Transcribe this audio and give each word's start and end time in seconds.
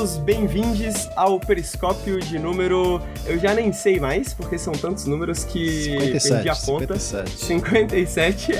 Todos 0.00 0.16
bem-vindos 0.16 1.10
ao 1.14 1.38
Periscópio 1.38 2.18
de 2.20 2.38
número. 2.38 3.02
Eu 3.26 3.38
já 3.38 3.52
nem 3.52 3.70
sei 3.70 4.00
mais, 4.00 4.32
porque 4.32 4.56
são 4.56 4.72
tantos 4.72 5.04
números 5.04 5.44
que 5.44 5.68
57, 5.68 6.28
perdi 6.32 6.48
a 6.48 6.54
conta. 6.54 6.98
57. 6.98 7.44
57. 7.44 8.52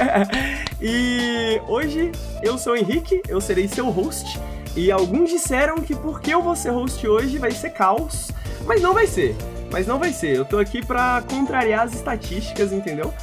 e 0.82 1.58
hoje 1.66 2.12
eu 2.42 2.58
sou 2.58 2.74
o 2.74 2.76
Henrique, 2.76 3.22
eu 3.26 3.40
serei 3.40 3.66
seu 3.68 3.88
host. 3.88 4.38
E 4.76 4.92
alguns 4.92 5.30
disseram 5.30 5.76
que 5.76 5.96
porque 5.96 6.34
eu 6.34 6.42
vou 6.42 6.54
ser 6.54 6.72
host 6.72 7.08
hoje 7.08 7.38
vai 7.38 7.52
ser 7.52 7.70
caos, 7.70 8.30
mas 8.66 8.82
não 8.82 8.92
vai 8.92 9.06
ser. 9.06 9.34
Mas 9.72 9.86
não 9.86 9.98
vai 9.98 10.12
ser. 10.12 10.36
Eu 10.36 10.44
tô 10.44 10.58
aqui 10.58 10.84
pra 10.84 11.24
contrariar 11.26 11.86
as 11.86 11.94
estatísticas, 11.94 12.70
entendeu? 12.70 13.14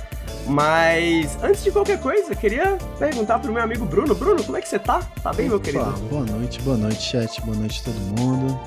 Mas 0.48 1.38
antes 1.44 1.64
de 1.64 1.72
qualquer 1.72 2.00
coisa, 2.00 2.34
queria 2.34 2.78
perguntar 2.98 3.40
pro 3.40 3.52
meu 3.52 3.62
amigo 3.62 3.86
Bruno. 3.86 4.16
Bruno, 4.16 4.42
como 4.44 4.58
é 4.58 4.62
que 4.62 4.70
você 4.70 4.80
tá? 4.80 5.02
Tá 5.22 5.34
bem, 5.34 5.50
meu 5.50 5.60
querido? 5.60 5.84
Opa, 5.84 5.98
boa 6.10 6.26
noite, 6.26 6.62
boa 6.62 6.78
noite, 6.78 7.02
chat, 7.02 7.42
boa 7.42 7.58
noite 7.58 7.84
todo 7.84 7.96
mundo. 8.18 8.58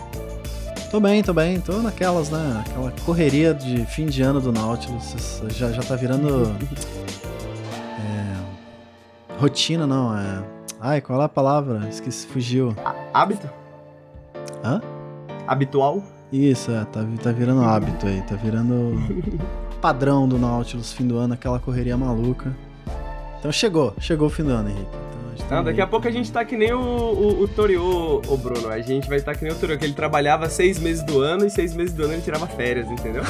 Tô 0.91 1.01
bem, 1.01 1.23
tô 1.23 1.33
bem, 1.33 1.61
tô 1.61 1.79
naquelas, 1.79 2.31
né? 2.31 2.65
Aquela 2.67 2.93
correria 3.07 3.55
de 3.55 3.87
fim 3.87 4.07
de 4.07 4.23
ano 4.23 4.41
do 4.41 4.53
Nautilus. 4.53 5.41
Já, 5.49 5.73
já 5.73 5.83
tá 5.83 5.97
virando. 5.97 6.49
é, 7.97 9.39
rotina, 9.39 9.87
não, 9.87 10.15
é. 10.17 10.45
Ai, 10.81 11.01
qual 11.01 11.21
é 11.23 11.25
a 11.25 11.29
palavra? 11.29 11.89
Esqueci, 11.89 12.27
fugiu. 12.27 12.75
Hábito? 13.15 13.49
Hã? 14.63 14.83
Habitual? 15.47 16.03
Isso, 16.33 16.71
é, 16.73 16.85
tá, 16.85 17.05
tá 17.23 17.33
virando 17.33 17.63
hábito 17.63 18.07
aí, 18.07 18.23
tá 18.23 18.37
virando 18.37 18.95
padrão 19.81 20.29
do 20.29 20.39
Nautilus, 20.39 20.93
fim 20.93 21.07
do 21.07 21.17
ano, 21.17 21.35
aquela 21.35 21.59
correria 21.59 21.97
maluca. 21.97 22.55
Então 23.39 23.51
chegou, 23.51 23.95
chegou 23.99 24.29
o 24.29 24.31
fim 24.31 24.45
do 24.45 24.51
ano, 24.51 24.69
Henrique. 24.69 25.11
Então, 25.35 25.49
tá 25.49 25.57
Não, 25.57 25.65
daqui 25.65 25.81
a 25.81 25.87
pouco 25.87 26.07
a 26.07 26.11
gente 26.11 26.31
tá 26.31 26.45
que 26.45 26.57
nem 26.57 26.73
o, 26.73 26.79
o, 26.79 27.43
o 27.43 27.49
Torio, 27.49 27.83
o 28.27 28.37
Bruno. 28.37 28.69
A 28.69 28.81
gente 28.81 29.09
vai 29.09 29.19
estar 29.19 29.33
tá 29.33 29.39
que 29.39 29.45
nem 29.45 29.53
o 29.53 29.57
Torio, 29.57 29.79
que 29.79 29.85
ele 29.85 29.95
trabalhava 29.95 30.49
seis 30.49 30.79
meses 30.79 31.03
do 31.03 31.21
ano 31.21 31.47
e 31.47 31.51
seis 31.51 31.75
meses 31.75 31.95
do 31.95 32.05
ano 32.05 32.15
ele 32.15 32.23
tirava 32.23 32.47
férias, 32.47 32.89
entendeu? 32.91 33.23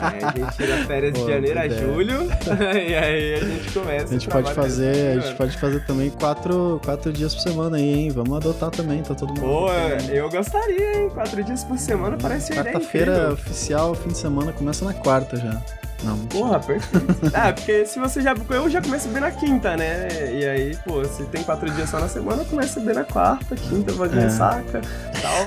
aí 0.00 0.18
a 0.24 0.30
gente 0.30 0.56
tira 0.56 0.76
férias 0.86 1.12
de 1.12 1.20
janeiro 1.20 1.58
a 1.58 1.66
ideia. 1.66 1.80
julho 1.80 2.28
e 2.74 2.94
aí 2.94 3.34
a 3.34 3.44
gente 3.44 3.72
começa. 3.72 4.06
A 4.06 4.18
gente 4.18 4.28
pode 4.28 4.54
fazer, 4.54 5.18
a 5.18 5.20
gente 5.20 5.36
pode 5.36 5.58
fazer 5.58 5.84
também 5.84 6.10
quatro, 6.10 6.80
quatro 6.84 7.12
dias 7.12 7.34
por 7.34 7.42
semana 7.42 7.76
aí, 7.76 7.94
hein? 7.94 8.10
Vamos 8.10 8.36
adotar 8.36 8.70
também, 8.70 9.02
tá 9.02 9.14
todo 9.14 9.28
mundo. 9.28 9.40
Pô, 9.40 9.68
eu 10.10 10.28
gostaria, 10.30 11.02
hein? 11.02 11.10
Quatro 11.10 11.44
dias 11.44 11.64
por 11.64 11.78
semana 11.78 12.16
parece 12.20 12.52
uma 12.52 12.64
Quarta-feira 12.64 13.32
oficial, 13.32 13.94
fim 13.94 14.08
de 14.08 14.18
semana 14.18 14.52
começa 14.52 14.84
na 14.84 14.94
quarta 14.94 15.36
já. 15.36 15.62
Não, 16.02 16.16
mentira. 16.16 16.40
Porra, 16.44 16.60
perfeito. 16.60 17.06
ah, 17.34 17.52
porque 17.52 17.84
se 17.86 17.98
você 17.98 18.20
já. 18.22 18.34
Eu 18.50 18.70
já 18.70 18.80
começo 18.80 19.08
bem 19.08 19.20
na 19.20 19.30
quinta, 19.30 19.76
né? 19.76 20.08
E 20.32 20.46
aí, 20.46 20.76
pô, 20.86 21.04
se 21.04 21.24
tem 21.24 21.42
quatro 21.42 21.68
dias 21.70 21.90
só 21.90 21.98
na 21.98 22.08
semana, 22.08 22.44
começa 22.44 22.78
bem 22.80 22.94
na 22.94 23.04
quarta, 23.04 23.56
quinta, 23.56 23.92
de 23.92 24.18
É. 24.18 24.20
ressaca 24.22 24.80
tal. 25.20 25.44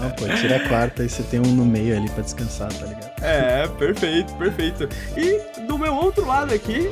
Não, 0.00 0.10
pô, 0.12 0.26
tira 0.36 0.56
a 0.56 0.68
quarta 0.68 1.04
e 1.04 1.08
você 1.08 1.22
tem 1.24 1.40
um 1.40 1.52
no 1.54 1.64
meio 1.64 1.96
ali 1.96 2.08
pra 2.10 2.22
descansar, 2.22 2.72
tá 2.72 2.86
ligado? 2.86 3.10
É, 3.22 3.66
perfeito, 3.78 4.32
perfeito. 4.34 4.88
E 5.16 5.40
do 5.66 5.78
meu 5.78 5.94
outro 5.94 6.26
lado 6.26 6.54
aqui. 6.54 6.90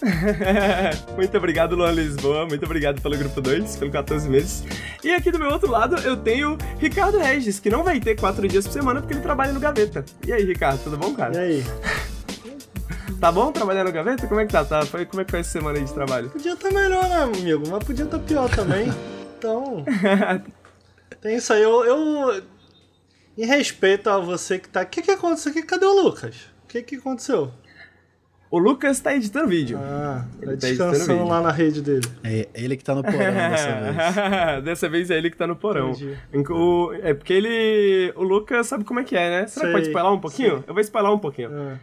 muito 1.16 1.36
obrigado, 1.36 1.74
Luan 1.74 1.90
Lisboa. 1.92 2.46
Muito 2.46 2.64
obrigado 2.64 3.00
pelo 3.00 3.16
grupo 3.16 3.40
2, 3.40 3.76
pelo 3.76 3.90
14 3.90 4.28
meses. 4.28 4.64
E 5.02 5.12
aqui 5.12 5.30
do 5.30 5.38
meu 5.38 5.50
outro 5.50 5.70
lado 5.70 5.96
eu 5.96 6.16
tenho 6.16 6.56
Ricardo 6.78 7.18
Regis, 7.18 7.58
que 7.58 7.68
não 7.70 7.82
vai 7.82 7.98
ter 8.00 8.14
quatro 8.16 8.46
dias 8.46 8.66
por 8.66 8.72
semana 8.72 9.00
porque 9.00 9.14
ele 9.14 9.22
trabalha 9.22 9.52
no 9.52 9.60
Gaveta. 9.60 10.04
E 10.26 10.32
aí, 10.32 10.44
Ricardo, 10.44 10.82
tudo 10.84 10.96
bom, 10.96 11.10
E 11.10 11.14
cara? 11.14 11.38
aí? 11.40 11.64
Tá 13.20 13.32
bom 13.32 13.50
trabalhar 13.50 13.82
no 13.82 13.90
Gaveta? 13.90 14.28
Como 14.28 14.38
é 14.38 14.46
que 14.46 14.52
tá? 14.52 14.64
tá? 14.64 14.86
Foi, 14.86 15.04
como 15.04 15.20
é 15.20 15.24
que 15.24 15.30
foi 15.32 15.40
essa 15.40 15.50
semana 15.50 15.76
aí 15.76 15.84
de 15.84 15.92
trabalho? 15.92 16.30
Podia 16.30 16.52
estar 16.52 16.70
melhor, 16.70 17.02
né, 17.08 17.22
amigo? 17.22 17.64
Mas 17.68 17.82
podia 17.82 18.04
estar 18.04 18.18
pior 18.20 18.48
também. 18.48 18.86
Então. 19.36 19.84
Tem 21.20 21.36
isso 21.36 21.52
aí. 21.52 21.62
Eu. 21.62 21.84
eu 21.84 22.42
em 23.36 23.44
respeito 23.44 24.08
a 24.08 24.18
você 24.18 24.58
que 24.60 24.68
tá. 24.68 24.82
O 24.82 24.86
que, 24.86 25.02
que 25.02 25.10
aconteceu 25.10 25.50
aqui? 25.50 25.62
Cadê 25.62 25.84
o 25.84 26.00
Lucas? 26.00 26.36
O 26.64 26.68
que, 26.68 26.80
que 26.82 26.94
aconteceu? 26.96 27.50
O 28.50 28.58
Lucas 28.58 28.98
tá 29.00 29.14
editando 29.14 29.46
vídeo. 29.48 29.78
Ah, 29.78 30.24
Ele 30.40 30.52
tá 30.52 30.60
tá 30.62 30.68
editando 30.68 30.90
descansando 30.92 31.18
vídeo. 31.18 31.28
lá 31.30 31.40
na 31.42 31.52
rede 31.52 31.82
dele. 31.82 32.06
É 32.24 32.48
ele 32.54 32.76
que 32.78 32.84
tá 32.84 32.94
no 32.94 33.02
porão 33.02 33.18
dessa 33.18 33.80
vez. 34.56 34.64
Dessa 34.64 34.88
vez 34.88 35.10
é 35.10 35.18
ele 35.18 35.30
que 35.30 35.36
tá 35.36 35.46
no 35.46 35.54
porão. 35.54 35.92
O- 36.50 36.92
é 37.02 37.12
porque 37.12 37.32
ele. 37.34 38.12
O 38.16 38.22
Lucas 38.22 38.66
sabe 38.66 38.84
como 38.84 39.00
é 39.00 39.04
que 39.04 39.14
é, 39.16 39.28
né? 39.42 39.46
Será 39.46 39.66
que 39.66 39.72
Sei, 39.72 39.72
pode 39.72 39.86
spoiler 39.88 40.12
um 40.12 40.20
pouquinho? 40.20 40.54
sei. 40.56 40.64
Eu 40.66 40.72
vou 40.74 40.80
spoiler 40.80 41.12
um 41.12 41.18
pouquinho. 41.18 41.50
Ah, 41.52 41.76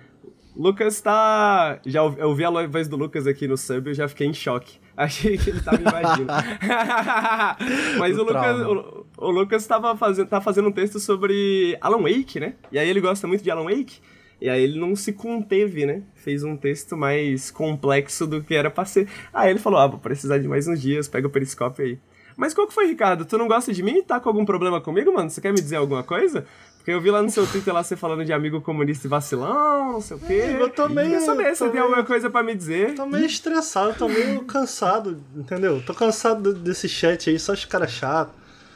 Lucas 0.57 0.99
tá. 1.01 1.79
Já 1.85 2.01
ouvi, 2.01 2.19
eu 2.19 2.29
ouvi 2.29 2.43
a 2.45 2.49
voz 2.67 2.87
do 2.87 2.95
Lucas 2.95 3.27
aqui 3.27 3.47
no 3.47 3.57
sub 3.57 3.87
e 3.87 3.91
eu 3.91 3.93
já 3.93 4.07
fiquei 4.07 4.25
em 4.25 4.33
choque. 4.33 4.79
Achei 4.97 5.37
que 5.37 5.49
ele 5.51 5.59
tava 5.61 5.79
invadindo. 5.81 6.31
Mas 7.99 8.17
O 8.17 8.21
o, 8.21 8.23
Lucas, 8.25 8.61
o, 8.61 9.05
o 9.17 9.29
Lucas 9.29 9.67
tava 9.67 9.95
fazendo, 9.97 10.27
tá 10.27 10.41
fazendo 10.41 10.69
um 10.69 10.71
texto 10.71 10.99
sobre 10.99 11.77
Alan 11.81 12.01
Wake, 12.01 12.39
né? 12.39 12.53
E 12.71 12.79
aí 12.79 12.89
ele 12.89 13.01
gosta 13.01 13.27
muito 13.27 13.43
de 13.43 13.51
Alan 13.51 13.65
Wake. 13.65 13.99
E 14.41 14.49
aí 14.49 14.61
ele 14.63 14.79
não 14.79 14.95
se 14.95 15.13
conteve, 15.13 15.85
né? 15.85 16.01
Fez 16.13 16.43
um 16.43 16.57
texto 16.57 16.95
mais 16.97 17.49
complexo 17.51 18.27
do 18.27 18.43
que 18.43 18.53
era 18.53 18.69
pra 18.69 18.85
ser. 18.85 19.07
Aí 19.33 19.49
ele 19.49 19.59
falou: 19.59 19.79
Ah, 19.79 19.87
vou 19.87 19.99
precisar 19.99 20.37
de 20.37 20.47
mais 20.47 20.67
uns 20.67 20.81
dias, 20.81 21.07
pega 21.07 21.27
o 21.27 21.29
periscópio 21.29 21.85
aí. 21.85 21.99
Mas 22.37 22.53
qual 22.53 22.67
que 22.67 22.73
foi, 22.73 22.85
Ricardo? 22.87 23.23
Tu 23.23 23.37
não 23.37 23.47
gosta 23.47 23.71
de 23.71 23.81
mim? 23.81 24.03
Tá 24.03 24.19
com 24.19 24.27
algum 24.27 24.43
problema 24.43 24.81
comigo, 24.81 25.13
mano? 25.13 25.29
Você 25.29 25.39
quer 25.39 25.53
me 25.53 25.61
dizer 25.61 25.77
alguma 25.77 26.03
coisa? 26.03 26.45
Porque 26.77 26.91
eu 26.91 26.99
vi 26.99 27.09
lá 27.09 27.21
no 27.23 27.29
seu 27.29 27.47
Twitter 27.47 27.73
lá 27.73 27.81
você 27.81 27.95
falando 27.95 28.25
de 28.25 28.33
amigo 28.33 28.59
comunista 28.61 29.07
e 29.07 29.09
vacilão, 29.09 29.93
não 29.93 30.01
sei 30.01 30.17
o 30.17 30.19
quê. 30.19 30.57
Eu 30.59 30.69
tô 30.69 30.87
meio- 30.89 31.07
Queria 31.11 31.21
saber 31.25 31.55
se 31.55 31.67
tem 31.69 31.79
alguma 31.79 32.03
coisa 32.03 32.29
pra 32.29 32.43
me 32.43 32.53
dizer. 32.53 32.93
Tô 32.93 33.05
meio 33.05 33.25
estressado, 33.25 33.95
tô 33.97 34.07
meio 34.09 34.43
cansado, 34.45 35.17
entendeu? 35.35 35.81
Tô 35.85 35.93
cansado 35.93 36.53
de- 36.53 36.59
desse 36.59 36.89
chat 36.89 37.29
aí, 37.29 37.39
só 37.39 37.53
os 37.53 37.63
caras 37.63 37.89
chatos. 37.91 38.35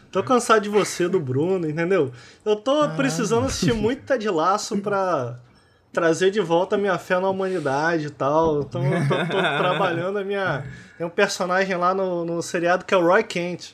Tô 0.09 0.23
cansado 0.23 0.61
de 0.63 0.69
você, 0.69 1.07
do 1.09 1.19
Bruno, 1.19 1.69
entendeu? 1.69 2.11
Eu 2.45 2.55
tô 2.55 2.87
precisando 2.95 3.45
assistir 3.45 3.73
muito 3.73 4.03
Ted 4.03 4.27
Laço 4.29 4.77
pra 4.77 5.37
trazer 5.91 6.31
de 6.31 6.39
volta 6.39 6.75
a 6.75 6.79
minha 6.79 6.97
fé 6.97 7.19
na 7.19 7.29
humanidade 7.29 8.07
e 8.07 8.09
tal. 8.09 8.61
Então 8.61 8.83
eu 8.85 9.07
tô, 9.07 9.15
tô 9.15 9.37
trabalhando 9.57 10.19
a 10.19 10.23
minha. 10.23 10.65
Tem 10.97 11.05
um 11.05 11.09
personagem 11.09 11.75
lá 11.75 11.93
no, 11.93 12.25
no 12.25 12.41
seriado 12.41 12.85
que 12.85 12.93
é 12.93 12.97
o 12.97 13.05
Roy 13.05 13.23
Kent. 13.23 13.73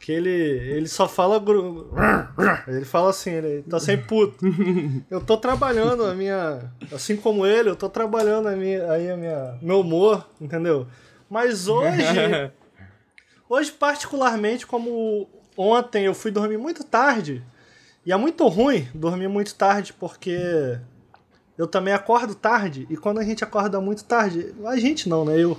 Que 0.00 0.10
ele, 0.10 0.30
ele 0.30 0.88
só 0.88 1.06
fala. 1.08 1.38
gru- 1.38 1.88
Ele 2.66 2.84
fala 2.84 3.10
assim, 3.10 3.30
ele 3.30 3.62
tá 3.62 3.78
sempre 3.78 4.06
puto. 4.08 4.44
Eu 5.08 5.20
tô 5.20 5.36
trabalhando 5.36 6.04
a 6.04 6.12
minha. 6.12 6.72
Assim 6.92 7.16
como 7.16 7.46
ele, 7.46 7.68
eu 7.70 7.76
tô 7.76 7.88
trabalhando 7.88 8.48
a 8.48 8.56
minha, 8.56 8.90
aí 8.90 9.08
a 9.08 9.16
minha, 9.16 9.56
meu 9.62 9.78
humor, 9.80 10.26
entendeu? 10.40 10.88
Mas 11.30 11.68
hoje. 11.68 11.92
Hoje, 13.48 13.70
particularmente, 13.70 14.66
como 14.66 15.28
ontem 15.56 16.06
eu 16.06 16.14
fui 16.14 16.30
dormir 16.30 16.56
muito 16.56 16.82
tarde, 16.84 17.44
e 18.04 18.10
é 18.10 18.16
muito 18.16 18.48
ruim 18.48 18.88
dormir 18.94 19.28
muito 19.28 19.54
tarde, 19.54 19.92
porque 19.92 20.78
eu 21.56 21.66
também 21.66 21.92
acordo 21.92 22.34
tarde, 22.34 22.86
e 22.88 22.96
quando 22.96 23.18
a 23.18 23.24
gente 23.24 23.44
acorda 23.44 23.80
muito 23.80 24.04
tarde, 24.04 24.54
a 24.64 24.76
gente 24.76 25.08
não, 25.08 25.24
né? 25.24 25.34
Eu. 25.34 25.58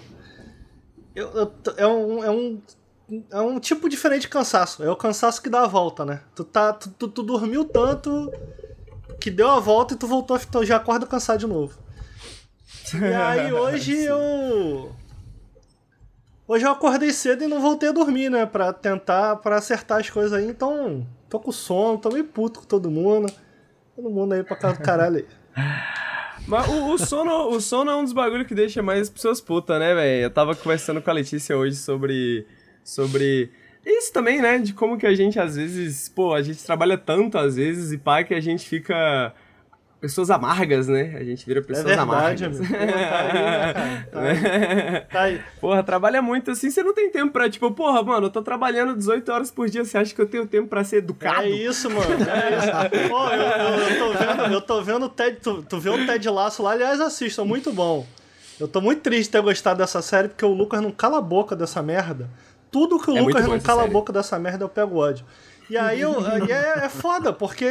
eu, 1.16 1.30
eu 1.32 1.54
é, 1.78 1.88
um, 1.88 2.24
é, 2.24 2.32
um, 2.32 2.62
é 3.32 3.42
um 3.42 3.60
tipo 3.60 3.88
diferente 3.88 4.24
de 4.24 4.30
cansaço. 4.30 4.84
É 4.84 4.90
o 4.90 4.96
cansaço 4.96 5.42
que 5.42 5.50
dá 5.50 5.64
a 5.64 5.68
volta, 5.68 6.04
né? 6.04 6.22
Tu, 6.36 6.44
tá, 6.44 6.74
tu, 6.74 6.90
tu, 6.90 7.08
tu 7.08 7.24
dormiu 7.24 7.66
tanto 7.66 8.32
que 9.20 9.30
deu 9.30 9.50
a 9.50 9.60
volta 9.60 9.94
e 9.94 9.98
tu 9.98 10.08
voltou, 10.08 10.38
então 10.38 10.66
já 10.66 10.78
acorda 10.78 11.06
cansado 11.06 11.40
de 11.40 11.48
novo. 11.48 11.78
E 12.94 13.14
aí 13.14 13.54
hoje 13.54 14.04
eu. 14.04 14.92
Hoje 16.46 16.66
eu 16.66 16.72
acordei 16.72 17.12
cedo 17.14 17.44
e 17.44 17.48
não 17.48 17.62
voltei 17.62 17.90
a 17.90 17.94
dormir, 17.94 18.30
né? 18.30 18.46
Pra 18.46 18.74
tentar, 18.74 19.38
pra 19.38 19.58
acertar 19.58 20.00
as 20.00 20.10
coisas 20.10 20.34
aí. 20.34 20.46
Então, 20.46 21.08
tô 21.30 21.40
com 21.40 21.52
sono, 21.52 21.98
tô 21.98 22.10
meio 22.10 22.26
puto 22.26 22.60
com 22.60 22.66
todo 22.66 22.92
mundo. 22.92 23.32
Todo 23.96 24.10
mundo 24.10 24.34
aí 24.34 24.44
pra 24.44 24.58
casa 24.58 24.76
do 24.76 24.84
caralho 24.84 25.18
aí. 25.18 25.26
Mas 26.48 26.68
o, 26.68 26.94
o 26.94 26.98
sono, 26.98 27.50
o 27.50 27.62
sono 27.62 27.92
é 27.92 27.96
um 27.96 28.04
dos 28.04 28.14
bagulhos 28.14 28.48
que 28.48 28.56
deixa 28.56 28.82
mais 28.82 29.02
as 29.02 29.10
pessoas 29.10 29.40
putas, 29.40 29.80
né, 29.80 29.94
velho? 29.94 30.24
Eu 30.24 30.30
tava 30.30 30.56
conversando 30.56 31.02
com 31.02 31.10
a 31.10 31.14
Letícia 31.14 31.58
hoje 31.58 31.76
sobre. 31.76 32.46
sobre. 32.84 33.50
Isso 33.86 34.12
também, 34.12 34.42
né? 34.42 34.58
De 34.58 34.74
como 34.74 34.98
que 34.98 35.06
a 35.06 35.14
gente 35.16 35.40
às 35.40 35.56
vezes. 35.56 36.10
Pô, 36.10 36.34
a 36.34 36.42
gente 36.42 36.64
trabalha 36.64 36.98
tanto 36.98 37.38
às 37.38 37.56
vezes 37.56 37.92
e 37.92 37.98
pá 37.98 38.24
que 38.24 38.34
a 38.34 38.42
gente 38.42 38.68
fica. 38.68 39.34
Pessoas 40.04 40.30
amargas, 40.30 40.90
né? 40.90 41.16
A 41.18 41.24
gente 41.24 41.46
vira 41.46 41.62
É 41.62 41.64
pessoas 41.64 41.86
verdade, 41.86 42.10
amargas. 42.10 42.60
amigo. 42.60 42.74
Tá 42.74 42.80
aí, 43.22 43.34
né? 43.34 43.74
Tá 44.12 44.20
aí. 44.20 45.00
Tá 45.10 45.22
aí. 45.22 45.42
Porra, 45.62 45.82
trabalha 45.82 46.22
muito 46.22 46.52
assim, 46.52 46.70
você 46.70 46.84
não 46.84 46.94
tem 46.94 47.10
tempo 47.10 47.32
pra, 47.32 47.50
tipo, 47.50 47.72
porra, 47.72 48.04
mano, 48.04 48.26
eu 48.26 48.30
tô 48.30 48.42
trabalhando 48.42 48.98
18 48.98 49.32
horas 49.32 49.50
por 49.50 49.70
dia, 49.70 49.86
você 49.86 49.98
acha 49.98 50.14
que 50.14 50.20
eu 50.22 50.28
tenho 50.28 50.46
tempo 50.46 50.68
pra 50.68 50.84
ser 50.84 50.98
educado? 50.98 51.44
É 51.44 51.50
isso, 51.50 51.90
mano. 51.90 52.06
É 52.12 52.58
isso. 53.00 53.10
Pô, 53.10 53.28
eu, 53.30 53.42
eu- 53.42 53.80
eu 53.80 53.98
tô 53.98 54.12
vendo, 54.20 54.54
eu 54.54 54.62
tô 54.62 54.82
vendo 54.82 55.06
o 55.06 55.10
Ted. 55.10 55.38
Tu, 55.42 55.64
tu 55.70 55.80
vê 55.80 55.90
o 55.90 56.06
Ted 56.06 56.30
Laço 56.30 56.62
lá, 56.62 56.72
aliás, 56.72 57.00
assista, 57.00 57.46
muito 57.46 57.72
bom. 57.72 58.06
Eu 58.60 58.68
tô 58.68 58.82
muito 58.82 59.02
triste 59.02 59.24
de 59.28 59.30
ter 59.30 59.42
gostado 59.42 59.78
dessa 59.80 60.02
série, 60.02 60.28
porque 60.28 60.44
o 60.44 60.54
Lucas 60.54 60.82
não 60.82 60.92
cala 60.92 61.20
a 61.20 61.22
boca 61.22 61.56
dessa 61.56 61.82
merda. 61.82 62.30
Tudo 62.70 63.00
que 63.00 63.10
o 63.10 63.18
É 63.18 63.22
Lucas 63.22 63.48
não 63.48 63.58
cala 63.58 63.84
série. 63.84 63.90
a 63.90 63.94
boca 63.94 64.12
dessa 64.12 64.38
merda, 64.38 64.66
eu 64.66 64.70
pego 64.70 64.98
ódio. 64.98 65.26
E 65.70 65.78
aí 65.78 66.02
eu, 66.02 66.16
e 66.48 66.52
é, 66.52 66.86
é 66.86 66.90
foda, 66.90 67.32
porque 67.32 67.66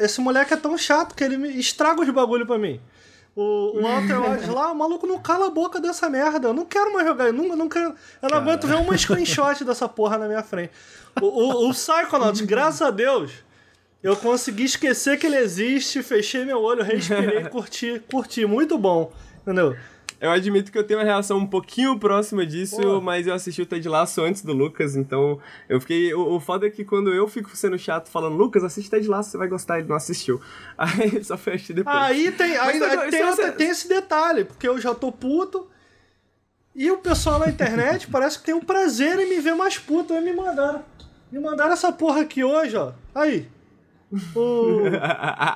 esse 0.00 0.20
moleque 0.20 0.54
é 0.54 0.56
tão 0.56 0.76
chato 0.76 1.14
que 1.14 1.22
ele 1.22 1.36
estraga 1.58 2.00
os 2.00 2.10
bagulho 2.10 2.46
pra 2.46 2.58
mim. 2.58 2.80
O, 3.36 3.42
o 3.42 3.76
White 3.76 4.50
lá, 4.50 4.72
o 4.72 4.74
maluco 4.74 5.06
não 5.06 5.20
cala 5.20 5.46
a 5.46 5.50
boca 5.50 5.80
dessa 5.80 6.10
merda. 6.10 6.48
Eu 6.48 6.52
não 6.52 6.64
quero 6.64 6.92
mais 6.92 7.06
jogar. 7.06 7.26
Eu 7.26 7.32
não, 7.32 7.54
não 7.54 7.68
quero. 7.68 7.94
Eu 8.20 8.28
não 8.28 8.38
aguento 8.38 8.66
ver 8.66 8.74
uma 8.74 8.98
screenshot 8.98 9.62
dessa 9.64 9.88
porra 9.88 10.18
na 10.18 10.26
minha 10.26 10.42
frente. 10.42 10.72
O, 11.22 11.26
o, 11.26 11.68
o 11.68 11.72
Psychonauts, 11.72 12.40
graças 12.40 12.82
a 12.82 12.90
Deus, 12.90 13.30
eu 14.02 14.16
consegui 14.16 14.64
esquecer 14.64 15.18
que 15.18 15.26
ele 15.26 15.36
existe, 15.36 16.02
fechei 16.02 16.44
meu 16.44 16.60
olho, 16.60 16.82
respirei, 16.82 17.44
curti, 17.48 18.02
curti. 18.10 18.44
Muito 18.44 18.76
bom. 18.76 19.12
Entendeu? 19.42 19.76
Eu 20.20 20.32
admito 20.32 20.72
que 20.72 20.78
eu 20.78 20.82
tenho 20.84 20.98
uma 20.98 21.04
reação 21.06 21.38
um 21.38 21.46
pouquinho 21.46 21.96
próxima 21.98 22.44
disso, 22.44 22.80
Pô. 22.80 23.00
mas 23.00 23.26
eu 23.28 23.34
assisti 23.34 23.62
o 23.62 23.66
Ted 23.66 23.88
Lasso 23.88 24.20
antes 24.22 24.42
do 24.42 24.52
Lucas, 24.52 24.96
então 24.96 25.38
eu 25.68 25.80
fiquei. 25.80 26.12
O, 26.12 26.34
o 26.34 26.40
foda 26.40 26.66
é 26.66 26.70
que 26.70 26.84
quando 26.84 27.14
eu 27.14 27.28
fico 27.28 27.56
sendo 27.56 27.78
chato 27.78 28.08
falando, 28.10 28.36
Lucas, 28.36 28.64
assiste 28.64 28.90
Ted 28.90 29.06
Lasso, 29.06 29.30
você 29.30 29.38
vai 29.38 29.46
gostar, 29.46 29.78
ele 29.78 29.88
não 29.88 29.94
assistiu. 29.96 30.40
Aí 30.76 31.22
só 31.22 31.36
foi 31.38 31.54
assistir 31.54 31.74
depois. 31.74 31.96
Aí 31.96 32.32
tem, 32.32 32.56
aí, 32.56 32.80
Mas, 32.80 32.82
aí 32.98 33.10
tem, 33.10 33.24
outra- 33.24 33.46
você- 33.46 33.52
tem 33.52 33.68
esse 33.68 33.88
detalhe, 33.88 34.44
porque 34.44 34.66
eu 34.66 34.80
já 34.80 34.92
tô 34.94 35.12
puto. 35.12 35.68
E 36.74 36.90
o 36.90 36.98
pessoal 36.98 37.38
na 37.38 37.48
internet 37.48 38.06
parece 38.10 38.38
que 38.38 38.44
tem 38.44 38.54
um 38.54 38.60
prazer 38.60 39.18
em 39.20 39.28
me 39.28 39.40
ver 39.40 39.54
mais 39.54 39.78
puto. 39.78 40.12
Aí 40.14 40.20
me 40.24 40.32
mandaram. 40.32 40.84
Me 41.30 41.38
mandaram 41.38 41.72
essa 41.72 41.92
porra 41.92 42.22
aqui 42.22 42.42
hoje, 42.42 42.76
ó. 42.76 42.92
Aí. 43.14 43.46
O. 44.34 44.90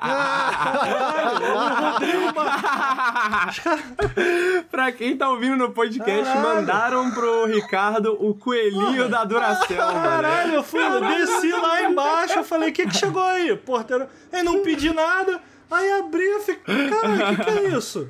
Caralho, 0.03 1.45
o 1.55 1.91
Rodrigo 1.91 2.33
Ba- 2.33 3.47
Os 3.49 3.59
caras- 3.59 3.83
pra 4.69 4.91
quem 4.91 5.17
tá 5.17 5.29
ouvindo 5.29 5.55
no 5.57 5.71
podcast, 5.71 6.23
Caralho. 6.23 6.41
mandaram 6.55 7.11
pro 7.11 7.45
Ricardo 7.47 8.15
o 8.19 8.35
coelhinho 8.35 9.09
da 9.09 9.23
Duracell, 9.23 9.77
mano. 9.77 10.01
Caralho, 10.03 10.53
eu 10.53 10.63
fui, 10.63 10.83
eu 10.85 11.01
desci 11.01 11.51
lá 11.51 11.81
embaixo, 11.83 12.39
eu 12.39 12.43
falei, 12.43 12.69
o 12.69 12.73
que 12.73 12.85
que 12.85 12.95
chegou 12.95 13.23
aí? 13.23 13.55
Porteiro, 13.57 14.07
eu 14.31 14.43
não 14.43 14.61
pedi 14.61 14.93
nada, 14.93 15.41
aí 15.71 15.91
abri, 15.93 16.23
eu 16.23 16.39
fiquei, 16.41 16.89
cara, 16.89 17.07
o 17.31 17.35
que 17.35 17.43
que 17.43 17.49
é 17.49 17.69
isso? 17.77 18.07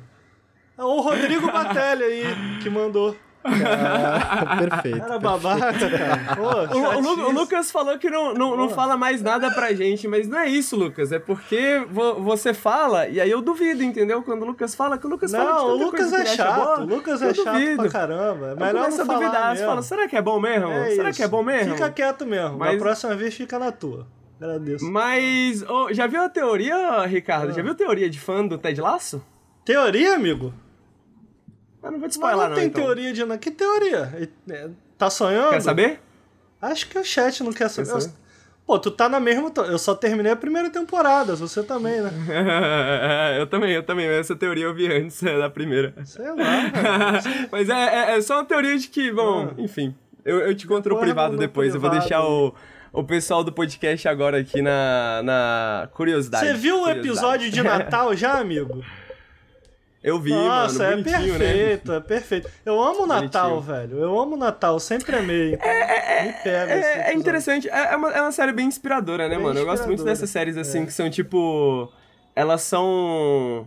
É 0.76 0.82
o 0.84 1.00
Rodrigo 1.00 1.50
Batelli 1.50 2.02
aí, 2.04 2.58
que 2.62 2.68
mandou. 2.68 3.16
Ah, 3.44 4.56
perfeito. 4.56 5.02
Era 5.04 5.18
babaca, 5.18 5.72
cara. 5.90 6.34
Pô, 6.36 6.76
O, 6.76 6.80
o 6.96 7.00
Lu- 7.00 7.28
o. 7.28 7.32
Lucas 7.32 7.70
falou 7.70 7.98
que 7.98 8.08
não, 8.10 8.32
não, 8.34 8.56
não 8.56 8.68
fala 8.70 8.96
mais 8.96 9.22
nada 9.22 9.50
pra 9.50 9.72
gente, 9.72 10.08
mas 10.08 10.26
não 10.28 10.38
é 10.38 10.48
isso, 10.48 10.76
Lucas. 10.76 11.12
É 11.12 11.18
porque 11.18 11.84
vo- 11.90 12.14
você 12.22 12.54
fala 12.54 13.06
e 13.08 13.20
aí 13.20 13.30
eu 13.30 13.42
duvido, 13.42 13.82
entendeu? 13.82 14.22
Quando 14.22 14.42
o 14.42 14.46
Lucas 14.46 14.74
fala, 14.74 14.96
que 14.98 15.06
o 15.06 15.10
Lucas 15.10 15.30
fala 15.32 15.44
de 15.44 15.50
Não, 15.58 15.68
o 15.70 15.76
Lucas 15.76 16.12
é 16.12 16.22
acha 16.22 16.36
chato, 16.36 16.56
boa, 16.64 16.80
o 16.80 16.84
Lucas 16.86 17.22
é 17.22 17.34
chato 17.34 17.52
duvido. 17.52 17.82
pra 17.82 17.90
caramba. 17.90 18.46
É 18.48 18.52
Eu 18.52 18.56
melhor 18.56 18.74
começo 18.84 19.04
não 19.04 19.14
a 19.14 19.18
duvidar, 19.18 19.42
você 19.42 19.50
mesmo. 19.54 19.66
fala, 19.66 19.82
será 19.82 20.08
que 20.08 20.16
é 20.16 20.22
bom 20.22 20.40
mesmo? 20.40 20.70
É 20.70 20.90
será 20.90 21.10
isso. 21.10 21.16
que 21.18 21.22
é 21.22 21.28
bom 21.28 21.42
mesmo? 21.42 21.74
Fica 21.74 21.90
quieto 21.90 22.26
mesmo, 22.26 22.58
Mas- 22.58 22.72
na 22.72 22.78
próxima 22.78 23.14
vez 23.14 23.34
fica 23.34 23.58
na 23.58 23.70
tua. 23.72 24.06
Agradeço. 24.40 24.84
Mas, 24.90 25.62
ô, 25.68 25.92
já 25.92 26.06
viu 26.06 26.22
a 26.22 26.28
teoria, 26.28 27.04
Ricardo? 27.06 27.50
Ah. 27.50 27.52
Já 27.52 27.62
viu 27.62 27.72
a 27.72 27.74
teoria 27.74 28.10
de 28.10 28.18
fã 28.20 28.44
do 28.46 28.58
Ted 28.58 28.80
Lasso? 28.80 29.24
Teoria, 29.64 30.16
amigo? 30.16 30.52
Eu 31.84 31.90
não 31.92 31.98
vou 32.00 32.08
te 32.08 32.12
spoiler, 32.12 32.40
não 32.40 32.48
não, 32.48 32.56
tem 32.56 32.66
então. 32.66 32.82
teoria 32.82 33.12
de. 33.12 33.38
Que 33.38 33.50
teoria? 33.50 34.28
É, 34.50 34.68
Tá 34.96 35.10
sonhando? 35.10 35.50
Quer 35.50 35.60
saber? 35.60 36.00
Acho 36.62 36.88
que 36.88 36.98
o 36.98 37.04
chat 37.04 37.42
não 37.42 37.52
quer 37.52 37.68
saber. 37.68 37.92
Quer 37.92 38.00
saber? 38.00 38.14
Pô, 38.66 38.78
tu 38.78 38.90
tá 38.90 39.08
na 39.08 39.20
mesma. 39.20 39.52
Eu 39.68 39.78
só 39.78 39.94
terminei 39.94 40.32
a 40.32 40.36
primeira 40.36 40.70
temporada, 40.70 41.36
você 41.36 41.62
também, 41.62 42.00
né? 42.00 42.10
eu 43.38 43.46
também, 43.46 43.72
eu 43.72 43.82
também. 43.82 44.06
Essa 44.06 44.34
teoria 44.34 44.64
eu 44.64 44.74
vi 44.74 44.90
antes 44.90 45.20
da 45.22 45.50
primeira. 45.50 45.92
Sei 46.04 46.24
lá. 46.26 46.72
Mas 47.52 47.68
é, 47.68 47.72
é, 48.12 48.16
é 48.16 48.20
só 48.22 48.36
uma 48.36 48.44
teoria 48.46 48.78
de 48.78 48.88
que, 48.88 49.12
bom, 49.12 49.50
Ah. 49.50 49.54
enfim. 49.58 49.94
Eu, 50.24 50.38
eu 50.40 50.54
te 50.54 50.66
conto 50.66 50.88
no 50.88 50.94
Depois 50.94 51.00
privado. 51.10 51.34
Eu 51.34 51.38
vou 51.38 51.90
privado. 51.90 51.98
deixar 52.00 52.24
o, 52.24 52.54
o 52.90 53.04
pessoal 53.04 53.44
do 53.44 53.52
podcast 53.52 54.08
agora 54.08 54.38
aqui 54.38 54.62
na, 54.62 55.20
na 55.22 55.88
curiosidade. 55.92 56.46
Você 56.46 56.54
viu 56.54 56.80
o 56.80 56.88
episódio 56.88 57.50
de 57.50 57.62
Natal 57.62 58.16
já, 58.16 58.38
amigo? 58.38 58.82
Eu 60.04 60.20
vi, 60.20 60.32
Nossa, 60.34 60.80
mano. 60.80 61.00
é 61.00 61.02
Bonitinho, 61.02 61.38
né? 61.38 61.38
perfeito, 61.38 61.92
é 61.92 62.00
perfeito. 62.00 62.50
Eu 62.62 62.78
amo 62.78 63.04
o 63.04 63.06
Natal, 63.06 63.58
velho. 63.62 63.98
Eu 64.00 64.20
amo 64.20 64.34
o 64.34 64.38
Natal, 64.38 64.78
sempre 64.78 65.16
amei. 65.16 65.52
Me 65.52 65.56
pega 65.56 66.74
É, 66.74 67.10
é 67.10 67.14
interessante, 67.14 67.70
é, 67.70 67.94
é 67.94 67.96
uma, 67.96 68.10
é 68.10 68.20
uma 68.20 68.30
série 68.30 68.52
bem 68.52 68.66
inspiradora, 68.66 69.30
né, 69.30 69.36
Bem 69.36 69.42
mano? 69.42 69.58
Eu 69.58 69.64
gosto 69.64 69.86
muito 69.86 70.00
inspiradora, 70.00 70.14
dessas 70.14 70.28
séries, 70.28 70.58
assim, 70.58 70.82
é. 70.82 70.86
que 70.86 70.92
são 70.92 71.08
tipo. 71.08 71.90
Elas 72.36 72.60
são. 72.60 73.66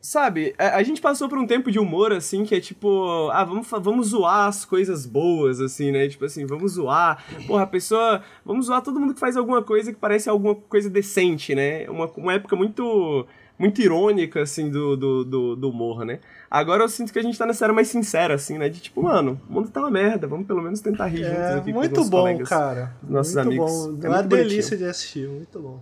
Sabe, 0.00 0.54
a, 0.56 0.82
gente 0.84 1.02
passou 1.02 1.28
por 1.28 1.36
um 1.36 1.46
tempo 1.46 1.70
de 1.70 1.78
humor, 1.78 2.12
assim, 2.12 2.44
que 2.44 2.54
é 2.54 2.60
tipo, 2.60 3.28
ah, 3.30 3.44
vamos, 3.44 3.68
vamos 3.68 4.06
zoar 4.06 4.46
as 4.46 4.64
coisas 4.64 5.04
boas, 5.04 5.60
assim, 5.60 5.90
né? 5.90 6.08
Tipo 6.08 6.24
assim, 6.24 6.46
vamos 6.46 6.72
zoar. 6.72 7.22
Porra, 7.46 7.64
a 7.64 7.66
pessoa. 7.66 8.22
Vamos 8.42 8.66
zoar 8.66 8.80
todo 8.80 8.98
mundo 8.98 9.12
que 9.12 9.20
faz 9.20 9.36
alguma 9.36 9.60
coisa 9.60 9.92
que 9.92 9.98
parece 9.98 10.30
alguma 10.30 10.54
coisa 10.54 10.88
decente, 10.88 11.54
né? 11.54 11.86
Uma, 11.90 12.06
uma 12.16 12.32
época 12.32 12.56
muito. 12.56 13.26
Muito 13.58 13.80
irônica, 13.82 14.40
assim, 14.40 14.70
do, 14.70 14.96
do, 14.96 15.24
do, 15.24 15.56
do 15.56 15.70
humor, 15.70 16.04
né? 16.04 16.20
Agora 16.48 16.84
eu 16.84 16.88
sinto 16.88 17.12
que 17.12 17.18
a 17.18 17.22
gente 17.22 17.36
tá 17.36 17.44
nessa 17.44 17.64
era 17.64 17.72
mais 17.74 17.88
sincera, 17.88 18.34
assim, 18.34 18.56
né? 18.56 18.68
De 18.68 18.78
tipo, 18.80 19.02
mano, 19.02 19.40
o 19.48 19.52
mundo 19.52 19.68
tá 19.68 19.80
uma 19.80 19.90
merda, 19.90 20.26
vamos 20.28 20.46
pelo 20.46 20.62
menos 20.62 20.80
tentar 20.80 21.06
rir 21.06 21.24
juntos 21.24 21.38
É, 21.40 21.54
aqui 21.54 21.72
com 21.72 21.78
os 21.80 21.86
muito 21.88 22.04
bom, 22.04 22.20
colegas. 22.20 22.48
cara. 22.48 22.94
nossos 23.02 23.34
muito 23.34 23.46
amigos. 23.48 23.70
bom. 23.72 23.98
É 24.02 24.06
É 24.06 24.08
uma 24.08 24.16
muito 24.18 24.28
delícia 24.28 24.76
de 24.76 24.84
assistir, 24.84 25.28
muito 25.28 25.58
bom. 25.60 25.80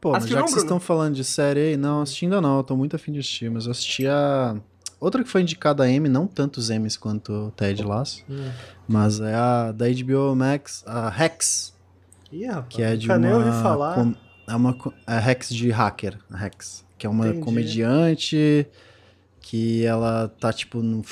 Pô, 0.00 0.12
mas 0.12 0.26
já 0.26 0.38
não, 0.38 0.44
que 0.46 0.52
vocês 0.52 0.62
estão 0.62 0.80
falando 0.80 1.14
de 1.14 1.24
série 1.24 1.60
aí, 1.60 1.76
não, 1.76 2.00
assisti 2.00 2.24
ainda 2.24 2.40
não, 2.40 2.56
eu 2.58 2.62
tô 2.64 2.74
muito 2.74 2.96
afim 2.96 3.12
de 3.12 3.18
assistir, 3.18 3.50
mas 3.50 3.66
eu 3.66 3.72
assisti 3.72 4.06
a. 4.06 4.56
Outra 4.98 5.22
que 5.22 5.28
foi 5.30 5.42
indicada 5.42 5.82
a 5.82 5.88
M, 5.90 6.08
não 6.08 6.26
tantos 6.26 6.68
M's 6.70 6.96
quanto 6.96 7.32
o 7.32 7.50
Ted 7.52 7.82
Lasso, 7.82 8.22
Hum. 8.28 8.50
mas 8.88 9.20
é 9.20 9.34
a 9.34 9.72
da 9.72 9.86
HBO 9.88 10.34
Max, 10.34 10.82
a 10.86 11.08
Rex, 11.10 11.74
Ih, 12.32 12.46
rapaz, 12.46 12.66
que 12.68 12.82
é 12.82 12.96
de 12.96 13.08
nunca 13.08 13.18
nem 13.18 13.32
ouvi 13.32 13.48
uma. 13.48 13.62
falar. 13.62 13.94
com- 13.94 14.14
É 14.50 14.56
uma 14.56 14.76
é 15.06 15.12
a 15.14 15.18
Rex 15.20 15.48
de 15.48 15.70
hacker, 15.70 16.18
a 16.28 16.36
Rex, 16.36 16.84
que 16.98 17.06
é 17.06 17.08
uma 17.08 17.28
Entendi. 17.28 17.44
comediante 17.44 18.66
que 19.40 19.84
ela 19.84 20.28
tá 20.40 20.52
tipo 20.52 20.82
no 20.82 21.04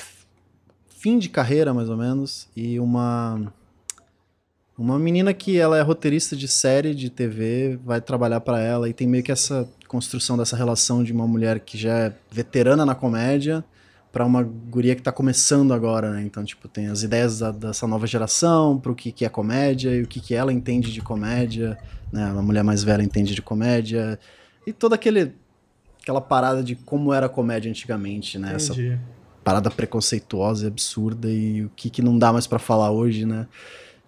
fim 0.89 1.19
de 1.21 1.29
carreira 1.29 1.73
mais 1.73 1.89
ou 1.89 1.97
menos 1.97 2.49
e 2.57 2.81
uma 2.81 3.53
uma 4.77 4.99
menina 4.99 5.33
que 5.33 5.57
ela 5.57 5.79
é 5.79 5.83
roteirista 5.83 6.37
de 6.37 6.47
série 6.49 6.95
de 6.95 7.11
TV, 7.11 7.79
vai 7.85 8.01
trabalhar 8.01 8.41
pra 8.41 8.61
ela 8.61 8.89
e 8.89 8.93
tem 8.93 9.07
meio 9.07 9.23
que 9.23 9.33
essa 9.33 9.69
construção 9.87 10.37
dessa 10.37 10.57
relação 10.57 11.03
de 11.05 11.13
uma 11.13 11.27
mulher 11.27 11.61
que 11.61 11.79
já 11.79 11.97
é 11.97 12.13
veterana 12.31 12.85
na 12.85 12.95
comédia 12.95 13.65
pra 14.11 14.25
uma 14.25 14.43
guria 14.43 14.97
que 14.97 15.03
tá 15.03 15.13
começando 15.13 15.73
agora, 15.75 16.11
né? 16.11 16.23
Então, 16.23 16.45
tipo, 16.45 16.67
tem 16.69 16.89
as 16.89 17.03
ideias 17.03 17.39
da- 17.41 17.51
dessa 17.51 17.87
nova 17.87 18.07
geração 18.07 18.79
pro 18.79 18.95
que 18.95 19.13
que 19.13 19.25
é 19.25 19.29
comédia 19.29 19.91
e 19.95 20.03
o 20.03 20.07
que 20.07 20.21
que 20.21 20.35
ela 20.35 20.53
entende 20.53 20.93
de 20.93 21.01
comédia, 21.03 21.77
né? 22.13 22.33
Uma 22.33 22.43
mulher 22.43 22.65
mais 22.65 22.83
velha 22.83 23.03
entende 23.03 23.35
de 23.35 23.43
comédia 23.43 24.19
e 24.67 24.73
toda 24.73 24.95
aquele 24.95 25.35
aquela 26.03 26.21
parada 26.23 26.63
de 26.63 26.75
como 26.75 27.13
era 27.13 27.27
a 27.27 27.29
comédia 27.29 27.69
antigamente, 27.71 28.39
né? 28.39 28.55
Essa 28.55 28.73
Entendi. 28.73 28.99
parada 29.45 29.71
preconceituosa 29.71 30.65
e 30.65 30.69
absurda 30.69 31.29
e 31.29 31.65
o 31.67 31.71
que, 31.77 31.91
que 31.91 32.01
não 32.01 32.19
dá 32.19 32.33
mais 32.33 32.47
pra 32.47 32.59
falar 32.59 32.91
hoje, 32.91 33.27
né? 33.27 33.47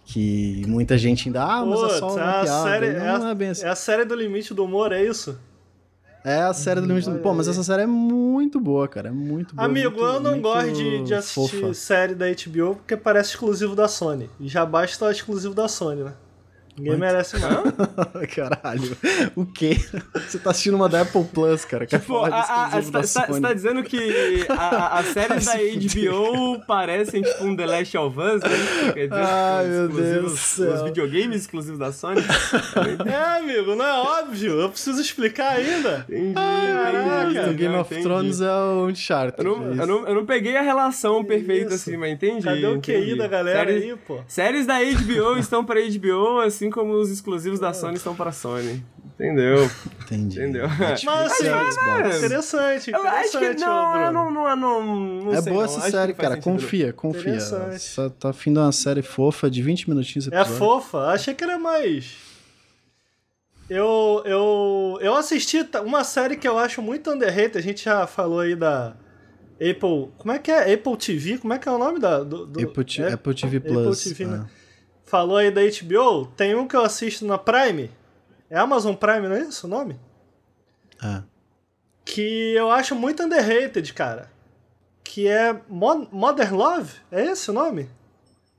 Que 0.07 0.65
muita 0.67 0.97
gente 0.99 1.29
ainda, 1.29 1.45
ah, 1.45 1.65
mas 1.65 1.79
é 1.83 1.99
só 1.99 2.07
Putz, 2.09 2.17
uma 2.17 2.25
é 2.25 2.29
a 2.41 2.43
piada. 2.43 2.63
série- 2.71 2.93
não, 2.95 3.05
é 3.05 3.19
não 3.19 3.29
é 3.29 3.35
bem 3.35 3.49
assim. 3.51 3.65
É 3.65 3.69
a 3.69 3.77
série 3.77 4.05
do 4.05 4.15
limite 4.15 4.53
do 4.55 4.65
humor, 4.65 4.93
é 4.93 5.05
isso? 5.05 5.39
É 6.25 6.43
a 6.43 6.53
série 6.53 6.81
do 6.81 6.87
Limite 6.87 7.09
do... 7.11 7.19
Pô, 7.19 7.33
mas 7.33 7.49
essa 7.49 7.63
série 7.63 7.83
é 7.83 7.87
muito 7.87 8.61
boa, 8.61 8.87
cara. 8.87 9.09
É 9.09 9.13
muito 9.13 9.55
boa. 9.55 9.65
Amigo, 9.67 9.91
muito- 9.91 10.05
eu 10.05 10.21
não 10.21 10.41
gosto 10.41 10.73
de, 10.73 11.03
de 11.05 11.15
assistir 11.15 11.61
fofa. 11.61 11.75
série 11.75 12.15
da 12.15 12.27
HBO 12.27 12.75
porque 12.77 12.97
parece 12.97 13.31
exclusivo 13.31 13.75
da 13.75 13.89
Sony. 13.89 14.29
E 14.39 14.47
já 14.49 14.67
basta 14.67 15.05
o 15.07 15.11
exclusivo 15.11 15.55
da 15.55 15.67
Sony, 15.69 16.03
né? 16.05 16.13
Ninguém 16.81 16.99
merece 16.99 17.37
mais. 17.39 17.55
Caralho. 18.35 18.97
O 19.37 19.45
quê? 19.47 19.77
Você 20.29 20.39
tá 20.39 20.51
assistindo 20.51 20.75
uma 20.75 20.89
da 20.89 21.03
Apple 21.03 21.25
Plus, 21.25 21.65
cara. 21.65 21.87
Quer 21.87 21.97
a- 21.97 21.99
exclusivo 22.01 23.03
você 23.03 23.15
tá, 23.21 23.27
tá- 23.27 23.41
tá 23.41 23.53
dizendo 23.55 23.83
que 23.83 24.47
as 24.49 25.07
séries 25.13 25.45
da 25.47 25.55
HBO 25.57 26.61
parecem 26.67 27.23
tipo 27.23 27.45
um 27.45 27.55
The 27.57 27.67
Last 27.67 27.97
of 27.99 28.19
Us, 28.19 28.41
né? 28.43 28.93
Quer 28.95 29.09
dizer, 29.09 29.21
Ai, 29.23 29.65
os 29.65 29.71
meu 29.71 29.89
Deus. 29.89 30.59
Os 30.59 30.83
videogames 30.83 31.43
exclusivos 31.43 31.79
da 31.79 31.93
Sony? 31.93 32.21
É, 33.07 33.39
amigo, 33.39 33.75
não 33.75 33.85
é 33.85 33.93
óbvio. 34.23 34.61
Eu 34.61 34.69
preciso 34.71 35.01
explicar 35.01 35.53
ainda. 35.57 36.05
Entendi, 36.09 36.35
Caraca, 36.35 37.31
entendi. 37.31 37.51
O 37.51 37.55
Game 37.55 37.75
não, 37.75 37.81
of 37.81 37.93
entendi. 37.93 38.09
Thrones 38.09 38.41
é 38.41 38.53
o 38.53 38.87
Uncharted. 38.89 39.47
Eu 39.47 39.57
não, 39.59 39.69
é 39.73 39.83
eu, 39.83 39.87
não, 39.87 40.09
eu 40.09 40.15
não 40.15 40.27
peguei 40.27 40.57
a 40.57 40.63
relação 40.63 41.25
perfeita 41.25 41.75
isso? 41.75 41.89
assim, 41.89 41.97
mas 41.97 42.13
entendi. 42.13 42.45
Cadê 42.45 42.67
o 42.67 42.81
QI 42.81 43.17
da 43.17 43.27
galera 43.27 43.67
séries, 43.71 43.83
aí, 43.85 43.97
pô? 44.07 44.21
Séries 44.27 44.67
da 44.67 44.79
HBO 44.81 45.37
estão 45.39 45.65
para 45.65 45.81
HBO, 45.81 46.41
assim 46.41 46.70
como 46.71 46.93
os 46.95 47.11
exclusivos 47.11 47.59
da 47.61 47.73
Sony 47.73 47.97
estão 47.97 48.15
para 48.15 48.33
Sony. 48.33 48.83
Entendeu? 49.15 49.71
Entendi. 50.05 50.39
Entendeu? 50.41 50.67
Mas 51.05 51.05
assim, 51.33 51.45
Xbox. 51.45 52.17
interessante, 52.17 52.91
Eu 52.91 53.07
acho 53.07 53.39
que 53.39 53.55
não, 53.55 54.13
não, 54.13 54.31
não, 54.31 54.57
não, 54.57 55.35
É 55.35 55.43
boa 55.43 55.57
não. 55.57 55.65
essa 55.65 55.91
série, 55.91 56.15
cara. 56.15 56.39
Confia, 56.39 56.93
confia. 56.93 57.39
Tá 58.19 58.31
afim 58.31 58.53
de 58.53 58.59
uma 58.59 58.73
série 58.73 59.03
fofa 59.03 59.51
de 59.51 59.61
20 59.63 59.91
minutinhos 59.91 60.29
É 60.33 60.45
fofa? 60.45 60.99
Achei 61.09 61.35
que 61.35 61.45
era 61.45 61.59
mais. 61.59 62.17
Eu, 63.69 64.23
eu, 64.25 64.99
eu 65.01 65.15
assisti 65.15 65.65
uma 65.85 66.03
série 66.03 66.37
que 66.37 66.49
eu 66.49 66.59
acho 66.59 66.83
muito 66.83 67.11
underrated. 67.11 67.57
A 67.59 67.61
gente 67.63 67.85
já 67.85 68.07
falou 68.07 68.41
aí 68.41 68.57
da 68.57 68.97
Apple. 69.55 70.11
Como 70.19 70.33
é 70.33 70.39
que 70.39 70.51
é? 70.51 70.73
Apple 70.75 70.97
TV? 70.97 71.39
Como 71.39 71.53
é 71.53 71.59
que 71.59 71.69
é 71.69 71.73
o 71.73 71.79
nome 71.79 72.01
da. 72.01 72.25
Do, 72.25 72.47
do- 72.47 72.61
Apple, 72.65 72.85
T- 72.85 73.03
é- 73.03 73.13
Apple 73.13 73.35
TV 73.35 73.59
Apple 73.59 73.73
Plus. 73.73 74.03
TV, 74.03 74.25
é. 74.25 74.41
Falou 75.11 75.39
aí 75.39 75.51
da 75.51 75.61
HBO. 75.63 76.27
Tem 76.37 76.55
um 76.55 76.69
que 76.69 76.77
eu 76.77 76.83
assisto 76.83 77.27
na 77.27 77.37
Prime. 77.37 77.91
É 78.49 78.57
Amazon 78.57 78.95
Prime, 78.95 79.27
não 79.27 79.35
é 79.35 79.41
isso 79.41 79.67
o 79.67 79.71
nome? 79.71 79.99
É. 81.03 81.23
que 82.05 82.55
eu 82.55 82.71
acho 82.71 82.95
muito 82.95 83.21
underrated, 83.21 83.93
cara. 83.93 84.31
Que 85.03 85.27
é 85.27 85.61
Mo 85.69 86.07
Modern 86.13 86.55
Love? 86.55 86.93
É 87.11 87.25
esse 87.25 87.51
o 87.51 87.53
nome? 87.53 87.91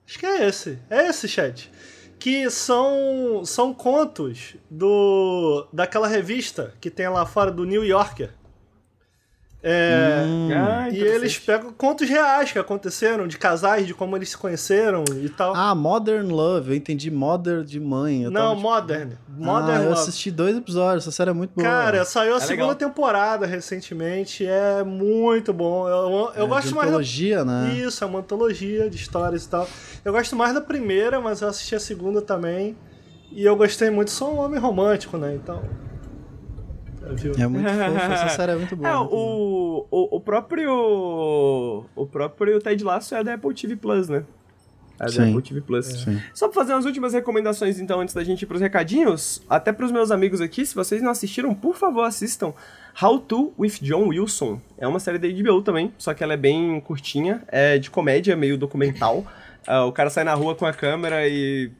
Acho 0.06 0.20
que 0.20 0.26
é 0.26 0.46
esse. 0.46 0.78
É 0.90 1.08
esse, 1.08 1.26
chat. 1.26 1.72
Que 2.20 2.50
são, 2.50 3.44
são 3.46 3.74
contos 3.74 4.58
do 4.70 5.66
daquela 5.72 6.08
revista 6.08 6.74
que 6.82 6.90
tem 6.90 7.08
lá 7.08 7.26
fora 7.26 7.50
do 7.50 7.64
New 7.64 7.86
Yorker. 7.86 8.34
É, 9.64 10.24
Hum. 10.26 10.50
E 10.92 10.98
eles 11.00 11.38
pegam 11.38 11.72
contos 11.72 12.10
reais 12.10 12.52
que 12.52 12.58
aconteceram, 12.58 13.28
de 13.28 13.38
casais, 13.38 13.86
de 13.86 13.94
como 13.94 14.16
eles 14.16 14.30
se 14.30 14.38
conheceram 14.38 15.04
e 15.22 15.30
tal. 15.30 15.56
Ah, 15.56 15.76
Modern 15.76 16.28
Love. 16.32 16.72
Eu 16.72 16.76
entendi 16.76 17.12
Mother 17.12 17.64
de 17.64 17.80
mãe. 17.80 18.24
Eu 18.24 18.32
Não, 18.32 18.42
tava, 18.42 18.56
tipo, 18.56 18.62
Modern. 18.68 19.10
Modern 19.38 19.78
ah, 19.78 19.84
eu 19.84 19.90
Love. 19.90 20.02
assisti 20.02 20.32
dois 20.32 20.58
episódios. 20.58 21.04
Essa 21.04 21.12
série 21.16 21.30
é 21.30 21.34
muito 21.34 21.52
boa. 21.56 21.68
Cara, 21.68 22.04
saiu 22.06 22.34
a 22.34 22.38
É 22.38 22.40
segunda 22.40 22.74
legal. 22.74 22.76
temporada 22.90 23.46
recentemente. 23.46 24.46
É 24.46 24.84
muito 24.84 25.54
bom. 25.54 25.88
Eu, 25.88 26.32
eu 26.36 26.46
É, 26.46 26.48
gosto 26.48 26.70
de 26.70 26.74
mais 26.74 26.88
da 26.88 26.94
antologia, 26.98 27.46
né? 27.46 27.74
Isso, 27.76 28.04
é 28.04 28.08
uma 28.08 28.20
antologia 28.20 28.90
de 28.90 28.96
histórias 28.98 29.46
e 29.46 29.50
tal. 29.50 29.68
Eu 30.04 30.12
gosto 30.12 30.36
mais 30.36 30.54
da 30.56 30.62
primeira, 30.62 31.20
mas 31.22 31.42
eu 31.42 31.48
assisti 31.48 31.76
a 31.76 31.80
segunda 31.80 32.20
também. 32.22 32.76
E 33.32 33.46
eu 33.46 33.56
gostei 33.56 33.90
muito. 33.92 34.10
Sou 34.12 34.34
um 34.34 34.40
homem 34.40 34.60
romântico, 34.60 35.18
né? 35.18 35.36
Então. 35.36 35.62
Viu? 37.16 37.34
É 37.38 37.48
muito 37.48 37.68
fofo. 37.68 38.14
Essa 38.14 38.30
série 38.36 38.52
é 38.52 38.56
muito 38.56 38.76
boa. 38.76 38.90
É, 38.90 38.96
muito 38.96 39.10
boa. 39.10 39.22
o, 39.22 39.88
o, 39.92 40.18
o 40.18 40.20
próprio. 40.22 41.86
O 41.96 42.06
próprio 42.06 42.60
Ted 42.60 42.84
Lasso 42.84 43.16
é 43.16 43.24
da 43.24 43.34
Apple 43.34 43.54
TV 43.54 43.76
Plus, 43.76 44.10
né? 44.10 44.24
É 45.00 45.06
da 45.06 45.12
Sim. 45.12 45.30
Apple 45.30 45.42
TV 45.42 45.62
Plus. 45.62 45.86
Sim. 45.86 46.22
Só 46.34 46.48
pra 46.48 46.62
fazer 46.62 46.74
umas 46.74 46.86
últimas 46.86 47.14
recomendações, 47.14 47.80
então, 47.80 48.00
antes 48.00 48.14
da 48.14 48.24
gente 48.24 48.44
ir 48.44 48.46
pros 48.46 48.62
recadinhos, 48.62 49.42
até 49.50 49.72
pros 49.72 49.92
meus 49.92 50.12
amigos 50.12 50.40
aqui, 50.42 50.64
se 50.66 50.76
vocês 50.76 51.02
não 51.02 51.10
assistiram, 51.10 51.56
por 51.56 51.76
favor, 51.76 52.04
assistam 52.04 52.54
How 53.02 53.20
To 53.20 53.52
with 53.58 53.80
John 53.82 54.10
Wilson. 54.10 54.62
É 54.78 54.88
uma 54.88 55.00
série 55.00 55.18
da 55.18 55.28
HBO 55.28 55.62
também, 55.64 55.92
só 55.98 56.14
que 56.14 56.24
ela 56.24 56.34
é 56.34 56.38
bem 56.38 56.80
curtinha, 56.82 57.42
é 57.48 57.80
de 57.80 57.90
comédia, 57.90 58.36
meio 58.36 58.58
documental. 58.58 59.26
Ah, 59.66 59.86
o 59.86 59.92
cara 59.92 60.10
sai 60.10 60.24
na 60.24 60.34
rua 60.34 60.56
com 60.56 60.66
a 60.66 60.74
câmera 60.74 61.28
e 61.28 61.72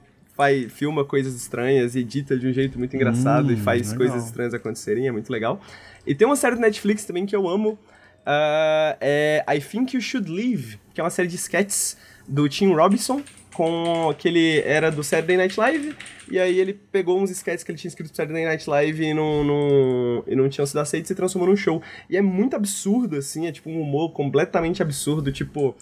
faz, 0.42 0.72
filma 0.74 1.06
coisas 1.06 1.36
estranhas, 1.36 1.96
e 1.96 2.00
edita 2.00 2.36
de 2.36 2.48
um 2.48 2.52
jeito 2.52 2.80
muito 2.80 2.96
engraçado 2.96 3.52
e 3.52 3.56
Hum, 3.56 3.58
faz 3.58 3.92
legal. 3.92 3.98
coisas 3.98 4.26
estranhas 4.26 4.54
acontecerem, 4.56 5.08
é 5.08 5.12
muito 5.12 5.30
legal. 5.30 5.62
E 6.06 6.16
tem 6.16 6.26
uma 6.26 6.36
série 6.36 6.56
do 6.56 6.62
Netflix 6.62 7.06
também 7.06 7.28
que 7.28 7.36
eu 7.36 7.48
amo, 7.48 7.78
ah, 8.26 8.98
é 9.00 9.44
I 9.48 9.60
Think 9.60 9.96
You 9.96 10.02
Should 10.02 10.32
Leave, 10.32 10.80
que 10.94 11.00
é 11.00 11.04
uma 11.04 11.12
série 11.12 11.28
de 11.28 11.36
sketches 11.36 11.96
do 12.28 12.50
Tim 12.50 12.74
Robinson, 12.74 13.22
com 13.54 14.16
que 14.18 14.28
ele 14.30 14.62
era 14.62 14.90
do 14.90 15.04
Saturday 15.04 15.38
Night 15.38 15.60
Live, 15.60 15.96
e 16.30 16.40
aí 16.40 16.58
ele 16.58 16.74
pegou 16.74 17.22
uns 17.22 17.30
sketches 17.30 17.64
que 17.64 17.72
ele 17.72 17.78
tinha 17.78 17.90
escrito 17.90 18.08
pro 18.08 18.18
Saturday 18.18 18.46
Night 18.46 18.68
Live 18.68 19.04
e 19.04 19.14
não, 19.14 19.44
não, 19.44 20.24
e 20.26 20.36
não 20.36 20.50
tinham 20.50 20.66
sido 20.66 20.80
aceitos 20.80 21.12
e 21.12 21.16
transformou 21.16 21.50
num 21.50 21.56
show. 21.56 21.82
E 22.10 22.18
é 22.18 22.22
muito 22.22 22.56
absurdo, 22.56 23.18
assim, 23.18 23.46
é 23.46 23.52
tipo 23.52 23.70
um 23.70 23.80
humor 23.82 24.12
completamente 24.14 24.82
absurdo, 24.82 25.32
tipo... 25.32 25.76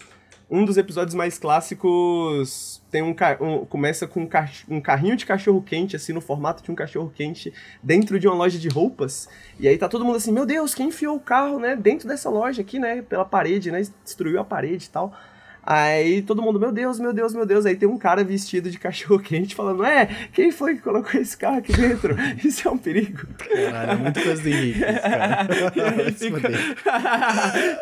Um 0.50 0.64
dos 0.64 0.76
episódios 0.76 1.14
mais 1.14 1.38
clássicos 1.38 2.82
tem 2.90 3.02
um, 3.02 3.14
um- 3.40 3.64
começa 3.66 4.06
com 4.06 4.22
um, 4.22 4.28
um 4.68 4.80
carrinho 4.80 5.16
de 5.16 5.24
cachorro 5.24 5.62
quente 5.62 5.94
assim 5.94 6.12
no 6.12 6.20
formato 6.20 6.62
de 6.62 6.70
um 6.70 6.74
cachorro 6.74 7.12
quente 7.14 7.52
dentro 7.82 8.18
de 8.18 8.26
uma 8.26 8.34
loja 8.34 8.58
de 8.58 8.68
roupas. 8.68 9.28
E 9.60 9.68
aí 9.68 9.78
tá 9.78 9.88
todo 9.88 10.04
mundo 10.04 10.16
assim 10.16 10.32
meu 10.32 10.44
Deus 10.44 10.74
quem 10.74 10.88
enfiou 10.88 11.16
o 11.16 11.20
carro 11.20 11.58
né 11.60 11.76
dentro 11.76 12.08
dessa 12.08 12.28
loja 12.28 12.62
aqui 12.62 12.78
né 12.80 13.00
pela 13.02 13.24
parede 13.24 13.70
né 13.70 13.80
destruiu 14.04 14.40
a 14.40 14.44
parede 14.44 14.86
e 14.86 14.90
tal 14.90 15.14
Aí 15.62 16.22
todo 16.22 16.42
mundo, 16.42 16.58
meu 16.60 16.70
Deus, 16.72 16.98
meu 17.00 17.12
Deus, 17.12 17.34
meu 17.34 17.46
Deus. 17.46 17.66
Aí 17.66 17.74
tem 17.76 17.88
um 17.88 17.98
cara 17.98 18.22
vestido 18.22 18.70
de 18.70 18.78
cachorro 18.78 19.18
quente 19.20 19.54
falando, 19.54 19.84
é, 19.84 20.06
quem 20.32 20.50
foi 20.52 20.76
que 20.76 20.82
colocou 20.82 21.20
esse 21.20 21.36
carro 21.36 21.58
aqui 21.58 21.72
dentro? 21.72 22.14
Isso 22.44 22.68
é 22.68 22.70
um 22.70 22.78
perigo. 22.78 23.26
Caralho, 23.38 23.90
é 23.92 23.96
muita 23.96 24.22
coisa 24.22 24.42
do 24.42 24.48
Henrique, 24.48 24.80
e, 25.76 25.80
aí 25.80 26.12
fica... 26.12 26.50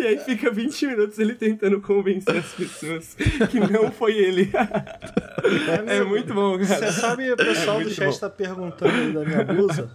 e 0.01 0.07
aí 0.07 0.19
fica 0.21 0.51
20 0.51 0.87
minutos 0.87 1.19
ele 1.19 1.35
tentando 1.35 1.81
convencer 1.81 2.37
as 2.37 2.53
pessoas 2.53 3.15
que 3.51 3.61
não 3.61 3.91
foi 3.91 4.17
ele. 4.17 4.51
é 5.87 6.03
muito 6.05 6.33
bom, 6.33 6.57
Você 6.59 6.75
cara. 6.75 6.93
sabe, 6.93 7.33
o 7.33 7.37
pessoal 7.37 7.81
É 7.81 7.85
do 7.85 7.91
chat 7.91 8.13
bom. 8.13 8.19
tá 8.19 8.31
perguntando 8.31 8.93
aí 8.95 9.13
da 9.13 9.25
minha 9.25 9.45
blusa. 9.45 9.91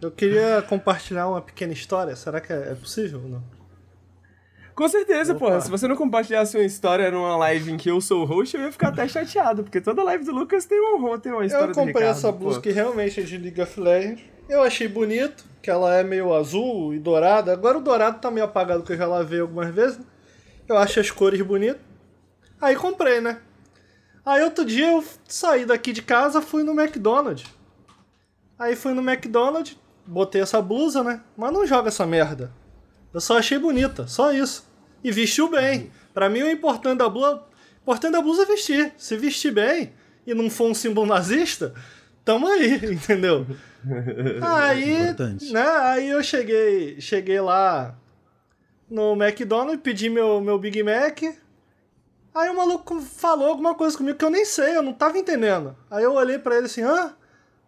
Eu 0.00 0.10
queria 0.10 0.62
compartilhar 0.62 1.28
uma 1.28 1.40
pequena 1.40 1.72
história. 1.72 2.14
Será 2.16 2.40
que 2.40 2.52
é 2.52 2.62
é 2.72 2.74
possível 2.74 3.20
ou 3.22 3.28
não? 3.28 3.61
Com 4.74 4.88
certeza, 4.88 5.32
Opa. 5.32 5.46
porra. 5.46 5.60
Se 5.60 5.70
você 5.70 5.86
não 5.86 5.96
compartilhasse 5.96 6.56
uma 6.56 6.64
história 6.64 7.10
numa 7.10 7.36
live 7.36 7.72
em 7.72 7.76
que 7.76 7.90
eu 7.90 8.00
sou 8.00 8.22
o 8.22 8.24
host, 8.24 8.56
eu 8.56 8.62
ia 8.62 8.72
ficar 8.72 8.88
até 8.88 9.06
chateado, 9.06 9.62
porque 9.62 9.80
toda 9.80 10.02
live 10.02 10.24
do 10.24 10.32
Lucas 10.32 10.64
tem 10.64 10.80
uma, 10.80 11.18
tem 11.18 11.32
uma 11.32 11.44
história 11.44 11.70
Eu 11.70 11.74
comprei 11.74 12.04
Ricardo, 12.04 12.16
essa 12.16 12.32
blusa 12.32 12.60
que 12.60 12.70
realmente 12.70 13.20
é 13.20 13.22
de 13.22 13.36
League 13.36 13.60
of 13.60 13.78
Legends. 13.78 14.22
Eu 14.48 14.62
achei 14.62 14.88
bonito, 14.88 15.44
que 15.62 15.70
ela 15.70 15.96
é 15.96 16.02
meio 16.02 16.34
azul 16.34 16.92
e 16.94 16.98
dourada. 16.98 17.52
Agora 17.52 17.78
o 17.78 17.80
dourado 17.80 18.18
tá 18.18 18.30
meio 18.30 18.44
apagado, 18.44 18.82
que 18.82 18.92
eu 18.92 18.96
já 18.96 19.06
lavei 19.06 19.40
algumas 19.40 19.72
vezes. 19.72 19.98
Eu 20.68 20.76
acho 20.76 21.00
as 21.00 21.10
cores 21.10 21.40
bonitas. 21.42 21.80
Aí 22.60 22.76
comprei, 22.76 23.20
né? 23.20 23.38
Aí 24.24 24.42
outro 24.42 24.64
dia 24.64 24.90
eu 24.90 25.04
saí 25.26 25.64
daqui 25.64 25.92
de 25.92 26.02
casa, 26.02 26.40
fui 26.40 26.62
no 26.62 26.78
McDonald's. 26.78 27.44
Aí 28.58 28.76
fui 28.76 28.94
no 28.94 29.02
McDonald's, 29.02 29.76
botei 30.06 30.40
essa 30.40 30.62
blusa, 30.62 31.02
né? 31.02 31.20
Mas 31.36 31.52
não 31.52 31.66
joga 31.66 31.88
essa 31.88 32.06
merda. 32.06 32.52
Eu 33.12 33.20
só 33.20 33.38
achei 33.38 33.58
bonita, 33.58 34.06
só 34.06 34.32
isso. 34.32 34.68
E 35.04 35.10
vestiu 35.10 35.48
bem. 35.48 35.90
Pra 36.14 36.28
mim 36.28 36.42
o 36.42 36.50
importante 36.50 36.98
da 36.98 37.08
blusa, 37.08 37.42
importante 37.82 38.12
da 38.12 38.22
blusa 38.22 38.42
é 38.42 38.46
vestir. 38.46 38.92
Se 38.96 39.16
vestir 39.16 39.52
bem 39.52 39.92
e 40.26 40.34
não 40.34 40.48
for 40.48 40.70
um 40.70 40.74
símbolo 40.74 41.06
nazista, 41.06 41.74
tamo 42.24 42.46
aí, 42.46 42.76
entendeu? 42.92 43.46
Aí, 44.42 45.02
Importante. 45.02 45.52
né? 45.52 45.66
Aí 45.66 46.08
eu 46.08 46.22
cheguei, 46.22 47.00
cheguei 47.00 47.40
lá 47.40 47.96
no 48.88 49.14
McDonald's, 49.20 49.82
pedi 49.82 50.08
meu, 50.08 50.40
meu 50.40 50.58
Big 50.58 50.82
Mac. 50.82 51.22
Aí 52.34 52.48
o 52.48 52.56
maluco 52.56 53.00
falou 53.00 53.48
alguma 53.48 53.74
coisa 53.74 53.96
comigo 53.96 54.16
que 54.16 54.24
eu 54.24 54.30
nem 54.30 54.44
sei, 54.44 54.76
eu 54.76 54.82
não 54.82 54.92
tava 54.92 55.18
entendendo. 55.18 55.76
Aí 55.90 56.02
eu 56.04 56.14
olhei 56.14 56.38
pra 56.38 56.56
ele 56.56 56.66
assim, 56.66 56.82
hã? 56.82 57.14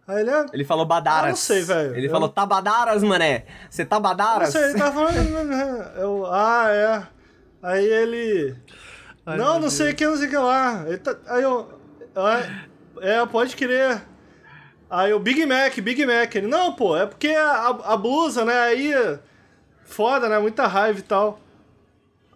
Aí 0.07 0.21
ele, 0.21 0.29
ah, 0.29 0.45
Ele 0.53 0.63
falou 0.63 0.85
badaras. 0.85 1.23
Ah, 1.25 1.29
não 1.29 1.35
sei, 1.35 1.61
velho. 1.63 1.95
Ele 1.95 2.07
Eu- 2.07 2.11
falou, 2.11 2.29
tá 2.29 2.45
badaras, 2.45 3.01
mané. 3.03 3.45
Você 3.69 3.83
tá 3.83 3.99
não 3.99 4.51
sei, 4.51 4.63
ele 4.69 4.79
tava 4.79 4.91
falando. 4.93 5.97
Eu, 5.97 6.25
ah, 6.27 6.65
é. 6.69 7.07
Aí 7.63 7.85
ele. 7.85 8.55
Ai, 9.25 9.37
não, 9.37 9.59
não 9.59 9.69
sei 9.69 9.91
o 9.91 9.95
que, 9.95 10.05
não 10.05 10.15
sei 10.15 10.27
o 10.27 10.29
que 10.29 10.37
lá. 10.37 10.83
Ele 10.87 10.97
tá- 10.99 11.17
aí 11.27 11.41
eu. 11.41 11.79
ah, 12.15 12.65
É, 13.01 13.25
pode 13.25 13.55
crer. 13.55 14.01
Aí 14.89 15.11
o 15.11 15.19
Big 15.19 15.43
Mac, 15.47 15.75
Big 15.79 16.05
Mac. 16.05 16.35
Ele, 16.35 16.45
não, 16.47 16.73
pô, 16.73 16.95
é 16.95 17.07
porque 17.07 17.29
a, 17.29 17.69
a 17.69 17.97
blusa, 17.97 18.45
né? 18.45 18.59
Aí. 18.59 18.93
Foda, 19.83 20.29
né? 20.29 20.37
Muita 20.37 20.67
raiva 20.67 20.99
e 20.99 21.01
tal. 21.01 21.39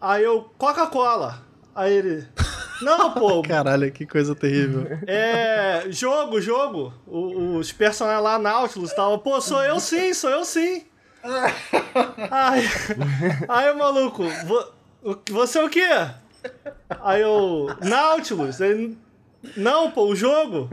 Aí 0.02 0.24
eu, 0.24 0.50
Coca-Cola. 0.58 1.42
Aí 1.76 1.94
ele. 1.94 2.28
Não, 2.82 3.12
pô, 3.14 3.42
Caralho, 3.48 3.92
que 3.92 4.06
coisa 4.06 4.34
terrível. 4.36 4.88
é. 5.08 5.84
Jogo, 5.90 6.40
jogo. 6.42 6.94
O- 7.08 7.58
os 7.58 7.72
personagens 7.72 8.24
lá, 8.24 8.40
Nautilus 8.40 8.94
tal. 8.94 9.20
Pô, 9.20 9.40
sou 9.42 9.64
eu 9.64 9.80
sim, 9.80 10.14
sou 10.14 10.30
eu 10.30 10.44
sim. 10.46 10.86
Aí, 12.32 12.64
aí 13.48 13.72
o 13.72 13.78
maluco, 13.78 14.24
vo- 14.46 15.18
você 15.30 15.60
é 15.60 15.64
o 15.64 15.70
quê? 15.70 15.88
Aí 17.02 17.22
eu, 17.22 17.68
Nautilus. 17.82 18.60
Ele, 18.62 18.98
não, 19.58 19.92
pô, 19.92 20.06
o 20.08 20.16
jogo. 20.16 20.70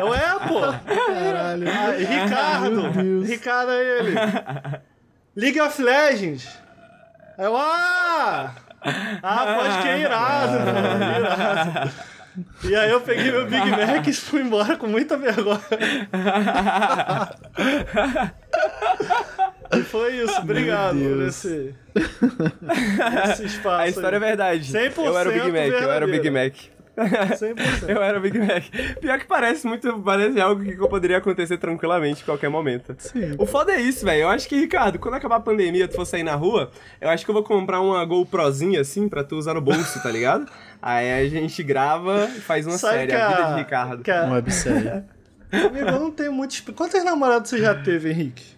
Eu, 0.00 0.14
é, 0.14 0.38
pô. 0.46 0.60
Caralho. 0.60 1.66
Aí, 1.68 2.04
Ricardo. 2.04 3.22
Ricardo 3.24 3.70
é 3.72 3.98
ele. 3.98 4.14
League 5.34 5.60
of 5.60 5.82
Legends. 5.82 6.48
Eu, 7.38 7.56
ah! 7.56 8.54
Ah, 9.22 9.56
pode 9.58 9.82
que 9.82 9.88
é 9.88 9.98
irado, 10.00 10.58
pô, 10.58 10.70
irado. 11.18 11.90
E 12.64 12.76
aí 12.76 12.90
eu 12.90 13.00
peguei 13.00 13.32
meu 13.32 13.46
Big 13.46 13.70
Mac 13.70 14.06
e 14.06 14.12
fui 14.12 14.42
embora 14.42 14.76
com 14.76 14.86
muita 14.86 15.16
vergonha. 15.16 15.60
E 19.72 19.82
foi 19.82 20.16
isso, 20.16 20.38
obrigado 20.40 20.98
por 20.98 21.22
esse, 21.26 21.74
esse 23.32 23.44
espaço. 23.46 23.82
A 23.82 23.88
história 23.88 24.16
é 24.16 24.20
aí. 24.20 24.26
verdade. 24.26 24.72
100% 24.72 25.04
eu 25.04 25.18
era 25.18 25.28
o 25.28 25.32
Big 25.32 25.46
Mac, 25.46 25.82
eu 25.82 25.90
era 25.90 26.06
o 26.06 26.10
Big 26.10 26.30
Mac. 26.30 26.54
100%. 26.96 27.88
Eu 27.88 28.02
era 28.02 28.18
o 28.18 28.20
Big 28.20 28.38
Mac. 28.38 28.64
Pior 29.00 29.18
que 29.18 29.26
parece 29.26 29.66
muito, 29.66 29.98
parece 30.00 30.40
algo 30.40 30.62
que 30.64 30.76
poderia 30.88 31.18
acontecer 31.18 31.58
tranquilamente 31.58 32.22
em 32.22 32.24
qualquer 32.24 32.48
momento. 32.48 32.94
Sim. 32.98 33.34
O 33.38 33.44
foda 33.46 33.72
é 33.72 33.80
isso, 33.80 34.04
velho. 34.04 34.22
Eu 34.22 34.28
acho 34.28 34.48
que, 34.48 34.56
Ricardo, 34.58 34.98
quando 34.98 35.14
acabar 35.14 35.36
a 35.36 35.40
pandemia, 35.40 35.86
tu 35.86 35.94
for 35.94 36.04
sair 36.06 36.22
na 36.22 36.34
rua, 36.34 36.70
eu 37.00 37.08
acho 37.10 37.24
que 37.24 37.30
eu 37.30 37.34
vou 37.34 37.44
comprar 37.44 37.80
uma 37.80 38.04
GoProzinha 38.04 38.80
assim 38.80 39.08
pra 39.08 39.22
tu 39.22 39.36
usar 39.36 39.54
no 39.54 39.60
bolso, 39.60 40.02
tá 40.02 40.10
ligado? 40.10 40.50
Aí 40.80 41.26
a 41.26 41.28
gente 41.28 41.62
grava 41.62 42.24
e 42.36 42.40
faz 42.40 42.66
uma 42.66 42.78
Sabe 42.78 42.94
série, 42.98 43.08
que 43.08 43.14
a 43.16 43.28
vida 43.28 43.46
a- 43.46 43.52
de 43.52 43.58
Ricardo. 43.58 44.02
que 44.02 44.10
a- 44.10 44.24
Uma 44.24 44.34
websérie. 44.36 44.88
Amigo, 45.52 45.76
eu 45.88 46.00
não 46.00 46.10
tenho 46.10 46.32
muito. 46.32 46.50
exp- 46.52 46.72
Quantas 46.74 47.04
namoradas 47.04 47.48
você 47.48 47.58
já 47.58 47.74
teve, 47.74 48.10
Henrique? 48.10 48.56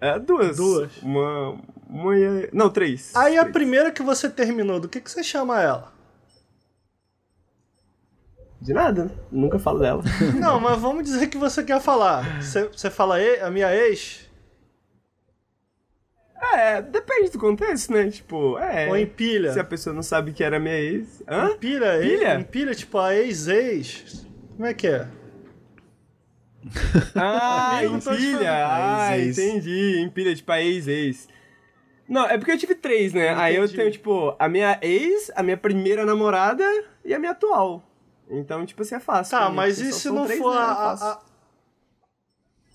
É, 0.00 0.18
duas. 0.18 0.56
Duas. 0.56 0.90
Uma. 1.02 1.56
Uma. 1.88 2.16
e- 2.16 2.48
Não, 2.52 2.68
três. 2.70 3.14
Aí 3.16 3.36
a 3.36 3.40
Três. 3.42 3.52
primeira 3.52 3.90
que 3.90 4.02
você 4.02 4.28
terminou, 4.28 4.78
do 4.80 4.88
que, 4.88 5.00
que 5.00 5.10
você 5.10 5.22
chama 5.22 5.60
ela? 5.62 5.92
De 8.60 8.72
nada, 8.72 9.10
nunca 9.30 9.58
falo 9.58 9.78
dela. 9.80 10.02
Não, 10.40 10.58
mas 10.58 10.80
vamos 10.80 11.04
dizer 11.04 11.26
que 11.28 11.36
você 11.36 11.62
quer 11.62 11.80
falar. 11.80 12.40
Você, 12.42 12.90
fala 12.90 13.20
"E- 13.20 13.40
a 13.40 13.50
minha 13.50 13.74
ex? 13.74 14.24
É, 16.54 16.80
depende 16.80 17.30
do 17.30 17.38
contexto, 17.38 17.92
né? 17.92 18.08
Tipo, 18.10 18.58
é. 18.58 18.88
Ou 18.88 18.96
empilha. 18.96 19.52
Se 19.52 19.60
a 19.60 19.64
pessoa 19.64 19.94
não 19.94 20.02
sabe 20.02 20.32
que 20.32 20.42
era 20.44 20.58
minha 20.58 20.74
ex. 20.78 21.22
Hã? 21.28 21.50
Empilha, 21.50 21.96
Empilha? 22.04 22.34
empilha, 22.40 22.74
tipo, 22.74 22.98
a 22.98 23.14
ex-ex. 23.14 24.26
Como 24.54 24.66
é 24.66 24.72
que 24.74 24.86
é? 24.86 25.06
Ah, 27.14 27.80
empilha. 27.84 28.52
Ah, 28.66 29.18
entendi. 29.18 30.00
Empilha, 30.00 30.34
tipo, 30.34 30.50
a 30.50 30.60
ex-ex. 30.62 31.28
Não, 32.08 32.24
é 32.26 32.38
porque 32.38 32.52
eu 32.52 32.58
tive 32.58 32.74
três, 32.74 33.12
né? 33.12 33.32
Eu 33.32 33.36
Aí 33.38 33.56
eu 33.56 33.64
entendi. 33.64 33.76
tenho, 33.78 33.90
tipo, 33.90 34.34
a 34.38 34.48
minha 34.48 34.78
ex, 34.82 35.30
a 35.34 35.42
minha 35.42 35.56
primeira 35.56 36.04
namorada 36.04 36.64
e 37.04 37.12
a 37.14 37.18
minha 37.18 37.32
atual. 37.32 37.82
Então, 38.30 38.64
tipo 38.66 38.82
assim, 38.82 38.94
é 38.96 39.00
fácil. 39.00 39.38
Tá, 39.38 39.48
mas 39.50 39.76
porque 39.76 39.90
e 39.90 39.92
se 39.92 40.08
não 40.10 40.26
for 40.28 40.54
né? 40.54 40.60
É 40.60 40.64
a, 40.64 40.92
a- 40.92 41.20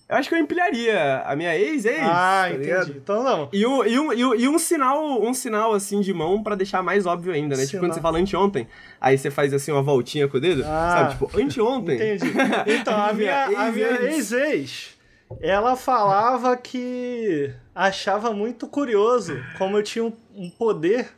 Eu 0.08 0.16
acho 0.16 0.28
que 0.28 0.34
eu 0.34 0.38
empilharia 0.38 1.22
a 1.24 1.34
minha 1.36 1.56
ex-ex. 1.56 1.98
Ah, 2.02 2.42
tá 2.44 2.50
entendi. 2.50 2.64
ligado? 2.66 2.90
Então 2.92 3.22
não. 3.22 3.48
E 3.52 3.66
um, 3.66 3.84
e, 3.84 3.98
um, 3.98 4.12
e, 4.12 4.24
um, 4.24 4.34
e 4.34 4.48
um 4.48 4.58
sinal, 4.58 5.22
um 5.22 5.32
sinal 5.32 5.72
assim 5.72 6.00
de 6.00 6.12
mão 6.12 6.42
pra 6.42 6.54
deixar 6.54 6.82
mais 6.82 7.06
óbvio 7.06 7.32
ainda, 7.32 7.54
né? 7.56 7.62
Tipo 7.62 7.70
Sinal. 7.70 7.84
quando 7.84 7.94
você 7.94 8.00
fala 8.00 8.18
anteontem, 8.18 8.68
aí 9.00 9.16
você 9.16 9.30
faz 9.30 9.54
assim 9.54 9.72
uma 9.72 9.82
voltinha 9.82 10.28
com 10.28 10.36
o 10.36 10.40
dedo, 10.40 10.62
Ah, 10.66 10.90
sabe? 10.96 11.10
Tipo, 11.12 11.40
anteontem. 11.40 11.96
Entendi. 11.96 12.32
Então, 12.80 12.96
a 13.02 13.12
minha, 13.12 13.44
a 13.46 13.72
minha 13.72 13.86
ex-ex. 14.02 14.32
ex-ex, 14.32 14.98
ela 15.40 15.76
falava 15.76 16.56
que 16.56 17.50
achava 17.74 18.32
muito 18.34 18.66
curioso 18.68 19.42
como 19.56 19.78
eu 19.78 19.82
tinha 19.82 20.04
um, 20.04 20.12
um 20.34 20.50
poder, 20.50 21.10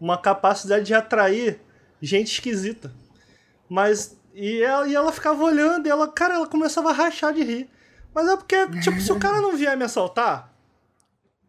uma 0.00 0.18
capacidade 0.18 0.84
de 0.84 0.94
atrair 0.94 1.60
gente 2.00 2.32
esquisita. 2.32 2.90
Mas. 3.72 4.20
E 4.34 4.62
ela, 4.62 4.86
e 4.86 4.94
ela 4.94 5.12
ficava 5.12 5.42
olhando 5.42 5.86
e 5.86 5.90
ela, 5.90 6.08
cara, 6.08 6.34
ela 6.34 6.46
começava 6.46 6.90
a 6.90 6.92
rachar 6.92 7.32
de 7.32 7.42
rir. 7.42 7.70
Mas 8.14 8.28
é 8.28 8.36
porque, 8.36 8.66
tipo, 8.80 9.00
se 9.00 9.12
o 9.12 9.18
cara 9.18 9.40
não 9.40 9.56
vier 9.56 9.76
me 9.76 9.84
assaltar, 9.84 10.52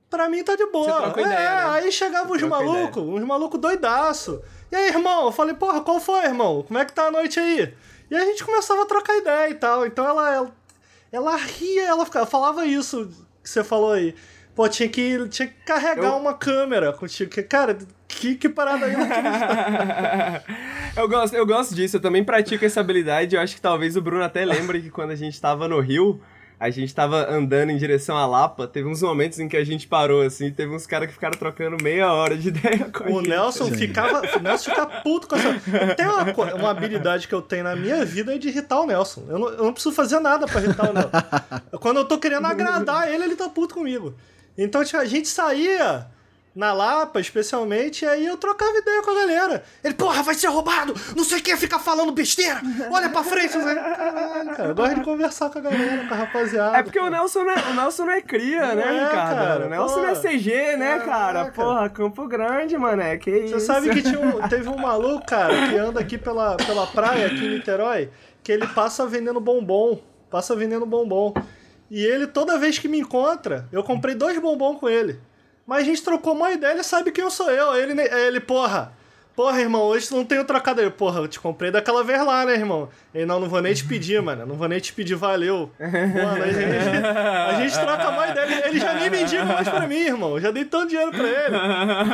pra 0.10 0.30
mim 0.30 0.44
tá 0.44 0.56
de 0.56 0.66
boa. 0.68 1.14
É, 1.16 1.22
ideia, 1.22 1.28
né? 1.28 1.66
aí 1.72 1.92
chegava 1.92 2.32
uns 2.32 2.40
troca 2.40 2.48
malucos, 2.48 3.04
uns 3.04 3.24
malucos 3.24 3.60
doidaço. 3.60 4.42
E 4.72 4.76
aí, 4.76 4.88
irmão? 4.88 5.26
Eu 5.26 5.32
falei, 5.32 5.54
porra, 5.54 5.82
qual 5.82 6.00
foi, 6.00 6.24
irmão? 6.24 6.64
Como 6.64 6.78
é 6.80 6.86
que 6.86 6.94
tá 6.94 7.08
a 7.08 7.12
noite 7.12 7.40
aí? 7.40 7.74
E 8.10 8.16
a 8.16 8.26
gente 8.26 8.44
começava 8.44 8.84
a 8.84 8.86
trocar 8.86 9.18
ideia 9.18 9.50
e 9.50 9.56
tal. 9.56 9.86
Então 9.86 10.06
ela, 10.06 10.34
ela, 10.34 10.56
ela 11.12 11.36
ria, 11.36 11.86
ela 11.88 12.06
ficava, 12.06 12.26
falava 12.26 12.66
isso 12.66 13.10
que 13.42 13.50
você 13.50 13.64
falou 13.64 13.94
aí. 13.94 14.16
Pô, 14.56 14.70
tinha 14.70 14.88
que, 14.88 15.28
tinha 15.30 15.48
que 15.48 15.56
carregar 15.66 16.12
Eu- 16.12 16.18
uma 16.18 16.36
câmera 16.36 16.94
contigo. 16.94 17.32
Que, 17.32 17.42
cara, 17.42 17.76
que, 18.08 18.36
que 18.36 18.48
parada 18.48 18.86
aí. 18.86 18.94
eu, 20.96 21.10
gosto, 21.10 21.34
eu 21.36 21.46
gosto 21.46 21.74
disso, 21.76 21.98
eu 21.98 22.02
também 22.02 22.24
pratico 22.24 22.64
essa 22.64 22.80
habilidade. 22.80 23.36
Eu 23.36 23.42
acho 23.42 23.56
que 23.56 23.62
talvez 23.62 23.98
o 23.98 24.02
Bruno 24.02 24.24
até 24.24 24.46
lembre 24.46 24.82
que 24.82 24.90
quando 24.90 25.12
a 25.12 25.16
gente 25.16 25.40
tava 25.42 25.68
no 25.68 25.80
Rio, 25.80 26.22
a 26.60 26.70
gente 26.70 26.94
tava 26.94 27.28
andando 27.30 27.72
em 27.72 27.78
direção 27.78 28.16
à 28.16 28.28
Lapa, 28.28 28.68
teve 28.68 28.88
uns 28.88 29.02
momentos 29.02 29.40
em 29.40 29.50
que 29.50 29.58
a 29.58 29.66
gente 29.66 29.88
parou 29.88 30.22
assim, 30.22 30.52
teve 30.52 30.74
uns 30.74 30.86
caras 30.86 31.08
que 31.08 31.14
ficaram 31.16 31.38
trocando 31.38 31.82
meia 31.84 32.14
hora 32.14 32.38
de 32.38 32.50
ideia 32.50 32.86
com 32.92 33.06
a 33.06 33.08
O 33.08 33.20
gente. 33.22 33.30
Nelson 33.30 33.66
ficava. 33.72 34.22
O 34.38 34.40
Nelson 34.40 34.70
fica 34.70 34.86
puto 34.86 35.28
com 35.28 35.36
essa. 35.36 35.52
Tem 35.98 36.06
uma, 36.06 36.54
uma 36.56 36.70
habilidade 36.70 37.28
que 37.28 37.34
eu 37.34 37.42
tenho 37.42 37.64
na 37.64 37.76
minha 37.76 38.06
vida 38.06 38.36
é 38.36 38.38
de 38.38 38.50
irritar 38.50 38.80
o 38.80 38.86
Nelson. 38.86 39.24
Eu 39.28 39.40
não, 39.40 39.50
eu 39.50 39.64
não 39.64 39.74
preciso 39.74 39.96
fazer 39.96 40.20
nada 40.20 40.46
pra 40.46 40.62
irritar 40.62 40.92
o 40.92 40.94
Nelson. 40.94 41.80
Quando 41.80 41.98
eu 41.98 42.06
tô 42.06 42.20
querendo 42.20 42.46
agradar 42.46 43.12
ele, 43.12 43.24
ele 43.24 43.36
tá 43.36 43.50
puto 43.50 43.74
comigo. 43.74 44.14
Então 44.58 44.84
tipo, 44.84 44.98
a 44.98 45.06
gente 45.06 45.28
saía 45.28 46.08
na 46.56 46.72
Lapa, 46.72 47.20
especialmente, 47.20 48.06
e 48.06 48.08
aí 48.08 48.28
eu 48.28 48.38
trocava 48.38 48.78
ideia 48.78 49.02
com 49.02 49.10
a 49.10 49.16
galera. 49.16 49.64
Ele, 49.84 49.96
porra, 49.96 50.22
vai 50.22 50.36
ser 50.36 50.46
roubado! 50.50 50.94
Não 51.16 51.24
sei 51.24 51.42
quem 51.42 51.58
fica 51.58 51.80
falando 51.80 52.12
besteira! 52.12 52.62
Olha 52.92 53.10
pra 53.10 53.24
frente! 53.24 53.54
Caralho, 53.58 54.52
cara, 54.56 54.70
eu 54.70 54.76
gosto 54.76 54.96
de 54.96 55.02
conversar 55.04 55.50
com 55.50 55.58
a 55.58 55.62
galera, 55.64 56.08
com 56.08 56.14
a 56.14 56.18
rapaziada. 56.18 56.78
É 56.78 56.84
porque 56.84 57.00
o 57.00 57.10
Nelson 57.10 57.44
não 57.44 57.52
é, 57.52 57.56
o 57.72 57.74
Nelson 57.74 58.06
não 58.06 58.14
é 58.14 58.22
cria, 58.22 58.68
Não 58.68 58.76
né, 58.76 58.84
é, 58.98 59.04
Ricardo? 59.04 59.36
cara, 59.36 59.66
o 59.66 59.70
Nelson 59.70 59.96
pô. 59.96 60.02
não 60.02 60.10
é 60.10 60.16
CG, 60.16 60.78
né, 60.78 61.00
cara? 61.00 61.06
Caraca. 61.06 61.52
Porra, 61.54 61.90
Campo 61.90 62.28
Grande, 62.28 62.78
mané, 62.78 63.18
que 63.18 63.32
isso. 63.32 63.56
Você 63.56 63.66
sabe 63.66 63.90
que 63.90 64.04
tinha 64.04 64.20
um- 64.20 64.40
teve 64.48 64.70
um 64.70 64.78
maluco, 64.78 65.26
cara, 65.26 65.70
que 65.70 65.76
anda 65.76 66.00
aqui 66.00 66.20
pela, 66.20 66.56
pela 66.58 66.86
praia, 66.86 67.26
aqui 67.26 67.44
em 67.46 67.50
Niterói, 67.56 68.12
que 68.44 68.52
ele 68.52 68.68
passa 68.68 69.08
vendendo 69.08 69.40
bombom. 69.40 70.00
Passa 70.30 70.56
vendendo 70.56 70.86
bombom. 70.86 71.34
E 71.94 72.04
ele, 72.04 72.26
toda 72.26 72.58
vez 72.58 72.80
que 72.80 72.88
me 72.88 72.98
encontra, 72.98 73.68
eu 73.72 73.84
comprei 73.84 74.16
dois 74.16 74.42
bombons 74.42 74.80
com 74.80 74.90
ele. 74.90 75.20
Mas 75.64 75.84
a 75.84 75.86
gente 75.86 76.02
trocou 76.02 76.34
uma 76.34 76.52
ideia, 76.52 76.72
ele 76.74 76.82
sabe 76.82 77.12
quem 77.12 77.24
eu 77.24 77.30
sou 77.30 77.52
eu. 77.52 77.76
Ele, 77.76 78.02
ele 78.02 78.40
porra, 78.40 78.92
porra, 79.36 79.62
irmão, 79.62 79.84
hoje 79.84 80.08
tu 80.08 80.16
não 80.16 80.26
tenho 80.26 80.44
trocado 80.44 80.82
aí. 80.82 80.90
Porra, 80.90 81.20
eu 81.20 81.28
te 81.28 81.40
comprei 81.40 81.70
daquela 81.70 82.04
vez 82.04 82.26
lá, 82.26 82.48
né, 82.48 82.54
irmão? 82.54 82.90
Ele, 83.14 83.28
não, 83.28 83.40
não 83.40 83.48
vou 83.48 83.62
nem 83.62 83.76
te 83.76 83.86
pedir, 83.86 84.20
mano. 84.24 84.44
Não 84.44 84.56
vou 84.56 84.68
nem 84.68 84.80
te 84.80 84.92
pedir, 84.92 85.14
valeu. 85.14 85.70
Mano, 85.80 86.44
a 86.44 86.48
gente, 86.52 87.06
a 87.06 87.62
gente 87.62 87.80
troca 87.80 88.10
uma 88.10 88.28
ideia. 88.28 88.46
Ele, 88.46 88.70
ele 88.70 88.80
já 88.80 88.94
nem 88.96 89.12
mendiga 89.12 89.46
mais 89.46 89.70
pra 89.70 89.86
mim, 89.88 90.00
irmão. 90.00 90.32
Eu 90.32 90.42
já 90.42 90.50
dei 90.50 90.66
tanto 90.66 90.88
dinheiro 90.88 91.12
pra 91.12 91.28
ele. 91.28 91.56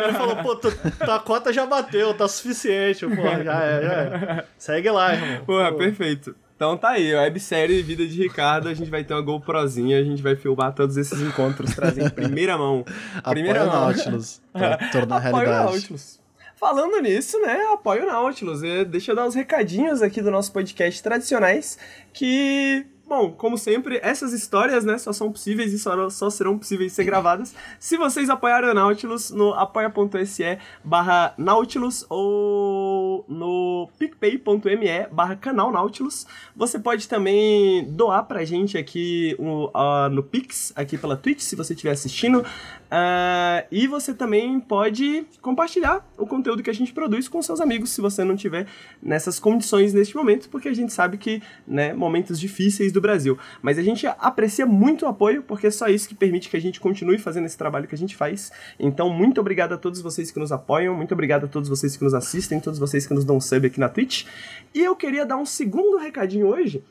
Ele 0.03 0.13
falou, 0.13 0.35
pô, 0.43 0.57
tu, 0.57 0.73
tua 1.05 1.19
cota 1.19 1.53
já 1.53 1.65
bateu, 1.65 2.13
tá 2.13 2.27
suficiente. 2.27 3.07
Porra, 3.07 3.45
já 3.45 3.63
é, 3.63 3.81
já 3.81 3.93
é. 3.93 4.45
Segue 4.57 4.89
lá, 4.89 5.13
irmão. 5.13 5.45
Porra, 5.45 5.71
Pô. 5.71 5.77
perfeito. 5.77 6.35
Então 6.59 6.75
tá 6.75 6.89
aí, 6.89 7.15
websérie 7.15 7.81
Vida 7.81 8.05
de 8.05 8.21
Ricardo, 8.21 8.67
a 8.67 8.73
gente 8.73 8.91
vai 8.91 9.01
ter 9.01 9.13
uma 9.13 9.21
GoProzinha, 9.21 9.97
a 9.97 10.03
gente 10.03 10.21
vai 10.21 10.35
filmar 10.35 10.73
todos 10.73 10.97
esses 10.97 11.21
encontros, 11.21 11.73
trazer 11.73 12.03
em 12.03 12.09
primeira 12.09 12.57
mão. 12.57 12.83
Primeira 13.29 13.63
Apoia 13.63 13.71
o 13.71 13.79
mão. 13.79 13.85
Nautilus 13.85 14.41
pra 14.51 14.75
tornar 14.91 15.19
Apoio 15.19 15.35
o 15.35 15.37
realidade. 15.37 15.71
Nautilus. 15.71 16.19
Falando 16.57 17.01
nisso, 17.01 17.39
né, 17.39 17.61
apoio 17.71 18.03
o 18.03 18.07
Nautilus. 18.07 18.59
Deixa 18.89 19.13
eu 19.13 19.15
dar 19.15 19.25
uns 19.25 19.35
recadinhos 19.35 20.01
aqui 20.01 20.21
do 20.21 20.29
nosso 20.29 20.51
podcast 20.51 21.01
tradicionais, 21.01 21.79
que, 22.11 22.85
bom, 23.09 23.31
como 23.31 23.57
sempre, 23.57 23.99
essas 24.03 24.31
histórias, 24.31 24.85
né, 24.85 24.97
só 24.99 25.11
são 25.11 25.31
possíveis 25.31 25.73
e 25.73 25.79
só, 25.79 26.09
só 26.11 26.29
serão 26.29 26.57
possíveis 26.57 26.91
de 26.91 26.95
ser 26.95 27.03
gravadas 27.03 27.55
se 27.79 27.97
vocês 27.97 28.29
apoiarem 28.29 28.69
o 28.69 28.73
Nautilus 28.73 29.31
no 29.31 29.53
apoia.se 29.53 30.59
barra 30.83 31.33
Nautilus 31.37 32.05
ou 32.07 33.25
no 33.27 33.89
picpay.me 33.97 35.07
barra 35.11 35.35
canal 35.35 35.71
Nautilus. 35.71 36.27
Você 36.55 36.77
pode 36.77 37.07
também 37.07 37.85
doar 37.91 38.23
pra 38.25 38.45
gente 38.45 38.77
aqui 38.77 39.35
ah, 39.73 40.09
no 40.11 40.21
Pix, 40.21 40.71
aqui 40.75 40.97
pela 40.97 41.17
Twitch, 41.17 41.41
se 41.41 41.55
você 41.55 41.73
estiver 41.73 41.91
assistindo. 41.91 42.45
Ah, 42.91 43.65
e 43.71 43.85
você 43.85 44.13
também 44.13 44.59
pode 44.59 45.25
compartilhar 45.41 46.03
o 46.17 46.25
conteúdo 46.25 46.63
que 46.63 46.69
a 46.69 46.73
gente 46.73 46.91
produz 46.91 47.27
com 47.27 47.41
seus 47.41 47.61
amigos, 47.61 47.91
se 47.91 48.01
você 48.01 48.23
não 48.23 48.35
tiver 48.35 48.65
nessas 49.01 49.39
condições 49.39 49.93
neste 49.93 50.15
momento, 50.15 50.49
porque 50.49 50.67
a 50.67 50.73
gente 50.73 50.91
sabe 50.91 51.17
que, 51.17 51.41
né, 51.67 51.93
momentos 51.93 52.39
difíceis 52.39 52.91
do 52.91 52.99
Brasil. 52.99 53.37
Mas 53.61 53.77
a 53.77 53.83
gente 53.83 54.07
aprecia 54.07 54.65
muito 54.65 55.05
o 55.05 55.07
apoio, 55.07 55.43
porque 55.43 55.67
é 55.67 55.71
só 55.71 55.87
isso 55.87 56.07
que 56.07 56.15
permite 56.15 56.49
que 56.49 56.57
a 56.57 56.61
gente 56.61 56.79
continue 56.79 57.19
fazendo 57.19 57.45
esse 57.45 57.57
trabalho 57.57 57.87
que 57.87 57.95
a 57.95 57.97
gente 57.97 58.15
faz. 58.15 58.51
Então, 58.79 59.09
muito 59.09 59.39
obrigado 59.39 59.73
a 59.73 59.77
todos 59.77 60.01
vocês 60.01 60.31
que 60.31 60.39
nos 60.39 60.51
apoiam, 60.51 60.95
muito 60.95 61.13
obrigado 61.13 61.45
a 61.45 61.47
todos 61.47 61.69
vocês 61.69 61.95
que 61.95 62.03
nos 62.03 62.15
assistem, 62.15 62.59
todos 62.59 62.79
vocês 62.79 63.05
que 63.05 63.13
nos 63.13 63.23
dão 63.23 63.39
sub 63.39 63.67
aqui 63.67 63.79
na 63.79 63.89
Twitch. 63.89 64.25
E 64.73 64.79
eu 64.79 64.95
queria 64.95 65.25
dar 65.25 65.37
um 65.37 65.45
segundo 65.45 65.97
recadinho 65.97 66.47
hoje, 66.47 66.83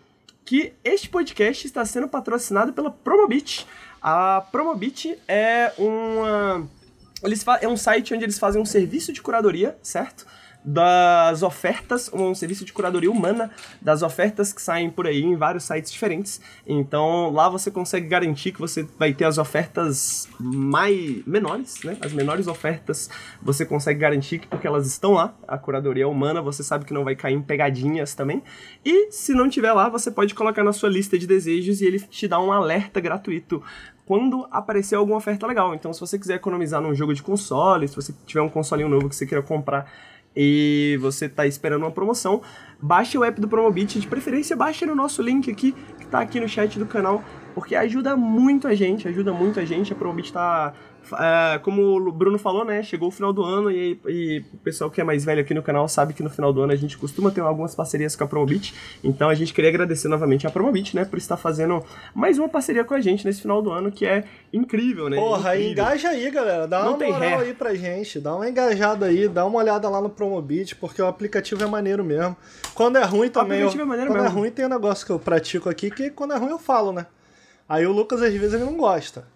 que 0.45 0.73
este 0.83 1.11
podcast 1.11 1.67
está 1.67 1.85
sendo 1.85 2.09
patrocinado 2.09 2.73
pela 2.73 2.91
Promobit. 2.91 3.67
A 4.03 4.41
Promobit 4.53 5.19
é 5.27 5.73
uma 5.79 6.69
eles 7.23 7.45
é 7.61 7.69
um 7.69 7.77
site 7.77 8.15
onde 8.15 8.25
eles 8.25 8.39
fazem 8.39 8.61
um 8.61 8.67
serviço 8.67 9.13
de 9.13 9.21
curadoria, 9.21 9.77
certo? 9.83 10.27
Das 10.71 11.43
ofertas, 11.43 12.11
um 12.13 12.35
serviço 12.35 12.63
de 12.63 12.75
curadoria 12.75 13.11
humana 13.11 13.51
das 13.81 14.03
ofertas 14.03 14.53
que 14.53 14.61
saem 14.61 14.91
por 14.91 15.07
aí 15.07 15.23
em 15.23 15.35
vários 15.35 15.65
sites 15.65 15.91
diferentes. 15.91 16.43
Então 16.67 17.31
lá 17.31 17.49
você 17.49 17.71
consegue 17.71 18.07
garantir 18.07 18.53
que 18.53 18.61
você 18.61 18.87
vai 18.99 19.15
ter 19.15 19.25
as 19.25 19.39
ofertas 19.39 20.29
mais 20.39 21.25
menores, 21.27 21.83
né? 21.85 21.97
As 22.03 22.13
menores 22.13 22.47
ofertas 22.47 23.09
você 23.41 23.65
consegue 23.65 23.99
garantir 23.99 24.41
que 24.41 24.47
porque 24.47 24.67
elas 24.67 24.87
estão 24.87 25.13
lá, 25.13 25.35
a 25.47 25.57
curadoria 25.57 26.07
humana, 26.07 26.43
você 26.43 26.63
sabe 26.63 26.85
que 26.85 26.93
não 26.93 27.03
vai 27.03 27.17
cair 27.17 27.35
em 27.35 27.41
pegadinhas 27.41 28.15
também. 28.15 28.43
E 28.85 29.11
se 29.11 29.33
não 29.33 29.49
tiver 29.49 29.73
lá, 29.73 29.89
você 29.89 30.11
pode 30.11 30.35
colocar 30.35 30.63
na 30.63 30.75
sua 30.75 30.91
lista 30.91 31.19
de 31.19 31.27
desejos 31.27 31.81
e 31.81 31.87
ele 31.87 31.99
te 31.99 32.29
dá 32.29 32.39
um 32.39 32.53
alerta 32.53 33.01
gratuito 33.01 33.63
quando 34.05 34.47
aparecer 34.51 34.95
alguma 34.95 35.19
oferta 35.19 35.47
legal. 35.47 35.75
Então, 35.75 35.93
se 35.93 36.01
você 36.01 36.19
quiser 36.19 36.37
economizar 36.37 36.81
num 36.81 36.95
jogo 36.95 37.13
de 37.13 37.23
console, 37.23 37.87
se 37.87 37.95
você 37.95 38.15
tiver 38.25 38.41
um 38.41 38.49
consolinho 38.49 38.89
novo 38.89 39.07
que 39.07 39.15
você 39.15 39.27
queira 39.27 39.43
comprar 39.43 39.93
e 40.41 40.97
você 41.01 41.29
tá 41.29 41.49
esperando 41.49 41.83
uma 41.83 41.91
promoção, 41.91 42.41
baixe 42.81 43.19
o 43.19 43.25
app 43.25 43.41
do 43.41 43.49
Promobit, 43.49 43.99
de 43.99 44.07
preferência 44.07 44.55
baixe 44.55 44.87
no 44.87 44.95
nosso 44.95 45.21
link 45.21 45.51
aqui, 45.51 45.75
que 45.99 46.07
tá 46.07 46.21
aqui 46.21 46.39
no 46.39 46.49
chat 46.49 46.79
do 46.79 46.87
canal, 46.87 47.25
porque 47.57 47.75
ajuda 47.75 48.17
muito 48.17 48.69
a 48.69 48.75
gente, 48.75 49.09
ajuda 49.09 49.33
muito 49.33 49.59
a 49.59 49.65
gente, 49.65 49.93
a 49.93 49.97
Promobit 49.97 50.33
tá... 50.33 50.73
é, 51.15 51.59
como 51.61 51.97
o 51.97 52.13
Bruno 52.13 52.39
falou, 52.39 52.65
né? 52.65 52.83
Chegou 52.83 53.09
o 53.09 53.11
final 53.11 53.33
do 53.33 53.43
ano 53.43 53.71
e, 53.71 54.01
e 54.07 54.45
o 54.53 54.57
pessoal 54.59 54.91
que 54.91 55.01
é 55.01 55.05
mais 55.05 55.25
velho 55.25 55.41
aqui 55.41 55.55
no 55.55 55.63
canal 55.63 55.89
sabe 55.89 56.13
que 56.15 56.23
no 56.23 56.31
final 56.31 56.53
do 56.53 56.61
ano 56.63 56.73
a 56.73 56.77
gente 56.77 56.97
costuma 56.99 57.31
ter 57.31 57.41
algumas 57.41 57.75
parcerias 57.75 58.15
com 58.17 58.25
a 58.25 58.27
Promobit. 58.27 58.75
Então 59.03 59.29
a 59.29 59.35
gente 59.35 59.53
queria 59.55 59.71
agradecer 59.71 60.09
novamente 60.09 60.47
a 60.47 60.51
Promobit, 60.51 60.95
né? 60.97 61.05
Por 61.05 61.19
estar 61.19 61.37
fazendo 61.37 61.85
mais 62.15 62.39
uma 62.39 62.49
parceria 62.49 62.85
com 62.85 62.95
a 62.95 63.01
gente 63.01 63.25
nesse 63.25 63.41
final 63.43 63.63
do 63.63 63.71
ano, 63.71 63.91
que 63.93 64.05
é 64.07 64.25
incrível, 64.53 65.09
né? 65.09 65.17
Porra, 65.17 65.55
incrível. 65.57 65.73
engaja 65.73 66.09
aí, 66.11 66.31
galera. 66.31 66.67
Dá 66.67 66.85
Não 66.85 66.97
uma 66.97 67.07
moral 67.07 67.21
ré. 67.21 67.37
aí 67.37 67.55
pra 67.55 67.75
gente. 67.75 68.21
Dá 68.21 68.35
uma 68.35 68.49
engajada 68.49 69.07
aí, 69.07 69.29
dá 69.29 69.45
uma 69.47 69.59
olhada 69.59 69.89
lá 69.89 70.01
no 70.01 70.11
Promobit, 70.11 70.77
porque 70.77 71.01
o 71.01 71.07
aplicativo 71.07 71.63
é 71.63 71.67
maneiro 71.67 72.05
mesmo. 72.05 72.37
Quando 72.75 72.97
é 72.97 73.05
ruim 73.05 73.29
também. 73.29 73.59
aplicativo 73.59 73.83
eu- 73.83 73.87
é 73.87 73.89
maneiro 73.89 74.11
quando 74.11 74.21
é 74.21 74.23
mesmo. 74.25 74.39
ruim, 74.41 74.51
tem 74.51 74.65
um 74.67 74.69
negócio 74.69 75.05
que 75.07 75.13
eu 75.13 75.19
pratico 75.19 75.69
aqui, 75.69 75.91
que 75.91 76.11
quando 76.11 76.33
é 76.35 76.37
ruim 76.37 76.51
eu 76.51 76.59
falo, 76.59 76.93
né? 76.93 77.07
Aí 77.69 77.87
o 77.87 77.93
Lucas, 77.93 78.23
às 78.23 78.33
vezes, 78.33 78.55
ele 78.55 78.65
não 78.65 78.77
gosta. 78.77 79.27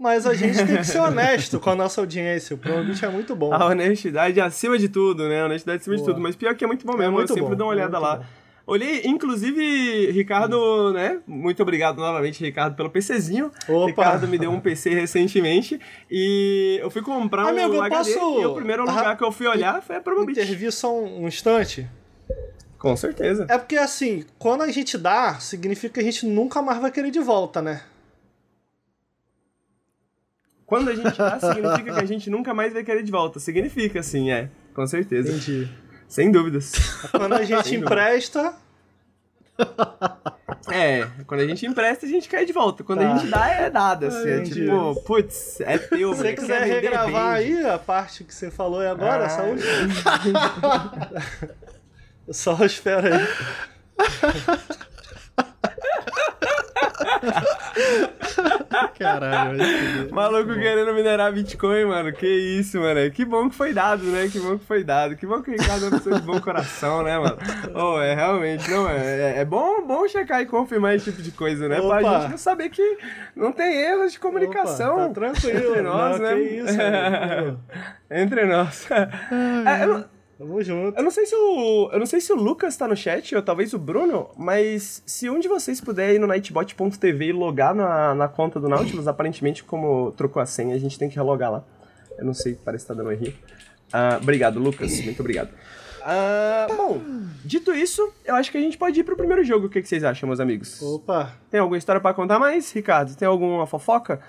Mas 0.00 0.26
a 0.26 0.32
gente 0.32 0.56
tem 0.56 0.78
que 0.78 0.84
ser 0.84 0.98
honesto 0.98 1.60
com 1.60 1.68
a 1.68 1.74
nossa 1.74 2.00
audiência. 2.00 2.54
O 2.54 2.58
Promobit 2.58 3.04
é 3.04 3.08
muito 3.10 3.36
bom. 3.36 3.52
A 3.52 3.66
honestidade 3.66 4.40
acima 4.40 4.78
de 4.78 4.88
tudo, 4.88 5.28
né? 5.28 5.42
A 5.42 5.44
honestidade 5.44 5.82
acima 5.82 5.94
Boa. 5.94 6.06
de 6.06 6.10
tudo. 6.10 6.22
Mas 6.22 6.34
pior 6.34 6.54
que 6.54 6.64
é 6.64 6.66
muito 6.66 6.86
bom 6.86 6.96
mesmo. 6.96 7.12
muito 7.12 7.30
eu 7.30 7.34
sempre 7.34 7.50
bom, 7.50 7.54
dou 7.54 7.66
uma 7.66 7.74
olhada 7.74 7.98
lá. 7.98 8.16
Bom. 8.16 8.24
Olhei, 8.66 9.02
inclusive, 9.04 10.10
Ricardo, 10.10 10.90
né? 10.94 11.18
Muito 11.26 11.62
obrigado 11.62 11.98
novamente, 11.98 12.42
Ricardo, 12.42 12.76
pelo 12.76 12.88
PCzinho. 12.88 13.50
Opa. 13.68 13.86
Ricardo 13.88 14.26
me 14.26 14.38
deu 14.38 14.50
um 14.50 14.58
PC 14.58 14.88
recentemente 14.88 15.78
e 16.10 16.78
eu 16.80 16.90
fui 16.90 17.02
comprar 17.02 17.48
Amigo, 17.48 17.74
um 17.74 17.82
HD 17.82 18.14
posso... 18.14 18.40
e 18.40 18.46
o 18.46 18.54
primeiro 18.54 18.86
lugar 18.86 19.18
que 19.18 19.24
eu 19.24 19.30
fui 19.30 19.46
olhar 19.48 19.82
foi 19.82 19.96
a 19.96 20.00
Promobit. 20.00 20.40
Intervir 20.40 20.72
só 20.72 20.98
um 20.98 21.28
instante? 21.28 21.86
Com 22.78 22.96
certeza. 22.96 23.44
É 23.50 23.58
porque, 23.58 23.76
assim, 23.76 24.24
quando 24.38 24.62
a 24.62 24.72
gente 24.72 24.96
dá, 24.96 25.34
significa 25.34 25.92
que 25.92 26.00
a 26.00 26.02
gente 26.02 26.24
nunca 26.24 26.62
mais 26.62 26.80
vai 26.80 26.90
querer 26.90 27.10
de 27.10 27.20
volta, 27.20 27.60
né? 27.60 27.82
Quando 30.70 30.88
a 30.88 30.94
gente 30.94 31.18
dá, 31.18 31.40
significa 31.40 31.94
que 31.94 32.00
a 32.00 32.04
gente 32.04 32.30
nunca 32.30 32.54
mais 32.54 32.72
vai 32.72 32.84
querer 32.84 33.02
de 33.02 33.10
volta. 33.10 33.40
Significa, 33.40 34.04
sim, 34.04 34.30
é. 34.30 34.48
Com 34.72 34.86
certeza. 34.86 35.30
Entendi. 35.30 35.68
Sem 36.06 36.30
dúvidas. 36.30 36.70
Quando 37.10 37.34
a 37.34 37.42
gente 37.42 37.74
empresta. 37.74 38.54
É, 40.70 41.08
quando 41.26 41.40
a 41.40 41.46
gente 41.48 41.66
empresta, 41.66 42.06
a 42.06 42.08
gente 42.08 42.28
quer 42.28 42.44
de 42.44 42.52
volta. 42.52 42.84
Quando 42.84 43.00
tá. 43.00 43.12
a 43.12 43.18
gente 43.18 43.28
dá, 43.28 43.48
é 43.48 43.68
dado, 43.68 44.06
assim. 44.06 44.28
É 44.28 44.42
tipo, 44.42 44.94
putz, 45.02 45.60
é 45.60 45.76
teu. 45.76 46.14
Se 46.14 46.20
você 46.20 46.34
quiser 46.34 46.62
regravar 46.62 47.34
aí 47.34 47.66
a 47.66 47.76
parte 47.76 48.22
que 48.22 48.32
você 48.32 48.48
falou 48.48 48.80
agora, 48.80 49.24
ah. 49.24 49.28
saúde. 49.28 49.64
Só 52.30 52.64
espera 52.64 53.16
aí. 53.16 53.26
Caralho, 58.98 59.58
Maluco 60.10 60.54
querendo 60.54 60.92
minerar 60.94 61.32
Bitcoin, 61.32 61.86
mano. 61.86 62.12
Que 62.12 62.26
isso, 62.26 62.78
mano. 62.78 63.10
Que 63.10 63.24
bom 63.24 63.48
que 63.48 63.54
foi 63.56 63.72
dado, 63.72 64.04
né? 64.04 64.28
Que 64.28 64.38
bom 64.38 64.58
que 64.58 64.64
foi 64.64 64.84
dado. 64.84 65.16
Que 65.16 65.26
bom 65.26 65.42
que 65.42 65.50
o 65.50 65.52
Ricardo 65.52 65.84
é 65.84 65.88
uma 65.88 65.98
pessoa 65.98 66.20
de 66.20 66.26
bom 66.26 66.40
coração, 66.42 67.02
né, 67.02 67.18
mano? 67.18 67.36
Oh, 67.74 68.00
é 68.00 68.14
realmente, 68.14 68.70
não 68.70 68.88
é. 68.88 68.96
É, 68.96 69.38
é 69.40 69.44
bom, 69.44 69.86
bom 69.86 70.06
checar 70.08 70.40
e 70.40 70.46
confirmar 70.46 70.94
esse 70.94 71.10
tipo 71.10 71.22
de 71.22 71.32
coisa, 71.32 71.68
né? 71.68 71.80
Opa. 71.80 71.98
Pra 71.98 72.20
gente 72.20 72.30
não 72.30 72.38
saber 72.38 72.68
que 72.70 72.98
não 73.34 73.52
tem 73.52 73.74
erros 73.76 74.12
de 74.12 74.20
comunicação. 74.20 74.96
Opa, 74.96 75.08
tá 75.08 75.14
tranquilo. 75.14 75.70
Entre 75.70 75.82
nós, 75.82 76.18
não, 76.18 76.26
né? 76.26 76.34
Que 76.34 76.42
isso, 76.42 77.58
Entre 78.10 78.46
nós. 78.46 78.88
É, 78.90 79.84
eu, 79.84 80.04
Tamo 80.40 80.62
junto. 80.62 80.96
Eu 80.96 81.04
não 81.04 81.10
sei 81.10 81.26
se 81.26 81.34
o. 81.34 81.90
Eu 81.92 81.98
não 81.98 82.06
sei 82.06 82.18
se 82.18 82.32
o 82.32 82.36
Lucas 82.36 82.74
tá 82.74 82.88
no 82.88 82.96
chat, 82.96 83.36
ou 83.36 83.42
talvez 83.42 83.74
o 83.74 83.78
Bruno, 83.78 84.30
mas 84.38 85.02
se 85.04 85.28
um 85.28 85.38
de 85.38 85.46
vocês 85.46 85.82
puder 85.82 86.14
ir 86.14 86.18
no 86.18 86.26
nightbot.tv 86.26 87.26
e 87.26 87.30
logar 87.30 87.74
na, 87.74 88.14
na 88.14 88.26
conta 88.26 88.58
do 88.58 88.66
Nautilus, 88.66 89.06
aparentemente, 89.06 89.62
como 89.62 90.12
trocou 90.12 90.40
a 90.40 90.46
senha, 90.46 90.74
a 90.74 90.78
gente 90.78 90.98
tem 90.98 91.10
que 91.10 91.16
relogar 91.16 91.52
lá. 91.52 91.62
Eu 92.16 92.24
não 92.24 92.32
sei, 92.32 92.54
parece 92.54 92.86
que 92.86 92.88
tá 92.88 92.94
dando 92.94 93.12
erro. 93.12 93.26
Uh, 93.26 94.16
obrigado, 94.22 94.58
Lucas. 94.58 94.98
Muito 95.04 95.20
obrigado. 95.20 95.50
Uh, 96.00 96.74
bom, 96.74 97.02
dito 97.44 97.74
isso, 97.74 98.10
eu 98.24 98.34
acho 98.34 98.50
que 98.50 98.56
a 98.56 98.62
gente 98.62 98.78
pode 98.78 98.98
ir 98.98 99.04
pro 99.04 99.18
primeiro 99.18 99.44
jogo. 99.44 99.66
O 99.66 99.68
que, 99.68 99.82
que 99.82 99.88
vocês 99.88 100.02
acham, 100.02 100.26
meus 100.26 100.40
amigos? 100.40 100.80
Opa! 100.80 101.34
Tem 101.50 101.60
alguma 101.60 101.76
história 101.76 102.00
para 102.00 102.14
contar 102.14 102.38
mais, 102.38 102.72
Ricardo? 102.72 103.14
Tem 103.14 103.28
alguma 103.28 103.66
fofoca? 103.66 104.22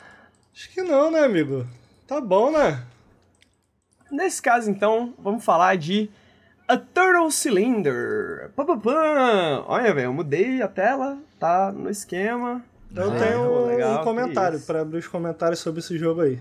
Acho 0.54 0.70
que 0.72 0.82
não, 0.82 1.10
né, 1.10 1.22
amigo? 1.22 1.66
Tá 2.06 2.20
bom, 2.20 2.52
né? 2.52 2.84
Nesse 4.12 4.42
caso, 4.42 4.70
então, 4.70 5.14
vamos 5.18 5.44
falar 5.44 5.78
de 5.78 6.10
A 6.68 6.76
Turtle 6.76 7.32
Cylinder. 7.32 8.52
Pam, 8.56 8.66
pam, 8.66 8.80
pam. 8.80 9.64
Olha, 9.68 9.94
velho, 9.94 10.08
eu 10.08 10.14
mudei 10.14 10.62
a 10.62 10.68
tela, 10.68 11.18
tá 11.40 11.72
no 11.72 11.90
esquema. 11.90 12.62
Eu 12.94 13.14
ah, 13.14 13.16
tenho 13.18 13.66
legal, 13.68 14.02
um 14.02 14.04
comentário 14.04 14.60
para 14.60 14.82
abrir 14.82 14.98
os 14.98 15.08
comentários 15.08 15.60
sobre 15.60 15.80
esse 15.80 15.98
jogo 15.98 16.22
aí. 16.22 16.40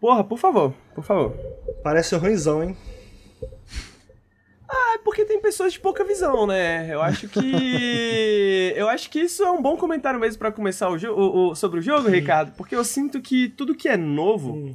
Porra, 0.00 0.24
por 0.24 0.38
favor, 0.38 0.72
por 0.94 1.04
favor. 1.04 1.36
Parece 1.82 2.16
ruimzão, 2.16 2.62
hein? 2.62 2.74
Ah, 4.66 4.94
é 4.94 4.98
porque 4.98 5.24
tem 5.26 5.40
pessoas 5.40 5.74
de 5.74 5.80
pouca 5.80 6.02
visão, 6.04 6.46
né? 6.46 6.88
Eu 6.92 7.02
acho 7.02 7.28
que. 7.28 8.72
eu 8.74 8.88
acho 8.88 9.10
que 9.10 9.20
isso 9.20 9.42
é 9.42 9.50
um 9.50 9.60
bom 9.60 9.76
comentário 9.76 10.18
mesmo 10.18 10.38
para 10.38 10.52
começar 10.52 10.88
o, 10.88 10.96
o, 10.96 11.50
o, 11.50 11.54
sobre 11.54 11.80
o 11.80 11.82
jogo, 11.82 12.08
Ricardo, 12.08 12.52
porque 12.56 12.74
eu 12.74 12.84
sinto 12.84 13.20
que 13.20 13.48
tudo 13.50 13.74
que 13.74 13.88
é 13.88 13.98
novo. 13.98 14.74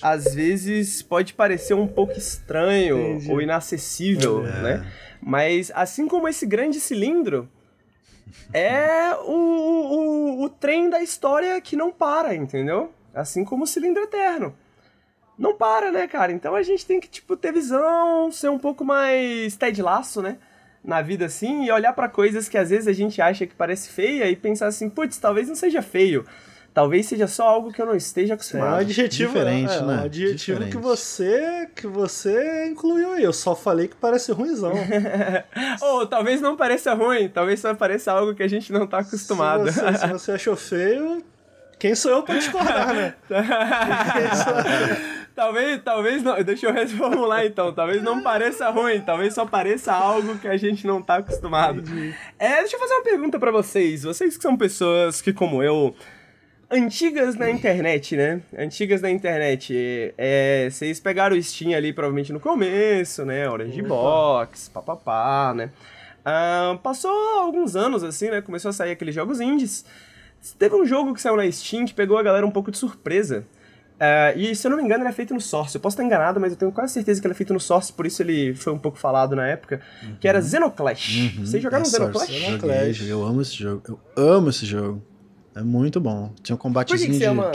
Às 0.00 0.34
vezes 0.34 1.02
pode 1.02 1.34
parecer 1.34 1.74
um 1.74 1.86
pouco 1.86 2.16
estranho 2.16 2.98
Entendi. 2.98 3.30
ou 3.30 3.40
inacessível, 3.42 4.46
é. 4.46 4.62
né? 4.62 4.92
Mas 5.20 5.70
assim 5.74 6.06
como 6.06 6.28
esse 6.28 6.46
grande 6.46 6.80
cilindro, 6.80 7.48
é 8.52 9.14
o, 9.14 9.32
o, 9.32 10.44
o 10.44 10.48
trem 10.48 10.88
da 10.88 11.02
história 11.02 11.60
que 11.60 11.76
não 11.76 11.90
para, 11.90 12.34
entendeu? 12.34 12.92
Assim 13.14 13.44
como 13.44 13.64
o 13.64 13.66
cilindro 13.66 14.02
eterno. 14.02 14.54
Não 15.38 15.56
para, 15.56 15.90
né, 15.90 16.06
cara? 16.06 16.32
Então 16.32 16.54
a 16.54 16.62
gente 16.62 16.84
tem 16.84 17.00
que, 17.00 17.08
tipo, 17.08 17.36
ter 17.36 17.52
visão, 17.52 18.30
ser 18.30 18.50
um 18.50 18.58
pouco 18.58 18.84
mais 18.84 19.56
Ted 19.56 19.80
Laço, 19.82 20.22
né? 20.22 20.36
Na 20.82 21.02
vida 21.02 21.26
assim, 21.26 21.64
e 21.64 21.70
olhar 21.70 21.92
para 21.92 22.08
coisas 22.08 22.48
que 22.48 22.56
às 22.56 22.70
vezes 22.70 22.88
a 22.88 22.92
gente 22.92 23.20
acha 23.20 23.46
que 23.46 23.54
parece 23.54 23.90
feia 23.90 24.30
e 24.30 24.36
pensar 24.36 24.66
assim, 24.66 24.88
putz, 24.88 25.18
talvez 25.18 25.48
não 25.48 25.54
seja 25.54 25.82
feio 25.82 26.24
Talvez 26.72 27.06
seja 27.06 27.26
só 27.26 27.48
algo 27.48 27.72
que 27.72 27.82
eu 27.82 27.86
não 27.86 27.96
esteja 27.96 28.34
acostumado. 28.34 28.68
É 28.68 28.74
um 28.74 28.78
adjetivo, 28.78 29.32
Diferente, 29.32 29.72
é, 29.72 29.82
né? 29.82 29.94
um 29.94 30.04
adjetivo 30.04 30.36
Diferente. 30.36 30.70
que 30.70 30.76
você 30.76 31.68
que 31.74 31.86
você 31.86 32.68
incluiu 32.68 33.12
aí. 33.12 33.24
Eu 33.24 33.32
só 33.32 33.56
falei 33.56 33.88
que 33.88 33.96
parece 33.96 34.30
ruimzão. 34.30 34.72
Ou 35.82 36.06
talvez 36.06 36.40
não 36.40 36.56
pareça 36.56 36.94
ruim, 36.94 37.28
talvez 37.28 37.58
só 37.58 37.74
pareça 37.74 38.12
algo 38.12 38.34
que 38.34 38.42
a 38.42 38.48
gente 38.48 38.72
não 38.72 38.84
está 38.84 38.98
acostumado. 38.98 39.70
Se 39.70 39.80
você, 39.80 39.98
se 39.98 40.06
você 40.12 40.32
achou 40.32 40.54
feio, 40.54 41.24
quem 41.80 41.94
sou 41.96 42.12
eu 42.12 42.22
para 42.22 42.36
discordar, 42.36 42.94
né? 42.94 43.14
talvez, 45.34 45.82
talvez 45.82 46.22
não. 46.22 46.40
Deixa 46.44 46.66
eu 46.66 46.72
reformular 46.72 47.46
então. 47.46 47.72
Talvez 47.72 48.02
não 48.02 48.22
pareça 48.22 48.70
ruim, 48.70 49.00
talvez 49.00 49.34
só 49.34 49.44
pareça 49.44 49.92
algo 49.92 50.38
que 50.38 50.46
a 50.46 50.56
gente 50.56 50.86
não 50.86 51.00
está 51.00 51.16
acostumado. 51.16 51.82
É, 52.38 52.60
deixa 52.60 52.76
eu 52.76 52.80
fazer 52.80 52.94
uma 52.94 53.02
pergunta 53.02 53.40
para 53.40 53.50
vocês. 53.50 54.04
Vocês 54.04 54.36
que 54.36 54.42
são 54.42 54.56
pessoas 54.56 55.20
que, 55.20 55.32
como 55.32 55.62
eu, 55.62 55.94
antigas 56.70 57.34
na 57.34 57.50
internet, 57.50 58.16
né? 58.16 58.40
Antigas 58.56 59.02
na 59.02 59.10
internet. 59.10 60.14
É, 60.16 60.68
vocês 60.70 61.00
pegaram 61.00 61.36
o 61.36 61.42
Steam 61.42 61.76
ali 61.76 61.92
provavelmente 61.92 62.32
no 62.32 62.40
começo, 62.40 63.24
né? 63.24 63.48
Orange 63.48 63.82
Box, 63.82 64.68
papapá, 64.68 65.52
né? 65.54 65.70
Ah, 66.24 66.78
passou 66.82 67.10
alguns 67.40 67.74
anos 67.74 68.04
assim, 68.04 68.30
né? 68.30 68.40
Começou 68.40 68.68
a 68.68 68.72
sair 68.72 68.92
aqueles 68.92 69.14
jogos 69.14 69.40
indies. 69.40 69.84
Teve 70.58 70.74
um 70.74 70.86
jogo 70.86 71.12
que 71.12 71.20
saiu 71.20 71.36
na 71.36 71.50
Steam 71.50 71.84
que 71.84 71.92
pegou 71.92 72.16
a 72.16 72.22
galera 72.22 72.46
um 72.46 72.50
pouco 72.50 72.70
de 72.70 72.78
surpresa. 72.78 73.44
Uh, 74.00 74.38
e 74.38 74.56
se 74.56 74.66
eu 74.66 74.70
não 74.70 74.78
me 74.78 74.84
engano, 74.84 75.02
ele 75.02 75.10
é 75.10 75.12
feito 75.12 75.34
no 75.34 75.40
Source. 75.40 75.74
Eu 75.74 75.80
posso 75.80 75.92
estar 75.92 76.02
enganado, 76.02 76.40
mas 76.40 76.52
eu 76.52 76.58
tenho 76.58 76.72
quase 76.72 76.94
certeza 76.94 77.20
que 77.20 77.26
ele 77.26 77.32
é 77.32 77.36
feito 77.36 77.52
no 77.52 77.60
Source, 77.60 77.92
por 77.92 78.06
isso 78.06 78.22
ele 78.22 78.54
foi 78.54 78.72
um 78.72 78.78
pouco 78.78 78.98
falado 78.98 79.36
na 79.36 79.46
época. 79.46 79.82
Uhum. 80.02 80.16
Que 80.18 80.26
era 80.26 80.40
Xenoclash. 80.40 81.34
Uhum. 81.36 81.44
Vocês 81.44 81.62
jogaram 81.62 81.82
é 81.82 81.86
Xenoclash? 81.86 82.30
Joguei, 82.30 83.12
eu 83.12 83.22
amo 83.22 83.42
esse 83.42 83.54
jogo. 83.54 84.00
Eu 84.16 84.28
amo 84.32 84.48
esse 84.48 84.64
jogo. 84.64 85.02
É 85.54 85.62
muito 85.62 86.00
bom. 86.00 86.32
Tinha 86.42 86.54
um 86.54 86.58
combatezinho 86.58 87.18
de. 87.18 87.24
Ama... 87.24 87.50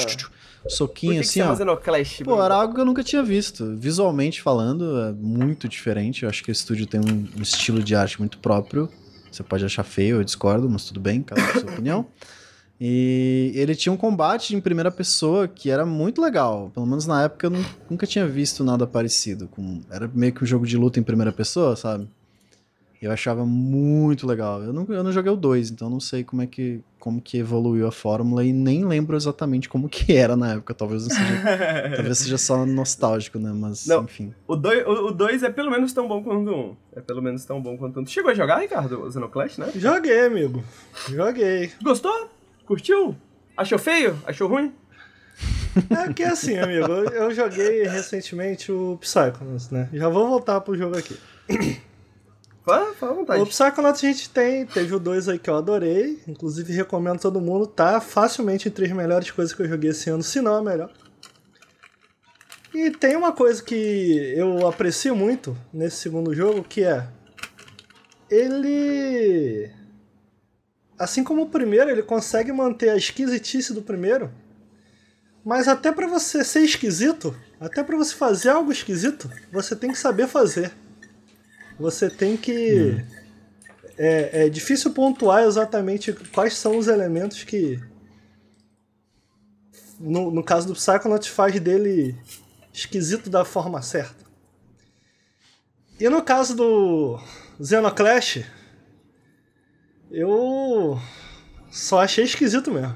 Soquinho 0.67 1.21
assim, 1.21 1.41
ó. 1.41 1.75
Clash, 1.75 2.21
Pô, 2.23 2.43
era 2.43 2.55
algo 2.55 2.73
que 2.73 2.81
eu 2.81 2.85
nunca 2.85 3.03
tinha 3.03 3.21
visto. 3.21 3.75
Visualmente 3.75 4.41
falando, 4.41 4.99
é 4.99 5.11
muito 5.11 5.69
diferente. 5.69 6.23
Eu 6.23 6.29
acho 6.29 6.43
que 6.43 6.49
o 6.49 6.51
estúdio 6.51 6.87
tem 6.87 6.99
um, 6.99 7.27
um 7.37 7.41
estilo 7.41 7.83
de 7.83 7.95
arte 7.95 8.19
muito 8.19 8.39
próprio. 8.39 8.89
Você 9.31 9.43
pode 9.43 9.63
achar 9.63 9.83
feio, 9.83 10.17
eu 10.17 10.23
discordo, 10.23 10.69
mas 10.69 10.85
tudo 10.85 10.99
bem, 10.99 11.21
cada 11.21 11.41
sua 11.59 11.69
opinião. 11.71 12.07
E 12.79 13.51
ele 13.55 13.75
tinha 13.75 13.93
um 13.93 13.97
combate 13.97 14.55
em 14.55 14.59
primeira 14.59 14.91
pessoa 14.91 15.47
que 15.47 15.69
era 15.69 15.85
muito 15.85 16.21
legal. 16.21 16.71
Pelo 16.73 16.85
menos 16.85 17.05
na 17.05 17.23
época 17.23 17.47
eu 17.47 17.51
nunca 17.89 18.07
tinha 18.07 18.27
visto 18.27 18.63
nada 18.63 18.85
parecido. 18.87 19.47
Com... 19.47 19.81
Era 19.89 20.09
meio 20.13 20.33
que 20.33 20.43
um 20.43 20.47
jogo 20.47 20.65
de 20.65 20.77
luta 20.77 20.99
em 20.99 21.03
primeira 21.03 21.31
pessoa, 21.31 21.75
sabe? 21.75 22.07
Eu 23.01 23.11
achava 23.11 23.45
muito 23.45 24.25
legal. 24.25 24.63
Eu 24.63 24.73
não, 24.73 24.85
eu 24.89 25.03
não 25.03 25.11
joguei 25.11 25.31
o 25.31 25.35
2, 25.35 25.71
então 25.71 25.89
não 25.89 25.99
sei 25.99 26.23
como 26.23 26.41
é 26.41 26.47
que 26.47 26.81
como 27.05 27.21
que 27.21 27.37
evoluiu 27.37 27.87
a 27.87 27.91
fórmula 27.91 28.43
e 28.43 28.51
nem 28.51 28.83
lembro 28.83 29.15
exatamente 29.15 29.69
como 29.69 29.87
que 29.87 30.13
era 30.17 30.35
na 30.35 30.53
época. 30.53 30.73
Talvez 30.73 31.03
não 31.03 31.15
seja, 31.15 31.43
talvez 31.95 32.17
seja 32.17 32.37
só 32.39 32.65
nostálgico, 32.65 33.37
né? 33.37 33.51
Mas 33.53 33.85
não, 33.85 34.03
enfim. 34.05 34.33
O 34.47 34.55
2 34.55 34.87
o, 34.87 35.11
dois 35.11 35.43
é 35.43 35.49
pelo 35.51 35.69
menos 35.69 35.93
tão 35.93 36.07
bom 36.07 36.23
quanto 36.23 36.49
o 36.49 36.55
1. 36.55 36.59
Um. 36.59 36.75
É 36.95 37.01
pelo 37.01 37.21
menos 37.21 37.45
tão 37.45 37.61
bom 37.61 37.77
quanto 37.77 37.97
o 37.97 37.99
1. 37.99 38.01
Um. 38.01 38.05
Tu 38.05 38.11
chegou 38.11 38.31
a 38.31 38.33
jogar, 38.33 38.59
Ricardo, 38.59 39.03
o 39.03 39.11
Xenoclash, 39.11 39.59
né? 39.59 39.71
Joguei, 39.75 40.25
amigo. 40.25 40.63
Joguei. 41.07 41.71
Gostou? 41.83 42.31
Curtiu? 42.65 43.15
Achou 43.55 43.77
feio? 43.77 44.17
Achou 44.25 44.49
ruim? 44.49 44.73
É 45.89 46.11
que 46.11 46.23
assim, 46.23 46.57
amigo, 46.57 46.91
eu 46.91 47.31
joguei 47.33 47.83
recentemente 47.83 48.71
o 48.71 48.97
Psychonauts, 48.99 49.69
né? 49.69 49.89
Já 49.93 50.09
vou 50.09 50.27
voltar 50.27 50.61
pro 50.61 50.75
jogo 50.75 50.97
aqui. 50.97 51.17
Fala, 52.65 52.89
à 52.99 53.13
vontade. 53.13 53.41
O 53.41 53.45
Psychonauts 53.45 54.03
a 54.03 54.07
gente 54.07 54.27
tem, 54.27 54.65
teve 54.65 54.95
o 54.95 54.99
2 54.99 55.29
aí 55.29 55.37
que 55.37 55.49
eu 55.49 55.55
adorei. 55.55 56.19
Inclusive 56.27 56.73
recomendo 56.73 57.19
todo 57.19 57.39
mundo, 57.39 57.67
tá 57.67 58.01
facilmente 58.01 58.67
entre 58.67 58.85
as 58.85 58.91
melhores 58.91 59.29
coisas 59.29 59.53
que 59.53 59.61
eu 59.61 59.69
joguei 59.69 59.91
esse 59.91 60.09
ano, 60.09 60.23
se 60.23 60.41
não 60.41 60.55
a 60.55 60.63
melhor. 60.63 60.91
E 62.73 62.89
tem 62.89 63.15
uma 63.15 63.31
coisa 63.31 63.63
que 63.63 64.33
eu 64.35 64.67
aprecio 64.67 65.15
muito 65.15 65.55
nesse 65.71 65.97
segundo 65.97 66.33
jogo, 66.33 66.63
que 66.63 66.83
é. 66.83 67.07
Ele. 68.29 69.69
Assim 70.97 71.23
como 71.23 71.43
o 71.43 71.49
primeiro, 71.49 71.91
ele 71.91 72.01
consegue 72.01 72.51
manter 72.51 72.89
a 72.89 72.95
esquisitice 72.95 73.73
do 73.73 73.81
primeiro 73.81 74.31
Mas 75.43 75.67
até 75.67 75.91
pra 75.91 76.07
você 76.07 76.43
ser 76.43 76.61
esquisito, 76.61 77.35
até 77.59 77.83
pra 77.83 77.95
você 77.95 78.15
fazer 78.15 78.49
algo 78.49 78.71
esquisito, 78.71 79.29
você 79.51 79.75
tem 79.75 79.91
que 79.91 79.97
saber 79.97 80.27
fazer. 80.27 80.71
Você 81.79 82.09
tem 82.09 82.37
que. 82.37 83.03
É, 83.97 84.45
é 84.45 84.49
difícil 84.49 84.91
pontuar 84.91 85.43
exatamente 85.43 86.11
quais 86.33 86.55
são 86.57 86.77
os 86.77 86.87
elementos 86.87 87.43
que. 87.43 87.79
No, 89.99 90.29
no 90.31 90.43
caso 90.43 90.67
do 90.67 90.73
Psychonauts 90.73 91.27
faz 91.29 91.57
dele 91.59 92.15
esquisito 92.73 93.29
da 93.29 93.45
forma 93.45 93.81
certa. 93.81 94.25
E 95.99 96.09
no 96.09 96.21
caso 96.21 96.53
do 96.55 97.17
Xenoclash, 97.63 98.43
eu 100.11 100.99
só 101.71 102.01
achei 102.01 102.25
esquisito 102.25 102.69
mesmo. 102.71 102.95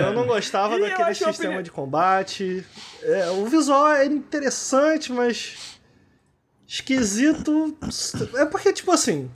eu 0.00 0.12
não 0.14 0.26
gostava 0.26 0.76
E 0.78 0.80
daquele 0.80 1.14
sistema 1.14 1.32
opinião- 1.32 1.62
de 1.62 1.70
combate. 1.70 2.64
É, 3.02 3.30
o 3.30 3.44
visual 3.44 3.92
é 3.92 4.06
interessante, 4.06 5.12
mas 5.12 5.67
esquisito. 6.68 7.76
É 8.36 8.44
porque, 8.44 8.72
tipo 8.72 8.92
assim. 8.92 9.28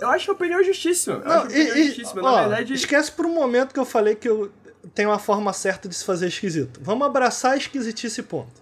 Eu 0.00 0.08
acho 0.08 0.30
a 0.32 0.34
opinião 0.34 0.62
justíssima. 0.64 1.16
Eu 1.16 1.20
Não, 1.24 1.30
acho 1.30 1.42
a 1.44 1.46
opinião 1.48 1.76
justíssima. 1.86 2.22
ó, 2.22 2.32
Na 2.36 2.40
verdade, 2.48 2.74
Esquece 2.74 3.12
por 3.12 3.24
um 3.24 3.32
momento 3.32 3.72
que 3.72 3.78
eu 3.78 3.84
falei 3.84 4.16
que 4.16 4.28
eu 4.28 4.52
tenho 4.94 5.10
uma 5.10 5.18
forma 5.20 5.52
certa 5.52 5.88
de 5.88 5.94
se 5.94 6.04
fazer 6.04 6.26
esquisito. 6.26 6.80
Vamos 6.82 7.06
abraçar 7.06 7.52
a 7.52 7.56
esquisitice 7.56 8.20
e 8.20 8.24
ponto. 8.24 8.60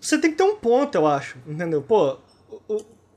Você 0.00 0.18
tem 0.18 0.30
que 0.30 0.36
ter 0.36 0.42
um 0.44 0.56
ponto, 0.56 0.94
eu 0.94 1.06
acho. 1.06 1.38
Entendeu? 1.46 1.82
Pô, 1.82 2.18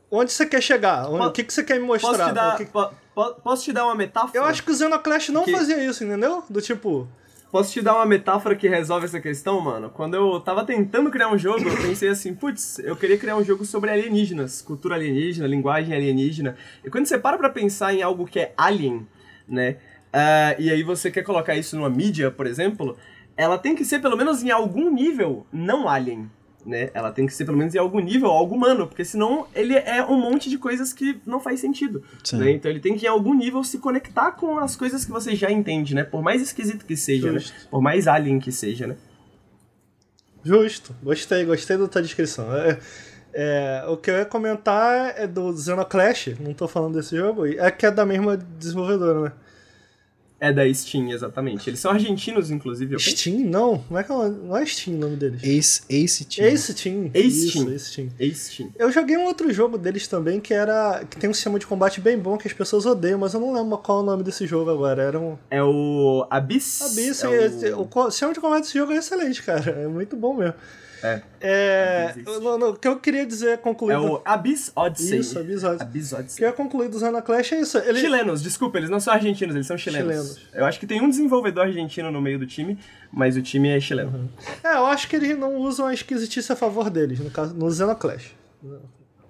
onde 0.09 0.31
você 0.31 0.45
quer 0.45 0.61
chegar? 0.61 1.09
Onde- 1.09 1.25
o 1.27 1.31
que, 1.31 1.43
que 1.43 1.53
você 1.53 1.63
quer 1.63 1.79
me 1.79 1.85
mostrar? 1.85 2.11
posso 2.17 2.25
te, 2.29 2.33
dar, 2.33 2.57
que- 2.57 2.65
po- 2.65 2.93
po- 3.13 3.33
posso 3.41 3.63
te 3.65 3.73
dar 3.73 3.85
uma 3.85 3.95
metáfora? 3.95 4.37
Eu 4.37 4.45
acho 4.45 4.63
que 4.63 4.71
o 4.71 4.75
Xenoclash 4.75 5.29
não 5.29 5.43
Que- 5.43 5.51
fazia 5.51 5.83
isso, 5.83 6.03
entendeu? 6.03 6.43
Do 6.49 6.61
tipo. 6.61 7.07
Posso 7.51 7.73
te 7.73 7.81
dar 7.81 7.95
uma 7.95 8.05
metáfora 8.05 8.55
que 8.55 8.67
resolve 8.67 9.05
essa 9.05 9.19
questão, 9.19 9.59
mano? 9.59 9.89
Quando 9.89 10.13
eu 10.13 10.39
tava 10.39 10.63
tentando 10.63 11.09
criar 11.09 11.31
um 11.31 11.37
jogo, 11.37 11.67
eu 11.67 11.77
pensei 11.77 12.09
assim, 12.09 12.35
putz, 12.35 12.77
eu 12.77 12.95
queria 12.95 13.17
criar 13.17 13.35
um 13.37 13.43
jogo 13.43 13.65
sobre 13.65 13.89
alienígenas, 13.89 14.61
cultura 14.61 14.93
alienígena, 14.93 15.47
linguagem 15.47 15.95
alienígena. 15.95 16.55
E 16.85 16.91
quando 16.91 17.07
você 17.07 17.17
para 17.17 17.39
pra 17.39 17.49
pensar 17.49 17.91
em 17.91 18.03
algo 18.03 18.27
que 18.27 18.39
é 18.39 18.53
alien, 18.55 19.07
né? 19.47 19.77
ah, 20.13 20.55
e 20.59 20.69
aí 20.69 20.83
você 20.83 21.09
quer 21.09 21.23
colocar 21.23 21.55
isso 21.55 21.75
numa 21.75 21.89
mídia, 21.89 22.29
por 22.29 22.45
exemplo, 22.45 22.95
ela 23.35 23.57
tem 23.57 23.75
que 23.75 23.83
ser 23.83 23.99
pelo 23.99 24.15
menos 24.15 24.43
em 24.43 24.51
algum 24.51 24.91
nível 24.93 25.47
não 25.51 25.89
alien. 25.89 26.29
Né? 26.69 26.91
Ela 26.93 27.11
tem 27.11 27.25
que 27.25 27.33
ser 27.33 27.45
pelo 27.45 27.57
menos 27.57 27.73
em 27.73 27.79
algum 27.79 27.99
nível 27.99 28.29
algo 28.29 28.55
humano, 28.55 28.85
porque 28.85 29.03
senão 29.03 29.47
ele 29.55 29.73
é 29.73 30.05
um 30.05 30.19
monte 30.19 30.51
de 30.51 30.57
coisas 30.57 30.93
que 30.93 31.19
não 31.25 31.39
faz 31.39 31.59
sentido. 31.59 32.03
Né? 32.33 32.51
Então 32.51 32.69
ele 32.69 32.79
tem 32.79 32.95
que 32.95 33.07
em 33.07 33.09
algum 33.09 33.33
nível 33.33 33.63
se 33.63 33.79
conectar 33.79 34.33
com 34.33 34.59
as 34.59 34.75
coisas 34.75 35.03
que 35.03 35.11
você 35.11 35.35
já 35.35 35.49
entende, 35.49 35.95
né? 35.95 36.03
Por 36.03 36.21
mais 36.21 36.43
esquisito 36.43 36.85
que 36.85 36.95
seja, 36.95 37.31
né? 37.31 37.39
Por 37.71 37.81
mais 37.81 38.07
alien 38.07 38.39
que 38.39 38.51
seja, 38.51 38.85
né? 38.85 38.95
Justo. 40.43 40.95
Gostei, 41.01 41.43
gostei 41.43 41.75
da 41.75 41.87
tua 41.87 42.03
descrição. 42.03 42.55
É, 42.55 42.79
é, 43.33 43.85
o 43.87 43.97
que 43.97 44.11
eu 44.11 44.15
ia 44.15 44.25
comentar 44.25 45.15
é 45.17 45.25
do 45.25 45.55
Xenoclash, 45.57 46.35
não 46.39 46.53
tô 46.53 46.67
falando 46.67 46.95
desse 46.95 47.17
jogo, 47.17 47.47
é 47.47 47.71
que 47.71 47.85
é 47.85 47.91
da 47.91 48.05
mesma 48.05 48.37
desenvolvedora, 48.37 49.21
né? 49.21 49.31
É 50.39 50.53
da 50.53 50.73
Steam, 50.73 51.09
exatamente. 51.11 51.69
Eles 51.69 51.79
são 51.81 51.91
argentinos, 51.91 52.49
inclusive. 52.49 52.97
Steam? 52.99 53.39
Não, 53.39 53.79
como 53.79 53.99
é 53.99 54.03
que 54.03 54.11
é 54.11 54.15
o- 54.15 54.29
não 54.29 54.55
é 54.55 54.65
Steam 54.65 54.95
o 54.95 54.99
nome 54.99 55.15
deles? 55.17 55.43
Ace, 55.43 55.81
Ace 55.89 56.23
Team. 56.25 56.47
Ace 56.47 56.73
Team. 56.73 57.11
Ace 57.13 57.27
Isso, 57.47 57.51
Team. 57.65 57.73
Ace 57.75 57.95
Team. 57.95 58.09
É 58.17 58.29
Steam. 58.33 58.69
Eu 58.79 58.91
joguei 58.91 59.17
um 59.17 59.25
outro 59.25 59.51
jogo 59.51 59.77
deles 59.77 60.07
também 60.07 60.39
que 60.39 60.53
era. 60.53 61.03
que 61.09 61.17
tem 61.17 61.29
um 61.29 61.33
sistema 61.33 61.59
de 61.59 61.67
combate 61.67 61.99
bem 61.99 62.17
bom 62.17 62.37
que 62.37 62.47
as 62.47 62.53
pessoas 62.53 62.85
odeiam, 62.85 63.19
mas 63.19 63.33
eu 63.33 63.39
não 63.41 63.53
lembro 63.53 63.77
qual 63.79 63.99
é 63.99 64.01
o 64.03 64.05
nome 64.05 64.23
desse 64.23 64.47
jogo 64.47 64.69
agora. 64.71 65.01
Era 65.03 65.19
um. 65.19 65.37
É 65.51 65.61
o 65.61 66.25
Abyss. 66.29 66.81
Abyss, 66.83 67.23
é 67.23 67.75
o... 67.75 67.85
co- 67.85 68.09
sistema 68.09 68.33
de 68.33 68.39
combate 68.39 68.61
desse 68.63 68.77
jogo 68.77 68.93
é 68.93 68.97
excelente, 68.97 69.43
cara. 69.43 69.71
É 69.71 69.87
muito 69.87 70.15
bom 70.15 70.33
mesmo. 70.35 70.53
É. 71.03 71.21
É. 71.41 72.13
O 72.25 72.69
o 72.69 72.75
que 72.75 72.87
eu 72.87 72.99
queria 72.99 73.25
dizer, 73.25 73.51
É 73.51 73.57
concluindo. 73.57 74.13
o 74.13 74.21
Abyss 74.25 74.71
Odyssey. 74.75 75.19
Isso, 75.19 75.39
Abyss 75.39 75.63
Odyssey. 75.63 75.87
Abyss 75.87 76.11
O 76.11 76.15
que 76.15 76.21
Odyssey. 76.21 76.43
eu 76.43 76.49
ia 76.49 76.53
concluir 76.53 76.89
do 76.89 76.99
Xenoclash 76.99 77.53
é 77.53 77.61
isso. 77.61 77.77
Ele... 77.77 77.99
Chilenos, 77.99 78.41
desculpa, 78.41 78.77
eles 78.77 78.89
não 78.89 78.99
são 78.99 79.13
argentinos, 79.13 79.55
eles 79.55 79.67
são 79.67 79.77
chilenos. 79.77 80.07
Chilenos. 80.07 80.39
Eu 80.53 80.65
acho 80.65 80.79
que 80.79 80.85
tem 80.87 81.01
um 81.01 81.09
desenvolvedor 81.09 81.65
argentino 81.65 82.11
no 82.11 82.21
meio 82.21 82.37
do 82.39 82.45
time, 82.45 82.77
mas 83.11 83.37
o 83.37 83.41
time 83.41 83.69
é 83.69 83.79
chileno. 83.79 84.29
É, 84.63 84.73
eu 84.75 84.85
acho 84.85 85.07
que 85.07 85.15
eles 85.15 85.37
não 85.37 85.55
usam 85.57 85.85
a 85.87 85.93
esquisitice 85.93 86.51
a 86.51 86.55
favor 86.55 86.89
deles, 86.89 87.19
no 87.19 87.29
caso, 87.31 87.53
no 87.53 87.71
Xenoclash. 87.71 88.35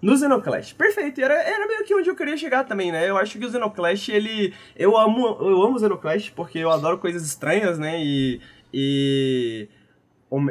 No 0.02 0.18
Xenoclash. 0.18 0.74
Perfeito. 0.74 1.20
Era, 1.22 1.34
era 1.36 1.68
meio 1.68 1.84
que 1.84 1.94
onde 1.94 2.10
eu 2.10 2.16
queria 2.16 2.38
chegar 2.38 2.64
também, 2.64 2.92
né? 2.92 3.10
Eu 3.10 3.18
acho 3.18 3.38
que 3.38 3.46
o 3.46 3.52
Xenoclash, 3.52 4.10
ele... 4.10 4.54
Eu 4.76 4.98
amo, 4.98 5.38
eu 5.42 5.62
amo 5.62 5.76
o 5.76 5.80
Xenoclash 5.80 6.30
porque 6.36 6.58
eu 6.60 6.72
adoro 6.72 6.98
coisas 6.98 7.26
estranhas, 7.26 7.78
né? 7.78 8.02
E... 8.02 8.40
e... 8.74 9.68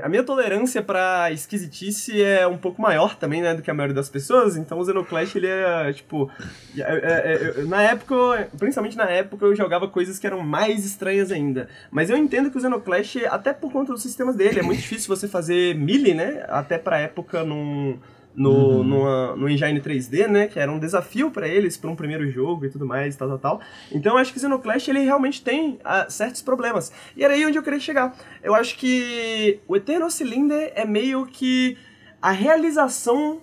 A 0.02 0.08
minha 0.08 0.24
tolerância 0.24 0.82
pra 0.82 1.30
esquisitice 1.30 2.20
é 2.20 2.44
um 2.48 2.58
pouco 2.58 2.82
maior 2.82 3.14
também, 3.14 3.40
né, 3.40 3.54
do 3.54 3.62
que 3.62 3.70
a 3.70 3.74
maioria 3.74 3.94
das 3.94 4.08
pessoas, 4.08 4.56
então 4.56 4.76
o 4.80 4.84
Xenoclash, 4.84 5.36
ele 5.36 5.46
é, 5.46 5.92
tipo... 5.92 6.28
é- 6.76 6.80
é- 6.80 7.60
é- 7.60 7.62
na 7.64 7.80
época, 7.82 8.48
principalmente 8.58 8.96
na 8.96 9.08
época, 9.08 9.46
eu 9.46 9.54
jogava 9.54 9.86
coisas 9.86 10.18
que 10.18 10.26
eram 10.26 10.40
mais 10.40 10.84
estranhas 10.84 11.30
ainda. 11.30 11.68
Mas 11.92 12.10
eu 12.10 12.16
entendo 12.16 12.50
que 12.50 12.58
o 12.58 12.60
Xenoclash, 12.60 13.18
até 13.30 13.52
por 13.52 13.70
conta 13.70 13.92
dos 13.92 14.02
sistemas 14.02 14.34
dele, 14.34 14.58
é 14.58 14.62
muito 14.62 14.80
difícil 14.80 15.14
você 15.14 15.28
fazer 15.28 15.76
melee, 15.76 16.12
né, 16.14 16.44
até 16.48 16.76
pra 16.76 16.98
época 16.98 17.44
num 17.44 17.96
no, 18.38 18.84
numa- 18.84 19.34
no 19.36 19.48
Engine 19.48 19.80
3D, 19.80 20.26
né? 20.28 20.46
Que 20.46 20.58
era 20.60 20.70
um 20.70 20.78
desafio 20.78 21.30
pra 21.30 21.48
eles, 21.48 21.76
pra 21.76 21.90
um 21.90 21.96
primeiro 21.96 22.30
jogo 22.30 22.64
e 22.64 22.70
tudo 22.70 22.86
mais, 22.86 23.16
tal, 23.16 23.28
tal, 23.28 23.38
tal. 23.38 23.60
Então 23.90 24.12
eu 24.14 24.18
acho 24.18 24.32
que 24.32 24.38
o 24.38 24.40
Xenoclash, 24.40 24.88
ele 24.88 25.00
realmente 25.00 25.42
tem 25.42 25.78
ah, 25.84 26.06
certos 26.08 26.40
problemas. 26.40 26.92
E 27.16 27.24
era 27.24 27.34
aí 27.34 27.44
onde 27.44 27.58
eu 27.58 27.62
queria 27.62 27.80
chegar. 27.80 28.16
Eu 28.42 28.54
acho 28.54 28.76
que 28.78 29.60
o 29.66 29.76
Eternal 29.76 30.10
Cylinder 30.10 30.72
é 30.74 30.84
meio 30.84 31.26
que 31.26 31.76
a 32.22 32.30
realização 32.30 33.40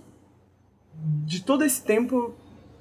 de 1.26 1.44
todo 1.44 1.64
esse 1.64 1.84
tempo 1.84 2.34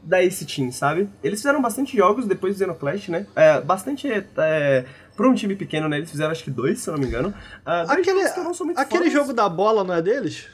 da 0.02 0.22
Ace 0.22 0.44
Team, 0.46 0.70
sabe? 0.70 1.08
Eles 1.22 1.40
fizeram 1.40 1.60
bastante 1.62 1.96
jogos 1.96 2.26
depois 2.26 2.54
do 2.54 2.58
Xenoclash, 2.58 3.08
né? 3.08 3.26
É, 3.34 3.60
bastante... 3.60 4.08
É, 4.36 4.84
Pra 5.16 5.28
um 5.28 5.34
time 5.34 5.54
pequeno, 5.54 5.88
né? 5.88 5.98
Eles 5.98 6.10
fizeram 6.10 6.32
acho 6.32 6.42
que 6.42 6.50
dois, 6.50 6.80
se 6.80 6.90
eu 6.90 6.94
não 6.94 6.98
me 7.00 7.06
engano. 7.06 7.32
Dois 7.64 7.88
Aquele, 7.90 8.28
que 8.32 8.40
eu 8.40 8.42
não 8.42 8.52
sou 8.52 8.66
muito 8.66 8.78
aquele 8.80 9.04
fã, 9.04 9.10
jogo 9.10 9.32
da 9.32 9.48
bola 9.48 9.84
não 9.84 9.94
é 9.94 10.02
deles? 10.02 10.48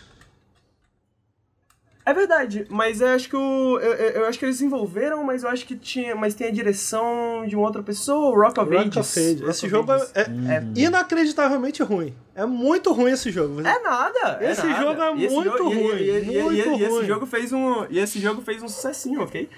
É 2.11 2.15
verdade, 2.15 2.67
mas 2.69 3.01
eu 3.01 3.09
acho 3.09 3.29
que 3.29 3.37
o, 3.37 3.79
eu, 3.79 3.93
eu 4.23 4.27
acho 4.27 4.39
que 4.39 4.45
eles 4.45 4.57
desenvolveram, 4.57 5.23
mas 5.23 5.45
eu 5.45 5.49
acho 5.51 5.65
que 5.65 5.77
tinha, 5.77 6.17
mas 6.17 6.35
tem 6.35 6.49
a 6.49 6.51
direção 6.51 7.45
de 7.47 7.55
uma 7.55 7.65
outra 7.67 7.83
pessoa, 7.83 8.31
o 8.37 8.41
Rock 8.41 8.59
of 8.59 8.69
Rock 8.75 8.89
Ages. 8.89 8.97
of 8.97 9.21
Ages. 9.21 9.41
Rock 9.41 9.51
Esse 9.51 9.67
of 9.67 9.71
jogo 9.75 9.93
Ages. 9.93 10.13
é, 10.17 10.21
é 10.23 10.65
inacreditavelmente 10.75 11.83
ruim. 11.83 12.13
É 12.35 12.45
muito 12.45 12.93
ruim 12.93 13.13
esse 13.13 13.31
jogo. 13.31 13.61
É 13.61 13.79
nada. 13.83 14.39
é 14.41 14.51
Esse 14.51 14.67
nada. 14.67 14.81
jogo 14.83 15.03
é 15.03 15.25
esse 15.25 15.35
muito 15.35 15.57
jogo- 15.59 15.65
ruim, 15.71 15.79
E, 15.79 16.03
e- 16.03 16.11
e- 16.11 16.39
e- 16.39 16.43
muito 16.43 16.57
e 16.57 16.83
esse 16.83 16.89
ruim. 16.89 17.07
jogo 17.07 17.27
fez 17.27 17.53
um, 17.53 17.87
e 17.89 17.99
esse 17.99 18.19
jogo 18.19 18.43
fez 18.43 18.63
um 18.63 18.69
sucessinho, 18.69 19.23
ok? 19.23 19.49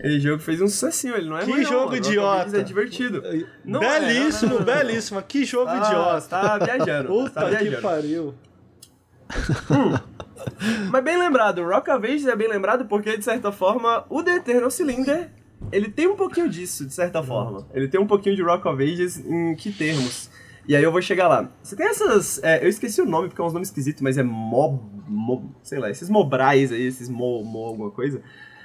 Esse 0.00 0.20
jogo 0.20 0.42
fez 0.42 0.60
um 0.60 0.68
sucessinho, 0.68 1.14
ele 1.16 1.28
não 1.28 1.38
é 1.38 1.44
Que 1.44 1.50
ruim, 1.50 1.62
não. 1.62 1.70
jogo 1.70 1.84
Rock 1.86 2.00
of 2.00 2.08
idiota. 2.10 2.42
Ages 2.42 2.54
É 2.54 2.62
divertido. 2.62 3.22
Não 3.64 3.82
é, 3.82 4.00
belíssimo, 4.00 4.54
não, 4.54 4.58
não, 4.60 4.66
não, 4.66 4.74
não. 4.74 4.84
belíssimo. 4.84 5.22
Que 5.22 5.44
jogo 5.44 5.70
Ah, 5.70 5.76
idiota. 5.78 6.28
tá 6.28 6.58
viajando. 6.58 7.08
você 7.08 7.28
Puta 7.30 7.40
tá 7.40 7.48
que 7.50 7.56
viajando. 7.62 7.82
pariu. 7.82 8.34
Mas 10.90 11.04
bem 11.04 11.18
lembrado, 11.18 11.62
Rock 11.62 11.90
of 11.90 12.06
Ages 12.06 12.26
é 12.26 12.36
bem 12.36 12.48
lembrado 12.48 12.86
porque, 12.86 13.16
de 13.16 13.24
certa 13.24 13.52
forma, 13.52 14.04
o 14.08 14.22
The 14.22 14.36
Eternal 14.36 14.70
Cylinder, 14.70 15.30
ele 15.70 15.88
tem 15.88 16.06
um 16.06 16.16
pouquinho 16.16 16.48
disso, 16.48 16.86
de 16.86 16.92
certa 16.92 17.22
forma. 17.22 17.66
Ele 17.72 17.88
tem 17.88 18.00
um 18.00 18.06
pouquinho 18.06 18.34
de 18.36 18.42
Rock 18.42 18.66
of 18.66 18.82
Ages 18.82 19.18
em 19.18 19.54
que 19.54 19.70
termos? 19.70 20.30
E 20.66 20.76
aí 20.76 20.82
eu 20.82 20.92
vou 20.92 21.02
chegar 21.02 21.28
lá. 21.28 21.50
Você 21.62 21.74
tem 21.74 21.86
essas... 21.86 22.42
é, 22.42 22.64
eu 22.64 22.68
esqueci 22.68 23.00
o 23.00 23.06
nome 23.06 23.28
porque 23.28 23.40
é 23.40 23.44
uns 23.44 23.52
nomes 23.52 23.68
esquisitos, 23.68 24.02
mas 24.02 24.16
é 24.16 24.22
mob... 24.22 24.80
mob 25.08 25.48
sei 25.62 25.78
lá, 25.78 25.90
esses 25.90 26.08
mobrais 26.08 26.72
aí, 26.72 26.86
esses 26.86 27.08
mo, 27.08 27.44
mo 27.44 27.66
alguma 27.66 27.90
coisa. 27.90 28.22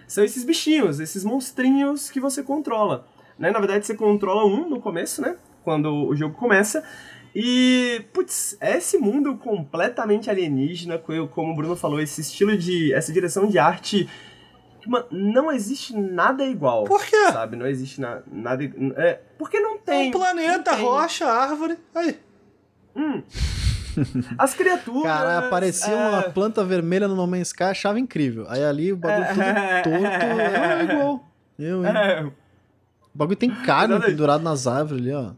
São 0.07 0.23
esses 0.23 0.43
bichinhos, 0.43 0.99
esses 0.99 1.23
monstrinhos 1.23 2.09
que 2.09 2.19
você 2.19 2.43
controla. 2.43 3.05
Né? 3.37 3.51
Na 3.51 3.59
verdade, 3.59 3.85
você 3.85 3.95
controla 3.95 4.45
um 4.45 4.69
no 4.69 4.79
começo, 4.79 5.21
né? 5.21 5.35
Quando 5.63 5.91
o 5.91 6.15
jogo 6.15 6.35
começa. 6.35 6.83
E, 7.39 8.01
putz, 8.13 8.57
é 8.59 8.77
esse 8.77 8.97
mundo 8.97 9.35
completamente 9.37 10.27
alienígena, 10.27 10.97
co- 10.97 11.27
como 11.27 11.51
o 11.51 11.55
Bruno 11.55 11.75
falou, 11.75 11.99
esse 11.99 12.21
estilo 12.21 12.57
de. 12.57 12.91
essa 12.93 13.13
direção 13.13 13.45
de 13.47 13.59
arte. 13.59 14.09
mano, 14.87 15.05
não 15.11 15.51
existe 15.51 15.95
nada 15.95 16.43
igual. 16.43 16.85
Por 16.85 17.05
quê? 17.05 17.31
Sabe? 17.31 17.55
Não 17.55 17.67
existe 17.67 18.01
na- 18.01 18.21
nada. 18.31 18.63
É, 18.95 19.19
porque 19.37 19.59
não 19.59 19.77
tem. 19.77 20.07
um 20.07 20.11
planeta, 20.11 20.75
tem. 20.75 20.83
rocha, 20.83 21.27
árvore. 21.27 21.77
Aí. 21.93 22.17
Hum. 22.95 23.21
As 24.37 24.53
criaturas. 24.55 25.03
Cara, 25.03 25.37
aparecia 25.39 25.93
é, 25.93 26.09
uma 26.09 26.21
planta 26.23 26.63
vermelha 26.63 27.07
no 27.07 27.15
No 27.15 27.27
Man's 27.27 27.49
Sky, 27.49 27.63
achava 27.65 27.99
incrível. 27.99 28.45
Aí 28.49 28.63
ali 28.63 28.91
o 28.93 28.97
bagulho 28.97 29.41
É. 29.41 29.81
tudo 29.81 29.93
torto, 29.99 30.07
é 30.07 30.83
igual. 30.83 31.27
Eu, 31.59 31.83
hein? 31.85 31.91
é, 31.95 32.21
O 32.23 32.31
bagulho 33.13 33.37
tem 33.37 33.49
carne 33.49 33.93
Exatamente. 33.93 34.05
pendurado 34.11 34.41
nas 34.43 34.65
árvores 34.67 35.01
ali, 35.03 35.11
ó. 35.13 35.31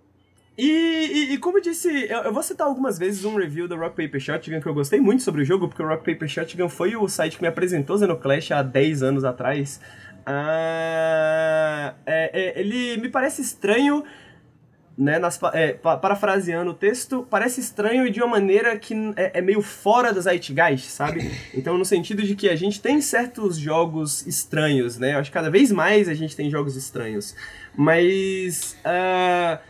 E, 0.61 0.67
e, 0.67 1.33
e 1.35 1.37
como 1.37 1.59
eu 1.59 1.61
disse, 1.61 1.87
eu, 2.09 2.23
eu 2.23 2.33
vou 2.33 2.43
citar 2.43 2.67
algumas 2.67 2.99
vezes 2.99 3.23
um 3.23 3.37
review 3.37 3.65
do 3.65 3.77
Rock 3.77 3.95
Paper 3.95 4.19
Shotgun 4.19 4.59
que 4.59 4.67
eu 4.67 4.73
gostei 4.73 4.99
muito 4.99 5.23
sobre 5.23 5.41
o 5.41 5.45
jogo, 5.45 5.69
porque 5.69 5.81
o 5.81 5.87
Rock 5.87 6.03
Paper 6.03 6.27
Shotgun 6.27 6.67
foi 6.67 6.97
o 6.97 7.07
site 7.07 7.37
que 7.37 7.41
me 7.41 7.47
apresentou 7.47 7.97
Xenoclash 7.97 8.51
há 8.51 8.61
10 8.61 9.01
anos 9.01 9.23
atrás. 9.23 9.79
Ah, 10.25 11.93
é, 12.05 12.57
é, 12.57 12.59
ele 12.59 12.97
me 12.97 13.07
parece 13.07 13.41
estranho, 13.41 14.03
né, 14.97 15.17
nas, 15.17 15.39
é, 15.53 15.71
parafraseando 15.71 16.71
o 16.71 16.73
texto, 16.73 17.25
parece 17.29 17.61
estranho 17.61 18.11
de 18.11 18.19
uma 18.19 18.27
maneira 18.27 18.77
que 18.77 18.93
é, 19.15 19.39
é, 19.39 19.41
meio 19.41 19.61
fora 19.61 20.13
do 20.13 20.21
Zeitgeist, 20.21 20.89
sabe? 20.89 21.31
Então, 21.53 21.77
no 21.77 21.85
sentido 21.85 22.21
de 22.21 22.35
que 22.35 22.49
a 22.49 22.55
gente 22.57 22.81
tem 22.81 22.99
certos 22.99 23.57
jogos 23.57 24.27
estranhos, 24.27 24.99
né? 24.99 25.13
Eu 25.13 25.19
acho 25.19 25.29
que 25.31 25.35
cada 25.35 25.49
vez 25.49 25.71
mais 25.71 26.09
a 26.09 26.13
gente 26.13 26.35
tem 26.35 26.49
jogos 26.51 26.75
estranhos. 26.75 27.33
Mas. 27.77 28.77
Uh, 28.83 29.68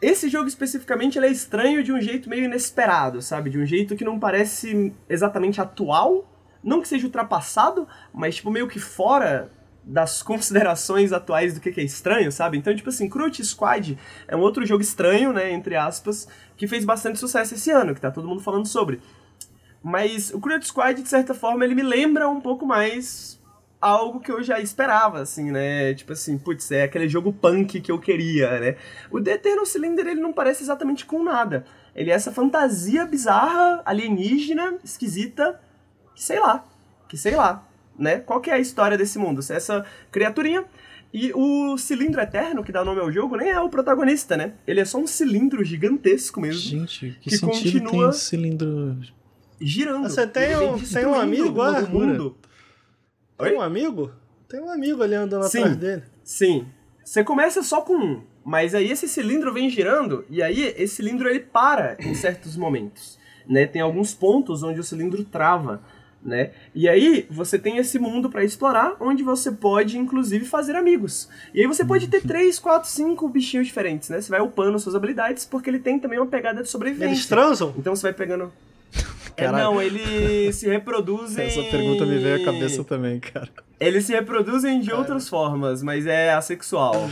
esse 0.00 0.28
jogo 0.28 0.48
especificamente 0.48 1.18
ele 1.18 1.26
é 1.26 1.30
estranho 1.30 1.82
de 1.82 1.92
um 1.92 2.00
jeito 2.00 2.28
meio 2.28 2.44
inesperado, 2.44 3.20
sabe? 3.20 3.50
De 3.50 3.58
um 3.58 3.66
jeito 3.66 3.96
que 3.96 4.04
não 4.04 4.18
parece 4.18 4.92
exatamente 5.08 5.60
atual. 5.60 6.26
Não 6.62 6.80
que 6.80 6.88
seja 6.88 7.06
ultrapassado, 7.06 7.86
mas 8.12 8.36
tipo 8.36 8.50
meio 8.50 8.68
que 8.68 8.78
fora 8.78 9.50
das 9.82 10.22
considerações 10.22 11.12
atuais 11.12 11.54
do 11.54 11.60
que 11.60 11.80
é 11.80 11.84
estranho, 11.84 12.30
sabe? 12.30 12.58
Então, 12.58 12.74
tipo 12.74 12.88
assim, 12.88 13.08
Crute 13.08 13.44
Squad 13.44 13.98
é 14.26 14.36
um 14.36 14.40
outro 14.40 14.64
jogo 14.66 14.82
estranho, 14.82 15.32
né, 15.32 15.50
entre 15.50 15.76
aspas, 15.76 16.28
que 16.56 16.68
fez 16.68 16.84
bastante 16.84 17.18
sucesso 17.18 17.54
esse 17.54 17.70
ano, 17.70 17.94
que 17.94 18.00
tá 18.00 18.10
todo 18.10 18.28
mundo 18.28 18.42
falando 18.42 18.66
sobre. 18.66 19.00
Mas 19.82 20.32
o 20.34 20.40
Crute 20.40 20.66
Squad, 20.66 21.00
de 21.00 21.08
certa 21.08 21.32
forma, 21.32 21.64
ele 21.64 21.74
me 21.74 21.82
lembra 21.82 22.28
um 22.28 22.40
pouco 22.40 22.66
mais 22.66 23.37
algo 23.80 24.20
que 24.20 24.30
eu 24.30 24.42
já 24.42 24.60
esperava, 24.60 25.20
assim, 25.20 25.50
né? 25.50 25.94
Tipo 25.94 26.12
assim, 26.12 26.36
putz, 26.36 26.70
é 26.70 26.82
aquele 26.82 27.08
jogo 27.08 27.32
punk 27.32 27.80
que 27.80 27.90
eu 27.90 27.98
queria, 27.98 28.58
né? 28.58 28.76
O 29.10 29.20
The 29.20 29.32
Eternal 29.32 29.66
Cylinder, 29.66 30.06
ele 30.06 30.20
não 30.20 30.32
parece 30.32 30.62
exatamente 30.62 31.04
com 31.04 31.22
nada. 31.22 31.64
Ele 31.94 32.10
é 32.10 32.14
essa 32.14 32.32
fantasia 32.32 33.04
bizarra, 33.04 33.82
alienígena, 33.84 34.78
esquisita, 34.84 35.60
que 36.14 36.22
sei 36.22 36.40
lá, 36.40 36.64
que 37.08 37.16
sei 37.16 37.36
lá, 37.36 37.66
né? 37.98 38.18
Qual 38.20 38.40
que 38.40 38.50
é 38.50 38.54
a 38.54 38.58
história 38.58 38.98
desse 38.98 39.18
mundo? 39.18 39.40
Essa 39.48 39.84
criaturinha 40.10 40.64
e 41.12 41.32
o 41.34 41.78
cilindro 41.78 42.20
eterno, 42.20 42.62
que 42.62 42.70
dá 42.70 42.84
nome 42.84 43.00
ao 43.00 43.10
jogo, 43.10 43.36
nem 43.36 43.48
é 43.48 43.60
o 43.60 43.68
protagonista, 43.68 44.36
né? 44.36 44.52
Ele 44.66 44.80
é 44.80 44.84
só 44.84 44.98
um 44.98 45.06
cilindro 45.06 45.64
gigantesco 45.64 46.40
mesmo. 46.40 46.60
Gente, 46.60 47.16
que, 47.20 47.30
que 47.30 47.36
sentido 47.36 47.84
continua 47.84 48.10
tem 48.10 48.18
cilindro 48.18 48.98
girando. 49.60 50.08
Você 50.08 50.26
tem 50.26 50.56
um, 50.56 50.78
tem 50.78 51.06
um 51.06 51.14
amigo, 51.14 51.60
ah, 51.62 51.80
mundo. 51.82 52.36
Tem 53.38 53.56
um 53.56 53.60
amigo? 53.60 54.10
Tem 54.48 54.60
um 54.60 54.70
amigo 54.70 55.02
ali 55.02 55.14
andando 55.14 55.48
sim, 55.48 55.58
atrás 55.58 55.76
dele. 55.76 56.02
Sim. 56.24 56.66
Você 57.04 57.24
começa 57.24 57.62
só 57.62 57.80
com 57.80 57.94
um, 57.94 58.22
mas 58.44 58.74
aí 58.74 58.90
esse 58.90 59.08
cilindro 59.08 59.52
vem 59.52 59.70
girando 59.70 60.24
e 60.28 60.42
aí 60.42 60.74
esse 60.76 60.96
cilindro 60.96 61.28
ele 61.28 61.40
para 61.40 61.96
em 62.00 62.14
certos 62.14 62.56
momentos, 62.56 63.18
né? 63.46 63.66
Tem 63.66 63.80
alguns 63.80 64.12
pontos 64.14 64.62
onde 64.62 64.80
o 64.80 64.84
cilindro 64.84 65.24
trava 65.24 65.82
né? 66.22 66.50
E 66.74 66.88
aí 66.88 67.26
você 67.30 67.58
tem 67.58 67.78
esse 67.78 67.98
mundo 67.98 68.28
para 68.28 68.44
explorar, 68.44 68.96
onde 69.00 69.22
você 69.22 69.50
pode 69.52 69.98
inclusive 69.98 70.44
fazer 70.44 70.74
amigos. 70.74 71.28
E 71.54 71.60
aí 71.60 71.66
você 71.66 71.84
pode 71.84 72.08
ter 72.08 72.22
3, 72.22 72.58
4, 72.58 72.88
5 72.88 73.28
bichinhos 73.28 73.66
diferentes, 73.66 74.08
né? 74.08 74.20
Você 74.20 74.30
vai 74.30 74.40
upando 74.40 74.78
suas 74.78 74.94
habilidades, 74.94 75.44
porque 75.44 75.70
ele 75.70 75.78
tem 75.78 75.98
também 75.98 76.18
uma 76.18 76.26
pegada 76.26 76.62
de 76.62 76.68
sobrevivência. 76.68 77.14
Eles 77.14 77.26
transam? 77.26 77.74
Então 77.78 77.94
você 77.94 78.02
vai 78.02 78.12
pegando. 78.12 78.52
É, 79.38 79.52
não, 79.52 79.80
eles 79.80 80.56
se 80.56 80.66
reproduzem. 80.68 81.46
Essa 81.46 81.62
pergunta 81.62 82.04
me 82.04 82.18
veio 82.18 82.42
à 82.42 82.44
cabeça 82.44 82.82
também, 82.82 83.20
cara. 83.20 83.48
Eles 83.78 84.04
se 84.04 84.12
reproduzem 84.12 84.80
de 84.80 84.92
outras 84.92 85.28
formas, 85.28 85.80
mas 85.80 86.06
é 86.06 86.32
assexual. 86.32 87.08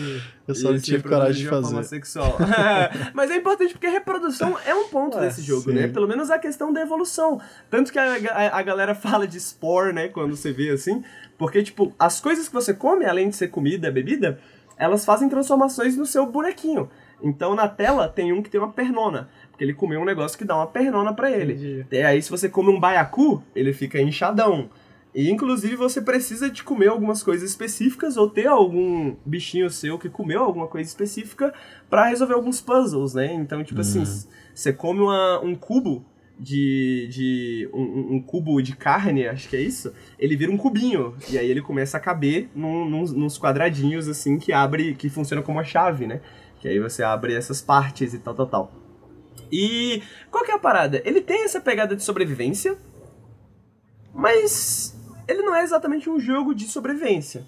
Eu 0.49 0.55
só 0.57 0.73
não 0.73 0.81
tive 0.81 1.09
coragem 1.09 1.45
de 1.45 1.49
fazer. 1.49 1.85
Sexual. 1.85 2.37
mas 3.15 3.31
é 3.31 3.37
importante 3.37 3.73
porque 3.75 3.87
reprodução 3.87 4.57
é 4.67 4.75
um 4.75 4.89
ponto 4.89 5.21
desse 5.21 5.41
jogo, 5.41 5.71
né? 5.71 5.83
sim. 5.83 5.87
né? 5.87 5.93
Pelo 5.93 6.09
menos 6.09 6.29
a 6.29 6.39
questão 6.39 6.73
da 6.73 6.81
evolução. 6.81 7.41
Tanto 7.71 7.93
que 7.93 7.99
a, 8.01 8.15
a, 8.33 8.59
a, 8.59 8.63
galera 8.63 8.95
fala 8.97 9.29
de 9.29 9.39
spore, 9.39 9.93
né? 9.93 10.09
Quando 10.09 10.35
você 10.35 10.53
vê 10.53 10.71
assim. 10.71 11.05
Porque, 11.39 11.63
tipo, 11.63 11.95
as 11.97 12.21
coisas 12.21 12.49
que 12.49 12.55
você 12.55 12.75
come, 12.75 13.05
além 13.05 13.29
de 13.29 13.37
ser 13.37 13.49
comida, 13.49 13.89
bebida, 13.93 14.41
elas 14.77 15.05
fazem 15.05 15.29
transformações 15.29 15.97
no 15.97 16.05
seu 16.05 16.27
bonequinho. 16.27 16.91
Então 17.23 17.55
na 17.55 17.69
tela 17.69 18.09
tem 18.09 18.33
um 18.33 18.43
que 18.43 18.51
tem 18.51 18.61
uma 18.61 18.73
pernona. 18.73 19.29
Porque 19.57 19.65
ele 19.65 19.73
comeu 19.73 20.03
um 20.03 20.05
negócio 20.05 20.37
que 20.37 20.45
dá 20.45 20.55
uma 20.55 20.67
pernona 20.67 21.15
para 21.15 21.31
ele. 21.31 21.55
Entendi. 21.55 21.87
E 21.91 22.03
aí, 22.03 22.21
se 22.21 22.31
você 22.31 22.47
come 22.47 22.69
um 22.69 22.79
baiacu, 22.79 23.43
ele 23.55 23.73
fica 23.73 23.99
inchadão. 23.99 24.69
E 25.15 25.31
inclusive 25.31 25.77
você 25.77 26.03
precisa 26.03 26.51
de 26.51 26.63
comer 26.63 26.89
algumas 26.89 27.23
coisas 27.23 27.49
específicas 27.49 28.19
ou 28.19 28.29
ter 28.29 28.49
algum 28.49 29.17
bichinho 29.25 29.71
seu 29.71 29.99
que 29.99 30.11
comeu 30.11 30.43
alguma 30.43 30.67
coisa 30.67 30.87
específica 30.87 31.55
para 31.89 32.09
resolver 32.09 32.35
alguns 32.35 32.61
puzzles, 32.61 33.15
né? 33.15 33.33
Então, 33.33 33.65
tipo 33.65 33.81
assim, 33.81 34.01
uhum. 34.01 34.03
assim, 34.03 34.29
você 34.55 34.75
come 34.75 35.01
uma, 35.01 35.41
um 35.41 35.55
cubo 35.55 36.05
de. 36.39 37.09
de 37.11 37.71
um, 37.73 38.17
um, 38.17 38.23
cubo 38.23 38.61
de 38.61 38.77
carne, 38.77 39.27
acho 39.27 39.49
que 39.49 39.57
é 39.57 39.61
isso, 39.63 39.91
ele 40.19 40.37
vira 40.37 40.53
um 40.53 40.59
cubinho. 40.59 41.15
E 41.31 41.39
aí 41.39 41.51
ele 41.51 41.63
começa 41.63 41.97
a 41.97 42.01
caber 42.01 42.51
num, 42.55 42.85
num, 42.85 43.05
nos 43.05 43.39
quadradinhos, 43.39 44.09
assim, 44.09 44.39
que 44.39 44.53
abre. 44.53 44.95
que 44.95 45.09
funciona 45.09 45.41
como 45.41 45.57
uma 45.57 45.65
chave, 45.65 46.07
né? 46.07 46.21
Que 46.61 46.69
aí 46.69 46.79
você 46.79 47.03
abre 47.03 47.35
essas 47.35 47.63
partes 47.63 48.13
e 48.13 48.19
tal, 48.19 48.35
tal, 48.35 48.47
tal. 48.47 48.86
E 49.51 50.03
qual 50.31 50.45
que 50.45 50.51
é 50.51 50.55
a 50.55 50.59
parada? 50.59 51.03
Ele 51.05 51.21
tem 51.21 51.45
essa 51.45 51.61
pegada 51.61 51.95
de 51.95 52.03
sobrevivência, 52.03 52.77
mas 54.15 54.97
ele 55.29 55.43
não 55.43 55.55
é 55.55 55.63
exatamente 55.63 56.09
um 56.09 56.19
jogo 56.19 56.55
de 56.55 56.65
sobrevivência. 56.65 57.47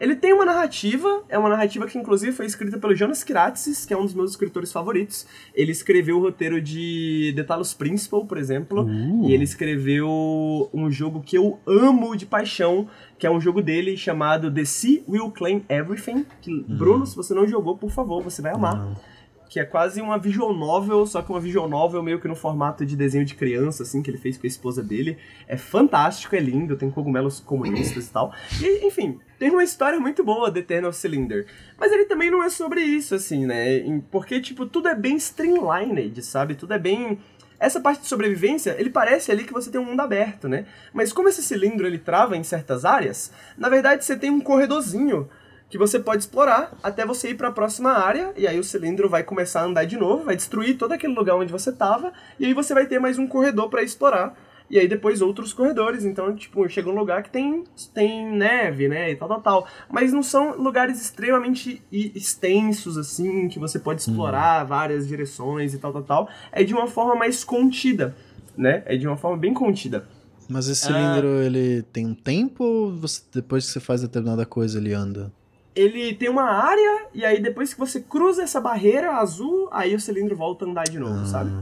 Ele 0.00 0.16
tem 0.16 0.32
uma 0.32 0.46
narrativa, 0.46 1.24
é 1.28 1.38
uma 1.38 1.50
narrativa 1.50 1.86
que 1.86 1.98
inclusive 1.98 2.32
foi 2.32 2.46
escrita 2.46 2.78
pelo 2.78 2.94
Jonas 2.94 3.22
Kratsis, 3.22 3.84
que 3.84 3.92
é 3.92 3.96
um 3.98 4.02
dos 4.02 4.14
meus 4.14 4.30
escritores 4.30 4.72
favoritos. 4.72 5.26
Ele 5.54 5.70
escreveu 5.70 6.16
o 6.16 6.20
roteiro 6.22 6.58
de 6.58 7.34
The 7.36 7.42
Talos 7.42 7.74
Principal, 7.74 8.24
por 8.24 8.38
exemplo, 8.38 8.84
uh. 8.84 9.28
e 9.28 9.34
ele 9.34 9.44
escreveu 9.44 10.70
um 10.72 10.90
jogo 10.90 11.20
que 11.20 11.36
eu 11.36 11.60
amo 11.66 12.16
de 12.16 12.24
paixão, 12.24 12.88
que 13.18 13.26
é 13.26 13.30
um 13.30 13.38
jogo 13.38 13.60
dele 13.60 13.94
chamado 13.94 14.50
The 14.50 14.64
Sea 14.64 15.02
Will 15.06 15.30
Claim 15.30 15.62
Everything, 15.68 16.24
que, 16.40 16.50
uh. 16.50 16.64
Bruno, 16.66 17.04
se 17.04 17.14
você 17.14 17.34
não 17.34 17.46
jogou, 17.46 17.76
por 17.76 17.90
favor, 17.90 18.22
você 18.22 18.40
vai 18.40 18.54
amar. 18.54 18.82
Uh 18.82 19.09
que 19.50 19.58
é 19.58 19.64
quase 19.64 20.00
uma 20.00 20.16
visual 20.16 20.54
novel, 20.54 21.04
só 21.04 21.20
que 21.20 21.28
uma 21.28 21.40
visual 21.40 21.68
novel 21.68 22.04
meio 22.04 22.20
que 22.20 22.28
no 22.28 22.36
formato 22.36 22.86
de 22.86 22.94
desenho 22.94 23.24
de 23.24 23.34
criança, 23.34 23.82
assim, 23.82 24.00
que 24.00 24.08
ele 24.08 24.16
fez 24.16 24.38
com 24.38 24.46
a 24.46 24.48
esposa 24.48 24.80
dele. 24.80 25.18
É 25.48 25.56
fantástico, 25.56 26.36
é 26.36 26.38
lindo, 26.38 26.76
tem 26.76 26.88
cogumelos 26.88 27.40
comunistas 27.40 28.06
e 28.06 28.12
tal. 28.12 28.32
E, 28.62 28.86
enfim, 28.86 29.18
tem 29.40 29.50
uma 29.50 29.64
história 29.64 29.98
muito 29.98 30.22
boa 30.22 30.52
de 30.52 30.60
Eternal 30.60 30.92
Cylinder. 30.92 31.46
Mas 31.76 31.90
ele 31.90 32.04
também 32.04 32.30
não 32.30 32.44
é 32.44 32.48
sobre 32.48 32.80
isso, 32.80 33.12
assim, 33.12 33.44
né? 33.44 33.80
Porque, 34.08 34.40
tipo, 34.40 34.66
tudo 34.66 34.86
é 34.86 34.94
bem 34.94 35.16
streamlined, 35.16 36.22
sabe? 36.22 36.54
Tudo 36.54 36.72
é 36.72 36.78
bem 36.78 37.18
essa 37.58 37.80
parte 37.80 38.02
de 38.02 38.06
sobrevivência, 38.06 38.74
ele 38.78 38.88
parece 38.88 39.30
ali 39.30 39.44
que 39.44 39.52
você 39.52 39.70
tem 39.70 39.78
um 39.78 39.84
mundo 39.84 40.00
aberto, 40.00 40.48
né? 40.48 40.64
Mas 40.94 41.12
como 41.12 41.28
esse 41.28 41.42
cilindro 41.42 41.86
ele 41.86 41.98
trava 41.98 42.34
em 42.34 42.42
certas 42.42 42.86
áreas, 42.86 43.30
na 43.58 43.68
verdade 43.68 44.02
você 44.02 44.16
tem 44.16 44.30
um 44.30 44.40
corredorzinho 44.40 45.28
que 45.70 45.78
você 45.78 46.00
pode 46.00 46.24
explorar 46.24 46.76
até 46.82 47.06
você 47.06 47.30
ir 47.30 47.36
para 47.36 47.48
a 47.48 47.52
próxima 47.52 47.92
área, 47.92 48.32
e 48.36 48.46
aí 48.46 48.58
o 48.58 48.64
cilindro 48.64 49.08
vai 49.08 49.22
começar 49.22 49.60
a 49.60 49.64
andar 49.64 49.84
de 49.84 49.96
novo, 49.96 50.24
vai 50.24 50.34
destruir 50.34 50.76
todo 50.76 50.92
aquele 50.92 51.14
lugar 51.14 51.36
onde 51.36 51.52
você 51.52 51.70
estava, 51.70 52.12
e 52.38 52.44
aí 52.44 52.52
você 52.52 52.74
vai 52.74 52.86
ter 52.86 52.98
mais 52.98 53.18
um 53.18 53.26
corredor 53.26 53.70
para 53.70 53.82
explorar, 53.82 54.36
e 54.68 54.78
aí 54.78 54.86
depois 54.86 55.20
outros 55.20 55.52
corredores. 55.52 56.04
Então, 56.04 56.34
tipo, 56.34 56.68
chega 56.68 56.88
um 56.88 56.94
lugar 56.94 57.22
que 57.22 57.30
tem, 57.30 57.64
tem 57.94 58.30
neve, 58.30 58.88
né, 58.88 59.10
e 59.10 59.16
tal, 59.16 59.28
tal, 59.28 59.40
tal. 59.40 59.68
Mas 59.90 60.12
não 60.12 60.22
são 60.22 60.56
lugares 60.56 61.00
extremamente 61.00 61.82
extensos, 61.90 62.96
assim, 62.96 63.48
que 63.48 63.58
você 63.58 63.78
pode 63.78 64.00
explorar 64.00 64.64
hum. 64.64 64.68
várias 64.68 65.06
direções 65.06 65.74
e 65.74 65.78
tal, 65.78 65.92
tal, 65.92 66.02
tal. 66.02 66.28
É 66.52 66.62
de 66.62 66.72
uma 66.72 66.86
forma 66.86 67.14
mais 67.14 67.42
contida, 67.42 68.14
né? 68.56 68.82
É 68.86 68.96
de 68.96 69.06
uma 69.06 69.16
forma 69.16 69.36
bem 69.36 69.52
contida. 69.52 70.06
Mas 70.48 70.68
esse 70.68 70.86
cilindro, 70.86 71.28
ah, 71.28 71.44
ele 71.44 71.82
tem 71.92 72.06
um 72.06 72.14
tempo 72.14 72.64
ou 72.64 72.92
você, 72.92 73.22
depois 73.32 73.66
que 73.66 73.72
você 73.72 73.80
faz 73.80 74.02
determinada 74.02 74.44
coisa 74.44 74.78
ele 74.78 74.92
anda? 74.92 75.32
Ele 75.74 76.14
tem 76.14 76.28
uma 76.28 76.44
área, 76.44 77.06
e 77.14 77.24
aí 77.24 77.40
depois 77.40 77.72
que 77.72 77.80
você 77.80 78.00
cruza 78.00 78.42
essa 78.42 78.60
barreira 78.60 79.12
azul, 79.12 79.68
aí 79.70 79.94
o 79.94 80.00
cilindro 80.00 80.36
volta 80.36 80.64
a 80.64 80.68
andar 80.68 80.84
de 80.84 80.98
novo, 80.98 81.20
ah, 81.22 81.26
sabe? 81.26 81.52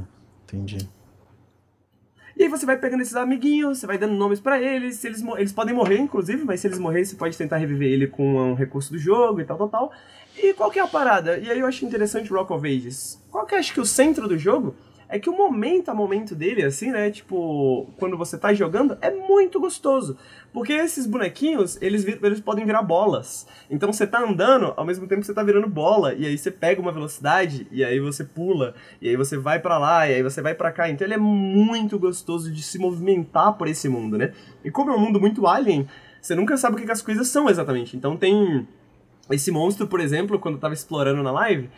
Entendi. 0.44 0.88
E 2.36 2.44
aí 2.44 2.48
você 2.48 2.64
vai 2.64 2.76
pegando 2.76 3.02
esses 3.02 3.16
amiguinhos, 3.16 3.78
você 3.78 3.86
vai 3.86 3.98
dando 3.98 4.14
nomes 4.14 4.38
para 4.38 4.62
eles, 4.62 4.96
se 4.96 5.08
eles, 5.08 5.24
eles 5.36 5.52
podem 5.52 5.74
morrer, 5.74 5.98
inclusive, 5.98 6.44
mas 6.44 6.60
se 6.60 6.68
eles 6.68 6.78
morrerem, 6.78 7.04
você 7.04 7.16
pode 7.16 7.36
tentar 7.36 7.56
reviver 7.56 7.90
ele 7.90 8.06
com 8.06 8.52
um 8.52 8.54
recurso 8.54 8.92
do 8.92 8.98
jogo 8.98 9.40
e 9.40 9.44
tal, 9.44 9.58
tal, 9.58 9.68
tal. 9.68 9.92
E 10.36 10.54
qual 10.54 10.70
que 10.70 10.78
é 10.78 10.82
a 10.82 10.86
parada? 10.86 11.36
E 11.38 11.50
aí 11.50 11.58
eu 11.58 11.66
acho 11.66 11.84
interessante 11.84 12.30
Rock 12.30 12.52
of 12.52 12.64
Ages. 12.64 13.20
Qual 13.28 13.44
que 13.44 13.56
é, 13.56 13.58
acho 13.58 13.74
que 13.74 13.80
o 13.80 13.84
centro 13.84 14.28
do 14.28 14.38
jogo 14.38 14.76
é 15.08 15.18
que 15.18 15.30
o 15.30 15.36
momento 15.36 15.88
a 15.88 15.94
momento 15.94 16.34
dele, 16.34 16.62
assim, 16.62 16.90
né? 16.90 17.10
Tipo, 17.10 17.88
quando 17.96 18.16
você 18.16 18.36
tá 18.36 18.52
jogando, 18.52 18.98
é 19.00 19.10
muito 19.10 19.58
gostoso. 19.58 20.18
Porque 20.52 20.72
esses 20.72 21.06
bonequinhos, 21.06 21.78
eles, 21.80 22.06
eles 22.06 22.40
podem 22.40 22.66
virar 22.66 22.82
bolas. 22.82 23.46
Então 23.70 23.90
você 23.90 24.06
tá 24.06 24.20
andando, 24.20 24.74
ao 24.76 24.84
mesmo 24.84 25.06
tempo 25.06 25.20
que 25.22 25.26
você 25.26 25.32
tá 25.32 25.42
virando 25.42 25.66
bola. 25.66 26.14
E 26.14 26.26
aí 26.26 26.36
você 26.36 26.50
pega 26.50 26.80
uma 26.80 26.92
velocidade, 26.92 27.66
e 27.70 27.82
aí 27.82 27.98
você 27.98 28.22
pula, 28.22 28.74
e 29.00 29.08
aí 29.08 29.16
você 29.16 29.38
vai 29.38 29.58
para 29.58 29.78
lá, 29.78 30.08
e 30.08 30.14
aí 30.14 30.22
você 30.22 30.42
vai 30.42 30.54
para 30.54 30.70
cá. 30.70 30.90
Então 30.90 31.06
ele 31.06 31.14
é 31.14 31.18
muito 31.18 31.98
gostoso 31.98 32.52
de 32.52 32.62
se 32.62 32.78
movimentar 32.78 33.54
por 33.54 33.66
esse 33.66 33.88
mundo, 33.88 34.18
né? 34.18 34.32
E 34.62 34.70
como 34.70 34.90
é 34.90 34.94
um 34.94 35.00
mundo 35.00 35.18
muito 35.18 35.46
alien, 35.46 35.88
você 36.20 36.34
nunca 36.34 36.56
sabe 36.58 36.76
o 36.76 36.78
que, 36.78 36.84
que 36.84 36.92
as 36.92 37.02
coisas 37.02 37.28
são 37.28 37.48
exatamente. 37.48 37.96
Então 37.96 38.16
tem. 38.16 38.68
Esse 39.30 39.50
monstro, 39.50 39.86
por 39.86 40.00
exemplo, 40.00 40.38
quando 40.38 40.54
eu 40.54 40.60
tava 40.60 40.72
explorando 40.72 41.22
na 41.22 41.30
live, 41.30 41.68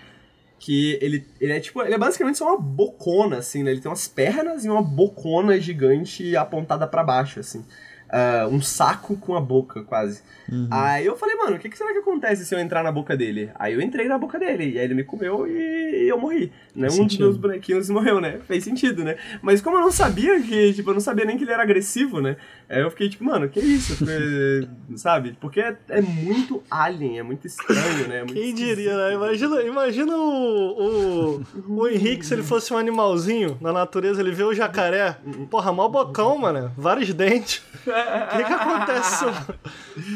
que 0.61 0.99
ele, 1.01 1.27
ele 1.41 1.55
é 1.55 1.59
tipo, 1.59 1.83
ele 1.83 1.95
é 1.95 1.99
basicamente 1.99 2.37
só 2.37 2.49
uma 2.49 2.61
bocona, 2.61 3.39
assim, 3.39 3.63
né? 3.63 3.71
Ele 3.71 3.81
tem 3.81 3.91
umas 3.91 4.07
pernas 4.07 4.63
e 4.63 4.69
uma 4.69 4.83
bocona 4.83 5.59
gigante 5.59 6.37
apontada 6.37 6.87
para 6.87 7.03
baixo, 7.03 7.41
assim. 7.41 7.65
Uh, 8.11 8.49
um 8.49 8.61
saco 8.61 9.17
com 9.17 9.35
a 9.35 9.41
boca, 9.41 9.83
quase. 9.83 10.23
Uhum. 10.51 10.69
Aí 10.71 11.07
eu 11.07 11.17
falei, 11.17 11.37
mano, 11.37 11.57
o 11.57 11.59
que, 11.59 11.69
que, 11.69 11.79
será 11.79 11.93
que 11.93 11.99
acontece 11.99 12.45
se 12.45 12.55
eu 12.55 12.59
entrar 12.59 12.83
na 12.83 12.91
boca 12.91 13.17
dele? 13.17 13.51
Aí 13.55 13.73
eu 13.73 13.81
entrei 13.81 14.09
na 14.09 14.19
boca 14.19 14.39
dele, 14.39 14.71
e 14.71 14.79
aí 14.79 14.85
ele 14.85 14.95
me 14.95 15.05
comeu 15.05 15.47
e 15.47 16.09
eu 16.09 16.19
morri. 16.19 16.53
Né? 16.75 16.89
Um 16.91 17.07
dos 17.07 17.19
meus 17.19 17.37
bonequinhos 17.37 17.89
morreu, 17.89 18.21
né? 18.21 18.41
Fez 18.47 18.65
sentido, 18.65 19.05
né? 19.05 19.17
Mas 19.43 19.61
como 19.61 19.77
eu 19.77 19.81
não 19.81 19.93
sabia 19.93 20.41
que, 20.41 20.73
tipo, 20.73 20.91
eu 20.91 20.95
não 20.95 21.01
sabia 21.01 21.25
nem 21.25 21.37
que 21.37 21.45
ele 21.45 21.53
era 21.53 21.63
agressivo, 21.63 22.21
né? 22.21 22.37
Aí 22.69 22.81
eu 22.81 22.91
fiquei 22.91 23.09
tipo, 23.09 23.25
mano, 23.25 23.49
que 23.49 23.61
isso? 23.61 23.97
Porque, 23.97 24.69
sabe? 24.97 25.37
Porque 25.41 25.61
é, 25.61 25.77
é, 25.89 26.01
muito 26.01 26.63
alien, 26.71 27.19
é 27.19 27.23
muito 27.23 27.47
estranho, 27.47 28.09
né? 28.09 28.19
É 28.19 28.25
muito 28.25 28.35
Quem 28.35 28.55
diria, 28.55 28.97
né? 28.97 29.15
Imagina, 29.15 29.63
imagina 29.63 30.17
o, 30.17 31.39
o, 31.39 31.43
o 31.69 31.89
Henrique 31.89 32.25
se 32.25 32.35
ele 32.35 32.43
fosse 32.43 32.73
um 32.73 32.77
animalzinho 32.77 33.57
na 33.61 33.73
natureza, 33.73 34.21
ele 34.21 34.33
vê 34.33 34.43
o 34.43 34.55
jacaré. 34.55 35.17
Porra, 35.51 35.73
mó 35.73 35.89
bocão, 35.89 36.39
mano. 36.39 36.73
Vários 36.77 37.13
dentes. 37.13 37.63
O 38.33 38.37
que, 38.37 38.45
que 38.45 38.53
acontece 38.53 39.19
se 39.19 39.25
eu, 39.25 39.35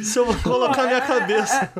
se 0.05 0.19
eu 0.19 0.43
colocar 0.43 0.85
minha 0.85 1.01
cabeça? 1.01 1.73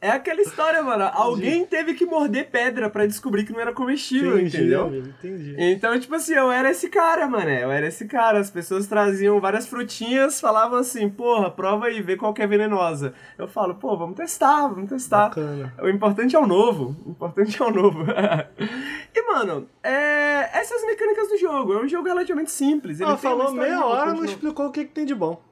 É 0.00 0.10
aquela 0.10 0.40
história, 0.40 0.82
mano. 0.82 1.04
Entendi. 1.04 1.20
Alguém 1.20 1.66
teve 1.66 1.94
que 1.94 2.06
morder 2.06 2.50
pedra 2.50 2.88
para 2.88 3.06
descobrir 3.06 3.44
que 3.44 3.52
não 3.52 3.60
era 3.60 3.72
comestível, 3.72 4.38
entendi, 4.38 4.56
entendeu? 4.56 4.86
Amigo, 4.86 5.08
entendi. 5.08 5.56
Então, 5.58 5.98
tipo 5.98 6.14
assim, 6.14 6.34
eu 6.34 6.52
era 6.52 6.70
esse 6.70 6.88
cara, 6.88 7.26
mano. 7.26 7.50
Eu 7.50 7.70
era 7.70 7.86
esse 7.88 8.06
cara. 8.06 8.38
As 8.38 8.50
pessoas 8.50 8.86
traziam 8.86 9.40
várias 9.40 9.66
frutinhas, 9.66 10.40
falavam 10.40 10.78
assim, 10.78 11.08
porra, 11.08 11.50
prova 11.50 11.86
aí, 11.86 12.00
vê 12.00 12.16
qual 12.16 12.32
que 12.32 12.42
é 12.42 12.46
venenosa. 12.46 13.12
Eu 13.36 13.48
falo, 13.48 13.74
pô, 13.74 13.96
vamos 13.96 14.16
testar, 14.16 14.68
vamos 14.68 14.88
testar. 14.88 15.28
Bacana. 15.28 15.74
O 15.82 15.88
importante 15.88 16.36
é 16.36 16.38
o 16.38 16.46
novo. 16.46 16.94
O 17.04 17.10
importante 17.10 17.60
é 17.60 17.64
o 17.64 17.70
novo. 17.70 18.04
e, 19.14 19.22
mano, 19.32 19.68
é... 19.82 20.48
essas 20.58 20.84
mecânicas 20.84 21.28
do 21.28 21.38
jogo. 21.38 21.74
É 21.74 21.82
um 21.82 21.88
jogo 21.88 22.06
relativamente 22.06 22.52
simples. 22.52 23.00
Ele 23.00 23.10
ah, 23.10 23.16
falou 23.16 23.52
meia 23.52 23.84
hora, 23.84 24.14
não 24.14 24.24
explicou 24.24 24.66
o 24.66 24.70
que, 24.70 24.84
que 24.84 24.92
tem 24.92 25.04
de 25.04 25.14
bom. 25.14 25.42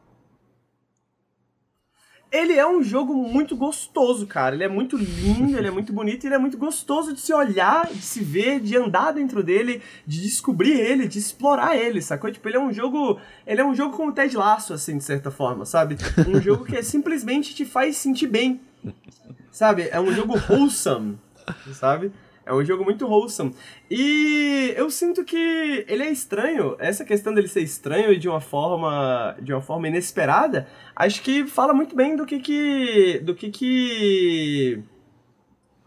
Ele 2.31 2.55
é 2.55 2.67
um 2.67 2.83
jogo 2.83 3.15
muito 3.15 3.57
gostoso, 3.57 4.27
cara. 4.27 4.55
Ele 4.55 4.65
é 4.65 4.69
muito 4.69 4.97
lindo, 4.97 5.57
ele 5.57 5.69
é 5.69 5.71
muito 5.71 5.93
bonito, 5.93 6.27
ele 6.27 6.35
é 6.35 6.39
muito 6.39 6.59
gostoso 6.59 7.13
de 7.13 7.21
se 7.21 7.33
olhar, 7.33 7.87
de 7.87 8.03
se 8.03 8.21
ver, 8.21 8.61
de 8.61 8.77
andar 8.77 9.13
dentro 9.13 9.43
dele, 9.43 9.81
de 10.07 10.21
descobrir 10.21 10.73
ele, 10.73 11.07
de 11.07 11.19
explorar 11.19 11.77
ele, 11.77 12.03
sacou? 12.03 12.31
Tipo, 12.31 12.49
ele 12.49 12.57
é 12.57 12.61
um 12.61 12.73
jogo. 12.73 13.21
Ele 13.47 13.61
é 13.61 13.65
um 13.65 13.75
jogo 13.75 13.97
como 13.97 14.13
Ted 14.13 14.37
Laço, 14.37 14.75
assim, 14.75 14.99
de 14.99 15.05
certa 15.05 15.31
forma, 15.31 15.65
sabe? 15.65 15.97
Um 16.29 16.41
jogo 16.43 16.65
que 16.65 16.77
é, 16.77 16.83
simplesmente 16.83 17.55
te 17.55 17.65
faz 17.65 17.97
sentir 17.97 18.27
bem. 18.27 18.61
Sabe? 19.51 19.89
É 19.91 19.99
um 19.99 20.13
jogo 20.13 20.35
wholesome, 20.51 21.19
sabe? 21.73 22.13
É 22.47 22.55
um 22.55 22.65
jogo 22.65 22.85
muito 22.85 23.05
wholesome. 23.07 23.53
E 23.91 24.73
eu 24.77 24.89
sinto 24.89 25.25
que 25.25 25.85
ele 25.89 26.05
é 26.05 26.11
estranho, 26.11 26.77
essa 26.79 27.05
questão 27.05 27.35
dele 27.35 27.49
ser 27.49 27.63
estranho 27.63 28.13
e 28.13 28.19
de 28.19 28.29
uma 28.29 28.41
forma 28.41 29.37
de 29.43 29.53
uma 29.53 29.61
forma 29.61 29.89
inesperada, 29.89 30.69
acho 30.95 31.21
que 31.23 31.45
fala 31.45 31.75
muito 31.75 31.97
bem 31.97 32.15
do 32.15 32.25
que 32.25 32.39
que 32.39 33.19
do 33.19 33.35
que 33.35 33.51
que 33.51 34.83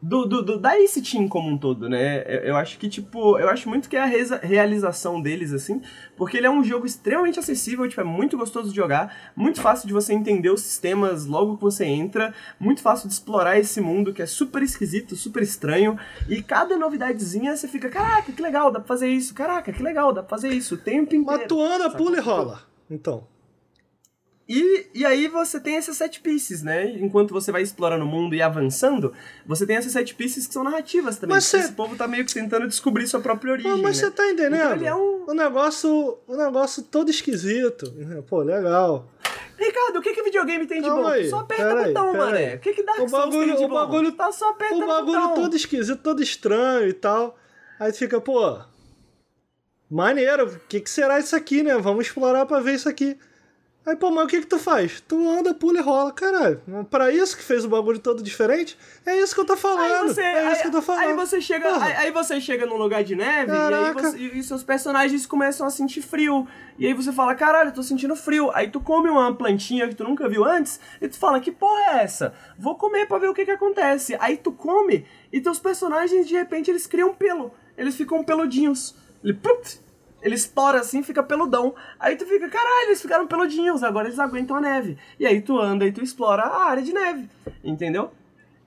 do, 0.02 0.26
do, 0.26 0.42
do, 0.42 0.60
da 0.60 0.78
Ace 0.80 1.02
Team 1.02 1.28
como 1.28 1.50
um 1.50 1.58
todo, 1.58 1.90
né? 1.90 2.24
Eu, 2.26 2.40
eu, 2.40 2.56
acho 2.56 2.78
que, 2.78 2.88
tipo, 2.88 3.38
eu 3.38 3.50
acho 3.50 3.68
muito 3.68 3.90
que 3.90 3.98
é 3.98 4.02
a 4.02 4.06
reza, 4.06 4.40
realização 4.42 5.22
deles, 5.22 5.52
assim, 5.52 5.82
porque 6.16 6.38
ele 6.38 6.48
é 6.48 6.50
um 6.50 6.64
jogo 6.64 6.86
extremamente 6.86 7.40
acessível, 7.40 7.88
tipo, 7.88 8.00
é 8.00 8.06
muito 8.06 8.38
gostoso 8.38 8.70
de 8.70 8.76
jogar, 8.76 9.32
muito 9.36 9.62
fácil 9.62 9.88
de 9.88 9.94
você 9.94 10.14
entender 10.14 10.50
os 10.50 10.62
sistemas 10.62 11.26
logo 11.26 11.58
que 11.58 11.64
você 11.64 11.86
entra, 11.86 12.34
muito 12.60 12.82
fácil 12.82 13.08
de 13.08 13.14
explorar 13.14 13.60
esse 13.60 13.82
mundo 13.82 14.14
que 14.14 14.22
é 14.22 14.26
super 14.26 14.64
esquisito, 14.64 15.16
super 15.16 15.44
estranho, 15.44 15.98
e 16.30 16.42
cada 16.42 16.78
novidadezinha 16.78 17.56
você 17.56 17.68
fica, 17.68 17.90
caraca, 17.90 18.32
que 18.32 18.42
legal, 18.42 18.72
dá 18.72 18.80
pra 18.80 18.88
fazer 18.88 19.10
isso, 19.10 19.34
caraca, 19.34 19.72
que 19.74 19.84
legal, 19.84 20.14
dá 20.14 20.24
pra 20.24 20.30
fazer 20.30 20.54
isso, 20.54 20.76
o 20.76 20.78
tempo 20.78 21.14
inteiro. 21.16 21.42
Mas 21.42 21.48
tu 21.48 21.62
anda, 21.62 21.90
pula 21.90 22.18
e 22.18 22.22
rola, 22.22 22.62
então. 22.90 23.28
E, 24.50 24.88
e 24.96 25.06
aí 25.06 25.28
você 25.28 25.60
tem 25.60 25.76
essas 25.76 25.96
set 25.96 26.20
pieces, 26.22 26.64
né? 26.64 26.90
Enquanto 27.00 27.32
você 27.32 27.52
vai 27.52 27.62
explorando 27.62 28.04
o 28.04 28.08
mundo 28.08 28.34
e 28.34 28.42
avançando, 28.42 29.14
você 29.46 29.64
tem 29.64 29.76
essas 29.76 29.92
set 29.92 30.16
pieces 30.16 30.48
que 30.48 30.54
são 30.56 30.64
narrativas 30.64 31.20
também. 31.20 31.36
Mas 31.36 31.46
cê... 31.46 31.58
Esse 31.58 31.74
povo 31.74 31.96
tá 31.96 32.08
meio 32.08 32.26
que 32.26 32.34
tentando 32.34 32.68
descobrir 32.68 33.06
sua 33.08 33.20
própria 33.20 33.52
origem. 33.52 33.80
mas 33.80 33.98
você 33.98 34.08
né? 34.08 34.12
tá 34.12 34.26
entendendo? 34.26 34.56
Então 34.56 34.74
ele 34.74 34.88
é 34.88 34.96
um... 34.96 35.26
O 35.28 35.34
negócio, 35.36 36.18
o 36.26 36.36
negócio 36.36 36.82
todo 36.82 37.12
esquisito. 37.12 37.94
Pô, 38.28 38.42
legal. 38.42 39.08
Ricardo, 39.56 40.00
o 40.00 40.02
que, 40.02 40.14
que 40.14 40.24
videogame 40.24 40.66
tem 40.66 40.82
de 40.82 40.90
bom? 40.90 41.06
Aí, 41.06 41.30
só 41.30 41.42
aperta 41.42 41.76
o 41.76 41.86
botão, 41.86 42.14
mano. 42.16 42.56
O 42.56 42.60
que, 42.60 42.74
que 42.74 42.82
Dark 42.82 43.00
o 43.02 43.08
bagulho, 43.08 43.48
tem 43.48 43.56
de 43.56 43.64
o 43.64 43.68
bagulho, 43.68 44.12
Tá 44.14 44.32
só 44.32 44.50
aperta 44.50 44.76
o 44.76 44.88
bagulho 44.88 45.20
botão. 45.20 45.44
todo 45.44 45.56
esquisito, 45.56 46.02
todo 46.02 46.24
estranho 46.24 46.88
e 46.88 46.94
tal. 46.94 47.38
Aí 47.80 47.94
fica, 47.94 48.20
pô, 48.20 48.58
maneiro, 49.92 50.48
o 50.48 50.60
que, 50.68 50.80
que 50.80 50.90
será 50.90 51.20
isso 51.20 51.36
aqui, 51.36 51.62
né? 51.62 51.78
Vamos 51.78 52.08
explorar 52.08 52.48
pra 52.48 52.60
ver 52.60 52.74
isso 52.74 52.90
aqui. 52.90 53.16
Aí, 53.90 53.96
pô, 53.96 54.12
mas 54.12 54.26
o 54.26 54.28
que 54.28 54.42
que 54.42 54.46
tu 54.46 54.60
faz? 54.60 55.02
Tu 55.02 55.16
anda, 55.28 55.52
pula 55.52 55.80
e 55.80 55.82
rola. 55.82 56.12
Caralho, 56.12 56.62
pra 56.92 57.12
isso 57.12 57.36
que 57.36 57.42
fez 57.42 57.66
o 57.66 57.70
bagulho 57.70 57.98
todo 57.98 58.22
diferente? 58.22 58.78
É 59.04 59.20
isso 59.20 59.34
que 59.34 59.42
eu 59.42 59.46
tô 59.46 59.58
falando. 59.58 59.82
Aí 59.82 60.08
você, 60.08 60.22
é 60.22 60.46
aí, 60.46 60.54
isso 60.54 60.62
que 60.62 60.68
eu 60.68 60.72
tô 60.72 60.82
falando. 60.84 61.08
Aí 61.08 61.14
você 61.16 61.42
chega, 61.42 61.84
aí, 61.84 61.94
aí, 61.94 62.12
você 62.12 62.40
chega 62.40 62.68
num 62.68 62.78
lugar 62.78 63.04
de 63.04 63.16
neve 63.16 63.52
e, 63.52 63.56
aí 63.56 63.94
você, 63.94 64.18
e, 64.18 64.44
seus 64.44 64.64
personagens 64.64 65.26
começam 65.26 65.66
a 65.66 65.72
sentir 65.72 66.04
frio. 66.04 66.48
E 66.78 66.86
aí 66.86 66.94
você 66.94 67.12
fala, 67.12 67.34
caralho, 67.34 67.70
eu 67.70 67.74
tô 67.74 67.82
sentindo 67.82 68.16
frio. 68.16 68.52
Aí 68.54 68.70
tu 68.70 68.80
come 68.80 69.10
uma 69.10 69.34
plantinha 69.34 69.88
que 69.88 69.96
tu 69.96 70.04
nunca 70.04 70.30
viu 70.30 70.46
antes 70.46 70.80
e 71.02 71.08
tu 71.08 71.18
fala, 71.18 71.40
que 71.40 71.52
porra 71.52 71.98
é 71.98 72.04
essa? 72.04 72.32
Vou 72.60 72.76
comer 72.76 73.08
pra 73.08 73.18
ver 73.18 73.30
o 73.30 73.34
que 73.34 73.44
que 73.44 73.52
acontece. 73.52 74.16
Aí 74.20 74.38
tu 74.38 74.52
come 74.52 75.04
e 75.34 75.42
teus 75.42 75.58
personagens, 75.58 76.28
de 76.28 76.36
repente, 76.36 76.70
eles 76.70 76.86
criam 76.86 77.16
pelo. 77.16 77.52
Eles 77.76 77.96
ficam 77.96 78.24
peludinhos. 78.24 78.94
Ele, 79.24 79.34
put, 79.34 79.82
ele 80.22 80.36
estoura 80.36 80.80
assim, 80.80 81.04
fica 81.04 81.24
peludão. 81.24 81.74
Aí 82.00 82.16
tu 82.16 82.26
fica, 82.26 82.50
caralho, 82.50 82.88
eles 82.88 83.02
ficaram 83.02 83.28
peludinhos, 83.28 83.84
agora 83.84 84.08
eles 84.08 84.20
aguentam 84.20 84.56
a 84.56 84.62
neve. 84.62 84.98
E 85.20 85.26
aí 85.26 85.42
tu 85.42 85.60
anda 85.60 85.86
e 85.86 85.92
tu 85.92 86.04
explora 86.04 86.44
a 86.44 86.66
área 86.66 86.84
de 86.84 86.94
neve, 86.94 87.30
entendeu? 87.64 88.12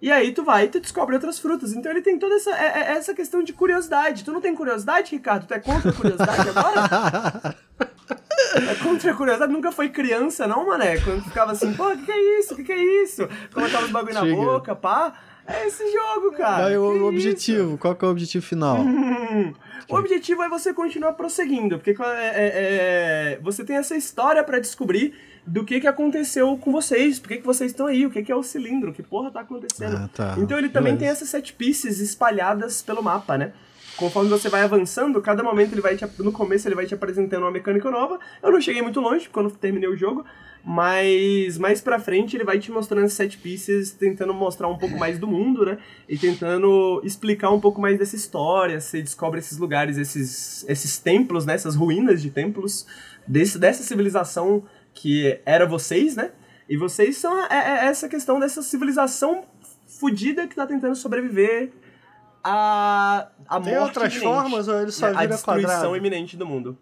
E 0.02 0.10
aí 0.10 0.32
tu 0.32 0.42
vai 0.42 0.64
e 0.64 0.68
tu 0.68 0.80
descobre 0.80 1.14
outras 1.14 1.38
frutas. 1.38 1.72
Então 1.72 1.92
ele 1.92 2.02
tem 2.02 2.18
toda 2.18 2.34
essa, 2.34 2.50
é, 2.50 2.64
é 2.64 2.92
essa 2.94 3.14
questão 3.14 3.40
de 3.40 3.52
curiosidade. 3.52 4.24
Tu 4.24 4.32
não 4.32 4.40
tem 4.40 4.52
curiosidade, 4.52 5.12
Ricardo? 5.12 5.46
Tu 5.46 5.54
é 5.54 5.60
contra 5.60 5.90
a 5.90 5.94
curiosidade 5.94 6.48
agora? 6.48 7.56
é 8.68 8.74
contra 8.82 9.12
a 9.12 9.14
curiosidade? 9.14 9.52
Nunca 9.52 9.70
foi 9.70 9.90
criança, 9.90 10.44
não, 10.48 10.66
mané? 10.66 10.98
Quando 10.98 11.22
ficava 11.22 11.52
assim, 11.52 11.72
pô, 11.74 11.86
o 11.88 11.96
que, 11.96 12.06
que 12.06 12.10
é 12.10 12.40
isso? 12.40 12.54
O 12.54 12.56
que, 12.56 12.64
que 12.64 12.72
é 12.72 13.02
isso? 13.04 13.28
Colocava 13.54 13.84
os 13.84 13.92
bagulho 13.92 14.14
na 14.14 14.24
boca, 14.24 14.74
pá. 14.74 15.12
É 15.46 15.68
esse 15.68 15.84
jogo, 15.92 16.32
cara. 16.32 16.64
Vai 16.64 16.76
o 16.76 17.06
objetivo. 17.06 17.78
Qual 17.78 17.94
que 17.94 18.04
é 18.04 18.08
o 18.08 18.10
objetivo 18.10 18.44
final? 18.44 18.78
o 19.88 19.96
objetivo 19.96 20.42
é 20.42 20.48
você 20.48 20.72
continuar 20.72 21.12
prosseguindo, 21.12 21.78
porque 21.78 21.90
é, 21.90 22.04
é, 22.04 22.52
é, 23.34 23.38
você 23.42 23.64
tem 23.64 23.76
essa 23.76 23.96
história 23.96 24.42
para 24.42 24.58
descobrir 24.58 25.14
do 25.46 25.64
que 25.64 25.80
que 25.80 25.86
aconteceu 25.86 26.56
com 26.56 26.70
vocês, 26.70 27.18
por 27.18 27.28
que, 27.28 27.38
que 27.38 27.46
vocês 27.46 27.72
estão 27.72 27.86
aí, 27.86 28.06
o 28.06 28.10
que, 28.10 28.22
que 28.22 28.30
é 28.30 28.36
o 28.36 28.42
cilindro, 28.42 28.92
que 28.92 29.02
porra 29.02 29.30
tá 29.30 29.40
acontecendo. 29.40 29.96
Ah, 29.96 30.08
tá. 30.12 30.34
Então 30.38 30.56
ele 30.56 30.68
também 30.68 30.94
Beleza. 30.94 30.98
tem 30.98 31.08
essas 31.08 31.28
set 31.28 31.52
pieces 31.54 31.98
espalhadas 31.98 32.80
pelo 32.82 33.02
mapa, 33.02 33.36
né? 33.36 33.52
Conforme 34.02 34.28
você 34.28 34.48
vai 34.48 34.62
avançando, 34.62 35.22
cada 35.22 35.44
momento 35.44 35.74
ele 35.74 35.80
vai 35.80 35.96
te, 35.96 36.04
no 36.18 36.32
começo 36.32 36.66
ele 36.66 36.74
vai 36.74 36.84
te 36.84 36.92
apresentando 36.92 37.44
uma 37.44 37.52
mecânica 37.52 37.88
nova. 37.88 38.18
Eu 38.42 38.50
não 38.50 38.60
cheguei 38.60 38.82
muito 38.82 39.00
longe, 39.00 39.30
não 39.32 39.48
terminei 39.48 39.88
o 39.88 39.96
jogo, 39.96 40.24
mas 40.64 41.56
mais 41.56 41.80
pra 41.80 42.00
frente 42.00 42.36
ele 42.36 42.42
vai 42.42 42.58
te 42.58 42.72
mostrando 42.72 43.08
set 43.08 43.38
pieces, 43.38 43.92
tentando 43.92 44.34
mostrar 44.34 44.66
um 44.66 44.76
pouco 44.76 44.98
mais 44.98 45.20
do 45.20 45.28
mundo, 45.28 45.64
né? 45.64 45.78
E 46.08 46.18
tentando 46.18 47.00
explicar 47.04 47.50
um 47.52 47.60
pouco 47.60 47.80
mais 47.80 47.96
dessa 47.96 48.16
história. 48.16 48.80
Você 48.80 49.00
descobre 49.00 49.38
esses 49.38 49.56
lugares, 49.56 49.96
esses, 49.96 50.68
esses 50.68 50.98
templos, 50.98 51.46
né? 51.46 51.54
Essas 51.54 51.76
ruínas 51.76 52.20
de 52.20 52.28
templos 52.28 52.84
desse, 53.24 53.56
dessa 53.56 53.84
civilização 53.84 54.64
que 54.92 55.38
era 55.46 55.64
vocês, 55.64 56.16
né? 56.16 56.32
E 56.68 56.76
vocês 56.76 57.18
são 57.18 57.38
é, 57.46 57.84
é 57.84 57.86
essa 57.86 58.08
questão 58.08 58.40
dessa 58.40 58.62
civilização 58.62 59.44
fodida 59.86 60.48
que 60.48 60.56
tá 60.56 60.66
tentando 60.66 60.96
sobreviver 60.96 61.70
a, 62.44 63.28
a 63.48 63.60
Tem 63.60 63.74
morte 63.74 63.84
outras 63.88 64.12
iminente, 64.14 64.34
formas 64.34 64.68
ou 64.68 64.80
ele 64.80 64.90
só 64.90 65.06
né? 65.06 65.12
vira 65.12 65.22
A 65.22 65.26
destruição 65.26 65.70
quadrado? 65.70 65.96
iminente 65.96 66.36
do 66.36 66.46
mundo. 66.46 66.76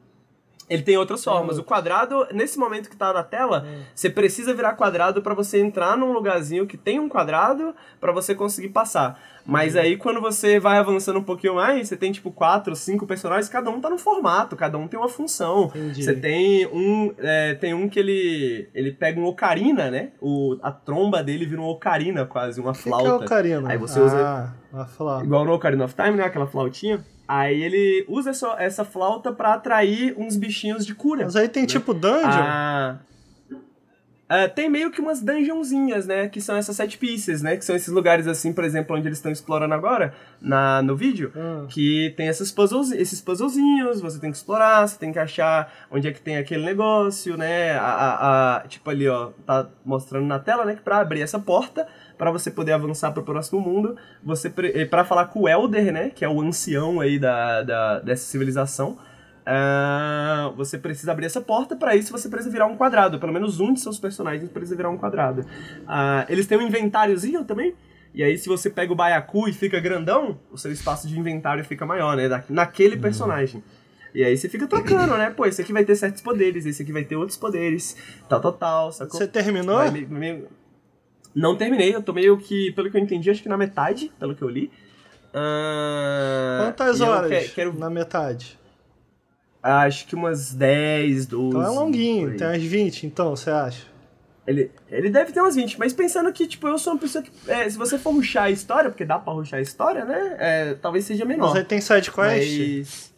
Ele 0.70 0.82
tem 0.82 0.96
outras 0.96 1.24
formas. 1.24 1.58
O 1.58 1.64
quadrado, 1.64 2.28
nesse 2.32 2.56
momento 2.56 2.88
que 2.88 2.96
tá 2.96 3.12
na 3.12 3.24
tela, 3.24 3.66
Hum. 3.66 3.82
você 3.92 4.08
precisa 4.08 4.54
virar 4.54 4.74
quadrado 4.74 5.20
pra 5.20 5.34
você 5.34 5.58
entrar 5.60 5.96
num 5.96 6.12
lugarzinho 6.12 6.64
que 6.64 6.76
tem 6.76 7.00
um 7.00 7.08
quadrado 7.08 7.74
pra 8.00 8.12
você 8.12 8.36
conseguir 8.36 8.68
passar. 8.68 9.20
Mas 9.44 9.74
aí 9.74 9.96
quando 9.96 10.20
você 10.20 10.60
vai 10.60 10.78
avançando 10.78 11.18
um 11.18 11.24
pouquinho 11.24 11.56
mais, 11.56 11.88
você 11.88 11.96
tem 11.96 12.12
tipo 12.12 12.30
quatro, 12.30 12.76
cinco 12.76 13.04
personagens, 13.04 13.48
cada 13.48 13.68
um 13.68 13.80
tá 13.80 13.90
no 13.90 13.98
formato, 13.98 14.54
cada 14.54 14.78
um 14.78 14.86
tem 14.86 15.00
uma 15.00 15.08
função. 15.08 15.64
Entendi. 15.74 16.04
Você 16.04 16.14
tem 16.14 16.66
um, 16.68 17.12
é, 17.18 17.54
tem 17.54 17.74
um 17.74 17.88
que 17.88 17.98
ele 17.98 18.68
ele 18.72 18.92
pega 18.92 19.18
um 19.18 19.24
ocarina, 19.24 19.90
né? 19.90 20.10
O, 20.20 20.56
a 20.62 20.70
tromba 20.70 21.20
dele 21.20 21.46
vira 21.46 21.60
uma 21.60 21.70
ocarina 21.70 22.24
quase, 22.24 22.60
uma 22.60 22.72
que, 22.72 22.78
que 22.78 22.84
flauta. 22.84 23.08
é 23.24 23.26
ocarina? 23.26 23.68
Aí 23.72 23.76
você 23.78 23.98
usa 23.98 24.16
Ah, 24.24 24.52
uma 24.72 24.86
flauta. 24.86 25.24
Igual 25.24 25.44
no 25.44 25.52
Ocarina 25.52 25.84
of 25.84 25.94
Time, 25.96 26.12
né? 26.12 26.24
Aquela 26.24 26.46
flautinha. 26.46 27.04
Aí 27.32 27.62
ele 27.62 28.04
usa 28.08 28.30
essa, 28.30 28.56
essa 28.58 28.84
flauta 28.84 29.30
pra 29.30 29.54
atrair 29.54 30.16
uns 30.18 30.34
bichinhos 30.34 30.84
de 30.84 30.96
cura. 30.96 31.22
Mas 31.26 31.36
aí 31.36 31.48
tem 31.48 31.62
né? 31.62 31.68
tipo 31.68 31.94
dungeon? 31.94 32.24
Ah. 32.26 32.96
Uh, 34.30 34.48
tem 34.54 34.68
meio 34.70 34.92
que 34.92 35.00
umas 35.00 35.20
dungeonzinhas, 35.20 36.06
né? 36.06 36.28
Que 36.28 36.40
são 36.40 36.54
essas 36.56 36.76
set 36.76 36.96
pieces, 36.98 37.42
né? 37.42 37.56
Que 37.56 37.64
são 37.64 37.74
esses 37.74 37.88
lugares 37.92 38.28
assim, 38.28 38.52
por 38.52 38.62
exemplo, 38.62 38.94
onde 38.96 39.08
eles 39.08 39.18
estão 39.18 39.32
explorando 39.32 39.74
agora, 39.74 40.14
na, 40.40 40.80
no 40.82 40.94
vídeo. 40.94 41.32
Hum. 41.34 41.66
Que 41.68 42.14
tem 42.16 42.28
essas 42.28 42.52
puzzles, 42.52 42.92
esses 42.92 43.20
puzzlezinhos, 43.20 44.00
você 44.00 44.20
tem 44.20 44.30
que 44.30 44.36
explorar, 44.36 44.86
você 44.86 44.96
tem 44.96 45.12
que 45.12 45.18
achar 45.18 45.72
onde 45.90 46.06
é 46.06 46.12
que 46.12 46.20
tem 46.20 46.36
aquele 46.36 46.64
negócio, 46.64 47.36
né? 47.36 47.72
A, 47.72 47.82
a, 47.82 48.56
a- 48.58 48.60
tipo 48.68 48.88
ali, 48.88 49.08
ó, 49.08 49.30
tá 49.44 49.66
mostrando 49.84 50.26
na 50.26 50.38
tela, 50.38 50.64
né? 50.64 50.76
Que 50.76 50.82
pra 50.82 50.98
abrir 51.00 51.22
essa 51.22 51.40
porta, 51.40 51.88
pra 52.16 52.30
você 52.30 52.52
poder 52.52 52.70
avançar 52.72 53.10
pro 53.10 53.24
próximo 53.24 53.60
mundo, 53.60 53.96
você 54.22 54.48
pre- 54.48 54.72
eh, 54.76 54.84
pra 54.84 55.04
falar 55.04 55.26
com 55.26 55.40
o 55.40 55.48
Elder, 55.48 55.92
né? 55.92 56.10
Que 56.14 56.24
é 56.24 56.28
o 56.28 56.40
ancião 56.40 57.00
aí 57.00 57.18
da, 57.18 57.62
da, 57.62 57.98
dessa 57.98 58.24
civilização. 58.26 58.96
Ah, 59.46 60.52
você 60.56 60.78
precisa 60.78 61.12
abrir 61.12 61.26
essa 61.26 61.40
porta, 61.40 61.74
pra 61.76 61.94
isso 61.96 62.12
você 62.12 62.28
precisa 62.28 62.50
virar 62.50 62.66
um 62.66 62.76
quadrado. 62.76 63.18
Pelo 63.18 63.32
menos 63.32 63.60
um 63.60 63.72
de 63.72 63.80
seus 63.80 63.98
personagens 63.98 64.50
precisa 64.50 64.76
virar 64.76 64.90
um 64.90 64.96
quadrado. 64.98 65.44
Ah, 65.86 66.24
eles 66.28 66.46
têm 66.46 66.58
um 66.58 66.62
inventáriozinho 66.62 67.44
também. 67.44 67.74
E 68.12 68.24
aí, 68.24 68.36
se 68.36 68.48
você 68.48 68.68
pega 68.68 68.92
o 68.92 68.96
Baiacu 68.96 69.48
e 69.48 69.52
fica 69.52 69.78
grandão, 69.78 70.38
o 70.50 70.58
seu 70.58 70.72
espaço 70.72 71.06
de 71.06 71.16
inventário 71.18 71.64
fica 71.64 71.86
maior, 71.86 72.16
né? 72.16 72.28
Naquele 72.48 72.96
personagem. 72.96 73.62
E 74.12 74.24
aí 74.24 74.36
você 74.36 74.48
fica 74.48 74.66
trocando, 74.66 75.16
né? 75.16 75.30
Pô, 75.30 75.46
esse 75.46 75.62
aqui 75.62 75.72
vai 75.72 75.84
ter 75.84 75.94
certos 75.94 76.20
poderes, 76.20 76.66
esse 76.66 76.82
aqui 76.82 76.90
vai 76.92 77.04
ter 77.04 77.14
outros 77.14 77.38
poderes, 77.38 77.96
tal, 78.28 78.40
tal, 78.40 78.52
tal, 78.52 78.92
sacou? 78.92 79.16
Você 79.16 79.28
terminou? 79.28 79.76
Vai 79.76 79.90
meio- 79.92 80.08
meio- 80.10 80.48
Não 81.32 81.54
terminei, 81.56 81.94
eu 81.94 82.02
tô 82.02 82.12
meio 82.12 82.36
que, 82.36 82.72
pelo 82.72 82.90
que 82.90 82.96
eu 82.96 83.00
entendi, 83.00 83.30
acho 83.30 83.40
que 83.40 83.48
na 83.48 83.56
metade, 83.56 84.10
pelo 84.18 84.34
que 84.34 84.42
eu 84.42 84.48
li. 84.48 84.72
Ah, 85.32 86.58
Quantas 86.64 87.00
eu 87.00 87.06
horas 87.06 87.30
que- 87.30 87.54
quero, 87.54 87.72
na 87.78 87.88
metade? 87.88 88.58
Acho 89.62 90.06
que 90.06 90.14
umas 90.14 90.52
10, 90.52 91.26
12. 91.26 91.48
Então 91.48 91.62
é 91.62 91.68
longuinho, 91.68 92.36
tem 92.36 92.46
umas 92.46 92.62
20, 92.62 93.06
então, 93.06 93.36
você 93.36 93.50
acha? 93.50 93.90
Ele, 94.46 94.70
ele 94.90 95.10
deve 95.10 95.32
ter 95.32 95.40
umas 95.40 95.54
20, 95.54 95.78
mas 95.78 95.92
pensando 95.92 96.32
que, 96.32 96.46
tipo, 96.46 96.66
eu 96.66 96.78
sou 96.78 96.94
uma 96.94 96.98
pessoa 96.98 97.22
que. 97.22 97.30
é, 97.48 97.68
se 97.68 97.76
você 97.76 97.98
for 97.98 98.12
ruxar 98.12 98.44
a 98.44 98.50
história, 98.50 98.90
porque 98.90 99.04
dá 99.04 99.18
pra 99.18 99.32
ruxar 99.32 99.58
a 99.58 99.62
história, 99.62 100.04
né? 100.04 100.36
é, 100.38 100.74
talvez 100.74 101.04
seja 101.04 101.24
menor. 101.24 101.48
Mas 101.48 101.56
aí 101.56 101.64
tem 101.64 101.80
side 101.80 102.10
quest? 102.10 102.58
Mas. 102.58 103.14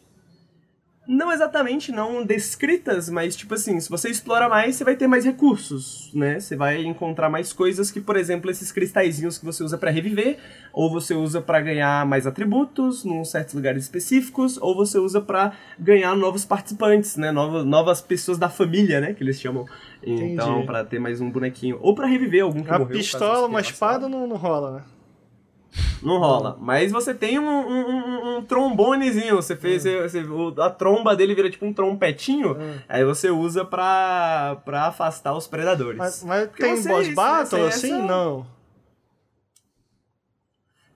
Não 1.05 1.33
exatamente, 1.33 1.91
não 1.91 2.25
descritas, 2.25 3.09
mas 3.09 3.35
tipo 3.35 3.53
assim, 3.53 3.77
se 3.77 3.89
você 3.89 4.09
explora 4.09 4.47
mais, 4.47 4.75
você 4.75 4.85
vai 4.85 4.95
ter 4.95 5.05
mais 5.05 5.25
recursos, 5.25 6.09
né? 6.13 6.39
Você 6.39 6.55
vai 6.55 6.81
encontrar 6.85 7.29
mais 7.29 7.51
coisas 7.51 7.91
que, 7.91 7.99
por 7.99 8.15
exemplo, 8.15 8.49
esses 8.49 8.71
cristalzinhos 8.71 9.37
que 9.37 9.43
você 9.43 9.63
usa 9.65 9.77
pra 9.77 9.91
reviver, 9.91 10.37
ou 10.71 10.89
você 10.89 11.13
usa 11.13 11.41
pra 11.41 11.59
ganhar 11.59 12.05
mais 12.05 12.25
atributos 12.25 13.03
num 13.03 13.25
certos 13.25 13.53
lugares 13.53 13.83
específicos, 13.83 14.57
ou 14.61 14.75
você 14.75 14.97
usa 14.97 15.19
pra 15.19 15.51
ganhar 15.77 16.15
novos 16.15 16.45
participantes, 16.45 17.17
né? 17.17 17.31
Novas, 17.31 17.65
novas 17.65 17.99
pessoas 17.99 18.37
da 18.37 18.47
família, 18.47 19.01
né? 19.01 19.13
Que 19.13 19.23
eles 19.23 19.37
chamam. 19.39 19.65
Então, 20.01 20.65
pra 20.65 20.85
ter 20.85 20.99
mais 20.99 21.19
um 21.19 21.29
bonequinho. 21.29 21.79
Ou 21.81 21.93
pra 21.93 22.07
reviver 22.07 22.43
algum 22.43 22.63
que 22.63 22.69
A 22.69 22.79
morreu. 22.79 22.95
pistola, 22.97 23.47
uma 23.47 23.59
espada 23.59 24.07
não, 24.07 24.25
não 24.25 24.37
rola, 24.37 24.71
né? 24.71 24.81
Não 26.01 26.17
rola. 26.19 26.57
Mas 26.59 26.91
você 26.91 27.13
tem 27.13 27.39
um, 27.39 27.43
um, 27.49 27.89
um- 27.89 28.37
um 28.37 28.41
trombonezinho. 28.45 29.35
Você 29.37 29.55
fez. 29.55 29.83
você- 29.83 30.01
você- 30.01 30.23
o- 30.23 30.53
a 30.61 30.69
tromba 30.69 31.15
dele 31.15 31.33
vira 31.35 31.49
tipo 31.49 31.65
um 31.65 31.73
trompetinho. 31.73 32.53
Hum. 32.57 32.79
Aí 32.87 33.03
você 33.05 33.29
usa 33.29 33.63
pra, 33.65 34.61
pra 34.65 34.87
afastar 34.87 35.33
os 35.35 35.47
predadores. 35.47 35.97
Mas, 35.97 36.23
mas 36.23 36.49
tem 36.51 36.75
você- 36.75 36.89
boss 36.89 37.07
isso, 37.07 37.15
battle 37.15 37.59
né? 37.61 37.67
assim? 37.67 37.93
Essa- 37.93 38.05
Não. 38.05 38.45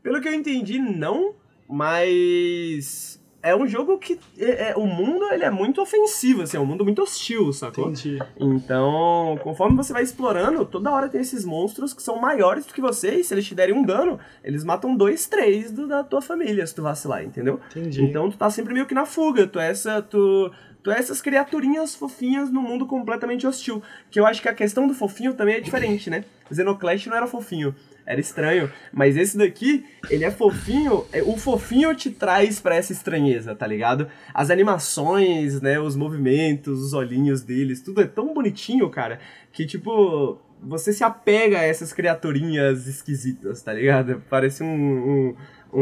Pelo 0.03 0.21
que 0.21 0.27
eu 0.27 0.33
entendi, 0.33 0.79
não. 0.79 1.35
Mas. 1.69 3.16
É 3.41 3.55
um 3.55 3.67
jogo 3.67 3.97
que. 3.99 4.19
é- 4.37 4.69
é- 4.71 4.75
o 4.75 4.85
mundo 4.85 5.25
ele 5.31 5.43
é 5.43 5.49
muito 5.51 5.81
ofensivo, 5.81 6.41
assim, 6.41 6.57
é 6.57 6.59
um 6.59 6.65
mundo 6.65 6.83
muito 6.83 7.01
hostil, 7.01 7.53
sacou? 7.53 7.85
Entendi. 7.89 8.19
Então, 8.39 9.39
conforme 9.43 9.77
você 9.77 9.93
vai 9.93 10.03
explorando, 10.03 10.65
toda 10.65 10.91
hora 10.91 11.07
tem 11.07 11.21
esses 11.21 11.45
monstros 11.45 11.93
que 11.93 12.01
são 12.01 12.19
maiores 12.19 12.65
do 12.65 12.73
que 12.73 12.81
você, 12.81 13.15
e 13.15 13.23
se 13.23 13.33
eles 13.33 13.45
te 13.45 13.53
derem 13.55 13.75
um 13.75 13.83
dano, 13.83 14.19
eles 14.43 14.63
matam 14.63 14.95
dois, 14.95 15.27
três 15.27 15.71
do- 15.71 15.87
da 15.87 16.03
tua 16.03 16.21
família, 16.21 16.65
se 16.65 16.73
tu 16.75 16.81
vacilar, 16.81 17.23
entendeu? 17.23 17.59
Entendi. 17.75 18.03
Então 18.03 18.29
tu 18.29 18.37
tá 18.37 18.49
sempre 18.49 18.73
meio 18.73 18.85
que 18.85 18.95
na 18.95 19.05
fuga, 19.05 19.45
tu 19.47 19.59
é 19.59 19.69
essa. 19.69 20.01
Tu, 20.01 20.51
tu 20.81 20.91
é 20.91 20.97
essas 20.97 21.21
criaturinhas 21.21 21.95
fofinhas 21.95 22.49
num 22.49 22.61
mundo 22.61 22.85
completamente 22.87 23.45
hostil. 23.45 23.81
Que 24.09 24.19
eu 24.19 24.25
acho 24.25 24.41
que 24.41 24.49
a 24.49 24.53
questão 24.53 24.87
do 24.87 24.93
fofinho 24.93 25.33
também 25.35 25.55
é 25.55 25.59
diferente, 25.59 26.09
né? 26.09 26.25
Xenoclash 26.51 27.05
não 27.07 27.15
era 27.17 27.27
fofinho. 27.27 27.75
Era 28.09 28.21
estranho, 28.21 28.71
mas 28.93 29.17
esse 29.17 29.37
daqui, 29.37 29.85
ele 30.09 30.23
é 30.23 30.31
fofinho, 30.31 31.03
é- 31.11 31.21
o 31.21 31.35
fofinho 31.35 31.93
te 31.93 32.09
traz 32.09 32.57
pra 32.57 32.73
essa 32.77 32.93
estranheza, 32.93 33.53
tá 33.53 33.67
ligado? 33.67 34.07
As 34.33 34.49
animações, 34.49 35.61
né, 35.61 35.77
os 35.77 35.93
movimentos, 35.97 36.81
os 36.81 36.93
olhinhos 36.93 37.41
deles, 37.41 37.81
tudo 37.81 37.99
é 38.01 38.05
tão 38.07 38.33
bonitinho, 38.33 38.89
cara, 38.89 39.19
que 39.51 39.65
tipo, 39.65 40.39
você 40.63 40.93
se 40.93 41.03
apega 41.03 41.59
a 41.59 41.63
essas 41.63 41.91
criaturinhas 41.91 42.87
esquisitas, 42.87 43.61
tá 43.61 43.73
ligado? 43.73 44.23
Parece 44.29 44.63
um, 44.63 45.35
um- 45.73 45.81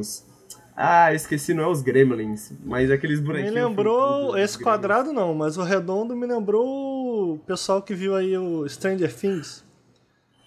uns... 0.00 0.24
Ah, 0.74 1.12
esqueci, 1.12 1.52
não 1.52 1.64
é 1.64 1.68
os 1.68 1.82
gremlins, 1.82 2.52
mas 2.64 2.90
aqueles 2.90 3.20
Me 3.20 3.26
bonequinhos... 3.26 3.54
lembrou, 3.54 4.18
felpudos, 4.32 4.40
esse 4.40 4.58
quadrado 4.62 5.12
não, 5.12 5.34
mas 5.34 5.58
o 5.58 5.62
redondo 5.62 6.16
me 6.16 6.26
lembrou 6.26 7.34
o 7.34 7.38
pessoal 7.40 7.82
que 7.82 7.94
viu 7.94 8.14
aí 8.14 8.36
o 8.36 8.66
Stranger 8.66 9.14
Things. 9.14 9.62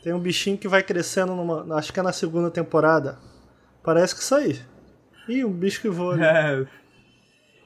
Tem 0.01 0.13
um 0.13 0.19
bichinho 0.19 0.57
que 0.57 0.67
vai 0.67 0.81
crescendo 0.81 1.35
numa. 1.35 1.75
Acho 1.75 1.91
que 1.91 1.99
é 1.99 2.03
na 2.03 2.13
segunda 2.13 2.49
temporada. 2.49 3.17
Parece 3.83 4.15
que 4.15 4.21
isso 4.21 4.35
aí. 4.35 4.59
Ih, 5.27 5.43
um 5.45 5.51
bicho 5.51 5.81
que 5.81 5.89
voa. 5.89 6.13
ali. 6.15 6.67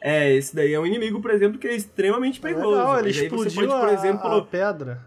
É, 0.05 0.33
esse 0.33 0.53
daí 0.53 0.73
é 0.73 0.77
um 0.77 0.85
inimigo, 0.85 1.21
por 1.21 1.31
exemplo, 1.31 1.57
que 1.57 1.65
é 1.65 1.73
extremamente 1.73 2.37
perigoso. 2.37 2.71
Legal, 2.71 2.99
ele 2.99 3.09
explodiu 3.11 3.69
pode, 3.69 3.85
a- 3.85 3.93
exemplo, 3.93 4.29
a, 4.35 4.41
pedra. 4.45 5.01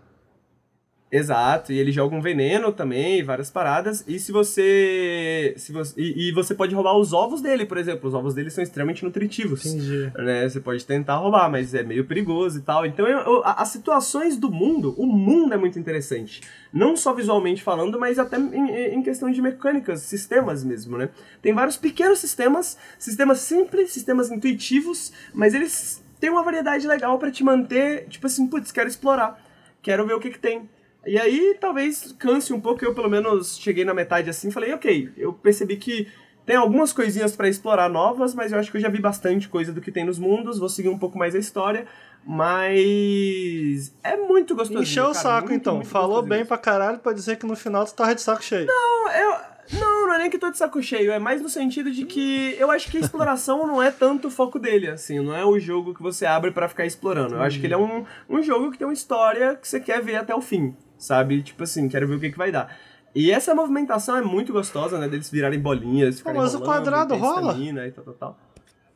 Exato, 1.10 1.72
e 1.72 1.78
ele 1.78 1.92
joga 1.92 2.16
um 2.16 2.20
veneno 2.20 2.72
também, 2.72 3.22
várias 3.22 3.48
paradas. 3.48 4.04
E 4.08 4.18
se 4.18 4.32
você. 4.32 5.54
Se 5.56 5.70
você 5.72 5.94
e, 5.96 6.28
e 6.28 6.32
você 6.32 6.52
pode 6.52 6.74
roubar 6.74 6.96
os 6.98 7.12
ovos 7.12 7.40
dele, 7.40 7.64
por 7.64 7.78
exemplo. 7.78 8.08
Os 8.08 8.14
ovos 8.14 8.34
dele 8.34 8.50
são 8.50 8.62
extremamente 8.62 9.04
nutritivos. 9.04 9.64
Entendi. 9.64 10.10
Né? 10.16 10.48
Você 10.48 10.58
pode 10.60 10.84
tentar 10.84 11.16
roubar, 11.18 11.48
mas 11.48 11.74
é 11.74 11.84
meio 11.84 12.04
perigoso 12.04 12.58
e 12.58 12.62
tal. 12.62 12.84
Então, 12.84 13.06
eu- 13.06 13.20
eu- 13.20 13.42
as 13.44 13.68
situações 13.68 14.36
do 14.36 14.50
mundo, 14.50 14.94
o 14.98 15.06
mundo 15.06 15.54
é 15.54 15.56
muito 15.56 15.78
interessante. 15.78 16.40
Não 16.72 16.96
só 16.96 17.12
visualmente 17.14 17.62
falando, 17.62 17.98
mas 18.00 18.18
até 18.18 18.36
em, 18.36 18.94
em 18.94 19.02
questão 19.02 19.30
de 19.30 19.40
mecânicas, 19.40 20.00
sistemas 20.02 20.64
mesmo, 20.64 20.98
né? 20.98 21.08
Tem 21.40 21.52
vários 21.54 21.76
pequenos 21.76 22.18
sistemas, 22.18 22.76
sistemas 22.98 23.38
simples, 23.38 23.92
sistemas 23.92 24.28
intuitivos, 24.30 25.12
mas 25.32 25.54
eles 25.54 26.02
têm 26.18 26.30
uma 26.30 26.42
variedade 26.42 26.86
legal 26.86 27.16
pra 27.18 27.30
te 27.30 27.44
manter, 27.44 28.06
tipo 28.08 28.26
assim, 28.26 28.46
putz, 28.48 28.72
quero 28.72 28.88
explorar, 28.88 29.40
quero 29.80 30.04
ver 30.04 30.14
o 30.14 30.20
que 30.20 30.30
que 30.30 30.38
tem. 30.38 30.68
E 31.06 31.18
aí 31.18 31.56
talvez 31.60 32.14
canse 32.18 32.52
um 32.52 32.60
pouco, 32.60 32.84
eu 32.84 32.94
pelo 32.94 33.08
menos 33.08 33.58
cheguei 33.58 33.84
na 33.84 33.94
metade 33.94 34.28
assim, 34.28 34.50
falei, 34.50 34.74
ok, 34.74 35.12
eu 35.16 35.32
percebi 35.32 35.76
que 35.76 36.08
tem 36.44 36.56
algumas 36.56 36.92
coisinhas 36.92 37.34
pra 37.34 37.48
explorar 37.48 37.88
novas, 37.88 38.34
mas 38.34 38.52
eu 38.52 38.58
acho 38.58 38.70
que 38.70 38.76
eu 38.76 38.80
já 38.80 38.88
vi 38.88 39.00
bastante 39.00 39.48
coisa 39.48 39.72
do 39.72 39.80
que 39.80 39.90
tem 39.90 40.04
nos 40.04 40.18
mundos, 40.18 40.58
vou 40.58 40.68
seguir 40.68 40.88
um 40.88 40.98
pouco 40.98 41.18
mais 41.18 41.34
a 41.34 41.38
história, 41.38 41.86
mas 42.24 43.92
é 44.02 44.16
muito 44.16 44.54
gostoso. 44.54 44.82
Encheu 44.82 45.06
o 45.06 45.14
saco 45.14 45.52
então. 45.52 45.84
Falou 45.84 46.22
bem 46.22 46.44
pra 46.44 46.58
caralho 46.58 46.98
pra 46.98 47.12
dizer 47.12 47.36
que 47.36 47.46
no 47.46 47.56
final 47.56 47.84
tu 47.84 47.94
tava 47.94 48.14
de 48.14 48.22
saco 48.22 48.42
cheio. 48.42 48.66
Não, 48.66 49.10
eu, 49.12 49.36
não, 49.78 50.06
não 50.06 50.14
é 50.14 50.18
nem 50.18 50.30
que 50.30 50.38
tô 50.38 50.50
de 50.50 50.58
saco 50.58 50.80
cheio, 50.80 51.10
é 51.10 51.18
mais 51.18 51.42
no 51.42 51.48
sentido 51.48 51.90
de 51.90 52.04
que 52.04 52.56
eu 52.58 52.70
acho 52.70 52.90
que 52.90 52.96
a 52.96 53.00
exploração 53.00 53.66
não 53.66 53.82
é 53.82 53.90
tanto 53.90 54.28
o 54.28 54.30
foco 54.30 54.58
dele, 54.58 54.88
assim, 54.88 55.18
não 55.20 55.34
é 55.34 55.44
o 55.44 55.58
jogo 55.58 55.94
que 55.94 56.02
você 56.02 56.24
abre 56.26 56.52
pra 56.52 56.68
ficar 56.68 56.86
explorando. 56.86 57.34
Eu 57.34 57.42
acho 57.42 57.58
que 57.58 57.66
ele 57.66 57.74
é 57.74 57.78
um, 57.78 58.04
um 58.28 58.42
jogo 58.42 58.70
que 58.70 58.78
tem 58.78 58.86
uma 58.86 58.92
história 58.92 59.56
que 59.56 59.66
você 59.66 59.80
quer 59.80 60.00
ver 60.00 60.16
até 60.16 60.34
o 60.34 60.40
fim, 60.40 60.76
sabe? 60.98 61.42
Tipo 61.42 61.62
assim, 61.64 61.88
quero 61.88 62.06
ver 62.08 62.14
o 62.16 62.20
que, 62.20 62.30
que 62.30 62.38
vai 62.38 62.50
dar. 62.52 62.76
E 63.14 63.30
essa 63.30 63.54
movimentação 63.54 64.16
é 64.16 64.20
muito 64.20 64.52
gostosa, 64.52 64.98
né? 64.98 65.08
Deles 65.08 65.30
virarem 65.30 65.58
bolinhas, 65.58 66.18
ficarem 66.18 66.40
mas 66.40 66.54
o 66.54 66.60
quadrado 66.60 67.14
rola? 67.16 67.56
E 67.58 67.90
tal, 67.90 68.04
tal, 68.04 68.14
tal. 68.14 68.38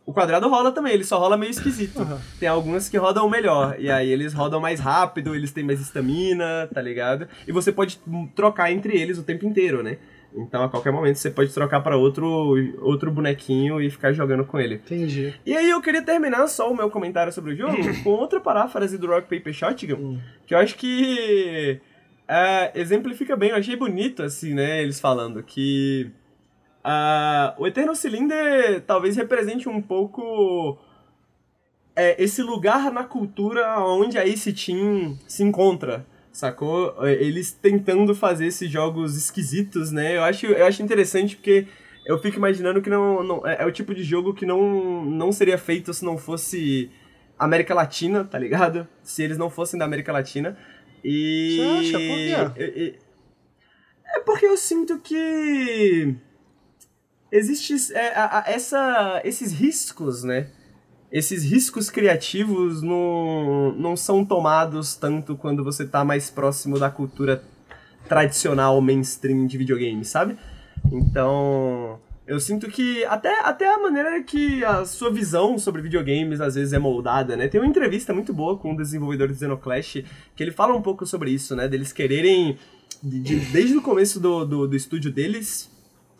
O 0.04 0.12
quadrado 0.12 0.48
rola 0.48 0.72
também, 0.72 0.92
ele 0.92 1.04
só 1.04 1.18
rola 1.18 1.36
meio 1.36 1.50
esquisito. 1.50 2.00
Uhum. 2.00 2.18
Tem 2.38 2.48
alguns 2.48 2.88
que 2.88 2.98
rodam 2.98 3.30
melhor, 3.30 3.76
e 3.78 3.90
aí 3.90 4.10
eles 4.10 4.34
rodam 4.34 4.60
mais 4.60 4.80
rápido, 4.80 5.34
eles 5.34 5.52
têm 5.52 5.64
mais 5.64 5.80
estamina, 5.80 6.68
tá 6.74 6.82
ligado? 6.82 7.28
E 7.46 7.52
você 7.52 7.70
pode 7.70 8.00
trocar 8.34 8.72
entre 8.72 8.94
eles 8.98 9.18
o 9.18 9.22
tempo 9.22 9.46
inteiro, 9.46 9.82
né? 9.82 9.98
Então 10.34 10.62
a 10.62 10.68
qualquer 10.68 10.92
momento 10.92 11.16
você 11.16 11.30
pode 11.30 11.52
trocar 11.52 11.80
pra 11.80 11.96
outro, 11.96 12.26
outro 12.80 13.10
bonequinho 13.10 13.80
e 13.80 13.90
ficar 13.90 14.12
jogando 14.12 14.44
com 14.44 14.60
ele. 14.60 14.76
Entendi. 14.76 15.34
E 15.44 15.56
aí 15.56 15.68
eu 15.70 15.80
queria 15.80 16.02
terminar 16.02 16.46
só 16.48 16.70
o 16.70 16.76
meu 16.76 16.90
comentário 16.90 17.32
sobre 17.32 17.52
o 17.52 17.56
jogo 17.56 17.76
com 18.04 18.10
outra 18.10 18.40
paráfrase 18.40 18.98
do 18.98 19.06
Rock 19.06 19.28
Paper 19.34 19.52
Shotgun, 19.52 19.94
Hum. 19.96 20.20
que 20.46 20.54
eu 20.54 20.58
acho 20.58 20.76
que 20.76 21.80
é, 22.30 22.70
exemplifica 22.74 23.36
bem, 23.36 23.50
eu 23.50 23.56
achei 23.56 23.74
bonito 23.74 24.22
assim, 24.22 24.54
né, 24.54 24.82
eles 24.82 25.00
falando 25.00 25.42
que 25.42 26.10
ah, 26.84 27.54
o 27.58 27.66
Eterno 27.66 27.94
Cylinder 27.94 28.80
talvez 28.82 29.16
represente 29.16 29.68
um 29.68 29.82
pouco 29.82 30.78
é, 31.94 32.22
esse 32.22 32.42
lugar 32.42 32.90
na 32.90 33.04
cultura 33.04 33.78
onde 33.80 34.16
a 34.16 34.26
Ace 34.26 34.52
Team 34.52 35.18
se 35.26 35.42
encontra, 35.42 36.06
sacou? 36.32 36.94
É, 37.06 37.12
Eles 37.12 37.52
tentando 37.52 38.14
fazer 38.14 38.46
esses 38.46 38.70
jogos 38.70 39.16
esquisitos, 39.16 39.90
né? 39.90 40.16
Eu 40.16 40.24
acho, 40.24 40.46
eu 40.46 40.64
acho 40.64 40.82
interessante 40.82 41.36
porque 41.36 41.66
eu 42.06 42.18
fico 42.18 42.38
imaginando 42.38 42.80
que 42.80 42.88
não, 42.88 43.22
não 43.22 43.46
é, 43.46 43.62
é 43.62 43.66
o 43.66 43.72
tipo 43.72 43.94
de 43.94 44.02
jogo 44.02 44.32
que 44.32 44.46
não, 44.46 45.04
não 45.04 45.32
seria 45.32 45.58
feito 45.58 45.92
se 45.92 46.04
não 46.04 46.16
fosse 46.16 46.90
América 47.38 47.74
Latina, 47.74 48.24
tá 48.24 48.38
ligado? 48.38 48.88
Se 49.02 49.22
eles 49.22 49.36
não 49.36 49.50
fossem 49.50 49.78
da 49.78 49.84
América 49.84 50.12
Latina. 50.12 50.56
E. 51.04 51.56
Você 51.56 51.96
acha? 51.96 51.98
Por 51.98 52.62
quê? 52.64 52.98
É 54.06 54.20
porque 54.20 54.46
eu 54.46 54.56
sinto 54.56 54.98
que. 54.98 56.14
Existe 57.32 57.92
é, 57.94 58.14
a, 58.14 58.38
a, 58.38 58.50
essa, 58.50 59.20
esses 59.24 59.52
riscos, 59.52 60.24
né? 60.24 60.48
Esses 61.12 61.44
riscos 61.44 61.90
criativos 61.90 62.82
não, 62.82 63.72
não 63.72 63.96
são 63.96 64.24
tomados 64.24 64.94
tanto 64.96 65.36
quando 65.36 65.62
você 65.62 65.86
tá 65.86 66.04
mais 66.04 66.30
próximo 66.30 66.78
da 66.78 66.90
cultura 66.90 67.42
tradicional 68.08 68.80
mainstream 68.80 69.46
de 69.46 69.56
videogame, 69.58 70.04
sabe? 70.04 70.36
Então, 70.90 72.00
eu 72.30 72.38
sinto 72.38 72.68
que 72.68 73.04
até, 73.06 73.40
até 73.40 73.66
a 73.66 73.76
maneira 73.76 74.22
que 74.22 74.64
a 74.64 74.84
sua 74.84 75.10
visão 75.10 75.58
sobre 75.58 75.82
videogames 75.82 76.40
às 76.40 76.54
vezes 76.54 76.72
é 76.72 76.78
moldada, 76.78 77.36
né? 77.36 77.48
Tem 77.48 77.60
uma 77.60 77.66
entrevista 77.66 78.14
muito 78.14 78.32
boa 78.32 78.56
com 78.56 78.70
um 78.70 78.76
desenvolvedor 78.76 79.26
de 79.26 79.34
Xenoclash 79.36 80.04
que 80.36 80.40
ele 80.44 80.52
fala 80.52 80.72
um 80.72 80.80
pouco 80.80 81.04
sobre 81.04 81.32
isso, 81.32 81.56
né? 81.56 81.66
Deles 81.66 81.92
quererem, 81.92 82.56
de, 83.02 83.34
desde 83.46 83.76
o 83.76 83.82
começo 83.82 84.20
do, 84.20 84.44
do, 84.44 84.68
do 84.68 84.76
estúdio 84.76 85.10
deles, 85.10 85.68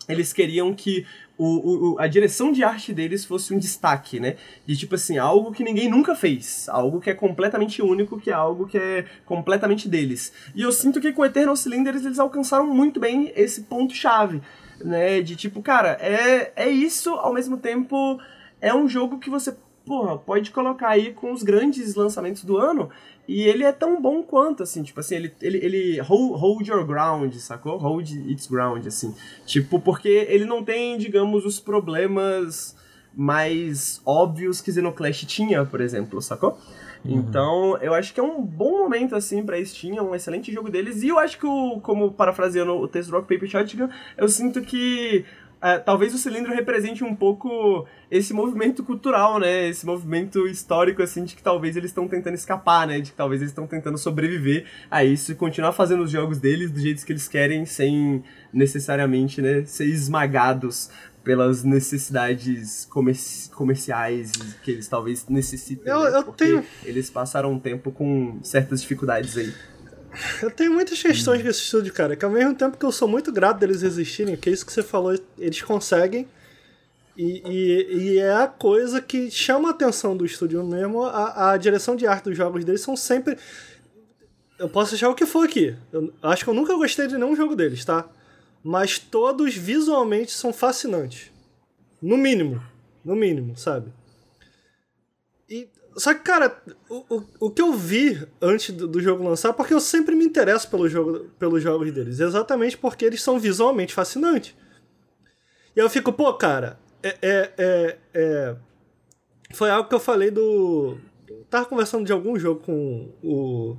eles 0.09 0.33
queriam 0.33 0.73
que 0.73 1.05
o, 1.37 1.93
o, 1.93 1.95
a 1.97 2.07
direção 2.07 2.51
de 2.51 2.61
arte 2.61 2.91
deles 2.91 3.23
fosse 3.23 3.53
um 3.53 3.57
destaque, 3.57 4.19
né? 4.19 4.35
De 4.67 4.75
tipo 4.75 4.95
assim, 4.95 5.17
algo 5.17 5.53
que 5.53 5.63
ninguém 5.63 5.89
nunca 5.89 6.13
fez. 6.13 6.67
Algo 6.67 6.99
que 6.99 7.09
é 7.09 7.13
completamente 7.13 7.81
único, 7.81 8.19
que 8.19 8.29
é 8.29 8.33
algo 8.33 8.67
que 8.67 8.77
é 8.77 9.05
completamente 9.25 9.87
deles. 9.87 10.33
E 10.53 10.61
eu 10.61 10.73
sinto 10.73 10.99
que 10.99 11.13
com 11.13 11.23
Eternal 11.23 11.55
Cylinders 11.55 12.03
eles 12.03 12.19
alcançaram 12.19 12.67
muito 12.67 12.99
bem 12.99 13.31
esse 13.33 13.61
ponto-chave 13.61 14.41
né? 14.83 15.21
De 15.21 15.35
tipo, 15.35 15.61
cara, 15.61 15.97
é, 16.01 16.51
é 16.55 16.69
isso, 16.69 17.11
ao 17.11 17.33
mesmo 17.33 17.57
tempo 17.57 18.19
é 18.59 18.73
um 18.73 18.87
jogo 18.87 19.19
que 19.19 19.29
você, 19.29 19.55
porra, 19.85 20.17
pode 20.17 20.51
colocar 20.51 20.89
aí 20.89 21.13
com 21.13 21.31
os 21.31 21.43
grandes 21.43 21.95
lançamentos 21.95 22.43
do 22.43 22.57
ano 22.57 22.89
e 23.27 23.43
ele 23.43 23.63
é 23.63 23.71
tão 23.71 24.01
bom 24.01 24.21
quanto, 24.21 24.63
assim, 24.63 24.83
tipo 24.83 24.99
assim, 24.99 25.15
ele, 25.15 25.33
ele, 25.41 25.57
ele 25.59 26.01
hold, 26.01 26.39
hold 26.39 26.67
your 26.67 26.85
ground, 26.85 27.33
sacou? 27.35 27.77
Hold 27.77 28.09
its 28.09 28.47
ground, 28.47 28.85
assim. 28.85 29.15
Tipo, 29.45 29.79
porque 29.79 30.27
ele 30.29 30.45
não 30.45 30.63
tem, 30.63 30.97
digamos, 30.97 31.45
os 31.45 31.59
problemas 31.59 32.75
mais 33.13 34.01
óbvios 34.05 34.61
que 34.61 34.71
Xenoclash 34.71 35.25
tinha, 35.25 35.65
por 35.65 35.81
exemplo, 35.81 36.21
sacou? 36.21 36.57
Uhum. 37.03 37.17
Então, 37.17 37.77
eu 37.77 37.93
acho 37.93 38.13
que 38.13 38.19
é 38.19 38.23
um 38.23 38.41
bom 38.41 38.79
momento, 38.79 39.15
assim, 39.15 39.43
pra 39.43 39.63
Steam, 39.63 39.97
é 39.97 40.01
um 40.01 40.15
excelente 40.15 40.51
jogo 40.51 40.69
deles. 40.69 41.01
E 41.03 41.07
eu 41.07 41.19
acho 41.19 41.37
que, 41.37 41.45
o, 41.45 41.79
como 41.81 42.11
parafraseando 42.11 42.73
o 42.73 42.87
texto 42.87 43.11
Rock 43.11 43.27
Paper 43.33 43.49
Shotgun, 43.49 43.89
eu 44.17 44.27
sinto 44.29 44.61
que 44.61 45.25
é, 45.61 45.77
talvez 45.77 46.11
o 46.15 46.17
cilindro 46.17 46.51
represente 46.51 47.03
um 47.03 47.15
pouco 47.15 47.85
esse 48.09 48.33
movimento 48.33 48.83
cultural, 48.83 49.39
né? 49.39 49.67
Esse 49.69 49.85
movimento 49.85 50.47
histórico, 50.47 51.03
assim, 51.03 51.23
de 51.23 51.35
que 51.35 51.43
talvez 51.43 51.77
eles 51.77 51.91
estão 51.91 52.07
tentando 52.07 52.33
escapar, 52.33 52.87
né? 52.87 52.99
De 52.99 53.11
que 53.11 53.17
talvez 53.17 53.41
eles 53.41 53.51
estão 53.51 53.67
tentando 53.67 53.97
sobreviver 53.97 54.65
a 54.89 55.03
isso 55.03 55.31
e 55.31 55.35
continuar 55.35 55.71
fazendo 55.71 56.03
os 56.03 56.09
jogos 56.09 56.39
deles 56.39 56.71
do 56.71 56.79
jeito 56.79 57.05
que 57.05 57.11
eles 57.11 57.27
querem, 57.27 57.63
sem 57.65 58.23
necessariamente, 58.51 59.41
né, 59.41 59.63
ser 59.63 59.85
esmagados 59.85 60.89
pelas 61.23 61.63
necessidades 61.63 62.85
comerci 62.85 63.49
comerciais 63.51 64.31
que 64.63 64.71
eles 64.71 64.87
talvez 64.87 65.27
necessitem. 65.27 65.91
Eu, 65.91 65.99
né? 66.03 66.17
eu 66.17 66.23
tenho... 66.33 66.65
eles 66.83 67.09
passaram 67.09 67.51
um 67.51 67.59
tempo 67.59 67.91
com 67.91 68.39
certas 68.43 68.81
dificuldades 68.81 69.37
aí. 69.37 69.53
Eu 70.41 70.51
tenho 70.51 70.73
muitas 70.73 71.01
questões 71.01 71.41
com 71.41 71.47
esse 71.47 71.61
estúdio, 71.61 71.93
cara, 71.93 72.15
que 72.15 72.25
ao 72.25 72.31
mesmo 72.31 72.53
tempo 72.53 72.77
que 72.77 72.85
eu 72.85 72.91
sou 72.91 73.07
muito 73.07 73.31
grato 73.31 73.59
deles 73.59 73.81
existirem, 73.81 74.35
que 74.35 74.49
é 74.49 74.53
isso 74.53 74.65
que 74.65 74.73
você 74.73 74.83
falou, 74.83 75.17
eles 75.37 75.61
conseguem. 75.61 76.27
E, 77.15 77.41
e, 77.45 77.97
e 77.97 78.19
é 78.19 78.33
a 78.33 78.47
coisa 78.47 79.01
que 79.01 79.29
chama 79.29 79.69
a 79.69 79.71
atenção 79.71 80.15
do 80.15 80.25
estúdio 80.25 80.63
mesmo. 80.63 81.03
A, 81.03 81.51
a 81.51 81.57
direção 81.57 81.95
de 81.95 82.07
arte 82.07 82.25
dos 82.25 82.37
jogos 82.37 82.65
deles 82.65 82.81
são 82.81 82.95
sempre. 82.95 83.37
Eu 84.57 84.69
posso 84.69 84.95
achar 84.95 85.09
o 85.09 85.15
que 85.15 85.25
for 85.25 85.45
aqui. 85.45 85.75
Eu 85.91 86.13
acho 86.23 86.43
que 86.43 86.49
eu 86.49 86.53
nunca 86.53 86.75
gostei 86.75 87.07
de 87.07 87.17
nenhum 87.17 87.35
jogo 87.35 87.55
deles, 87.55 87.83
tá? 87.85 88.07
Mas 88.63 88.99
todos 88.99 89.55
visualmente 89.55 90.31
são 90.31 90.53
fascinantes. 90.53 91.31
No 92.01 92.17
mínimo. 92.17 92.61
No 93.03 93.15
mínimo, 93.15 93.57
sabe? 93.57 93.91
E, 95.49 95.69
só 95.97 96.13
que, 96.13 96.21
cara, 96.21 96.61
o, 96.89 97.15
o, 97.15 97.23
o 97.41 97.51
que 97.51 97.61
eu 97.61 97.73
vi 97.73 98.27
antes 98.41 98.73
do, 98.73 98.87
do, 98.87 99.01
jogo 99.01 99.23
lançar, 99.23 99.53
porque 99.53 99.73
eu 99.73 99.81
sempre 99.81 100.15
me 100.15 100.23
interesso 100.23 100.69
pelo 100.69 100.87
jogo, 100.87 101.29
pelos 101.37 101.61
jogos 101.61 101.91
deles, 101.91 102.19
exatamente 102.19 102.77
porque 102.77 103.03
eles 103.03 103.21
são 103.21 103.39
visualmente 103.39 103.93
fascinantes. 103.93 104.55
E 105.75 105.79
eu 105.79 105.89
fico, 105.89 106.13
pô, 106.13 106.33
cara, 106.33 106.79
é, 107.03 107.17
é, 107.21 107.53
é, 107.57 107.97
é 108.13 108.55
foi 109.53 109.69
algo 109.69 109.89
que 109.89 109.95
eu 109.95 109.99
falei 109.99 110.31
do. 110.31 110.97
Eu 111.27 111.45
tava 111.49 111.65
conversando 111.65 112.05
de 112.05 112.11
algum 112.11 112.37
jogo 112.37 112.61
com 112.61 113.13
o 113.23 113.77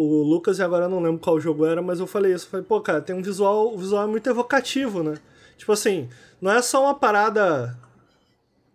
o 0.00 0.22
Lucas, 0.22 0.58
e 0.58 0.62
agora 0.62 0.84
eu 0.84 0.88
não 0.88 1.00
lembro 1.00 1.18
qual 1.18 1.40
jogo 1.40 1.66
era, 1.66 1.82
mas 1.82 1.98
eu 1.98 2.06
falei 2.06 2.32
isso. 2.32 2.46
falei, 2.48 2.64
pô, 2.64 2.80
cara, 2.80 3.00
tem 3.00 3.16
um 3.16 3.22
visual, 3.22 3.74
o 3.74 3.78
visual 3.78 4.04
é 4.04 4.06
muito 4.06 4.30
evocativo, 4.30 5.02
né? 5.02 5.14
Tipo 5.56 5.72
assim, 5.72 6.08
não 6.40 6.52
é 6.52 6.62
só 6.62 6.84
uma 6.84 6.94
parada 6.94 7.76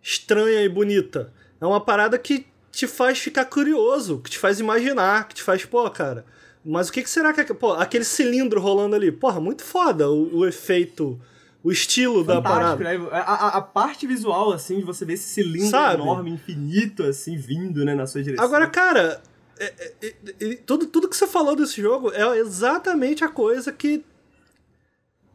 estranha 0.02 0.60
e 0.60 0.68
bonita. 0.68 1.32
É 1.58 1.64
uma 1.64 1.80
parada 1.80 2.18
que 2.18 2.46
te 2.70 2.86
faz 2.86 3.18
ficar 3.18 3.46
curioso, 3.46 4.18
que 4.18 4.30
te 4.30 4.38
faz 4.38 4.60
imaginar, 4.60 5.26
que 5.26 5.36
te 5.36 5.42
faz, 5.42 5.64
pô, 5.64 5.88
cara, 5.88 6.26
mas 6.62 6.88
o 6.88 6.92
que, 6.92 7.02
que 7.02 7.08
será 7.08 7.32
que 7.32 7.40
é. 7.40 7.44
Pô, 7.44 7.72
aquele 7.72 8.04
cilindro 8.04 8.60
rolando 8.60 8.94
ali, 8.94 9.10
porra, 9.10 9.40
muito 9.40 9.62
foda 9.62 10.10
o, 10.10 10.38
o 10.38 10.46
efeito, 10.46 11.18
o 11.62 11.72
estilo 11.72 12.24
Fantástico, 12.24 12.42
da 12.42 12.50
parada. 12.50 12.84
Né? 12.84 13.08
A, 13.12 13.58
a, 13.58 13.62
parte 13.62 14.06
visual, 14.06 14.52
assim, 14.52 14.78
de 14.78 14.84
você 14.84 15.04
ver 15.04 15.14
esse 15.14 15.28
cilindro 15.28 15.70
Sabe? 15.70 16.02
enorme, 16.02 16.30
infinito, 16.32 17.02
assim, 17.02 17.36
vindo, 17.36 17.82
né, 17.84 17.94
na 17.94 18.06
sua 18.06 18.22
direção. 18.22 18.44
Agora, 18.44 18.66
cara, 18.66 19.22
é, 19.58 19.90
é, 20.02 20.14
é, 20.40 20.54
tudo, 20.66 20.86
tudo 20.86 21.08
que 21.08 21.16
você 21.16 21.26
falou 21.26 21.54
desse 21.54 21.80
jogo 21.80 22.12
é 22.12 22.38
exatamente 22.38 23.24
a 23.24 23.28
coisa 23.28 23.72
que. 23.72 24.04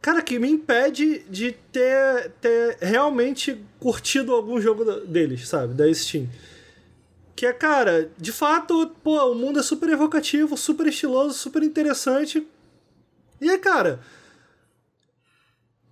Cara, 0.00 0.22
que 0.22 0.38
me 0.38 0.50
impede 0.50 1.18
de 1.28 1.52
ter, 1.70 2.30
ter 2.40 2.78
realmente 2.80 3.62
curtido 3.78 4.32
algum 4.32 4.58
jogo 4.58 4.84
deles, 5.06 5.46
sabe? 5.46 5.74
Da 5.74 5.92
Steam. 5.92 6.26
Que 7.36 7.44
é, 7.46 7.52
cara, 7.52 8.10
de 8.16 8.32
fato, 8.32 8.94
pô, 9.02 9.30
o 9.30 9.34
mundo 9.34 9.60
é 9.60 9.62
super 9.62 9.90
evocativo, 9.90 10.56
super 10.56 10.86
estiloso, 10.86 11.34
super 11.34 11.62
interessante. 11.62 12.46
E 13.40 13.50
é, 13.50 13.58
cara. 13.58 14.00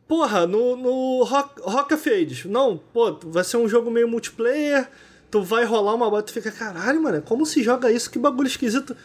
Porra, 0.06 0.46
no, 0.46 0.74
no 0.74 1.22
Rock, 1.24 1.60
Rock 1.60 1.92
of 1.92 2.08
Ages, 2.08 2.46
não, 2.46 2.78
pô, 2.78 3.12
vai 3.24 3.44
ser 3.44 3.58
um 3.58 3.68
jogo 3.68 3.90
meio 3.90 4.08
multiplayer 4.08 4.88
tu 5.30 5.42
vai 5.42 5.64
rolar 5.64 5.94
uma 5.94 6.08
bola 6.08 6.22
e 6.22 6.24
tu 6.24 6.32
fica, 6.32 6.50
caralho, 6.50 7.02
mano, 7.02 7.22
como 7.22 7.44
se 7.44 7.62
joga 7.62 7.90
isso? 7.90 8.10
Que 8.10 8.18
bagulho 8.18 8.46
esquisito. 8.46 8.96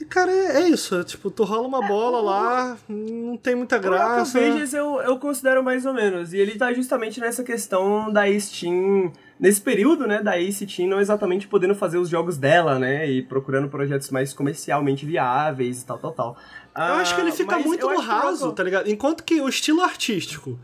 E, 0.00 0.04
cara, 0.06 0.32
é, 0.32 0.62
é 0.62 0.68
isso. 0.68 0.98
É, 0.98 1.04
tipo, 1.04 1.30
tu 1.30 1.44
rola 1.44 1.68
uma 1.68 1.84
é, 1.84 1.88
bola 1.88 2.20
lá, 2.22 2.78
não 2.88 3.36
tem 3.36 3.54
muita 3.54 3.76
graça. 3.76 4.38
O 4.38 4.42
Pages 4.42 4.72
eu, 4.72 5.00
eu 5.02 5.18
considero 5.18 5.62
mais 5.62 5.84
ou 5.84 5.92
menos. 5.92 6.32
E 6.32 6.38
ele 6.38 6.56
tá 6.56 6.72
justamente 6.72 7.20
nessa 7.20 7.44
questão 7.44 8.10
da 8.10 8.22
Steam. 8.38 9.12
Nesse 9.38 9.60
período, 9.60 10.06
né, 10.06 10.22
da 10.22 10.38
Ace 10.38 10.66
Team 10.66 10.88
não 10.88 11.00
exatamente 11.00 11.48
podendo 11.48 11.74
fazer 11.74 11.98
os 11.98 12.08
jogos 12.10 12.36
dela, 12.36 12.78
né? 12.78 13.10
E 13.10 13.22
procurando 13.22 13.68
projetos 13.68 14.10
mais 14.10 14.34
comercialmente 14.34 15.06
viáveis 15.06 15.80
e 15.80 15.86
tal, 15.86 15.98
tal, 15.98 16.12
tal. 16.12 16.36
Eu 16.76 16.94
acho 16.94 17.14
que 17.14 17.20
ele 17.20 17.30
ah, 17.30 17.34
fica 17.34 17.58
muito 17.58 17.88
no 17.88 18.00
raso, 18.00 18.52
tá 18.52 18.62
ligado? 18.62 18.90
Enquanto 18.90 19.24
que 19.24 19.40
o 19.40 19.48
estilo 19.48 19.82
artístico 19.82 20.58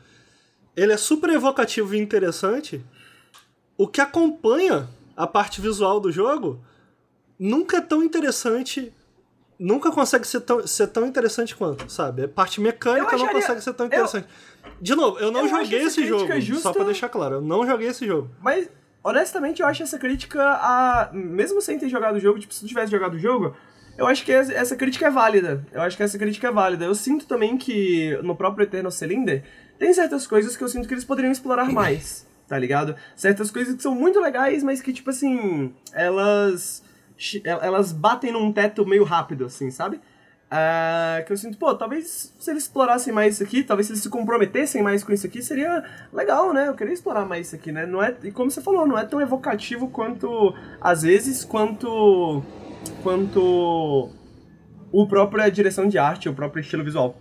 ele 0.76 0.92
é 0.92 0.96
super 0.96 1.30
evocativo 1.30 1.94
e 1.94 1.98
interessante 1.98 2.84
o 3.76 3.86
que 3.86 4.00
acompanha 4.00 4.88
a 5.16 5.26
parte 5.26 5.60
visual 5.60 6.00
do 6.00 6.10
jogo 6.10 6.60
nunca 7.38 7.78
é 7.78 7.80
tão 7.80 8.02
interessante. 8.02 8.92
Nunca 9.58 9.90
consegue 9.90 10.26
ser 10.26 10.40
tão, 10.40 10.66
ser 10.66 10.86
tão 10.88 11.06
interessante 11.06 11.56
quanto, 11.56 11.90
sabe? 11.90 12.24
A 12.24 12.28
parte 12.28 12.60
mecânica 12.60 13.06
acharia, 13.06 13.26
não 13.26 13.32
consegue 13.32 13.60
ser 13.62 13.72
tão 13.72 13.86
interessante. 13.86 14.28
Eu, 14.62 14.70
De 14.82 14.94
novo, 14.94 15.18
eu 15.18 15.32
não 15.32 15.42
eu 15.42 15.48
joguei 15.48 15.82
esse 15.82 16.06
jogo, 16.06 16.40
justa, 16.40 16.62
só 16.62 16.72
pra 16.74 16.84
deixar 16.84 17.08
claro, 17.08 17.36
eu 17.36 17.40
não 17.40 17.66
joguei 17.66 17.88
esse 17.88 18.06
jogo. 18.06 18.30
Mas, 18.42 18.68
honestamente, 19.02 19.62
eu 19.62 19.66
acho 19.66 19.82
essa 19.82 19.98
crítica 19.98 20.42
a. 20.42 21.10
Mesmo 21.10 21.62
sem 21.62 21.78
ter 21.78 21.88
jogado 21.88 22.16
o 22.16 22.20
jogo, 22.20 22.38
tipo, 22.38 22.52
se 22.52 22.60
tu 22.60 22.66
tivesse 22.66 22.92
jogado 22.92 23.14
o 23.14 23.18
jogo, 23.18 23.56
eu 23.96 24.06
acho 24.06 24.26
que 24.26 24.32
essa 24.32 24.76
crítica 24.76 25.06
é 25.06 25.10
válida. 25.10 25.66
Eu 25.72 25.80
acho 25.80 25.96
que 25.96 26.02
essa 26.02 26.18
crítica 26.18 26.48
é 26.48 26.52
válida. 26.52 26.84
Eu 26.84 26.94
sinto 26.94 27.26
também 27.26 27.56
que 27.56 28.14
no 28.22 28.36
próprio 28.36 28.64
Eternal 28.64 28.92
Cylinder 28.92 29.42
tem 29.78 29.90
certas 29.94 30.26
coisas 30.26 30.54
que 30.54 30.62
eu 30.62 30.68
sinto 30.68 30.86
que 30.86 30.92
eles 30.92 31.04
poderiam 31.04 31.32
explorar 31.32 31.72
mais 31.72 32.26
tá 32.48 32.58
ligado? 32.58 32.96
Certas 33.14 33.50
coisas 33.50 33.74
que 33.74 33.82
são 33.82 33.94
muito 33.94 34.20
legais, 34.20 34.62
mas 34.62 34.80
que, 34.80 34.92
tipo 34.92 35.10
assim, 35.10 35.72
elas. 35.92 36.82
Elas 37.44 37.92
batem 37.92 38.30
num 38.30 38.52
teto 38.52 38.86
meio 38.86 39.02
rápido, 39.02 39.46
assim, 39.46 39.70
sabe? 39.70 40.00
Uh, 40.46 41.24
que 41.26 41.32
eu 41.32 41.36
sinto, 41.36 41.58
pô, 41.58 41.74
talvez 41.74 42.32
se 42.38 42.50
eles 42.50 42.64
explorassem 42.64 43.12
mais 43.12 43.34
isso 43.34 43.42
aqui, 43.42 43.64
talvez 43.64 43.86
se 43.86 43.92
eles 43.92 44.02
se 44.02 44.08
comprometessem 44.08 44.80
mais 44.80 45.02
com 45.02 45.12
isso 45.12 45.26
aqui, 45.26 45.42
seria 45.42 45.82
legal, 46.12 46.52
né? 46.52 46.68
Eu 46.68 46.74
queria 46.74 46.92
explorar 46.92 47.24
mais 47.24 47.48
isso 47.48 47.56
aqui, 47.56 47.72
né? 47.72 47.84
Não 47.84 48.00
é, 48.00 48.14
e 48.22 48.30
como 48.30 48.48
você 48.48 48.60
falou, 48.60 48.86
não 48.86 48.96
é 48.96 49.04
tão 49.04 49.20
evocativo 49.20 49.88
quanto, 49.88 50.54
às 50.80 51.02
vezes, 51.02 51.44
quanto. 51.44 52.44
quanto. 53.02 54.10
o 54.92 55.06
própria 55.08 55.48
direção 55.48 55.88
de 55.88 55.98
arte, 55.98 56.28
o 56.28 56.34
próprio 56.34 56.60
estilo 56.60 56.84
visual. 56.84 57.18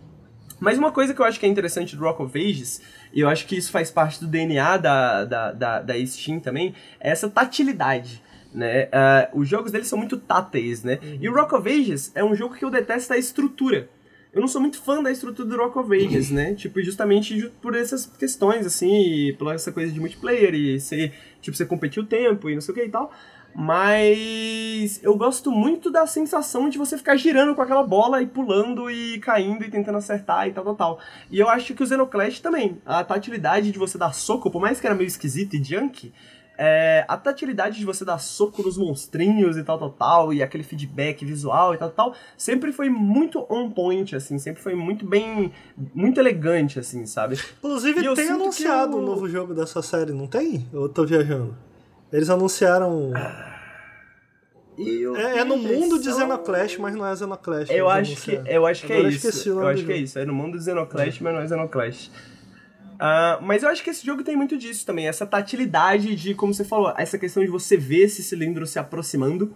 Mas 0.59 0.77
uma 0.77 0.91
coisa 0.91 1.13
que 1.13 1.19
eu 1.19 1.25
acho 1.25 1.39
que 1.39 1.45
é 1.45 1.49
interessante 1.49 1.95
do 1.95 2.03
Rock 2.03 2.21
of 2.21 2.39
Ages, 2.39 2.81
e 3.15 3.21
eu 3.21 3.29
acho 3.29 3.47
que 3.47 3.55
isso 3.55 3.71
faz 3.71 3.89
parte 3.89 4.19
do 4.19 4.27
DNA 4.27 4.75
da, 4.75 5.23
da, 5.23 5.51
da, 5.53 5.81
da 5.81 6.05
Steam 6.05 6.41
também, 6.41 6.75
é 6.99 7.09
essa 7.09 7.29
tatilidade. 7.29 8.21
né? 8.53 8.85
Uh, 9.33 9.39
os 9.39 9.47
jogos 9.47 9.71
dele 9.71 9.85
são 9.85 9.97
muito 9.97 10.17
táteis, 10.17 10.83
né? 10.83 10.99
Uhum. 11.01 11.17
E 11.21 11.29
o 11.29 11.33
Rock 11.33 11.55
of 11.55 11.69
Ages 11.69 12.11
é 12.13 12.23
um 12.23 12.35
jogo 12.35 12.55
que 12.55 12.65
eu 12.65 12.69
detesto 12.69 13.13
a 13.13 13.17
estrutura. 13.17 13.89
Eu 14.33 14.41
não 14.41 14.49
sou 14.49 14.59
muito 14.59 14.81
fã 14.81 15.01
da 15.01 15.09
estrutura 15.09 15.47
do 15.47 15.55
Rock 15.55 15.79
of 15.79 15.95
Ages, 15.95 16.29
né? 16.29 16.53
Tipo, 16.59 16.81
justamente 16.81 17.49
por 17.61 17.73
essas 17.73 18.05
questões, 18.05 18.65
assim, 18.65 19.33
por 19.39 19.53
essa 19.55 19.71
coisa 19.71 19.93
de 19.93 19.99
multiplayer 19.99 20.53
e 20.53 20.77
ser, 20.77 21.13
tipo, 21.41 21.55
você 21.55 21.65
competir 21.65 22.03
o 22.03 22.05
tempo 22.05 22.49
e 22.49 22.53
não 22.53 22.59
sei 22.59 22.73
o 22.73 22.75
que 22.75 22.83
e 22.83 22.89
tal. 22.89 23.13
Mas 23.57 25.01
eu 25.01 25.15
gosto 25.15 25.49
muito 25.49 25.89
da 25.89 26.05
sensação 26.05 26.67
de 26.67 26.77
você 26.77 26.97
ficar 26.97 27.15
girando 27.15 27.55
com 27.55 27.61
aquela 27.61 27.83
bola 27.83 28.21
e 28.21 28.27
pulando 28.27 28.91
e 28.91 29.17
caindo 29.19 29.63
e 29.63 29.71
tentando 29.71 29.97
acertar 29.97 30.45
e 30.45 30.51
tal, 30.51 30.65
tal, 30.65 30.75
tal. 30.75 30.99
E 31.31 31.39
eu 31.39 31.47
acho 31.47 31.73
que 31.73 31.81
o 31.81 31.87
Xenoclash 31.87 32.41
também, 32.41 32.81
a 32.85 33.01
tatilidade 33.01 33.71
de 33.71 33.79
você 33.79 33.97
dar 33.97 34.13
soco, 34.13 34.51
por 34.51 34.61
mais 34.61 34.81
que 34.81 34.85
era 34.85 34.93
meio 34.93 35.07
esquisito 35.07 35.55
e 35.55 35.63
junk, 35.63 36.11
é, 36.57 37.05
a 37.07 37.15
tatilidade 37.15 37.79
de 37.79 37.85
você 37.85 38.03
dar 38.03 38.17
soco 38.17 38.61
nos 38.61 38.77
monstrinhos 38.77 39.55
e 39.55 39.63
tal, 39.63 39.77
tal, 39.77 39.89
tal, 39.89 40.33
e 40.33 40.43
aquele 40.43 40.63
feedback 40.63 41.25
visual 41.25 41.73
e 41.73 41.77
tal, 41.77 41.89
tal, 41.91 42.13
sempre 42.37 42.73
foi 42.73 42.89
muito 42.89 43.45
on 43.49 43.69
point, 43.71 44.15
assim, 44.17 44.37
sempre 44.37 44.61
foi 44.61 44.75
muito 44.75 45.05
bem, 45.05 45.53
muito 45.93 46.19
elegante, 46.19 46.77
assim, 46.77 47.05
sabe? 47.05 47.39
Inclusive, 47.59 48.15
tem 48.15 48.29
anunciado 48.29 48.97
o 48.97 49.01
um 49.01 49.05
novo 49.05 49.29
jogo 49.29 49.53
dessa 49.53 49.81
série, 49.81 50.11
não 50.11 50.27
tem? 50.27 50.67
Eu 50.73 50.89
tô 50.89 51.05
viajando. 51.05 51.55
Eles 52.11 52.29
anunciaram. 52.29 53.11
É, 54.77 55.39
é, 55.39 55.43
no 55.43 55.57
mundo 55.57 55.99
de 55.99 56.11
Xenoclash, 56.11 56.77
mas 56.77 56.95
não 56.95 57.05
é 57.05 57.15
Xenoclash. 57.15 57.69
Eu 57.69 57.89
acho 57.89 58.21
que, 58.21 58.41
eu 58.45 58.65
acho 58.65 58.85
que 58.85 58.93
é 58.93 59.01
isso. 59.01 59.49
Eu 59.49 59.67
acho 59.67 59.85
que 59.85 59.91
é 59.91 59.97
isso. 59.97 60.19
É 60.19 60.25
no 60.25 60.33
mundo 60.33 60.57
de 60.57 60.63
Xenoclash, 60.63 61.19
mas 61.19 61.33
não 61.33 61.41
é 61.41 61.47
Xenoclash. 61.47 62.11
Uh, 62.95 63.41
mas 63.41 63.63
eu 63.63 63.69
acho 63.69 63.83
que 63.83 63.89
esse 63.89 64.05
jogo 64.05 64.23
tem 64.23 64.35
muito 64.35 64.57
disso 64.57 64.85
também, 64.85 65.07
essa 65.07 65.25
tatilidade 65.25 66.15
de, 66.15 66.33
como 66.33 66.53
você 66.53 66.63
falou, 66.63 66.93
essa 66.97 67.17
questão 67.17 67.43
de 67.43 67.49
você 67.49 67.75
ver 67.75 68.03
esse 68.03 68.23
cilindro 68.23 68.65
se 68.65 68.79
aproximando. 68.79 69.53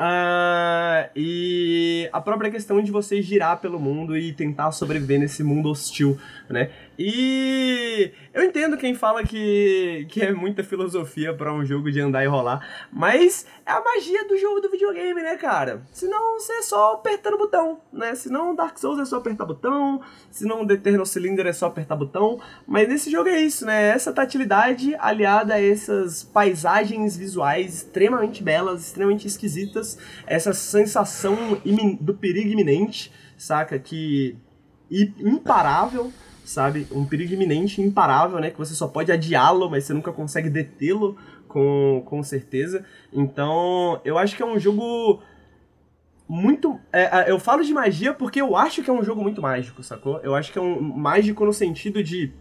Uh, 0.00 1.10
e 1.14 2.08
a 2.10 2.22
própria 2.22 2.50
questão 2.50 2.82
de 2.82 2.90
você 2.90 3.20
girar 3.20 3.58
pelo 3.58 3.78
mundo 3.78 4.16
e 4.16 4.32
tentar 4.32 4.72
sobreviver 4.72 5.20
nesse 5.20 5.44
mundo 5.44 5.68
hostil, 5.68 6.18
né? 6.48 6.70
E 7.02 8.12
eu 8.34 8.44
entendo 8.44 8.76
quem 8.76 8.94
fala 8.94 9.24
que, 9.24 10.06
que 10.10 10.20
é 10.20 10.34
muita 10.34 10.62
filosofia 10.62 11.32
para 11.32 11.50
um 11.50 11.64
jogo 11.64 11.90
de 11.90 11.98
andar 11.98 12.22
e 12.22 12.26
rolar, 12.26 12.60
mas 12.92 13.46
é 13.64 13.72
a 13.72 13.82
magia 13.82 14.28
do 14.28 14.36
jogo 14.36 14.60
do 14.60 14.70
videogame, 14.70 15.22
né, 15.22 15.34
cara? 15.38 15.80
Senão 15.92 16.38
você 16.38 16.52
é 16.52 16.62
só 16.62 16.92
apertando 16.92 17.38
botão, 17.38 17.80
né? 17.90 18.14
Senão 18.14 18.54
Dark 18.54 18.76
Souls 18.76 18.98
é 18.98 19.06
só 19.06 19.16
apertar 19.16 19.46
botão, 19.46 20.02
senão 20.30 20.66
The 20.66 20.74
Eternal 20.74 21.06
Cylinder 21.06 21.46
é 21.46 21.54
só 21.54 21.68
apertar 21.68 21.96
botão, 21.96 22.38
mas 22.66 22.86
nesse 22.86 23.10
jogo 23.10 23.30
é 23.30 23.40
isso, 23.40 23.64
né? 23.64 23.88
Essa 23.88 24.12
tatilidade 24.12 24.94
aliada 24.98 25.54
a 25.54 25.62
essas 25.62 26.22
paisagens 26.22 27.16
visuais 27.16 27.76
extremamente 27.76 28.42
belas, 28.42 28.88
extremamente 28.88 29.26
esquisitas, 29.26 29.96
essa 30.26 30.52
sensação 30.52 31.34
do 31.98 32.12
perigo 32.12 32.50
iminente, 32.50 33.10
saca? 33.38 33.78
Que 33.78 34.36
imparável 34.90 36.12
sabe? 36.50 36.86
Um 36.90 37.04
perigo 37.04 37.32
iminente, 37.32 37.80
imparável, 37.80 38.40
né? 38.40 38.50
Que 38.50 38.58
você 38.58 38.74
só 38.74 38.88
pode 38.88 39.12
adiá-lo, 39.12 39.70
mas 39.70 39.84
você 39.84 39.92
nunca 39.92 40.12
consegue 40.12 40.50
detê-lo 40.50 41.16
com, 41.46 42.02
com 42.04 42.22
certeza. 42.22 42.84
Então, 43.12 44.00
eu 44.04 44.18
acho 44.18 44.36
que 44.36 44.42
é 44.42 44.46
um 44.46 44.58
jogo 44.58 45.22
muito. 46.28 46.78
É, 46.92 47.02
é, 47.02 47.30
eu 47.30 47.38
falo 47.38 47.62
de 47.62 47.72
magia 47.72 48.12
porque 48.12 48.40
eu 48.40 48.56
acho 48.56 48.82
que 48.82 48.90
é 48.90 48.92
um 48.92 49.04
jogo 49.04 49.22
muito 49.22 49.40
mágico, 49.40 49.82
sacou? 49.82 50.18
Eu 50.24 50.34
acho 50.34 50.52
que 50.52 50.58
é 50.58 50.62
um 50.62 50.80
mágico 50.80 51.44
no 51.44 51.52
sentido 51.52 52.02
de. 52.02 52.32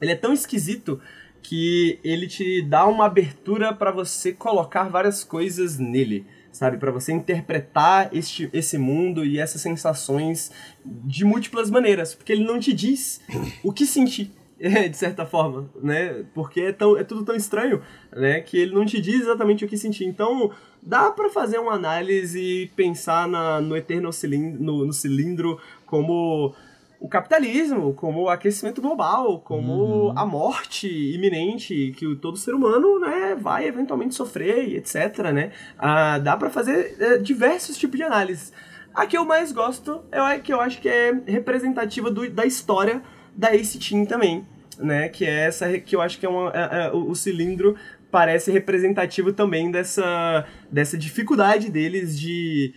Ele 0.00 0.12
é 0.12 0.16
tão 0.16 0.34
esquisito 0.34 1.00
que 1.42 1.98
ele 2.04 2.26
te 2.26 2.60
dá 2.60 2.86
uma 2.86 3.06
abertura 3.06 3.72
para 3.72 3.90
você 3.90 4.32
colocar 4.32 4.90
várias 4.90 5.24
coisas 5.24 5.78
nele 5.78 6.26
sabe? 6.56 6.78
Para 6.78 6.90
você 6.90 7.12
interpretar 7.12 8.08
este, 8.12 8.48
esse 8.52 8.78
mundo 8.78 9.24
e 9.24 9.38
essas 9.38 9.60
sensações 9.60 10.50
de 10.84 11.24
múltiplas 11.24 11.70
maneiras, 11.70 12.14
porque 12.14 12.32
ele 12.32 12.44
não 12.44 12.58
te 12.58 12.72
diz 12.72 13.20
o 13.62 13.72
que 13.72 13.86
sentir. 13.86 14.32
de 14.90 14.96
certa 14.96 15.26
forma, 15.26 15.68
né? 15.82 16.24
Porque 16.34 16.60
é, 16.60 16.72
tão, 16.72 16.96
é 16.96 17.04
tudo 17.04 17.24
tão 17.24 17.34
estranho, 17.34 17.82
né? 18.10 18.40
Que 18.40 18.56
ele 18.56 18.74
não 18.74 18.86
te 18.86 19.00
diz 19.00 19.20
exatamente 19.20 19.64
o 19.64 19.68
que 19.68 19.76
sentir. 19.76 20.06
Então, 20.06 20.50
dá 20.82 21.10
para 21.10 21.28
fazer 21.28 21.58
uma 21.58 21.72
análise 21.72 22.40
e 22.40 22.66
pensar 22.68 23.28
na, 23.28 23.60
no 23.60 23.76
eterno 23.76 24.10
cilindro, 24.12 24.62
no, 24.62 24.86
no 24.86 24.92
cilindro 24.94 25.60
como 25.84 26.54
o 26.98 27.08
capitalismo, 27.08 27.92
como 27.94 28.22
o 28.22 28.28
aquecimento 28.28 28.80
global, 28.80 29.40
como 29.40 29.72
uhum. 30.08 30.18
a 30.18 30.24
morte 30.24 30.88
iminente 30.88 31.92
que 31.96 32.16
todo 32.16 32.36
ser 32.36 32.54
humano 32.54 32.98
né, 32.98 33.36
vai 33.38 33.66
eventualmente 33.66 34.14
sofrer, 34.14 34.74
etc. 34.76 35.30
Né? 35.32 35.52
Ah, 35.78 36.18
dá 36.18 36.36
para 36.36 36.50
fazer 36.50 36.96
é, 36.98 37.18
diversos 37.18 37.76
tipos 37.76 37.96
de 37.96 38.02
análise. 38.02 38.52
A 38.94 39.06
que 39.06 39.16
eu 39.16 39.24
mais 39.24 39.52
gosto 39.52 40.02
é 40.10 40.18
a 40.18 40.38
que 40.38 40.52
eu 40.52 40.60
acho 40.60 40.80
que 40.80 40.88
é 40.88 41.12
representativa 41.26 42.10
do, 42.10 42.30
da 42.30 42.46
história 42.46 43.02
da 43.36 43.54
Ace 43.54 43.78
Team 43.78 44.06
também, 44.06 44.46
né? 44.78 45.10
Que 45.10 45.26
é 45.26 45.46
essa 45.46 45.78
que 45.78 45.94
eu 45.94 46.00
acho 46.00 46.18
que 46.18 46.24
é, 46.24 46.28
uma, 46.28 46.50
é, 46.54 46.86
é, 46.86 46.90
o, 46.92 47.10
o 47.10 47.14
cilindro 47.14 47.76
parece 48.10 48.50
representativo 48.50 49.34
também 49.34 49.70
dessa, 49.70 50.46
dessa 50.72 50.96
dificuldade 50.96 51.70
deles 51.70 52.18
de 52.18 52.72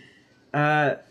uh, 0.48 1.09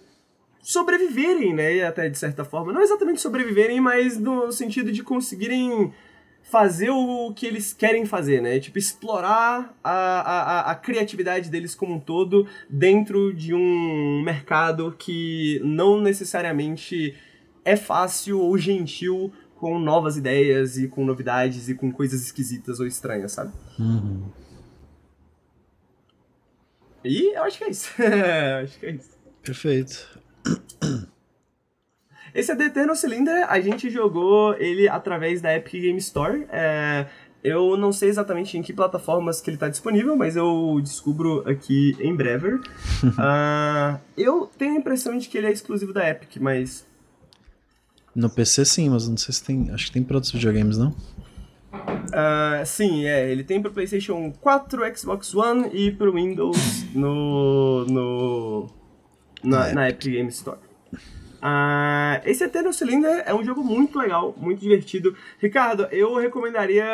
sobreviverem, 0.70 1.52
né? 1.52 1.84
Até 1.84 2.08
de 2.08 2.18
certa 2.18 2.46
forma. 2.46 2.72
Não 2.72 2.82
exatamente 2.82 3.20
sobreviverem, 3.20 3.82
mas 3.82 4.20
no 4.20 4.52
sentido 4.52 4.92
de 4.92 5.02
conseguirem 5.02 5.92
fazer 6.44 6.92
o 6.92 7.34
que 7.34 7.48
eles 7.48 7.74
querem 7.74 8.06
fazer, 8.06 8.40
né? 8.40 8.60
Tipo, 8.60 8.78
explorar 8.78 9.76
a, 9.84 9.92
a, 9.92 10.72
a 10.72 10.76
criatividade 10.76 11.50
deles 11.50 11.74
como 11.74 11.96
um 11.96 12.00
todo 12.00 12.48
dentro 12.70 13.34
de 13.34 13.52
um 13.52 14.22
mercado 14.24 14.96
que 14.96 15.60
não 15.64 16.00
necessariamente 16.00 17.18
é 17.66 17.76
fácil 17.76 18.40
ou 18.40 18.56
gentil 18.56 19.34
com 19.56 19.80
novas 19.80 20.18
ideias 20.18 20.78
e 20.78 20.88
com 20.88 21.04
novidades 21.04 21.68
e 21.68 21.74
com 21.74 21.92
coisas 21.92 22.22
esquisitas 22.22 22.80
ou 22.80 22.86
estranhas, 22.86 23.32
sabe? 23.32 23.52
Uhum. 23.80 24.30
E 27.04 27.36
eu 27.36 27.44
acho 27.44 27.58
que 27.58 27.64
é 27.64 27.70
isso. 27.72 27.92
acho 28.64 28.80
que 28.80 28.86
é 28.86 28.92
isso. 28.92 29.18
Perfeito. 29.42 30.19
Esse 32.34 32.52
é 32.52 32.56
The 32.56 32.66
Eternal 32.66 32.96
Cylinder, 32.96 33.46
a 33.50 33.60
gente 33.60 33.90
jogou 33.90 34.54
ele 34.56 34.88
através 34.88 35.42
da 35.42 35.56
Epic 35.56 35.82
Game 35.82 35.98
Store. 35.98 36.46
É, 36.50 37.08
eu 37.44 37.78
não 37.78 37.92
sei 37.92 38.10
exatamente 38.10 38.58
em 38.58 38.62
que 38.62 38.74
plataformas 38.74 39.40
que 39.42 39.50
ele 39.50 39.56
está 39.56 39.70
disponível, 39.70 40.16
mas 40.16 40.36
eu 40.36 40.80
descubro 40.84 41.44
aqui 41.50 41.96
em 42.00 42.16
breve. 42.16 42.56
uh, 42.56 44.00
eu 44.18 44.50
tenho 44.58 44.76
a 44.76 44.78
impressão 44.78 45.18
de 45.18 45.28
que 45.28 45.38
ele 45.38 45.48
é 45.48 45.52
exclusivo 45.52 45.94
da 45.94 46.08
Epic, 46.10 46.38
mas. 46.40 46.86
No 48.14 48.30
PC 48.30 48.66
sim, 48.66 48.90
mas 48.90 49.08
não 49.08 49.18
sei 49.18 49.34
se 49.34 49.44
tem. 49.44 49.72
Acho 49.72 49.88
que 49.88 49.94
tem 49.94 50.04
para 50.04 50.18
outros 50.18 50.34
videogames, 50.34 50.78
não? 50.78 50.90
Uh, 51.72 52.66
sim, 52.66 53.06
é. 53.06 53.32
Ele 53.32 53.44
tem 53.44 53.62
para 53.62 53.72
PlayStation 53.72 54.34
4, 54.42 54.98
Xbox 54.98 55.34
One 55.34 55.70
e 55.74 55.92
para 55.92 56.12
Windows 56.12 56.58
no. 56.94 57.86
no 57.86 58.79
na, 59.44 59.74
na 59.74 59.90
Epic 59.90 60.12
Game 60.12 60.30
Store. 60.30 60.58
Uh, 61.40 62.20
esse 62.26 62.44
Eternal 62.44 62.74
Cylinder 62.74 63.24
é 63.26 63.34
um 63.34 63.44
jogo 63.44 63.64
muito 63.64 63.98
legal, 63.98 64.36
muito 64.38 64.60
divertido. 64.60 65.16
Ricardo, 65.40 65.88
eu 65.92 66.16
recomendaria 66.18 66.86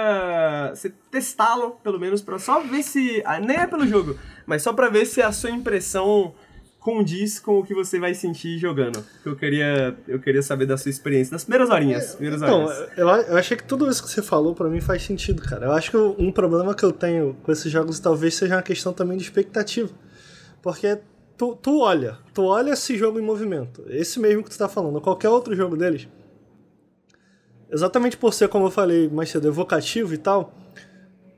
você 0.73 0.93
testá-lo, 1.09 1.71
pelo 1.83 1.99
menos, 1.99 2.21
para 2.21 2.37
só 2.37 2.59
ver 2.59 2.83
se. 2.83 3.23
Ah, 3.25 3.39
nem 3.39 3.57
é 3.57 3.65
pelo 3.65 3.87
jogo, 3.87 4.17
mas 4.45 4.61
só 4.61 4.71
para 4.71 4.87
ver 4.87 5.05
se 5.05 5.21
a 5.21 5.31
sua 5.31 5.49
impressão 5.49 6.33
condiz 6.79 7.39
com 7.39 7.57
o 7.57 7.65
que 7.65 7.73
você 7.73 7.99
vai 7.99 8.13
sentir 8.13 8.59
jogando. 8.59 9.03
Eu 9.25 9.35
queria, 9.35 9.97
eu 10.07 10.19
queria 10.19 10.43
saber 10.43 10.67
da 10.67 10.77
sua 10.77 10.91
experiência, 10.91 11.31
das 11.31 11.43
primeiras 11.43 11.71
horinhas. 11.71 12.13
Primeiras 12.13 12.43
então, 12.43 12.65
horinhas. 12.65 12.89
Eu, 12.95 13.07
eu 13.07 13.37
achei 13.37 13.57
que 13.57 13.63
tudo 13.63 13.89
isso 13.89 14.03
que 14.03 14.09
você 14.11 14.21
falou 14.21 14.53
para 14.53 14.69
mim 14.69 14.79
faz 14.79 15.01
sentido, 15.01 15.41
cara. 15.41 15.65
Eu 15.65 15.71
acho 15.71 15.89
que 15.89 15.97
um 15.97 16.31
problema 16.31 16.75
que 16.75 16.85
eu 16.85 16.91
tenho 16.91 17.35
com 17.41 17.51
esses 17.51 17.71
jogos 17.71 17.99
talvez 17.99 18.35
seja 18.35 18.55
uma 18.55 18.61
questão 18.61 18.93
também 18.93 19.17
de 19.17 19.23
expectativa. 19.23 19.89
Porque 20.61 20.99
tu, 21.37 21.55
tu 21.55 21.79
olha, 21.79 22.17
tu 22.33 22.43
olha 22.43 22.71
esse 22.71 22.97
jogo 22.97 23.19
em 23.19 23.23
movimento, 23.23 23.83
esse 23.89 24.19
mesmo 24.19 24.43
que 24.43 24.49
tu 24.49 24.57
tá 24.57 24.67
falando, 24.67 24.99
qualquer 25.01 25.29
outro 25.29 25.55
jogo 25.55 25.75
deles, 25.75 26.07
exatamente 27.69 28.17
por 28.17 28.33
ser, 28.33 28.47
como 28.47 28.67
eu 28.67 28.71
falei 28.71 29.09
mais 29.09 29.29
cedo, 29.29 29.47
evocativo 29.47 30.13
e 30.13 30.17
tal, 30.17 30.53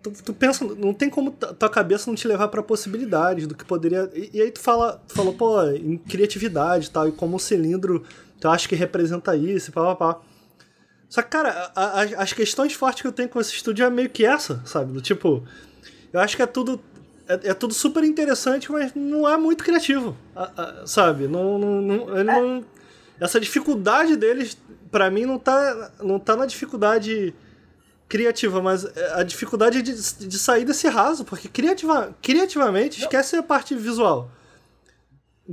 tu, 0.02 0.12
tu 0.24 0.34
pensa, 0.34 0.66
não 0.66 0.94
tem 0.94 1.10
como 1.10 1.32
tua 1.32 1.70
cabeça 1.70 2.10
não 2.10 2.16
te 2.16 2.28
levar 2.28 2.48
para 2.48 2.62
possibilidades 2.64 3.48
do 3.48 3.56
que 3.56 3.66
poderia. 3.66 4.10
E, 4.14 4.30
e, 4.34 4.42
aí 4.42 4.52
tu 4.52 4.60
fala, 4.60 5.02
tu 5.08 5.34
pô, 5.34 5.64
em 5.72 5.98
criatividade 5.98 6.88
e 6.88 6.90
tal, 6.90 7.08
e 7.08 7.12
como 7.12 7.38
o 7.38 7.40
cilindro, 7.40 8.04
tu 8.40 8.48
acha 8.48 8.68
que 8.68 8.76
representa 8.76 9.36
isso, 9.36 9.72
pá, 9.72 9.96
pá, 9.96 10.14
pá. 10.14 10.22
Só 11.10 11.22
que, 11.22 11.30
cara, 11.30 11.72
a, 11.74 12.02
a, 12.02 12.04
as 12.24 12.34
questões 12.34 12.74
fortes 12.74 13.02
que 13.02 13.08
eu 13.08 13.14
tenho 13.14 13.30
com 13.30 13.40
esse 13.40 13.54
estúdio 13.54 13.86
é 13.86 13.90
meio 13.90 14.10
que 14.10 14.26
essa, 14.26 14.62
sabe? 14.66 14.92
Do 14.92 15.02
tipo, 15.02 15.44
eu 16.12 16.20
acho 16.20 16.36
que 16.36 16.42
é 16.42 16.46
tudo 16.46 16.82
é, 17.28 17.50
é, 17.50 17.54
tudo 17.54 17.74
super 17.74 18.04
interessante, 18.04 18.72
mas 18.72 18.94
não 18.96 19.28
é 19.28 19.38
muito 19.38 19.64
criativo, 19.64 20.18
sabe? 20.86 21.28
Não, 21.28 21.58
não, 21.58 21.82
não 21.82 22.18
ele 22.18 22.30
é. 22.30 22.42
não, 22.42 22.66
essa 23.20 23.40
dificuldade 23.40 24.16
deles, 24.16 24.58
para 24.92 25.10
mim, 25.10 25.26
não 25.26 25.38
tá, 25.38 25.92
não 26.02 26.20
tá 26.20 26.36
na 26.36 26.46
dificuldade 26.46 27.34
criativa, 28.08 28.62
mas 28.62 28.86
é, 28.86 29.14
a 29.16 29.24
dificuldade 29.24 29.82
de, 29.82 29.94
de 29.94 30.40
sair 30.40 30.66
desse 30.66 30.88
raso, 30.88 31.26
porque 31.26 31.48
criativa, 31.48 32.16
criativamente, 32.22 33.00
Não. 33.00 33.06
esquece 33.06 33.36
a 33.36 33.44
parte 33.44 33.76
visual. 33.76 34.32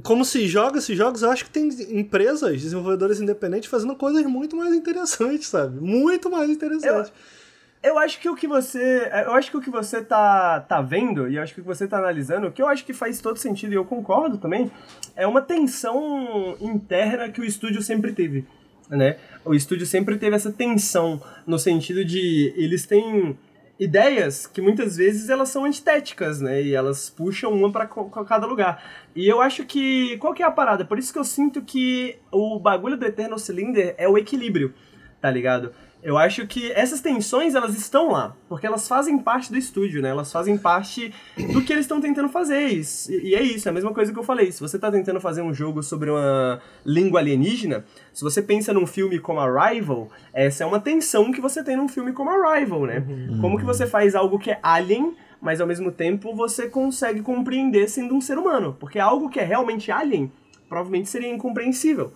Como 0.02 0.24
se 0.24 0.46
joga 0.48 0.78
esses 0.78 0.96
jogos, 0.96 1.22
eu 1.22 1.30
acho 1.30 1.44
que 1.44 1.50
tem 1.50 1.68
empresas, 1.98 2.60
desenvolvedores 2.60 3.20
independentes 3.20 3.70
fazendo 3.70 3.94
coisas 3.94 4.24
muito 4.24 4.56
mais 4.56 4.74
interessantes, 4.74 5.48
sabe? 5.48 5.80
Muito 5.80 6.28
mais 6.30 6.50
interessantes. 6.50 7.10
Eu, 7.10 7.43
eu 7.84 7.98
acho 7.98 8.18
que 8.18 8.28
o 8.28 8.34
que 8.34 8.48
você. 8.48 9.10
Eu 9.26 9.34
acho 9.34 9.50
que 9.50 9.56
o 9.56 9.60
que 9.60 9.70
você 9.70 10.02
tá, 10.02 10.60
tá 10.60 10.80
vendo, 10.82 11.28
e 11.28 11.36
eu 11.36 11.42
acho 11.42 11.54
que 11.54 11.60
o 11.60 11.62
que 11.62 11.68
você 11.68 11.86
tá 11.86 11.98
analisando, 11.98 12.48
o 12.48 12.52
que 12.52 12.60
eu 12.60 12.66
acho 12.66 12.84
que 12.84 12.92
faz 12.92 13.20
todo 13.20 13.38
sentido, 13.38 13.72
e 13.72 13.76
eu 13.76 13.84
concordo 13.84 14.38
também, 14.38 14.70
é 15.14 15.26
uma 15.26 15.40
tensão 15.40 16.56
interna 16.60 17.28
que 17.28 17.40
o 17.40 17.44
estúdio 17.44 17.82
sempre 17.82 18.12
teve 18.12 18.44
né? 18.88 19.16
O 19.44 19.54
estúdio 19.54 19.86
sempre 19.86 20.16
teve 20.16 20.36
essa 20.36 20.52
tensão 20.52 21.20
no 21.46 21.58
sentido 21.58 22.04
de 22.04 22.52
eles 22.56 22.86
têm 22.86 23.38
ideias 23.78 24.46
que 24.46 24.60
muitas 24.60 24.96
vezes 24.96 25.28
elas 25.28 25.48
são 25.48 25.64
antitéticas, 25.64 26.40
né? 26.40 26.62
E 26.62 26.74
elas 26.74 27.10
puxam 27.10 27.52
uma 27.52 27.70
para 27.70 27.86
cada 27.86 28.46
lugar. 28.46 28.82
E 29.14 29.26
eu 29.26 29.40
acho 29.40 29.64
que 29.64 30.16
qual 30.18 30.32
que 30.32 30.42
é 30.42 30.46
a 30.46 30.50
parada? 30.50 30.84
Por 30.84 30.98
isso 30.98 31.12
que 31.12 31.18
eu 31.18 31.24
sinto 31.24 31.62
que 31.62 32.16
o 32.30 32.58
bagulho 32.58 32.96
do 32.96 33.04
Eternal 33.04 33.38
Cylinder 33.38 33.94
é 33.98 34.08
o 34.08 34.16
equilíbrio, 34.16 34.72
tá 35.20 35.30
ligado? 35.30 35.72
Eu 36.04 36.18
acho 36.18 36.46
que 36.46 36.70
essas 36.72 37.00
tensões, 37.00 37.54
elas 37.54 37.74
estão 37.78 38.10
lá, 38.10 38.36
porque 38.46 38.66
elas 38.66 38.86
fazem 38.86 39.18
parte 39.18 39.50
do 39.50 39.56
estúdio, 39.56 40.02
né? 40.02 40.10
Elas 40.10 40.30
fazem 40.30 40.58
parte 40.58 41.14
do 41.50 41.64
que 41.64 41.72
eles 41.72 41.86
estão 41.86 41.98
tentando 41.98 42.28
fazer. 42.28 42.68
E 43.08 43.34
é 43.34 43.42
isso, 43.42 43.66
é 43.66 43.70
a 43.70 43.72
mesma 43.72 43.90
coisa 43.90 44.12
que 44.12 44.18
eu 44.18 44.22
falei. 44.22 44.52
Se 44.52 44.60
você 44.60 44.76
está 44.76 44.92
tentando 44.92 45.18
fazer 45.18 45.40
um 45.40 45.54
jogo 45.54 45.82
sobre 45.82 46.10
uma 46.10 46.60
língua 46.84 47.20
alienígena, 47.20 47.86
se 48.12 48.22
você 48.22 48.42
pensa 48.42 48.70
num 48.70 48.86
filme 48.86 49.18
como 49.18 49.40
Arrival, 49.40 50.10
essa 50.34 50.62
é 50.62 50.66
uma 50.66 50.78
tensão 50.78 51.32
que 51.32 51.40
você 51.40 51.64
tem 51.64 51.74
num 51.74 51.88
filme 51.88 52.12
como 52.12 52.28
Arrival, 52.28 52.84
né? 52.84 53.02
Uhum. 53.08 53.38
Como 53.40 53.58
que 53.58 53.64
você 53.64 53.86
faz 53.86 54.14
algo 54.14 54.38
que 54.38 54.50
é 54.50 54.58
alien, 54.62 55.16
mas 55.40 55.58
ao 55.58 55.66
mesmo 55.66 55.90
tempo 55.90 56.34
você 56.34 56.68
consegue 56.68 57.22
compreender 57.22 57.88
sendo 57.88 58.14
um 58.14 58.20
ser 58.20 58.36
humano? 58.36 58.76
Porque 58.78 58.98
algo 58.98 59.30
que 59.30 59.40
é 59.40 59.44
realmente 59.44 59.90
alien, 59.90 60.30
provavelmente 60.68 61.08
seria 61.08 61.32
incompreensível, 61.32 62.12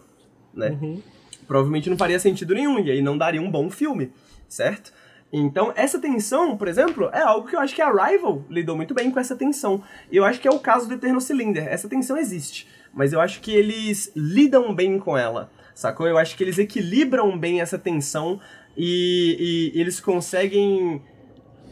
né? 0.53 0.77
Uhum 0.79 1.01
provavelmente 1.49 1.91
não 1.91 1.97
faria 1.97 2.21
sentido 2.21 2.55
nenhum, 2.55 2.79
e 2.79 2.91
aí 2.91 3.03
não 3.03 3.19
daria 3.19 3.43
um 3.43 3.51
bom 3.51 3.69
filme, 3.71 4.13
certo? 4.47 4.93
Então, 5.33 5.73
essa 5.75 5.99
tensão, 5.99 6.57
por 6.57 6.69
exemplo, 6.69 7.11
é 7.13 7.21
algo 7.21 7.49
que 7.49 7.57
eu 7.57 7.61
acho 7.61 7.75
que 7.75 7.83
a 7.83 7.91
Rival 7.91 8.45
lidou 8.49 8.77
muito 8.77 8.95
bem 8.95 9.11
com 9.11 9.21
essa 9.21 9.37
tensão. 9.37 9.83
E 10.11 10.17
eu 10.17 10.25
acho 10.25 10.41
que 10.41 10.49
é 10.49 10.51
o 10.51 10.59
caso 10.59 10.89
do 10.89 10.95
Eternal 10.95 11.21
Cylinder. 11.21 11.67
Essa 11.69 11.89
tensão 11.89 12.17
existe, 12.17 12.67
mas 12.95 13.13
eu 13.13 13.21
acho 13.21 13.41
que 13.41 13.53
eles 13.53 14.11
lidam 14.15 14.75
bem 14.75 14.99
com 14.99 15.19
ela, 15.19 15.51
sacou? 15.75 16.07
Eu 16.07 16.17
acho 16.17 16.37
que 16.37 16.45
eles 16.45 16.59
equilibram 16.59 17.39
bem 17.39 17.61
essa 17.61 17.79
tensão 17.79 18.41
e, 18.77 19.73
e 19.75 19.81
eles 19.81 20.01
conseguem 20.01 21.03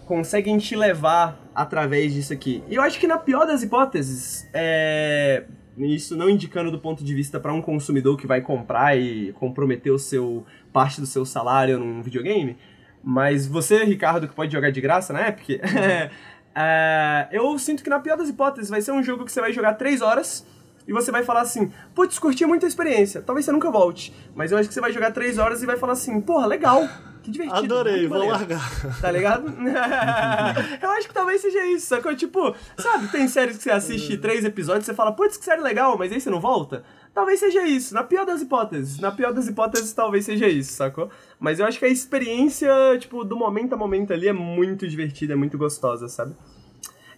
conseguem 0.07 0.57
te 0.57 0.77
levar 0.77 1.37
através 1.53 2.15
disso 2.15 2.33
aqui. 2.33 2.63
E 2.69 2.77
eu 2.77 2.83
acho 2.83 3.01
que 3.01 3.09
na 3.09 3.19
pior 3.19 3.45
das 3.45 3.65
hipóteses, 3.65 4.49
é, 4.55 5.45
isso 5.79 6.17
não 6.17 6.31
indicando 6.31 6.71
do 6.71 6.79
ponto 6.79 7.05
de 7.05 7.15
vista 7.15 7.39
para 7.39 7.53
um 7.53 7.61
consumidor 7.61 8.17
que 8.17 8.27
vai 8.27 8.41
comprar 8.41 8.97
e 8.99 9.33
comprometer 9.35 9.93
o 9.93 9.99
seu 9.99 10.45
parte 10.73 11.01
do 11.01 11.07
seu 11.07 11.25
salário 11.25 11.79
num 11.79 12.03
videogame, 12.03 12.57
mas 13.03 13.47
você, 13.47 13.85
Ricardo, 13.85 14.27
que 14.27 14.35
pode 14.35 14.53
jogar 14.53 14.71
de 14.71 14.81
graça 14.81 15.13
na 15.13 15.29
Epic, 15.29 15.61
é, 16.55 17.29
eu 17.31 17.59
sinto 17.59 17.85
que 17.85 17.91
na 17.91 18.01
pior 18.01 18.17
das 18.17 18.29
hipóteses 18.29 18.71
vai 18.71 18.81
ser 18.81 18.93
um 18.93 19.03
jogo 19.03 19.25
que 19.25 19.33
você 19.33 19.41
vai 19.41 19.53
jogar 19.53 19.75
3 19.75 20.01
horas 20.03 20.47
e 20.89 20.93
você 20.93 21.11
vai 21.11 21.25
falar 21.25 21.43
assim, 21.43 21.71
putz, 21.95 22.19
curti 22.19 22.47
muita 22.47 22.67
experiência, 22.67 23.21
talvez 23.21 23.45
você 23.45 23.53
nunca 23.53 23.71
volte, 23.71 24.15
mas 24.35 24.53
eu 24.53 24.59
acho 24.59 24.69
que 24.69 24.75
você 24.75 24.81
vai 24.81 24.93
jogar 24.93 25.11
3 25.11 25.39
horas 25.39 25.63
e 25.63 25.67
vai 25.67 25.77
falar 25.77 25.93
assim, 25.93 26.21
porra, 26.21 26.47
legal, 26.47 26.89
que 27.27 27.31
divertido. 27.33 27.59
Adorei, 27.59 28.07
vou 28.07 28.27
largar. 28.27 29.01
Tá 29.01 29.11
ligado? 29.11 29.49
eu 30.81 30.91
acho 30.91 31.09
que 31.09 31.15
talvez 31.15 31.41
seja 31.41 31.67
isso, 31.67 31.87
sacou? 31.87 32.15
Tipo, 32.15 32.55
sabe, 32.79 33.09
tem 33.09 33.27
séries 33.27 33.57
que 33.57 33.65
você 33.65 33.71
assiste 33.71 34.17
três 34.17 34.45
episódios 34.45 34.85
e 34.85 34.87
você 34.87 34.95
fala, 34.95 35.13
putz, 35.13 35.37
que 35.37 35.45
série 35.45 35.61
legal, 35.61 35.99
mas 35.99 36.13
aí 36.13 36.21
você 36.21 36.31
não 36.31 36.41
volta? 36.41 36.85
Talvez 37.13 37.41
seja 37.41 37.67
isso, 37.67 37.95
na 37.95 38.05
pior 38.05 38.25
das 38.25 38.43
hipóteses. 38.43 39.01
Na 39.01 39.11
pior 39.11 39.33
das 39.33 39.49
hipóteses, 39.49 39.93
talvez 39.93 40.25
seja 40.25 40.47
isso, 40.47 40.73
sacou? 40.73 41.11
Mas 41.41 41.59
eu 41.59 41.67
acho 41.67 41.79
que 41.79 41.85
a 41.85 41.89
experiência, 41.89 42.71
tipo, 42.99 43.25
do 43.25 43.37
momento 43.37 43.73
a 43.73 43.77
momento 43.77 44.13
ali 44.13 44.29
é 44.29 44.33
muito 44.33 44.87
divertida, 44.87 45.33
é 45.33 45.37
muito 45.37 45.59
gostosa, 45.59 46.09
sabe? 46.09 46.35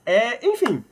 É, 0.07 0.47
enfim, 0.47 0.83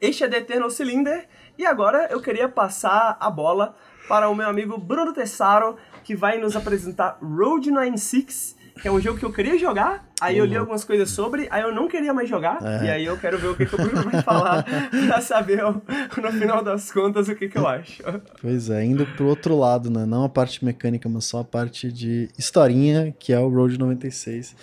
este 0.00 0.24
é 0.24 0.28
The 0.28 0.38
Eternal 0.38 0.70
Cylinder, 0.70 1.26
e 1.56 1.64
agora 1.64 2.08
eu 2.10 2.20
queria 2.20 2.48
passar 2.48 3.16
a 3.18 3.30
bola 3.30 3.74
para 4.08 4.28
o 4.28 4.34
meu 4.34 4.48
amigo 4.48 4.76
Bruno 4.76 5.12
Tessaro, 5.12 5.76
que 6.04 6.14
vai 6.14 6.38
nos 6.38 6.56
apresentar 6.56 7.18
Road 7.20 7.70
96, 7.70 8.56
que 8.80 8.88
é 8.88 8.90
um 8.90 9.00
jogo 9.00 9.18
que 9.18 9.24
eu 9.24 9.32
queria 9.32 9.58
jogar, 9.58 10.08
aí 10.20 10.38
eu 10.38 10.44
li 10.44 10.54
uhum. 10.54 10.60
algumas 10.60 10.84
coisas 10.84 11.10
sobre, 11.10 11.46
aí 11.50 11.62
eu 11.62 11.74
não 11.74 11.88
queria 11.88 12.12
mais 12.12 12.28
jogar, 12.28 12.58
é. 12.62 12.86
e 12.86 12.90
aí 12.90 13.04
eu 13.04 13.16
quero 13.18 13.38
ver 13.38 13.48
o 13.48 13.56
que, 13.56 13.66
que 13.66 13.74
o 13.74 13.78
Bruno 13.78 14.10
vai 14.10 14.22
falar 14.22 14.64
pra 14.90 15.20
saber, 15.20 15.62
no 15.62 16.32
final 16.32 16.64
das 16.64 16.90
contas, 16.90 17.28
o 17.28 17.34
que, 17.34 17.48
que 17.48 17.58
eu 17.58 17.66
acho. 17.66 18.02
Pois 18.40 18.70
é, 18.70 18.84
indo 18.84 19.06
pro 19.06 19.26
outro 19.26 19.56
lado, 19.56 19.90
né? 19.90 20.04
Não 20.06 20.24
a 20.24 20.28
parte 20.28 20.64
mecânica, 20.64 21.08
mas 21.08 21.24
só 21.24 21.40
a 21.40 21.44
parte 21.44 21.92
de 21.92 22.28
historinha, 22.38 23.14
que 23.18 23.32
é 23.32 23.38
o 23.38 23.48
Road 23.48 23.78
96. 23.78 24.56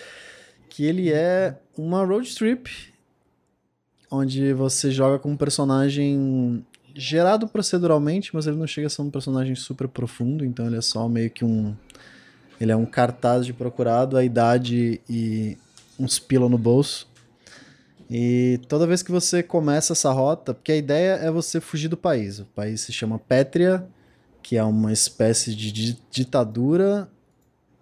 Que 0.70 0.86
ele 0.86 1.12
é 1.12 1.56
uma 1.78 2.06
road 2.06 2.34
trip, 2.36 2.70
onde 4.12 4.54
você 4.54 4.92
joga 4.92 5.20
com 5.20 5.32
um 5.32 5.38
personagem 5.38 6.66
gerado 7.00 7.48
proceduralmente, 7.48 8.32
mas 8.34 8.46
ele 8.46 8.58
não 8.58 8.68
chega 8.68 8.88
a 8.88 8.90
ser 8.90 9.02
um 9.02 9.10
personagem 9.10 9.56
super 9.56 9.88
profundo, 9.88 10.44
então 10.44 10.68
ele 10.68 10.78
é 10.78 10.82
só 10.82 11.08
meio 11.08 11.30
que 11.32 11.46
um. 11.46 11.76
Ele 12.60 12.72
é 12.74 12.76
um 12.76 12.86
cartaz 12.86 13.46
de 13.46 13.54
procurado, 13.54 14.18
a 14.18 14.24
idade 14.24 15.00
e 15.10 15.58
uns 15.98 16.20
pila 16.20 16.50
no 16.50 16.58
bolso. 16.58 17.08
E 18.10 18.60
toda 18.68 18.86
vez 18.86 19.02
que 19.02 19.12
você 19.12 19.42
começa 19.42 19.94
essa 19.94 20.12
rota, 20.12 20.54
porque 20.54 20.74
a 20.74 20.76
ideia 20.76 21.14
é 21.14 21.32
você 21.32 21.62
fugir 21.62 21.88
do 21.88 21.96
país. 21.96 22.40
O 22.40 22.46
país 22.46 22.82
se 22.82 22.92
chama 22.92 23.18
Pétria, 23.18 23.88
que 24.44 24.58
é 24.58 24.64
uma 24.64 24.92
espécie 24.92 25.56
de 25.56 25.98
ditadura, 26.12 27.08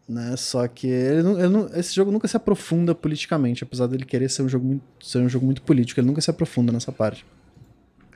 né? 0.07 0.35
Só 0.37 0.67
que 0.67 0.87
ele 0.87 1.23
não, 1.23 1.39
ele 1.39 1.49
não, 1.49 1.69
esse 1.75 1.95
jogo 1.95 2.11
nunca 2.11 2.27
se 2.27 2.37
aprofunda 2.37 2.93
politicamente, 2.93 3.63
apesar 3.63 3.87
dele 3.87 4.05
querer 4.05 4.29
ser 4.29 4.43
um 4.43 4.49
jogo 4.49 4.65
muito, 4.65 4.83
ser 5.01 5.17
um 5.19 5.29
jogo 5.29 5.45
muito 5.45 5.63
político, 5.63 5.99
ele 5.99 6.07
nunca 6.07 6.21
se 6.21 6.29
aprofunda 6.29 6.71
nessa 6.71 6.91
parte. 6.91 7.25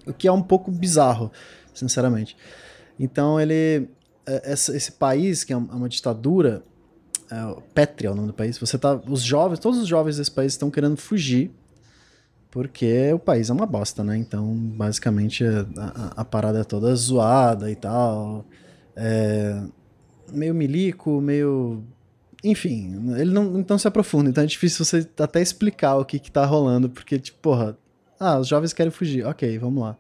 O 0.06 0.14
que 0.14 0.28
é 0.28 0.32
um 0.32 0.42
pouco 0.42 0.72
bizarro, 0.72 1.32
sinceramente. 1.74 2.36
Então 3.00 3.40
ele. 3.40 3.90
É, 4.26 4.54
esse, 4.54 4.92
país, 4.92 5.44
que 5.44 5.52
é 5.52 5.58
uma 5.58 5.90
ditadura, 5.90 6.64
é, 7.32 8.06
é 8.06 8.10
o 8.10 8.16
nome 8.16 8.28
do 8.28 8.34
país, 8.34 8.58
você 8.58 8.78
tá. 8.78 9.00
Os 9.08 9.22
jovens, 9.22 9.60
todos 9.60 9.80
os 9.80 9.88
jovens 9.88 10.18
desse 10.18 10.32
país 10.32 10.54
estão 10.54 10.70
querendo 10.70 10.98
fugir. 10.98 11.52
Porque 12.50 13.14
o 13.14 13.20
país 13.20 13.50
é 13.50 13.54
uma 13.54 13.66
bosta, 13.66 14.04
né? 14.04 14.18
Então, 14.18 14.54
basicamente, 14.54 15.46
a, 15.46 16.14
a 16.18 16.26
parada 16.26 16.60
é 16.60 16.64
toda 16.66 16.94
zoada 16.94 17.72
e 17.72 17.76
tal. 17.78 18.46
É, 18.94 19.64
meio 20.34 20.54
milico, 20.54 21.22
meio 21.22 21.82
enfim, 22.44 23.14
ele 23.18 23.32
não, 23.32 23.44
não 23.68 23.78
se 23.78 23.88
aprofunda, 23.88 24.30
então 24.30 24.44
é 24.44 24.48
difícil 24.48 24.84
você 24.84 25.08
até 25.20 25.42
explicar 25.42 25.98
o 25.98 26.06
que 26.06 26.18
que 26.18 26.32
tá 26.32 26.44
rolando, 26.44 26.90
porque, 26.90 27.20
tipo, 27.20 27.38
porra, 27.40 27.78
ah, 28.22 28.38
os 28.38 28.48
jovens 28.48 28.72
querem 28.72 28.92
fugir. 28.92 29.26
Ok, 29.26 29.58
vamos 29.58 29.82
lá. 29.82 29.98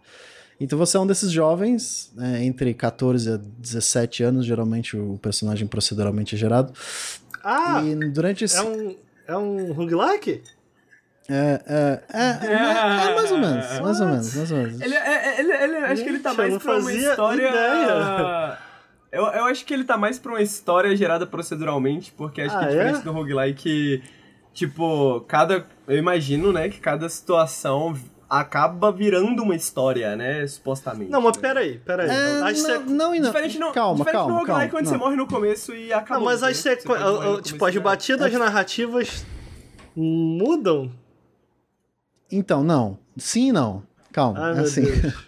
Então 0.59 0.77
você 0.77 0.95
é 0.95 0.99
um 0.99 1.07
desses 1.07 1.31
jovens, 1.31 2.11
né, 2.15 2.45
entre 2.45 2.71
14 2.71 3.31
a 3.31 3.37
17 3.37 4.21
anos, 4.21 4.45
geralmente 4.45 4.95
o 4.95 5.17
personagem 5.19 5.67
proceduralmente 5.67 6.35
é 6.35 6.37
gerado. 6.37 6.71
Ah! 7.43 7.81
E 7.83 7.95
durante 8.11 8.43
esse... 8.43 8.57
É 8.57 8.61
um, 8.61 8.95
é 9.27 9.35
um 9.35 9.73
roguelike? 9.73 10.43
É, 11.27 11.61
é, 11.65 12.03
é, 12.13 12.45
é, 12.45 12.53
é, 12.53 13.15
mais 13.15 13.31
ou 13.31 13.39
menos, 13.39 13.79
mais 13.79 14.01
ou 14.01 14.07
menos, 14.07 14.35
mais 14.35 14.51
ou 14.51 14.57
menos. 14.59 14.81
Ele, 14.81 14.93
é, 14.93 15.39
ele, 15.39 15.51
ele, 15.51 15.77
acho 15.77 16.03
que 16.03 16.09
ele 16.09 16.19
tá 16.19 16.33
mais 16.35 16.57
pra 16.57 16.77
uma 16.77 16.93
história... 16.93 17.49
Ideia. 17.49 18.57
Eu, 19.11 19.23
eu 19.23 19.45
acho 19.45 19.65
que 19.65 19.73
ele 19.73 19.83
tá 19.83 19.97
mais 19.97 20.19
pra 20.19 20.31
uma 20.31 20.41
história 20.43 20.95
gerada 20.95 21.25
proceduralmente, 21.25 22.11
porque 22.11 22.41
acho 22.41 22.55
ah, 22.55 22.59
que 22.59 22.67
diferente 22.67 22.99
é? 22.99 23.01
do 23.01 23.11
roguelike, 23.11 24.03
tipo, 24.53 25.21
cada... 25.21 25.65
Eu 25.91 25.97
imagino, 25.97 26.53
né, 26.53 26.69
que 26.69 26.79
cada 26.79 27.09
situação 27.09 27.93
acaba 28.29 28.93
virando 28.93 29.43
uma 29.43 29.53
história, 29.53 30.15
né? 30.15 30.47
Supostamente. 30.47 31.11
Não, 31.11 31.19
mas 31.19 31.35
peraí, 31.35 31.79
peraí. 31.79 32.09
É, 32.09 32.39
não, 32.39 32.47
você... 32.47 32.77
não, 32.79 33.13
não, 33.13 33.21
Diferente 33.21 33.59
no, 33.59 33.73
calma, 33.73 33.97
diferente 33.97 34.13
calma, 34.13 34.31
no 34.31 34.39
roguelike 34.39 34.47
calma, 34.47 34.69
quando 34.69 34.85
não. 34.85 34.91
você 34.91 34.97
morre 34.97 35.15
no 35.17 35.27
começo 35.27 35.75
e 35.75 35.91
acaba. 35.91 36.17
Não, 36.17 36.25
mas 36.25 36.41
as 36.41 36.55
sequ... 36.55 36.87
tipo, 37.43 37.65
as 37.65 37.75
batidas 37.75 38.33
é... 38.33 38.37
narrativas 38.37 39.25
mudam? 39.93 40.89
Então, 42.31 42.63
não. 42.63 42.97
Sim 43.17 43.49
e 43.49 43.51
não. 43.51 43.83
Calma. 44.13 44.39
Ai, 44.39 44.59
é 44.59 44.61
assim. 44.61 44.83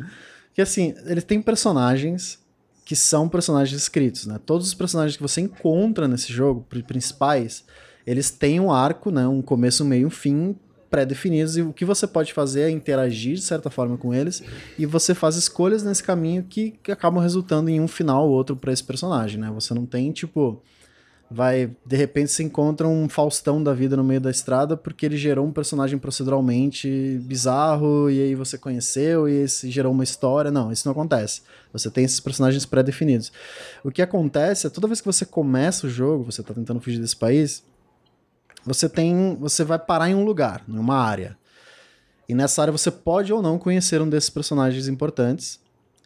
que 0.55 0.61
assim, 0.61 0.95
eles 1.05 1.26
têm 1.26 1.41
personagens 1.41 2.41
que 2.86 2.95
são 2.95 3.28
personagens 3.28 3.82
escritos, 3.82 4.26
né? 4.28 4.39
Todos 4.45 4.68
os 4.68 4.74
personagens 4.74 5.18
que 5.18 5.22
você 5.22 5.41
encontra 5.41 6.07
nesse 6.07 6.32
jogo, 6.32 6.66
principais, 6.88 7.66
eles 8.06 8.30
têm 8.30 8.60
um 8.60 8.72
arco, 8.72 9.12
né? 9.12 9.28
Um 9.28 9.41
começo, 9.41 9.84
meio, 9.86 10.08
um 10.08 10.12
fim 10.12 10.56
pré-definidos 10.89 11.58
e 11.58 11.64
o 11.64 11.74
que 11.74 11.86
você 11.86 12.06
pode 12.06 12.32
fazer 12.34 12.62
é 12.62 12.70
interagir 12.70 13.34
de 13.34 13.41
certa 13.41 13.68
forma 13.72 13.97
com 13.97 14.14
eles 14.14 14.43
e 14.78 14.86
você 14.86 15.16
faz 15.16 15.36
escolhas 15.36 15.82
nesse 15.82 16.04
caminho 16.04 16.43
que, 16.43 16.76
que 16.84 16.91
acabam 16.91 17.20
resultando 17.20 17.68
em 17.68 17.82
um 17.82 17.88
final 17.88 18.28
ou 18.28 18.36
outro 18.36 18.56
para 18.56 18.72
esse 18.72 18.84
personagem, 18.84 19.39
né? 19.39 19.49
Você 19.49 19.74
não 19.74 19.88
tem 19.88 20.12
tipo 20.12 20.62
vai, 21.34 21.76
de 21.86 21.97
repente, 21.97 22.32
se 22.32 22.43
encontra 22.43 22.88
um 22.88 23.10
Faustão 23.10 23.62
da 23.62 23.74
vida 23.74 23.97
no 23.97 24.04
meio 24.04 24.22
da 24.22 24.30
estrada 24.30 24.78
porque 24.78 25.06
ele 25.06 25.18
gerou 25.18 25.45
um 25.45 25.51
personagem 25.51 25.97
proceduralmente 25.97 27.20
bizarro 27.24 28.10
e 28.10 28.22
aí 28.22 28.36
você 28.36 28.58
conheceu 28.58 29.28
e 29.28 29.34
esse 29.34 29.72
gerou 29.72 29.91
uma 29.91 30.04
história. 30.04 30.51
Não, 30.51 30.72
isso 30.72 30.88
não 30.88 30.91
acontece. 30.91 31.41
Você 31.72 31.89
tem 31.89 32.04
esses 32.06 32.20
personagens 32.20 32.66
pré-definidos. 32.66 33.32
O 33.84 33.91
que 33.91 34.01
acontece 34.01 34.68
é 34.68 34.70
toda 34.70 34.88
vez 34.88 35.01
que 35.01 35.08
você 35.08 35.26
começa 35.26 35.88
o 35.88 35.89
jogo, 35.89 36.24
você 36.24 36.43
tá 36.43 36.54
tentando 36.54 36.80
fugir 36.80 36.99
desse 36.99 37.16
país, 37.16 37.64
você 38.66 38.88
tem, 38.88 39.36
você 39.39 39.64
vai 39.64 39.80
parar 39.80 40.09
em 40.09 40.16
um 40.16 40.24
lugar, 40.24 40.64
em 40.68 40.78
uma 40.78 40.97
área. 40.97 41.38
E 42.28 42.34
nessa 42.34 42.61
área 42.61 42.72
você 42.72 42.89
pode 42.89 43.34
ou 43.34 43.41
não 43.41 43.59
conhecer 43.59 44.01
um 44.01 44.09
desses 44.09 44.30
personagens 44.30 44.88
importantes. 44.88 45.59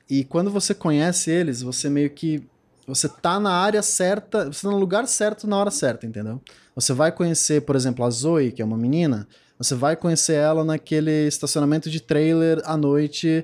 E 0.09 0.23
quando 0.23 0.49
você 0.49 0.73
conhece 0.73 1.29
eles, 1.29 1.61
você 1.61 1.89
meio 1.89 2.09
que 2.09 2.47
você 2.87 3.09
tá 3.09 3.39
na 3.39 3.51
área 3.51 3.81
certa, 3.81 4.45
você 4.45 4.61
tá 4.61 4.71
no 4.71 4.79
lugar 4.79 5.07
certo 5.07 5.45
na 5.45 5.57
hora 5.57 5.69
certa, 5.69 6.05
entendeu? 6.05 6.41
Você 6.73 6.93
vai 6.93 7.11
conhecer, 7.11 7.61
por 7.61 7.75
exemplo, 7.75 8.05
a 8.05 8.09
Zoe, 8.09 8.51
que 8.51 8.61
é 8.61 8.65
uma 8.65 8.77
menina, 8.77 9.27
você 9.57 9.75
vai 9.75 9.95
conhecer 9.95 10.35
ela 10.35 10.63
naquele 10.63 11.27
estacionamento 11.27 11.89
de 11.89 11.99
trailer 11.99 12.61
à 12.63 12.77
noite, 12.77 13.43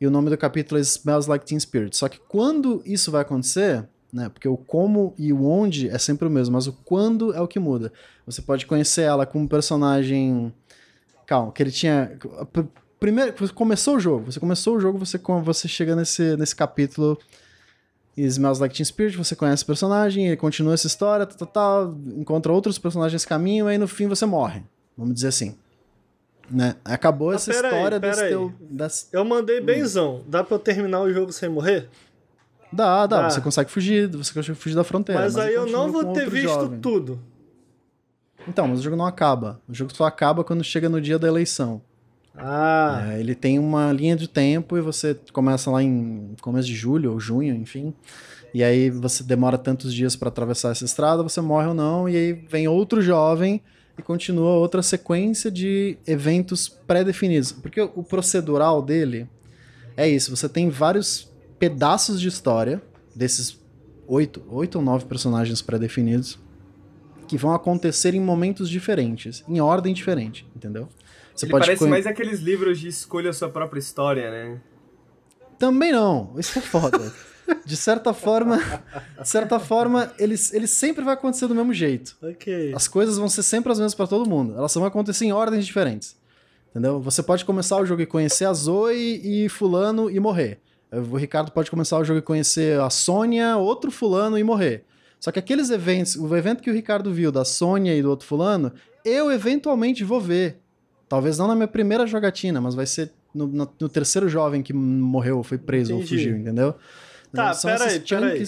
e 0.00 0.06
o 0.06 0.10
nome 0.10 0.28
do 0.28 0.36
capítulo 0.36 0.78
é 0.78 0.82
Smells 0.82 1.28
Like 1.30 1.46
Teen 1.46 1.58
Spirit. 1.58 1.96
Só 1.96 2.08
que 2.08 2.18
quando 2.28 2.82
isso 2.84 3.10
vai 3.10 3.22
acontecer, 3.22 3.88
né? 4.12 4.28
Porque 4.28 4.46
o 4.48 4.56
como 4.56 5.14
e 5.18 5.32
o 5.32 5.44
onde 5.46 5.88
é 5.88 5.98
sempre 5.98 6.28
o 6.28 6.30
mesmo, 6.30 6.52
mas 6.54 6.66
o 6.66 6.72
quando 6.84 7.32
é 7.34 7.40
o 7.40 7.48
que 7.48 7.58
muda. 7.58 7.92
Você 8.26 8.42
pode 8.42 8.66
conhecer 8.66 9.02
ela 9.02 9.24
como 9.26 9.44
um 9.44 9.48
personagem. 9.48 10.52
Calma, 11.26 11.50
que 11.52 11.62
ele 11.62 11.70
tinha. 11.70 12.16
Primeiro, 13.00 13.34
você 13.38 13.52
começou 13.52 13.96
o 13.96 14.00
jogo, 14.00 14.30
você 14.30 14.38
começou 14.38 14.76
o 14.76 14.80
jogo, 14.80 14.98
você, 14.98 15.18
você 15.42 15.66
chega 15.66 15.96
nesse, 15.96 16.36
nesse 16.36 16.54
capítulo 16.54 17.18
e 18.16 18.22
Smells 18.24 18.60
Like 18.60 18.74
Teen 18.76 18.84
Spirit, 18.84 19.16
você 19.16 19.34
conhece 19.34 19.64
o 19.64 19.66
personagem, 19.66 20.26
ele 20.28 20.36
continua 20.36 20.74
essa 20.74 20.86
história, 20.86 21.26
tal, 21.26 21.48
tal, 21.48 21.96
encontra 22.16 22.52
outros 22.52 22.78
personagens 22.78 23.14
nesse 23.14 23.26
caminho, 23.26 23.66
e 23.68 23.72
aí 23.72 23.78
no 23.78 23.88
fim 23.88 24.06
você 24.06 24.24
morre. 24.26 24.62
Vamos 24.96 25.14
dizer 25.14 25.28
assim. 25.28 25.56
Né? 26.50 26.76
Acabou 26.84 27.30
Ah, 27.30 27.34
essa 27.36 27.50
aí, 27.50 27.56
história 27.56 27.98
pera 27.98 27.98
desse 28.00 28.22
aí. 28.24 28.28
teu. 28.30 28.52
desse- 28.60 29.06
Eu 29.12 29.24
mandei 29.24 29.60
benzão. 29.60 30.22
Dá 30.28 30.44
pra 30.44 30.54
eu 30.56 30.58
terminar 30.60 31.00
o 31.00 31.12
jogo 31.12 31.32
sem 31.32 31.48
morrer? 31.48 31.88
Dá, 32.72 33.06
dá, 33.06 33.28
você 33.30 33.40
consegue 33.40 33.70
fugir, 33.70 34.08
você 34.08 34.32
consegue 34.32 34.58
fugir 34.58 34.74
da 34.74 34.84
fronteira. 34.84 35.20
mas 35.20 35.36
aí 35.36 35.48
ele 35.48 35.56
eu 35.58 35.66
não 35.66 35.92
vou 35.92 36.12
ter 36.12 36.28
visto 36.30 36.48
jovem. 36.48 36.80
tudo. 36.80 37.20
Então, 38.48 38.66
mas 38.66 38.80
o 38.80 38.82
jogo 38.82 38.96
não 38.96 39.06
acaba. 39.06 39.60
O 39.68 39.74
jogo 39.74 39.94
só 39.94 40.04
acaba 40.04 40.42
quando 40.42 40.64
chega 40.64 40.88
no 40.88 41.00
dia 41.00 41.18
da 41.18 41.28
eleição. 41.28 41.80
Ah, 42.34 43.10
É, 43.12 43.20
ele 43.20 43.34
tem 43.34 43.58
uma 43.58 43.92
linha 43.92 44.16
de 44.16 44.26
tempo 44.26 44.76
e 44.76 44.80
você 44.80 45.14
começa 45.32 45.70
lá 45.70 45.82
em 45.82 46.34
começo 46.40 46.66
de 46.66 46.74
julho 46.74 47.12
ou 47.12 47.20
junho, 47.20 47.54
enfim. 47.54 47.92
E 48.54 48.64
aí 48.64 48.90
você 48.90 49.22
demora 49.22 49.56
tantos 49.58 49.92
dias 49.94 50.16
para 50.16 50.28
atravessar 50.28 50.70
essa 50.70 50.84
estrada, 50.84 51.22
você 51.22 51.40
morre 51.40 51.68
ou 51.68 51.74
não, 51.74 52.08
e 52.08 52.16
aí 52.16 52.32
vem 52.32 52.66
outro 52.68 53.00
jovem 53.00 53.62
e 53.98 54.02
continua 54.02 54.54
outra 54.54 54.82
sequência 54.82 55.50
de 55.50 55.96
eventos 56.06 56.68
pré-definidos. 56.68 57.52
Porque 57.52 57.80
o 57.80 58.02
procedural 58.02 58.82
dele 58.82 59.28
é 59.96 60.08
isso, 60.08 60.34
você 60.34 60.48
tem 60.48 60.68
vários 60.68 61.30
pedaços 61.66 62.20
de 62.20 62.26
história 62.26 62.82
desses 63.14 63.56
oito, 64.08 64.42
oito 64.50 64.78
ou 64.78 64.84
nove 64.84 65.04
personagens 65.04 65.62
pré-definidos 65.62 66.36
que 67.28 67.38
vão 67.38 67.54
acontecer 67.54 68.14
em 68.14 68.20
momentos 68.20 68.68
diferentes, 68.68 69.44
em 69.48 69.60
ordem 69.60 69.94
diferente, 69.94 70.44
entendeu? 70.56 70.88
Você 71.32 71.44
Ele 71.44 71.52
pode 71.52 71.64
parece 71.66 71.78
conhe- 71.78 71.90
mais 71.92 72.04
aqueles 72.04 72.40
livros 72.40 72.80
de 72.80 72.88
escolha 72.88 73.30
a 73.30 73.32
sua 73.32 73.48
própria 73.48 73.78
história, 73.78 74.28
né? 74.28 74.60
Também 75.56 75.92
não. 75.92 76.34
Isso 76.36 76.58
é 76.58 76.62
foda. 76.62 76.98
De 77.64 77.76
certa 77.76 78.12
forma, 78.12 78.58
de 79.20 79.28
certa 79.28 79.58
forma, 79.60 80.12
eles, 80.18 80.52
eles 80.54 80.70
sempre 80.70 81.04
vai 81.04 81.14
acontecer 81.14 81.46
do 81.46 81.54
mesmo 81.54 81.72
jeito. 81.72 82.16
ok. 82.22 82.72
As 82.74 82.88
coisas 82.88 83.18
vão 83.18 83.28
ser 83.28 83.42
sempre 83.44 83.70
as 83.70 83.78
mesmas 83.78 83.94
pra 83.94 84.06
todo 84.06 84.28
mundo. 84.28 84.54
Elas 84.56 84.72
só 84.72 84.80
vão 84.80 84.88
acontecer 84.88 85.26
em 85.26 85.32
ordens 85.32 85.64
diferentes. 85.66 86.16
Entendeu? 86.70 87.00
Você 87.00 87.22
pode 87.22 87.44
começar 87.44 87.76
o 87.80 87.84
jogo 87.86 88.00
e 88.02 88.06
conhecer 88.06 88.46
a 88.46 88.52
Zoe 88.52 89.20
e 89.22 89.48
fulano 89.48 90.10
e 90.10 90.18
morrer. 90.18 90.60
O 90.92 91.16
Ricardo 91.16 91.50
pode 91.50 91.70
começar 91.70 91.98
o 91.98 92.04
jogo 92.04 92.18
e 92.18 92.22
conhecer 92.22 92.78
a 92.80 92.90
Sônia, 92.90 93.56
outro 93.56 93.90
fulano 93.90 94.38
e 94.38 94.44
morrer. 94.44 94.84
Só 95.18 95.30
que 95.32 95.38
aqueles 95.38 95.70
eventos, 95.70 96.16
o 96.16 96.36
evento 96.36 96.62
que 96.62 96.70
o 96.70 96.74
Ricardo 96.74 97.12
viu 97.12 97.32
da 97.32 97.44
Sônia 97.44 97.96
e 97.96 98.02
do 98.02 98.10
outro 98.10 98.26
fulano, 98.26 98.72
eu 99.04 99.30
eventualmente 99.32 100.04
vou 100.04 100.20
ver. 100.20 100.58
Talvez 101.08 101.38
não 101.38 101.46
na 101.46 101.54
minha 101.54 101.68
primeira 101.68 102.06
jogatina, 102.06 102.60
mas 102.60 102.74
vai 102.74 102.86
ser 102.86 103.12
no, 103.34 103.46
no- 103.46 103.72
no 103.80 103.88
terceiro 103.88 104.28
jovem 104.28 104.62
que 104.62 104.72
morreu, 104.72 105.42
foi 105.42 105.56
preso 105.58 105.94
ou 105.94 106.00
Entendi. 106.00 106.16
fugiu, 106.16 106.36
entendeu? 106.36 106.74
Tá, 107.32 107.54
São 107.54 107.70
pera 107.70 107.86
esses 107.86 107.98
aí, 107.98 108.06
pera 108.08 108.26
aí. 108.26 108.44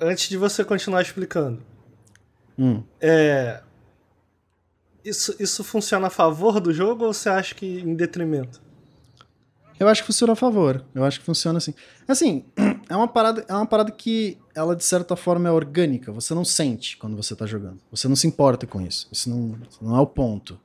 Antes 0.00 0.28
de 0.28 0.36
você 0.36 0.64
continuar 0.64 1.02
explicando. 1.02 1.62
Hum. 2.58 2.82
É. 3.00 3.60
Isso, 5.04 5.36
isso 5.38 5.62
funciona 5.62 6.08
a 6.08 6.10
favor 6.10 6.58
do 6.58 6.72
jogo 6.72 7.04
ou 7.04 7.12
você 7.12 7.28
acha 7.28 7.54
que 7.54 7.80
em 7.80 7.94
detrimento? 7.94 8.60
Eu 9.78 9.88
acho 9.88 10.02
que 10.02 10.06
funciona 10.06 10.32
a 10.32 10.36
favor. 10.36 10.84
Eu 10.94 11.04
acho 11.04 11.20
que 11.20 11.26
funciona 11.26 11.58
assim. 11.58 11.74
Assim, 12.08 12.44
é 12.88 12.96
uma 12.96 13.08
parada, 13.08 13.44
é 13.46 13.52
uma 13.52 13.66
parada 13.66 13.90
que 13.90 14.38
ela 14.54 14.74
de 14.74 14.84
certa 14.84 15.16
forma 15.16 15.48
é 15.48 15.52
orgânica. 15.52 16.12
Você 16.12 16.34
não 16.34 16.44
sente 16.44 16.96
quando 16.96 17.16
você 17.16 17.34
tá 17.36 17.46
jogando. 17.46 17.78
Você 17.90 18.08
não 18.08 18.16
se 18.16 18.26
importa 18.26 18.66
com 18.66 18.80
isso. 18.80 19.08
Isso 19.12 19.28
não, 19.28 19.58
não 19.80 19.96
é 19.96 20.00
o 20.00 20.06
ponto. 20.06 20.58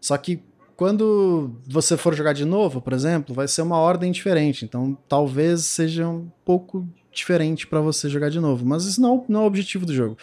Só 0.00 0.16
que 0.16 0.42
quando 0.76 1.54
você 1.66 1.96
for 1.96 2.14
jogar 2.14 2.32
de 2.32 2.44
novo, 2.44 2.80
por 2.80 2.92
exemplo, 2.92 3.34
vai 3.34 3.46
ser 3.46 3.62
uma 3.62 3.78
ordem 3.78 4.10
diferente. 4.10 4.64
Então, 4.64 4.96
talvez 5.08 5.64
seja 5.64 6.08
um 6.08 6.28
pouco 6.44 6.88
diferente 7.12 7.66
pra 7.66 7.80
você 7.80 8.08
jogar 8.08 8.30
de 8.30 8.40
novo. 8.40 8.64
Mas 8.64 8.84
isso 8.84 9.00
não, 9.00 9.24
não 9.28 9.40
é 9.40 9.42
o 9.44 9.46
objetivo 9.46 9.86
do 9.86 9.94
jogo. 9.94 10.16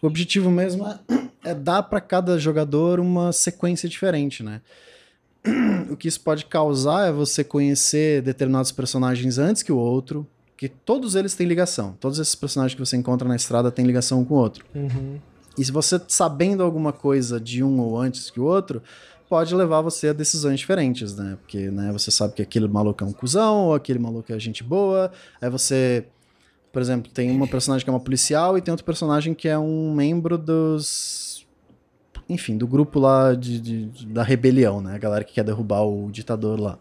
O 0.00 0.06
objetivo 0.06 0.50
mesmo 0.50 0.86
é, 0.86 0.98
é 1.50 1.54
dar 1.54 1.82
pra 1.82 2.00
cada 2.00 2.38
jogador 2.38 3.00
uma 3.00 3.32
sequência 3.32 3.88
diferente, 3.88 4.42
né? 4.42 4.60
o 5.90 5.96
que 5.96 6.08
isso 6.08 6.20
pode 6.20 6.46
causar 6.46 7.08
é 7.08 7.12
você 7.12 7.44
conhecer 7.44 8.22
determinados 8.22 8.72
personagens 8.72 9.38
antes 9.38 9.62
que 9.62 9.72
o 9.72 9.78
outro, 9.78 10.26
que 10.56 10.68
todos 10.68 11.14
eles 11.14 11.34
têm 11.34 11.46
ligação. 11.46 11.96
Todos 12.00 12.18
esses 12.18 12.34
personagens 12.34 12.74
que 12.74 12.84
você 12.84 12.96
encontra 12.96 13.28
na 13.28 13.36
estrada 13.36 13.70
têm 13.70 13.86
ligação 13.86 14.20
um 14.20 14.24
com 14.24 14.34
o 14.34 14.38
outro. 14.38 14.64
Uhum. 14.74 15.18
E 15.56 15.64
se 15.64 15.72
você 15.72 16.00
sabendo 16.06 16.62
alguma 16.62 16.92
coisa 16.92 17.40
de 17.40 17.62
um 17.62 17.80
ou 17.80 17.98
antes 17.98 18.30
que 18.30 18.38
o 18.40 18.44
outro, 18.44 18.82
pode 19.28 19.54
levar 19.54 19.80
você 19.80 20.08
a 20.08 20.12
decisões 20.12 20.58
diferentes, 20.58 21.14
né? 21.16 21.36
Porque 21.40 21.70
né, 21.70 21.92
você 21.92 22.10
sabe 22.10 22.34
que 22.34 22.42
aquele 22.42 22.66
maluco 22.66 23.04
é 23.04 23.06
um 23.06 23.12
cuzão, 23.12 23.66
ou 23.66 23.74
aquele 23.74 23.98
maluco 23.98 24.32
é 24.32 24.38
gente 24.38 24.64
boa. 24.64 25.12
Aí 25.40 25.50
você, 25.50 26.06
por 26.72 26.80
exemplo, 26.80 27.10
tem 27.12 27.30
uma 27.30 27.46
personagem 27.46 27.84
que 27.84 27.90
é 27.90 27.92
uma 27.92 28.00
policial 28.00 28.56
e 28.56 28.62
tem 28.62 28.72
outro 28.72 28.84
personagem 28.84 29.34
que 29.34 29.48
é 29.48 29.58
um 29.58 29.92
membro 29.92 30.38
dos. 30.38 31.27
Enfim, 32.28 32.58
do 32.58 32.66
grupo 32.66 32.98
lá 33.00 33.34
de, 33.34 33.58
de- 33.60 34.06
da 34.06 34.22
rebelião, 34.22 34.80
né? 34.80 34.94
A 34.94 34.98
galera 34.98 35.24
que 35.24 35.32
quer 35.32 35.44
derrubar 35.44 35.82
o 35.82 36.10
ditador 36.10 36.60
lá. 36.60 36.76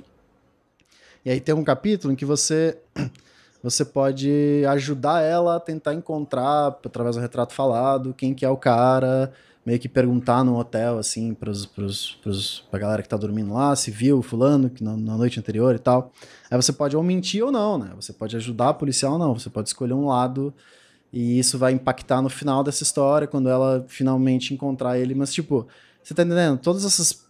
E 1.25 1.29
aí 1.29 1.39
tem 1.39 1.55
um 1.55 1.63
capítulo 1.63 2.11
em 2.13 2.15
que 2.15 2.25
você 2.25 2.77
você 3.63 3.83
pode 3.85 4.63
ajudar 4.69 5.21
ela 5.21 5.55
a 5.55 5.59
tentar 5.59 5.93
encontrar, 5.93 6.67
através 6.85 7.15
do 7.15 7.21
retrato 7.21 7.53
falado, 7.53 8.13
quem 8.13 8.33
que 8.33 8.45
é 8.45 8.49
o 8.49 8.57
cara, 8.57 9.31
meio 9.65 9.79
que 9.79 9.89
perguntar 9.89 10.43
no 10.43 10.57
hotel, 10.57 10.97
assim, 10.97 11.33
pros, 11.33 11.65
pros, 11.65 12.17
pros, 12.21 12.63
pra 12.69 12.79
galera 12.79 13.01
que 13.01 13.09
tá 13.09 13.17
dormindo 13.17 13.53
lá, 13.53 13.75
se 13.75 13.89
viu 13.91 14.21
fulano 14.21 14.69
que 14.69 14.83
na, 14.83 14.95
na 14.95 15.17
noite 15.17 15.39
anterior 15.39 15.75
e 15.75 15.79
tal. 15.79 16.11
Aí 16.49 16.55
você 16.55 16.71
pode 16.71 16.95
ou 16.95 17.03
mentir 17.03 17.43
ou 17.43 17.51
não, 17.51 17.77
né? 17.77 17.91
Você 17.95 18.13
pode 18.13 18.35
ajudar 18.37 18.69
a 18.69 18.73
policial 18.73 19.13
ou 19.13 19.19
não, 19.19 19.37
você 19.37 19.49
pode 19.49 19.69
escolher 19.69 19.93
um 19.93 20.07
lado 20.07 20.53
e 21.11 21.39
isso 21.39 21.57
vai 21.57 21.71
impactar 21.73 22.21
no 22.21 22.29
final 22.29 22.63
dessa 22.63 22.83
história, 22.83 23.27
quando 23.27 23.49
ela 23.49 23.85
finalmente 23.87 24.53
encontrar 24.53 24.97
ele. 24.99 25.15
Mas, 25.15 25.33
tipo, 25.33 25.67
você 26.03 26.13
tá 26.13 26.23
entendendo? 26.23 26.57
Todos 26.59 26.83
esses 26.83 27.25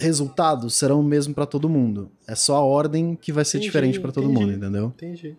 resultados 0.00 0.74
serão 0.74 1.00
o 1.00 1.04
mesmo 1.04 1.34
pra 1.34 1.44
todo 1.46 1.68
mundo. 1.68 2.10
É 2.26 2.34
só 2.34 2.56
a 2.56 2.62
ordem 2.62 3.16
que 3.20 3.32
vai 3.32 3.44
ser 3.44 3.58
Entendi, 3.58 3.66
diferente 3.68 4.00
pra 4.00 4.12
todo 4.12 4.24
entendi. 4.30 4.40
mundo, 4.40 4.52
entendeu? 4.56 4.86
Entendi. 4.96 5.36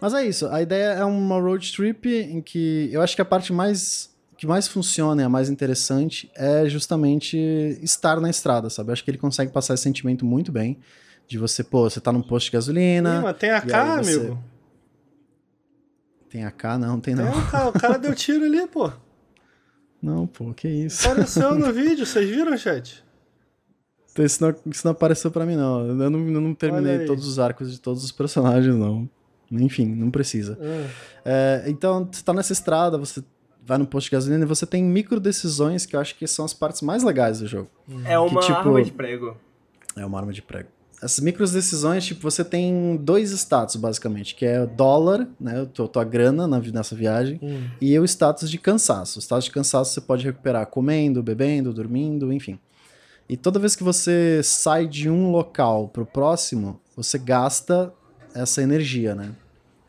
Mas 0.00 0.14
é 0.14 0.24
isso, 0.24 0.46
a 0.48 0.62
ideia 0.62 0.92
é 0.94 1.04
uma 1.04 1.38
road 1.38 1.70
trip 1.72 2.08
em 2.08 2.40
que 2.40 2.88
eu 2.90 3.02
acho 3.02 3.14
que 3.14 3.20
a 3.20 3.24
parte 3.24 3.52
mais 3.52 4.08
que 4.38 4.46
mais 4.46 4.66
funciona 4.66 5.20
e 5.20 5.24
a 5.26 5.28
mais 5.28 5.50
interessante 5.50 6.30
é 6.34 6.66
justamente 6.66 7.36
estar 7.82 8.18
na 8.18 8.30
estrada, 8.30 8.70
sabe? 8.70 8.88
Eu 8.88 8.94
acho 8.94 9.04
que 9.04 9.10
ele 9.10 9.18
consegue 9.18 9.52
passar 9.52 9.74
esse 9.74 9.82
sentimento 9.82 10.24
muito 10.24 10.50
bem 10.50 10.78
de 11.28 11.36
você, 11.36 11.62
pô, 11.62 11.90
você 11.90 12.00
tá 12.00 12.10
num 12.10 12.22
posto 12.22 12.46
de 12.46 12.48
Ih, 12.48 12.52
gasolina, 12.52 13.20
mas 13.20 13.36
tem 13.36 13.50
a 13.50 13.60
K, 13.60 13.96
aí 13.98 14.02
você- 14.02 14.16
amigo. 14.18 14.38
Tem 16.30 16.44
AK, 16.44 16.64
não, 16.78 17.00
tem 17.00 17.14
Tem 17.16 17.24
não. 17.24 17.32
a 17.38 17.42
K. 17.50 17.68
O 17.68 17.72
cara 17.72 17.98
deu 17.98 18.14
tiro 18.14 18.44
ali, 18.44 18.66
pô. 18.68 18.90
Não, 20.02 20.26
pô, 20.26 20.54
que 20.54 20.66
isso. 20.68 21.06
Apareceu 21.06 21.54
no 21.54 21.70
vídeo, 21.74 22.06
vocês 22.06 22.28
viram, 22.28 22.56
chat? 22.56 23.04
Então, 24.12 24.24
Isso 24.24 24.42
não, 24.42 24.54
isso 24.66 24.86
não 24.86 24.92
apareceu 24.92 25.30
pra 25.30 25.44
mim, 25.44 25.56
não. 25.56 25.86
Eu 25.86 25.94
não, 26.10 26.18
eu 26.28 26.40
não 26.40 26.54
terminei 26.54 27.04
todos 27.04 27.26
os 27.26 27.38
arcos 27.38 27.70
de 27.70 27.80
todos 27.80 28.02
os 28.04 28.10
personagens, 28.12 28.74
não. 28.74 29.08
Enfim, 29.52 29.86
não 29.86 30.10
precisa. 30.10 30.58
Ah, 30.60 30.88
É, 31.24 31.64
então, 31.66 32.08
você 32.10 32.22
tá 32.22 32.32
nessa 32.32 32.52
estrada, 32.52 32.96
você 32.96 33.22
vai 33.64 33.76
no 33.78 33.86
posto 33.86 34.06
de 34.06 34.12
gasolina 34.12 34.42
e 34.44 34.46
você 34.48 34.64
tem 34.66 34.82
micro 34.82 35.20
decisões 35.20 35.84
que 35.86 35.94
eu 35.94 36.00
acho 36.00 36.16
que 36.16 36.26
são 36.26 36.44
as 36.44 36.54
partes 36.54 36.80
mais 36.82 37.02
legais 37.02 37.40
do 37.40 37.46
jogo. 37.46 37.68
É 38.04 38.18
uma 38.18 38.40
tipo- 38.40 38.52
arma 38.54 38.82
de 38.82 38.90
prego. 38.92 39.36
É 39.96 40.04
uma 40.06 40.18
arma 40.18 40.32
de 40.32 40.40
prego. 40.42 40.68
Essas 41.02 41.20
micro 41.20 41.48
decisões, 41.48 42.04
tipo, 42.04 42.20
você 42.22 42.44
tem 42.44 42.96
dois 42.96 43.30
status, 43.30 43.76
basicamente, 43.76 44.34
que 44.34 44.44
é 44.44 44.62
o 44.62 44.66
dólar, 44.66 45.26
né, 45.40 45.66
tua, 45.72 45.88
tua 45.88 46.04
grana 46.04 46.46
na, 46.46 46.58
nessa 46.58 46.94
viagem, 46.94 47.38
Hum. 47.42 47.68
e 47.80 47.98
o 47.98 48.04
status 48.04 48.50
de 48.50 48.58
cansaço. 48.58 49.18
O 49.18 49.22
status 49.22 49.46
de 49.46 49.50
cansaço 49.50 49.94
você 49.94 50.00
pode 50.00 50.24
recuperar 50.24 50.66
comendo, 50.66 51.22
bebendo, 51.22 51.72
dormindo, 51.72 52.32
enfim. 52.32 52.58
E 53.28 53.36
toda 53.36 53.58
vez 53.60 53.74
que 53.76 53.82
você 53.84 54.40
sai 54.42 54.86
de 54.86 55.08
um 55.08 55.30
local 55.30 55.88
pro 55.88 56.04
próximo, 56.04 56.80
você 56.96 57.16
gasta 57.18 57.92
essa 58.34 58.60
energia, 58.62 59.14
né? 59.14 59.30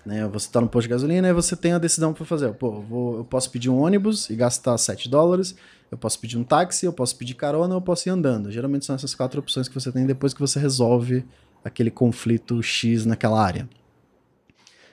Né? 0.06 0.28
Você 0.28 0.49
tá 0.52 0.60
no 0.62 0.68
posto 0.68 0.84
de 0.88 0.89
gasolina 0.89 1.28
e 1.30 1.34
você 1.34 1.56
tem 1.56 1.74
a 1.74 1.78
decisão 1.78 2.14
para 2.14 2.26
fazer. 2.26 2.52
Pô, 2.54 2.68
eu, 2.76 2.82
vou- 2.82 3.18
eu 3.18 3.24
posso 3.26 3.49
pedir 3.52 3.70
um 3.70 3.80
ônibus 3.80 4.30
e 4.30 4.36
gastar 4.36 4.78
7 4.78 5.10
dólares, 5.10 5.56
eu 5.91 5.97
posso 5.97 6.20
pedir 6.20 6.38
um 6.38 6.43
táxi, 6.43 6.86
eu 6.86 6.93
posso 6.93 7.16
pedir 7.16 7.34
carona, 7.36 7.76
eu 7.76 7.82
posso 7.82 8.08
ir 8.08 8.12
andando. 8.12 8.52
Geralmente 8.52 8.86
são 8.86 8.95
essas 8.95 9.14
quatro 9.14 9.39
opções 9.39 9.68
que 9.68 9.74
você 9.74 9.91
tem 9.91 10.06
depois 10.06 10.34
que 10.34 10.39
você 10.39 10.60
resolve 10.60 11.26
aquele 11.64 11.91
conflito 11.91 12.62
X 12.64 13.06
naquela 13.06 13.41
área. 13.43 13.68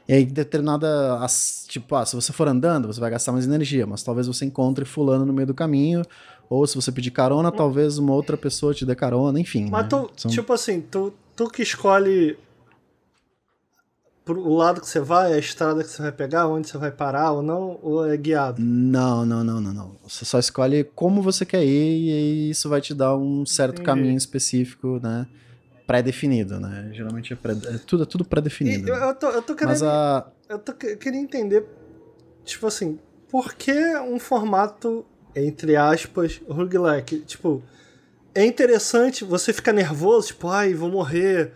E 0.08 0.12
aí, 0.14 0.24
determinada. 0.24 1.18
Tipo, 1.68 1.94
ah, 1.96 2.04
se 2.06 2.16
você 2.16 2.32
for 2.32 2.48
andando, 2.48 2.86
você 2.88 2.98
vai 2.98 3.10
gastar 3.10 3.30
mais 3.32 3.44
energia, 3.44 3.86
mas 3.86 4.02
talvez 4.02 4.26
você 4.26 4.44
encontre 4.46 4.84
fulano 4.86 5.26
no 5.26 5.32
meio 5.34 5.46
do 5.46 5.54
caminho. 5.54 6.02
Ou 6.48 6.66
se 6.66 6.74
você 6.76 6.90
pedir 6.90 7.10
carona, 7.10 7.52
talvez 7.52 7.98
uma 7.98 8.14
outra 8.14 8.34
pessoa 8.34 8.72
te 8.72 8.86
dê 8.86 8.94
carona, 8.94 9.38
enfim. 9.38 9.68
Mas 9.70 9.82
né? 9.82 9.88
tu, 9.90 10.10
São- 10.16 10.30
tipo 10.30 10.50
assim, 10.54 10.80
tu, 10.80 11.12
tu 11.36 11.46
que 11.50 11.60
escolhe 11.62 12.38
pro 14.28 14.52
lado 14.52 14.78
que 14.82 14.86
você 14.86 15.00
vai, 15.00 15.32
a 15.32 15.38
estrada 15.38 15.82
que 15.82 15.88
você 15.88 16.02
vai 16.02 16.12
pegar, 16.12 16.46
onde 16.46 16.68
você 16.68 16.76
vai 16.76 16.90
parar 16.90 17.32
ou 17.32 17.42
não, 17.42 17.78
ou 17.82 18.06
é 18.06 18.14
guiado? 18.14 18.60
Não, 18.60 19.24
não, 19.24 19.42
não, 19.42 19.58
não, 19.58 19.72
não. 19.72 19.96
Você 20.06 20.26
só 20.26 20.38
escolhe 20.38 20.84
como 20.84 21.22
você 21.22 21.46
quer 21.46 21.64
ir 21.64 22.10
e 22.10 22.50
isso 22.50 22.68
vai 22.68 22.78
te 22.82 22.92
dar 22.92 23.16
um 23.16 23.46
certo 23.46 23.76
Entendi. 23.80 23.86
caminho 23.86 24.18
específico, 24.18 25.00
né? 25.02 25.26
Pré-definido, 25.86 26.60
né? 26.60 26.90
Geralmente 26.92 27.32
é, 27.32 27.36
pré- 27.36 27.52
é 27.52 27.78
tudo, 27.78 28.02
é 28.02 28.06
tudo 28.06 28.22
pré-definido. 28.22 28.86
eu, 28.86 29.00
né? 29.00 29.08
eu 29.08 29.14
tô, 29.14 29.30
eu 29.30 29.40
tô 29.40 29.54
querendo. 29.54 29.70
Mas 29.70 29.82
a. 29.82 30.30
Eu 30.46 30.58
tô, 30.58 30.74
que- 30.74 30.96
queria 30.96 31.18
entender, 31.20 31.64
tipo 32.44 32.66
assim, 32.66 32.98
por 33.30 33.54
que 33.54 33.72
um 33.96 34.18
formato, 34.18 35.06
entre 35.34 35.74
aspas, 35.74 36.38
roguelike? 36.46 37.20
Tipo, 37.20 37.62
é 38.34 38.44
interessante 38.44 39.24
você 39.24 39.54
ficar 39.54 39.72
nervoso, 39.72 40.26
tipo, 40.28 40.48
ai, 40.48 40.74
vou 40.74 40.90
morrer. 40.90 41.52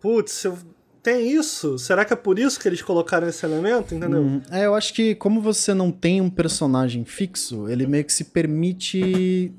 Putz, 0.00 0.44
eu... 0.44 0.56
tem 1.04 1.30
isso? 1.30 1.78
Será 1.78 2.02
que 2.02 2.14
é 2.14 2.16
por 2.16 2.38
isso 2.38 2.58
que 2.58 2.66
eles 2.66 2.80
colocaram 2.80 3.28
esse 3.28 3.44
elemento, 3.44 3.94
entendeu? 3.94 4.22
Hum, 4.22 4.40
é, 4.50 4.64
eu 4.64 4.74
acho 4.74 4.94
que 4.94 5.14
como 5.14 5.38
você 5.38 5.74
não 5.74 5.92
tem 5.92 6.22
um 6.22 6.30
personagem 6.30 7.04
fixo, 7.04 7.68
ele 7.68 7.86
meio 7.86 8.06
que 8.06 8.12
se 8.12 8.24
permite 8.24 9.52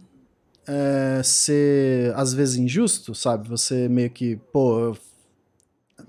é, 0.67 1.21
ser, 1.23 2.11
às 2.15 2.33
vezes, 2.33 2.55
injusto, 2.55 3.13
sabe? 3.13 3.47
Você 3.47 3.87
meio 3.87 4.09
que, 4.09 4.37
pô. 4.51 4.97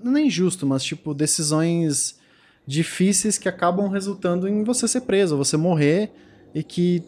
Não 0.03 0.17
é 0.17 0.21
injusto, 0.21 0.65
mas 0.65 0.83
tipo, 0.83 1.13
decisões 1.13 2.17
difíceis 2.65 3.37
que 3.37 3.47
acabam 3.47 3.87
resultando 3.89 4.47
em 4.47 4.63
você 4.63 4.87
ser 4.87 5.01
preso, 5.01 5.37
você 5.37 5.55
morrer, 5.55 6.11
e 6.53 6.63
que 6.63 7.03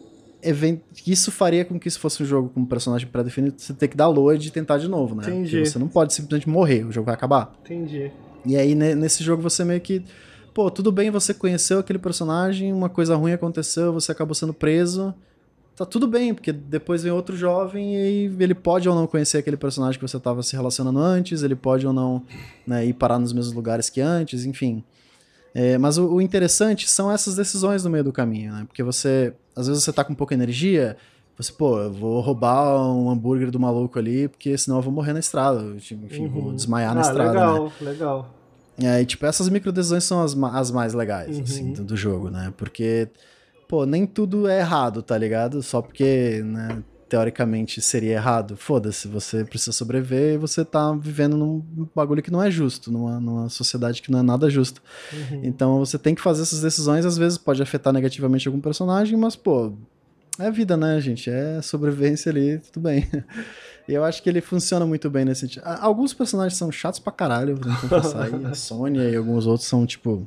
isso 1.06 1.30
faria 1.30 1.64
com 1.64 1.78
que 1.78 1.88
isso 1.88 1.98
fosse 2.00 2.22
um 2.22 2.26
jogo 2.26 2.48
com 2.48 2.60
um 2.60 2.64
personagem 2.66 3.06
pré-definido, 3.08 3.54
você 3.58 3.72
ter 3.74 3.88
que 3.88 3.96
dar 3.96 4.08
load 4.08 4.46
e 4.46 4.50
tentar 4.50 4.78
de 4.78 4.88
novo, 4.88 5.14
né? 5.14 5.22
Entendi. 5.24 5.50
Porque 5.50 5.66
você 5.70 5.78
não 5.78 5.88
pode 5.88 6.12
simplesmente 6.14 6.48
morrer, 6.48 6.84
o 6.86 6.92
jogo 6.92 7.06
vai 7.06 7.14
acabar. 7.14 7.52
Entendi. 7.64 8.10
E 8.46 8.56
aí, 8.56 8.74
ne- 8.74 8.94
nesse 8.94 9.22
jogo, 9.22 9.42
você 9.42 9.64
meio 9.64 9.80
que. 9.80 10.02
Pô, 10.54 10.70
tudo 10.70 10.90
bem, 10.90 11.10
você 11.10 11.32
conheceu 11.32 11.78
aquele 11.78 11.98
personagem, 11.98 12.72
uma 12.72 12.88
coisa 12.88 13.14
ruim 13.14 13.32
aconteceu, 13.32 13.92
você 13.92 14.10
acabou 14.12 14.34
sendo 14.34 14.52
preso. 14.52 15.14
Tá 15.76 15.86
tudo 15.86 16.06
bem, 16.06 16.34
porque 16.34 16.52
depois 16.52 17.02
vem 17.02 17.12
outro 17.12 17.34
jovem 17.36 17.94
e 17.94 18.24
ele 18.38 18.54
pode 18.54 18.86
ou 18.88 18.94
não 18.94 19.06
conhecer 19.06 19.38
aquele 19.38 19.56
personagem 19.56 19.98
que 19.98 20.06
você 20.06 20.16
estava 20.18 20.42
se 20.42 20.54
relacionando 20.54 20.98
antes, 20.98 21.42
ele 21.42 21.54
pode 21.54 21.86
ou 21.86 21.92
não 21.92 22.22
né, 22.66 22.84
ir 22.84 22.92
parar 22.92 23.18
nos 23.18 23.32
mesmos 23.32 23.54
lugares 23.54 23.88
que 23.88 24.00
antes, 24.00 24.44
enfim. 24.44 24.84
É, 25.54 25.78
mas 25.78 25.96
o, 25.96 26.06
o 26.14 26.20
interessante 26.20 26.88
são 26.88 27.10
essas 27.10 27.34
decisões 27.34 27.82
no 27.82 27.88
meio 27.90 28.04
do 28.04 28.12
caminho, 28.12 28.52
né? 28.52 28.64
Porque 28.66 28.82
você. 28.82 29.32
Às 29.54 29.68
vezes 29.68 29.82
você 29.84 29.92
tá 29.92 30.04
com 30.04 30.14
pouca 30.14 30.34
energia, 30.34 30.96
você, 31.36 31.52
pô, 31.52 31.78
eu 31.80 31.92
vou 31.92 32.20
roubar 32.20 32.76
um 32.92 33.10
hambúrguer 33.10 33.50
do 33.50 33.58
maluco 33.58 33.98
ali, 33.98 34.28
porque 34.28 34.56
senão 34.58 34.78
eu 34.78 34.82
vou 34.82 34.92
morrer 34.92 35.12
na 35.12 35.20
estrada. 35.20 35.62
Enfim, 35.74 36.28
vou 36.28 36.44
Uhum. 36.48 36.54
desmaiar 36.54 36.94
na 36.94 37.00
ah, 37.00 37.04
estrada. 37.04 37.32
né? 37.32 37.40
legal, 37.40 37.72
legal. 37.80 38.30
É, 38.82 39.00
e, 39.02 39.04
tipo, 39.06 39.26
essas 39.26 39.48
micro 39.48 39.72
decisões 39.72 40.04
são 40.04 40.22
as, 40.22 40.36
as 40.54 40.70
mais 40.70 40.94
legais, 40.94 41.36
Uhum. 41.36 41.42
assim, 41.42 41.72
do, 41.72 41.84
do 41.84 41.96
jogo, 41.96 42.30
né? 42.30 42.52
Porque, 42.56 43.08
pô, 43.68 43.84
nem 43.84 44.06
tudo 44.06 44.48
é 44.48 44.60
errado, 44.60 45.02
tá 45.02 45.16
ligado? 45.18 45.62
Só 45.62 45.82
porque, 45.82 46.42
né, 46.44 46.82
teoricamente 47.10 47.82
seria 47.82 48.14
errado. 48.14 48.56
Foda-se, 48.56 49.08
você 49.08 49.44
precisa 49.44 49.72
sobreviver 49.72 50.34
e 50.34 50.38
você 50.38 50.64
tá 50.64 50.92
vivendo 50.92 51.36
num 51.36 51.60
bagulho 51.94 52.22
que 52.22 52.30
não 52.30 52.40
é 52.40 52.48
justo, 52.50 52.90
numa, 52.90 53.18
numa 53.18 53.48
sociedade 53.48 54.00
que 54.00 54.12
não 54.12 54.20
é 54.20 54.22
nada 54.22 54.48
justa. 54.48 54.80
Uhum. 55.12 55.40
Então 55.42 55.78
você 55.80 55.98
tem 55.98 56.14
que 56.14 56.22
fazer 56.22 56.42
essas 56.42 56.60
decisões, 56.60 57.04
às 57.04 57.18
vezes 57.18 57.36
pode 57.36 57.60
afetar 57.60 57.92
negativamente 57.92 58.46
algum 58.46 58.60
personagem, 58.60 59.18
mas, 59.18 59.34
pô, 59.34 59.72
é 60.38 60.52
vida, 60.52 60.76
né, 60.76 61.00
gente? 61.00 61.28
É 61.28 61.60
sobrevivência 61.60 62.30
ali, 62.30 62.58
tudo 62.58 62.84
bem. 62.84 63.08
E 63.88 63.92
eu 63.92 64.04
acho 64.04 64.22
que 64.22 64.28
ele 64.28 64.40
funciona 64.40 64.86
muito 64.86 65.10
bem 65.10 65.24
nesse 65.24 65.40
sentido. 65.40 65.64
Alguns 65.64 66.14
personagens 66.14 66.56
são 66.56 66.70
chatos 66.70 67.00
pra 67.00 67.12
caralho, 67.12 67.56
vou 67.56 67.74
confessar 67.88 68.22
aí. 68.22 68.44
A 68.46 68.54
Sônia 68.54 69.02
e 69.10 69.16
alguns 69.16 69.46
outros 69.48 69.68
são, 69.68 69.84
tipo. 69.84 70.26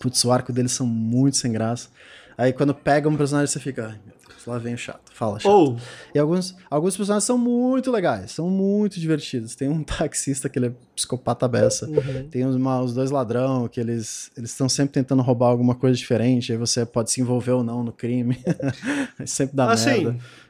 Putz, 0.00 0.24
o 0.24 0.32
arco 0.32 0.52
deles 0.52 0.72
são 0.72 0.86
muito 0.86 1.36
sem 1.36 1.52
graça. 1.52 1.88
Aí 2.36 2.52
quando 2.52 2.74
pega 2.74 3.08
um 3.08 3.16
personagem, 3.16 3.46
você 3.46 3.60
fica. 3.60 3.86
Ai, 3.86 4.00
meu 4.04 4.13
Lá 4.46 4.58
vem 4.58 4.74
o 4.74 4.78
chato. 4.78 5.10
Fala, 5.12 5.38
chato. 5.40 5.76
E 6.14 6.18
alguns, 6.18 6.54
alguns 6.70 6.96
personagens 6.96 7.24
são 7.24 7.38
muito 7.38 7.90
legais, 7.90 8.32
são 8.32 8.48
muito 8.50 9.00
divertidos. 9.00 9.54
Tem 9.54 9.68
um 9.68 9.82
taxista 9.84 10.48
que 10.48 10.58
ele 10.58 10.66
é 10.66 10.72
psicopata 10.94 11.48
beça. 11.48 11.86
Uhum. 11.86 12.28
Tem 12.30 12.44
os, 12.44 12.54
uma- 12.56 12.80
os 12.82 12.92
dois 12.94 13.10
ladrão 13.10 13.66
que 13.68 13.80
eles 13.80 14.30
eles 14.36 14.50
estão 14.50 14.68
sempre 14.68 14.92
tentando 14.92 15.22
roubar 15.22 15.46
alguma 15.48 15.74
coisa 15.74 15.96
diferente. 15.96 16.52
Aí 16.52 16.58
você 16.58 16.84
pode 16.84 17.10
se 17.10 17.20
envolver 17.20 17.52
ou 17.52 17.64
não 17.64 17.82
no 17.82 17.92
crime. 17.92 18.38
Sempre 19.26 19.56
dá 19.56 19.70
assim, 19.72 20.04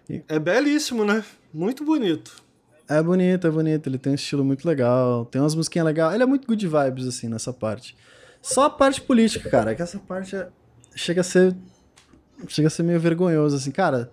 merda. 0.08 0.24
é 0.28 0.38
belíssimo, 0.38 1.04
né? 1.04 1.22
Muito 1.52 1.84
bonito. 1.84 2.42
É 2.88 3.02
bonito, 3.02 3.46
é 3.46 3.50
bonito. 3.50 3.88
Ele 3.88 3.96
tem 3.98 4.12
um 4.12 4.14
estilo 4.14 4.44
muito 4.44 4.66
legal. 4.66 5.24
Tem 5.26 5.40
umas 5.40 5.54
musiquinhas 5.54 5.86
legais. 5.86 6.14
Ele 6.14 6.22
é 6.22 6.26
muito 6.26 6.46
good 6.46 6.66
vibes, 6.66 7.06
assim, 7.06 7.28
nessa 7.28 7.52
parte. 7.52 7.96
Só 8.42 8.64
a 8.64 8.70
parte 8.70 9.00
política, 9.00 9.48
cara. 9.48 9.70
É 9.70 9.74
que 9.74 9.82
essa 9.82 9.98
parte 9.98 10.34
é- 10.36 10.48
chega 10.94 11.20
a 11.20 11.24
ser. 11.24 11.54
Chega 12.48 12.68
a 12.68 12.70
ser 12.70 12.82
meio 12.82 13.00
vergonhoso, 13.00 13.56
assim. 13.56 13.70
Cara, 13.70 14.10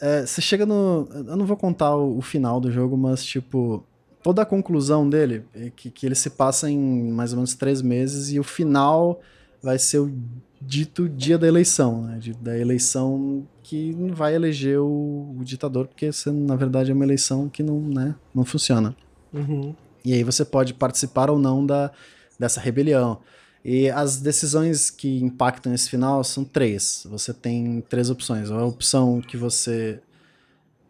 é, 0.00 0.24
você 0.26 0.40
chega 0.40 0.64
no. 0.64 1.08
Eu 1.12 1.36
não 1.36 1.46
vou 1.46 1.56
contar 1.56 1.96
o, 1.96 2.18
o 2.18 2.22
final 2.22 2.60
do 2.60 2.70
jogo, 2.70 2.96
mas, 2.96 3.24
tipo. 3.24 3.84
Toda 4.22 4.42
a 4.42 4.46
conclusão 4.46 5.08
dele 5.08 5.44
é 5.54 5.70
que, 5.70 5.90
que 5.90 6.04
ele 6.04 6.14
se 6.14 6.28
passa 6.28 6.70
em 6.70 7.10
mais 7.10 7.32
ou 7.32 7.36
menos 7.36 7.54
três 7.54 7.80
meses 7.80 8.30
e 8.30 8.38
o 8.38 8.44
final 8.44 9.18
vai 9.62 9.78
ser 9.78 9.98
o 9.98 10.12
dito 10.60 11.08
dia 11.08 11.38
da 11.38 11.48
eleição, 11.48 12.02
né? 12.02 12.20
Da 12.38 12.58
eleição 12.58 13.46
que 13.62 13.96
vai 14.12 14.34
eleger 14.34 14.78
o, 14.78 15.36
o 15.38 15.44
ditador, 15.44 15.86
porque 15.86 16.12
você, 16.12 16.30
na 16.30 16.54
verdade 16.54 16.90
é 16.90 16.94
uma 16.94 17.04
eleição 17.04 17.48
que 17.48 17.62
não, 17.62 17.80
né, 17.80 18.14
não 18.34 18.44
funciona. 18.44 18.94
Uhum. 19.32 19.74
E 20.04 20.12
aí 20.12 20.22
você 20.22 20.44
pode 20.44 20.74
participar 20.74 21.30
ou 21.30 21.38
não 21.38 21.64
da, 21.64 21.90
dessa 22.38 22.60
rebelião. 22.60 23.20
E 23.64 23.90
as 23.90 24.20
decisões 24.20 24.90
que 24.90 25.22
impactam 25.22 25.74
esse 25.74 25.90
final 25.90 26.24
são 26.24 26.44
três. 26.44 27.06
Você 27.10 27.34
tem 27.34 27.82
três 27.88 28.08
opções. 28.08 28.50
A 28.50 28.64
opção 28.64 29.20
que 29.20 29.36
você 29.36 30.00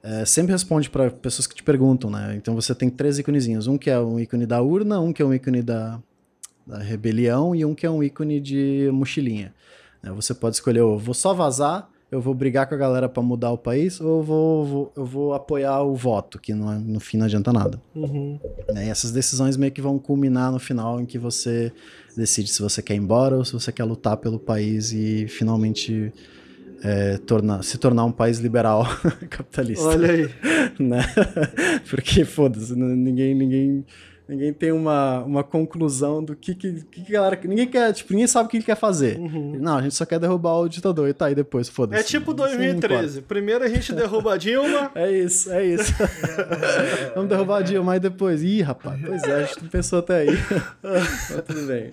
é, 0.02 0.24
sempre 0.24 0.52
responde 0.52 0.88
para 0.88 1.10
pessoas 1.10 1.46
que 1.46 1.54
te 1.54 1.62
perguntam, 1.62 2.10
né? 2.10 2.34
Então 2.36 2.54
você 2.54 2.74
tem 2.74 2.88
três 2.88 3.18
íconezinhos. 3.18 3.66
Um 3.66 3.76
que 3.76 3.90
é 3.90 3.98
um 3.98 4.20
ícone 4.20 4.46
da 4.46 4.62
urna, 4.62 5.00
um 5.00 5.12
que 5.12 5.20
é 5.20 5.24
um 5.24 5.34
ícone 5.34 5.62
da, 5.62 6.00
da 6.66 6.78
rebelião 6.78 7.54
e 7.54 7.64
um 7.64 7.74
que 7.74 7.84
é 7.84 7.90
um 7.90 8.02
ícone 8.02 8.40
de 8.40 8.88
mochilinha. 8.92 9.52
né? 10.02 10.12
Você 10.12 10.32
pode 10.32 10.56
escolher, 10.56 10.80
eu 10.80 10.96
vou 10.96 11.14
só 11.14 11.34
vazar, 11.34 11.89
eu 12.10 12.20
vou 12.20 12.34
brigar 12.34 12.66
com 12.68 12.74
a 12.74 12.78
galera 12.78 13.08
para 13.08 13.22
mudar 13.22 13.50
o 13.52 13.58
país, 13.58 14.00
ou 14.00 14.18
eu 14.18 14.22
vou, 14.22 14.64
vou- 14.66 14.92
eu 14.96 15.04
vou 15.04 15.34
apoiar 15.34 15.80
o 15.82 15.94
voto, 15.94 16.38
que 16.40 16.52
não 16.52 16.72
é- 16.72 16.78
no 16.78 16.98
fim 17.00 17.16
não 17.16 17.26
adianta 17.26 17.52
nada. 17.52 17.80
Uhum. 17.94 18.38
né? 18.72 18.86
E 18.86 18.88
essas 18.90 19.12
decisões 19.12 19.56
meio 19.56 19.70
que 19.72 19.80
vão 19.80 19.98
culminar 19.98 20.50
no 20.50 20.58
final 20.58 21.00
em 21.00 21.06
que 21.06 21.18
você 21.18 21.72
decide 22.16 22.50
se 22.50 22.60
você 22.60 22.82
quer 22.82 22.94
ir 22.94 22.98
embora 22.98 23.36
ou 23.36 23.44
se 23.44 23.52
você 23.52 23.70
quer 23.70 23.84
lutar 23.84 24.16
pelo 24.16 24.38
país 24.38 24.92
e 24.92 25.26
finalmente 25.28 26.12
é, 26.82 27.18
tornar, 27.18 27.62
se 27.62 27.76
tornar 27.78 28.04
um 28.06 28.12
país 28.12 28.38
liberal 28.38 28.84
capitalista. 29.30 29.84
Olha 29.86 30.10
aí. 30.12 30.28
né? 30.80 31.00
Porque, 31.88 32.24
foda-se, 32.24 32.74
ninguém, 32.74 33.34
ninguém, 33.34 33.84
ninguém 34.30 34.52
tem 34.52 34.70
uma, 34.70 35.24
uma 35.24 35.42
conclusão 35.42 36.22
do 36.22 36.36
que, 36.36 36.54
que, 36.54 36.84
que 36.84 37.02
que 37.02 37.12
galera. 37.12 37.38
Ninguém 37.42 37.66
quer, 37.66 37.92
tipo, 37.92 38.12
ninguém 38.12 38.28
sabe 38.28 38.46
o 38.46 38.50
que 38.50 38.60
que 38.60 38.66
quer 38.66 38.76
fazer. 38.76 39.18
Uhum. 39.18 39.58
Não, 39.60 39.78
a 39.78 39.82
gente 39.82 39.94
só 39.94 40.06
quer 40.06 40.20
derrubar 40.20 40.54
o 40.60 40.68
ditador 40.68 41.08
e 41.08 41.12
tá 41.12 41.26
aí 41.26 41.34
depois, 41.34 41.68
foda-se. 41.68 42.00
É 42.00 42.04
tipo 42.04 42.30
Isso 42.30 42.38
não 42.38 42.46
importa. 42.46 42.68
2013. 42.78 43.22
Primeiro 43.22 43.64
a 43.64 43.68
gente 43.68 43.92
derruba 43.92 44.34
a 44.34 44.36
Dilma. 44.36 44.92
É 45.00 45.10
isso, 45.10 45.50
é 45.50 45.64
isso. 45.64 45.92
Vamos 47.14 47.28
derrubar 47.28 47.58
a 47.58 47.62
Dilma 47.62 47.96
e 47.96 48.00
depois. 48.00 48.42
Ih, 48.42 48.60
rapaz, 48.62 49.00
pois 49.04 49.22
é, 49.22 49.34
a 49.34 49.42
gente 49.44 49.62
não 49.62 49.68
pensou 49.68 49.98
até 49.98 50.20
aí. 50.20 50.28
Mas 50.82 51.44
tudo 51.46 51.66
bem. 51.66 51.90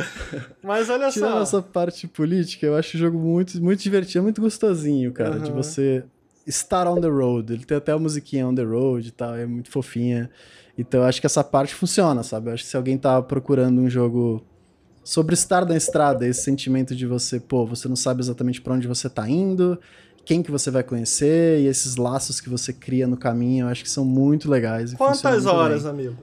Mas 0.61 0.89
olha 0.89 1.09
Tirando 1.09 1.31
só. 1.33 1.41
essa 1.41 1.61
parte 1.61 2.07
política, 2.07 2.65
eu 2.65 2.75
acho 2.75 2.97
o 2.97 2.99
jogo 2.99 3.17
muito, 3.17 3.61
muito 3.61 3.81
divertido, 3.81 4.23
muito 4.23 4.41
gostosinho, 4.41 5.11
cara, 5.11 5.39
de 5.39 5.49
Aham. 5.49 5.55
você 5.55 6.03
Star 6.49 6.87
on 6.87 6.99
the 6.99 7.07
Road. 7.07 7.53
Ele 7.53 7.65
tem 7.65 7.77
até 7.77 7.91
a 7.91 7.99
musiquinha 7.99 8.47
On 8.47 8.53
the 8.53 8.63
Road 8.63 9.07
e 9.07 9.11
tal, 9.11 9.35
é 9.35 9.45
muito 9.45 9.69
fofinha. 9.69 10.29
Então 10.77 11.01
eu 11.01 11.07
acho 11.07 11.19
que 11.19 11.25
essa 11.25 11.43
parte 11.43 11.73
funciona, 11.73 12.21
sabe? 12.23 12.49
Eu 12.49 12.53
acho 12.53 12.63
que 12.63 12.69
se 12.69 12.77
alguém 12.77 12.97
tá 12.97 13.21
procurando 13.21 13.81
um 13.81 13.89
jogo 13.89 14.45
sobre 15.03 15.33
estar 15.33 15.65
na 15.65 15.75
estrada, 15.75 16.27
esse 16.27 16.43
sentimento 16.43 16.95
de 16.95 17.07
você, 17.07 17.39
pô, 17.39 17.65
você 17.65 17.87
não 17.87 17.95
sabe 17.95 18.21
exatamente 18.21 18.61
para 18.61 18.73
onde 18.73 18.87
você 18.87 19.09
tá 19.09 19.27
indo, 19.27 19.79
quem 20.25 20.43
que 20.43 20.51
você 20.51 20.69
vai 20.69 20.83
conhecer 20.83 21.61
e 21.61 21.67
esses 21.67 21.95
laços 21.95 22.41
que 22.41 22.49
você 22.49 22.73
cria 22.73 23.07
no 23.07 23.15
caminho, 23.15 23.65
eu 23.65 23.69
acho 23.69 23.83
que 23.83 23.89
são 23.89 24.03
muito 24.03 24.49
legais. 24.51 24.93
Quantas 24.93 25.45
horas, 25.45 25.83
bem. 25.83 25.91
amigo? 25.91 26.17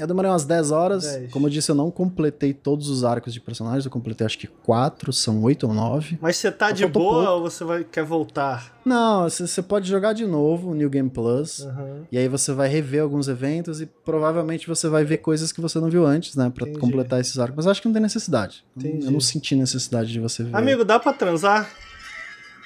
Eu 0.00 0.06
demorei 0.06 0.30
umas 0.30 0.46
10 0.46 0.70
horas. 0.70 1.04
10. 1.04 1.30
Como 1.30 1.46
eu 1.46 1.50
disse, 1.50 1.70
eu 1.70 1.74
não 1.74 1.90
completei 1.90 2.54
todos 2.54 2.88
os 2.88 3.04
arcos 3.04 3.34
de 3.34 3.40
personagens. 3.40 3.84
Eu 3.84 3.90
completei 3.90 4.24
acho 4.24 4.38
que 4.38 4.46
4, 4.46 5.12
são 5.12 5.42
8 5.42 5.66
ou 5.66 5.74
9. 5.74 6.18
Mas 6.22 6.38
você 6.38 6.50
tá 6.50 6.70
de 6.72 6.86
boa 6.86 7.24
pouco. 7.24 7.30
ou 7.32 7.42
você 7.42 7.62
vai, 7.64 7.84
quer 7.84 8.02
voltar? 8.02 8.80
Não, 8.82 9.28
você 9.28 9.60
pode 9.60 9.86
jogar 9.86 10.14
de 10.14 10.26
novo 10.26 10.70
o 10.70 10.74
New 10.74 10.88
Game 10.88 11.10
Plus. 11.10 11.60
Uhum. 11.60 12.04
E 12.10 12.16
aí 12.16 12.28
você 12.28 12.50
vai 12.52 12.66
rever 12.66 13.02
alguns 13.02 13.28
eventos 13.28 13.82
e 13.82 13.86
provavelmente 13.86 14.66
você 14.66 14.88
vai 14.88 15.04
ver 15.04 15.18
coisas 15.18 15.52
que 15.52 15.60
você 15.60 15.78
não 15.78 15.90
viu 15.90 16.06
antes, 16.06 16.34
né? 16.34 16.48
Pra 16.48 16.64
Entendi. 16.64 16.80
completar 16.80 17.20
esses 17.20 17.38
arcos. 17.38 17.56
Mas 17.56 17.66
eu 17.66 17.70
acho 17.70 17.82
que 17.82 17.88
não 17.88 17.92
tem 17.92 18.02
necessidade. 18.02 18.64
Entendi. 18.74 19.04
Eu 19.04 19.10
não 19.10 19.20
senti 19.20 19.54
necessidade 19.54 20.10
de 20.10 20.18
você 20.18 20.42
ver. 20.42 20.56
Amigo, 20.56 20.82
dá 20.82 20.98
pra 20.98 21.12
transar? 21.12 21.70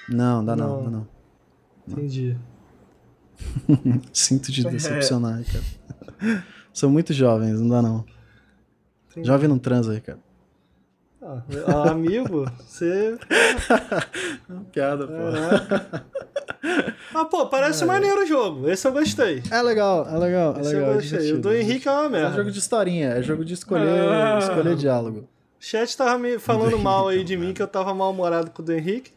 Não, 0.08 0.44
dá 0.44 0.54
não, 0.54 0.68
não. 0.68 0.84
Dá 0.84 0.90
não. 0.90 1.06
Entendi. 1.88 2.36
Sinto 4.12 4.52
te 4.52 4.62
decepcionar, 4.62 5.40
é. 5.40 5.44
cara. 5.44 6.44
São 6.74 6.90
muito 6.90 7.12
jovens, 7.12 7.60
não 7.60 7.68
dá 7.68 7.80
não. 7.80 8.04
Entendi. 9.10 9.28
Jovem 9.28 9.48
não 9.48 9.58
transa 9.60 9.92
aí, 9.92 10.00
cara. 10.00 10.18
Ah, 11.22 11.42
ah 11.68 11.90
amigo, 11.92 12.44
você. 12.58 13.16
Piada, 14.72 15.06
pô. 15.06 15.12
É. 15.14 16.04
Ah, 17.14 17.24
pô, 17.24 17.46
parece 17.46 17.84
é. 17.84 17.86
maneiro 17.86 18.24
o 18.24 18.26
jogo. 18.26 18.68
Esse 18.68 18.88
eu 18.88 18.92
gostei. 18.92 19.40
É 19.52 19.62
legal, 19.62 20.04
é 20.08 20.18
legal, 20.18 20.56
é 20.56 20.60
Esse 20.60 20.74
legal. 20.74 20.88
Eu 20.90 20.94
gostei. 20.96 21.32
O 21.32 21.40
do 21.40 21.54
Henrique 21.54 21.88
é 21.88 21.92
uma 21.92 22.08
merda. 22.08 22.30
É 22.30 22.36
jogo 22.38 22.50
de 22.50 22.58
historinha, 22.58 23.08
é 23.10 23.22
jogo 23.22 23.44
de 23.44 23.54
escolher, 23.54 24.08
ah. 24.08 24.38
escolher 24.40 24.74
diálogo. 24.74 25.28
O 25.60 25.64
chat 25.64 25.96
tava 25.96 26.18
me 26.18 26.40
falando 26.40 26.76
mal 26.80 27.06
aí 27.06 27.22
de 27.22 27.36
mim, 27.36 27.54
que 27.54 27.62
eu 27.62 27.68
tava 27.68 27.94
mal-humorado 27.94 28.50
com 28.50 28.62
o 28.62 28.64
do 28.64 28.72
Henrique. 28.72 29.12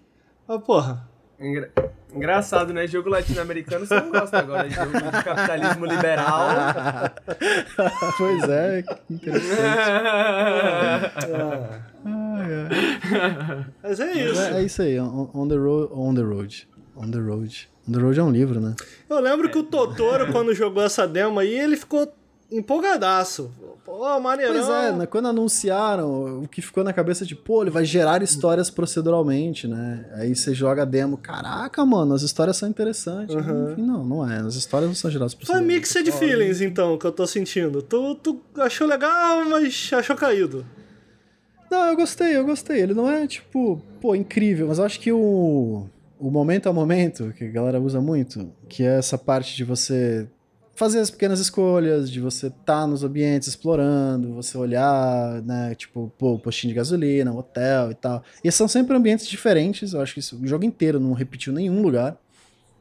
Mas, 0.48 0.62
porra. 0.62 1.10
Engra... 1.40 1.70
Engraçado, 2.14 2.74
né? 2.74 2.88
Jogo 2.88 3.10
latino-americano 3.10 3.86
você 3.86 3.96
não 3.96 4.10
gosta 4.10 4.40
agora 4.40 4.68
de 4.68 4.74
jogo 4.74 4.92
de 4.92 5.24
capitalismo 5.24 5.86
liberal. 5.86 6.50
pois 8.18 8.50
é, 8.50 8.82
que 8.82 9.14
interessante. 9.14 9.62
Mas 13.84 14.00
é 14.00 14.12
isso. 14.14 14.42
É, 14.42 14.54
é, 14.54 14.64
isso 14.64 14.82
aí, 14.82 15.00
on, 15.00 15.30
on, 15.34 15.48
the 15.48 15.56
road, 15.56 15.94
on 15.94 16.16
the 16.16 16.22
road. 16.22 16.68
On 16.96 17.12
the 17.12 17.20
road. 17.20 17.70
On 17.88 17.92
the 17.92 18.00
road 18.00 18.20
é 18.20 18.24
um 18.24 18.32
livro, 18.32 18.60
né? 18.60 18.76
Eu 19.08 19.20
lembro 19.20 19.50
que 19.50 19.60
o 19.60 19.64
Totoro, 19.64 20.32
quando 20.32 20.56
jogou 20.56 20.84
essa 20.84 21.08
demo 21.08 21.40
aí, 21.40 21.54
ele 21.54 21.78
ficou 21.78 22.12
empolgadaço. 22.52 23.52
Pô, 23.86 24.20
maneirão. 24.20 24.54
Pois 24.54 24.70
é, 24.70 24.92
né? 24.92 25.06
quando 25.06 25.28
anunciaram, 25.28 26.44
o 26.44 26.48
que 26.48 26.62
ficou 26.62 26.84
na 26.84 26.92
cabeça 26.92 27.26
de, 27.26 27.36
pô, 27.36 27.62
ele 27.62 27.72
vai 27.72 27.86
gerar 27.86 28.22
histórias 28.22 28.70
proceduralmente, 28.70 29.68
né? 29.68 30.06
Aí 30.16 30.36
você 30.36 30.54
joga 30.54 30.82
a 30.82 30.86
demo, 30.86 31.18
caraca, 31.18 31.86
mano, 31.86 32.14
as 32.14 32.22
histórias 32.22 32.58
são 32.58 32.68
interessantes. 32.68 33.34
Uhum. 33.34 33.72
Enfim, 33.72 33.82
não, 33.82 34.04
não 34.04 34.30
é. 34.30 34.40
As 34.40 34.56
histórias 34.56 34.90
não 34.90 34.96
são 34.96 35.10
geradas 35.10 35.34
proceduralmente. 35.34 35.70
Foi 35.70 35.80
mixed 35.80 36.04
de 36.04 36.12
feelings, 36.12 36.62
então, 36.62 36.98
que 36.98 37.06
eu 37.06 37.12
tô 37.12 37.26
sentindo. 37.26 37.82
Tu, 37.82 38.16
tu 38.16 38.42
achou 38.58 38.88
legal, 38.88 39.46
mas 39.46 39.90
achou 39.94 40.16
caído. 40.16 40.66
Não, 41.72 41.88
eu 41.88 41.96
gostei, 41.96 42.36
eu 42.36 42.46
gostei. 42.46 42.82
Ele 42.82 42.94
não 42.94 43.10
é, 43.10 43.28
tipo, 43.28 43.82
pô, 44.02 44.16
incrível, 44.16 44.68
mas 44.68 44.80
eu 44.80 44.86
acho 44.86 45.00
que 45.00 45.12
o, 45.12 45.88
o 46.20 46.32
momento 46.32 46.68
a 46.68 46.74
momento, 46.74 47.34
que 47.38 47.46
a 47.46 47.52
galera 47.52 47.80
usa 47.80 48.02
muito, 48.02 48.52
que 48.68 48.84
é 48.84 48.98
essa 48.98 49.18
parte 49.18 49.56
de 49.56 49.64
você 49.64 50.28
fazer 50.78 51.00
as 51.00 51.10
pequenas 51.10 51.40
escolhas, 51.40 52.10
de 52.10 52.22
você 52.22 52.48
estar 52.48 52.64
tá 52.64 52.88
nos 52.88 53.04
ambientes 53.04 53.48
explorando, 53.48 54.36
você 54.36 54.56
olhar, 54.56 55.42
né, 55.42 55.74
tipo, 55.74 56.14
pô, 56.20 56.38
postinho 56.38 56.70
de 56.72 56.76
gasolina, 56.76 57.34
hotel 57.34 57.90
e 57.90 57.96
tal. 57.96 58.24
E 58.44 58.52
são 58.52 58.68
sempre 58.68 58.96
ambientes 58.96 59.28
diferentes, 59.28 59.94
eu 59.94 60.02
acho 60.02 60.14
que 60.14 60.20
isso, 60.20 60.40
o 60.40 60.48
jogo 60.48 60.64
inteiro 60.64 61.00
não 61.00 61.14
repetiu 61.14 61.52
nenhum 61.52 61.82
lugar, 61.82 62.16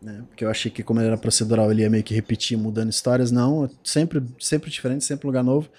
né, 0.00 0.22
porque 0.28 0.44
eu 0.44 0.50
achei 0.50 0.70
que 0.70 0.82
como 0.82 1.00
ele 1.00 1.06
era 1.06 1.16
procedural, 1.16 1.70
ele 1.70 1.82
ia 1.82 1.90
meio 1.90 2.04
que 2.04 2.14
repetir, 2.14 2.58
mudando 2.58 2.90
histórias, 2.90 3.32
não, 3.32 3.68
sempre, 3.82 4.22
sempre 4.38 4.70
diferente, 4.70 5.02
sempre 5.02 5.26
lugar 5.26 5.42
novo. 5.42 5.70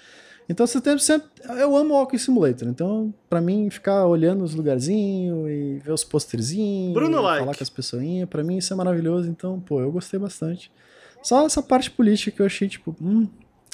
Então 0.48 0.66
você 0.66 0.80
tem 0.80 0.98
sempre. 0.98 1.28
Eu 1.60 1.76
amo 1.76 1.92
Walking 1.92 2.16
Simulator. 2.16 2.66
Então, 2.68 3.12
para 3.28 3.38
mim, 3.38 3.68
ficar 3.68 4.06
olhando 4.06 4.42
os 4.42 4.54
lugarzinhos 4.54 5.46
e 5.46 5.78
ver 5.84 5.92
os 5.92 6.04
posterzinhos, 6.04 6.94
Bruno 6.94 7.18
falar 7.18 7.44
like. 7.44 7.58
com 7.58 7.62
as 7.62 7.68
pessoinhas, 7.68 8.26
para 8.26 8.42
mim 8.42 8.56
isso 8.56 8.72
é 8.72 8.76
maravilhoso. 8.76 9.28
Então, 9.28 9.60
pô, 9.60 9.78
eu 9.82 9.92
gostei 9.92 10.18
bastante. 10.18 10.72
Só 11.22 11.46
essa 11.46 11.62
parte 11.62 11.90
política 11.90 12.36
que 12.36 12.42
eu 12.42 12.46
achei, 12.46 12.68
tipo, 12.68 12.94
hum, 13.00 13.28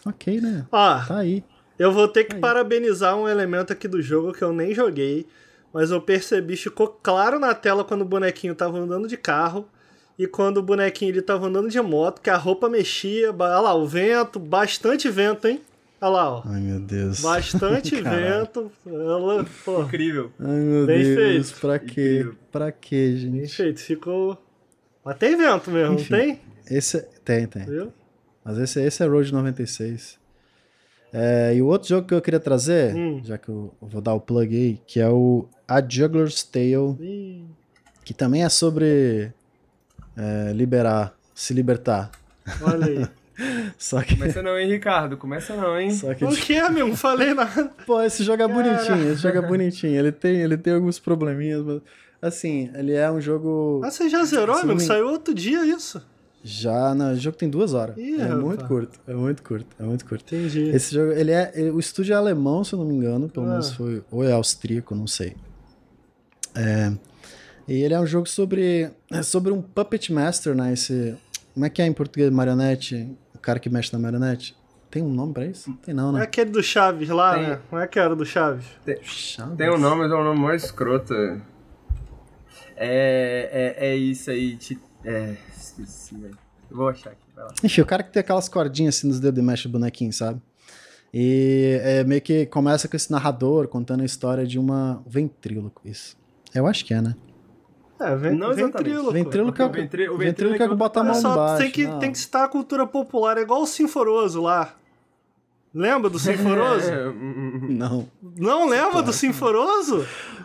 ok, 0.06 0.40
né? 0.40 0.66
Ah, 0.72 1.04
tá 1.06 1.18
aí. 1.18 1.44
Eu 1.78 1.92
vou 1.92 2.06
ter 2.06 2.24
que 2.24 2.34
tá 2.34 2.40
parabenizar 2.40 3.16
um 3.16 3.28
elemento 3.28 3.72
aqui 3.72 3.88
do 3.88 4.00
jogo 4.00 4.32
que 4.32 4.42
eu 4.42 4.52
nem 4.52 4.74
joguei, 4.74 5.26
mas 5.72 5.90
eu 5.90 6.00
percebi, 6.00 6.56
ficou 6.56 6.88
claro 6.88 7.38
na 7.38 7.54
tela 7.54 7.84
quando 7.84 8.02
o 8.02 8.06
bonequinho 8.06 8.54
tava 8.54 8.78
andando 8.78 9.08
de 9.08 9.16
carro 9.16 9.68
e 10.16 10.26
quando 10.26 10.58
o 10.58 10.62
bonequinho 10.62 11.10
ele 11.10 11.22
tava 11.22 11.48
andando 11.48 11.68
de 11.68 11.80
moto, 11.80 12.20
que 12.20 12.30
a 12.30 12.36
roupa 12.36 12.68
mexia, 12.68 13.30
olha 13.30 13.60
lá, 13.60 13.74
o 13.74 13.86
vento, 13.86 14.38
bastante 14.38 15.08
vento, 15.10 15.48
hein? 15.48 15.60
Olha 16.00 16.10
lá, 16.10 16.30
ó. 16.34 16.42
Ai, 16.44 16.60
meu 16.60 16.78
Deus. 16.80 17.20
Bastante 17.20 17.96
vento. 18.02 18.70
Ela, 18.86 19.44
pô. 19.64 19.82
Incrível. 19.82 20.30
Ai, 20.38 20.56
meu 20.56 20.86
Bem 20.86 21.02
Deus. 21.02 21.50
Feito. 21.50 21.60
Pra 21.60 21.78
quê? 21.78 21.84
Incrível. 21.86 22.34
Pra 22.52 22.72
quê, 22.72 23.16
gente? 23.16 23.38
Bem 23.38 23.48
feito. 23.48 23.80
Ficou. 23.80 24.38
Mas 25.04 25.16
tem 25.16 25.36
vento 25.36 25.70
mesmo, 25.70 25.94
Enfim, 25.94 26.12
não 26.12 26.18
tem? 26.20 26.40
Esse 26.70 27.08
tem, 27.24 27.46
tem. 27.46 27.64
Viu? 27.64 27.92
Mas 28.44 28.59
esse, 28.59 28.80
esse 28.82 29.02
é 29.02 29.06
Road 29.06 29.32
96. 29.32 30.18
É, 31.12 31.55
e 31.55 31.62
o 31.62 31.66
outro 31.66 31.88
jogo 31.88 32.06
que 32.09 32.12
eu 32.12 32.20
queria 32.20 32.40
trazer, 32.40 32.94
hum. 32.94 33.20
já 33.24 33.38
que 33.38 33.48
eu 33.48 33.72
vou 33.80 34.02
dar 34.02 34.14
o 34.14 34.20
plug 34.20 34.55
aí, 34.55 34.80
que 34.84 34.98
é 34.98 35.09
o 35.09 35.46
A 35.66 35.80
Juggler's 35.80 36.42
Tale, 36.42 36.96
Ih. 37.01 37.44
que 38.05 38.12
também 38.12 38.42
é 38.44 38.48
sobre 38.48 39.32
é, 40.16 40.52
liberar, 40.52 41.14
se 41.32 41.55
libertar. 41.55 42.10
Olha 42.60 42.86
aí. 42.86 43.09
Só 43.78 44.02
que... 44.02 44.16
Começa 44.16 44.42
não, 44.42 44.59
hein, 44.59 44.68
Ricardo? 44.68 45.16
Começa 45.16 45.56
não, 45.56 45.78
hein? 45.78 45.90
Só 45.90 46.12
que... 46.14 46.24
O 46.24 46.30
que 46.30 46.55
é, 46.55 46.68
meu? 46.68 46.88
Não 46.88 46.96
falei 46.96 47.32
nada. 47.32 47.70
Pô, 47.86 48.02
esse 48.02 48.22
jogo 48.22 48.42
é 48.42 48.48
bonitinho, 48.48 49.12
esse 49.12 49.22
jogo 49.22 49.38
é 49.38 49.42
bonitinho. 49.42 49.96
Ele 49.96 50.12
tem, 50.12 50.36
ele 50.36 50.56
tem 50.56 50.74
alguns 50.74 50.98
probleminhas, 50.98 51.62
mas... 51.64 51.80
Assim, 52.20 52.70
ele 52.74 52.92
é 52.92 53.10
um 53.10 53.20
jogo... 53.20 53.82
Ah, 53.84 53.90
você 53.90 54.09
já 54.09 54.24
zerou, 54.24 54.56
amigo? 54.56 54.80
Saiu 54.80 55.09
outro 55.09 55.34
dia 55.34 55.64
isso. 55.64 56.05
Já, 56.46 56.94
não, 56.94 57.14
o 57.14 57.16
jogo 57.16 57.38
tem 57.38 57.48
duas 57.48 57.72
horas. 57.72 57.96
Ih, 57.96 58.20
é 58.20 58.24
rapaz. 58.24 58.42
muito 58.42 58.64
curto, 58.66 59.00
é 59.06 59.14
muito 59.14 59.42
curto, 59.42 59.66
é 59.80 59.82
muito 59.82 60.04
curto. 60.04 60.34
Entendi. 60.34 60.68
Esse 60.68 60.94
jogo, 60.94 61.12
ele 61.12 61.30
é, 61.30 61.50
o 61.72 61.80
estúdio 61.80 62.12
é 62.12 62.16
alemão, 62.16 62.62
se 62.62 62.74
eu 62.74 62.78
não 62.78 62.84
me 62.84 62.94
engano, 62.94 63.30
pelo 63.30 63.46
ah. 63.46 63.50
menos 63.52 63.72
foi, 63.72 64.04
ou 64.10 64.22
é 64.22 64.30
austríaco, 64.32 64.94
não 64.94 65.06
sei. 65.06 65.34
É, 66.54 66.92
e 67.66 67.82
ele 67.82 67.94
é 67.94 67.98
um 67.98 68.06
jogo 68.06 68.28
sobre, 68.28 68.90
é 69.10 69.22
sobre 69.22 69.52
um 69.52 69.62
puppet 69.62 70.12
master, 70.12 70.54
né, 70.54 70.74
esse, 70.74 71.16
como 71.54 71.64
é 71.64 71.70
que 71.70 71.80
é 71.80 71.86
em 71.86 71.94
português, 71.94 72.28
marionete, 72.30 73.10
o 73.34 73.38
cara 73.38 73.58
que 73.58 73.70
mexe 73.70 73.90
na 73.90 73.98
marionete? 73.98 74.54
Tem 74.90 75.02
um 75.02 75.10
nome 75.10 75.32
pra 75.32 75.46
isso? 75.46 75.72
Tem 75.82 75.94
não, 75.94 76.12
né? 76.12 76.18
Não 76.18 76.20
é 76.20 76.24
aquele 76.24 76.50
do 76.50 76.62
Chaves 76.62 77.08
lá, 77.08 77.34
tem. 77.34 77.42
né? 77.42 77.58
Não 77.72 77.80
é 77.80 77.86
que 77.86 77.98
era 77.98 78.14
do 78.14 78.26
Chaves? 78.26 78.66
Tem, 78.84 79.02
Chaves? 79.02 79.56
tem 79.56 79.70
um 79.70 79.78
nome, 79.78 80.02
mas 80.02 80.12
é 80.12 80.14
um 80.14 80.22
nome 80.24 80.40
mais 80.40 80.62
escroto. 80.62 81.14
É, 81.14 81.40
é, 82.76 83.76
é 83.78 83.96
isso 83.96 84.30
aí, 84.30 84.58
é 85.04 85.34
esqueci, 85.82 86.16
velho. 86.16 86.38
Vou 86.70 86.88
achar 86.88 87.10
aqui, 87.10 87.26
vai 87.34 87.44
lá. 87.44 87.55
Enfim, 87.62 87.80
o 87.80 87.86
cara 87.86 88.02
que 88.02 88.12
tem 88.12 88.20
aquelas 88.20 88.48
cordinhas 88.48 88.96
assim 88.96 89.09
nos 89.09 89.20
dedos 89.20 89.42
e 89.42 89.46
mexe 89.46 89.66
o 89.68 89.70
bonequinho, 89.70 90.12
sabe? 90.12 90.40
E 91.12 91.78
é 91.82 92.05
meio 92.05 92.20
que 92.20 92.46
começa 92.46 92.88
com 92.88 92.96
esse 92.96 93.10
narrador 93.10 93.68
contando 93.68 94.01
a 94.01 94.05
história 94.05 94.46
de 94.46 94.59
uma 94.59 95.02
ventríloco, 95.06 95.80
isso. 95.84 96.16
Eu 96.55 96.66
acho 96.66 96.84
que 96.84 96.92
é, 96.92 97.01
né? 97.01 97.14
É, 98.01 98.16
ven 98.16 98.34
não 98.34 98.52
ventríloco. 98.52 99.12
Ventríloco 99.12 99.62
é 99.62 99.64
o, 99.64 99.68
o 99.68 100.18
ventríloco 100.18 100.62
é 100.62 100.68
que 100.68 100.74
bota 100.74 101.01
a 101.01 101.05
mão 101.05 101.18
embaixo. 101.18 101.62
Tem 101.62 101.70
que, 101.70 101.86
tem 102.01 102.10
que 102.10 102.18
citar 102.18 102.44
a 102.44 102.48
cultura 102.48 102.86
popular, 102.86 103.38
é 103.38 103.42
igual 103.42 103.62
o 103.62 103.66
Sinforoso 103.66 104.42
lá. 104.42 104.74
Lembra 105.72 106.10
do 106.10 106.18
Sinforoso? 106.20 106.90
não. 107.68 108.09
Não 108.36 108.68
lembra 108.68 109.02
do 109.02 109.12
Sinforoso? 109.12 110.05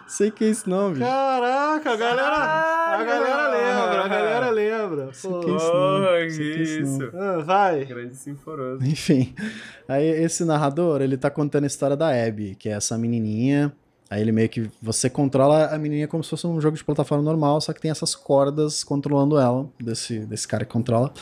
Sei 0.10 0.31
que 0.31 0.44
é 0.44 0.49
isso 0.49 0.69
não, 0.69 0.90
bicho. 0.90 1.06
Caraca, 1.06 1.91
a 1.91 1.95
galera, 1.95 2.38
a 2.38 3.03
galera 3.03 3.48
lembra, 3.49 4.03
a 4.03 4.07
galera 4.07 4.49
lembra. 4.49 5.14
Sei 5.14 5.31
que 5.31 5.49
é 5.49 5.56
isso 5.56 5.73
não. 5.73 6.30
Sei 6.30 6.38
que 6.38 6.60
é 6.60 6.81
isso. 6.81 7.11
Ah, 7.14 7.44
vai. 7.45 7.86
Grande 7.86 8.15
Sinforoso. 8.15 8.84
Enfim, 8.84 9.34
aí 9.88 10.07
esse 10.07 10.44
narrador, 10.44 11.02
ele 11.02 11.15
tá 11.15 11.30
contando 11.30 11.64
a 11.64 11.68
história 11.68 11.95
da 11.95 12.10
Abby, 12.10 12.56
que 12.56 12.68
é 12.68 12.73
essa 12.73 12.98
menininha... 12.98 13.72
Aí 14.11 14.23
ele 14.23 14.31
meio 14.31 14.49
que 14.49 14.72
você 14.81 15.07
controla 15.07 15.68
a 15.68 15.77
menininha 15.77 16.07
como 16.07 16.23
se 16.23 16.31
fosse 16.31 16.48
um 16.48 16.60
jogo 16.60 16.76
de 16.76 16.84
plataforma 16.84 17.23
normal, 17.23 17.61
só 17.61 17.72
que 17.72 17.80
tem 17.80 17.91
essas 17.91 18.15
cordas 18.15 18.84
controlando 18.84 19.38
ela, 19.38 19.69
desse, 19.80 20.22
desse 20.22 20.48
cara 20.48 20.65
que 20.65 20.72
controla. 20.72 21.14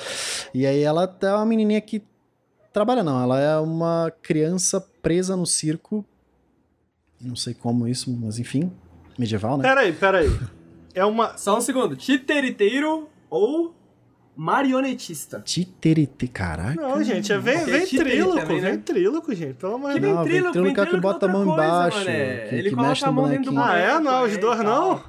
E 0.54 0.66
aí 0.66 0.84
ela 0.84 1.14
é 1.22 1.34
uma 1.34 1.46
menininha 1.46 1.82
que 1.82 2.02
trabalha 2.72 3.04
não, 3.04 3.22
ela 3.22 3.42
é 3.42 3.58
uma 3.58 4.10
criança 4.22 4.80
presa 5.02 5.36
no 5.36 5.46
circo. 5.46 6.06
Não 7.20 7.36
sei 7.36 7.54
como 7.54 7.88
isso, 7.88 8.12
mas 8.22 8.38
enfim, 8.40 8.72
medieval, 9.18 9.58
né? 9.58 9.64
Peraí, 9.68 9.94
peraí. 9.94 10.30
é 10.94 11.04
uma. 11.06 11.38
Só 11.38 11.58
um 11.58 11.62
segundo. 11.62 11.96
Titeriteiro 11.96 13.10
ou 13.30 13.74
marionetista? 14.36 15.40
Titerite, 15.44 16.28
caraca. 16.28 16.80
Não, 16.80 17.04
gente, 17.04 17.34
é 17.34 17.40
vem, 17.40 17.58
Porque 17.58 17.72
vem 17.72 17.86
títere 17.86 18.10
tríloco, 18.12 18.38
também, 18.40 18.62
né? 18.62 18.70
vem 18.72 18.80
tríloco, 18.80 19.36
gente. 19.36 19.54
Pelo 19.56 19.76
amor 19.76 19.94
de 19.94 20.00
Deus. 20.00 20.14
Não, 20.16 20.24
ventríloco, 20.24 20.54
ventríloco 20.54 20.70
é 20.70 20.74
que 20.86 20.92
ventríloco 20.92 21.14
bota 21.14 21.26
a 21.26 21.30
mão 21.30 21.44
coisa, 21.46 21.64
embaixo, 21.64 21.98
mané. 21.98 22.38
que- 22.48 22.56
Ele 22.56 22.70
que 22.70 22.76
coloca 22.76 22.90
mexe 22.90 23.04
a 23.04 23.08
no 23.08 23.14
mão 23.14 23.30
dentro 23.30 23.52
do. 23.52 23.60
Ah, 23.60 23.76
é? 23.78 24.00
Não, 24.00 24.24
os 24.24 24.34
e 24.34 24.38
dois 24.38 24.60
não? 24.64 25.04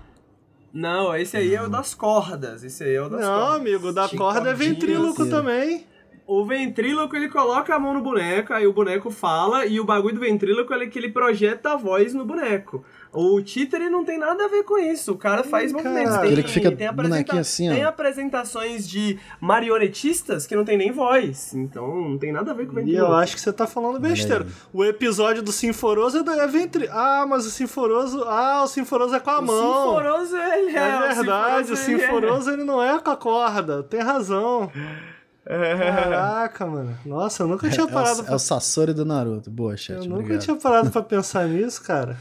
Não, 0.73 1.15
esse 1.17 1.37
aí 1.37 1.55
é 1.55 1.63
o 1.63 1.69
das 1.69 1.95
cordas. 1.95 2.63
Esse 2.65 2.85
aí 2.85 2.95
é 2.95 3.03
o 3.03 3.09
das 3.09 3.21
Não, 3.21 3.39
cordas. 3.39 3.57
amigo, 3.61 3.93
da 3.93 4.09
corda 4.09 4.51
é 4.51 4.55
ventríloco 4.55 5.27
também. 5.27 5.87
O 6.31 6.45
ventríloco, 6.45 7.17
ele 7.17 7.31
coloca 7.31 7.75
a 7.75 7.79
mão 7.79 7.95
no 7.95 8.03
boneco, 8.03 8.53
aí 8.53 8.67
o 8.67 8.73
boneco 8.73 9.11
fala, 9.11 9.65
e 9.65 9.81
o 9.81 9.85
bagulho 9.85 10.15
do 10.17 10.21
ventríloco 10.21 10.75
é 10.75 10.87
que 10.87 10.99
ele 10.99 11.09
projeta 11.09 11.73
a 11.73 11.77
voz 11.77 12.13
no 12.13 12.23
boneco. 12.23 12.85
O 13.11 13.41
títere 13.41 13.89
não 13.89 14.05
tem 14.05 14.19
nada 14.19 14.45
a 14.45 14.49
ver 14.49 14.63
com 14.65 14.77
isso, 14.77 15.13
o 15.13 15.17
cara 15.17 15.43
faz 15.43 15.73
Hum, 15.73 15.77
movimentos. 15.77 16.13
Tem, 16.19 16.25
Aquele 16.27 16.43
que 16.43 16.51
fica 16.51 16.71
tem, 16.71 16.93
bonequinho 16.93 17.41
assim, 17.41 17.71
ó. 17.71 17.75
tem 17.75 17.83
apresentações 17.83 18.87
de 18.87 19.19
marionetistas 19.41 20.47
que 20.47 20.55
não 20.55 20.67
tem 20.67 20.77
nem 20.77 20.93
voz, 20.93 21.55
então 21.55 21.87
não 22.11 22.19
tem 22.19 22.31
nada 22.31 22.51
a 22.51 22.55
ver 22.55 22.67
com 22.67 22.75
o 22.77 22.79
E 22.81 22.83
ventríloco. 22.83 23.11
eu 23.13 23.17
acho 23.17 23.35
que 23.35 23.41
você 23.41 23.51
tá 23.51 23.67
falando 23.67 23.99
besteira. 23.99 24.47
O 24.71 24.85
episódio 24.85 25.43
do 25.43 25.51
Sinforoso 25.51 26.19
é, 26.19 26.23
da- 26.23 26.37
é 26.43 26.47
ventri... 26.47 26.87
Ah, 26.91 27.25
mas 27.27 27.47
o 27.47 27.51
Sinforoso... 27.51 28.23
Ah, 28.25 28.63
o 28.65 28.67
Sinforoso 28.67 29.15
é 29.15 29.21
com 29.21 29.31
a 29.31 29.39
O 29.39 29.47
mão. 29.47 29.95
Sinforoso, 29.97 30.37
ele 30.37 30.77
é... 30.77 30.79
É 30.79 31.15
verdade, 31.15 31.73
o 31.73 31.75
ele 31.75 31.81
é- 31.81 31.85
Sinforoso 31.85 32.51
ele 32.51 32.65
não 32.65 32.83
é 32.83 32.99
com 32.99 33.11
a 33.11 33.17
corda. 33.17 33.83
Tem 33.83 34.01
razão. 34.03 34.71
É. 35.51 35.77
Caraca, 35.77 36.67
mano. 36.67 36.95
Nossa, 37.07 37.43
eu 37.43 37.47
nunca 37.49 37.71
tinha 37.71 37.87
É 37.87 37.91
parado 37.91 38.21
o, 38.21 38.25
pra... 38.25 38.33
é 38.33 38.37
o 38.37 38.39
Sasori 38.39 38.93
do 38.93 39.05
Naruto. 39.05 39.51
Boa, 39.51 39.77
chat. 39.77 39.97
Eu 39.97 40.05
nunca 40.05 40.21
obrigado. 40.21 40.43
tinha 40.43 40.57
parado 40.57 40.91
pra 40.91 41.03
pensar 41.03 41.47
nisso, 41.49 41.83
cara. 41.83 42.17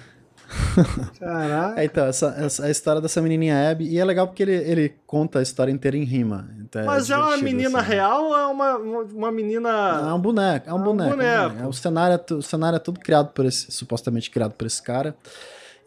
Caraca. 1.19 1.81
É, 1.81 1.83
então, 1.83 2.05
essa, 2.05 2.27
essa 2.39 2.65
a 2.65 2.69
história 2.71 3.01
dessa 3.01 3.21
menininha 3.21 3.69
Abby, 3.69 3.85
e 3.89 3.99
é 3.99 4.05
legal 4.05 4.27
porque 4.27 4.43
ele, 4.43 4.53
ele 4.55 4.95
conta 5.05 5.39
a 5.39 5.41
história 5.41 5.71
inteira 5.71 5.97
em 5.97 6.03
rima. 6.03 6.47
Então 6.59 6.85
Mas 6.85 7.09
é 7.09 7.17
uma 7.17 7.35
divertido, 7.35 7.45
menina 7.57 7.79
assim. 7.79 7.89
real 7.89 8.23
ou 8.25 8.37
é 8.37 8.47
uma, 8.47 8.77
uma 8.77 9.31
menina... 9.31 9.69
É 10.09 10.13
um 10.13 10.19
boneco, 10.19 10.69
é 10.69 10.73
um 10.73 10.77
É 10.77 10.79
um 10.79 10.83
boneco. 10.83 11.09
é 11.09 11.13
um 11.15 11.17
boneco. 11.17 11.49
boneco. 11.49 11.63
É, 11.63 11.67
O, 11.67 11.73
cenário 11.73 12.15
é 12.29 12.33
o 12.33 12.41
cenário 12.41 12.77
é 12.77 12.79
todo 12.79 12.99
criado 12.99 13.33
por 13.33 13.45
esse, 13.45 13.69
supostamente 13.71 14.29
criado 14.31 14.53
por 14.53 14.65
esse 14.65 14.81
cara. 14.81 15.13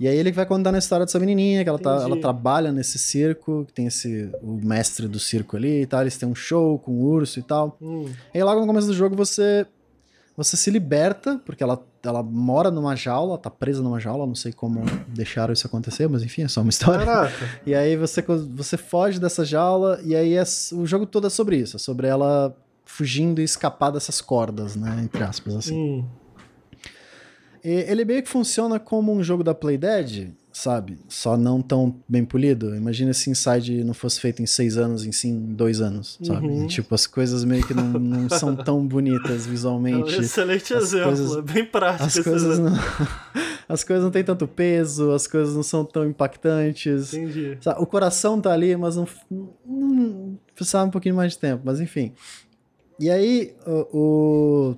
E 0.00 0.08
aí 0.08 0.16
ele 0.16 0.32
vai 0.32 0.46
contando 0.46 0.76
a 0.76 0.78
história 0.78 1.04
dessa 1.04 1.18
menininha, 1.20 1.62
que 1.62 1.68
ela, 1.68 1.78
tá, 1.78 1.90
ela 2.02 2.18
trabalha 2.18 2.72
nesse 2.72 2.98
circo, 2.98 3.66
que 3.66 3.72
tem 3.74 3.86
esse, 3.86 4.30
o 4.42 4.54
mestre 4.54 5.06
do 5.06 5.18
circo 5.20 5.58
ali 5.58 5.82
e 5.82 5.86
tal, 5.86 6.00
eles 6.00 6.16
têm 6.16 6.26
um 6.26 6.34
show 6.34 6.78
com 6.78 6.92
o 6.92 7.02
urso 7.04 7.38
e 7.38 7.42
tal. 7.42 7.76
Hum, 7.82 8.06
E 8.34 8.38
aí 8.38 8.42
logo 8.42 8.60
no 8.62 8.66
começo 8.66 8.86
do 8.86 8.94
jogo 8.94 9.14
você 9.14 9.66
você 10.36 10.56
se 10.56 10.70
liberta, 10.70 11.38
porque 11.44 11.62
ela, 11.62 11.78
ela 12.02 12.22
mora 12.22 12.70
numa 12.70 12.96
jaula, 12.96 13.36
tá 13.36 13.50
presa 13.50 13.82
numa 13.82 14.00
jaula, 14.00 14.26
não 14.26 14.34
sei 14.34 14.52
como 14.54 14.82
deixaram 15.08 15.52
isso 15.52 15.66
acontecer, 15.66 16.08
mas 16.08 16.22
enfim, 16.22 16.44
é 16.44 16.48
só 16.48 16.62
uma 16.62 16.70
história. 16.70 17.04
caraca. 17.04 17.34
E 17.66 17.74
aí 17.74 17.94
você, 17.94 18.22
você 18.22 18.78
foge 18.78 19.20
dessa 19.20 19.44
jaula, 19.44 20.00
e 20.02 20.16
aí 20.16 20.34
é, 20.34 20.42
o 20.72 20.86
jogo 20.86 21.04
todo 21.04 21.26
é 21.26 21.30
sobre 21.30 21.58
isso, 21.58 21.76
é 21.76 21.78
sobre 21.78 22.06
ela 22.06 22.56
fugindo 22.86 23.40
e 23.42 23.44
escapar 23.44 23.90
dessas 23.90 24.22
cordas, 24.22 24.76
né? 24.76 25.02
Entre 25.04 25.22
aspas, 25.22 25.56
assim. 25.56 25.76
Hum. 25.78 26.04
Ele 27.62 28.04
meio 28.04 28.22
que 28.22 28.28
funciona 28.28 28.78
como 28.78 29.12
um 29.12 29.22
jogo 29.22 29.44
da 29.44 29.54
Playdead, 29.54 30.32
sabe? 30.52 30.98
Só 31.08 31.36
não 31.36 31.60
tão 31.60 31.94
bem 32.08 32.24
polido. 32.24 32.74
Imagina 32.74 33.12
se 33.12 33.28
Inside 33.30 33.84
não 33.84 33.92
fosse 33.94 34.18
feito 34.20 34.42
em 34.42 34.46
seis 34.46 34.76
anos, 34.78 35.04
em 35.04 35.12
sim 35.12 35.38
dois 35.54 35.80
anos, 35.80 36.18
sabe? 36.22 36.46
Uhum. 36.46 36.66
Tipo, 36.66 36.94
as 36.94 37.06
coisas 37.06 37.44
meio 37.44 37.66
que 37.66 37.74
não, 37.74 37.84
não 37.84 38.28
são 38.30 38.56
tão 38.56 38.86
bonitas 38.86 39.44
É 39.44 39.48
um 39.48 39.50
visualmente. 39.50 40.14
excelente 40.20 40.72
as 40.74 40.84
exemplo. 40.84 41.06
coisas- 41.08 41.36
é 41.36 41.42
bem 41.42 41.64
prático 41.66 42.04
As 42.04 42.18
coisas, 42.18 42.52
exemplo. 42.58 42.70
não, 42.70 42.78
as 43.68 43.84
coisas 43.84 44.04
não 44.04 44.10
têm 44.10 44.24
tanto 44.24 44.48
peso, 44.48 45.10
as 45.12 45.26
coisas 45.26 45.54
não 45.54 45.62
são 45.62 45.84
tão 45.84 46.06
impactantes. 46.06 47.12
Entendi. 47.14 47.58
Sabe, 47.60 47.80
O 47.82 47.86
coração 47.86 48.40
tá 48.40 48.52
ali, 48.52 48.74
mas 48.76 48.96
não, 48.96 49.06
não 49.66 50.38
precisava 50.54 50.86
um 50.86 50.90
pouquinho 50.90 51.14
mais 51.14 51.32
de 51.32 51.38
tempo, 51.38 51.62
mas 51.64 51.80
enfim. 51.80 52.12
E 52.98 53.08
aí, 53.10 53.54
o, 53.66 53.98
o- 53.98 54.76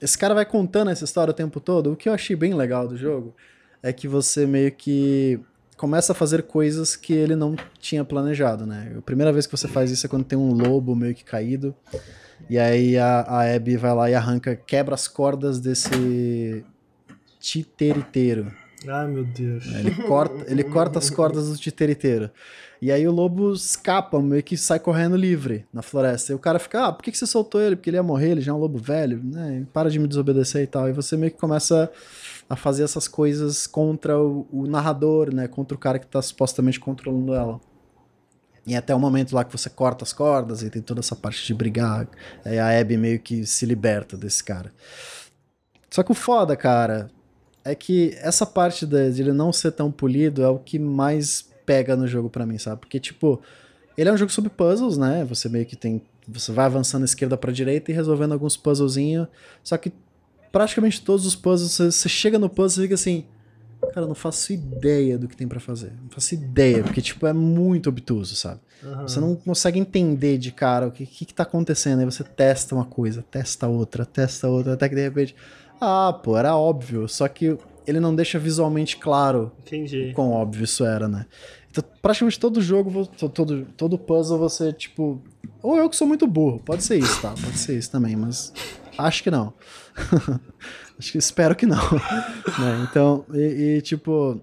esse 0.00 0.16
cara 0.16 0.34
vai 0.34 0.44
contando 0.44 0.90
essa 0.90 1.04
história 1.04 1.30
o 1.30 1.34
tempo 1.34 1.60
todo. 1.60 1.92
O 1.92 1.96
que 1.96 2.08
eu 2.08 2.12
achei 2.12 2.34
bem 2.34 2.54
legal 2.54 2.88
do 2.88 2.96
jogo 2.96 3.34
é 3.82 3.92
que 3.92 4.08
você 4.08 4.46
meio 4.46 4.72
que 4.72 5.40
começa 5.76 6.12
a 6.12 6.14
fazer 6.14 6.42
coisas 6.42 6.94
que 6.94 7.12
ele 7.12 7.34
não 7.34 7.56
tinha 7.78 8.04
planejado, 8.04 8.66
né? 8.66 8.94
A 8.98 9.02
primeira 9.02 9.32
vez 9.32 9.46
que 9.46 9.56
você 9.56 9.66
faz 9.66 9.90
isso 9.90 10.04
é 10.04 10.08
quando 10.08 10.24
tem 10.24 10.38
um 10.38 10.52
lobo 10.52 10.94
meio 10.94 11.14
que 11.14 11.24
caído. 11.24 11.74
E 12.48 12.58
aí 12.58 12.98
a, 12.98 13.20
a 13.20 13.54
Abby 13.54 13.76
vai 13.76 13.94
lá 13.94 14.10
e 14.10 14.14
arranca, 14.14 14.54
quebra 14.54 14.94
as 14.94 15.08
cordas 15.08 15.58
desse 15.58 16.64
titeriteiro. 17.38 18.52
Ai, 18.86 19.06
meu 19.08 19.24
Deus. 19.24 19.66
Ele 19.74 19.94
corta, 20.06 20.50
ele 20.50 20.64
corta 20.64 20.98
as 20.98 21.10
cordas 21.10 21.48
do 21.48 21.56
titeriteiro. 21.56 22.30
E 22.82 22.90
aí 22.90 23.06
o 23.06 23.12
lobo 23.12 23.52
escapa, 23.52 24.20
meio 24.20 24.42
que 24.42 24.56
sai 24.56 24.78
correndo 24.78 25.14
livre 25.14 25.66
na 25.72 25.82
floresta. 25.82 26.32
E 26.32 26.34
o 26.34 26.38
cara 26.38 26.58
fica, 26.58 26.86
ah, 26.86 26.92
por 26.92 27.02
que 27.02 27.12
que 27.12 27.18
você 27.18 27.26
soltou 27.26 27.60
ele? 27.60 27.76
Porque 27.76 27.90
ele 27.90 27.98
ia 27.98 28.02
morrer, 28.02 28.30
ele 28.30 28.40
já 28.40 28.52
é 28.52 28.54
um 28.54 28.58
lobo 28.58 28.78
velho, 28.78 29.20
né? 29.22 29.66
Para 29.70 29.90
de 29.90 29.98
me 29.98 30.08
desobedecer 30.08 30.62
e 30.62 30.66
tal. 30.66 30.88
E 30.88 30.92
você 30.92 31.14
meio 31.14 31.30
que 31.30 31.38
começa 31.38 31.90
a 32.48 32.56
fazer 32.56 32.82
essas 32.82 33.06
coisas 33.06 33.66
contra 33.66 34.18
o, 34.18 34.46
o 34.50 34.66
narrador, 34.66 35.32
né? 35.32 35.46
Contra 35.46 35.76
o 35.76 35.78
cara 35.78 35.98
que 35.98 36.06
tá 36.06 36.22
supostamente 36.22 36.80
controlando 36.80 37.34
ela. 37.34 37.60
E 38.66 38.74
até 38.74 38.94
o 38.94 38.98
momento 38.98 39.34
lá 39.34 39.44
que 39.44 39.52
você 39.52 39.68
corta 39.68 40.04
as 40.04 40.12
cordas 40.12 40.62
e 40.62 40.70
tem 40.70 40.80
toda 40.80 41.00
essa 41.00 41.14
parte 41.14 41.46
de 41.46 41.52
brigar. 41.52 42.08
Aí 42.44 42.58
a 42.58 42.80
Abby 42.80 42.96
meio 42.96 43.20
que 43.20 43.44
se 43.44 43.66
liberta 43.66 44.16
desse 44.16 44.42
cara. 44.42 44.72
Só 45.90 46.02
que 46.02 46.12
o 46.12 46.14
foda, 46.14 46.56
cara, 46.56 47.10
é 47.64 47.74
que 47.74 48.16
essa 48.20 48.46
parte 48.46 48.86
de 48.86 49.20
ele 49.20 49.32
não 49.32 49.52
ser 49.52 49.72
tão 49.72 49.90
polido 49.90 50.42
é 50.42 50.48
o 50.48 50.58
que 50.58 50.78
mais 50.78 51.49
pega 51.70 51.94
no 51.94 52.04
jogo 52.04 52.28
pra 52.28 52.44
mim, 52.44 52.58
sabe? 52.58 52.80
Porque, 52.80 52.98
tipo, 52.98 53.40
ele 53.96 54.10
é 54.10 54.12
um 54.12 54.16
jogo 54.16 54.32
sobre 54.32 54.50
puzzles, 54.50 54.98
né? 54.98 55.24
Você 55.28 55.48
meio 55.48 55.64
que 55.64 55.76
tem. 55.76 56.02
Você 56.26 56.50
vai 56.50 56.66
avançando 56.66 57.02
da 57.02 57.04
esquerda 57.04 57.36
pra 57.36 57.52
direita 57.52 57.92
e 57.92 57.94
resolvendo 57.94 58.32
alguns 58.32 58.56
puzzlezinhos. 58.56 59.28
Só 59.62 59.76
que 59.76 59.92
praticamente 60.50 61.00
todos 61.00 61.24
os 61.24 61.36
puzzles, 61.36 61.70
você, 61.70 61.92
você 61.92 62.08
chega 62.08 62.40
no 62.40 62.50
puzzle 62.50 62.82
e 62.82 62.86
fica 62.86 62.94
assim. 62.94 63.24
Cara, 63.94 64.00
eu 64.02 64.08
não 64.08 64.16
faço 64.16 64.52
ideia 64.52 65.16
do 65.16 65.28
que 65.28 65.36
tem 65.36 65.46
pra 65.46 65.60
fazer. 65.60 65.92
Não 66.02 66.10
faço 66.10 66.34
ideia, 66.34 66.82
porque, 66.82 67.00
tipo, 67.00 67.24
é 67.26 67.32
muito 67.32 67.88
obtuso, 67.88 68.34
sabe? 68.34 68.60
Aham. 68.84 69.06
Você 69.06 69.20
não 69.20 69.36
consegue 69.36 69.78
entender 69.78 70.38
de 70.38 70.50
cara 70.50 70.88
o 70.88 70.90
que, 70.90 71.06
que, 71.06 71.24
que 71.24 71.32
tá 71.32 71.44
acontecendo. 71.44 72.00
Aí 72.00 72.04
você 72.04 72.24
testa 72.24 72.74
uma 72.74 72.84
coisa, 72.84 73.24
testa 73.30 73.68
outra, 73.68 74.04
testa 74.04 74.48
outra, 74.48 74.74
até 74.74 74.88
que 74.88 74.94
de 74.96 75.02
repente. 75.02 75.36
Ah, 75.80 76.12
pô, 76.12 76.36
era 76.36 76.54
óbvio. 76.56 77.08
Só 77.08 77.26
que 77.28 77.56
ele 77.86 78.00
não 78.00 78.14
deixa 78.14 78.38
visualmente 78.38 78.96
claro 78.96 79.52
Entendi. 79.66 80.12
quão 80.14 80.30
óbvio 80.32 80.64
isso 80.64 80.84
era, 80.84 81.08
né? 81.08 81.26
Então, 81.70 81.84
praticamente 82.02 82.38
todo 82.38 82.60
jogo, 82.60 83.06
todo, 83.06 83.66
todo 83.76 83.98
puzzle 83.98 84.38
você, 84.38 84.72
tipo. 84.72 85.22
Ou 85.62 85.76
eu 85.76 85.88
que 85.88 85.96
sou 85.96 86.06
muito 86.06 86.26
burro, 86.26 86.60
pode 86.60 86.82
ser 86.82 86.98
isso, 86.98 87.20
tá? 87.20 87.30
Pode 87.30 87.58
ser 87.58 87.78
isso 87.78 87.90
também, 87.90 88.16
mas 88.16 88.52
acho 88.98 89.22
que 89.22 89.30
não. 89.30 89.54
acho 90.98 91.12
que 91.12 91.18
espero 91.18 91.54
que 91.54 91.66
não. 91.66 91.82
né? 92.58 92.86
Então, 92.90 93.24
e, 93.32 93.76
e, 93.76 93.82
tipo. 93.82 94.40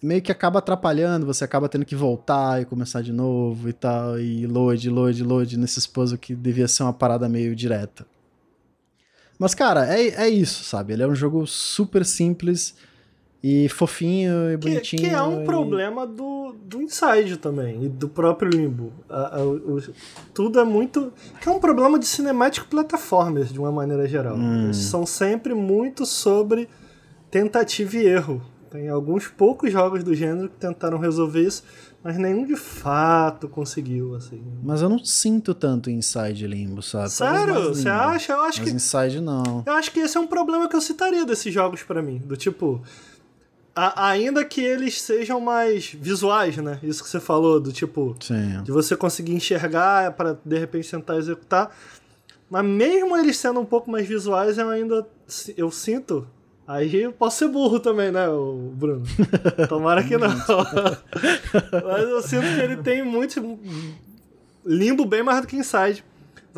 Meio 0.00 0.22
que 0.22 0.30
acaba 0.30 0.60
atrapalhando, 0.60 1.26
você 1.26 1.42
acaba 1.42 1.68
tendo 1.68 1.84
que 1.84 1.96
voltar 1.96 2.62
e 2.62 2.64
começar 2.64 3.02
de 3.02 3.12
novo 3.12 3.68
e 3.68 3.72
tal, 3.72 4.16
e 4.16 4.46
load, 4.46 4.88
load, 4.88 5.24
load 5.24 5.58
nesses 5.58 5.88
puzzles 5.88 6.20
que 6.20 6.36
devia 6.36 6.68
ser 6.68 6.84
uma 6.84 6.92
parada 6.92 7.28
meio 7.28 7.56
direta. 7.56 8.06
Mas, 9.36 9.56
cara, 9.56 9.92
é, 9.92 10.06
é 10.10 10.28
isso, 10.28 10.62
sabe? 10.62 10.92
Ele 10.92 11.02
é 11.02 11.06
um 11.08 11.16
jogo 11.16 11.44
super 11.48 12.04
simples 12.04 12.76
e 13.42 13.68
fofinho 13.68 14.52
e 14.52 14.58
Que, 14.58 14.68
bonitinho. 14.68 15.02
que 15.02 15.08
é 15.08 15.22
um 15.22 15.42
e- 15.42 15.44
problema 15.44 16.04
do, 16.06 16.56
do 16.64 16.82
Inside 16.82 17.36
também, 17.36 17.84
e 17.84 17.88
do 17.88 18.08
próprio 18.08 18.50
Limbo. 18.50 18.92
A- 19.08 19.36
a- 19.38 19.44
o- 19.44 19.80
tudo 20.34 20.58
é 20.58 20.64
muito. 20.64 21.12
Que 21.40 21.48
é 21.48 21.52
um 21.52 21.60
problema 21.60 21.98
de 21.98 22.06
cinematic 22.06 22.64
platformers, 22.64 23.52
de 23.52 23.58
uma 23.60 23.70
maneira 23.70 24.08
geral. 24.08 24.36
Hum. 24.36 24.64
Eles 24.64 24.76
são 24.78 25.06
sempre 25.06 25.54
muito 25.54 26.04
sobre 26.04 26.68
tentativa 27.30 27.96
e 27.96 28.06
erro. 28.06 28.42
Tem 28.70 28.88
alguns 28.88 29.26
poucos 29.28 29.72
jogos 29.72 30.04
do 30.04 30.14
gênero 30.14 30.48
que 30.50 30.56
tentaram 30.56 30.98
resolver 30.98 31.40
isso, 31.42 31.62
mas 32.04 32.18
nenhum 32.18 32.44
de 32.44 32.54
fato 32.56 33.48
conseguiu, 33.48 34.14
assim. 34.14 34.42
Mas 34.62 34.82
eu 34.82 34.90
não 34.90 34.98
sinto 35.02 35.54
tanto 35.54 35.88
Inside 35.90 36.46
Limbo, 36.46 36.82
sabe? 36.82 37.08
Sério? 37.10 37.68
Você 37.74 37.88
acha? 37.88 38.34
Eu 38.34 38.42
acho 38.42 38.60
Mas 38.60 38.68
que 38.70 38.76
Inside 38.76 39.20
não. 39.22 39.62
Eu 39.64 39.72
acho 39.72 39.90
que 39.90 40.00
esse 40.00 40.18
é 40.18 40.20
um 40.20 40.26
problema 40.26 40.68
que 40.68 40.76
eu 40.76 40.82
citaria 40.82 41.24
desses 41.24 41.52
jogos 41.54 41.82
pra 41.82 42.02
mim. 42.02 42.18
Do 42.18 42.36
tipo. 42.36 42.82
A- 43.86 44.08
ainda 44.10 44.44
que 44.44 44.60
eles 44.60 45.00
sejam 45.00 45.40
mais 45.40 45.92
visuais, 45.92 46.56
né? 46.56 46.78
Isso 46.82 47.02
que 47.02 47.08
você 47.10 47.20
falou, 47.20 47.60
do 47.60 47.72
tipo. 47.72 48.16
Sim. 48.20 48.62
De 48.62 48.72
você 48.72 48.96
conseguir 48.96 49.34
enxergar 49.34 50.12
pra 50.12 50.36
de 50.44 50.58
repente 50.58 50.90
tentar 50.90 51.16
executar. 51.16 51.70
Mas 52.50 52.64
mesmo 52.64 53.16
eles 53.16 53.36
sendo 53.36 53.60
um 53.60 53.64
pouco 53.64 53.90
mais 53.90 54.06
visuais, 54.08 54.56
eu 54.58 54.68
ainda. 54.70 55.06
Eu 55.56 55.70
sinto. 55.70 56.26
Aí 56.66 56.94
eu 57.02 57.12
posso 57.12 57.38
ser 57.38 57.48
burro 57.48 57.80
também, 57.80 58.10
né, 58.10 58.28
o 58.28 58.72
Bruno? 58.74 59.02
Tomara 59.70 60.02
que 60.04 60.16
não. 60.18 60.28
Mas 61.84 62.08
eu 62.08 62.20
sinto 62.22 62.42
que 62.42 62.60
ele 62.60 62.76
tem 62.78 63.02
muito. 63.02 63.58
Limbo 64.66 65.06
bem 65.06 65.22
mais 65.22 65.40
do 65.40 65.46
que 65.46 65.56
Inside. 65.56 66.04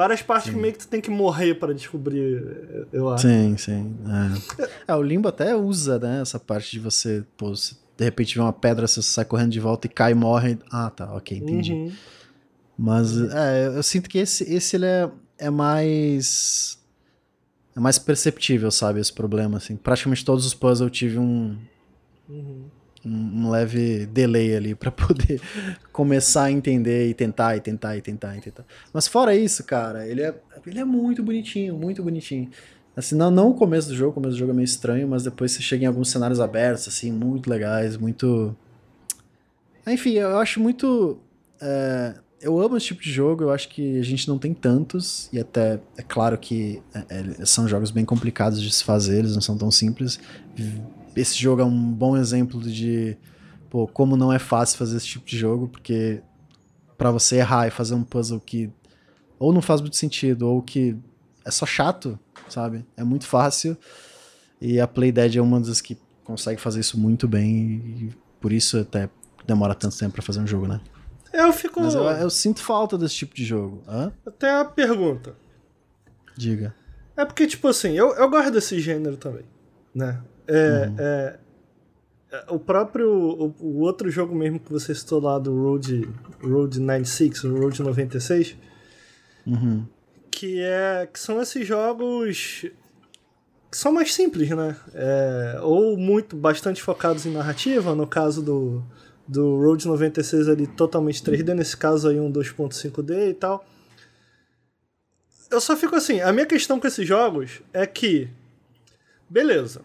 Várias 0.00 0.22
partes 0.22 0.50
que 0.50 0.56
meio 0.56 0.72
que 0.72 0.78
tu 0.78 0.88
tem 0.88 0.98
que 0.98 1.10
morrer 1.10 1.56
pra 1.56 1.74
descobrir, 1.74 2.86
eu 2.90 3.10
acho. 3.10 3.28
Sim, 3.28 3.54
sim. 3.58 3.98
É. 4.56 4.92
É, 4.92 4.94
o 4.94 5.02
Limbo 5.02 5.28
até 5.28 5.54
usa, 5.54 5.98
né, 5.98 6.22
essa 6.22 6.40
parte 6.40 6.70
de 6.70 6.78
você, 6.78 7.22
pô, 7.36 7.54
você 7.54 7.74
de 7.98 8.04
repente 8.06 8.34
vê 8.34 8.40
uma 8.40 8.50
pedra, 8.50 8.86
você 8.86 9.02
sai 9.02 9.26
correndo 9.26 9.50
de 9.50 9.60
volta 9.60 9.86
e 9.86 9.90
cai 9.90 10.12
e 10.12 10.14
morre. 10.14 10.58
Ah, 10.72 10.88
tá, 10.88 11.14
ok, 11.14 11.36
entendi. 11.36 11.74
Uhum. 11.74 11.92
Mas 12.78 13.14
é, 13.14 13.66
eu 13.66 13.82
sinto 13.82 14.08
que 14.08 14.16
esse, 14.16 14.42
esse 14.50 14.76
ele 14.76 14.86
é, 14.86 15.10
é 15.36 15.50
mais. 15.50 16.78
É 17.76 17.78
mais 17.78 17.98
perceptível, 17.98 18.70
sabe, 18.70 19.00
esse 19.00 19.12
problema, 19.12 19.58
assim. 19.58 19.76
Praticamente 19.76 20.24
todos 20.24 20.46
os 20.46 20.54
puzzles 20.54 20.80
eu 20.80 20.88
tive 20.88 21.18
um. 21.18 21.58
Uhum. 22.26 22.64
Um, 23.04 23.50
leve 23.50 24.04
delay 24.06 24.54
ali 24.54 24.74
para 24.74 24.90
poder 24.92 25.40
começar 25.90 26.44
a 26.44 26.50
entender 26.50 27.08
e 27.08 27.14
tentar 27.14 27.56
e 27.56 27.60
tentar 27.60 27.96
e 27.96 28.02
tentar 28.02 28.36
e 28.36 28.40
tentar. 28.40 28.64
Mas 28.92 29.08
fora 29.08 29.34
isso, 29.34 29.64
cara, 29.64 30.06
ele 30.06 30.20
é, 30.20 30.34
ele 30.66 30.78
é 30.80 30.84
muito 30.84 31.22
bonitinho, 31.22 31.74
muito 31.76 32.02
bonitinho. 32.02 32.50
Assim, 32.96 33.14
não, 33.14 33.30
não 33.30 33.50
o 33.50 33.54
começo 33.54 33.88
do 33.88 33.94
jogo, 33.94 34.10
o 34.10 34.14
começo 34.14 34.34
do 34.34 34.38
jogo 34.38 34.52
é 34.52 34.54
meio 34.54 34.64
estranho, 34.64 35.08
mas 35.08 35.22
depois 35.22 35.52
você 35.52 35.62
chega 35.62 35.84
em 35.84 35.86
alguns 35.86 36.10
cenários 36.10 36.40
abertos, 36.40 36.88
assim, 36.88 37.10
muito 37.10 37.48
legais, 37.48 37.96
muito. 37.96 38.54
Enfim, 39.86 40.14
eu 40.14 40.38
acho 40.38 40.60
muito. 40.60 41.18
É... 41.60 42.14
Eu 42.42 42.58
amo 42.58 42.76
esse 42.76 42.86
tipo 42.86 43.02
de 43.02 43.12
jogo, 43.12 43.44
eu 43.44 43.50
acho 43.50 43.68
que 43.68 43.98
a 43.98 44.02
gente 44.02 44.26
não 44.26 44.38
tem 44.38 44.54
tantos, 44.54 45.28
e 45.30 45.38
até 45.38 45.78
é 45.96 46.02
claro 46.02 46.38
que 46.38 46.82
é, 46.94 47.04
é, 47.40 47.44
são 47.44 47.68
jogos 47.68 47.90
bem 47.90 48.02
complicados 48.02 48.62
de 48.62 48.70
se 48.70 48.82
fazer, 48.82 49.18
eles 49.18 49.34
não 49.34 49.42
são 49.42 49.58
tão 49.58 49.70
simples. 49.70 50.18
Esse 51.20 51.38
jogo 51.38 51.62
é 51.62 51.64
um 51.64 51.92
bom 51.92 52.16
exemplo 52.16 52.60
de 52.60 53.16
pô, 53.68 53.86
como 53.86 54.16
não 54.16 54.32
é 54.32 54.38
fácil 54.38 54.78
fazer 54.78 54.96
esse 54.96 55.06
tipo 55.06 55.26
de 55.26 55.38
jogo, 55.38 55.68
porque 55.68 56.22
para 56.96 57.10
você 57.10 57.36
errar 57.36 57.68
e 57.68 57.70
fazer 57.70 57.94
um 57.94 58.02
puzzle 58.02 58.40
que 58.40 58.70
ou 59.38 59.52
não 59.52 59.62
faz 59.62 59.80
muito 59.80 59.96
sentido, 59.96 60.48
ou 60.48 60.60
que 60.60 60.96
é 61.44 61.50
só 61.50 61.64
chato, 61.64 62.18
sabe? 62.48 62.84
É 62.96 63.02
muito 63.02 63.26
fácil. 63.26 63.76
E 64.60 64.78
a 64.78 64.86
Playdead 64.86 65.38
é 65.38 65.42
uma 65.42 65.58
das 65.58 65.80
que 65.80 65.96
consegue 66.24 66.60
fazer 66.60 66.80
isso 66.80 66.98
muito 66.98 67.26
bem 67.26 67.50
e 67.50 68.10
por 68.40 68.52
isso 68.52 68.78
até 68.78 69.08
demora 69.46 69.74
tanto 69.74 69.98
tempo 69.98 70.12
para 70.12 70.22
fazer 70.22 70.40
um 70.40 70.46
jogo, 70.46 70.68
né? 70.68 70.80
Eu 71.32 71.52
fico. 71.52 71.80
Mas 71.80 71.94
eu, 71.94 72.02
eu, 72.02 72.28
sinto 72.28 72.60
falta 72.60 72.98
desse 72.98 73.14
tipo 73.14 73.34
de 73.34 73.44
jogo. 73.44 73.82
Hã? 73.88 74.12
Até 74.26 74.50
a 74.50 74.64
pergunta. 74.64 75.34
Diga. 76.36 76.74
É 77.16 77.24
porque, 77.24 77.46
tipo 77.46 77.68
assim, 77.68 77.92
eu, 77.92 78.14
eu 78.14 78.28
gosto 78.28 78.50
desse 78.50 78.80
gênero 78.80 79.16
também, 79.16 79.44
né? 79.94 80.20
É, 80.52 80.86
uhum. 80.86 80.96
é, 80.98 81.38
é 82.32 82.44
o 82.48 82.58
próprio. 82.58 83.10
O, 83.10 83.54
o, 83.60 83.78
outro 83.80 84.10
jogo 84.10 84.34
mesmo 84.34 84.58
que 84.58 84.70
você 84.70 84.94
citou 84.94 85.20
lá 85.20 85.38
do 85.38 85.54
Road, 85.54 86.08
Road 86.42 86.80
96, 86.80 87.44
o 87.44 87.58
Road 87.58 87.82
96. 87.82 88.56
Uhum 89.46 89.86
que 90.40 90.58
é 90.62 91.06
que 91.12 91.20
são 91.20 91.42
esses 91.42 91.66
jogos 91.66 92.64
que 93.70 93.76
são 93.76 93.92
mais 93.92 94.14
simples, 94.14 94.48
né? 94.48 94.74
É, 94.94 95.58
ou 95.60 95.98
muito 95.98 96.34
bastante 96.34 96.82
focados 96.82 97.26
em 97.26 97.32
narrativa, 97.32 97.94
no 97.94 98.06
caso 98.06 98.42
do 98.42 98.82
do 99.28 99.58
Road 99.58 99.86
96 99.86 100.48
ali 100.48 100.66
totalmente 100.66 101.22
3D, 101.22 101.54
nesse 101.54 101.76
caso 101.76 102.08
aí 102.08 102.18
um 102.18 102.32
2.5D 102.32 103.30
e 103.30 103.34
tal. 103.34 103.64
Eu 105.50 105.60
só 105.60 105.76
fico 105.76 105.94
assim, 105.94 106.20
a 106.20 106.32
minha 106.32 106.46
questão 106.46 106.80
com 106.80 106.86
esses 106.86 107.06
jogos 107.06 107.60
é 107.72 107.86
que 107.86 108.28
beleza. 109.28 109.82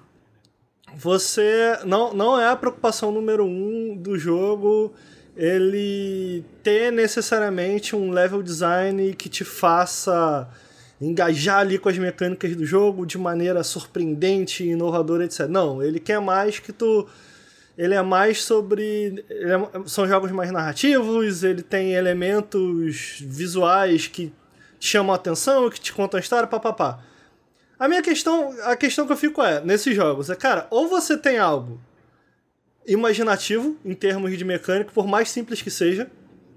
Você 0.98 1.80
não 1.86 2.14
não 2.14 2.40
é 2.40 2.48
a 2.50 2.56
preocupação 2.56 3.12
número 3.12 3.46
um 3.46 3.96
do 3.96 4.18
jogo 4.18 4.94
ele 5.36 6.46
ter 6.64 6.92
necessariamente 6.92 7.96
um 7.96 8.12
level 8.12 8.42
design 8.42 9.14
que 9.14 9.28
te 9.28 9.44
faça 9.44 10.48
engajar 11.02 11.60
ali 11.60 11.78
com 11.78 11.90
as 11.90 11.98
mecânicas 11.98 12.56
do 12.56 12.66
jogo 12.66 13.06
de 13.06 13.18
maneira 13.18 13.62
surpreendente, 13.64 14.64
inovadora, 14.64 15.26
etc. 15.26 15.48
Não, 15.48 15.84
ele 15.84 16.00
quer 16.00 16.22
mais 16.22 16.60
que 16.60 16.72
tu 16.72 17.06
ele 17.78 17.94
é 17.94 18.02
mais 18.02 18.44
sobre. 18.44 19.26
É, 19.30 19.88
são 19.88 20.08
jogos 20.08 20.32
mais 20.32 20.52
narrativos, 20.52 21.44
ele 21.44 21.62
tem 21.62 21.94
elementos 21.94 23.18
visuais 23.20 24.08
que 24.08 24.32
chamam 24.80 25.12
a 25.12 25.16
atenção, 25.16 25.70
que 25.70 25.80
te 25.80 25.92
contam 25.92 26.18
a 26.18 26.22
história, 26.22 26.48
papapá. 26.48 27.00
A 27.80 27.88
minha 27.88 28.02
questão, 28.02 28.54
a 28.64 28.76
questão 28.76 29.06
que 29.06 29.12
eu 29.12 29.18
fico 29.18 29.44
é, 29.44 29.62
nesses 29.62 29.96
jogos, 29.96 30.30
é, 30.30 30.36
cara, 30.36 30.68
ou 30.70 30.88
você 30.88 31.18
tem 31.18 31.38
algo 31.38 31.80
imaginativo 32.88 33.78
em 33.84 33.94
termos 33.94 34.38
de 34.38 34.46
mecânica, 34.46 34.92
por 34.94 35.08
mais 35.08 35.30
simples 35.30 35.62
que 35.62 35.72
seja, 35.72 36.10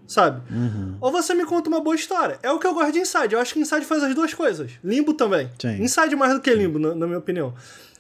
sabe? 0.06 0.42
Uhum. 0.52 0.96
Ou 1.00 1.10
você 1.10 1.34
me 1.34 1.44
conta 1.44 1.68
uma 1.68 1.80
boa 1.80 1.96
história. 1.96 2.38
É 2.42 2.50
o 2.50 2.58
que 2.58 2.66
eu 2.66 2.74
gosto 2.74 2.92
de 2.92 3.00
Inside. 3.00 3.34
Eu 3.34 3.40
acho 3.40 3.52
que 3.52 3.60
Inside 3.60 3.84
faz 3.84 4.02
as 4.02 4.14
duas 4.14 4.32
coisas. 4.32 4.72
Limbo 4.84 5.14
também. 5.14 5.50
Sim. 5.58 5.82
Inside 5.82 6.14
mais 6.16 6.34
do 6.34 6.40
que 6.40 6.52
Limbo, 6.54 6.78
na, 6.78 6.94
na 6.94 7.06
minha 7.06 7.18
opinião. 7.18 7.54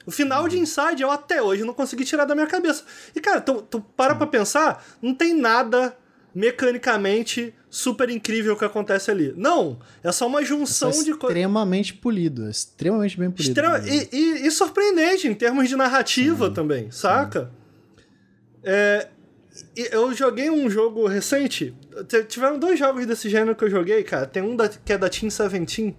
O 0.06 0.10
final 0.10 0.48
de 0.48 0.58
Inside 0.58 1.02
eu 1.02 1.10
até 1.10 1.42
hoje 1.42 1.64
não 1.64 1.74
consegui 1.74 2.04
tirar 2.04 2.24
da 2.24 2.34
minha 2.34 2.46
cabeça. 2.46 2.84
E, 3.14 3.20
cara, 3.20 3.40
tu, 3.40 3.62
tu 3.62 3.80
para 3.80 4.12
Sim. 4.12 4.18
pra 4.18 4.26
pensar, 4.26 4.84
não 5.02 5.14
tem 5.14 5.34
nada 5.34 5.94
mecanicamente 6.38 7.52
super 7.68 8.08
incrível 8.08 8.56
que 8.56 8.64
acontece 8.64 9.10
ali. 9.10 9.34
Não, 9.36 9.76
é 10.04 10.12
só 10.12 10.24
uma 10.28 10.44
junção 10.44 10.90
é 10.90 10.92
só 10.92 11.02
de 11.02 11.10
coisas. 11.10 11.36
Extremamente 11.36 11.94
polido, 11.94 12.46
é 12.46 12.50
extremamente 12.50 13.18
bem 13.18 13.28
polido. 13.28 13.50
Extrema... 13.50 13.78
E, 13.80 14.08
e, 14.12 14.46
e, 14.46 14.50
surpreendente 14.52 15.26
em 15.26 15.34
termos 15.34 15.68
de 15.68 15.74
narrativa 15.74 16.46
Sim. 16.46 16.52
também, 16.52 16.90
saca? 16.92 17.50
É, 18.62 19.08
eu 19.76 20.14
joguei 20.14 20.48
um 20.48 20.70
jogo 20.70 21.08
recente. 21.08 21.74
Tiveram 22.28 22.56
dois 22.56 22.78
jogos 22.78 23.04
desse 23.04 23.28
gênero 23.28 23.56
que 23.56 23.64
eu 23.64 23.70
joguei, 23.70 24.04
cara. 24.04 24.24
Tem 24.24 24.40
um 24.40 24.54
da, 24.54 24.68
que 24.68 24.92
é 24.92 24.98
da 24.98 25.08
Team 25.08 25.28
17, 25.28 25.96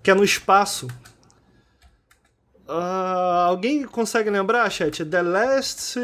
que 0.00 0.10
é 0.12 0.14
no 0.14 0.22
espaço. 0.22 0.86
Uh, 2.68 3.48
alguém 3.48 3.82
consegue 3.82 4.30
lembrar, 4.30 4.70
chat? 4.70 5.04
The 5.04 5.22
Last. 5.22 5.98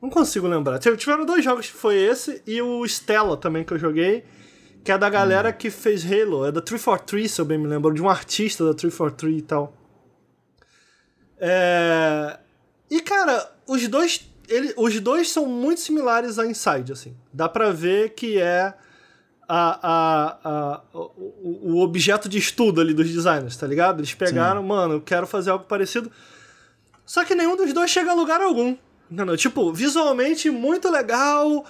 Não 0.00 0.08
consigo 0.08 0.46
lembrar. 0.46 0.78
Tiveram 0.78 1.26
dois 1.26 1.44
jogos 1.44 1.66
que 1.66 1.76
foi 1.76 1.96
esse 1.96 2.42
e 2.46 2.60
o 2.62 2.84
Stella 2.86 3.36
também 3.36 3.64
que 3.64 3.72
eu 3.72 3.78
joguei. 3.78 4.24
Que 4.82 4.92
é 4.92 4.96
da 4.96 5.10
galera 5.10 5.50
hum. 5.50 5.52
que 5.52 5.70
fez 5.70 6.04
Halo. 6.04 6.46
É 6.46 6.52
da 6.52 6.60
343, 6.60 7.30
se 7.30 7.40
eu 7.40 7.44
bem 7.44 7.58
me 7.58 7.66
lembro. 7.66 7.92
De 7.92 8.02
um 8.02 8.08
artista 8.08 8.64
da 8.64 8.72
343 8.72 9.38
e 9.38 9.42
tal. 9.42 9.74
É... 11.38 12.38
E, 12.90 13.00
cara, 13.00 13.50
os 13.66 13.86
dois, 13.88 14.28
ele, 14.48 14.72
os 14.76 14.98
dois 15.00 15.30
são 15.30 15.46
muito 15.46 15.80
similares 15.80 16.38
a 16.38 16.46
Inside, 16.46 16.92
assim. 16.92 17.16
Dá 17.32 17.48
pra 17.48 17.70
ver 17.70 18.14
que 18.14 18.38
é 18.38 18.74
a, 19.46 19.78
a, 19.82 20.38
a, 20.44 20.82
o, 20.94 21.74
o 21.74 21.80
objeto 21.82 22.28
de 22.28 22.38
estudo 22.38 22.80
ali 22.80 22.94
dos 22.94 23.10
designers, 23.10 23.56
tá 23.56 23.66
ligado? 23.66 24.00
Eles 24.00 24.14
pegaram, 24.14 24.62
Sim. 24.62 24.68
mano, 24.68 24.94
eu 24.94 25.00
quero 25.00 25.26
fazer 25.26 25.50
algo 25.50 25.66
parecido. 25.66 26.10
Só 27.04 27.24
que 27.24 27.34
nenhum 27.34 27.56
dos 27.56 27.72
dois 27.72 27.90
chega 27.90 28.12
a 28.12 28.14
lugar 28.14 28.40
algum. 28.40 28.76
Entendeu? 29.10 29.36
Tipo, 29.36 29.72
visualmente 29.72 30.50
muito 30.50 30.88
legal. 30.88 31.64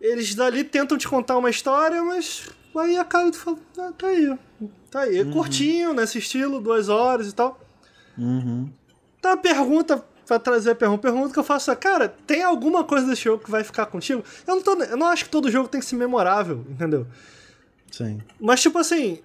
Eles 0.00 0.34
dali 0.34 0.64
tentam 0.64 0.98
te 0.98 1.08
contar 1.08 1.38
uma 1.38 1.48
história, 1.48 2.02
mas 2.02 2.50
aí 2.76 2.98
a 2.98 3.04
cara 3.04 3.30
tu 3.30 3.38
fala, 3.38 3.58
ah, 3.78 3.92
tá 3.96 4.08
aí. 4.08 4.38
Tá 4.90 5.00
aí. 5.00 5.22
Uhum. 5.22 5.32
Curtinho, 5.32 5.92
nesse 5.92 6.18
estilo, 6.18 6.60
duas 6.60 6.88
horas 6.88 7.28
e 7.28 7.34
tal. 7.34 7.58
Uhum. 8.18 8.70
Tá 9.20 9.32
a 9.32 9.36
pergunta 9.36 10.04
pra 10.26 10.38
trazer 10.38 10.72
a 10.72 10.74
pergunta. 10.74 11.02
Pergunta 11.02 11.32
que 11.32 11.38
eu 11.38 11.44
faço 11.44 11.70
é, 11.70 11.76
cara, 11.76 12.08
tem 12.26 12.42
alguma 12.42 12.84
coisa 12.84 13.06
desse 13.06 13.24
jogo 13.24 13.44
que 13.44 13.50
vai 13.50 13.62
ficar 13.64 13.86
contigo? 13.86 14.22
Eu 14.46 14.56
não, 14.56 14.62
tô, 14.62 14.74
eu 14.82 14.96
não 14.96 15.06
acho 15.06 15.24
que 15.24 15.30
todo 15.30 15.50
jogo 15.50 15.68
tem 15.68 15.80
que 15.80 15.86
ser 15.86 15.96
memorável, 15.96 16.64
entendeu? 16.68 17.06
Sim. 17.90 18.20
Mas, 18.40 18.60
tipo 18.60 18.78
assim, 18.78 19.20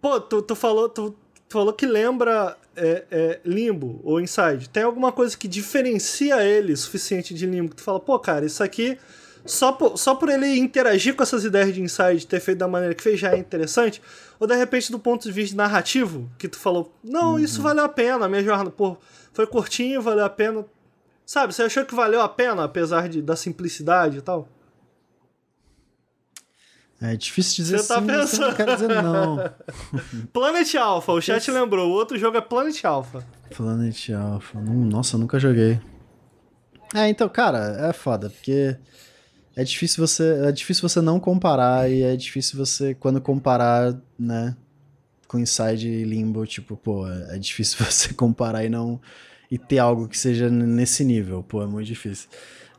pô, 0.00 0.20
tu, 0.20 0.42
tu 0.42 0.54
falou, 0.54 0.88
tu, 0.88 1.10
tu 1.48 1.52
falou 1.52 1.72
que 1.72 1.86
lembra 1.86 2.56
é, 2.76 3.04
é, 3.10 3.40
Limbo 3.44 4.00
ou 4.02 4.20
Inside. 4.20 4.68
Tem 4.68 4.82
alguma 4.82 5.12
coisa 5.12 5.36
que 5.36 5.48
diferencia 5.48 6.42
ele 6.44 6.76
suficiente 6.76 7.34
de 7.34 7.46
Limbo? 7.46 7.70
Que 7.70 7.76
tu 7.76 7.82
fala, 7.82 8.00
pô, 8.00 8.18
cara, 8.18 8.44
isso 8.44 8.62
aqui, 8.62 8.98
só 9.44 9.72
por, 9.72 9.96
só 9.96 10.14
por 10.14 10.28
ele 10.28 10.56
interagir 10.56 11.14
com 11.14 11.22
essas 11.22 11.44
ideias 11.44 11.74
de 11.74 11.82
Inside, 11.82 12.26
ter 12.26 12.40
feito 12.40 12.58
da 12.58 12.68
maneira 12.68 12.94
que 12.94 13.02
fez, 13.02 13.18
já 13.18 13.32
é 13.32 13.38
interessante? 13.38 14.00
Ou 14.38 14.46
de 14.46 14.56
repente, 14.56 14.90
do 14.90 14.98
ponto 14.98 15.22
de 15.22 15.32
vista 15.32 15.56
narrativo, 15.56 16.30
que 16.38 16.48
tu 16.48 16.58
falou, 16.58 16.94
não, 17.02 17.32
uhum. 17.32 17.38
isso 17.38 17.62
valeu 17.62 17.84
a 17.84 17.88
pena, 17.88 18.26
a 18.26 18.28
minha 18.28 18.42
jornada, 18.42 18.70
pô 18.70 18.96
foi 19.32 19.46
curtinho, 19.46 20.00
valeu 20.00 20.24
a 20.24 20.30
pena. 20.30 20.64
Sabe, 21.24 21.54
você 21.54 21.62
achou 21.62 21.84
que 21.84 21.94
valeu 21.94 22.20
a 22.20 22.28
pena, 22.28 22.64
apesar 22.64 23.08
de, 23.08 23.22
da 23.22 23.36
simplicidade 23.36 24.18
e 24.18 24.20
tal? 24.20 24.48
É 27.02 27.16
difícil 27.16 27.56
dizer 27.56 27.78
você 27.78 27.88
tá 27.88 28.00
sim, 28.00 28.06
pensando... 28.06 28.46
não 28.46 28.54
quero 28.54 28.74
dizer 28.74 29.02
não. 29.02 29.50
Planet 30.32 30.74
Alpha, 30.76 31.12
o 31.12 31.20
chat 31.20 31.50
lembrou. 31.50 31.90
O 31.90 31.92
outro 31.92 32.16
jogo 32.16 32.36
é 32.36 32.40
Planet 32.40 32.84
Alpha. 32.84 33.26
Planet 33.56 34.10
Alpha. 34.10 34.60
Nossa, 34.60 35.18
nunca 35.18 35.40
joguei. 35.40 35.80
É, 36.94 37.08
então, 37.08 37.28
cara, 37.28 37.88
é 37.88 37.92
foda, 37.92 38.30
porque 38.30 38.76
é 39.56 39.64
difícil 39.64 40.06
você, 40.06 40.42
é 40.44 40.52
difícil 40.52 40.88
você 40.88 41.00
não 41.00 41.18
comparar 41.18 41.90
e 41.90 42.02
é 42.02 42.14
difícil 42.14 42.56
você 42.56 42.94
quando 42.94 43.20
comparar, 43.20 43.98
né, 44.18 44.56
com 45.26 45.40
Inside 45.40 45.88
e 45.88 46.04
Limbo, 46.04 46.46
tipo, 46.46 46.76
pô, 46.76 47.08
é 47.08 47.38
difícil 47.38 47.78
você 47.84 48.14
comparar 48.14 48.64
e 48.64 48.68
não 48.68 49.00
e 49.50 49.58
ter 49.58 49.78
algo 49.78 50.08
que 50.08 50.18
seja 50.18 50.48
nesse 50.48 51.04
nível, 51.04 51.42
pô, 51.42 51.62
é 51.62 51.66
muito 51.66 51.86
difícil. 51.86 52.28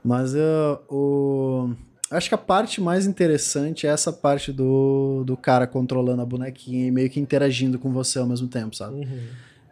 Mas 0.03 0.33
eu, 0.33 0.81
o 0.89 1.75
acho 2.15 2.29
que 2.29 2.35
a 2.35 2.37
parte 2.37 2.79
mais 2.79 3.05
interessante 3.05 3.87
é 3.87 3.89
essa 3.89 4.11
parte 4.11 4.51
do, 4.51 5.23
do 5.25 5.35
cara 5.35 5.67
controlando 5.67 6.21
a 6.21 6.25
bonequinha 6.25 6.87
e 6.87 6.91
meio 6.91 7.09
que 7.09 7.19
interagindo 7.19 7.77
com 7.77 7.91
você 7.91 8.19
ao 8.19 8.27
mesmo 8.27 8.47
tempo, 8.47 8.75
sabe? 8.75 8.95
Uhum. 8.95 9.21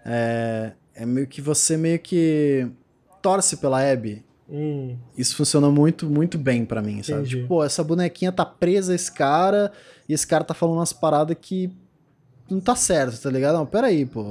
É, 0.06 0.72
é 0.96 1.06
meio 1.06 1.28
que 1.28 1.42
você 1.42 1.78
meio 1.78 2.00
que 2.00 2.68
torce 3.22 3.58
pela 3.58 3.80
Abby, 3.80 4.24
Hum, 4.54 4.98
isso 5.18 5.38
funciona 5.38 5.70
muito, 5.70 6.10
muito 6.10 6.38
bem 6.38 6.66
pra 6.66 6.82
mim, 6.82 7.02
sabe? 7.02 7.22
Entendi. 7.22 7.36
Tipo, 7.38 7.48
pô, 7.48 7.64
essa 7.64 7.82
bonequinha 7.82 8.34
tá 8.34 8.46
presa 8.46 8.92
a 8.92 8.96
esse 8.96 9.10
cara 9.10 9.72
e 10.10 10.14
esse 10.14 10.28
cara 10.28 10.44
tá 10.44 10.54
falando 10.54 10.76
umas 10.76 10.92
paradas 10.92 11.38
que 11.40 11.72
não 12.52 12.60
tá 12.60 12.76
certo, 12.76 13.22
tá 13.22 13.30
ligado? 13.30 13.56
Não, 13.56 13.66
peraí, 13.66 14.06
pô. 14.06 14.24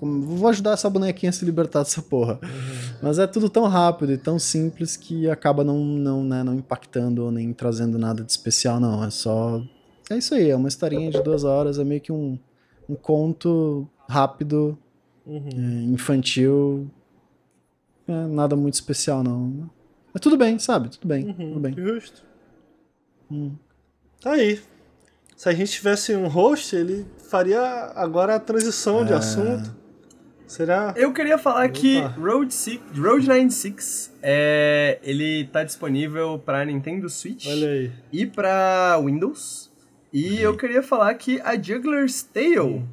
Vou 0.00 0.48
ajudar 0.48 0.72
essa 0.72 0.88
bonequinha 0.88 1.30
a 1.30 1.32
se 1.32 1.44
libertar 1.44 1.80
dessa 1.80 2.00
porra. 2.00 2.40
Mas 3.02 3.18
é 3.18 3.26
tudo 3.26 3.50
tão 3.50 3.64
rápido 3.64 4.12
e 4.12 4.18
tão 4.18 4.38
simples 4.38 4.96
que 4.96 5.28
acaba 5.28 5.62
não, 5.62 5.78
não, 5.78 6.24
né, 6.24 6.42
não 6.42 6.54
impactando 6.54 7.24
ou 7.24 7.30
nem 7.30 7.52
trazendo 7.52 7.98
nada 7.98 8.24
de 8.24 8.30
especial, 8.30 8.80
não. 8.80 9.04
É 9.04 9.10
só. 9.10 9.62
É 10.10 10.16
isso 10.16 10.34
aí, 10.34 10.50
é 10.50 10.56
uma 10.56 10.68
historinha 10.68 11.10
de 11.10 11.22
duas 11.22 11.44
horas, 11.44 11.78
é 11.78 11.84
meio 11.84 12.00
que 12.00 12.12
um, 12.12 12.38
um 12.88 12.94
conto 12.94 13.88
rápido, 14.08 14.78
uhum. 15.26 15.48
é, 15.48 15.82
infantil. 15.92 16.90
É, 18.08 18.26
nada 18.26 18.56
muito 18.56 18.74
especial, 18.74 19.22
não. 19.22 19.68
Mas 20.14 20.20
tudo 20.20 20.36
bem, 20.36 20.58
sabe? 20.58 20.88
Tudo 20.88 21.06
bem, 21.06 21.32
tudo 21.32 21.60
bem. 21.60 21.74
Justo. 21.74 22.24
Hum. 23.30 23.52
Tá 24.20 24.32
aí. 24.32 24.60
Se 25.36 25.48
a 25.48 25.52
gente 25.52 25.70
tivesse 25.72 26.14
um 26.16 26.26
host, 26.28 26.74
ele 26.74 27.06
faria 27.30 27.60
agora 27.94 28.36
a 28.36 28.40
transição 28.40 29.04
de 29.04 29.12
É. 29.12 29.16
assunto. 29.16 29.74
Será? 30.46 30.94
Eu 30.96 31.12
queria 31.12 31.36
falar 31.36 31.68
que 31.68 31.98
Opa. 31.98 32.08
Road, 32.20 32.54
Six, 32.54 32.80
Road 32.96 33.26
96 33.26 34.12
é, 34.22 34.98
ele 35.02 35.44
tá 35.48 35.64
disponível 35.64 36.38
para 36.38 36.64
Nintendo 36.64 37.10
Switch 37.10 37.46
Olha 37.48 37.68
aí. 37.68 37.92
e 38.12 38.24
para 38.24 38.96
Windows. 39.04 39.68
E 40.12 40.40
eu 40.40 40.56
queria 40.56 40.82
falar 40.84 41.12
que 41.14 41.40
a 41.40 41.60
Juggler's 41.60 42.22
Tale 42.22 42.84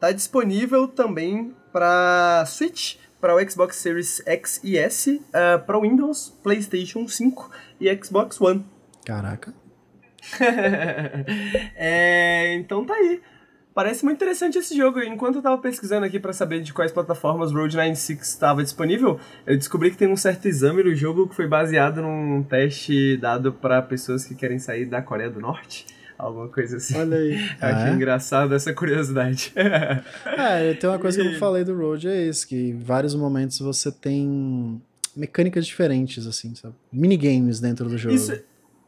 tá 0.00 0.10
disponível 0.10 0.88
também 0.88 1.54
para 1.72 2.44
Switch, 2.46 2.96
para 3.20 3.34
o 3.36 3.50
Xbox 3.50 3.76
Series 3.76 4.20
X 4.26 4.60
e 4.64 4.76
S, 4.76 5.22
para 5.66 5.80
Windows, 5.80 6.34
PlayStation 6.42 7.06
5 7.06 7.48
e 7.80 7.96
Xbox 8.04 8.40
One. 8.40 8.66
Caraca. 9.04 9.54
É, 11.76 12.54
então 12.54 12.84
tá 12.84 12.94
aí. 12.94 13.20
Parece 13.74 14.04
muito 14.04 14.16
interessante 14.16 14.58
esse 14.58 14.76
jogo. 14.76 14.98
Enquanto 15.00 15.36
eu 15.36 15.42
tava 15.42 15.56
pesquisando 15.58 16.04
aqui 16.04 16.18
pra 16.18 16.32
saber 16.32 16.60
de 16.62 16.72
quais 16.72 16.90
plataformas 16.90 17.52
Road 17.52 17.76
96 17.76 18.20
estava 18.22 18.60
disponível, 18.62 19.20
eu 19.46 19.56
descobri 19.56 19.90
que 19.92 19.96
tem 19.96 20.08
um 20.08 20.16
certo 20.16 20.48
exame 20.48 20.82
no 20.82 20.92
jogo 20.96 21.28
que 21.28 21.36
foi 21.36 21.46
baseado 21.46 22.02
num 22.02 22.42
teste 22.42 23.16
dado 23.18 23.52
pra 23.52 23.80
pessoas 23.80 24.24
que 24.24 24.34
querem 24.34 24.58
sair 24.58 24.84
da 24.84 25.00
Coreia 25.00 25.30
do 25.30 25.38
Norte. 25.40 25.86
Alguma 26.18 26.48
coisa 26.48 26.78
assim. 26.78 26.98
Olha 26.98 27.16
aí. 27.18 27.34
Eu 27.62 27.68
achei 27.68 27.84
Ah, 27.84 27.88
é? 27.90 27.92
engraçado 27.94 28.52
essa 28.52 28.72
curiosidade. 28.74 29.52
É, 30.26 30.74
tem 30.74 30.90
uma 30.90 30.98
coisa 30.98 31.20
que 31.22 31.28
eu 31.34 31.38
falei 31.38 31.62
do 31.62 31.76
Road, 31.76 32.08
é 32.08 32.26
isso, 32.26 32.48
que 32.48 32.56
em 32.70 32.76
vários 32.78 33.14
momentos 33.14 33.60
você 33.60 33.92
tem 33.92 34.82
mecânicas 35.16 35.64
diferentes, 35.66 36.26
assim, 36.26 36.54
sabe? 36.56 36.74
Minigames 36.92 37.60
dentro 37.60 37.88
do 37.88 37.96
jogo. 37.96 38.14
Isso, 38.14 38.36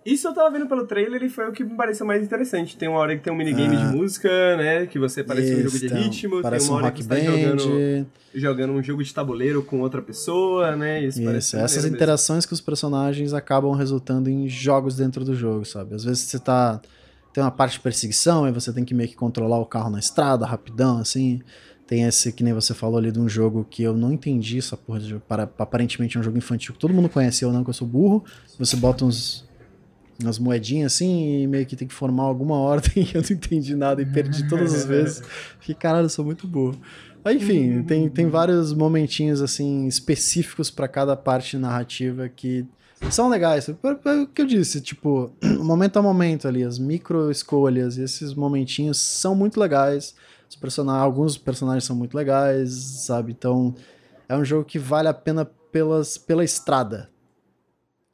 isso 0.05 0.27
eu 0.28 0.35
tava 0.35 0.51
vendo 0.51 0.66
pelo 0.66 0.86
trailer 0.86 1.22
e 1.22 1.28
foi 1.28 1.48
o 1.48 1.52
que 1.52 1.62
me 1.62 1.74
pareceu 1.77 2.06
mais 2.06 2.22
interessante. 2.22 2.77
Tem 2.77 2.89
uma 2.89 2.98
hora 2.98 3.16
que 3.16 3.22
tem 3.22 3.32
um 3.32 3.36
minigame 3.36 3.77
Ah. 3.77 3.86
de 3.86 3.97
música, 3.97 4.28
né? 4.56 4.86
Que 4.86 4.98
você 4.98 5.22
parece 5.22 5.52
um 5.55 5.56
jogo 5.62 5.68
Isso, 5.77 5.86
de 5.89 5.93
um- 5.94 5.97
ritmo. 5.97 6.43
Parece 6.43 6.66
tem 6.66 6.74
uma 6.74 6.81
um 6.81 6.85
hora 6.85 6.93
que 6.93 7.02
você 7.02 7.09
tá 7.09 7.16
jogando, 7.20 8.06
jogando 8.35 8.72
um 8.72 8.82
jogo 8.82 9.05
de 9.05 9.12
tabuleiro 9.14 9.62
com 9.62 9.81
outra 9.81 10.01
pessoa, 10.01 10.74
né? 10.77 11.02
Isso, 11.05 11.22
parece 11.22 11.47
Isso, 11.48 11.56
maneiro 11.56 11.64
essas 11.72 11.85
mesmo. 11.85 11.97
interações 11.97 12.47
com 12.47 12.55
os 12.55 12.60
personagens 12.60 13.35
acabam 13.35 13.72
resultando 13.72 14.31
em 14.31 14.48
jogos 14.48 14.97
dentro 14.97 15.24
do 15.24 15.35
jogo, 15.35 15.64
sabe? 15.64 15.94
Às 15.94 16.05
vezes 16.05 16.22
você 16.24 16.39
tá. 16.39 16.81
Tem 17.32 17.44
uma 17.44 17.51
parte 17.51 17.74
de 17.74 17.81
perseguição, 17.81 18.44
aí 18.44 18.51
você 18.52 18.72
tem 18.72 18.85
que 18.85 18.93
meio 18.93 19.09
que 19.09 19.14
controlar 19.14 19.59
o 19.59 19.64
carro 19.66 19.89
na 19.90 20.01
estrada, 20.01 20.44
rapidão, 20.47 20.98
assim. 20.98 21.40
Tem 21.86 22.02
esse 22.05 22.32
que 22.32 22.43
nem 22.43 22.52
você 22.52 22.72
falou 22.74 22.98
ali 22.98 23.10
de 23.12 23.18
um 23.20 23.28
jogo 23.28 23.66
que 23.68 23.82
eu 23.82 23.97
não 23.97 24.12
entendi 24.12 24.59
essa 24.59 24.77
porra 24.77 24.98
de 25.01 25.09
jogo. 25.10 25.22
Para, 25.28 25.43
aparentemente 25.59 26.16
é 26.16 26.20
um 26.20 26.22
jogo 26.22 26.39
infantil 26.39 26.72
que 26.72 26.78
todo 26.81 26.93
mundo 26.94 27.09
conhece, 27.09 27.44
eu 27.44 27.52
não, 27.52 27.62
que 27.64 27.70
eu 27.70 27.74
sou 27.74 27.86
burro. 27.86 28.24
Você 28.59 28.77
bota 28.77 29.05
uns. 29.05 29.48
Umas 30.22 30.38
moedinhas 30.38 30.94
assim 30.94 31.42
e 31.42 31.47
meio 31.47 31.64
que 31.64 31.76
tem 31.76 31.88
que 31.88 31.94
formar 31.94 32.24
alguma 32.24 32.56
ordem 32.56 33.05
e 33.12 33.14
eu 33.14 33.22
não 33.22 33.30
entendi 33.30 33.74
nada 33.74 34.02
e 34.02 34.06
perdi 34.06 34.48
todas 34.48 34.74
as 34.74 34.84
vezes. 34.84 35.22
Fiquei, 35.59 35.74
caralho, 35.74 36.06
eu 36.06 36.10
sou 36.10 36.24
muito 36.24 36.47
burro. 36.47 36.78
Mas, 37.22 37.36
enfim, 37.36 37.82
tem, 37.82 38.09
tem 38.09 38.28
vários 38.28 38.72
momentinhos 38.72 39.42
assim 39.42 39.86
específicos 39.86 40.70
pra 40.70 40.88
cada 40.88 41.14
parte 41.16 41.59
narrativa 41.59 42.28
que 42.28 42.66
são 43.10 43.28
legais. 43.28 43.68
É 43.68 43.72
o 44.12 44.26
que 44.26 44.42
eu 44.42 44.47
disse, 44.47 44.80
tipo, 44.80 45.30
momento 45.62 45.98
a 45.98 46.02
momento 46.02 46.48
ali, 46.48 46.62
as 46.62 46.78
micro 46.78 47.30
escolhas 47.30 47.97
e 47.97 48.02
esses 48.02 48.34
momentinhos 48.34 48.98
são 48.98 49.34
muito 49.34 49.60
legais. 49.60 50.14
Os 50.48 50.56
personagens, 50.56 51.05
alguns 51.05 51.38
personagens 51.38 51.84
são 51.84 51.94
muito 51.94 52.16
legais, 52.16 52.72
sabe? 52.72 53.32
Então, 53.32 53.74
é 54.28 54.36
um 54.36 54.44
jogo 54.44 54.64
que 54.64 54.78
vale 54.78 55.09
a 55.09 55.14
pena 55.14 55.44
pelas, 55.44 56.18
pela 56.18 56.44
estrada. 56.44 57.10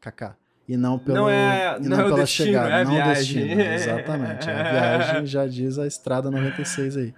Kaká. 0.00 0.36
E 0.68 0.76
não 0.76 0.98
pelo 0.98 1.16
Não 1.18 1.30
é- 1.30 1.78
e 1.80 1.88
não 1.88 1.96
é 2.00 2.02
o 2.02 2.04
pela 2.06 2.16
destino, 2.18 2.46
chegada, 2.48 2.68
é 2.74 2.84
não 2.84 2.92
viagem. 2.92 3.46
destino. 3.46 3.60
Exatamente. 3.62 4.48
É 4.50 4.52
a 4.52 4.70
viagem, 4.98 5.26
já 5.26 5.46
diz 5.46 5.78
a 5.78 5.86
estrada 5.86 6.28
96 6.30 6.96
aí. 6.96 7.14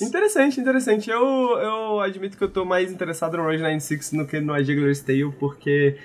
É 0.00 0.04
interessante, 0.04 0.60
interessante. 0.60 1.10
Eu, 1.10 1.20
eu 1.58 2.00
admito 2.00 2.36
que 2.38 2.42
eu 2.44 2.48
tô 2.48 2.64
mais 2.64 2.90
interessado 2.90 3.36
no 3.36 3.42
Road 3.44 3.58
96 3.58 4.10
do 4.12 4.26
que 4.26 4.40
no 4.40 4.52
A 4.54 4.62
Juggler's 4.62 5.00
Tale, 5.00 5.30
porque... 5.38 5.96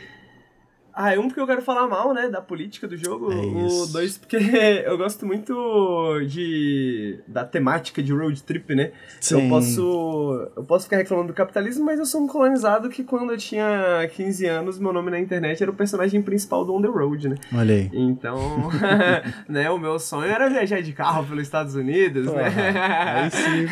Ah, 0.95 1.11
um 1.19 1.27
porque 1.27 1.41
eu 1.41 1.45
quero 1.47 1.61
falar 1.61 1.87
mal, 1.87 2.13
né, 2.13 2.29
da 2.29 2.41
política 2.41 2.87
do 2.87 2.95
jogo. 2.95 3.29
É 3.31 3.35
o 3.35 3.85
dois 3.87 4.17
porque 4.17 4.37
eu 4.85 4.97
gosto 4.97 5.25
muito 5.25 6.21
de 6.25 7.19
da 7.27 7.43
temática 7.43 8.01
de 8.01 8.13
road 8.13 8.41
trip, 8.43 8.73
né? 8.73 8.91
Eu 9.29 9.39
Sim. 9.39 9.49
posso 9.49 10.51
eu 10.55 10.63
posso 10.63 10.85
ficar 10.85 10.97
reclamando 10.97 11.27
do 11.29 11.33
capitalismo, 11.33 11.83
mas 11.83 11.99
eu 11.99 12.05
sou 12.05 12.21
um 12.21 12.27
colonizado 12.27 12.87
que 12.89 13.03
quando 13.03 13.31
eu 13.31 13.37
tinha 13.37 14.09
15 14.15 14.45
anos, 14.45 14.79
meu 14.79 14.93
nome 14.93 15.11
na 15.11 15.19
internet 15.19 15.61
era 15.61 15.69
o 15.69 15.75
personagem 15.75 16.21
principal 16.21 16.63
do 16.63 16.73
On 16.73 16.81
The 16.81 16.87
Road, 16.87 17.27
né? 17.27 17.35
Olha 17.53 17.75
aí. 17.75 17.89
Então, 17.91 18.69
né, 19.49 19.69
o 19.69 19.77
meu 19.77 19.99
sonho 19.99 20.31
era 20.31 20.49
viajar 20.49 20.81
de 20.81 20.93
carro 20.93 21.25
pelos 21.25 21.43
Estados 21.43 21.75
Unidos, 21.75 22.27
né? 22.27 22.45
Aí 23.05 23.31
sim, 23.31 23.65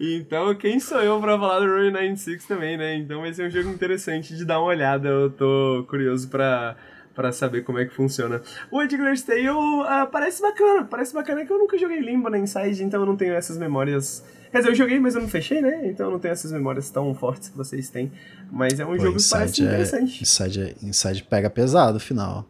então, 0.00 0.54
quem 0.54 0.80
sou 0.80 1.02
eu 1.02 1.20
pra 1.20 1.38
falar 1.38 1.60
do 1.60 1.66
Road 1.66 1.90
96 1.90 2.46
também, 2.46 2.78
né? 2.78 2.96
Então 2.96 3.20
vai 3.20 3.32
ser 3.32 3.46
um 3.46 3.50
jogo 3.50 3.68
interessante 3.68 4.34
de 4.34 4.44
dar 4.44 4.53
uma 4.58 4.66
olhada. 4.68 5.08
Eu 5.08 5.30
tô 5.30 5.84
curioso 5.88 6.28
pra, 6.28 6.76
pra 7.14 7.32
saber 7.32 7.62
como 7.64 7.78
é 7.78 7.84
que 7.84 7.94
funciona. 7.94 8.40
O 8.70 8.82
Edgar's 8.82 9.22
Tale 9.22 9.48
ah, 9.86 10.06
parece 10.10 10.40
bacana. 10.42 10.84
Parece 10.84 11.12
bacana 11.14 11.44
que 11.44 11.52
eu 11.52 11.58
nunca 11.58 11.76
joguei 11.78 12.00
Limbo 12.00 12.28
na 12.30 12.38
Inside, 12.38 12.82
então 12.84 13.00
eu 13.00 13.06
não 13.06 13.16
tenho 13.16 13.34
essas 13.34 13.56
memórias... 13.58 14.24
Quer 14.50 14.58
dizer, 14.58 14.70
eu 14.70 14.74
joguei, 14.76 15.00
mas 15.00 15.16
eu 15.16 15.20
não 15.20 15.28
fechei, 15.28 15.60
né? 15.60 15.80
Então 15.88 16.06
eu 16.06 16.12
não 16.12 16.18
tenho 16.20 16.30
essas 16.30 16.52
memórias 16.52 16.88
tão 16.88 17.12
fortes 17.12 17.48
que 17.48 17.56
vocês 17.56 17.90
têm. 17.90 18.12
Mas 18.52 18.78
é 18.78 18.84
um 18.84 18.90
Pô, 18.90 18.98
jogo 19.00 19.16
que 19.18 19.28
parece 19.28 19.62
é- 19.62 19.64
interessante. 19.66 20.22
Inside, 20.22 20.60
é- 20.62 20.74
Inside 20.86 21.24
pega 21.24 21.50
pesado, 21.50 21.98
final. 21.98 22.44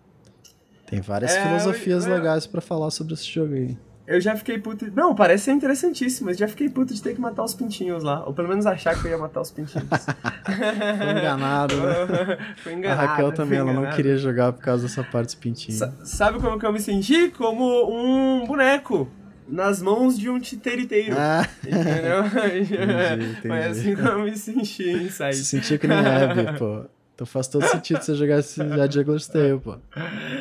Tem 0.87 1.01
várias 1.01 1.33
É, 1.35 1.43
filosofias 1.43 2.05
eu- 2.05 2.11
eu- 2.13 2.19
legais 2.19 2.47
pra 2.47 2.61
falar 2.61 2.91
sobre 2.91 3.15
esse 3.15 3.25
jogo 3.27 3.55
aí. 3.55 3.75
Eu 4.07 4.21
já 4.21 4.37
fiquei 4.37 4.59
puto. 4.59 4.87
Não, 4.95 5.15
parece 5.15 5.45
ser 5.45 5.53
interessantíssimo, 5.53 6.27
mas 6.27 6.37
já 6.37 6.47
fiquei 6.47 6.69
puto 6.69 6.93
de 6.93 7.03
ter 7.03 7.15
que 7.15 7.21
matar 7.21 7.43
os 7.43 7.55
pintinhos 7.55 8.03
lá. 8.03 8.23
Ou 8.27 8.35
pelo 8.35 8.49
menos 8.49 8.67
achar 8.67 8.95
que 9.01 9.07
eu 9.07 9.11
ia 9.13 9.17
matar 9.19 9.41
os 9.41 9.51
pintinhos. 9.51 9.87
Foi 10.45 11.11
enganado, 11.11 11.75
né? 11.77 12.39
Fui 12.63 12.73
A 12.73 12.77
enganado. 12.77 13.07
Raquel 13.09 13.27
fui 13.29 13.35
também, 13.37 13.59
ela 13.59 13.73
não 13.73 13.91
queria 13.91 14.17
jogar 14.19 14.53
por 14.53 14.63
causa 14.63 14.83
dessa 14.87 15.03
parte 15.03 15.27
dos 15.27 15.35
pintinhos. 15.37 15.79
Sa- 15.79 15.93
sabe 16.05 16.39
como 16.39 16.59
que 16.59 16.67
eu 16.67 16.73
me 16.73 16.81
senti? 16.81 17.29
Como 17.31 17.65
um 17.91 18.47
boneco 18.47 19.09
nas 19.49 19.81
mãos 19.81 20.19
de 20.19 20.29
um 20.29 20.39
titeriteiro. 20.39 21.17
Ah, 21.19 21.47
Entendeu? 21.63 22.25
entendi. 22.61 23.49
Foi 23.49 23.63
assim 23.65 23.95
que 23.97 24.03
eu 24.03 24.19
me 24.21 24.37
senti 24.37 24.67
se 24.85 24.91
inside. 24.93 25.35
sentia 25.37 25.79
que 25.79 25.87
nem 25.89 25.99
Abby, 25.99 26.59
pô. 26.59 26.85
Então 27.15 27.27
faz 27.27 27.47
todo 27.47 27.65
sentido 27.69 28.03
você 28.03 28.13
jogar 28.17 28.41
esse 28.41 28.61
a 28.61 28.91
Juggler's 28.91 29.29
Tale, 29.29 29.61
pô. 29.61 29.77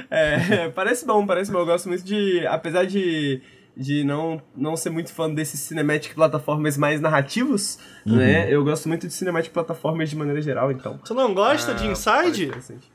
É, 0.09 0.69
parece 0.69 1.05
bom, 1.05 1.23
parece 1.25 1.51
bom. 1.51 1.59
Eu 1.59 1.65
gosto 1.67 1.87
muito 1.87 2.03
de. 2.03 2.45
Apesar 2.47 2.85
de, 2.85 3.41
de 3.75 4.03
não, 4.03 4.41
não 4.55 4.77
ser 4.77 4.89
muito 4.91 5.11
fã 5.13 5.29
desses 5.33 5.59
cinematic 5.59 6.13
plataformas 6.13 6.77
mais 6.77 7.01
narrativos, 7.01 7.79
Uhum. 8.05 8.17
né? 8.17 8.53
Eu 8.53 8.63
gosto 8.63 8.87
muito 8.87 9.07
de 9.07 9.13
cinematic 9.13 9.51
plataformas 9.51 10.09
de 10.09 10.15
maneira 10.15 10.41
geral, 10.41 10.71
então. 10.71 10.97
Tu 10.99 11.13
não 11.13 11.33
gosta 11.33 11.73
de 11.73 11.83
Ah, 11.83 11.93
parece 11.93 12.09
Inside? 12.31 12.45
interessante. 12.45 12.91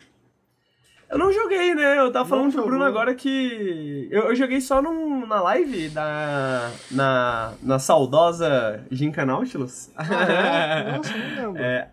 Eu 1.11 1.17
não 1.19 1.33
joguei, 1.33 1.75
né? 1.75 1.99
Eu 1.99 2.13
tava 2.13 2.29
falando 2.29 2.45
Não 2.47 2.53
pro 2.53 2.67
Bruno 2.67 2.85
agora 2.85 3.15
que. 3.15 4.07
Eu, 4.11 4.25
eu 4.25 4.37
joguei 4.37 4.61
só 4.61 4.83
num, 4.83 5.27
na 5.27 5.41
live 5.41 5.89
da. 5.89 6.71
Na, 6.91 7.55
na 7.63 7.79
saudosa 7.79 8.85
Ginka 8.91 9.25
Nautilus. 9.25 9.91
Ah, 9.97 10.05
é? 10.05 10.93
Nossa, 10.99 11.17
não 11.17 11.47
lembro. 11.47 11.63
É. 11.63 11.89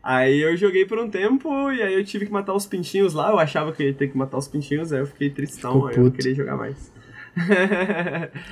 Aí 0.00 0.38
eu 0.40 0.56
joguei 0.56 0.86
por 0.86 0.98
um 1.00 1.10
tempo 1.10 1.72
e 1.72 1.82
aí 1.82 1.92
eu 1.94 2.04
tive 2.04 2.26
que 2.26 2.32
matar 2.32 2.54
os 2.54 2.64
pintinhos 2.64 3.12
lá. 3.12 3.28
Eu 3.30 3.38
achava 3.40 3.72
que 3.72 3.82
eu 3.82 3.88
ia 3.88 3.94
ter 3.94 4.06
que 4.06 4.16
matar 4.16 4.38
os 4.38 4.46
pintinhos, 4.46 4.92
aí 4.92 5.00
eu 5.00 5.06
fiquei 5.06 5.28
tristão, 5.30 5.86
aí 5.88 5.96
eu 5.96 6.04
não 6.04 6.10
queria 6.12 6.34
jogar 6.34 6.56
mais. 6.56 6.92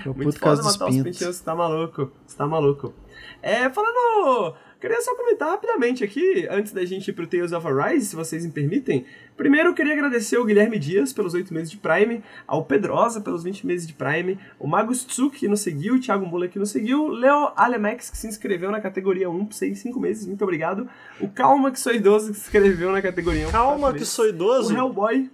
Muito 0.07 0.25
puto 0.25 0.39
foda 0.39 0.57
dos 0.57 0.73
matar 0.73 0.89
os 0.89 0.97
pintos. 0.97 1.13
pintinhos, 1.13 1.37
você 1.37 1.45
tá 1.45 1.55
maluco. 1.55 2.13
Você 2.27 2.37
tá 2.37 2.47
maluco. 2.47 2.95
É, 3.43 3.69
falando 3.71 4.57
queria 4.81 5.01
só 5.01 5.15
comentar 5.17 5.49
rapidamente 5.51 6.05
aqui, 6.05 6.47
antes 6.51 6.73
da 6.73 6.85
gente 6.85 7.09
ir 7.09 7.13
pro 7.13 7.27
Tales 7.27 7.53
of 7.53 7.67
Arise, 7.67 8.07
se 8.07 8.17
vocês 8.17 8.45
me 8.47 8.53
permitem. 8.53 9.05
Primeiro, 9.37 9.71
eu 9.71 9.75
queria 9.75 9.93
agradecer 9.93 10.39
o 10.39 10.45
Guilherme 10.45 10.79
Dias 10.79 11.13
pelos 11.13 11.35
8 11.35 11.53
meses 11.53 11.71
de 11.71 11.77
Prime, 11.77 12.23
ao 12.47 12.65
Pedrosa 12.65 13.21
pelos 13.21 13.43
20 13.43 13.67
meses 13.67 13.87
de 13.87 13.93
Prime, 13.93 14.39
o 14.59 14.67
Magus 14.67 15.05
Tsuki 15.05 15.41
que 15.41 15.49
nos 15.49 15.61
seguiu, 15.61 15.95
o 15.95 16.01
Thiago 16.01 16.25
Mula 16.25 16.47
que 16.49 16.59
nos 16.59 16.71
seguiu, 16.71 17.09
Leo 17.09 17.53
Alemex 17.57 18.11
que 18.11 18.17
se 18.17 18.29
inscreveu 18.29 18.71
na 18.71 18.81
categoria 18.81 19.29
1 19.29 19.47
por 19.47 19.55
6, 19.55 19.79
5 19.79 20.01
meses, 20.01 20.27
muito 20.27 20.43
obrigado. 20.43 20.89
O 21.21 21.29
Calma 21.29 21.71
que 21.71 21.81
sou 21.81 21.93
idoso 21.93 22.29
que 22.29 22.39
se 22.39 22.45
inscreveu 22.45 22.93
na 22.93 23.03
categoria 23.03 23.49
1 23.49 23.51
Calma 23.51 23.93
que 23.93 24.05
sou 24.05 24.29
idoso? 24.29 24.73
O 24.73 24.77
Hellboy 24.77 25.31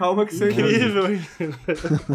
Calma 0.00 0.24
que 0.24 0.34
sou 0.34 0.48
Incrível, 0.48 1.04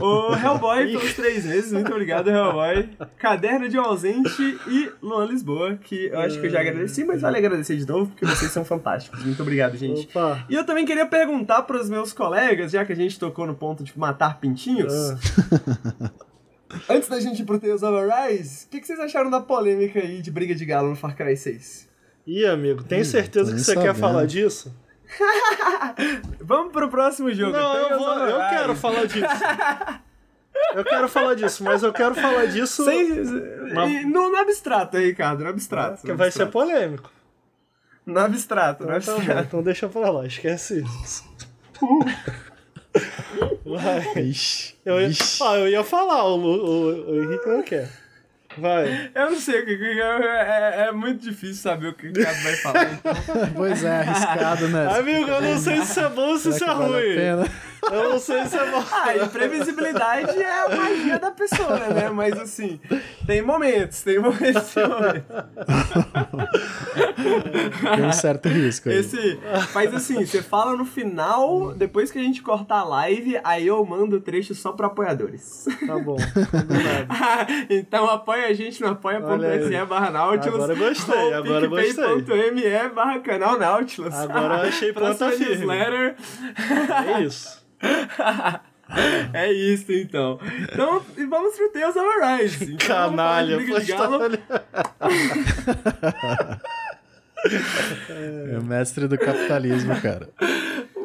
O 0.01 0.33
Hellboy 0.35 0.87
pelos 0.87 1.13
três 1.13 1.45
meses, 1.45 1.71
muito 1.71 1.91
obrigado, 1.91 2.31
Hellboy. 2.31 2.89
Caderno 3.15 3.69
de 3.69 3.77
um 3.77 3.83
ausente 3.83 4.41
e 4.67 4.91
Luan 5.03 5.27
Lisboa, 5.27 5.75
que 5.75 6.07
eu 6.07 6.19
acho 6.19 6.39
que 6.39 6.47
eu 6.47 6.49
já 6.49 6.61
agradeci, 6.61 7.03
mas 7.03 7.21
vale 7.21 7.37
agradecer 7.37 7.77
de 7.77 7.87
novo, 7.87 8.09
porque 8.09 8.25
vocês 8.25 8.51
são 8.51 8.65
fantásticos. 8.65 9.23
Muito 9.23 9.39
obrigado, 9.39 9.77
gente. 9.77 10.07
Opa. 10.07 10.43
E 10.49 10.55
eu 10.55 10.65
também 10.65 10.83
queria 10.83 11.05
perguntar 11.05 11.61
para 11.61 11.79
os 11.79 11.87
meus 11.87 12.11
colegas, 12.11 12.71
já 12.71 12.83
que 12.83 12.91
a 12.91 12.95
gente 12.95 13.19
tocou 13.19 13.45
no 13.45 13.53
ponto 13.53 13.83
de 13.83 13.93
matar 13.95 14.39
pintinhos. 14.39 14.91
Ah. 14.91 16.09
Antes 16.89 17.07
da 17.07 17.19
gente 17.19 17.43
ir 17.43 17.45
pro 17.45 17.59
Tales 17.59 17.83
of 17.83 17.95
Arise, 17.95 18.65
o 18.65 18.69
que, 18.69 18.79
que 18.79 18.87
vocês 18.87 18.99
acharam 18.99 19.29
da 19.29 19.39
polêmica 19.39 19.99
aí 19.99 20.23
de 20.23 20.31
briga 20.31 20.55
de 20.55 20.65
galo 20.65 20.89
no 20.89 20.95
Far 20.95 21.15
Cry 21.15 21.37
6? 21.37 21.87
Ih, 22.25 22.47
amigo, 22.47 22.83
tem 22.83 23.03
certeza 23.03 23.53
que 23.53 23.59
você 23.59 23.75
nem 23.75 23.83
quer 23.83 23.93
sabendo. 23.93 24.01
falar 24.01 24.25
disso? 24.25 24.73
Vamos 26.41 26.71
pro 26.71 26.89
próximo 26.89 27.31
jogo. 27.33 27.51
Não, 27.51 27.73
Tales 27.73 27.91
eu, 27.91 27.99
vou, 27.99 28.13
eu 28.17 28.49
quero 28.49 28.75
falar 28.75 29.05
disso. 29.05 29.25
Eu 30.73 30.85
quero 30.85 31.09
falar 31.09 31.35
disso, 31.35 31.65
mas 31.65 31.83
eu 31.83 31.91
quero 31.91 32.15
falar 32.15 32.45
disso 32.47 32.85
Sem, 32.85 33.09
Mas- 33.73 34.05
no, 34.05 34.29
no 34.31 34.37
abstrato, 34.37 34.97
Ricardo, 34.97 35.43
no 35.43 35.49
abstrato. 35.49 36.01
que 36.01 36.13
vai 36.13 36.31
ser 36.31 36.43
abstrato. 36.43 36.51
polêmico. 36.69 37.11
No 38.05 38.19
abstrato, 38.21 38.85
no 38.85 38.95
Então, 38.95 39.01
tá 39.01 39.11
bom, 39.11 39.17
abstrato. 39.17 39.47
então 39.47 39.63
deixa 39.63 39.89
pra 39.89 40.09
lá, 40.09 40.25
esquece 40.25 40.81
isso. 41.03 41.25
Ixi, 44.15 44.75
Eu 44.85 45.01
ia, 45.01 45.07
ixi. 45.07 45.43
ah, 45.43 45.57
eu 45.57 45.67
ia 45.67 45.83
falar, 45.83 46.23
o, 46.25 46.37
o, 46.39 47.11
o 47.11 47.23
Henrique 47.23 47.49
não 47.49 47.61
quer. 47.61 47.89
Vai. 48.57 49.09
Eu 49.13 49.31
não 49.31 49.39
sei, 49.39 49.61
o 49.61 49.65
que- 49.65 49.77
que- 49.77 50.01
é, 50.01 50.85
é 50.87 50.91
muito 50.91 51.21
difícil 51.21 51.55
saber 51.55 51.87
o 51.87 51.93
que 51.93 52.07
o 52.07 52.13
Ricardo 52.13 52.41
vai 52.43 52.55
falar. 52.57 52.83
então. 52.93 53.13
Pois 53.55 53.83
é, 53.83 53.97
arriscado, 53.99 54.67
né? 54.69 54.87
Amigo, 54.97 55.29
eu 55.29 55.41
não 55.41 55.57
sei 55.57 55.77
se 55.77 55.83
isso 55.91 55.99
é 55.99 56.09
bom 56.09 56.29
ou 56.29 56.37
se 56.37 56.49
isso 56.49 56.63
é 56.63 56.67
vale 56.67 56.83
a 56.83 56.87
ruim. 56.87 57.15
pena? 57.15 57.47
Eu 57.91 58.09
não 58.09 58.19
sei 58.19 58.45
se 58.45 58.57
é 58.57 58.71
bom. 58.71 58.83
Ah, 58.91 59.17
imprevisibilidade 59.17 60.37
é 60.37 60.65
a 60.65 60.69
magia 60.69 61.19
da 61.19 61.31
pessoa, 61.31 61.77
né? 61.89 62.09
Mas 62.09 62.37
assim, 62.39 62.79
tem 63.25 63.41
momentos, 63.41 64.01
tem 64.01 64.19
momentos, 64.19 64.73
tem 64.73 64.87
momentos. 64.87 65.25
Tem 67.95 68.05
um 68.05 68.11
certo 68.11 68.49
risco 68.49 68.89
aí. 68.89 68.97
Esse, 68.97 69.39
mas 69.73 69.93
assim, 69.93 70.25
você 70.25 70.41
fala 70.41 70.75
no 70.75 70.85
final, 70.85 71.73
depois 71.73 72.11
que 72.11 72.19
a 72.19 72.21
gente 72.21 72.41
cortar 72.41 72.79
a 72.79 72.83
live, 72.83 73.39
aí 73.43 73.67
eu 73.67 73.83
mando 73.85 74.17
o 74.17 74.21
trecho 74.21 74.53
só 74.55 74.71
pra 74.71 74.87
apoiadores. 74.87 75.65
Tá 75.85 75.97
bom. 75.99 76.17
então 77.69 78.09
apoia 78.09 78.47
a 78.47 78.53
gente 78.53 78.81
no 78.81 78.89
apoia.se 78.89 79.85
barra 79.85 80.09
Nautilus. 80.09 80.55
Agora 80.55 80.73
eu 80.73 80.77
gostei, 80.77 81.33
agora 81.33 81.65
eu 81.65 81.69
gostei. 81.69 82.15
picpay.me 82.15 82.89
barra 82.89 83.19
canal 83.19 83.57
Nautilus. 83.57 84.13
Agora 84.13 84.63
eu 84.63 84.69
achei 84.69 84.91
ponta 84.93 85.31
firme. 85.31 85.55
newsletter. 85.55 86.15
É 87.07 87.21
isso. 87.21 87.65
É 89.33 89.51
isso, 89.51 89.91
então. 89.91 90.39
Então, 90.61 91.03
e 91.17 91.25
vamos 91.25 91.57
pro 91.57 91.69
Tales 91.69 91.95
of 91.95 92.07
Arise. 92.21 92.65
Então, 92.73 93.09
Canalha. 93.09 93.57
Galo. 93.85 94.19
É 98.09 98.57
o 98.57 98.63
mestre 98.63 99.07
do 99.07 99.19
capitalismo, 99.19 99.93
cara. 100.01 100.29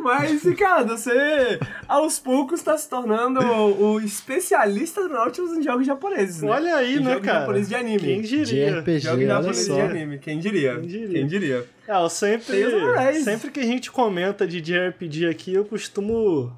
Mas, 0.03 0.43
Ricardo, 0.43 0.97
você 0.97 1.59
aos 1.87 2.19
poucos 2.19 2.63
tá 2.63 2.77
se 2.77 2.89
tornando 2.89 3.41
o, 3.41 3.95
o 3.95 4.01
especialista 4.01 5.03
do 5.03 5.09
Nautilus 5.09 5.57
em 5.57 5.63
jogos 5.63 5.87
japoneses, 5.87 6.43
né? 6.43 6.51
Olha 6.51 6.77
aí, 6.77 6.97
em 6.97 7.01
né, 7.01 7.13
jogos 7.13 7.27
cara? 7.27 7.41
japoneses 7.41 7.69
de 7.69 7.75
anime. 7.75 7.99
Quem 8.01 8.21
De 8.21 8.45
diria? 8.45 8.81
RPG, 8.81 8.99
Jogos 9.01 9.27
japoneses 9.27 9.75
de 9.75 9.81
anime. 9.81 10.19
Quem 10.19 10.39
diria? 10.39 10.75
Quem 10.75 10.87
diria? 10.87 11.09
Quem 11.09 11.27
diria? 11.27 11.67
É, 11.87 11.97
eu 11.97 12.09
sempre, 12.09 13.23
sempre 13.23 13.51
que 13.51 13.61
a 13.61 13.65
gente 13.65 13.91
comenta 13.91 14.47
de 14.47 14.61
JRPG 14.61 15.27
aqui, 15.27 15.55
eu 15.55 15.65
costumo 15.65 16.53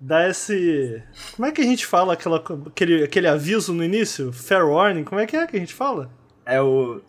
dar 0.00 0.30
esse... 0.30 1.02
Como 1.36 1.46
é 1.46 1.52
que 1.52 1.60
a 1.60 1.64
gente 1.64 1.84
fala 1.84 2.14
aquela, 2.14 2.42
aquele, 2.66 3.04
aquele 3.04 3.28
aviso 3.28 3.74
no 3.74 3.84
início? 3.84 4.32
Fair 4.32 4.64
warning? 4.64 5.04
Como 5.04 5.20
é 5.20 5.26
que 5.26 5.36
é 5.36 5.46
que 5.46 5.56
a 5.56 5.60
gente 5.60 5.74
fala? 5.74 6.10
É 6.46 6.60
o 6.60 7.00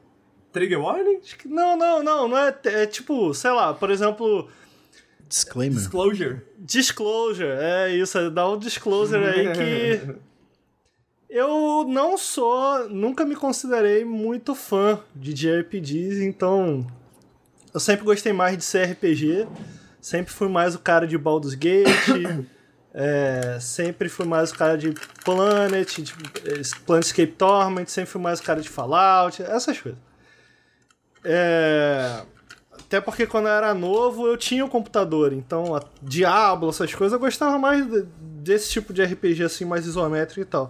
Trigger 0.52 0.82
Warning? 0.82 1.20
Não, 1.46 1.78
não, 1.78 2.04
não, 2.04 2.28
não 2.28 2.38
é, 2.38 2.54
é 2.66 2.86
tipo, 2.86 3.34
sei 3.34 3.52
lá, 3.52 3.74
por 3.74 3.90
exemplo, 3.90 4.48
Disclaimer. 5.32 5.78
Disclosure. 5.78 6.42
disclosure, 6.60 7.48
é 7.48 7.96
isso, 7.96 8.18
é 8.18 8.30
dar 8.30 8.50
um 8.50 8.60
disclosure 8.60 9.24
aí 9.24 9.54
que 9.54 10.16
eu 11.32 11.86
não 11.88 12.18
sou, 12.18 12.90
nunca 12.90 13.24
me 13.24 13.34
considerei 13.34 14.04
muito 14.04 14.54
fã 14.54 15.00
de 15.16 15.34
JRPGs, 15.34 16.22
então 16.22 16.86
eu 17.74 17.80
sempre 17.80 18.04
gostei 18.04 18.34
mais 18.34 18.58
de 18.58 18.66
CRPG, 18.66 19.48
sempre 20.02 20.34
fui 20.34 20.50
mais 20.50 20.76
o 20.76 20.80
cara 20.80 21.08
de 21.08 21.18
Baldur's 21.18 21.56
Gate, 21.56 21.88
é, 22.94 23.58
sempre 23.62 24.10
fui 24.10 24.26
mais 24.26 24.52
o 24.52 24.56
cara 24.56 24.78
de 24.78 24.94
Planet, 25.24 26.02
de 26.02 26.14
eh, 26.44 26.62
Planescape 26.86 27.32
Torment, 27.32 27.86
sempre 27.88 28.12
fui 28.12 28.20
mais 28.20 28.42
o 28.42 28.44
cara 28.44 28.60
de 28.60 28.68
Fallout, 28.68 29.42
essas 29.42 29.80
coisas. 29.80 30.00
É, 31.24 32.22
até 32.92 33.00
porque 33.00 33.26
quando 33.26 33.48
eu 33.48 33.54
era 33.54 33.74
novo 33.74 34.28
eu 34.28 34.36
tinha 34.36 34.66
o 34.66 34.70
computador, 34.70 35.32
então 35.32 35.74
a 35.74 35.82
Diablo, 36.02 36.70
essas 36.70 36.94
coisas, 36.94 37.14
eu 37.14 37.20
gostava 37.22 37.58
mais 37.58 37.90
de- 37.90 38.06
desse 38.20 38.70
tipo 38.70 38.92
de 38.92 39.02
RPG 39.02 39.44
assim, 39.46 39.64
mais 39.64 39.86
isométrico 39.86 40.42
e 40.42 40.46
tal. 40.46 40.70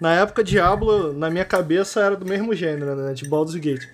Na 0.00 0.14
época, 0.14 0.42
Diablo, 0.42 1.12
na 1.12 1.28
minha 1.28 1.44
cabeça, 1.44 2.00
era 2.00 2.16
do 2.16 2.24
mesmo 2.24 2.54
gênero, 2.54 2.96
né? 2.96 3.12
De 3.12 3.28
Baldur's 3.28 3.56
Gate. 3.56 3.86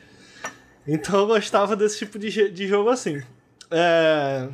Então 0.87 1.19
eu 1.19 1.27
gostava 1.27 1.75
desse 1.75 1.99
tipo 1.99 2.17
de, 2.17 2.49
de 2.49 2.69
jogo 2.69 2.91
assim. 2.91 3.21
É... 3.73 4.49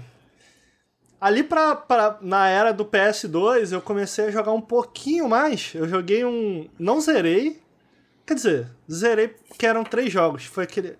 Ali 1.20 1.42
pra, 1.42 1.76
pra, 1.76 2.16
na 2.22 2.48
era 2.48 2.72
do 2.72 2.86
PS2, 2.86 3.72
eu 3.72 3.82
comecei 3.82 4.24
a 4.28 4.30
jogar 4.30 4.52
um 4.52 4.62
pouquinho 4.62 5.28
mais. 5.28 5.72
Eu 5.74 5.86
joguei 5.86 6.24
um. 6.24 6.70
Não 6.78 6.98
zerei. 7.02 7.60
Quer 8.24 8.32
dizer, 8.32 8.66
zerei 8.90 9.28
porque 9.28 9.66
eram 9.66 9.84
três 9.84 10.10
jogos. 10.10 10.46
Foi 10.46 10.64
aquele. 10.64 10.96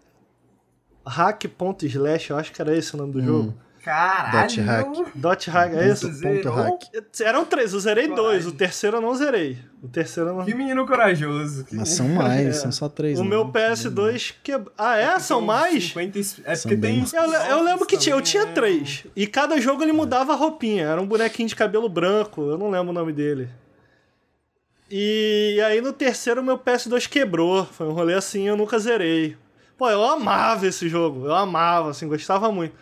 Hack.slash, 1.06 2.30
eu 2.30 2.36
acho 2.36 2.52
que 2.52 2.60
era 2.60 2.76
esse 2.76 2.94
o 2.94 2.98
nome 2.98 3.12
do 3.12 3.22
jogo. 3.22 3.54
Caralho! 3.82 4.42
Dot 4.46 4.60
hack. 4.60 4.86
Dot 5.14 5.50
hack, 5.50 5.72
é 5.72 5.88
esse? 5.88 6.20
Ponto, 6.20 6.50
hack. 6.50 6.82
Eram 7.22 7.46
três, 7.46 7.72
eu 7.72 7.80
zerei 7.80 8.08
Coragem. 8.08 8.24
dois. 8.30 8.46
O 8.46 8.52
terceiro 8.52 8.98
eu 8.98 9.00
não 9.00 9.14
zerei. 9.14 9.58
O 9.82 9.88
terceiro 9.88 10.28
eu 10.28 10.36
não. 10.36 10.44
Que 10.44 10.52
menino 10.54 10.86
corajoso. 10.86 11.64
Que 11.64 11.76
Mas 11.76 11.88
são 11.88 12.06
mais, 12.06 12.56
são 12.60 12.70
só 12.70 12.90
três. 12.90 13.18
O 13.18 13.22
né? 13.24 13.30
meu 13.30 13.46
PS2 13.46 14.34
quebrou. 14.42 14.70
Ah, 14.76 14.98
é? 14.98 15.18
São 15.18 15.40
mais? 15.40 15.84
50, 15.84 16.18
es- 16.18 16.40
é 16.44 16.54
São 16.54 16.68
porque 16.70 16.76
bem- 16.76 17.02
tem. 17.02 17.18
Eu, 17.18 17.32
eu 17.32 17.62
lembro 17.64 17.86
que 17.86 17.96
tinha, 17.96 18.14
eu 18.14 18.20
tinha 18.20 18.42
também, 18.46 18.54
três. 18.82 19.06
E 19.16 19.26
cada 19.26 19.58
jogo 19.58 19.82
ele 19.82 19.92
mudava 19.92 20.34
a 20.34 20.36
roupinha. 20.36 20.84
Era 20.84 21.00
um 21.00 21.06
bonequinho 21.06 21.48
de 21.48 21.56
cabelo 21.56 21.88
branco, 21.88 22.42
eu 22.42 22.58
não 22.58 22.68
lembro 22.68 22.90
o 22.90 22.94
nome 22.94 23.14
dele. 23.14 23.48
E 24.90 25.58
aí 25.64 25.80
no 25.80 25.92
terceiro 25.94 26.42
meu 26.42 26.58
PS2 26.58 27.08
quebrou. 27.08 27.64
Foi 27.64 27.86
um 27.86 27.92
rolê 27.92 28.12
assim, 28.12 28.46
eu 28.46 28.58
nunca 28.58 28.78
zerei. 28.78 29.38
Pô, 29.80 29.88
eu 29.88 30.04
amava 30.04 30.66
esse 30.66 30.90
jogo. 30.90 31.24
Eu 31.24 31.34
amava, 31.34 31.88
assim, 31.88 32.06
gostava 32.06 32.52
muito. 32.52 32.74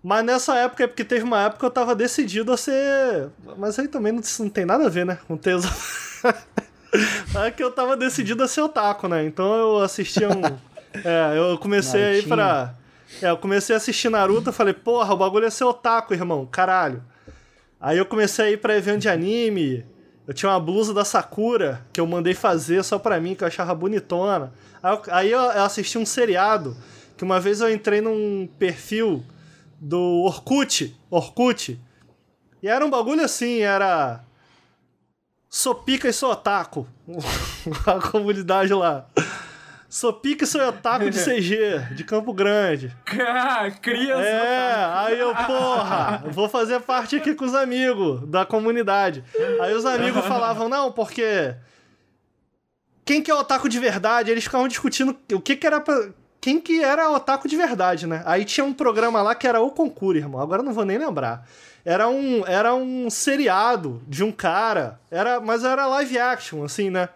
Mas 0.00 0.24
nessa 0.24 0.54
época, 0.56 0.84
é 0.84 0.86
porque 0.86 1.02
teve 1.04 1.24
uma 1.24 1.40
época 1.42 1.58
que 1.58 1.64
eu 1.66 1.70
tava 1.72 1.92
decidido 1.92 2.52
a 2.52 2.56
ser. 2.56 3.30
Mas 3.58 3.76
aí 3.80 3.88
também 3.88 4.12
não, 4.12 4.22
não 4.38 4.48
tem 4.48 4.64
nada 4.64 4.86
a 4.86 4.88
ver, 4.88 5.04
né? 5.04 5.18
Com 5.26 5.36
Tales 5.36 5.64
of- 5.64 6.22
É 7.44 7.50
que 7.50 7.64
eu 7.64 7.72
tava 7.72 7.96
decidido 7.96 8.44
a 8.44 8.46
ser 8.46 8.60
otaku, 8.60 9.08
né? 9.08 9.24
Então 9.24 9.52
eu 9.56 9.78
assistia 9.82 10.28
um. 10.28 10.40
É, 11.04 11.36
eu 11.36 11.58
comecei 11.58 12.00
aí 12.04 12.22
pra. 12.22 12.72
É, 13.20 13.28
eu 13.28 13.36
comecei 13.36 13.74
a 13.74 13.78
assistir 13.78 14.08
Naruto, 14.08 14.52
falei, 14.52 14.72
porra, 14.72 15.12
o 15.12 15.16
bagulho 15.16 15.44
é 15.44 15.50
ser 15.50 15.64
otaku, 15.64 16.14
irmão, 16.14 16.46
caralho. 16.46 17.02
Aí 17.80 17.98
eu 17.98 18.06
comecei 18.06 18.44
a 18.44 18.50
ir 18.52 18.58
pra 18.58 18.76
evento 18.76 19.00
de 19.00 19.08
anime. 19.08 19.84
Eu 20.24 20.32
tinha 20.32 20.52
uma 20.52 20.60
blusa 20.60 20.94
da 20.94 21.04
Sakura 21.04 21.84
que 21.92 22.00
eu 22.00 22.06
mandei 22.06 22.32
fazer 22.32 22.84
só 22.84 22.96
pra 22.96 23.18
mim, 23.18 23.34
que 23.34 23.42
eu 23.42 23.48
achava 23.48 23.74
bonitona. 23.74 24.52
Aí 25.10 25.30
eu, 25.30 25.40
assisti 25.40 25.96
um 25.96 26.04
seriado, 26.04 26.76
que 27.16 27.24
uma 27.24 27.40
vez 27.40 27.60
eu 27.60 27.72
entrei 27.72 28.02
num 28.02 28.46
perfil 28.58 29.24
do 29.80 30.22
Orkut, 30.24 30.94
Orkut, 31.10 31.80
e 32.62 32.68
era 32.68 32.84
um 32.84 32.90
bagulho 32.90 33.24
assim, 33.24 33.60
era... 33.60 34.20
Sou 35.48 35.74
pica 35.74 36.08
e 36.08 36.12
sou 36.12 36.32
otaku. 36.32 36.86
A 37.86 38.10
comunidade 38.10 38.74
lá. 38.74 39.06
Sou 39.88 40.12
pica 40.12 40.42
e 40.42 40.46
sou 40.46 40.60
otaku 40.66 41.08
de 41.08 41.24
CG, 41.24 41.94
de 41.94 42.02
Campo 42.02 42.34
Grande. 42.34 42.94
Crias. 43.80 44.18
É, 44.18 44.84
aí 44.92 45.20
eu, 45.20 45.32
porra, 45.32 46.24
vou 46.32 46.48
fazer 46.48 46.80
parte 46.80 47.14
aqui 47.14 47.34
com 47.34 47.44
os 47.44 47.54
amigos 47.54 48.28
da 48.28 48.44
comunidade. 48.44 49.22
Aí 49.60 49.72
os 49.72 49.86
amigos 49.86 50.26
falavam, 50.26 50.68
não, 50.68 50.90
porque. 50.90 51.54
Quem 53.04 53.22
que 53.22 53.30
é 53.30 53.34
o 53.34 53.38
otaku 53.38 53.68
de 53.68 53.78
verdade? 53.78 54.30
Eles 54.30 54.44
ficavam 54.44 54.68
discutindo 54.68 55.16
o 55.32 55.40
que 55.40 55.56
que 55.56 55.66
era 55.66 55.80
pra. 55.80 56.10
quem 56.40 56.60
que 56.60 56.82
era 56.82 57.10
otaku 57.10 57.48
de 57.48 57.56
verdade, 57.56 58.06
né? 58.06 58.22
Aí 58.24 58.44
tinha 58.44 58.64
um 58.64 58.72
programa 58.72 59.20
lá 59.22 59.34
que 59.34 59.46
era 59.46 59.60
o 59.60 59.70
concurso, 59.70 60.18
irmão. 60.18 60.40
Agora 60.40 60.62
não 60.62 60.72
vou 60.72 60.84
nem 60.84 60.98
lembrar. 60.98 61.46
Era 61.84 62.08
um, 62.08 62.46
era 62.46 62.74
um 62.74 63.10
seriado 63.10 64.02
de 64.08 64.24
um 64.24 64.32
cara, 64.32 64.98
era, 65.10 65.38
mas 65.38 65.64
era 65.64 65.86
live 65.86 66.18
action, 66.18 66.64
assim, 66.64 66.88
né? 66.88 67.10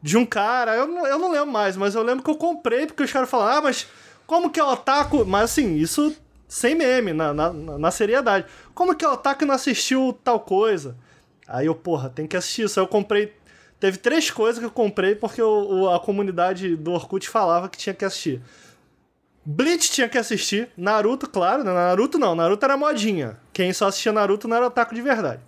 De 0.00 0.16
um 0.16 0.24
cara, 0.24 0.76
eu 0.76 0.86
não, 0.86 1.06
eu 1.06 1.18
não 1.18 1.30
lembro 1.32 1.50
mais, 1.50 1.76
mas 1.76 1.94
eu 1.94 2.02
lembro 2.02 2.22
que 2.22 2.30
eu 2.30 2.36
comprei 2.36 2.86
porque 2.86 3.02
os 3.02 3.12
caras 3.12 3.28
falaram, 3.28 3.58
ah, 3.58 3.62
mas 3.62 3.88
como 4.26 4.50
que 4.50 4.60
é 4.60 4.64
o 4.64 4.70
otaku? 4.70 5.24
Mas 5.24 5.50
assim, 5.50 5.74
isso 5.76 6.14
sem 6.52 6.74
meme, 6.74 7.12
na, 7.14 7.32
na, 7.32 7.50
na 7.52 7.90
seriedade. 7.90 8.44
Como 8.74 8.94
que 8.94 9.04
é 9.04 9.08
otaku 9.08 9.46
não 9.46 9.54
assistiu 9.54 10.18
tal 10.22 10.38
coisa? 10.38 10.94
Aí 11.48 11.66
eu, 11.66 11.74
porra, 11.74 12.10
tem 12.10 12.26
que 12.26 12.36
assistir 12.36 12.64
isso. 12.64 12.78
Aí 12.78 12.84
eu 12.84 12.88
comprei. 12.88 13.34
Teve 13.82 13.98
três 13.98 14.30
coisas 14.30 14.60
que 14.60 14.64
eu 14.64 14.70
comprei 14.70 15.16
porque 15.16 15.42
o, 15.42 15.48
o, 15.48 15.90
a 15.90 15.98
comunidade 15.98 16.76
do 16.76 16.92
Orkut 16.92 17.28
falava 17.28 17.68
que 17.68 17.76
tinha 17.76 17.92
que 17.92 18.04
assistir. 18.04 18.40
Bleach 19.44 19.90
tinha 19.90 20.08
que 20.08 20.16
assistir. 20.16 20.68
Naruto, 20.76 21.28
claro. 21.28 21.64
Né? 21.64 21.72
Naruto 21.72 22.16
não. 22.16 22.36
Naruto 22.36 22.64
era 22.64 22.76
modinha. 22.76 23.36
Quem 23.52 23.72
só 23.72 23.88
assistia 23.88 24.12
Naruto 24.12 24.46
não 24.46 24.56
era 24.56 24.68
otaku 24.68 24.94
de 24.94 25.02
verdade. 25.02 25.40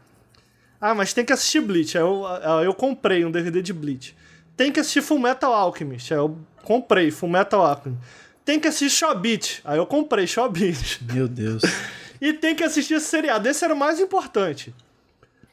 Ah, 0.81 0.97
mas 0.97 1.15
tem 1.15 1.24
que 1.24 1.32
assistir 1.32 1.61
Bleach. 1.61 1.97
Aí 1.97 2.02
eu, 2.02 2.27
aí 2.27 2.66
eu 2.66 2.74
comprei 2.74 3.24
um 3.24 3.31
DVD 3.31 3.62
de 3.62 3.73
Bleach. 3.73 4.16
Tem 4.56 4.73
que 4.73 4.81
assistir 4.81 5.01
Full 5.01 5.20
Metal 5.20 5.55
Alchemist. 5.55 6.12
Aí 6.12 6.19
eu 6.19 6.36
comprei 6.65 7.12
Full 7.12 7.28
Metal 7.28 7.65
Alchemist. 7.65 8.02
Tem 8.44 8.59
que 8.59 8.66
assistir 8.66 8.90
Shobit. 8.90 9.61
Aí 9.65 9.78
eu 9.78 9.86
comprei 9.86 10.27
Shobit. 10.27 11.05
Meu 11.05 11.28
Deus. 11.28 11.62
e 12.20 12.32
tem 12.32 12.56
que 12.56 12.65
assistir 12.65 12.94
esse 12.94 13.06
seriado. 13.06 13.48
Esse 13.48 13.65
era 13.65 13.73
o 13.73 13.78
mais 13.78 14.01
importante. 14.01 14.74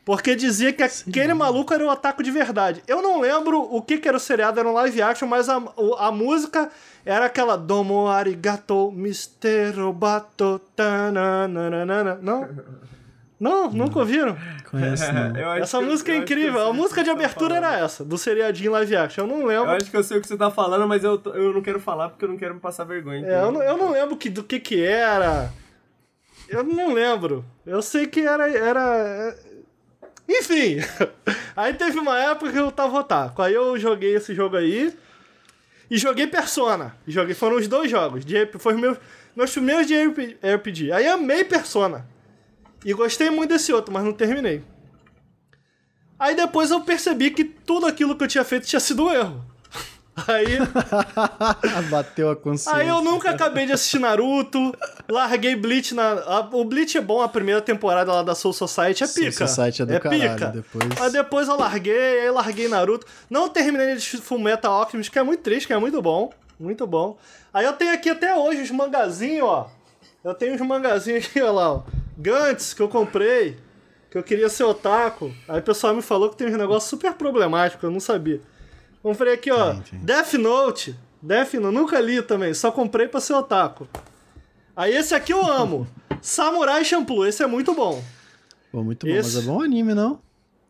Porque 0.04 0.36
dizia 0.36 0.74
que 0.74 0.82
aquele 0.82 1.34
maluco 1.34 1.74
era 1.74 1.86
o 1.86 1.90
ataque 1.90 2.24
de 2.24 2.32
verdade. 2.32 2.82
Eu 2.88 3.02
não 3.02 3.20
lembro 3.20 3.62
o 3.62 3.82
que, 3.82 3.98
que 4.00 4.08
era 4.08 4.18
o 4.18 4.20
seriado, 4.20 4.60
era 4.60 4.68
um 4.68 4.74
live 4.74 5.02
action, 5.02 5.28
mas 5.28 5.48
a, 5.48 5.62
a 6.00 6.12
música 6.12 6.72
era 7.06 7.26
aquela 7.26 7.56
Domo 7.56 8.08
arigato 8.08 8.92
Mr. 8.96 9.74
Robato 9.76 10.60
tananana. 10.76 12.20
Não? 12.22 12.50
Não, 13.40 13.72
nunca 13.72 13.98
ouviram? 13.98 14.38
Conheço, 14.70 15.06
não. 15.14 15.54
Essa 15.56 15.82
música 15.82 16.12
é 16.12 16.18
incrível. 16.18 16.68
A 16.68 16.74
música 16.74 17.04
de 17.04 17.10
tá 17.10 17.16
abertura 17.16 17.56
era 17.56 17.80
essa, 17.80 18.04
do 18.04 18.18
seriadinho 18.18 18.72
live 18.72 18.96
action. 18.96 19.24
Eu 19.24 19.28
não 19.28 19.46
lembro. 19.46 19.70
Eu 19.70 19.78
acho 19.78 19.90
que 19.90 19.98
eu 19.98 20.04
sei 20.04 20.18
o 20.18 20.22
que 20.22 20.28
você 20.28 20.38
tá 20.38 20.50
falando, 20.50 20.88
mas 20.88 21.04
eu, 21.04 21.22
eu 21.34 21.54
não 21.54 21.62
quero 21.62 21.80
falar 21.80 22.10
porque 22.10 22.26
eu 22.26 22.30
não 22.30 22.38
quero 22.38 22.56
me 22.56 22.60
passar 22.60 22.84
vergonha. 22.84 23.26
É, 23.26 23.42
eu 23.42 23.52
não, 23.52 23.64
eu 23.64 23.78
não 23.78 23.92
lembro 23.92 24.16
que, 24.16 24.30
do 24.30 24.44
que 24.44 24.60
que 24.60 24.84
era. 24.84 25.52
Eu 26.48 26.64
não 26.64 26.94
lembro. 26.94 27.44
Eu 27.66 27.82
sei 27.82 28.06
que 28.06 28.22
era. 28.22 28.48
era 28.52 29.36
enfim, 30.28 30.78
aí 31.56 31.74
teve 31.74 32.00
uma 32.00 32.18
época 32.20 32.52
que 32.52 32.58
eu 32.58 32.72
tava 32.72 33.00
otaku. 33.00 33.42
Aí 33.42 33.54
eu 33.54 33.78
joguei 33.78 34.16
esse 34.16 34.34
jogo 34.34 34.56
aí 34.56 34.94
e 35.90 35.98
joguei 35.98 36.28
Persona. 36.28 36.96
Joguei, 37.08 37.36
foram 37.36 37.58
os 37.58 37.68
dois 37.68 37.92
jogos. 37.92 38.24
De, 38.24 38.46
foi 38.60 38.76
meus, 38.76 38.98
meus 39.36 39.52
primeiros 39.52 39.88
de 39.88 39.96
RPG. 40.04 40.92
Aí 40.92 41.08
amei 41.08 41.44
Persona. 41.44 42.08
E 42.86 42.94
gostei 42.94 43.30
muito 43.30 43.50
desse 43.50 43.72
outro, 43.74 43.94
mas 43.94 44.04
não 44.04 44.14
terminei. 44.14 44.64
Aí 46.18 46.36
depois 46.36 46.72
eu 46.72 46.82
percebi 46.82 47.32
que 47.32 47.44
tudo 47.44 47.86
aquilo 47.86 48.16
que 48.16 48.24
eu 48.24 48.28
tinha 48.28 48.44
feito 48.44 48.68
tinha 48.68 48.80
sido 48.80 49.06
um 49.06 49.12
erro. 49.12 49.51
Aí. 50.28 50.58
Bateu 51.90 52.30
a 52.30 52.36
consciência. 52.36 52.80
Aí 52.80 52.88
eu 52.88 53.02
nunca 53.02 53.32
acabei 53.32 53.66
de 53.66 53.74
assistir 53.74 54.00
Naruto. 54.00 54.74
Larguei 55.10 55.56
Bleach 55.56 55.94
na. 55.94 56.48
O 56.52 56.64
Bleach 56.64 56.98
é 56.98 57.02
bom, 57.02 57.22
a 57.22 57.30
primeira 57.30 57.62
temporada 57.62 58.12
lá 58.12 58.24
da 58.24 58.36
Soul 58.36 58.54
Society 58.54 59.04
é 59.04 59.08
pica. 59.08 59.32
Soul 59.32 59.48
Society 59.48 59.82
é 59.82 59.86
do 59.86 59.94
é 59.94 60.00
caralho, 60.00 60.32
pica. 60.32 60.48
Depois... 60.48 60.88
Mas 61.00 61.14
depois 61.14 61.48
eu 61.48 61.58
larguei, 61.58 62.22
aí 62.22 62.32
larguei 62.32 62.68
Naruto. 62.68 63.06
Não 63.30 63.50
terminei 63.50 63.96
de 63.96 64.18
Fullmetal 64.18 64.74
Alchemist, 64.74 65.12
que 65.12 65.20
é 65.20 65.24
muito 65.24 65.42
triste, 65.42 65.68
que 65.68 65.74
é 65.74 65.78
muito 65.78 66.02
bom. 66.02 66.32
Muito 66.60 66.86
bom. 66.86 67.18
Aí 67.54 67.66
eu 67.66 67.74
tenho 67.74 67.94
aqui 67.94 68.10
até 68.10 68.36
hoje 68.36 68.62
os 68.62 68.72
mangazinhos, 68.72 69.48
ó. 69.48 69.72
Eu 70.24 70.34
tenho 70.34 70.54
os 70.54 70.62
mangazinhos 70.62 71.26
aqui, 71.26 71.42
ó 71.42 71.52
lá, 71.52 71.74
ó. 71.74 71.84
Gantz, 72.18 72.74
que 72.74 72.82
eu 72.82 72.88
comprei. 72.88 73.58
Que 74.12 74.18
eu 74.18 74.24
queria 74.24 74.50
ser 74.50 74.66
otaku. 74.66 75.34
Aí 75.48 75.60
o 75.60 75.64
pessoal 75.64 75.96
me 75.96 76.02
falou 76.02 76.30
que 76.30 76.36
tem 76.36 76.48
uns 76.48 76.58
negócios 76.58 76.90
super 76.90 77.14
problemáticos, 77.14 77.84
eu 77.84 77.90
não 77.90 78.00
sabia. 78.00 78.42
Comprei 79.02 79.34
aqui, 79.34 79.52
ó. 79.52 79.74
Sim, 79.74 79.84
sim. 79.90 79.98
Death 80.02 80.34
Note. 80.34 80.96
Death 81.22 81.54
Note, 81.56 81.74
nunca 81.74 82.00
li 82.00 82.22
também, 82.22 82.54
só 82.54 82.72
comprei 82.72 83.08
pra 83.08 83.20
ser 83.20 83.34
otaku. 83.34 83.88
Aí 84.76 84.96
esse 84.96 85.14
aqui 85.14 85.34
eu 85.34 85.46
amo. 85.46 85.88
Samurai 86.22 86.84
Champloo, 86.86 87.26
esse 87.26 87.44
é 87.44 87.48
muito 87.48 87.74
bom. 87.74 88.02
Pô, 88.72 88.84
muito 88.84 89.06
bom, 89.06 89.12
esse... 89.12 89.36
mas 89.36 89.44
é 89.44 89.48
bom 89.48 89.62
anime, 89.62 89.94
não? 89.94 90.20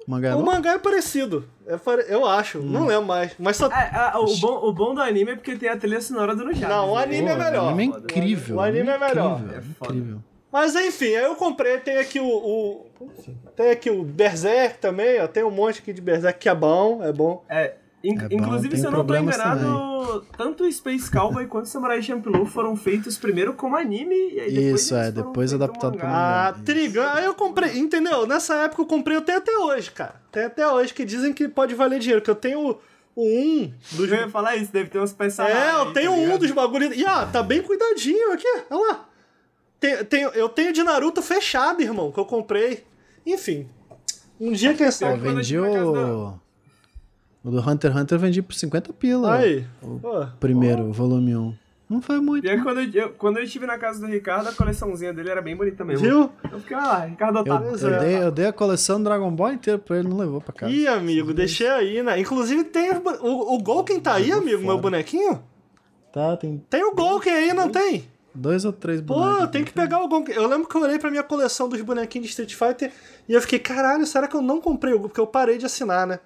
O 0.07 0.11
mangá 0.11 0.29
é, 0.29 0.35
o 0.35 0.43
mangá 0.43 0.73
é 0.73 0.79
parecido. 0.79 1.47
É 1.67 1.77
Eu 2.07 2.25
acho, 2.25 2.59
hum. 2.59 2.63
não 2.63 2.87
lembro 2.87 3.05
mais. 3.05 3.33
Mas 3.37 3.57
só... 3.57 3.67
É, 3.67 4.11
é, 4.13 4.17
o, 4.17 4.35
bom, 4.37 4.67
o 4.67 4.73
bom 4.73 4.95
do 4.95 5.01
anime 5.01 5.31
é 5.31 5.35
porque 5.35 5.55
tem 5.55 5.69
a 5.69 5.77
trilha 5.77 6.01
sonora 6.01 6.35
do 6.35 6.43
Nujabes. 6.43 6.67
Não, 6.67 6.91
o 6.91 6.97
anime 6.97 7.27
Pô, 7.27 7.29
é 7.29 7.35
melhor. 7.35 7.63
O 7.65 7.67
anime 7.67 7.93
é 7.93 7.97
incrível. 7.99 8.55
O 8.55 8.59
anime 8.61 8.89
é, 8.89 8.97
melhor. 8.97 9.39
Incrível, 9.39 9.61
é 9.61 9.85
incrível. 9.85 10.23
Mas 10.51 10.75
enfim, 10.75 11.15
aí 11.15 11.23
eu 11.23 11.35
comprei, 11.35 11.77
tem 11.77 11.97
aqui 11.97 12.19
o, 12.19 12.27
o. 12.27 12.85
tem 13.55 13.71
aqui 13.71 13.89
o 13.89 14.03
Berserk 14.03 14.79
também, 14.79 15.21
ó. 15.21 15.27
Tem 15.27 15.43
um 15.43 15.51
monte 15.51 15.79
aqui 15.79 15.93
de 15.93 16.01
Berserk 16.01 16.39
que 16.39 16.49
é 16.49 16.55
bom, 16.55 17.01
é 17.01 17.13
bom. 17.13 17.45
É, 17.47 17.75
In 18.03 18.17
é 18.17 18.27
Inclusive, 18.31 18.77
se 18.77 18.85
eu 18.85 18.91
não 18.91 19.05
tô 19.05 19.15
enganado, 19.15 19.59
também. 19.59 20.21
tanto 20.35 20.71
Space 20.71 21.09
Cowboy 21.11 21.45
quanto 21.45 21.67
Samurai 21.67 22.01
Champloo 22.01 22.45
foram 22.45 22.75
feitos 22.75 23.17
primeiro 23.17 23.53
como 23.53 23.75
anime 23.75 24.15
e 24.15 24.39
aí 24.39 24.53
depois 24.53 24.81
Isso, 24.81 24.95
é, 24.95 25.11
depois 25.11 25.53
adaptado 25.53 25.97
pro 25.97 26.07
mangá. 26.07 26.49
Ah, 26.49 26.53
Trigan, 26.65 27.07
aí 27.11 27.25
eu 27.25 27.35
comprei, 27.35 27.77
entendeu? 27.77 28.25
Nessa 28.25 28.55
época 28.63 28.81
eu 28.81 28.85
comprei, 28.87 29.17
eu 29.17 29.21
tenho 29.21 29.37
até 29.37 29.55
hoje, 29.55 29.91
cara. 29.91 30.15
Tem 30.31 30.45
até 30.45 30.67
hoje 30.67 30.93
que 30.93 31.05
dizem 31.05 31.31
que 31.31 31.47
pode 31.47 31.75
valer 31.75 31.99
dinheiro, 31.99 32.21
que 32.21 32.29
eu 32.29 32.35
tenho 32.35 32.79
o 33.15 33.23
1 33.23 33.73
dos... 33.91 34.11
Eu 34.11 34.17
ia 34.17 34.29
falar 34.29 34.55
isso, 34.55 34.71
deve 34.71 34.89
ter 34.89 34.99
uns 34.99 35.13
personagens. 35.13 35.59
É, 35.59 35.71
eu 35.79 35.93
tenho 35.93 36.11
tá 36.11 36.17
um 36.17 36.37
dos 36.37 36.51
bagulhos. 36.51 36.97
E 36.97 37.05
ah, 37.05 37.27
tá 37.31 37.43
bem 37.43 37.61
cuidadinho 37.61 38.33
aqui, 38.33 38.47
olha 38.69 38.87
lá. 38.87 39.05
Tem, 39.79 40.05
tem, 40.05 40.21
eu 40.21 40.49
tenho 40.49 40.73
de 40.73 40.83
Naruto 40.83 41.21
fechado, 41.21 41.81
irmão, 41.81 42.11
que 42.11 42.19
eu 42.19 42.25
comprei. 42.25 42.83
Enfim. 43.25 43.67
Um 44.39 44.51
dia 44.51 44.73
que 44.73 44.89
sabe. 44.91 45.25
Eu 45.25 45.35
vendi 45.35 45.57
o. 45.59 46.39
O 47.43 47.49
do 47.49 47.59
Hunter 47.59 47.91
x 47.91 48.01
Hunter 48.01 48.15
eu 48.15 48.19
vendi 48.19 48.41
por 48.41 48.53
50 48.53 48.93
pila. 48.93 49.35
Aí. 49.35 49.65
O 49.81 49.99
Pô. 49.99 50.27
primeiro, 50.39 50.84
o 50.84 50.93
volume 50.93 51.35
1. 51.35 51.55
Não 51.91 52.01
foi 52.01 52.22
muito. 52.22 52.47
E 52.47 52.49
aí, 52.49 52.61
quando 52.61 52.80
eu, 52.80 53.09
quando 53.09 53.38
eu 53.38 53.43
estive 53.43 53.65
na 53.65 53.77
casa 53.77 53.99
do 53.99 54.05
Ricardo, 54.05 54.47
a 54.47 54.53
coleçãozinha 54.53 55.13
dele 55.13 55.30
era 55.30 55.41
bem 55.41 55.57
bonita 55.57 55.84
mesmo. 55.84 56.05
Viu? 56.05 56.31
Eu 56.49 56.59
fiquei, 56.61 56.77
ah, 56.77 56.99
Ricardo 56.99 57.39
Otávio. 57.39 57.68
Eu, 57.68 57.89
eu, 57.89 57.99
dei, 57.99 58.23
eu 58.23 58.31
dei 58.31 58.45
a 58.45 58.53
coleção 58.53 58.97
do 58.97 59.03
Dragon 59.03 59.30
Ball 59.30 59.51
inteira 59.51 59.77
pra 59.77 59.97
ele, 59.97 60.07
não 60.07 60.15
levou 60.15 60.39
pra 60.39 60.53
casa. 60.53 60.72
Ih, 60.72 60.88
amigo, 60.88 61.34
deixei 61.34 61.68
aí, 61.68 62.01
né? 62.01 62.18
Inclusive 62.18 62.63
tem 62.63 62.91
o, 62.91 63.01
o, 63.27 63.55
o 63.55 63.61
Golken 63.61 63.99
tá 63.99 64.13
aí, 64.13 64.31
amigo, 64.31 64.61
fora. 64.61 64.68
meu 64.68 64.77
bonequinho? 64.77 65.43
Tá, 66.13 66.38
tem. 66.38 66.63
Tem 66.69 66.81
o 66.81 66.95
Golken 66.95 67.34
aí, 67.34 67.53
não 67.53 67.68
tem? 67.68 68.07
Dois 68.34 68.63
ou 68.63 68.72
três 68.72 69.01
bonecos. 69.01 69.39
Pô, 69.39 69.47
tem 69.47 69.65
que 69.65 69.73
pegar 69.73 70.01
o 70.01 70.07
Golken. 70.07 70.34
Eu 70.34 70.47
lembro 70.47 70.69
que 70.69 70.76
eu 70.77 70.81
olhei 70.81 70.97
pra 70.97 71.11
minha 71.11 71.23
coleção 71.23 71.68
dos 71.68 71.81
bonequinhos 71.81 72.27
de 72.27 72.30
Street 72.30 72.55
Fighter 72.55 72.89
e 73.27 73.34
eu 73.34 73.41
fiquei, 73.41 73.59
caralho, 73.59 74.05
será 74.05 74.30
que 74.30 74.35
eu 74.35 74.41
não 74.41 74.61
comprei 74.61 74.93
o 74.93 74.95
Golken? 74.97 75.09
Porque 75.09 75.19
eu 75.19 75.27
parei 75.27 75.57
de 75.57 75.65
assinar, 75.65 76.07
né? 76.07 76.22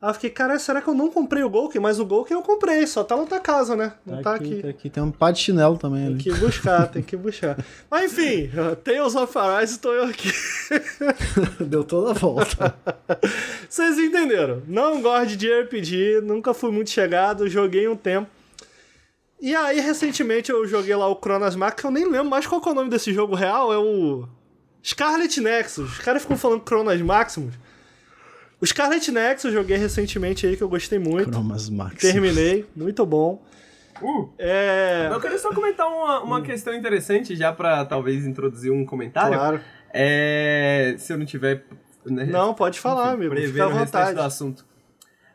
Aí 0.00 0.10
eu 0.10 0.14
fiquei, 0.14 0.30
cara, 0.30 0.56
será 0.60 0.80
que 0.80 0.88
eu 0.88 0.94
não 0.94 1.10
comprei 1.10 1.42
o 1.42 1.50
Golken? 1.50 1.80
Mas 1.80 1.98
o 1.98 2.06
Golken 2.06 2.36
eu 2.36 2.42
comprei, 2.42 2.86
só 2.86 3.02
tá 3.02 3.16
na 3.16 3.24
tua 3.24 3.40
casa, 3.40 3.74
né? 3.74 3.94
Não 4.06 4.18
tá, 4.18 4.30
tá 4.30 4.34
aqui. 4.36 4.62
Tá 4.62 4.68
aqui. 4.68 4.88
Tem 4.88 5.02
um 5.02 5.10
pá 5.10 5.32
de 5.32 5.40
chinelo 5.40 5.76
também 5.76 6.04
tem 6.04 6.14
ali. 6.14 6.22
Tem 6.22 6.32
que 6.32 6.38
buscar, 6.38 6.86
tem 6.86 7.02
que 7.02 7.16
buscar. 7.16 7.58
Mas 7.90 8.12
enfim, 8.12 8.48
Tales 8.84 9.16
of 9.16 9.36
Arise 9.36 9.72
estou 9.72 9.92
eu 9.92 10.04
aqui. 10.04 10.30
Deu 11.66 11.82
toda 11.82 12.12
a 12.12 12.14
volta. 12.14 12.76
Vocês 13.68 13.98
entenderam. 13.98 14.62
Não 14.68 15.02
gosto 15.02 15.36
de 15.36 15.52
RPG, 15.52 16.20
nunca 16.22 16.54
fui 16.54 16.70
muito 16.70 16.90
chegado, 16.90 17.48
joguei 17.48 17.88
um 17.88 17.96
tempo. 17.96 18.30
E 19.40 19.54
aí, 19.54 19.80
recentemente, 19.80 20.50
eu 20.50 20.64
joguei 20.66 20.94
lá 20.94 21.08
o 21.08 21.16
Chronos 21.16 21.56
Max, 21.56 21.80
que 21.80 21.86
eu 21.86 21.90
nem 21.90 22.08
lembro 22.08 22.30
mais 22.30 22.46
qual 22.46 22.62
é 22.64 22.68
o 22.68 22.74
nome 22.74 22.90
desse 22.90 23.12
jogo 23.12 23.34
real, 23.34 23.72
é 23.72 23.78
o... 23.78 24.28
Scarlet 24.84 25.40
Nexus. 25.40 25.92
Os 25.92 25.98
caras 25.98 26.22
ficam 26.22 26.36
falando 26.36 26.62
Chronos 26.66 27.00
Maximus. 27.00 27.54
O 28.60 28.66
Scarlet 28.66 29.10
Nexus 29.10 29.46
eu 29.46 29.62
joguei 29.62 29.76
recentemente 29.76 30.46
aí, 30.46 30.56
que 30.56 30.62
eu 30.62 30.68
gostei 30.68 30.98
muito. 30.98 31.30
Chromas 31.30 31.70
Max. 31.70 32.00
Terminei, 32.00 32.66
muito 32.74 33.06
bom. 33.06 33.42
Uh, 34.02 34.28
é... 34.38 35.08
Eu 35.10 35.20
queria 35.20 35.38
só 35.38 35.52
comentar 35.52 35.86
uma, 35.86 36.20
uma 36.22 36.38
uh. 36.38 36.42
questão 36.42 36.74
interessante, 36.74 37.36
já 37.36 37.52
pra 37.52 37.84
talvez 37.84 38.26
introduzir 38.26 38.72
um 38.72 38.84
comentário. 38.84 39.36
Claro. 39.36 39.60
É... 39.92 40.94
Se 40.98 41.12
eu 41.12 41.18
não 41.18 41.26
tiver... 41.26 41.64
Né, 42.04 42.24
não, 42.26 42.54
pode 42.54 42.80
falar, 42.80 43.12
amigo. 43.12 43.34
Fica 43.36 43.64
à 43.64 43.68
vontade. 43.68 44.14
do 44.14 44.22
assunto. 44.22 44.67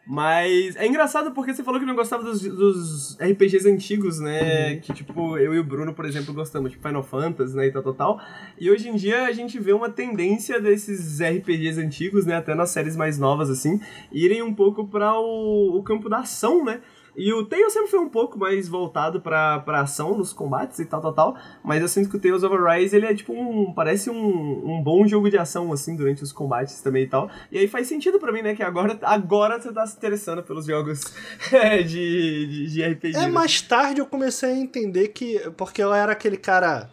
Mas 0.06 0.76
é 0.76 0.86
engraçado 0.86 1.32
porque 1.32 1.54
você 1.54 1.64
falou 1.64 1.80
que 1.80 1.86
não 1.86 1.96
gostava 1.96 2.24
dos, 2.24 2.42
dos 2.42 3.18
RPGs 3.22 3.70
antigos, 3.70 4.20
né? 4.20 4.74
Uhum. 4.74 4.80
Que, 4.82 4.94
tipo, 4.94 5.38
eu 5.38 5.54
e 5.54 5.60
o 5.60 5.64
Bruno, 5.64 5.94
por 5.94 6.04
exemplo, 6.04 6.34
gostamos, 6.34 6.72
tipo 6.72 6.86
Final 6.86 7.04
Fantasy, 7.04 7.56
né? 7.56 7.68
E 7.68 7.72
tal, 7.72 7.84
tal, 7.84 7.94
tal. 7.94 8.22
E 8.60 8.70
hoje 8.70 8.90
em 8.90 8.96
dia 8.96 9.24
a 9.24 9.32
gente 9.32 9.58
vê 9.60 9.72
uma 9.72 9.90
tendência 9.90 10.60
desses 10.60 11.22
RPGs 11.22 11.80
antigos, 11.80 12.26
né? 12.26 12.36
Até 12.36 12.54
nas 12.54 12.72
séries 12.72 12.98
mais 12.98 13.18
novas, 13.18 13.50
assim, 13.50 13.80
irem 14.12 14.42
um 14.42 14.54
pouco 14.54 14.86
para 14.86 15.18
o, 15.18 15.78
o 15.78 15.84
campo 15.84 16.10
da 16.10 16.20
ação, 16.20 16.66
né? 16.66 16.82
E 17.16 17.32
o 17.32 17.46
Tails 17.46 17.74
sempre 17.74 17.90
foi 17.90 18.00
um 18.00 18.10
pouco 18.10 18.40
mais 18.40 18.68
voltado 18.68 19.22
pra, 19.22 19.60
pra 19.60 19.82
ação 19.82 20.18
nos 20.18 20.34
combates 20.34 20.80
e 20.80 20.86
tal, 20.86 21.00
tal, 21.00 21.14
tal. 21.14 21.38
Mas 21.64 21.82
eu 21.82 21.88
sinto 21.88 22.10
que 22.10 22.18
o 22.18 22.20
Tales 22.20 22.44
of 22.44 22.56
Arise, 22.56 22.96
ele 22.96 23.06
é 23.06 23.14
tipo 23.14 23.34
um. 23.34 23.72
Parece 23.74 24.10
um, 24.10 24.16
um 24.16 24.82
bom 24.82 25.08
jogo 25.08 25.30
de 25.30 25.38
ação, 25.38 25.72
assim, 25.72 25.96
durante 25.96 26.24
os 26.24 26.32
combates 26.32 26.82
também 26.82 27.04
e 27.04 27.08
tal. 27.08 27.30
E 27.52 27.58
aí 27.60 27.68
faz 27.68 27.88
sentido 27.88 28.20
pra 28.20 28.32
mim, 28.32 28.42
né? 28.42 28.56
Que 28.56 28.64
agora, 28.64 28.98
agora 29.04 29.62
você 29.62 29.72
tá 29.72 29.86
se 29.86 29.96
interessando 29.96 30.42
pelos 30.42 30.66
jogos 30.66 31.02
de, 31.86 32.48
de, 32.48 32.68
de 32.68 32.84
RPG. 32.84 33.16
É, 33.16 33.22
né? 33.22 33.28
mais 33.28 33.62
tarde 33.62 34.02
eu 34.02 34.08
comecei 34.08 34.50
a 34.50 34.58
entender 34.58 35.10
que. 35.10 35.40
Porque 35.56 35.84
eu 35.84 35.94
era 35.94 36.12
aquele 36.12 36.38
cara. 36.38 36.90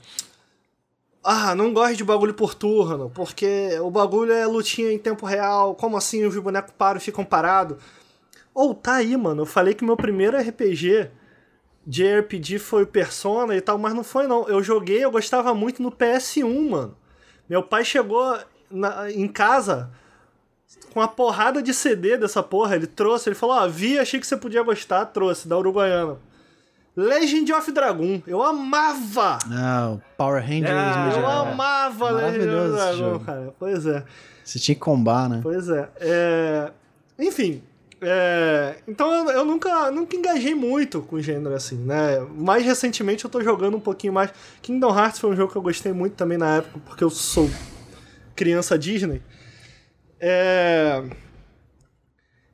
Ah, 1.23 1.55
não 1.55 1.73
gosto 1.73 1.97
de 1.97 2.05
bagulho 2.05 2.33
por 2.33 2.55
turno, 2.55 3.11
porque 3.15 3.79
o 3.81 3.91
bagulho 3.91 4.33
é 4.33 4.47
lutinha 4.47 4.91
em 4.91 4.99
tempo 4.99 5.27
real. 5.27 5.75
Como 5.75 5.97
assim 5.97 6.25
os 6.25 6.37
bonecos 6.37 6.73
param 6.77 6.99
e 6.99 7.03
ficam 7.03 7.25
parados? 7.25 7.77
Ou 8.55 8.75
tá 8.75 8.95
aí, 8.97 9.17
mano. 9.17 9.43
Eu 9.43 9.47
falei 9.47 9.75
que 9.75 9.85
meu 9.85 9.97
primeiro 9.97 10.37
RPG 10.39 11.11
de 11.87 12.05
RPG 12.19 12.59
foi 12.59 12.85
Persona 12.87 13.55
e 13.57 13.61
tal, 13.61 13.79
mas 13.79 13.95
não 13.95 14.05
foi 14.05 14.27
não. 14.27 14.47
Eu 14.49 14.63
joguei, 14.63 15.03
eu 15.05 15.11
gostava 15.11 15.55
muito 15.55 15.83
no 15.83 15.91
PS1, 15.91 16.69
mano. 16.71 16.97
Meu 17.49 17.63
pai 17.63 17.85
chegou 17.85 18.39
na- 18.71 19.11
em 19.11 19.27
casa 19.27 19.91
com 20.93 21.01
uma 21.01 21.09
porrada 21.09 21.63
de 21.63 21.73
CD 21.75 22.17
dessa 22.17 22.43
porra. 22.43 22.77
Ele 22.77 22.87
trouxe, 22.87 23.29
ele 23.29 23.37
falou: 23.37 23.57
Ó, 23.57 23.69
vi, 23.69 23.99
achei 23.99 24.21
que 24.21 24.27
você 24.27 24.37
podia 24.37 24.63
gostar, 24.63 25.07
trouxe, 25.07 25.49
da 25.49 25.57
Uruguaiana. 25.59 26.19
Legend 26.97 27.53
of 27.53 27.71
Dragon. 27.73 28.21
Eu 28.27 28.43
amava! 28.43 29.39
Ah, 29.51 29.93
o 29.95 30.03
Power 30.17 30.43
Rangers 30.43 30.71
Ah, 30.71 30.99
Eu 31.01 31.07
medieval. 31.07 31.47
amava 31.47 32.11
Legend 32.11 32.49
of 32.57 32.71
Dragon, 32.73 33.19
cara. 33.21 33.55
Pois 33.59 33.87
é. 33.87 34.05
Você 34.45 34.59
tinha 34.59 34.75
que 34.75 34.81
combar, 34.81 35.29
né? 35.29 35.41
Pois 35.43 35.69
é. 35.69 35.89
É, 36.01 36.71
Enfim. 37.19 37.63
É, 38.03 38.77
Então 38.87 39.13
eu, 39.13 39.31
eu 39.31 39.45
nunca, 39.45 39.91
nunca 39.91 40.17
engajei 40.17 40.55
muito 40.55 41.03
com 41.03 41.17
o 41.17 41.23
gênero 41.23 41.55
assim, 41.55 41.77
né? 41.77 42.21
Mais 42.35 42.65
recentemente 42.65 43.25
eu 43.25 43.31
tô 43.31 43.43
jogando 43.43 43.77
um 43.77 43.81
pouquinho 43.81 44.13
mais. 44.13 44.31
Kingdom 44.63 44.97
Hearts 44.97 45.21
foi 45.21 45.31
um 45.31 45.37
jogo 45.37 45.53
que 45.53 45.59
eu 45.59 45.63
gostei 45.63 45.93
muito 45.93 46.15
também 46.15 46.39
na 46.39 46.57
época, 46.57 46.81
porque 46.87 47.05
eu 47.05 47.11
sou 47.11 47.49
criança 48.35 48.79
Disney. 48.79 49.21
É. 50.19 51.03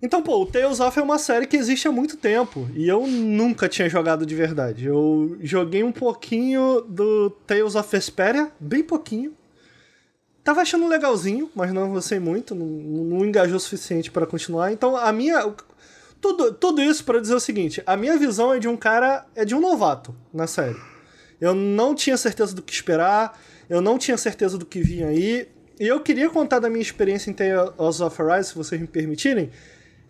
Então, 0.02 0.23
pô, 0.23 0.43
o 0.43 0.47
Tales 0.47 0.78
of 0.78 0.98
é 0.98 1.02
uma 1.02 1.18
série 1.18 1.47
que 1.47 1.56
existe 1.56 1.89
há 1.89 1.93
muito 1.93 2.16
tempo 2.16 2.68
e 2.74 2.86
eu 2.86 3.06
nunca 3.06 3.68
tinha 3.68 3.89
jogado 3.89 4.27
de 4.27 4.35
verdade. 4.35 4.86
Eu 4.86 5.39
joguei 5.40 5.82
um 5.82 5.90
pouquinho 5.90 6.82
do 6.82 7.31
Tales 7.31 7.74
of 7.74 7.90
Vesperia, 7.90 8.52
bem 8.60 8.82
pouquinho. 8.82 9.35
Tava 10.47 10.60
achando 10.60 10.86
legalzinho, 10.86 11.51
mas 11.56 11.73
não 11.73 11.82
avancei 11.82 12.20
muito, 12.20 12.55
não, 12.55 12.66
não 12.66 13.27
engajou 13.27 13.56
o 13.56 13.60
suficiente 13.60 14.12
para 14.12 14.24
continuar. 14.24 14.70
Então, 14.70 14.97
a 14.97 15.12
minha. 15.12 15.52
Tudo, 16.20 16.55
tudo 16.55 16.81
isso 16.81 17.05
para 17.05 17.20
dizer 17.20 17.35
o 17.35 17.40
seguinte: 17.40 17.82
a 17.85 17.97
minha 17.97 18.16
visão 18.16 18.55
é 18.55 18.60
de 18.60 18.68
um 18.68 18.77
cara. 18.77 19.27
é 19.35 19.44
de 19.44 19.56
um 19.56 19.60
novato 19.60 20.14
na 20.32 20.47
série. 20.47 20.77
Eu 21.40 21.52
não 21.52 21.97
tinha 21.97 22.16
certeza 22.16 22.55
do 22.55 22.62
que 22.62 22.73
esperar, 22.73 23.36
eu 23.68 23.81
não 23.81 23.98
tinha 23.98 24.16
certeza 24.16 24.56
do 24.56 24.64
que 24.64 24.81
vinha 24.81 25.09
aí. 25.09 25.48
E 25.81 25.86
eu 25.89 25.98
queria 25.98 26.31
contar 26.31 26.60
da 26.60 26.70
minha 26.70 26.81
experiência 26.81 27.28
em 27.28 27.35
Tales 27.35 28.01
of 28.01 28.23
Arise, 28.23 28.51
se 28.51 28.55
vocês 28.55 28.81
me 28.81 28.86
permitirem, 28.86 29.51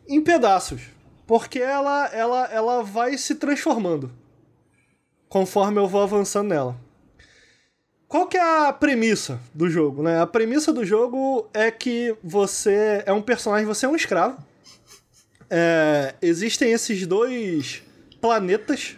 em 0.06 0.20
pedaços. 0.20 0.82
Porque 1.26 1.60
ela, 1.60 2.08
ela, 2.08 2.44
ela 2.52 2.82
vai 2.82 3.16
se 3.16 3.36
transformando 3.36 4.12
conforme 5.30 5.80
eu 5.80 5.88
vou 5.88 6.02
avançando 6.02 6.48
nela. 6.48 6.85
Qual 8.08 8.28
que 8.28 8.36
é 8.36 8.68
a 8.68 8.72
premissa 8.72 9.40
do 9.52 9.68
jogo, 9.68 10.02
né? 10.02 10.20
A 10.20 10.26
premissa 10.26 10.72
do 10.72 10.84
jogo 10.84 11.48
é 11.52 11.70
que 11.70 12.14
você 12.22 13.02
é 13.04 13.12
um 13.12 13.20
personagem, 13.20 13.66
você 13.66 13.84
é 13.84 13.88
um 13.88 13.96
escravo. 13.96 14.38
É, 15.50 16.14
existem 16.22 16.72
esses 16.72 17.06
dois 17.06 17.82
planetas 18.20 18.96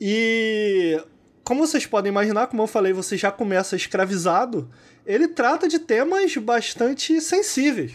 e 0.00 1.00
como 1.42 1.66
vocês 1.66 1.84
podem 1.86 2.10
imaginar, 2.10 2.46
como 2.46 2.62
eu 2.62 2.66
falei, 2.66 2.92
você 2.92 3.16
já 3.18 3.30
começa 3.30 3.76
escravizado. 3.76 4.70
Ele 5.06 5.28
trata 5.28 5.68
de 5.68 5.78
temas 5.78 6.34
bastante 6.38 7.20
sensíveis, 7.20 7.92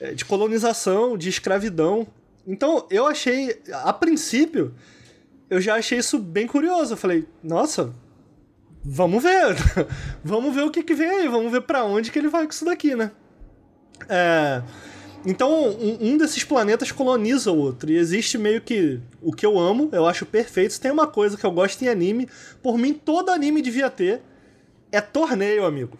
é, 0.00 0.12
de 0.12 0.24
colonização, 0.24 1.16
de 1.16 1.28
escravidão. 1.28 2.06
Então 2.44 2.84
eu 2.90 3.06
achei, 3.06 3.62
a 3.72 3.92
princípio, 3.92 4.74
eu 5.48 5.60
já 5.60 5.76
achei 5.76 5.98
isso 5.98 6.18
bem 6.18 6.48
curioso. 6.48 6.94
Eu 6.94 6.96
falei, 6.96 7.26
nossa, 7.42 7.94
vamos 8.88 9.22
ver, 9.22 9.56
vamos 10.24 10.54
ver 10.54 10.62
o 10.62 10.70
que, 10.70 10.82
que 10.82 10.94
vem 10.94 11.08
aí, 11.08 11.28
vamos 11.28 11.52
ver 11.52 11.60
pra 11.60 11.84
onde 11.84 12.10
que 12.10 12.18
ele 12.18 12.28
vai 12.28 12.44
com 12.44 12.52
isso 12.52 12.64
daqui, 12.64 12.94
né? 12.94 13.10
É, 14.08 14.62
então, 15.26 15.68
um, 15.68 15.98
um 16.00 16.16
desses 16.16 16.44
planetas 16.44 16.92
coloniza 16.92 17.50
o 17.50 17.58
outro. 17.58 17.90
E 17.90 17.96
existe 17.96 18.38
meio 18.38 18.60
que 18.60 19.00
o 19.20 19.32
que 19.32 19.44
eu 19.44 19.58
amo, 19.58 19.88
eu 19.92 20.06
acho 20.06 20.24
perfeito. 20.24 20.72
Se 20.72 20.80
tem 20.80 20.90
uma 20.90 21.06
coisa 21.06 21.36
que 21.36 21.44
eu 21.44 21.50
gosto 21.50 21.82
em 21.82 21.88
anime, 21.88 22.28
por 22.62 22.78
mim 22.78 22.94
todo 22.94 23.30
anime 23.30 23.60
devia 23.60 23.90
ter, 23.90 24.22
é 24.90 25.00
torneio, 25.00 25.66
amigo. 25.66 25.98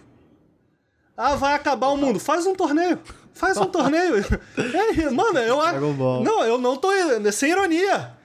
Ah, 1.17 1.35
vai 1.35 1.55
acabar 1.55 1.89
o 1.89 1.97
mundo. 1.97 2.21
Faz 2.21 2.47
um 2.47 2.55
torneio. 2.55 3.01
Faz 3.35 3.57
um 3.57 3.67
torneio. 3.67 4.15
É, 4.57 5.11
mano, 5.11 5.39
eu 5.39 5.61
acho. 5.61 5.81
Não, 5.81 6.45
eu 6.45 6.59
não 6.59 6.77
tô. 6.77 6.89
Sem 7.33 7.51
ironia. 7.51 8.17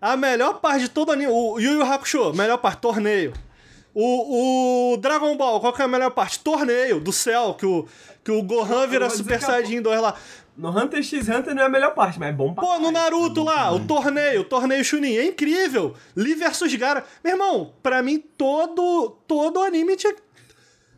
A 0.00 0.16
melhor 0.16 0.60
parte 0.60 0.82
de 0.82 0.88
todo 0.88 1.12
anime. 1.12 1.30
O 1.30 1.58
Yu 1.58 1.72
Yu 1.74 1.82
Hakusho, 1.82 2.32
melhor 2.32 2.58
parte, 2.58 2.80
torneio. 2.80 3.32
O, 4.00 4.92
o 4.92 4.96
Dragon 4.98 5.36
Ball, 5.36 5.58
qual 5.58 5.72
que 5.72 5.82
é 5.82 5.84
a 5.84 5.88
melhor 5.88 6.12
parte? 6.12 6.38
Torneio 6.38 7.00
do 7.00 7.12
céu, 7.12 7.54
que 7.54 7.66
o, 7.66 7.84
que 8.22 8.30
o 8.30 8.40
Gohan 8.44 8.86
vira 8.86 9.10
Super 9.10 9.40
Saiyajin 9.40 9.82
2 9.82 10.00
lá. 10.00 10.14
No 10.56 10.70
Hunter 10.70 11.02
x 11.02 11.28
Hunter 11.28 11.52
não 11.52 11.62
é 11.62 11.66
a 11.66 11.68
melhor 11.68 11.94
parte, 11.94 12.16
mas 12.16 12.28
é 12.28 12.32
bom 12.32 12.54
pra 12.54 12.62
Pô, 12.62 12.78
no. 12.78 12.92
Naruto 12.92 13.42
lá, 13.42 13.72
o 13.72 13.80
torneio, 13.80 14.42
o 14.42 14.44
torneio 14.44 14.84
Chunin, 14.84 15.16
é 15.16 15.26
incrível. 15.26 15.94
Lee 16.14 16.36
versus 16.36 16.72
Gara. 16.76 17.04
Meu 17.24 17.32
irmão, 17.32 17.72
pra 17.82 18.00
mim 18.00 18.22
todo 18.36 19.16
todo 19.26 19.60
anime 19.60 19.96
tinha 19.96 20.14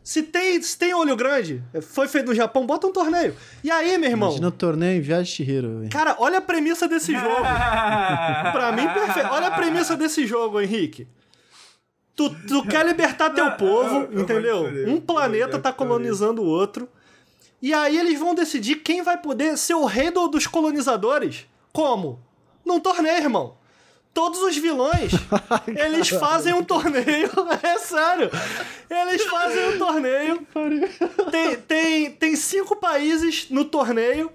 se 0.03 0.21
tem, 0.21 0.61
se 0.61 0.77
tem 0.77 0.93
olho 0.93 1.15
grande, 1.15 1.63
foi 1.81 2.07
feito 2.07 2.27
no 2.27 2.35
Japão, 2.35 2.67
bota 2.67 2.85
um 2.85 2.91
torneio. 2.91 3.35
E 3.63 3.71
aí, 3.71 3.97
meu 3.97 4.09
irmão? 4.09 4.29
Imagina 4.29 4.47
o 4.47 4.51
torneio 4.51 4.97
em 4.97 5.01
Viagem 5.01 5.25
de 5.25 5.31
Chihiro. 5.31 5.79
velho. 5.79 5.89
Cara, 5.91 6.15
olha 6.19 6.39
a 6.39 6.41
premissa 6.41 6.87
desse 6.87 7.13
jogo. 7.13 7.41
Pra 8.51 8.71
mim, 8.75 8.87
perfeito. 8.87 9.29
Olha 9.31 9.47
a 9.47 9.51
premissa 9.51 9.95
desse 9.95 10.25
jogo, 10.25 10.59
Henrique. 10.59 11.07
Tu, 12.15 12.29
tu 12.47 12.63
quer 12.67 12.85
libertar 12.85 13.29
teu 13.31 13.51
povo, 13.57 14.01
eu 14.01 14.11
vou 14.11 14.21
entendeu? 14.21 14.65
Um 14.87 14.99
planeta 14.99 15.57
tá 15.59 15.71
colonizando 15.73 16.41
o 16.41 16.45
outro. 16.45 16.87
E 17.61 17.73
aí 17.73 17.97
eles 17.97 18.19
vão 18.19 18.33
decidir 18.35 18.75
quem 18.77 19.01
vai 19.01 19.17
poder 19.17 19.57
ser 19.57 19.75
o 19.75 19.85
rei 19.85 20.09
do- 20.11 20.27
dos 20.27 20.47
colonizadores. 20.47 21.45
Como? 21.71 22.19
Num 22.65 22.79
torneio, 22.79 23.17
irmão. 23.17 23.55
Todos 24.13 24.41
os 24.41 24.57
vilões, 24.57 25.11
eles 25.67 26.09
fazem 26.09 26.53
um 26.53 26.63
torneio. 26.63 27.29
É 27.63 27.77
sério. 27.77 28.29
Eles 28.89 29.23
fazem 29.25 29.69
um 29.69 29.77
torneio. 29.77 30.47
Tem, 31.31 31.55
tem, 31.55 32.11
tem 32.11 32.35
cinco 32.35 32.75
países 32.75 33.47
no 33.49 33.63
torneio. 33.63 34.29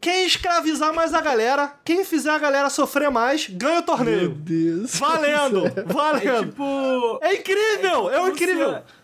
Quem 0.00 0.26
escravizar 0.26 0.94
mais 0.94 1.12
a 1.12 1.20
galera, 1.20 1.74
quem 1.84 2.04
fizer 2.04 2.30
a 2.30 2.38
galera 2.38 2.70
sofrer 2.70 3.10
mais, 3.10 3.48
ganha 3.48 3.72
o 3.72 3.76
Meu 3.76 3.82
torneio. 3.82 4.28
Deus. 4.30 4.96
Valendo! 4.98 5.64
É 5.76 5.82
Valendo! 5.82 6.46
tipo. 6.50 7.18
É 7.22 7.34
incrível! 7.34 8.10
É 8.10 8.20
um 8.20 8.30
tipo 8.32 8.44
incrível! 8.44 8.72
se- 8.74 8.98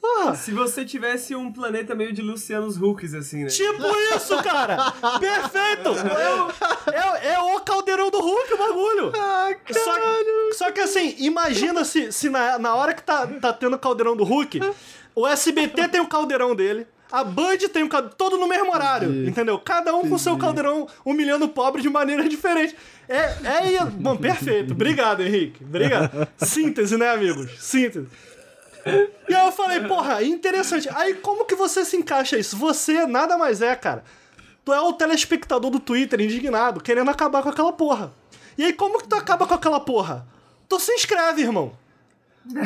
Porra! 0.00 0.34
Se 0.34 0.50
você 0.52 0.84
tivesse 0.84 1.34
um 1.34 1.50
planeta 1.50 1.94
meio 1.94 2.12
de 2.12 2.20
Lucianos 2.20 2.76
Hucks, 2.76 3.14
assim, 3.14 3.44
né? 3.44 3.46
Tipo 3.48 3.82
isso, 4.14 4.36
cara! 4.42 4.90
Perfeito! 5.18 5.90
É, 6.92 7.28
é, 7.28 7.32
é 7.34 7.38
o 7.40 7.58
caldeirão 7.60 8.10
do 8.10 8.20
Hulk 8.20 8.52
o 8.52 8.58
bagulho! 8.58 9.12
Só, 9.72 9.92
só 10.66 10.72
que 10.72 10.80
assim, 10.80 11.14
imagina 11.20 11.84
se, 11.84 12.12
se 12.12 12.28
na, 12.28 12.58
na 12.58 12.74
hora 12.74 12.92
que 12.92 13.02
tá, 13.02 13.26
tá 13.26 13.52
tendo 13.52 13.76
o 13.76 13.78
caldeirão 13.78 14.14
do 14.14 14.24
Hulk, 14.24 14.60
o 15.14 15.26
SBT 15.26 15.88
tem 15.88 16.00
o 16.02 16.06
caldeirão 16.08 16.54
dele. 16.54 16.86
A 17.14 17.22
Band 17.22 17.58
tem 17.72 17.84
um 17.84 17.88
todo 17.88 18.36
no 18.36 18.48
mesmo 18.48 18.72
horário, 18.72 19.08
Entendi. 19.08 19.30
entendeu? 19.30 19.56
Cada 19.60 19.94
um 19.94 20.08
com 20.08 20.18
seu 20.18 20.36
caldeirão 20.36 20.88
humilhando 21.04 21.44
o 21.44 21.48
pobre 21.48 21.80
de 21.80 21.88
maneira 21.88 22.26
diferente. 22.28 22.74
É, 23.08 23.76
é, 23.76 23.84
bom, 23.84 24.16
perfeito. 24.16 24.72
Obrigado, 24.72 25.22
Henrique. 25.22 25.62
Obrigado. 25.62 26.26
Síntese, 26.44 26.96
né, 26.96 27.10
amigos? 27.10 27.52
Síntese. 27.60 28.08
E 29.28 29.32
aí 29.32 29.46
eu 29.46 29.52
falei, 29.52 29.82
porra, 29.82 30.24
interessante. 30.24 30.88
Aí 30.92 31.14
como 31.14 31.44
que 31.44 31.54
você 31.54 31.84
se 31.84 31.96
encaixa 31.96 32.36
isso? 32.36 32.56
Você 32.56 33.06
nada 33.06 33.38
mais 33.38 33.62
é, 33.62 33.76
cara. 33.76 34.02
Tu 34.64 34.72
é 34.72 34.80
o 34.80 34.92
telespectador 34.92 35.70
do 35.70 35.78
Twitter 35.78 36.20
indignado, 36.20 36.80
querendo 36.82 37.12
acabar 37.12 37.44
com 37.44 37.48
aquela 37.48 37.72
porra. 37.72 38.12
E 38.58 38.64
aí 38.64 38.72
como 38.72 38.98
que 38.98 39.06
tu 39.06 39.14
acaba 39.14 39.46
com 39.46 39.54
aquela 39.54 39.78
porra? 39.78 40.26
Tu 40.68 40.80
se 40.80 40.90
inscreve, 40.90 41.42
irmão. 41.42 41.78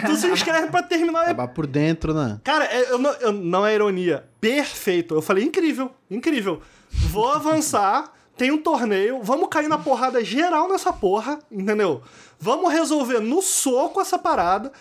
Tu 0.06 0.16
se 0.16 0.26
inscreve 0.28 0.68
pra 0.68 0.82
terminar. 0.82 1.22
Acabar 1.22 1.48
por 1.48 1.66
dentro, 1.66 2.12
né? 2.12 2.40
Cara, 2.42 2.64
é- 2.64 2.90
eu 2.90 2.98
não, 2.98 3.10
eu- 3.14 3.32
não 3.32 3.66
é 3.66 3.74
ironia. 3.74 4.24
Perfeito. 4.40 5.14
Eu 5.14 5.22
falei, 5.22 5.44
incrível, 5.44 5.90
incrível. 6.10 6.60
Vou 6.90 7.28
avançar, 7.32 8.12
tem 8.36 8.50
um 8.50 8.58
torneio, 8.60 9.20
vamos 9.22 9.48
cair 9.48 9.68
na 9.68 9.78
porrada 9.78 10.24
geral 10.24 10.68
nessa 10.68 10.92
porra, 10.92 11.38
entendeu? 11.50 12.02
Vamos 12.40 12.72
resolver 12.72 13.20
no 13.20 13.40
soco 13.42 14.00
essa 14.00 14.18
parada. 14.18 14.72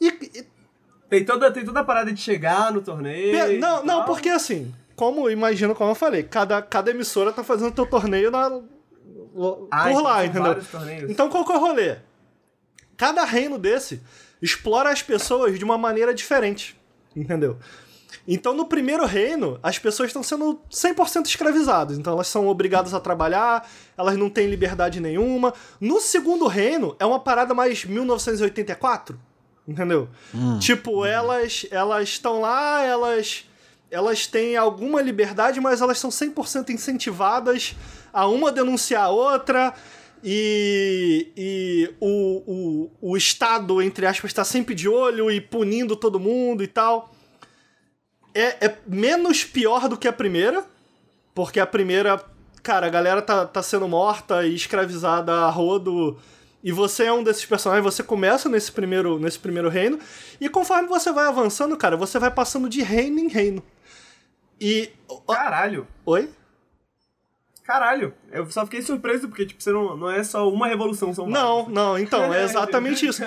E, 0.00 0.08
e 0.08 0.44
Tem 1.08 1.24
toda, 1.24 1.50
tem 1.52 1.64
toda 1.64 1.80
a 1.80 1.84
parada 1.84 2.12
de 2.12 2.20
chegar 2.20 2.72
no 2.72 2.80
torneio. 2.82 3.32
Pe- 3.38 3.58
Não, 3.58 3.84
não, 3.84 4.04
porque 4.04 4.28
assim, 4.30 4.74
como 4.96 5.30
imagino 5.30 5.74
como 5.74 5.90
eu 5.90 5.94
falei, 5.94 6.22
cada, 6.22 6.60
cada 6.62 6.90
emissora 6.90 7.32
tá 7.32 7.44
fazendo 7.44 7.72
teu 7.72 7.86
torneio 7.86 8.30
na, 8.30 8.46
Ah, 8.46 9.82
por 9.84 9.90
então 9.90 10.02
lá, 10.02 10.16
são 10.16 10.24
entendeu? 10.24 11.10
Então 11.10 11.28
qual 11.30 11.44
que 11.44 11.52
é 11.52 11.56
o 11.56 11.60
rolê? 11.60 11.96
Cada 12.96 13.24
reino 13.24 13.58
desse 13.58 14.00
explora 14.42 14.90
as 14.90 15.02
pessoas 15.02 15.58
de 15.58 15.64
uma 15.64 15.78
maneira 15.78 16.12
diferente, 16.12 16.76
entendeu? 17.14 17.56
Então 18.26 18.54
no 18.54 18.66
primeiro 18.66 19.06
reino, 19.06 19.58
as 19.62 19.78
pessoas 19.78 20.08
estão 20.08 20.22
sendo 20.22 20.60
100% 20.70 21.26
escravizadas, 21.26 21.98
então 21.98 22.12
elas 22.12 22.28
são 22.28 22.46
obrigadas 22.46 22.92
a 22.92 23.00
trabalhar, 23.00 23.68
elas 23.96 24.16
não 24.16 24.28
têm 24.28 24.48
liberdade 24.48 25.00
nenhuma. 25.00 25.54
No 25.80 26.00
segundo 26.00 26.46
reino, 26.46 26.94
é 26.98 27.06
uma 27.06 27.18
parada 27.18 27.54
mais 27.54 27.84
1984, 27.84 29.18
entendeu? 29.66 30.08
Tipo, 30.58 31.04
elas 31.04 31.66
elas 31.70 32.08
estão 32.10 32.40
lá, 32.40 32.82
elas 32.82 33.46
elas 33.90 34.26
têm 34.26 34.56
alguma 34.56 35.02
liberdade, 35.02 35.60
mas 35.60 35.82
elas 35.82 35.98
são 35.98 36.08
100% 36.08 36.70
incentivadas 36.70 37.76
a 38.12 38.26
uma 38.26 38.50
denunciar 38.50 39.04
a 39.04 39.08
outra. 39.10 39.74
E, 40.24 41.32
e 41.36 41.94
o, 41.98 42.90
o, 43.00 43.10
o 43.12 43.16
Estado, 43.16 43.82
entre 43.82 44.06
aspas, 44.06 44.30
está 44.30 44.44
sempre 44.44 44.74
de 44.74 44.88
olho 44.88 45.30
e 45.30 45.40
punindo 45.40 45.96
todo 45.96 46.20
mundo 46.20 46.62
e 46.62 46.68
tal. 46.68 47.12
É, 48.34 48.66
é 48.66 48.78
menos 48.86 49.44
pior 49.44 49.88
do 49.88 49.96
que 49.96 50.06
a 50.06 50.12
primeira, 50.12 50.64
porque 51.34 51.58
a 51.58 51.66
primeira, 51.66 52.24
cara, 52.62 52.86
a 52.86 52.90
galera 52.90 53.20
tá, 53.20 53.44
tá 53.46 53.62
sendo 53.62 53.88
morta 53.88 54.46
e 54.46 54.54
escravizada 54.54 55.32
a 55.32 55.50
rodo. 55.50 56.16
E 56.62 56.70
você 56.70 57.04
é 57.04 57.12
um 57.12 57.24
desses 57.24 57.44
personagens, 57.44 57.84
você 57.84 58.04
começa 58.04 58.48
nesse 58.48 58.70
primeiro, 58.70 59.18
nesse 59.18 59.38
primeiro 59.38 59.68
reino, 59.68 59.98
e 60.40 60.48
conforme 60.48 60.88
você 60.88 61.10
vai 61.10 61.26
avançando, 61.26 61.76
cara, 61.76 61.96
você 61.96 62.20
vai 62.20 62.30
passando 62.30 62.68
de 62.68 62.80
reino 62.82 63.18
em 63.18 63.26
reino. 63.26 63.62
E. 64.60 64.90
Caralho. 65.26 65.88
Oi? 66.06 66.30
Caralho. 67.72 68.12
Eu 68.30 68.50
só 68.50 68.66
fiquei 68.66 68.82
surpreso 68.82 69.28
porque, 69.28 69.46
tipo, 69.46 69.62
você 69.62 69.72
não, 69.72 69.96
não 69.96 70.10
é 70.10 70.22
só 70.22 70.46
uma 70.46 70.66
revolução, 70.66 71.14
são 71.14 71.26
Não, 71.26 71.60
várias. 71.60 71.74
não, 71.74 71.98
então, 71.98 72.34
é 72.34 72.44
exatamente 72.44 73.06
isso. 73.06 73.22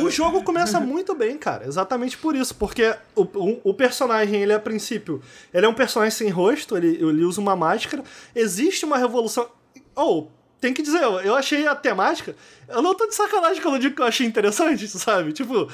O 0.00 0.08
jogo 0.10 0.44
começa 0.44 0.78
muito 0.78 1.12
bem, 1.12 1.36
cara. 1.36 1.66
Exatamente 1.66 2.16
por 2.16 2.36
isso. 2.36 2.54
Porque 2.54 2.94
o, 3.16 3.22
o, 3.22 3.60
o 3.64 3.74
personagem, 3.74 4.40
ele 4.40 4.52
a 4.52 4.60
princípio, 4.60 5.20
ele 5.52 5.66
é 5.66 5.68
um 5.68 5.74
personagem 5.74 6.16
sem 6.16 6.28
rosto, 6.28 6.76
ele, 6.76 6.94
ele 6.94 7.24
usa 7.24 7.40
uma 7.40 7.56
máscara. 7.56 8.04
Existe 8.32 8.84
uma 8.84 8.96
revolução. 8.96 9.48
Ou, 9.96 10.30
tem 10.60 10.72
que 10.72 10.80
dizer, 10.80 11.02
eu, 11.02 11.18
eu 11.22 11.34
achei 11.34 11.66
a 11.66 11.74
temática. 11.74 12.36
Eu 12.68 12.80
não 12.80 12.94
tô 12.94 13.08
de 13.08 13.14
sacanagem 13.16 13.60
quando 13.60 13.74
eu 13.74 13.80
digo 13.80 13.96
que 13.96 14.02
eu 14.02 14.06
achei 14.06 14.24
interessante, 14.24 14.86
sabe? 14.86 15.32
Tipo, 15.32 15.68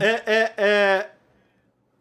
é, 0.00 0.22
é, 0.24 0.52
é. 0.56 1.10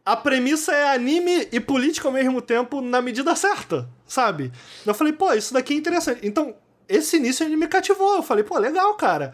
A 0.08 0.16
premissa 0.16 0.72
é 0.72 0.94
anime 0.96 1.50
e 1.52 1.60
política 1.60 2.08
ao 2.08 2.14
mesmo 2.14 2.42
tempo 2.42 2.80
na 2.80 3.02
medida 3.02 3.36
certa, 3.36 3.90
sabe? 4.06 4.52
Eu 4.86 4.94
falei, 4.94 5.12
pô, 5.12 5.34
isso 5.34 5.54
daqui 5.54 5.74
é 5.74 5.78
interessante. 5.78 6.22
Então, 6.26 6.56
esse 6.88 7.18
início 7.18 7.44
ele 7.46 7.58
me 7.58 7.68
cativou. 7.68 8.16
Eu 8.16 8.24
falei, 8.24 8.44
pô, 8.44 8.58
legal, 8.58 8.94
cara. 8.94 9.34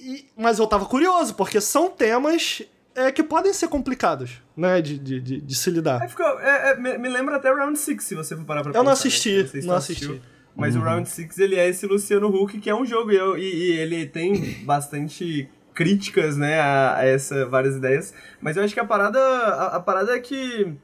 E- 0.00 0.24
mas 0.36 0.58
eu 0.58 0.66
tava 0.66 0.86
curioso, 0.86 1.34
porque 1.34 1.60
são 1.60 1.88
temas 1.88 2.62
é, 2.96 3.12
que 3.12 3.22
podem 3.22 3.52
ser 3.52 3.68
complicados, 3.68 4.42
né? 4.56 4.80
De, 4.80 4.98
de, 4.98 5.20
de, 5.20 5.40
de 5.40 5.54
se 5.54 5.70
lidar. 5.70 6.02
É, 6.02 6.08
ficou, 6.08 6.26
é, 6.40 6.72
é, 6.72 6.76
me, 6.76 6.98
me 6.98 7.08
lembra 7.08 7.36
até 7.36 7.52
Round 7.52 7.78
6, 7.78 8.02
se 8.02 8.14
você 8.16 8.34
for 8.36 8.44
parar 8.44 8.62
pra 8.62 8.70
Eu 8.72 8.82
não 8.82 8.90
pensar, 8.90 8.92
assisti, 8.94 9.42
né? 9.42 9.46
sei 9.48 9.60
se 9.60 9.66
não 9.68 9.74
tu 9.74 9.78
assisti. 9.78 10.04
assistiu. 10.06 10.22
Mas 10.56 10.74
o 10.74 10.80
Round 10.80 11.08
6, 11.08 11.38
ele 11.38 11.54
é 11.54 11.68
esse 11.68 11.86
Luciano 11.86 12.26
Huck, 12.28 12.58
que 12.58 12.68
é 12.68 12.74
um 12.74 12.84
jogo, 12.84 13.12
e, 13.12 13.16
eu- 13.16 13.38
e- 13.38 13.42
e 13.70 13.70
ele 13.78 14.04
tem 14.06 14.64
bastante 14.64 15.48
críticas, 15.74 16.36
né, 16.36 16.60
a, 16.60 16.96
a 16.98 17.06
essa, 17.06 17.46
várias 17.46 17.76
ideias. 17.76 18.12
Mas 18.40 18.56
eu 18.56 18.64
acho 18.64 18.74
que 18.74 18.80
a 18.80 18.84
parada, 18.84 19.18
a, 19.18 19.76
a 19.76 19.80
parada 19.80 20.14
é 20.14 20.20
que 20.20 20.76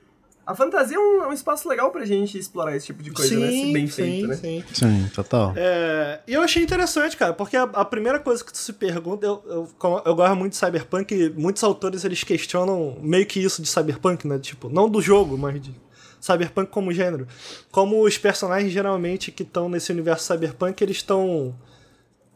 a 0.47 0.55
fantasia 0.55 0.97
é 0.97 1.01
um, 1.01 1.25
é 1.25 1.27
um 1.27 1.33
espaço 1.33 1.69
legal 1.69 1.91
pra 1.91 2.05
gente 2.05 2.39
explorar 2.39 2.77
esse 2.77 2.87
tipo 2.87 3.03
de 3.03 3.11
coisa, 3.11 3.37
né? 3.37 3.51
Se 3.51 3.73
bem 3.73 3.87
sim, 3.89 3.93
feito, 3.93 4.29
né? 4.29 4.35
sim. 4.37 4.65
Sim, 4.73 5.11
total. 5.13 5.53
É, 5.57 6.21
e 6.25 6.35
eu 6.35 6.41
achei 6.41 6.63
interessante, 6.63 7.17
cara, 7.17 7.33
porque 7.33 7.57
a, 7.57 7.65
a 7.65 7.85
primeira 7.85 8.21
coisa 8.21 8.45
que 8.45 8.53
tu 8.53 8.59
se 8.59 8.73
pergunta, 8.73 9.27
eu, 9.27 9.43
eu, 9.45 10.03
eu 10.05 10.15
gosto 10.15 10.37
muito 10.37 10.53
de 10.53 10.59
Cyberpunk, 10.59 11.13
e 11.13 11.31
muitos 11.31 11.65
autores 11.65 12.05
eles 12.05 12.23
questionam 12.23 12.97
meio 13.03 13.27
que 13.27 13.41
isso 13.41 13.61
de 13.61 13.69
Cyberpunk, 13.69 14.29
né? 14.29 14.39
Tipo, 14.39 14.69
não 14.69 14.89
do 14.89 15.03
jogo, 15.03 15.37
mas 15.37 15.61
de 15.61 15.75
Cyberpunk 16.21 16.71
como 16.71 16.93
gênero. 16.93 17.27
Como 17.73 18.01
os 18.05 18.17
personagens 18.17 18.73
geralmente 18.73 19.33
que 19.33 19.43
estão 19.43 19.69
nesse 19.69 19.91
universo 19.91 20.33
Cyberpunk, 20.33 20.81
eles 20.81 20.99
estão 20.99 21.57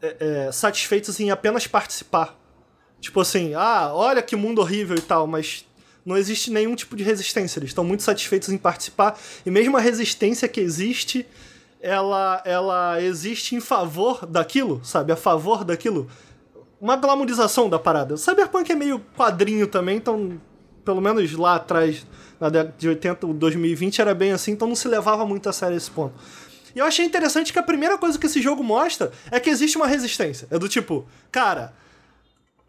é, 0.01 0.47
é, 0.47 0.51
satisfeitos 0.51 1.17
em 1.21 1.31
apenas 1.31 1.65
participar. 1.65 2.37
Tipo 3.01 3.19
assim, 3.19 3.53
ah, 3.55 3.91
olha 3.93 4.21
que 4.21 4.35
mundo 4.35 4.61
horrível 4.61 4.95
e 4.95 5.01
tal, 5.01 5.25
mas 5.25 5.65
não 6.05 6.15
existe 6.15 6.51
nenhum 6.51 6.75
tipo 6.75 6.95
de 6.95 7.03
resistência. 7.03 7.59
Eles 7.59 7.71
estão 7.71 7.83
muito 7.83 8.03
satisfeitos 8.03 8.49
em 8.49 8.57
participar. 8.57 9.19
E 9.45 9.49
mesmo 9.49 9.75
a 9.75 9.79
resistência 9.79 10.47
que 10.47 10.61
existe, 10.61 11.25
ela, 11.81 12.41
ela 12.45 13.01
existe 13.01 13.55
em 13.55 13.59
favor 13.59 14.25
daquilo, 14.25 14.79
sabe? 14.83 15.11
A 15.11 15.15
favor 15.15 15.63
daquilo. 15.63 16.07
Uma 16.79 16.95
glamorização 16.95 17.67
da 17.67 17.79
parada. 17.79 18.13
O 18.13 18.17
Cyberpunk 18.17 18.71
é 18.71 18.75
meio 18.75 18.99
quadrinho 19.17 19.67
também, 19.67 19.97
então, 19.97 20.39
pelo 20.85 21.01
menos 21.01 21.31
lá 21.33 21.55
atrás, 21.55 22.05
na 22.39 22.49
década 22.49 22.75
de 22.77 22.87
80, 22.87 23.27
o 23.27 23.33
2020 23.33 24.01
era 24.01 24.15
bem 24.15 24.31
assim, 24.31 24.51
então 24.51 24.67
não 24.67 24.75
se 24.75 24.87
levava 24.87 25.25
muito 25.25 25.49
a 25.49 25.53
sério 25.53 25.77
esse 25.77 25.91
ponto. 25.91 26.13
E 26.75 26.79
eu 26.79 26.85
achei 26.85 27.05
interessante 27.05 27.51
que 27.51 27.59
a 27.59 27.63
primeira 27.63 27.97
coisa 27.97 28.17
que 28.17 28.25
esse 28.25 28.41
jogo 28.41 28.63
mostra 28.63 29.11
é 29.29 29.39
que 29.39 29.49
existe 29.49 29.75
uma 29.75 29.87
resistência. 29.87 30.47
É 30.49 30.57
do 30.57 30.69
tipo, 30.69 31.05
cara, 31.31 31.73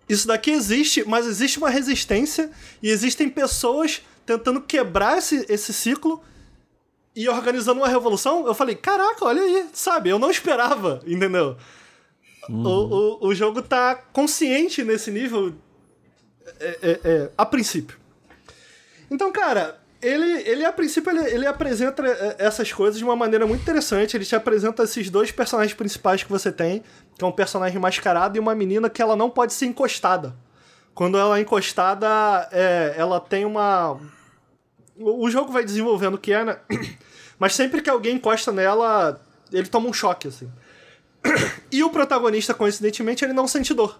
isso 0.08 0.26
daqui 0.26 0.50
existe, 0.50 1.04
mas 1.06 1.26
existe 1.26 1.58
uma 1.58 1.70
resistência 1.70 2.50
e 2.82 2.90
existem 2.90 3.28
pessoas 3.28 4.02
tentando 4.26 4.60
quebrar 4.60 5.18
esse, 5.18 5.46
esse 5.48 5.72
ciclo 5.72 6.22
e 7.14 7.28
organizando 7.28 7.80
uma 7.80 7.88
revolução. 7.88 8.46
Eu 8.46 8.54
falei, 8.54 8.74
caraca, 8.74 9.24
olha 9.24 9.42
aí, 9.42 9.66
sabe? 9.72 10.10
Eu 10.10 10.18
não 10.18 10.30
esperava, 10.30 11.00
entendeu? 11.06 11.56
O, 12.48 12.54
o, 12.54 13.28
o 13.28 13.34
jogo 13.34 13.62
tá 13.62 13.94
consciente 13.94 14.82
nesse 14.82 15.10
nível 15.10 15.54
é, 16.60 16.78
é, 16.82 17.00
é, 17.04 17.30
a 17.38 17.46
princípio. 17.46 17.96
Então, 19.10 19.30
cara, 19.30 19.80
ele, 20.00 20.42
ele 20.48 20.64
a 20.64 20.72
princípio 20.72 21.10
ele, 21.12 21.30
ele 21.30 21.46
apresenta 21.46 22.04
é, 22.04 22.36
essas 22.38 22.72
coisas 22.72 22.98
de 22.98 23.04
uma 23.04 23.14
maneira 23.14 23.46
muito 23.46 23.60
interessante. 23.60 24.16
Ele 24.16 24.24
te 24.24 24.34
apresenta 24.34 24.82
esses 24.82 25.08
dois 25.08 25.30
personagens 25.30 25.74
principais 25.74 26.24
que 26.24 26.30
você 26.30 26.50
tem, 26.50 26.82
que 27.16 27.24
é 27.24 27.26
um 27.26 27.32
personagem 27.32 27.78
mascarado 27.78 28.36
e 28.36 28.40
uma 28.40 28.54
menina 28.54 28.90
que 28.90 29.02
ela 29.02 29.16
não 29.16 29.30
pode 29.30 29.52
ser 29.52 29.66
encostada. 29.66 30.34
Quando 30.94 31.18
ela 31.18 31.38
é 31.38 31.42
encostada, 31.42 32.48
é, 32.52 32.94
ela 32.96 33.20
tem 33.20 33.44
uma. 33.44 33.98
O 34.98 35.30
jogo 35.30 35.52
vai 35.52 35.64
desenvolvendo 35.64 36.14
o 36.14 36.18
que 36.18 36.32
é, 36.32 36.44
né? 36.44 36.58
Mas 37.38 37.54
sempre 37.54 37.80
que 37.80 37.90
alguém 37.90 38.16
encosta 38.16 38.52
nela, 38.52 39.20
ele 39.50 39.68
toma 39.68 39.88
um 39.88 39.92
choque, 39.92 40.28
assim. 40.28 40.50
E 41.72 41.82
o 41.82 41.88
protagonista, 41.88 42.52
coincidentemente, 42.52 43.24
ele 43.24 43.32
não 43.32 43.48
sente 43.48 43.72
dor. 43.72 43.98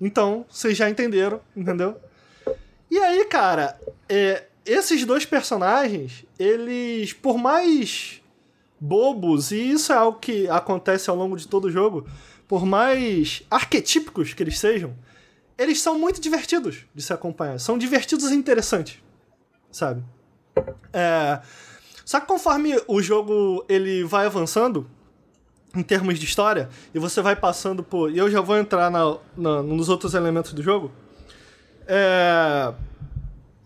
Então, 0.00 0.44
vocês 0.50 0.76
já 0.76 0.90
entenderam, 0.90 1.40
entendeu? 1.56 1.96
E 2.90 2.98
aí, 2.98 3.24
cara, 3.26 3.78
é, 4.08 4.44
esses 4.64 5.04
dois 5.04 5.24
personagens, 5.24 6.24
eles, 6.38 7.12
por 7.12 7.38
mais 7.38 8.20
bobos, 8.80 9.52
e 9.52 9.70
isso 9.70 9.92
é 9.92 9.96
algo 9.96 10.18
que 10.18 10.48
acontece 10.48 11.08
ao 11.08 11.16
longo 11.16 11.36
de 11.36 11.46
todo 11.46 11.66
o 11.66 11.70
jogo, 11.70 12.06
por 12.48 12.64
mais 12.64 13.42
arquetípicos 13.50 14.32
que 14.34 14.42
eles 14.42 14.58
sejam, 14.58 14.94
eles 15.58 15.80
são 15.80 15.98
muito 15.98 16.20
divertidos 16.20 16.84
de 16.94 17.02
se 17.02 17.12
acompanhar. 17.12 17.58
São 17.58 17.76
divertidos 17.78 18.30
e 18.30 18.34
interessantes, 18.34 18.98
sabe? 19.72 20.02
É, 20.92 21.40
só 22.04 22.20
que 22.20 22.26
conforme 22.26 22.80
o 22.86 23.02
jogo 23.02 23.64
ele 23.68 24.04
vai 24.04 24.26
avançando, 24.26 24.88
em 25.74 25.82
termos 25.82 26.18
de 26.18 26.24
história, 26.24 26.68
e 26.94 26.98
você 26.98 27.20
vai 27.20 27.36
passando 27.36 27.82
por. 27.82 28.10
E 28.10 28.16
eu 28.18 28.30
já 28.30 28.40
vou 28.40 28.56
entrar 28.56 28.90
na, 28.90 29.18
na, 29.36 29.62
nos 29.62 29.88
outros 29.88 30.14
elementos 30.14 30.52
do 30.54 30.62
jogo. 30.62 30.90
É, 31.86 32.72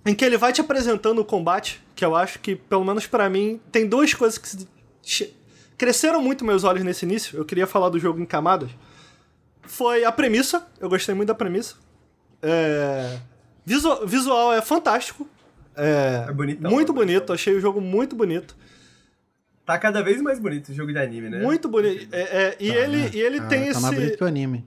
em 0.04 0.14
que 0.14 0.24
ele 0.24 0.36
vai 0.36 0.52
te 0.52 0.60
apresentando 0.60 1.20
o 1.20 1.24
combate, 1.24 1.80
que 1.94 2.04
eu 2.04 2.16
acho 2.16 2.38
que, 2.40 2.56
pelo 2.56 2.84
menos 2.84 3.06
pra 3.06 3.28
mim, 3.30 3.60
tem 3.70 3.86
duas 3.88 4.12
coisas 4.14 4.38
que 4.38 4.48
se- 5.02 5.36
cresceram 5.80 6.22
muito 6.22 6.44
meus 6.44 6.62
olhos 6.62 6.84
nesse 6.84 7.06
início. 7.06 7.38
Eu 7.38 7.44
queria 7.46 7.66
falar 7.66 7.88
do 7.88 7.98
jogo 7.98 8.20
em 8.20 8.26
camadas. 8.26 8.70
Foi 9.62 10.04
a 10.04 10.12
premissa, 10.12 10.66
eu 10.78 10.90
gostei 10.90 11.14
muito 11.14 11.28
da 11.28 11.34
premissa. 11.34 11.76
É, 12.42 13.18
visu- 13.64 14.06
visual 14.06 14.52
é 14.52 14.60
fantástico. 14.60 15.26
É, 15.74 16.26
É 16.28 16.32
bonitão, 16.32 16.70
muito 16.70 16.92
né? 16.92 16.98
bonito, 16.98 17.32
achei 17.32 17.54
o 17.54 17.60
jogo 17.60 17.80
muito 17.80 18.14
bonito. 18.14 18.54
Tá 19.64 19.78
cada 19.78 20.02
vez 20.02 20.20
mais 20.20 20.38
bonito 20.38 20.68
o 20.70 20.74
jogo 20.74 20.92
de 20.92 20.98
anime, 20.98 21.30
né? 21.30 21.38
Muito 21.40 21.66
bonito. 21.68 22.08
É, 22.12 22.20
é, 22.20 22.56
e, 22.60 22.68
ele, 22.70 23.10
e 23.16 23.20
ele 23.20 23.38
Ah, 23.38 23.46
tem 23.46 23.72
tá 23.72 23.80
mais 23.80 23.94
bonito 23.94 24.08
esse. 24.10 24.16
que 24.18 24.24
o 24.24 24.26
anime. 24.26 24.66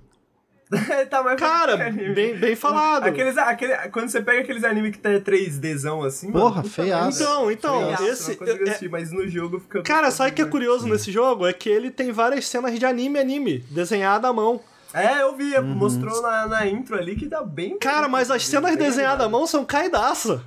tá 1.10 1.24
mais 1.24 1.40
Cara, 1.40 1.78
bem, 2.14 2.36
bem 2.36 2.56
falado. 2.56 3.06
Aqueles, 3.06 3.38
aquele, 3.38 3.76
quando 3.90 4.10
você 4.10 4.22
pega 4.22 4.42
aqueles 4.42 4.64
anime 4.64 4.92
que 4.92 4.98
tá 5.00 5.10
3Dzão 5.10 6.06
assim, 6.06 6.32
Porra, 6.32 6.58
mano, 6.58 6.70
feiaço. 6.70 7.22
Então, 7.24 7.52
então, 7.52 7.96
Feiaço, 7.96 8.32
esse. 8.32 8.44
é- 8.44 8.64
assistir, 8.64 8.90
mas 8.90 9.12
no 9.12 9.28
jogo 9.28 9.60
fica. 9.60 9.82
Cara, 9.84 10.12
sabe 10.12 10.32
o 10.32 10.34
que 10.34 10.42
é 10.42 10.46
muito 10.46 10.52
curioso 10.52 10.88
nesse 10.88 11.12
jogo? 11.12 11.46
É 11.46 11.54
que 11.54 11.70
ele 11.70 11.90
tem 11.92 12.12
várias 12.12 12.48
cenas 12.48 12.78
de 12.78 12.86
anime 12.86 13.20
anime, 13.20 13.60
desenhada 13.70 14.28
à 14.28 14.34
mão. 14.34 14.62
É, 14.94 15.22
eu 15.24 15.36
vi, 15.36 15.56
Uhum. 15.58 15.64
mostrou 15.64 16.22
na, 16.22 16.48
na 16.48 16.68
intro 16.68 16.96
ali 16.98 17.16
que 17.16 17.28
tá 17.28 17.42
bem. 17.44 17.78
Cara, 17.80 18.08
mas 18.08 18.30
as 18.30 18.46
cenas 18.46 18.76
desenhadas 18.78 19.26
à 19.26 19.30
mão 19.30 19.48
são 19.48 19.66
caidaça. 19.66 20.44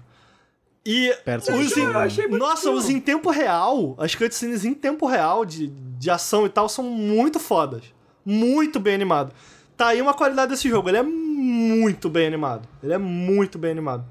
E 0.84 1.12
Perto 1.24 1.52
os 1.52 1.76
em... 1.76 1.80
eu 1.82 1.98
achei 1.98 2.28
muito 2.28 2.40
Nossa, 2.40 2.70
os 2.70 2.88
em 2.88 3.00
tempo 3.00 3.28
real, 3.30 3.96
as 3.98 4.14
cutscenes 4.14 4.64
em 4.64 4.72
tempo 4.72 5.04
real 5.06 5.44
de 5.44 5.66
de 5.98 6.10
ação 6.10 6.44
e 6.44 6.48
tal 6.50 6.68
são 6.68 6.84
muito 6.84 7.40
fodas. 7.40 7.82
Muito 8.24 8.78
bem 8.78 8.94
animado. 8.94 9.32
Tá 9.76 9.88
aí 9.88 10.00
uma 10.00 10.14
qualidade 10.14 10.50
desse 10.50 10.68
jogo. 10.68 10.88
Ele 10.88 10.98
é 10.98 11.02
muito 11.02 12.08
bem 12.08 12.26
animado. 12.26 12.66
Ele 12.82 12.94
é 12.94 12.98
muito 12.98 13.58
bem 13.58 13.72
animado. 13.72 14.04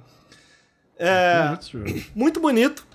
É. 0.98 1.58
Muito 2.14 2.40
bonito. 2.40 2.86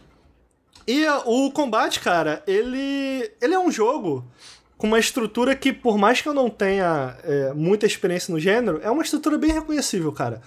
E 0.86 1.06
o 1.26 1.50
combate, 1.50 2.00
cara, 2.00 2.42
ele. 2.46 3.30
Ele 3.40 3.54
é 3.54 3.58
um 3.58 3.70
jogo 3.70 4.24
com 4.76 4.86
uma 4.86 4.98
estrutura 4.98 5.54
que, 5.54 5.72
por 5.72 5.98
mais 5.98 6.22
que 6.22 6.28
eu 6.28 6.32
não 6.32 6.48
tenha 6.48 7.16
é, 7.22 7.52
muita 7.52 7.86
experiência 7.86 8.32
no 8.32 8.40
gênero, 8.40 8.80
é 8.82 8.90
uma 8.90 9.02
estrutura 9.02 9.36
bem 9.36 9.52
reconhecível, 9.52 10.10
cara. 10.10 10.40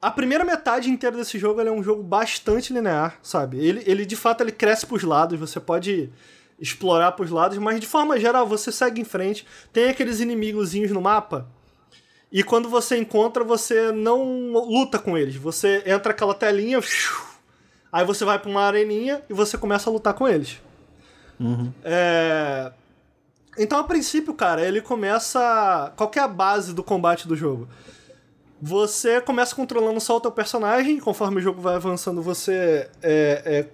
A 0.00 0.10
primeira 0.10 0.44
metade 0.44 0.88
inteira 0.88 1.16
desse 1.16 1.38
jogo 1.38 1.60
é 1.60 1.70
um 1.70 1.82
jogo 1.82 2.02
bastante 2.02 2.72
linear, 2.72 3.18
sabe? 3.22 3.58
Ele, 3.58 3.82
ele 3.86 4.06
de 4.06 4.16
fato 4.16 4.42
ele 4.42 4.52
cresce 4.52 4.86
pros 4.86 5.02
lados, 5.02 5.38
você 5.38 5.60
pode 5.60 6.10
explorar 6.58 7.12
pros 7.12 7.30
lados, 7.30 7.58
mas 7.58 7.80
de 7.80 7.86
forma 7.86 8.18
geral 8.18 8.46
você 8.46 8.72
segue 8.72 9.00
em 9.00 9.04
frente. 9.04 9.46
Tem 9.72 9.88
aqueles 9.88 10.20
inimigozinhos 10.20 10.90
no 10.90 11.00
mapa, 11.00 11.48
e 12.30 12.42
quando 12.42 12.68
você 12.68 12.98
encontra, 12.98 13.44
você 13.44 13.92
não 13.92 14.52
luta 14.52 14.98
com 14.98 15.16
eles. 15.16 15.36
Você 15.36 15.82
entra 15.86 16.12
aquela 16.12 16.34
telinha, 16.34 16.80
aí 17.92 18.04
você 18.04 18.24
vai 18.24 18.38
pra 18.38 18.50
uma 18.50 18.62
areninha 18.62 19.22
e 19.28 19.32
você 19.32 19.56
começa 19.56 19.88
a 19.88 19.92
lutar 19.92 20.14
com 20.14 20.28
eles. 20.28 20.60
Uhum. 21.38 21.72
É... 21.84 22.72
Então, 23.58 23.78
a 23.78 23.84
princípio, 23.84 24.34
cara, 24.34 24.60
ele 24.66 24.82
começa. 24.82 25.92
Qual 25.96 26.10
é 26.14 26.18
a 26.18 26.28
base 26.28 26.74
do 26.74 26.84
combate 26.84 27.26
do 27.26 27.34
jogo? 27.34 27.68
Você 28.60 29.20
começa 29.20 29.54
controlando 29.54 30.00
só 30.00 30.16
o 30.16 30.20
teu 30.20 30.32
personagem, 30.32 30.98
conforme 30.98 31.38
o 31.38 31.42
jogo 31.42 31.60
vai 31.60 31.76
avançando, 31.76 32.20
você 32.22 32.90
é, 33.02 33.42
é, 33.44 33.68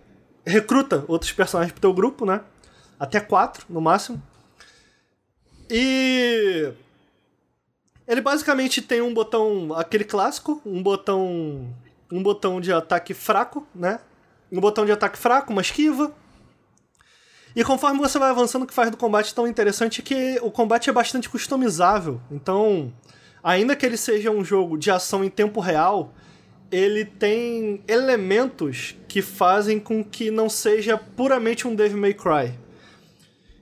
recruta 0.49 1.05
outros 1.09 1.33
personagens 1.33 1.73
pro 1.73 1.81
teu 1.81 1.93
grupo, 1.93 2.27
né? 2.27 2.43
Até 3.03 3.19
quatro, 3.19 3.67
no 3.69 3.81
máximo. 3.81 4.23
E. 5.69 6.73
Ele 8.07 8.21
basicamente 8.21 8.81
tem 8.81 9.01
um 9.01 9.13
botão, 9.13 9.75
aquele 9.75 10.05
clássico, 10.05 10.63
um 10.65 10.81
botão. 10.81 11.75
Um 12.13 12.23
botão 12.23 12.61
de 12.61 12.73
ataque 12.73 13.13
fraco, 13.13 13.67
né? 13.75 13.99
Um 14.53 14.61
botão 14.61 14.87
de 14.87 14.93
ataque 14.93 15.19
fraco, 15.19 15.51
uma 15.51 15.63
esquiva, 15.63 16.15
e 17.57 17.65
conforme 17.65 17.99
você 17.99 18.19
vai 18.19 18.31
avançando, 18.31 18.63
o 18.63 18.67
que 18.67 18.73
faz 18.73 18.91
do 18.91 18.97
combate 18.97 19.35
tão 19.35 19.49
interessante 19.49 20.01
é 20.01 20.05
que 20.05 20.39
o 20.41 20.51
combate 20.51 20.89
é 20.89 20.93
bastante 20.93 21.29
customizável. 21.29 22.21
Então, 22.31 22.93
ainda 23.43 23.75
que 23.77 23.85
ele 23.85 23.97
seja 23.97 24.31
um 24.31 24.45
jogo 24.45 24.79
de 24.79 24.91
ação 24.91 25.25
em 25.25 25.29
tempo 25.29 25.61
real, 25.61 26.15
ele 26.71 27.05
tem 27.05 27.83
elementos 27.87 28.97
que 29.07 29.21
fazem 29.21 29.79
com 29.79 30.03
que 30.03 30.31
não 30.31 30.49
seja 30.49 30.97
puramente 30.97 31.69
um 31.69 31.75
Devil 31.75 31.99
May 31.99 32.15
Cry. 32.15 32.59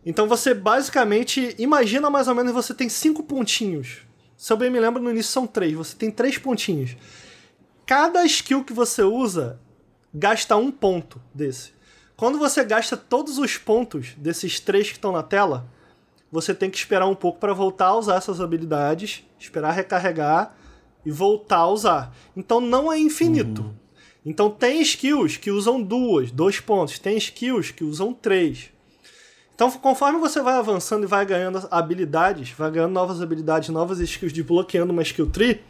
Então 0.04 0.26
você 0.26 0.54
basicamente 0.54 1.54
imagina 1.58 2.08
mais 2.08 2.28
ou 2.28 2.34
menos 2.34 2.52
você 2.52 2.72
tem 2.72 2.88
cinco 2.88 3.22
pontinhos. 3.22 3.98
Se 4.36 4.52
eu 4.52 4.56
bem 4.56 4.70
me 4.70 4.80
lembro, 4.80 5.02
no 5.02 5.10
início 5.10 5.32
são 5.32 5.46
três. 5.46 5.74
Você 5.74 5.94
tem 5.94 6.10
três 6.10 6.38
pontinhos. 6.38 6.96
Cada 7.84 8.24
skill 8.24 8.64
que 8.64 8.72
você 8.72 9.02
usa 9.02 9.60
gasta 10.12 10.56
um 10.56 10.70
ponto 10.70 11.20
desse. 11.34 11.72
Quando 12.16 12.38
você 12.38 12.64
gasta 12.64 12.96
todos 12.96 13.38
os 13.38 13.56
pontos 13.56 14.14
desses 14.16 14.60
três 14.60 14.88
que 14.88 14.94
estão 14.94 15.12
na 15.12 15.22
tela, 15.22 15.68
você 16.30 16.54
tem 16.54 16.70
que 16.70 16.78
esperar 16.78 17.06
um 17.06 17.14
pouco 17.14 17.38
para 17.38 17.52
voltar 17.52 17.86
a 17.86 17.96
usar 17.96 18.16
essas 18.16 18.40
habilidades, 18.40 19.24
esperar 19.38 19.72
recarregar 19.72 20.54
e 21.04 21.10
voltar 21.10 21.58
a 21.58 21.68
usar. 21.68 22.16
Então 22.36 22.60
não 22.60 22.92
é 22.92 22.98
infinito. 22.98 23.62
Uhum. 23.62 23.74
Então 24.24 24.50
tem 24.50 24.80
skills 24.82 25.36
que 25.36 25.50
usam 25.50 25.82
duas, 25.82 26.30
dois 26.30 26.60
pontos, 26.60 26.98
tem 26.98 27.16
skills 27.16 27.70
que 27.70 27.84
usam 27.84 28.12
três. 28.12 28.70
Então, 29.60 29.70
conforme 29.72 30.18
você 30.18 30.40
vai 30.40 30.54
avançando 30.54 31.04
e 31.04 31.06
vai 31.06 31.26
ganhando 31.26 31.68
habilidades, 31.70 32.50
vai 32.52 32.70
ganhando 32.70 32.94
novas 32.94 33.20
habilidades, 33.20 33.68
novas 33.68 33.98
skills, 33.98 34.32
desbloqueando 34.32 34.90
uma 34.90 35.02
skill 35.02 35.28
tree, 35.28 35.62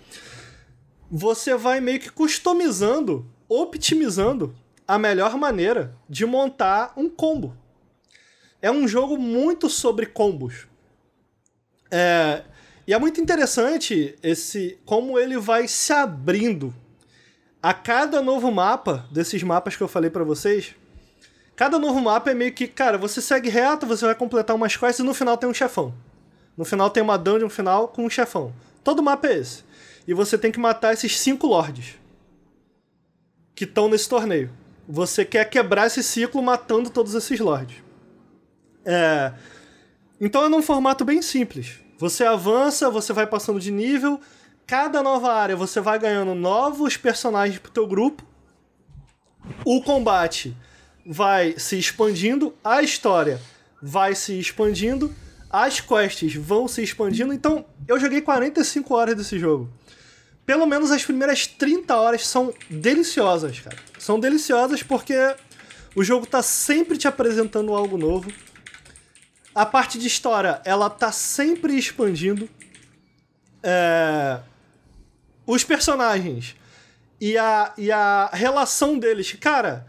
você 1.11 1.57
vai 1.57 1.81
meio 1.81 1.99
que 1.99 2.09
customizando, 2.09 3.29
optimizando 3.49 4.55
a 4.87 4.97
melhor 4.97 5.37
maneira 5.37 5.93
de 6.09 6.25
montar 6.25 6.93
um 6.97 7.09
combo. 7.09 7.57
É 8.62 8.71
um 8.71 8.87
jogo 8.87 9.19
muito 9.19 9.69
sobre 9.69 10.07
combos. 10.07 10.69
É, 11.91 12.45
e 12.87 12.95
é 12.95 12.99
muito 13.01 13.21
interessante 13.21 14.17
esse 14.23 14.79
como 14.87 15.19
ele 15.19 15.37
vai 15.37 15.67
se 15.67 15.93
abrindo 15.93 16.73
a 17.61 17.75
cada 17.75 18.23
novo 18.23 18.53
mapa 18.53 19.09
desses 19.11 19.43
mapas 19.43 19.75
que 19.75 19.83
eu 19.83 19.89
falei 19.89 20.11
para 20.11 20.23
vocês. 20.23 20.77
Cada 21.61 21.78
novo 21.78 22.01
mapa 22.01 22.31
é 22.31 22.35
meio 22.35 22.55
que, 22.55 22.66
cara, 22.66 22.97
você 22.97 23.20
segue 23.20 23.51
reto, 23.51 23.85
você 23.85 24.07
vai 24.07 24.15
completar 24.15 24.57
umas 24.57 24.78
quests 24.78 25.01
e 25.01 25.03
no 25.03 25.12
final 25.12 25.37
tem 25.37 25.47
um 25.47 25.53
chefão. 25.53 25.93
No 26.57 26.65
final 26.65 26.89
tem 26.89 27.03
uma 27.03 27.19
dungeon 27.19 27.51
final 27.51 27.89
com 27.89 28.07
um 28.07 28.09
chefão. 28.09 28.51
Todo 28.82 29.03
mapa 29.03 29.28
é 29.28 29.37
esse. 29.37 29.62
E 30.09 30.15
você 30.15 30.39
tem 30.39 30.51
que 30.51 30.59
matar 30.59 30.95
esses 30.95 31.20
cinco 31.20 31.47
lords 31.47 31.99
que 33.55 33.65
estão 33.65 33.91
nesse 33.91 34.09
torneio. 34.09 34.51
Você 34.89 35.23
quer 35.23 35.51
quebrar 35.51 35.87
esse 35.87 36.03
ciclo 36.03 36.43
matando 36.43 36.89
todos 36.89 37.15
esses 37.15 37.39
lords. 37.39 37.77
É... 38.82 39.35
Então 40.19 40.43
é 40.43 40.49
num 40.49 40.62
formato 40.62 41.05
bem 41.05 41.20
simples. 41.20 41.78
Você 41.99 42.24
avança, 42.24 42.89
você 42.89 43.12
vai 43.12 43.27
passando 43.27 43.61
de 43.61 43.70
nível, 43.70 44.19
cada 44.66 45.03
nova 45.03 45.31
área 45.31 45.57
você 45.57 45.78
vai 45.78 45.99
ganhando 45.99 46.35
novos 46.35 46.97
personagens 46.97 47.59
pro 47.59 47.70
teu 47.70 47.87
grupo. 47.87 48.24
O 49.62 49.82
combate 49.82 50.57
vai 51.05 51.55
se 51.59 51.78
expandindo, 51.78 52.55
a 52.62 52.82
história 52.82 53.40
vai 53.82 54.14
se 54.14 54.39
expandindo, 54.39 55.14
as 55.48 55.81
quests 55.81 56.35
vão 56.35 56.68
se 56.68 56.82
expandindo. 56.82 57.32
Então, 57.32 57.64
eu 57.89 57.98
joguei 57.98 58.20
45 58.20 58.94
horas 58.94 59.16
desse 59.16 59.39
jogo 59.39 59.70
pelo 60.51 60.66
menos 60.66 60.90
as 60.90 61.05
primeiras 61.05 61.47
30 61.47 61.94
horas 61.94 62.27
são 62.27 62.52
deliciosas, 62.68 63.60
cara. 63.60 63.77
São 64.01 64.18
deliciosas 64.18 64.82
porque 64.82 65.14
o 65.94 66.02
jogo 66.02 66.27
tá 66.27 66.43
sempre 66.43 66.98
te 66.98 67.06
apresentando 67.06 67.72
algo 67.72 67.97
novo. 67.97 68.32
A 69.55 69.64
parte 69.64 69.97
de 69.97 70.09
história, 70.09 70.60
ela 70.64 70.90
tá 70.90 71.12
sempre 71.12 71.78
expandindo. 71.78 72.48
É... 73.62 74.40
Os 75.47 75.62
personagens 75.62 76.56
e 77.20 77.39
a, 77.39 77.72
e 77.78 77.93
a 77.93 78.28
relação 78.32 78.98
deles. 78.98 79.32
Cara, 79.40 79.86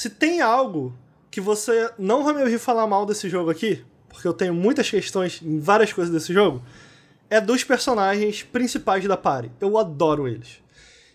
se 0.00 0.08
tem 0.08 0.40
algo 0.40 0.94
que 1.30 1.42
você 1.42 1.90
não 1.98 2.24
vai 2.24 2.32
me 2.32 2.40
ouvir 2.40 2.58
falar 2.58 2.86
mal 2.86 3.04
desse 3.04 3.28
jogo 3.28 3.50
aqui, 3.50 3.84
porque 4.08 4.26
eu 4.26 4.32
tenho 4.32 4.54
muitas 4.54 4.88
questões 4.88 5.42
em 5.42 5.60
várias 5.60 5.92
coisas 5.92 6.10
desse 6.10 6.32
jogo, 6.32 6.62
é 7.28 7.38
dos 7.38 7.64
personagens 7.64 8.42
principais 8.42 9.04
da 9.04 9.14
party. 9.14 9.52
Eu 9.60 9.76
adoro 9.76 10.26
eles. 10.26 10.62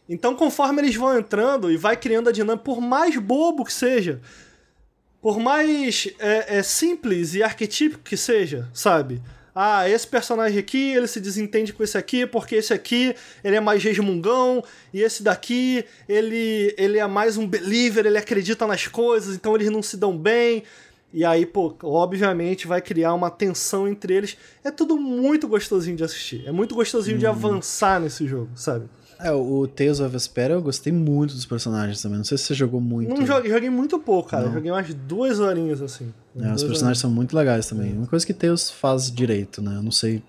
Então, 0.07 0.35
conforme 0.35 0.83
eles 0.83 0.95
vão 0.95 1.17
entrando 1.17 1.71
e 1.71 1.77
vai 1.77 1.97
criando 1.97 2.29
a 2.29 2.31
dinâmica, 2.31 2.63
por 2.63 2.79
mais 2.79 3.17
bobo 3.17 3.65
que 3.65 3.73
seja, 3.73 4.21
por 5.19 5.39
mais 5.39 6.07
é, 6.19 6.57
é, 6.57 6.61
simples 6.61 7.33
e 7.33 7.41
arquetípico 7.41 8.03
que 8.03 8.15
seja, 8.15 8.69
sabe? 8.71 9.19
Ah, 9.57 9.89
esse 9.89 10.05
personagem 10.05 10.59
aqui, 10.59 10.91
ele 10.91 11.07
se 11.07 11.21
desentende 11.21 11.71
com 11.71 11.81
esse 11.81 11.97
aqui, 11.97 12.27
porque 12.27 12.55
esse 12.55 12.73
aqui, 12.73 13.15
ele 13.41 13.55
é 13.55 13.61
mais 13.61 13.81
resmungão, 13.81 14.61
e 14.93 15.01
esse 15.01 15.23
daqui, 15.23 15.85
ele, 16.09 16.75
ele 16.77 16.99
é 16.99 17.07
mais 17.07 17.37
um 17.37 17.47
believer, 17.47 18.05
ele 18.05 18.17
acredita 18.17 18.67
nas 18.67 18.85
coisas, 18.85 19.33
então 19.33 19.55
eles 19.55 19.69
não 19.69 19.81
se 19.81 19.95
dão 19.95 20.17
bem. 20.17 20.63
E 21.13 21.23
aí, 21.23 21.45
pô, 21.45 21.73
obviamente 21.81 22.67
vai 22.67 22.81
criar 22.81 23.13
uma 23.13 23.31
tensão 23.31 23.87
entre 23.87 24.13
eles. 24.13 24.37
É 24.61 24.69
tudo 24.69 24.97
muito 24.97 25.47
gostosinho 25.47 25.95
de 25.95 26.03
assistir. 26.03 26.43
É 26.45 26.51
muito 26.51 26.75
gostosinho 26.75 27.17
de 27.17 27.25
uhum. 27.25 27.31
avançar 27.31 28.01
nesse 28.01 28.27
jogo, 28.27 28.49
sabe? 28.53 28.89
É, 29.19 29.31
o 29.31 29.67
Tales 29.67 29.99
of 29.99 30.09
Vesperia 30.11 30.55
eu 30.55 30.61
gostei 30.61 30.91
muito 30.91 31.33
dos 31.33 31.45
personagens 31.45 32.01
também. 32.01 32.17
Não 32.17 32.25
sei 32.25 32.37
se 32.37 32.45
você 32.45 32.53
jogou 32.53 32.81
muito. 32.81 33.09
Não 33.09 33.25
joguei, 33.25 33.51
joguei 33.51 33.69
muito 33.69 33.97
pouco, 33.99 34.29
cara. 34.29 34.51
Joguei 34.51 34.71
umas 34.71 34.93
duas 34.93 35.39
horinhas 35.39 35.81
assim. 35.81 36.13
É, 36.39 36.53
os 36.53 36.63
personagens 36.63 36.99
são 36.99 37.09
muito 37.09 37.35
legais 37.35 37.67
também. 37.67 37.93
Uma 37.93 38.07
coisa 38.07 38.25
que 38.25 38.33
Tales 38.33 38.69
faz 38.69 39.11
direito, 39.11 39.61
né? 39.61 39.75
Eu 39.77 39.83
não 39.83 39.91
sei 39.91 40.21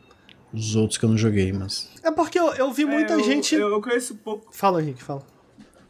os 0.52 0.76
outros 0.76 0.98
que 0.98 1.04
eu 1.04 1.08
não 1.08 1.18
joguei, 1.18 1.52
mas. 1.52 1.90
É 2.02 2.10
porque 2.10 2.38
eu, 2.38 2.52
eu 2.54 2.72
vi 2.72 2.82
é, 2.82 2.86
muita 2.86 3.14
é, 3.14 3.16
eu, 3.16 3.24
gente. 3.24 3.54
Eu, 3.54 3.68
eu, 3.68 3.80
conheço 3.80 4.14
pouco. 4.16 4.48
Fala, 4.52 4.82
Henrique, 4.82 5.02
fala. 5.02 5.22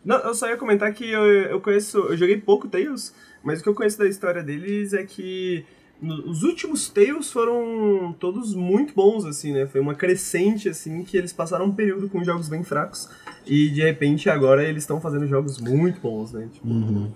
Não, 0.04 0.16
eu 0.18 0.34
só 0.34 0.48
ia 0.48 0.56
comentar 0.56 0.92
que 0.92 1.10
eu, 1.10 1.24
eu 1.24 1.60
conheço. 1.60 1.98
Eu 1.98 2.16
joguei 2.16 2.40
pouco 2.40 2.68
Tales. 2.68 3.12
Mas 3.42 3.60
o 3.60 3.62
que 3.62 3.68
eu 3.68 3.74
conheço 3.74 3.98
da 3.98 4.08
história 4.08 4.42
deles 4.42 4.92
é 4.92 5.04
que 5.04 5.64
os 6.02 6.42
últimos 6.42 6.88
Tales 6.88 7.30
foram 7.30 8.14
todos 8.18 8.54
muito 8.54 8.94
bons, 8.94 9.24
assim, 9.24 9.52
né? 9.52 9.66
Foi 9.66 9.80
uma 9.80 9.94
crescente, 9.94 10.68
assim, 10.68 11.02
que 11.02 11.16
eles 11.16 11.32
passaram 11.32 11.66
um 11.66 11.72
período 11.72 12.08
com 12.08 12.22
jogos 12.22 12.48
bem 12.48 12.62
fracos 12.62 13.08
e 13.46 13.70
de 13.70 13.82
repente 13.82 14.28
agora 14.28 14.62
eles 14.62 14.82
estão 14.82 15.00
fazendo 15.00 15.26
jogos 15.26 15.58
muito 15.58 16.00
bons, 16.00 16.32
né? 16.32 16.48
Tipo, 16.52 16.68
uhum. 16.68 17.10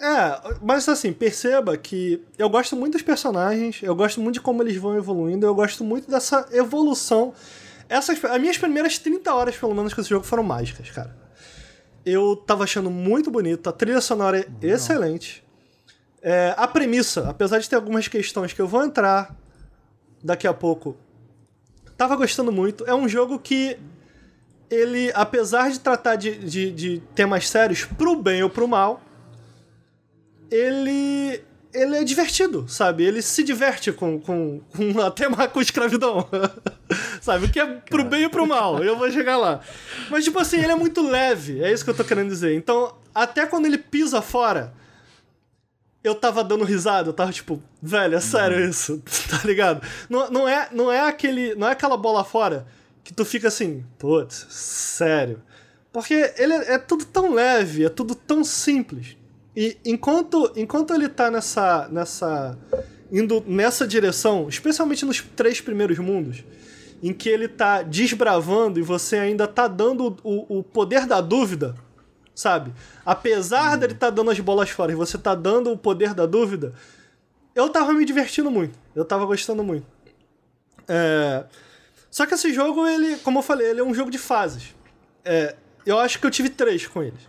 É, 0.00 0.56
mas 0.62 0.88
assim, 0.88 1.12
perceba 1.12 1.76
que 1.76 2.22
eu 2.36 2.48
gosto 2.48 2.76
muito 2.76 2.92
dos 2.92 3.02
personagens, 3.02 3.80
eu 3.82 3.94
gosto 3.94 4.20
muito 4.20 4.34
de 4.34 4.40
como 4.40 4.62
eles 4.62 4.76
vão 4.76 4.96
evoluindo, 4.96 5.44
eu 5.44 5.54
gosto 5.54 5.84
muito 5.84 6.10
dessa 6.10 6.46
evolução. 6.52 7.32
Essas, 7.88 8.22
as 8.24 8.40
minhas 8.40 8.58
primeiras 8.58 8.98
30 8.98 9.32
horas, 9.34 9.56
pelo 9.56 9.74
menos, 9.74 9.94
com 9.94 10.00
esse 10.00 10.10
jogo 10.10 10.24
foram 10.24 10.42
mágicas, 10.42 10.90
cara. 10.90 11.16
Eu 12.04 12.36
tava 12.36 12.64
achando 12.64 12.90
muito 12.90 13.30
bonito, 13.30 13.68
a 13.68 13.72
trilha 13.72 14.00
sonora 14.00 14.40
é 14.40 14.66
excelente. 14.66 15.44
É, 16.22 16.54
a 16.56 16.66
premissa, 16.66 17.28
apesar 17.28 17.58
de 17.58 17.68
ter 17.68 17.76
algumas 17.76 18.08
questões 18.08 18.52
que 18.52 18.60
eu 18.60 18.66
vou 18.66 18.84
entrar 18.84 19.34
daqui 20.22 20.46
a 20.46 20.54
pouco, 20.54 20.96
tava 21.96 22.16
gostando 22.16 22.50
muito. 22.50 22.84
É 22.86 22.94
um 22.94 23.08
jogo 23.08 23.38
que 23.38 23.78
ele, 24.70 25.10
apesar 25.14 25.70
de 25.70 25.80
tratar 25.80 26.16
de, 26.16 26.34
de, 26.38 26.70
de 26.72 27.02
temas 27.14 27.48
sérios 27.48 27.84
pro 27.84 28.16
bem 28.16 28.42
ou 28.42 28.50
pro 28.50 28.68
mal, 28.68 29.00
ele 30.50 31.42
ele 31.72 31.96
é 31.96 32.04
divertido, 32.04 32.66
sabe? 32.66 33.04
Ele 33.04 33.20
se 33.20 33.44
diverte 33.44 33.92
com, 33.92 34.18
com, 34.18 34.60
com 34.74 35.00
até 35.04 35.28
com 35.48 35.60
escravidão. 35.60 36.28
sabe? 37.20 37.46
O 37.46 37.50
que 37.50 37.60
é 37.60 37.66
pro 37.66 38.04
bem 38.04 38.24
e 38.24 38.28
pro 38.28 38.46
mal. 38.46 38.82
Eu 38.82 38.96
vou 38.96 39.10
chegar 39.10 39.36
lá. 39.36 39.60
Mas, 40.10 40.24
tipo 40.24 40.38
assim, 40.38 40.58
ele 40.58 40.72
é 40.72 40.74
muito 40.74 41.06
leve. 41.06 41.62
É 41.62 41.72
isso 41.72 41.84
que 41.84 41.90
eu 41.90 41.94
tô 41.94 42.04
querendo 42.04 42.28
dizer. 42.28 42.54
Então, 42.54 42.94
até 43.14 43.46
quando 43.46 43.66
ele 43.66 43.78
pisa 43.78 44.22
fora, 44.22 44.72
eu 46.02 46.14
tava 46.14 46.44
dando 46.44 46.64
risada. 46.64 47.08
Eu 47.08 47.12
tava 47.12 47.32
tipo, 47.32 47.62
velho, 47.82 48.16
é 48.16 48.20
sério 48.20 48.58
uhum. 48.58 48.68
isso. 48.68 49.02
tá 49.30 49.40
ligado? 49.44 49.86
Não, 50.08 50.30
não, 50.30 50.48
é, 50.48 50.68
não 50.72 50.92
é 50.92 51.00
aquele. 51.00 51.54
Não 51.54 51.68
é 51.68 51.72
aquela 51.72 51.96
bola 51.96 52.24
fora 52.24 52.66
que 53.08 53.14
tu 53.14 53.24
fica 53.24 53.48
assim, 53.48 53.84
putz, 53.98 54.46
sério. 54.50 55.40
Porque 55.90 56.30
ele 56.36 56.52
é, 56.52 56.74
é 56.74 56.78
tudo 56.78 57.06
tão 57.06 57.32
leve, 57.32 57.82
é 57.82 57.88
tudo 57.88 58.14
tão 58.14 58.44
simples. 58.44 59.16
E 59.56 59.78
enquanto, 59.82 60.52
enquanto 60.54 60.92
ele 60.92 61.08
tá 61.08 61.30
nessa, 61.30 61.88
nessa. 61.90 62.58
indo 63.10 63.42
nessa 63.46 63.86
direção, 63.86 64.46
especialmente 64.46 65.06
nos 65.06 65.22
três 65.34 65.58
primeiros 65.58 65.98
mundos, 65.98 66.44
em 67.02 67.14
que 67.14 67.30
ele 67.30 67.48
tá 67.48 67.82
desbravando 67.82 68.78
e 68.78 68.82
você 68.82 69.16
ainda 69.16 69.48
tá 69.48 69.66
dando 69.66 70.16
o, 70.22 70.58
o 70.58 70.62
poder 70.62 71.06
da 71.06 71.22
dúvida, 71.22 71.74
sabe? 72.38 72.72
Apesar 73.04 73.72
uhum. 73.72 73.78
dele 73.78 73.94
tá 73.94 74.10
dando 74.10 74.30
as 74.30 74.38
bolas 74.38 74.70
fora 74.70 74.92
e 74.92 74.94
você 74.94 75.18
tá 75.18 75.34
dando 75.34 75.72
o 75.72 75.76
poder 75.76 76.14
da 76.14 76.24
dúvida, 76.24 76.72
eu 77.52 77.68
tava 77.68 77.92
me 77.92 78.04
divertindo 78.04 78.48
muito. 78.48 78.78
Eu 78.94 79.04
tava 79.04 79.26
gostando 79.26 79.64
muito. 79.64 79.84
É... 80.86 81.44
Só 82.08 82.26
que 82.26 82.34
esse 82.34 82.54
jogo, 82.54 82.86
ele, 82.86 83.16
como 83.18 83.40
eu 83.40 83.42
falei, 83.42 83.70
ele 83.70 83.80
é 83.80 83.84
um 83.84 83.92
jogo 83.92 84.08
de 84.08 84.18
fases. 84.18 84.72
É... 85.24 85.56
Eu 85.84 85.98
acho 85.98 86.20
que 86.20 86.26
eu 86.28 86.30
tive 86.30 86.48
três 86.48 86.86
com 86.86 87.02
eles. 87.02 87.20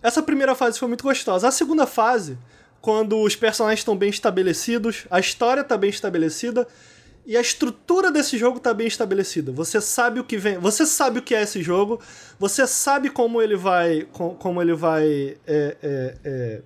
Essa 0.00 0.22
primeira 0.22 0.54
fase 0.54 0.78
foi 0.78 0.86
muito 0.86 1.02
gostosa. 1.02 1.48
A 1.48 1.50
segunda 1.50 1.84
fase, 1.84 2.38
quando 2.80 3.20
os 3.20 3.34
personagens 3.34 3.80
estão 3.80 3.96
bem 3.96 4.08
estabelecidos, 4.08 5.04
a 5.10 5.18
história 5.18 5.62
está 5.62 5.76
bem 5.76 5.90
estabelecida 5.90 6.64
e 7.28 7.36
a 7.36 7.42
estrutura 7.42 8.10
desse 8.10 8.38
jogo 8.38 8.56
está 8.56 8.72
bem 8.72 8.86
estabelecida. 8.86 9.52
Você 9.52 9.82
sabe 9.82 10.18
o 10.18 10.24
que 10.24 10.38
vem, 10.38 10.56
você 10.56 10.86
sabe 10.86 11.18
o 11.18 11.22
que 11.22 11.34
é 11.34 11.42
esse 11.42 11.62
jogo, 11.62 12.00
você 12.38 12.66
sabe 12.66 13.10
como 13.10 13.42
ele 13.42 13.54
vai, 13.54 14.08
como 14.38 14.62
ele 14.62 14.72
vai 14.72 15.36
é, 15.46 15.76
é, 15.82 16.16
é, 16.24 16.62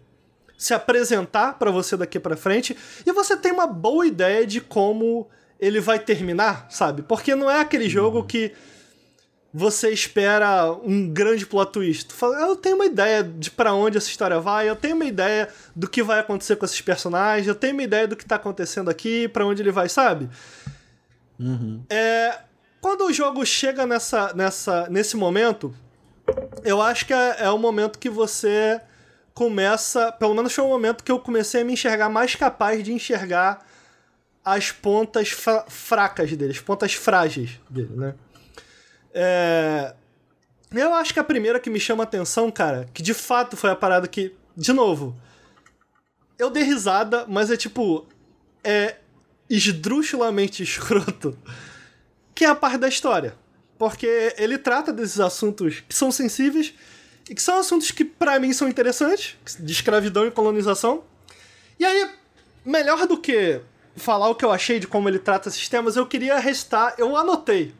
se 0.56 0.72
apresentar 0.72 1.58
para 1.58 1.72
você 1.72 1.96
daqui 1.96 2.20
para 2.20 2.36
frente 2.36 2.76
e 3.04 3.12
você 3.12 3.36
tem 3.36 3.50
uma 3.50 3.66
boa 3.66 4.06
ideia 4.06 4.46
de 4.46 4.60
como 4.60 5.28
ele 5.58 5.80
vai 5.80 5.98
terminar, 5.98 6.68
sabe? 6.70 7.02
Porque 7.02 7.34
não 7.34 7.50
é 7.50 7.58
aquele 7.58 7.88
jogo 7.88 8.18
uhum. 8.18 8.26
que 8.26 8.52
você 9.52 9.90
espera 9.90 10.72
um 10.72 11.08
grande 11.08 11.44
plot 11.44 11.72
twist. 11.72 12.06
Tu 12.06 12.14
fala, 12.14 12.40
eu 12.40 12.56
tenho 12.56 12.76
uma 12.76 12.86
ideia 12.86 13.22
de 13.22 13.50
para 13.50 13.74
onde 13.74 13.98
essa 13.98 14.08
história 14.08 14.40
vai, 14.40 14.68
eu 14.68 14.76
tenho 14.76 14.96
uma 14.96 15.04
ideia 15.04 15.48
do 15.76 15.88
que 15.88 16.02
vai 16.02 16.20
acontecer 16.20 16.56
com 16.56 16.64
esses 16.64 16.80
personagens, 16.80 17.46
eu 17.46 17.54
tenho 17.54 17.74
uma 17.74 17.82
ideia 17.82 18.08
do 18.08 18.16
que 18.16 18.24
tá 18.24 18.36
acontecendo 18.36 18.88
aqui, 18.88 19.28
para 19.28 19.46
onde 19.46 19.60
ele 19.60 19.70
vai, 19.70 19.88
sabe? 19.88 20.30
Uhum. 21.38 21.84
É, 21.90 22.38
quando 22.80 23.04
o 23.04 23.12
jogo 23.12 23.44
chega 23.44 23.86
nessa, 23.86 24.32
nessa, 24.32 24.88
nesse 24.88 25.16
momento, 25.16 25.74
eu 26.64 26.80
acho 26.80 27.04
que 27.06 27.12
é, 27.12 27.36
é 27.40 27.50
o 27.50 27.58
momento 27.58 27.98
que 27.98 28.08
você 28.08 28.80
começa. 29.34 30.12
Pelo 30.12 30.34
menos 30.34 30.52
foi 30.52 30.64
o 30.64 30.68
momento 30.68 31.04
que 31.04 31.12
eu 31.12 31.18
comecei 31.18 31.62
a 31.62 31.64
me 31.64 31.74
enxergar 31.74 32.08
mais 32.08 32.34
capaz 32.34 32.82
de 32.82 32.92
enxergar 32.92 33.66
as 34.44 34.72
pontas 34.72 35.30
fra 35.30 35.64
fracas 35.68 36.34
dele, 36.36 36.52
as 36.52 36.60
pontas 36.60 36.94
frágeis 36.94 37.60
dele, 37.68 37.92
né? 37.94 38.14
É... 39.14 39.94
Eu 40.74 40.94
acho 40.94 41.12
que 41.12 41.20
a 41.20 41.24
primeira 41.24 41.60
que 41.60 41.68
me 41.68 41.78
chama 41.78 42.02
atenção, 42.02 42.50
cara, 42.50 42.88
que 42.94 43.02
de 43.02 43.12
fato 43.12 43.56
foi 43.56 43.70
a 43.70 43.76
parada 43.76 44.08
que, 44.08 44.34
de 44.56 44.72
novo, 44.72 45.14
eu 46.38 46.48
dei 46.50 46.62
risada, 46.62 47.26
mas 47.28 47.50
é 47.50 47.56
tipo. 47.56 48.06
É 48.64 48.96
esdrúxulamente 49.50 50.62
escroto, 50.64 51.36
que 52.34 52.44
é 52.44 52.48
a 52.48 52.54
parte 52.54 52.78
da 52.78 52.88
história. 52.88 53.34
Porque 53.78 54.34
ele 54.38 54.56
trata 54.56 54.92
desses 54.92 55.20
assuntos 55.20 55.80
que 55.86 55.94
são 55.94 56.10
sensíveis 56.10 56.72
e 57.28 57.34
que 57.34 57.42
são 57.42 57.58
assuntos 57.58 57.90
que 57.90 58.04
para 58.04 58.38
mim 58.38 58.52
são 58.52 58.68
interessantes, 58.68 59.36
de 59.58 59.72
escravidão 59.72 60.26
e 60.26 60.30
colonização. 60.30 61.04
E 61.78 61.84
aí, 61.84 62.10
melhor 62.64 63.06
do 63.06 63.18
que 63.18 63.60
falar 63.96 64.28
o 64.28 64.34
que 64.34 64.44
eu 64.44 64.52
achei 64.52 64.78
de 64.78 64.86
como 64.86 65.08
ele 65.08 65.18
trata 65.18 65.48
esses 65.48 65.68
temas, 65.68 65.96
eu 65.96 66.06
queria 66.06 66.38
restar, 66.38 66.94
eu 66.96 67.16
anotei 67.16 67.74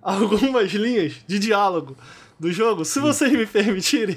algumas 0.02 0.72
linhas 0.72 1.14
de 1.26 1.38
diálogo 1.38 1.96
do 2.38 2.50
jogo, 2.50 2.84
se 2.84 2.98
vocês 3.00 3.30
me 3.32 3.46
permitirem. 3.46 4.16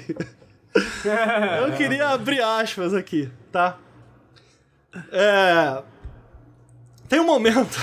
eu 1.62 1.76
queria 1.76 2.08
abrir 2.08 2.42
aspas 2.42 2.94
aqui, 2.94 3.30
tá? 3.52 3.78
É... 5.12 5.82
Tem 7.08 7.20
um 7.20 7.26
momento. 7.26 7.76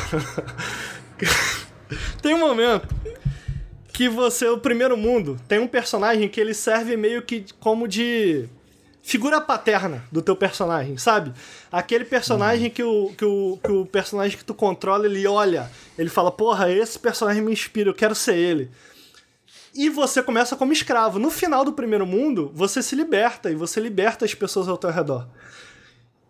tem 2.22 2.34
um 2.34 2.40
momento 2.40 2.88
que 3.94 4.10
você, 4.10 4.48
o 4.48 4.58
primeiro 4.58 4.98
mundo, 4.98 5.40
tem 5.48 5.60
um 5.60 5.68
personagem 5.68 6.28
que 6.28 6.42
ele 6.42 6.54
serve 6.54 6.98
meio 6.98 7.22
que 7.22 7.46
como 7.60 7.88
de 7.88 8.50
figura 9.02 9.42
paterna 9.42 10.04
do 10.12 10.22
teu 10.22 10.36
personagem, 10.36 10.98
sabe? 10.98 11.34
Aquele 11.72 12.06
personagem 12.06 12.70
que, 12.70 12.84
o, 12.84 13.12
que, 13.18 13.26
o, 13.26 13.60
que 13.64 13.72
o 13.72 13.86
personagem 13.86 14.38
que 14.38 14.46
tu 14.46 14.54
controla, 14.54 15.06
ele 15.06 15.26
olha, 15.28 15.70
ele 15.98 16.10
fala, 16.10 16.32
porra, 16.32 16.72
esse 16.72 16.98
personagem 17.00 17.42
me 17.42 17.52
inspira, 17.52 17.90
eu 17.90 17.94
quero 17.94 18.16
ser 18.16 18.36
ele. 18.36 18.70
E 19.74 19.90
você 19.90 20.22
começa 20.22 20.56
como 20.56 20.74
escravo. 20.74 21.18
No 21.18 21.32
final 21.32 21.64
do 21.64 21.74
primeiro 21.74 22.06
mundo, 22.06 22.52
você 22.54 22.82
se 22.82 22.96
liberta 22.96 23.50
e 23.50 23.56
você 23.56 23.80
liberta 23.80 24.26
as 24.26 24.34
pessoas 24.34 24.68
ao 24.68 24.78
teu 24.78 24.90
redor. 24.90 25.28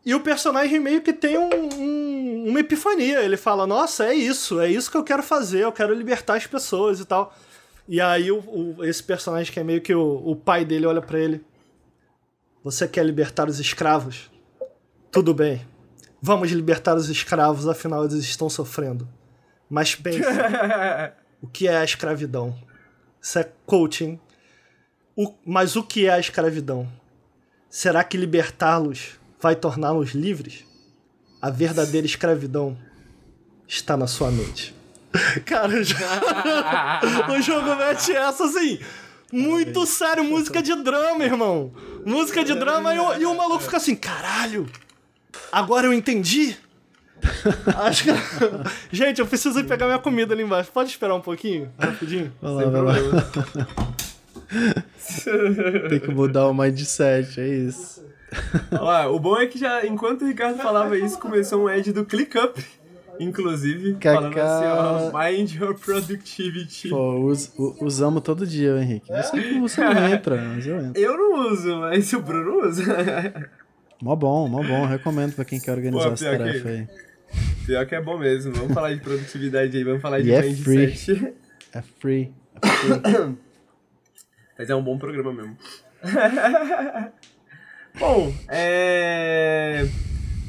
E 0.05 0.15
o 0.15 0.19
personagem 0.19 0.79
meio 0.79 1.01
que 1.01 1.13
tem 1.13 1.37
um, 1.37 1.49
um, 1.49 2.45
uma 2.49 2.59
epifania. 2.59 3.21
Ele 3.21 3.37
fala: 3.37 3.67
Nossa, 3.67 4.05
é 4.05 4.13
isso, 4.13 4.59
é 4.59 4.69
isso 4.69 4.89
que 4.89 4.97
eu 4.97 5.03
quero 5.03 5.23
fazer, 5.23 5.63
eu 5.63 5.71
quero 5.71 5.93
libertar 5.93 6.35
as 6.35 6.47
pessoas 6.47 6.99
e 6.99 7.05
tal. 7.05 7.35
E 7.87 7.99
aí, 7.99 8.31
o, 8.31 8.39
o 8.39 8.85
esse 8.85 9.03
personagem 9.03 9.51
que 9.51 9.59
é 9.59 9.63
meio 9.63 9.81
que 9.81 9.93
o, 9.93 10.21
o 10.23 10.35
pai 10.35 10.65
dele 10.65 10.85
olha 10.85 11.01
para 11.01 11.19
ele: 11.19 11.43
você 12.63 12.87
quer 12.87 13.03
libertar 13.03 13.49
os 13.49 13.59
escravos? 13.59 14.29
Tudo 15.11 15.33
bem. 15.33 15.65
Vamos 16.21 16.51
libertar 16.51 16.95
os 16.95 17.09
escravos, 17.09 17.67
afinal 17.67 18.05
eles 18.05 18.23
estão 18.23 18.49
sofrendo. 18.49 19.09
Mas 19.67 19.95
pense, 19.95 20.21
o 21.41 21.47
que 21.47 21.67
é 21.67 21.77
a 21.77 21.83
escravidão? 21.83 22.55
Isso 23.19 23.39
é 23.39 23.51
coaching. 23.65 24.19
O, 25.15 25.33
mas 25.43 25.75
o 25.75 25.83
que 25.83 26.05
é 26.05 26.13
a 26.13 26.19
escravidão? 26.19 26.87
Será 27.67 28.03
que 28.03 28.17
libertá-los 28.17 29.19
vai 29.39 29.55
torná-los 29.55 30.11
livres? 30.11 30.63
A 31.41 31.49
verdadeira 31.49 32.05
escravidão 32.05 32.77
está 33.67 33.97
na 33.97 34.05
sua 34.05 34.29
mente. 34.29 34.75
Cara, 35.45 35.73
o 37.31 37.41
jogo 37.41 37.75
mete 37.75 38.11
essa 38.15 38.45
assim 38.45 38.79
muito 39.31 39.85
sério, 39.85 40.23
música 40.23 40.61
de 40.61 40.75
drama, 40.83 41.23
irmão. 41.23 41.71
Música 42.05 42.43
de 42.43 42.53
drama 42.55 42.93
e 42.93 42.99
o, 42.99 43.21
e 43.21 43.25
o 43.25 43.35
maluco 43.35 43.63
fica 43.63 43.77
assim, 43.77 43.95
caralho, 43.95 44.67
agora 45.51 45.87
eu 45.87 45.93
entendi. 45.93 46.57
Acho 47.77 48.05
que... 48.05 48.09
Gente, 48.91 49.21
eu 49.21 49.27
preciso 49.27 49.59
ir 49.59 49.65
pegar 49.65 49.85
minha 49.85 49.99
comida 49.99 50.33
ali 50.33 50.43
embaixo. 50.43 50.71
Pode 50.71 50.89
esperar 50.89 51.15
um 51.15 51.21
pouquinho? 51.21 51.71
Rapidinho? 51.77 52.33
Vai 52.41 52.51
lá, 52.51 52.69
vai 52.69 52.81
lá. 52.81 52.93
Tem 55.89 55.99
que 55.99 56.11
mudar 56.11 56.47
o 56.47 56.53
mindset, 56.53 57.39
é 57.39 57.47
isso. 57.47 58.03
Ó, 58.71 59.15
o 59.15 59.19
bom 59.19 59.37
é 59.37 59.45
que 59.45 59.59
já, 59.59 59.85
enquanto 59.85 60.23
o 60.23 60.27
Ricardo 60.27 60.57
falava 60.57 60.97
isso, 60.97 61.19
começou 61.19 61.63
um 61.63 61.67
ad 61.67 61.91
do 61.91 62.05
ClickUp 62.05 62.63
inclusive, 63.23 63.93
Cacá... 63.95 64.15
falando 64.15 64.37
assim, 64.37 65.13
ó, 65.13 65.23
mind 65.23 65.53
your 65.53 65.77
productivity. 65.77 66.89
Pô, 66.89 67.25
us, 67.25 67.53
usamos 67.79 68.21
todo 68.21 68.45
dia, 68.45 68.77
Henrique. 68.81 69.07
Você, 69.11 69.59
você 69.59 69.81
não 69.81 70.07
entra, 70.09 70.35
mas 70.41 70.65
eu 70.65 70.77
entro. 70.77 71.01
Eu 71.01 71.17
não 71.17 71.51
uso, 71.51 71.79
mas 71.79 72.11
o 72.13 72.21
Bruno 72.21 72.67
usa. 72.67 72.83
Mó 74.01 74.15
bom, 74.15 74.47
mó 74.47 74.63
bom. 74.63 74.83
Recomendo 74.87 75.35
pra 75.35 75.45
quem 75.45 75.59
quer 75.59 75.73
organizar 75.73 76.07
Pô, 76.07 76.13
essa 76.13 76.25
tarefa 76.25 76.59
que, 76.63 76.67
aí. 76.67 76.87
Pior 77.67 77.85
que 77.85 77.93
é 77.93 78.01
bom 78.01 78.17
mesmo. 78.17 78.51
Vamos 78.51 78.73
falar 78.73 78.95
de 78.95 78.99
produtividade 78.99 79.77
aí, 79.77 79.83
vamos 79.83 80.01
falar 80.01 80.21
de 80.21 80.31
é 80.31 80.41
mindset. 80.41 80.63
Free. 80.63 81.35
É 81.71 81.81
free. 81.83 82.33
É 82.63 82.67
free. 82.67 83.37
Mas 84.57 84.69
é 84.71 84.75
um 84.75 84.83
bom 84.83 84.97
programa 84.97 85.31
mesmo. 85.31 85.55
bom, 87.99 88.33
é... 88.49 89.87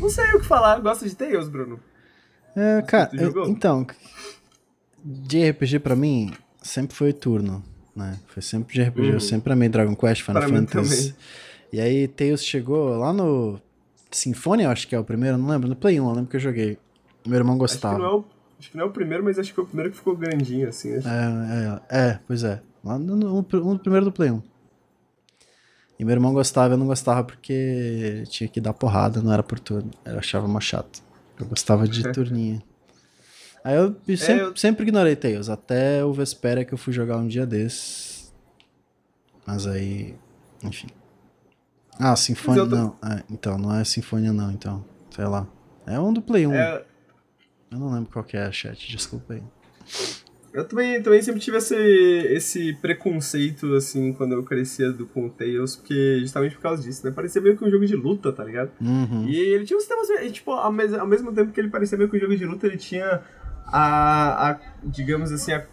Não 0.00 0.08
sei 0.08 0.24
o 0.32 0.40
que 0.40 0.46
falar. 0.46 0.80
Gosta 0.80 1.06
de 1.06 1.14
Tails, 1.14 1.48
Bruno? 1.48 1.78
É, 2.54 2.82
cara, 2.82 3.10
eu, 3.14 3.46
então, 3.46 3.86
de 5.02 5.50
RPG 5.50 5.78
pra 5.78 5.96
mim 5.96 6.32
sempre 6.62 6.94
foi 6.96 7.12
turno, 7.12 7.62
né? 7.94 8.18
Foi 8.26 8.42
sempre 8.42 8.74
de 8.74 8.82
RPG, 8.82 9.08
uhum. 9.08 9.12
eu 9.14 9.20
sempre 9.20 9.52
amei 9.52 9.68
Dragon 9.68 9.94
Quest, 9.96 10.22
Final 10.22 10.42
pra 10.42 10.50
Fantasy. 10.50 11.14
E 11.72 11.80
aí 11.80 12.06
Tails 12.06 12.44
chegou 12.44 12.96
lá 12.98 13.12
no 13.12 13.58
Sinfonia, 14.10 14.70
acho 14.70 14.86
que 14.86 14.94
é 14.94 14.98
o 14.98 15.04
primeiro, 15.04 15.38
não 15.38 15.48
lembro. 15.48 15.68
No 15.68 15.76
Play 15.76 15.98
1, 15.98 16.08
eu 16.08 16.14
lembro 16.14 16.30
que 16.30 16.36
eu 16.36 16.40
joguei. 16.40 16.78
Meu 17.26 17.38
irmão 17.38 17.54
Acho 17.54 17.58
que, 17.58 17.72
gostava. 17.74 18.02
é 18.02 18.08
o, 18.08 18.24
acho 18.58 18.70
que 18.70 18.76
não 18.76 18.84
é 18.84 18.86
o 18.86 18.90
primeiro, 18.90 19.24
mas 19.24 19.38
acho 19.38 19.48
que 19.48 19.54
foi 19.54 19.64
o 19.64 19.66
primeiro 19.66 19.90
que 19.90 19.96
ficou 19.96 20.16
grandinho, 20.16 20.68
assim. 20.68 20.96
acho. 20.96 21.08
É, 21.08 21.80
é, 21.90 21.98
é, 21.98 22.18
pois 22.26 22.44
é. 22.44 22.60
Lá 22.84 22.98
no, 22.98 23.16
no, 23.16 23.36
no 23.36 23.78
primeiro 23.78 24.04
do 24.04 24.12
Play 24.12 24.30
1. 24.30 24.42
E 25.98 26.04
meu 26.04 26.12
irmão 26.12 26.32
gostava, 26.32 26.74
eu 26.74 26.78
não 26.78 26.86
gostava 26.86 27.22
porque 27.22 28.24
tinha 28.28 28.48
que 28.48 28.60
dar 28.60 28.72
porrada, 28.72 29.22
não 29.22 29.32
era 29.32 29.42
por 29.42 29.58
turno. 29.58 29.90
Eu 30.04 30.18
achava 30.18 30.48
mais 30.48 30.64
chato. 30.64 31.02
Eu 31.38 31.46
gostava 31.46 31.86
de 31.88 32.02
turninha. 32.12 32.62
Aí 33.64 33.76
eu 33.76 33.94
sempre, 34.16 34.40
eu- 34.42 34.56
sempre 34.56 34.82
ignorei 34.84 35.14
Tails, 35.16 35.48
até 35.48 36.04
o 36.04 36.12
Vesperia 36.12 36.64
que 36.64 36.72
eu 36.74 36.78
fui 36.78 36.92
jogar 36.92 37.16
um 37.18 37.26
dia 37.28 37.46
desses. 37.46 38.32
Mas 39.46 39.66
aí, 39.66 40.16
enfim. 40.62 40.88
Ah, 41.98 42.16
Sinfonia 42.16 42.66
tô- 42.66 42.76
não. 42.76 42.96
É, 43.04 43.22
então, 43.30 43.58
não 43.58 43.74
é 43.74 43.84
Sinfonia 43.84 44.32
não, 44.32 44.50
então. 44.50 44.84
Sei 45.14 45.24
lá. 45.24 45.46
É 45.86 45.98
um 46.00 46.12
do 46.12 46.22
Play 46.22 46.46
1. 46.46 46.54
É, 46.54 46.84
Eu 47.70 47.78
não 47.78 47.92
lembro 47.92 48.10
qual 48.12 48.24
que 48.24 48.36
é, 48.36 48.50
chat, 48.52 48.88
desculpa 48.90 49.34
aí. 49.34 49.42
Eu 50.52 50.64
também, 50.64 51.02
também 51.02 51.22
sempre 51.22 51.40
tive 51.40 51.56
esse, 51.56 51.74
esse 51.74 52.72
preconceito, 52.74 53.74
assim, 53.74 54.12
quando 54.12 54.32
eu 54.32 54.42
crescia 54.42 54.92
do, 54.92 55.06
com 55.06 55.26
o 55.26 55.30
Tails, 55.30 55.76
porque 55.76 56.18
justamente 56.20 56.54
por 56.54 56.62
causa 56.62 56.82
disso, 56.82 57.06
né? 57.06 57.12
Parecia 57.12 57.40
meio 57.40 57.56
que 57.56 57.64
um 57.64 57.70
jogo 57.70 57.86
de 57.86 57.96
luta, 57.96 58.30
tá 58.32 58.44
ligado? 58.44 58.70
Uhum. 58.80 59.26
E 59.26 59.34
ele 59.34 59.64
tinha 59.64 59.78
uns 59.78 59.86
temas, 59.86 60.10
e, 60.10 60.30
tipo, 60.30 60.50
ao, 60.50 60.70
mes 60.70 60.92
ao 60.92 61.06
mesmo 61.06 61.32
tempo 61.32 61.52
que 61.52 61.60
ele 61.60 61.70
parecia 61.70 61.96
meio 61.96 62.10
que 62.10 62.16
um 62.16 62.20
jogo 62.20 62.36
de 62.36 62.44
luta, 62.44 62.66
ele 62.66 62.76
tinha 62.76 63.22
a, 63.66 64.50
a 64.50 64.60
digamos 64.84 65.32
assim, 65.32 65.52
a 65.52 65.64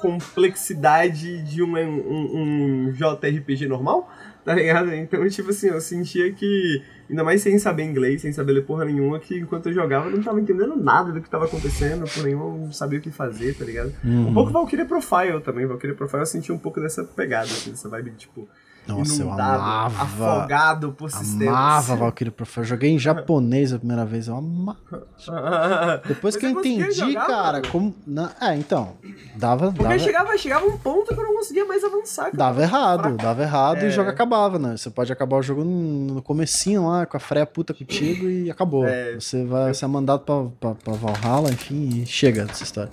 complexidade 0.00 1.42
de 1.42 1.62
um, 1.62 1.76
um, 1.76 2.88
um 2.88 2.92
JRPG 2.92 3.66
normal, 3.66 4.10
tá 4.44 4.54
ligado? 4.54 4.92
Então, 4.94 5.26
tipo 5.28 5.50
assim, 5.50 5.68
eu 5.68 5.80
sentia 5.80 6.30
que, 6.32 6.82
ainda 7.08 7.24
mais 7.24 7.40
sem 7.40 7.58
saber 7.58 7.84
inglês, 7.84 8.20
sem 8.20 8.32
saber 8.32 8.52
ler 8.52 8.66
porra 8.66 8.84
nenhuma, 8.84 9.18
que 9.18 9.38
enquanto 9.38 9.66
eu 9.66 9.72
jogava 9.72 10.08
eu 10.08 10.16
não 10.16 10.22
tava 10.22 10.40
entendendo 10.40 10.76
nada 10.76 11.12
do 11.12 11.20
que 11.20 11.30
tava 11.30 11.46
acontecendo, 11.46 12.04
por 12.04 12.22
nenhum, 12.24 12.66
não 12.66 12.72
sabia 12.72 12.98
o 12.98 13.02
que 13.02 13.10
fazer, 13.10 13.54
tá 13.54 13.64
ligado? 13.64 13.92
Uhum. 14.04 14.28
Um 14.28 14.34
pouco 14.34 14.52
Valkyria 14.52 14.84
Profile 14.84 15.40
também, 15.42 15.66
Valkyria 15.66 15.96
Profile 15.96 16.22
eu 16.22 16.26
senti 16.26 16.52
um 16.52 16.58
pouco 16.58 16.80
dessa 16.80 17.02
pegada, 17.04 17.46
assim, 17.46 17.70
dessa 17.70 17.88
vibe 17.88 18.12
tipo, 18.12 18.48
Nossa, 18.86 19.22
eu 19.22 19.32
amava. 19.32 20.02
afogado 20.02 20.92
por 20.92 21.10
sistemas. 21.10 21.48
Amava 21.54 21.96
Valkyrie 21.96 22.30
Profile. 22.30 22.64
Eu 22.64 22.68
joguei 22.68 22.90
em 22.90 22.98
japonês 22.98 23.72
a 23.72 23.78
primeira 23.78 24.04
vez. 24.04 24.28
Eu 24.28 24.36
amava. 24.36 24.78
Depois 26.06 26.34
Mas 26.34 26.36
que 26.36 26.46
eu 26.46 26.50
entendi, 26.50 26.92
jogar, 26.92 27.26
cara, 27.26 27.52
mano? 27.58 27.68
como. 27.70 27.94
na- 28.06 28.30
É, 28.40 28.54
então. 28.56 28.92
Dava. 29.36 29.68
Porque 29.72 29.82
Dava, 29.84 29.98
chegava, 29.98 30.38
chegava 30.38 30.66
um 30.66 30.76
ponto 30.78 31.14
que 31.14 31.20
eu 31.20 31.24
não 31.24 31.34
conseguia 31.34 31.64
mais 31.64 31.82
avançar. 31.82 32.24
cara. 32.24 32.36
dava 32.36 32.62
errado, 32.62 33.00
Fraco. 33.02 33.16
dava 33.16 33.42
errado 33.42 33.78
e 33.82 33.84
É. 33.86 33.88
o 33.88 33.90
jogo 33.90 34.10
acabava, 34.10 34.58
né? 34.58 34.76
Você 34.76 34.90
pode 34.90 35.12
acabar 35.12 35.36
o 35.38 35.42
jogo 35.42 35.64
no 35.64 35.94
no 36.14 36.22
comecinho 36.22 36.86
lá, 36.88 37.06
com 37.06 37.16
a 37.16 37.20
freia 37.20 37.46
puta 37.46 37.72
contigo 37.74 38.28
e 38.28 38.50
acabou. 38.50 38.86
É. 38.86 39.14
Você 39.14 39.44
vai 39.44 39.72
ser 39.74 39.86
mandado 39.86 40.20
pra, 40.20 40.44
pra, 40.60 40.74
pra 40.74 40.92
Valhalla, 40.94 41.50
enfim, 41.50 42.02
e 42.02 42.06
chega 42.06 42.44
dessa 42.44 42.62
história. 42.62 42.90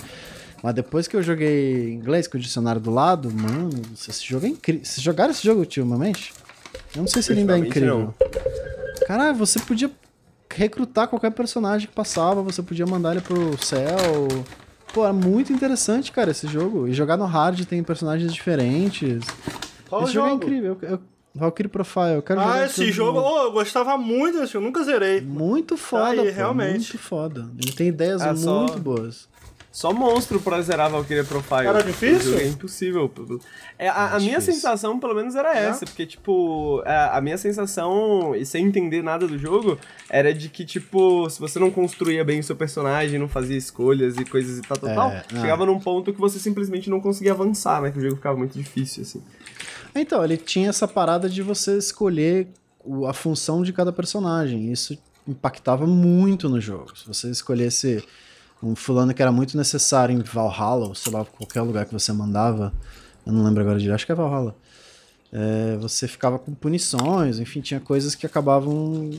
Mas 0.64 0.76
depois 0.76 1.08
que 1.08 1.16
eu 1.16 1.24
joguei 1.24 1.92
inglês 1.94 2.28
com 2.28 2.38
o 2.38 2.40
dicionário 2.40 2.80
do 2.80 2.92
lado, 2.92 3.32
mano, 3.32 3.70
esse 3.94 4.24
jogo 4.26 4.46
é 4.46 4.50
incrível. 4.50 4.86
Vocês 4.86 5.02
jogaram 5.02 5.32
esse 5.32 5.44
jogo 5.44 5.60
ultimamente? 5.62 6.34
Eu 6.96 7.02
não 7.02 7.08
sei 7.08 7.22
se 7.22 7.32
ele 7.32 7.42
ainda 7.42 7.56
é 7.56 7.60
incrível. 7.60 8.14
Caralho, 9.08 9.36
você 9.36 9.60
podia 9.60 9.90
recrutar 10.54 11.08
qualquer 11.08 11.32
personagem 11.32 11.88
que 11.88 11.94
passava, 11.94 12.42
você 12.44 12.62
podia 12.62 12.86
mandar 12.86 13.12
ele 13.14 13.22
pro 13.22 13.58
céu. 13.64 13.98
Pô, 14.94 15.08
é 15.08 15.12
muito 15.12 15.52
interessante, 15.54 16.12
cara, 16.12 16.32
esse 16.32 16.48
jogo. 16.48 16.88
E 16.88 16.94
jogar 16.94 17.18
no 17.18 17.26
hard 17.26 17.64
tem 17.66 17.82
personagens 17.82 18.32
diferentes. 18.34 19.26
Qual 19.90 20.04
esse 20.04 20.14
jogo? 20.14 20.28
jogo 20.30 20.42
é 20.44 20.46
incrível. 20.46 20.78
Eu, 20.82 20.90
eu, 20.90 21.00
Valkyrie 21.34 21.70
Profile, 21.70 22.16
eu 22.16 22.22
quero 22.22 22.42
jogar 22.42 22.54
Ah, 22.56 22.66
esse 22.66 22.92
jogo, 22.92 23.20
oh, 23.20 23.44
eu 23.44 23.52
gostava 23.54 23.98
muito 23.98 24.40
desse, 24.42 24.54
eu 24.56 24.62
nunca 24.62 24.84
zerei. 24.84 25.22
Muito 25.22 25.78
foda, 25.78 26.10
Aí, 26.10 26.18
pô, 26.30 26.36
realmente. 26.36 26.72
muito 26.92 26.98
foda. 26.98 27.50
Ele 27.58 27.72
tem 27.72 27.88
ideias 27.88 28.22
Ah, 28.22 28.36
só- 28.36 28.60
muito 28.60 28.80
boas. 28.80 29.31
Só 29.72 29.93
monstro 29.93 30.41
pra 30.41 30.61
zerar 30.61 30.91
Valkyria 30.91 31.23
Profile. 31.23 31.68
Era 31.68 31.81
difícil? 31.81 32.38
É 32.38 32.45
impossível. 32.45 33.10
É, 33.80 33.88
a, 33.88 34.15
a 34.15 34.19
minha 34.19 34.38
difícil. 34.38 34.53
sensação, 34.53 34.99
pelo 34.99 35.15
menos, 35.15 35.34
era 35.34 35.57
É? 35.57 35.69
essa. 35.69 35.85
Porque, 35.85 36.06
tipo, 36.06 36.81
a, 36.85 37.18
a 37.18 37.22
minha 37.22 37.38
sensação, 37.38 38.35
e 38.35 38.45
sem 38.45 38.65
entender 38.65 39.02
nada 39.02 39.26
do 39.26 39.38
jogo, 39.38 39.80
era 40.10 40.34
de 40.34 40.49
que, 40.49 40.65
tipo, 40.65 41.30
se 41.30 41.39
você 41.39 41.57
não 41.57 41.72
construía 41.72 42.22
bem 42.26 42.41
o 42.41 42.43
seu 42.43 42.56
personagem, 42.56 43.18
não 43.18 43.30
fazia 43.30 43.56
escolhas 43.57 44.18
e 44.18 44.26
coisas 44.26 44.57
e 44.57 44.61
tal, 44.61 44.77
tal, 44.77 44.89
É, 44.89 44.93
tal, 44.95 45.07
ah. 45.10 45.23
chegava 45.39 45.65
num 45.65 45.80
ponto 45.80 46.11
que 46.14 46.19
você 46.19 46.38
simplesmente 46.38 46.89
não 46.89 46.99
conseguia 46.99 47.31
avançar, 47.31 47.81
né? 47.81 47.91
Que 47.91 47.98
o 47.99 48.02
jogo 48.02 48.18
ficava 48.18 48.38
muito 48.38 48.57
difícil, 48.57 49.03
assim. 49.03 49.23
Então, 49.95 50.22
ele 50.22 50.35
tinha 50.35 50.68
essa 50.69 50.88
parada 50.88 51.30
de 51.30 51.41
você 51.41 51.77
escolher 51.77 52.49
a 53.07 53.14
função 53.14 53.64
de 53.64 53.72
cada 53.72 53.93
personagem. 53.93 54.69
Isso 54.69 54.98
impactava 55.26 55.88
muito 55.88 56.49
no 56.49 56.60
jogo. 56.60 56.98
Se 56.98 57.07
você 57.07 57.30
escolhesse 57.30 58.03
um 58.62 58.76
fulano 58.76 59.14
que 59.14 59.22
era 59.22 59.32
muito 59.32 59.58
necessário 59.58 60.16
em 60.16 60.22
Valhalla, 60.22 60.88
ou 60.88 60.96
sei 60.96 61.12
lá, 61.12 61.26
qualquer 61.26 61.62
lugar 61.62 61.86
que 61.86 61.94
você 61.94 62.14
mandava, 62.14 62.74
eu 63.26 63.34
não 63.34 63.44
lembro 63.44 63.62
agora 63.62 63.78
direito, 63.78 63.96
acho 63.96 64.06
que 64.06 64.12
é 64.12 64.16
Valhalla. 64.16 64.56
É, 65.34 65.78
você 65.78 66.08
ficava 66.08 66.38
com 66.38 66.54
punições, 66.54 67.40
enfim, 67.40 67.62
tinha 67.62 67.80
coisas 67.80 68.16
que 68.16 68.26
acabavam 68.26 69.10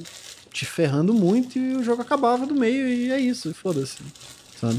te 0.52 0.66
ferrando 0.66 1.14
muito 1.14 1.58
e 1.58 1.76
o 1.76 1.82
jogo 1.82 2.02
acabava 2.02 2.46
do 2.46 2.54
meio 2.54 2.86
e 2.86 3.10
é 3.10 3.18
isso, 3.18 3.52
foda-se, 3.54 3.98
sabe? 4.60 4.78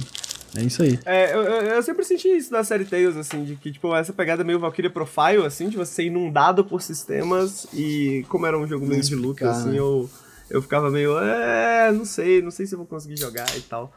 É 0.56 0.62
isso 0.62 0.84
aí. 0.84 1.00
É, 1.04 1.34
eu, 1.34 1.42
eu, 1.42 1.82
sempre 1.82 2.06
senti 2.06 2.28
isso 2.28 2.52
da 2.52 2.64
série 2.64 2.86
Tales, 2.86 3.18
assim, 3.18 3.44
de 3.44 3.56
que, 3.56 3.72
tipo, 3.72 3.94
essa 3.96 4.14
pegada 4.14 4.44
meio 4.44 4.60
Valkyria 4.60 4.90
Profile, 4.90 5.44
assim, 5.46 5.68
de 5.68 5.76
você 5.76 5.96
ser 5.96 6.04
inundado 6.04 6.64
por 6.64 6.80
sistemas 6.80 7.66
e 7.74 8.24
como 8.30 8.46
era 8.46 8.58
um 8.58 8.68
jogo 8.68 8.86
meio 8.86 9.02
de 9.02 9.16
luta, 9.16 9.50
assim, 9.50 9.70
né? 9.70 9.80
eu, 9.80 10.08
eu 10.52 10.62
ficava 10.62 10.92
meio, 10.92 11.18
é, 11.18 11.92
não 11.92 12.06
sei, 12.06 12.40
não 12.44 12.52
sei 12.52 12.68
se 12.68 12.76
eu 12.76 12.78
vou 12.78 12.86
conseguir 12.86 13.18
jogar 13.18 13.48
e 13.58 13.62
tal. 13.62 13.92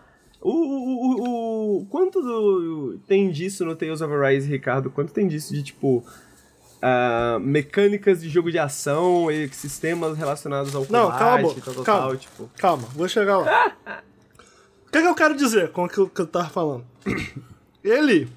O, 0.48 0.52
o, 0.52 1.24
o, 1.24 1.78
o- 1.81 1.86
quanto 1.86 2.20
do, 2.23 2.98
tem 3.06 3.31
disso 3.31 3.64
no 3.64 3.74
Tales 3.74 4.01
of 4.01 4.12
Arise, 4.14 4.48
Ricardo? 4.48 4.90
Quanto 4.90 5.12
tem 5.12 5.27
disso 5.27 5.52
de, 5.52 5.62
tipo, 5.62 6.05
ah, 6.81 7.39
mecânicas 7.40 8.20
de 8.20 8.28
jogo 8.28 8.51
de 8.52 8.59
ação 8.59 9.28
e 9.31 9.48
sistemas 9.48 10.16
relacionados 10.16 10.73
ao 10.74 10.86
Não, 10.89 11.10
combate 11.10 11.18
calma, 11.18 11.55
tal, 11.64 11.74
tal, 11.74 11.85
calma. 11.85 12.01
tal, 12.09 12.16
tipo... 12.16 12.51
Calma, 12.59 12.89
vou 12.94 13.09
chegar 13.09 13.39
lá. 13.39 13.73
O 14.86 14.93
que, 14.93 15.01
que 15.02 15.09
eu 15.09 15.14
quero 15.16 15.35
dizer 15.35 15.73
com 15.73 15.85
o 15.85 15.89
que 15.89 15.98
eu, 15.98 16.27
tava 16.28 16.48
falando? 16.48 16.85
Ele, 17.82 18.28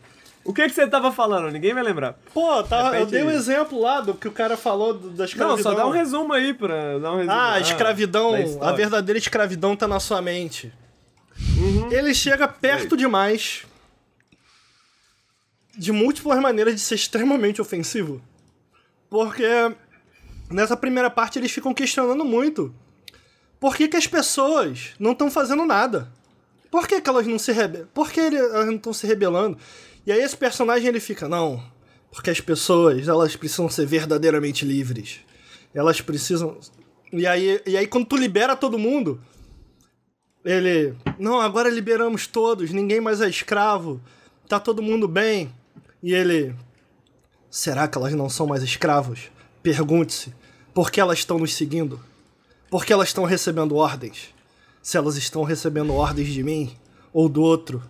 O 0.44 0.52
que 0.54 0.64
que 0.68 0.74
você 0.74 0.88
tava 0.88 1.12
falando? 1.12 1.52
Ninguém 1.52 1.74
vai 1.76 1.84
lembrar. 1.84 2.16
pô, 2.34 2.64
tá, 2.64 3.00
eu 3.00 3.06
dei 3.06 3.24
um 3.24 3.30
exemplo 3.30 3.80
lá 3.80 4.02
do 4.02 4.16
que 4.16 4.28
o 4.28 4.32
cara 4.32 4.58
falou 4.58 4.94
do- 4.96 5.10
da 5.12 5.18
Não, 5.18 5.26
escravidão. 5.26 5.58
só 5.64 5.74
dá 5.78 5.86
um 5.86 5.92
resumo 5.92 6.34
aí 6.34 6.56
pra 6.56 6.98
dar 6.98 7.12
um 7.14 7.18
resumo. 7.18 7.32
Ah, 7.32 7.54
a 7.54 7.60
escravidão, 7.60 8.34
a 8.62 8.72
verdadeira 8.72 9.20
escravidão 9.20 9.76
tá 9.76 9.88
na 9.88 10.00
sua 10.00 10.22
mente. 10.24 10.74
Uhum. 11.60 11.92
Ele 11.92 12.14
chega 12.14 12.48
perto 12.48 12.96
demais 12.96 13.66
de 15.78 15.92
múltiplas 15.92 16.40
maneiras 16.40 16.76
de 16.76 16.82
ser 16.82 16.96
extremamente 16.96 17.62
ofensivo. 17.62 18.22
Porque 19.10 19.46
nessa 20.50 20.76
primeira 20.78 21.10
parte 21.10 21.38
eles 21.38 21.52
ficam 21.52 21.74
questionando 21.74 22.24
muito. 22.24 22.74
Por 23.60 23.76
que, 23.76 23.88
que 23.88 23.98
as 23.98 24.08
pessoas 24.08 24.92
não 25.00 25.12
estão 25.12 25.30
fazendo 25.30 25.66
nada? 25.66 26.12
Por 26.72 26.88
que, 26.88 27.02
que 27.02 27.10
elas 27.10 27.28
não 27.28 27.40
se 27.40 27.52
rebelam? 27.52 27.88
Por 27.94 28.12
que 28.12 28.20
elas 28.20 28.66
não 28.66 28.76
estão 28.76 28.94
se 28.94 29.06
rebelando? 29.06 29.58
E 30.06 30.12
aí 30.12 30.22
esse 30.22 30.38
personagem 30.38 30.88
ele 30.88 31.00
fica, 31.00 31.28
não, 31.28 31.64
porque 32.12 32.30
as 32.30 32.40
pessoas, 32.40 33.08
elas 33.08 33.36
precisam 33.36 33.70
ser 33.70 33.86
verdadeiramente 33.86 34.66
livres. 34.66 35.20
Elas 35.74 36.00
precisam... 36.02 36.58
E 37.12 37.26
aí, 37.26 37.62
e 37.66 37.76
aí 37.76 37.88
quando 37.88 38.06
tu 38.06 38.16
libera 38.16 38.56
todo 38.56 38.78
mundo, 38.78 39.20
ele, 40.44 40.96
não, 41.18 41.40
agora 41.40 41.70
liberamos 41.70 42.26
todos, 42.26 42.72
ninguém 42.72 43.02
mais 43.02 43.22
é 43.22 43.28
escravo, 43.28 44.02
tá 44.48 44.60
todo 44.60 44.82
mundo 44.82 45.08
bem. 45.08 45.54
E 46.02 46.14
ele, 46.14 46.56
será 47.50 47.88
que 47.88 47.98
elas 47.98 48.14
não 48.14 48.30
são 48.30 48.48
mais 48.48 48.64
escravos? 48.64 49.32
Pergunte-se, 49.62 50.34
por 50.74 50.90
que 50.90 51.02
elas 51.02 51.20
estão 51.20 51.38
nos 51.38 51.54
seguindo? 51.54 52.00
Por 52.70 52.86
que 52.86 52.94
elas 52.94 53.10
estão 53.10 53.26
recebendo 53.26 53.76
ordens? 53.76 54.34
Se 54.82 54.98
elas 54.98 55.18
estão 55.18 55.44
recebendo 55.44 55.94
ordens 55.94 56.30
de 56.30 56.42
mim 56.42 56.78
ou 57.12 57.28
do 57.28 57.42
outro, 57.42 57.84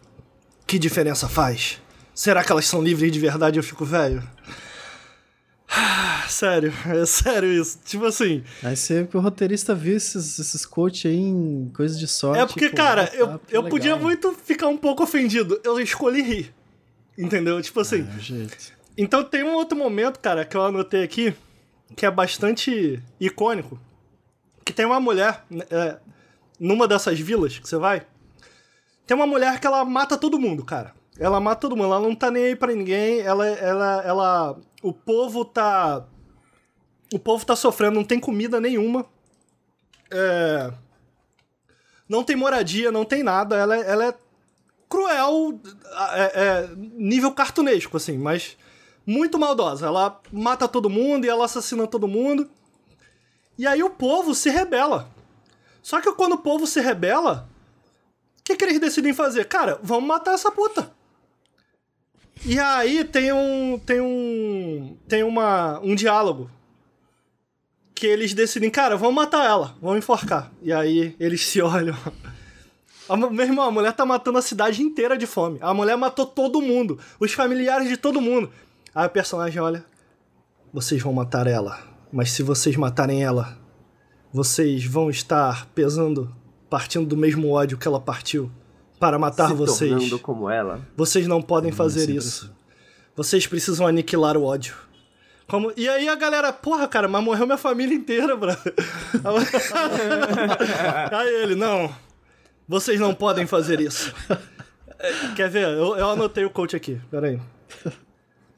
que 0.66 0.80
diferença 0.80 1.28
faz? 1.28 1.80
Será 2.16 2.44
que 2.44 2.52
elas 2.52 2.66
são 2.66 2.82
livres 2.82 3.12
de 3.12 3.20
verdade? 3.20 3.60
Eu 3.60 3.64
fico 3.64 3.86
velho. 3.86 4.28
Ah, 5.72 6.26
Sério, 6.28 6.74
é 6.86 7.06
sério 7.06 7.52
isso. 7.52 7.80
Tipo 7.84 8.06
assim, 8.06 8.44
Aí 8.64 8.76
você, 8.76 9.08
o 9.14 9.20
roteirista 9.20 9.76
viu 9.76 9.96
esses, 9.98 10.40
esses 10.40 10.66
coach 10.66 11.08
aí 11.08 11.16
em 11.18 11.72
coisas 11.76 12.00
de 12.00 12.08
sorte. 12.08 12.42
É 12.42 12.46
porque, 12.46 12.70
pô, 12.70 12.76
cara, 12.76 13.10
ah, 13.12 13.16
eu, 13.16 13.40
que 13.40 13.56
eu 13.56 13.62
legal. 13.62 13.70
podia 13.70 13.96
muito 13.96 14.34
ficar 14.34 14.68
um 14.68 14.78
pouco 14.78 15.04
ofendido. 15.04 15.60
Eu 15.64 15.80
escolhi 15.80 16.22
rir. 16.22 16.54
Entendeu? 17.18 17.62
Tipo 17.62 17.82
assim. 17.82 18.08
Jeito. 18.20 18.74
Então 18.98 19.24
tem 19.24 19.44
um 19.44 19.54
outro 19.54 19.78
momento, 19.78 20.20
cara, 20.20 20.46
que 20.46 20.56
eu 20.56 20.64
anotei 20.64 21.04
aqui, 21.04 21.34
que 21.96 22.06
é 22.06 22.12
bastante 22.12 23.02
icônico. 23.20 23.80
Que 24.64 24.74
tem 24.74 24.86
uma 24.86 25.00
mulher, 25.00 25.44
né, 25.50 25.66
é, 25.70 25.98
numa 26.60 26.88
dessas 26.88 27.20
vilas 27.20 27.58
que 27.58 27.68
você 27.68 27.78
vai, 27.78 28.06
tem 29.08 29.16
uma 29.16 29.26
mulher 29.26 29.60
que 29.60 29.66
ela 29.66 29.84
mata 29.84 30.18
todo 30.18 30.40
mundo, 30.40 30.64
cara. 30.64 30.94
Ela 31.20 31.40
mata 31.40 31.62
todo 31.62 31.76
mundo, 31.76 31.88
ela 31.94 32.00
não 32.00 32.16
tá 32.16 32.32
nem 32.32 32.46
aí 32.46 32.56
pra 32.56 32.74
ninguém, 32.74 33.20
ela, 33.20 33.46
ela, 33.46 34.02
ela, 34.06 34.58
o 34.82 34.94
povo 34.94 35.44
tá, 35.44 36.08
o 37.14 37.20
povo 37.20 37.46
tá 37.46 37.58
sofrendo, 37.58 37.96
não 37.96 38.06
tem 38.06 38.20
comida 38.20 38.62
nenhuma. 38.62 39.06
É, 40.10 40.72
não 42.08 42.24
tem 42.24 42.36
moradia, 42.38 42.90
não 42.92 43.04
tem 43.04 43.22
nada. 43.22 43.58
Ela, 43.58 43.76
é- 43.76 43.92
ela 43.92 44.06
é 44.06 44.14
cruel, 44.88 45.60
é, 46.14 46.42
é, 46.42 46.70
nível 46.76 47.32
cartunesco, 47.34 47.98
assim, 47.98 48.18
mas 48.18 48.58
muito 49.06 49.38
maldosa. 49.38 49.88
Ela 49.88 50.20
mata 50.32 50.68
todo 50.68 50.90
mundo 50.90 51.26
e 51.26 51.30
ela 51.30 51.46
assassina 51.46 51.86
todo 51.86 52.08
mundo. 52.08 52.50
E 53.58 53.68
aí 53.68 53.84
o 53.84 53.90
povo 53.90 54.34
se 54.34 54.50
rebela. 54.50 55.10
Só 55.84 56.00
que 56.00 56.12
quando 56.14 56.34
o 56.34 56.38
povo 56.40 56.66
se 56.66 56.80
rebela, 56.80 57.50
o 58.40 58.44
que, 58.44 58.56
que 58.56 58.64
eles 58.64 58.80
decidem 58.80 59.14
fazer? 59.14 59.46
Cara, 59.46 59.78
vamos 59.84 60.08
matar 60.08 60.34
essa 60.34 60.50
puta. 60.50 60.98
E 62.46 62.60
aí 62.60 63.04
tem 63.04 63.34
um. 63.34 63.80
Tem 63.80 64.00
um. 64.02 64.98
Tem 65.08 65.24
uma, 65.24 65.80
um 65.80 65.96
diálogo. 65.96 66.50
Que 67.94 68.08
eles 68.08 68.34
decidem, 68.34 68.70
cara, 68.70 68.96
vamos 68.96 69.16
matar 69.16 69.46
ela, 69.46 69.76
vamos 69.82 69.98
enforcar. 69.98 70.50
E 70.62 70.72
aí 70.72 71.16
eles 71.20 71.46
se 71.46 71.60
olham. 71.62 71.96
A, 73.10 73.18
meu 73.18 73.46
irmão, 73.46 73.66
a 73.66 73.72
mulher 73.72 73.92
tá 73.92 74.06
matando 74.06 74.38
a 74.38 74.42
cidade 74.42 74.82
inteira 74.82 75.18
de 75.18 75.26
fome. 75.26 75.58
A 75.62 75.74
mulher 75.74 75.98
matou 75.98 76.26
todo 76.26 76.62
mundo. 76.62 76.98
Os 77.20 77.34
familiares 77.34 77.90
de 77.90 77.98
todo 77.98 78.22
mundo. 78.22 78.50
Aí 78.96 79.06
o 79.06 79.10
personagem 79.10 79.62
olha. 79.62 79.84
Vocês 80.72 81.02
vão 81.02 81.12
matar 81.12 81.46
ela. 81.46 81.82
Mas 82.12 82.32
se 82.32 82.42
vocês 82.42 82.76
matarem 82.76 83.24
ela, 83.24 83.58
vocês 84.32 84.86
vão 84.86 85.10
estar 85.10 85.68
pesando, 85.76 86.34
partindo 86.70 87.06
do 87.06 87.18
mesmo 87.18 87.52
ódio 87.52 87.78
que 87.78 87.88
ela 87.88 88.00
partiu. 88.00 88.50
Para 89.00 89.18
matar 89.18 89.50
se 89.50 89.54
vocês. 89.54 89.92
tornando 89.92 90.20
como 90.20 90.50
ela. 90.50 90.82
Vocês 90.96 91.26
não 91.28 91.42
podem 91.42 91.72
fazer 91.72 92.02
sempre 92.02 92.16
isso. 92.18 92.54
Vocês 93.16 93.48
precisam 93.48 93.88
aniquilar 93.88 94.38
o 94.38 94.44
ódio. 94.44 94.76
Como... 95.48 95.72
E 95.76 95.88
aí 95.90 96.08
a 96.08 96.16
galera, 96.16 96.54
porra, 96.54 96.88
cara, 96.88 97.08
mas 97.08 97.24
morreu 97.24 97.46
minha 97.46 97.58
família 97.58 97.96
inteira, 97.96 98.36
brother. 98.36 98.74
aí 101.12 101.36
ele, 101.44 101.56
não. 101.56 101.94
Vocês 102.68 103.00
não 103.00 103.16
podem 103.16 103.48
fazer 103.48 103.80
isso. 103.80 104.14
Quer 105.36 105.50
ver? 105.50 105.64
Eu, 105.64 105.98
eu 105.98 106.10
anotei 106.12 106.46
o 106.46 106.50
coach 106.50 106.76
aqui. 106.76 107.02
Pera 107.10 107.28
aí. 107.28 107.40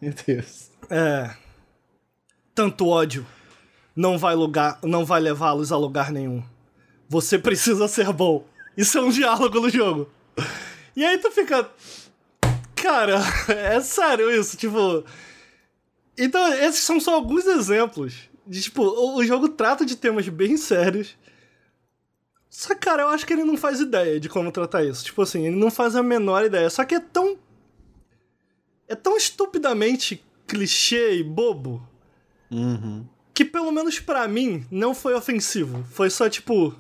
Meu 0.01 0.13
Deus. 0.26 0.69
É. 0.89 1.30
Tanto 2.53 2.88
ódio 2.88 3.26
não 3.95 4.18
vai 4.18 4.35
lugar, 4.35 4.80
não 4.84 5.05
vai 5.05 5.22
levá-los 5.22 5.72
a 5.72 5.77
lugar 5.77 6.11
nenhum. 6.11 6.43
Você 7.07 7.38
precisa 7.38 7.88
ser 7.88 8.11
bom. 8.11 8.45
Isso 8.76 8.97
é 8.97 9.01
um 9.01 9.09
diálogo 9.09 9.59
no 9.59 9.69
jogo. 9.69 10.09
E 10.94 11.06
aí 11.06 11.18
tu 11.20 11.32
fica. 11.32 11.70
Cara, 12.76 13.20
é 13.48 13.80
sério 13.80 14.30
isso, 14.30 14.58
tipo. 14.58 15.06
Então, 16.18 16.53
esses 16.53 16.82
são 16.84 16.99
só 16.99 17.16
alguns 17.16 17.45
exemplos. 17.45 18.14
De, 18.45 18.62
tipo, 18.62 18.84
o, 18.84 19.16
o 19.16 19.26
jogo 19.26 19.48
trata 19.48 19.86
de 19.86 19.95
temas 19.95 20.28
bem 20.28 20.58
sérios. 20.58 21.16
Só 22.49 22.76
que, 22.76 22.82
cara, 22.82 23.03
eu 23.03 23.08
acho 23.08 23.26
que 23.26 23.32
ele 23.32 23.45
não 23.45 23.56
faz 23.56 23.80
ideia 23.80 24.20
de 24.20 24.28
como 24.28 24.52
tratar 24.52 24.84
isso. 24.84 25.06
Tipo 25.06 25.22
assim, 25.22 25.48
ele 25.48 25.56
não 25.56 25.72
faz 25.72 25.95
a 25.95 26.03
menor 26.03 26.44
ideia. 26.44 26.70
Só 26.70 26.84
que 26.84 26.95
é 26.95 26.99
tão. 26.99 27.38
É 28.88 28.95
tão 28.95 29.16
estupidamente 29.16 30.22
clichê 30.45 31.16
e 31.16 31.24
bobo 31.24 31.88
Uhum. 32.52 33.08
que 33.34 33.45
pelo 33.45 33.72
menos 33.72 33.98
pra 34.02 34.28
mim 34.28 34.66
não 34.70 34.94
foi 34.94 35.14
ofensivo. 35.14 35.86
Foi 35.90 36.10
só 36.10 36.30
tipo. 36.30 36.76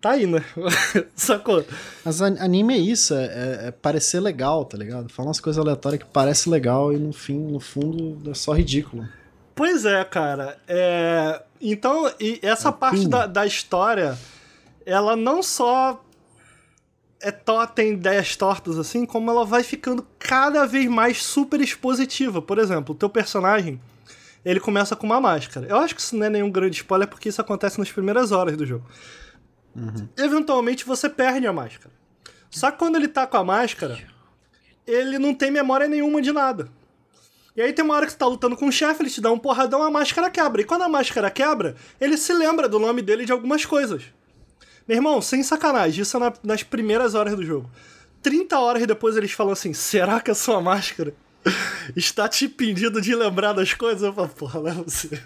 Tá 0.00 0.10
aí, 0.10 0.26
né? 0.26 0.44
Sacou? 1.16 1.64
Mas 2.04 2.20
an- 2.20 2.36
anime 2.40 2.74
é 2.74 2.78
isso, 2.78 3.14
é, 3.14 3.24
é- 3.24 3.66
é 3.66 3.70
parecer 3.72 4.20
legal, 4.20 4.64
tá 4.64 4.76
ligado? 4.78 5.08
Fala 5.08 5.28
umas 5.28 5.40
coisas 5.40 5.60
aleatórias 5.60 6.02
que 6.02 6.08
parece 6.08 6.48
legal 6.48 6.92
e 6.92 6.96
no 6.96 7.12
fim, 7.12 7.38
no 7.38 7.58
fundo, 7.58 8.30
é 8.30 8.34
só 8.34 8.52
ridículo. 8.52 9.08
Pois 9.56 9.84
é, 9.84 10.04
cara. 10.04 10.56
É... 10.68 11.42
Então, 11.60 12.08
e 12.20 12.38
essa 12.42 12.68
É 12.68 12.72
parte 12.72 13.08
da, 13.08 13.26
da 13.26 13.44
história, 13.44 14.16
ela 14.86 15.16
não 15.16 15.42
só 15.42 16.00
é 17.20 17.32
to 17.32 17.66
tem 17.74 17.94
ideias 17.94 18.36
tortas 18.36 18.78
assim, 18.78 19.04
como 19.04 19.28
ela 19.28 19.44
vai 19.44 19.64
ficando 19.64 20.06
cada 20.16 20.64
vez 20.64 20.88
mais 20.88 21.20
super 21.24 21.60
expositiva. 21.60 22.40
Por 22.40 22.58
exemplo, 22.60 22.94
o 22.94 22.96
teu 22.98 23.08
personagem, 23.10 23.80
ele 24.44 24.60
começa 24.60 24.94
com 24.94 25.04
uma 25.06 25.20
máscara. 25.20 25.66
Eu 25.66 25.78
acho 25.78 25.92
que 25.96 26.00
isso 26.00 26.16
não 26.16 26.26
é 26.26 26.30
nenhum 26.30 26.48
grande 26.52 26.76
spoiler, 26.76 27.08
porque 27.08 27.28
isso 27.28 27.40
acontece 27.40 27.80
nas 27.80 27.90
primeiras 27.90 28.30
horas 28.30 28.56
do 28.56 28.64
jogo. 28.64 28.86
Eventualmente 30.16 30.84
você 30.84 31.08
perde 31.08 31.46
a 31.46 31.52
máscara. 31.52 31.92
Só 32.50 32.70
que 32.70 32.78
quando 32.78 32.96
ele 32.96 33.08
tá 33.08 33.26
com 33.26 33.36
a 33.36 33.44
máscara, 33.44 33.98
ele 34.86 35.18
não 35.18 35.34
tem 35.34 35.50
memória 35.50 35.86
nenhuma 35.86 36.20
de 36.22 36.32
nada. 36.32 36.68
E 37.54 37.60
aí 37.60 37.72
tem 37.72 37.84
uma 37.84 37.94
hora 37.94 38.06
que 38.06 38.12
você 38.12 38.18
tá 38.18 38.26
lutando 38.26 38.56
com 38.56 38.68
o 38.68 38.72
chefe, 38.72 39.02
ele 39.02 39.10
te 39.10 39.20
dá 39.20 39.30
um 39.32 39.38
porradão, 39.38 39.82
a 39.82 39.90
máscara 39.90 40.30
quebra. 40.30 40.60
E 40.62 40.64
quando 40.64 40.82
a 40.82 40.88
máscara 40.88 41.30
quebra, 41.30 41.76
ele 42.00 42.16
se 42.16 42.32
lembra 42.32 42.68
do 42.68 42.78
nome 42.78 43.02
dele 43.02 43.24
de 43.24 43.32
algumas 43.32 43.64
coisas. 43.66 44.04
Meu 44.86 44.96
irmão, 44.96 45.20
sem 45.20 45.42
sacanagem, 45.42 46.02
isso 46.02 46.16
é 46.16 46.20
na- 46.20 46.32
nas 46.42 46.62
primeiras 46.62 47.14
horas 47.14 47.34
do 47.36 47.44
jogo. 47.44 47.68
30 48.22 48.58
horas 48.58 48.86
depois 48.86 49.16
eles 49.16 49.32
falam 49.32 49.52
assim: 49.52 49.74
será 49.74 50.20
que 50.20 50.30
a 50.30 50.34
sua 50.34 50.60
máscara 50.60 51.12
está 51.94 52.28
te 52.28 52.46
impedindo 52.46 53.00
de 53.00 53.14
lembrar 53.14 53.52
das 53.52 53.74
coisas? 53.74 54.02
Eu 54.02 54.12
falo, 54.12 54.28
porra, 54.28 54.60
não 54.60 54.68
é 54.68 54.72
você. 54.74 55.20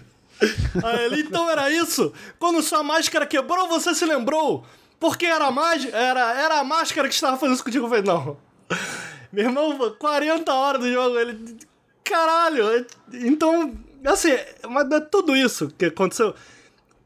Aí 0.83 1.05
ele, 1.05 1.21
então 1.21 1.49
era 1.49 1.69
isso? 1.71 2.13
Quando 2.39 2.61
sua 2.61 2.83
máscara 2.83 3.25
quebrou, 3.25 3.67
você 3.67 3.93
se 3.93 4.05
lembrou? 4.05 4.65
Porque 4.99 5.25
era 5.25 5.45
a, 5.47 5.51
mag- 5.51 5.89
era, 5.91 6.33
era 6.41 6.59
a 6.59 6.63
máscara 6.63 7.07
que 7.07 7.13
estava 7.13 7.37
fazendo 7.37 7.55
isso 7.55 7.63
contigo? 7.63 7.85
Eu 7.85 7.89
falei, 7.89 8.03
não. 8.03 8.37
Meu 9.31 9.45
irmão, 9.45 9.95
40 9.97 10.53
horas 10.53 10.81
do 10.81 10.91
jogo, 10.91 11.17
ele. 11.17 11.57
Caralho! 12.03 12.85
Então, 13.13 13.73
assim, 14.05 14.29
mas 14.69 14.89
é 14.91 14.99
tudo 14.99 15.35
isso 15.35 15.69
que 15.77 15.85
aconteceu. 15.85 16.35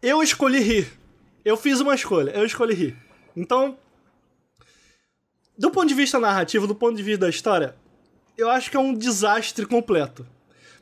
Eu 0.01 0.21
escolhi 0.21 0.59
rir. 0.59 0.91
Eu 1.45 1.55
fiz 1.55 1.79
uma 1.79 1.95
escolha, 1.95 2.31
eu 2.31 2.45
escolhi 2.45 2.73
rir. 2.73 2.97
Então, 3.35 3.77
do 5.57 5.71
ponto 5.71 5.87
de 5.87 5.93
vista 5.93 6.19
narrativo, 6.19 6.67
do 6.67 6.75
ponto 6.75 6.95
de 6.97 7.03
vista 7.03 7.21
da 7.21 7.29
história, 7.29 7.75
eu 8.37 8.49
acho 8.49 8.69
que 8.69 8.77
é 8.77 8.79
um 8.79 8.93
desastre 8.93 9.65
completo. 9.65 10.27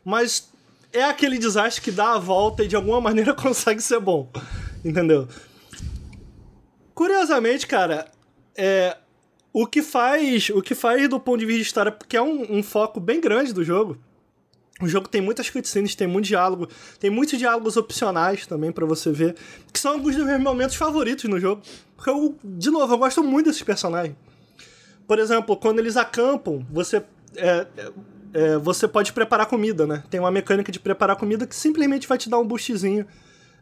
Mas 0.04 0.52
é 0.96 1.04
aquele 1.04 1.38
desastre 1.38 1.82
que 1.82 1.92
dá 1.92 2.14
a 2.14 2.20
volta 2.20 2.64
e 2.64 2.68
de 2.68 2.76
alguma 2.76 3.02
maneira 3.02 3.34
consegue 3.36 3.82
ser 3.82 4.00
bom. 4.00 4.32
Entendeu? 4.84 5.28
Curiosamente, 6.94 7.68
cara, 7.68 8.10
é, 8.58 8.98
o 9.52 9.68
que 9.68 9.82
faz 9.82 10.50
o 10.50 10.62
que 10.62 10.74
faz 10.74 11.08
do 11.10 11.20
ponto 11.20 11.40
de 11.40 11.46
vista 11.46 11.62
de 11.62 11.68
história, 11.68 11.92
porque 11.92 12.16
é 12.16 12.22
um, 12.22 12.58
um 12.58 12.64
foco 12.64 13.00
bem 13.00 13.20
grande 13.20 13.54
do 13.54 13.64
jogo. 13.64 13.98
O 14.82 14.88
jogo 14.88 15.08
tem 15.08 15.22
muitas 15.22 15.50
cutscenes, 15.50 15.96
tem 15.96 16.06
muito 16.06 16.26
diálogo, 16.26 16.68
tem 17.00 17.10
muitos 17.10 17.40
diálogos 17.40 17.78
opcionais 17.78 18.46
também 18.46 18.74
pra 18.74 18.86
você 18.86 19.10
ver, 19.12 19.36
que 19.72 19.80
são 19.80 19.94
alguns 19.94 20.16
dos 20.18 20.26
meus 20.26 20.42
momentos 20.42 20.76
favoritos 20.76 21.24
no 21.26 21.40
jogo. 21.40 21.62
Porque 21.96 22.10
eu, 22.10 22.38
de 22.44 22.70
novo, 22.70 22.94
eu 22.94 22.98
gosto 22.98 23.24
muito 23.24 23.46
desses 23.46 23.64
personagens. 23.64 24.16
Por 25.08 25.20
exemplo, 25.20 25.56
quando 25.56 25.80
eles 25.80 25.96
acampam, 25.96 26.66
você 26.70 27.02
é, 27.38 27.66
é, 28.36 28.58
você 28.58 28.86
pode 28.86 29.14
preparar 29.14 29.46
comida, 29.46 29.88
né? 29.88 30.04
Tem 30.10 30.20
uma 30.20 30.30
mecânica 30.30 30.70
de 30.70 30.78
preparar 30.78 31.16
comida 31.16 31.48
que 31.48 31.56
simplesmente 31.56 32.06
vai 32.06 32.18
te 32.18 32.30
dar 32.30 32.38
um 32.38 32.46
boostzinho 32.46 33.08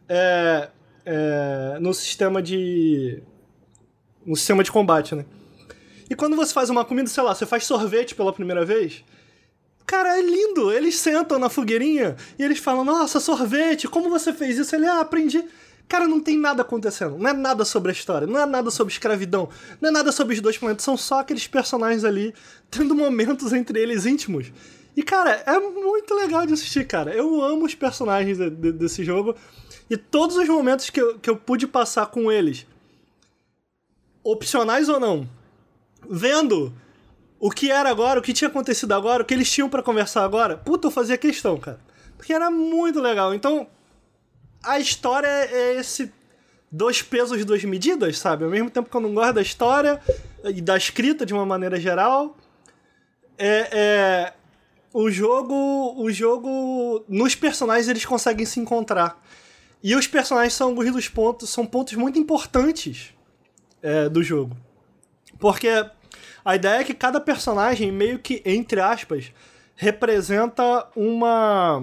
é, 0.08 0.68
é, 1.06 1.78
no 1.80 1.94
sistema 1.94 2.42
de 2.42 3.22
no 4.26 4.34
sistema 4.34 4.64
de 4.64 4.72
combate, 4.72 5.14
né? 5.14 5.24
E 6.10 6.16
quando 6.16 6.34
você 6.34 6.52
faz 6.52 6.70
uma 6.70 6.84
comida, 6.84 7.08
sei 7.08 7.22
lá, 7.22 7.32
você 7.32 7.46
faz 7.46 7.64
sorvete 7.64 8.16
pela 8.16 8.32
primeira 8.32 8.64
vez, 8.64 9.04
cara, 9.86 10.18
é 10.18 10.20
lindo. 10.20 10.72
Eles 10.72 10.96
sentam 10.96 11.38
na 11.38 11.48
fogueirinha 11.48 12.16
e 12.36 12.42
eles 12.42 12.58
falam: 12.58 12.84
Nossa, 12.84 13.20
sorvete, 13.20 13.86
como 13.86 14.10
você 14.10 14.32
fez 14.32 14.58
isso? 14.58 14.74
Ele, 14.74 14.86
ah, 14.86 15.00
aprendi. 15.00 15.44
Cara, 15.88 16.08
não 16.08 16.18
tem 16.20 16.38
nada 16.38 16.62
acontecendo. 16.62 17.16
Não 17.18 17.28
é 17.28 17.32
nada 17.32 17.64
sobre 17.64 17.90
a 17.90 17.94
história, 17.94 18.26
não 18.26 18.40
é 18.40 18.46
nada 18.46 18.70
sobre 18.70 18.92
escravidão, 18.92 19.48
não 19.80 19.90
é 19.90 19.92
nada 19.92 20.10
sobre 20.12 20.34
os 20.34 20.40
dois 20.40 20.56
planetas. 20.58 20.84
São 20.84 20.96
só 20.96 21.20
aqueles 21.20 21.46
personagens 21.46 22.04
ali 22.04 22.34
tendo 22.70 22.94
momentos 22.94 23.52
entre 23.52 23.78
eles 23.80 24.06
íntimos. 24.06 24.50
E, 24.96 25.02
cara, 25.02 25.42
é 25.46 25.58
muito 25.58 26.14
legal 26.14 26.46
de 26.46 26.54
assistir, 26.54 26.86
cara. 26.86 27.12
Eu 27.12 27.42
amo 27.42 27.64
os 27.66 27.74
personagens 27.74 28.38
de- 28.38 28.50
de- 28.50 28.72
desse 28.72 29.04
jogo. 29.04 29.34
E 29.90 29.96
todos 29.96 30.36
os 30.36 30.48
momentos 30.48 30.88
que 30.88 31.00
eu, 31.00 31.18
que 31.18 31.28
eu 31.28 31.36
pude 31.36 31.66
passar 31.66 32.06
com 32.06 32.30
eles, 32.32 32.66
opcionais 34.22 34.88
ou 34.88 34.98
não, 34.98 35.28
vendo 36.08 36.72
o 37.38 37.50
que 37.50 37.70
era 37.70 37.90
agora, 37.90 38.18
o 38.20 38.22
que 38.22 38.32
tinha 38.32 38.48
acontecido 38.48 38.92
agora, 38.92 39.22
o 39.22 39.26
que 39.26 39.34
eles 39.34 39.50
tinham 39.50 39.68
pra 39.68 39.82
conversar 39.82 40.24
agora, 40.24 40.56
puta, 40.56 40.86
eu 40.86 40.90
fazia 40.90 41.18
questão, 41.18 41.58
cara. 41.58 41.78
Porque 42.16 42.32
era 42.32 42.50
muito 42.50 43.00
legal. 43.00 43.34
Então, 43.34 43.66
a 44.64 44.78
história 44.78 45.28
é 45.28 45.76
esse 45.76 46.12
dois 46.70 47.02
pesos, 47.02 47.44
duas 47.44 47.62
medidas, 47.64 48.18
sabe? 48.18 48.44
Ao 48.44 48.50
mesmo 48.50 48.70
tempo 48.70 48.90
que 48.90 48.96
eu 48.96 49.00
não 49.00 49.14
gosto 49.14 49.34
da 49.34 49.42
história 49.42 50.00
e 50.44 50.60
da 50.60 50.76
escrita 50.76 51.24
de 51.24 51.32
uma 51.32 51.46
maneira 51.46 51.78
geral, 51.78 52.36
é, 53.38 53.68
é 53.72 54.32
o 54.92 55.10
jogo, 55.10 55.94
o 55.96 56.10
jogo, 56.10 57.04
nos 57.08 57.34
personagens 57.34 57.88
eles 57.88 58.04
conseguem 58.04 58.46
se 58.46 58.60
encontrar. 58.60 59.20
E 59.82 59.94
os 59.94 60.06
personagens 60.06 60.54
são 60.54 60.68
alguns 60.68 60.90
dos 60.92 61.08
pontos, 61.08 61.50
são 61.50 61.66
pontos 61.66 61.94
muito 61.94 62.18
importantes 62.18 63.12
é, 63.82 64.08
do 64.08 64.22
jogo. 64.22 64.56
Porque 65.38 65.68
a 66.44 66.56
ideia 66.56 66.80
é 66.80 66.84
que 66.84 66.94
cada 66.94 67.20
personagem, 67.20 67.90
meio 67.90 68.18
que, 68.18 68.40
entre 68.44 68.80
aspas, 68.80 69.32
representa 69.74 70.88
uma. 70.94 71.82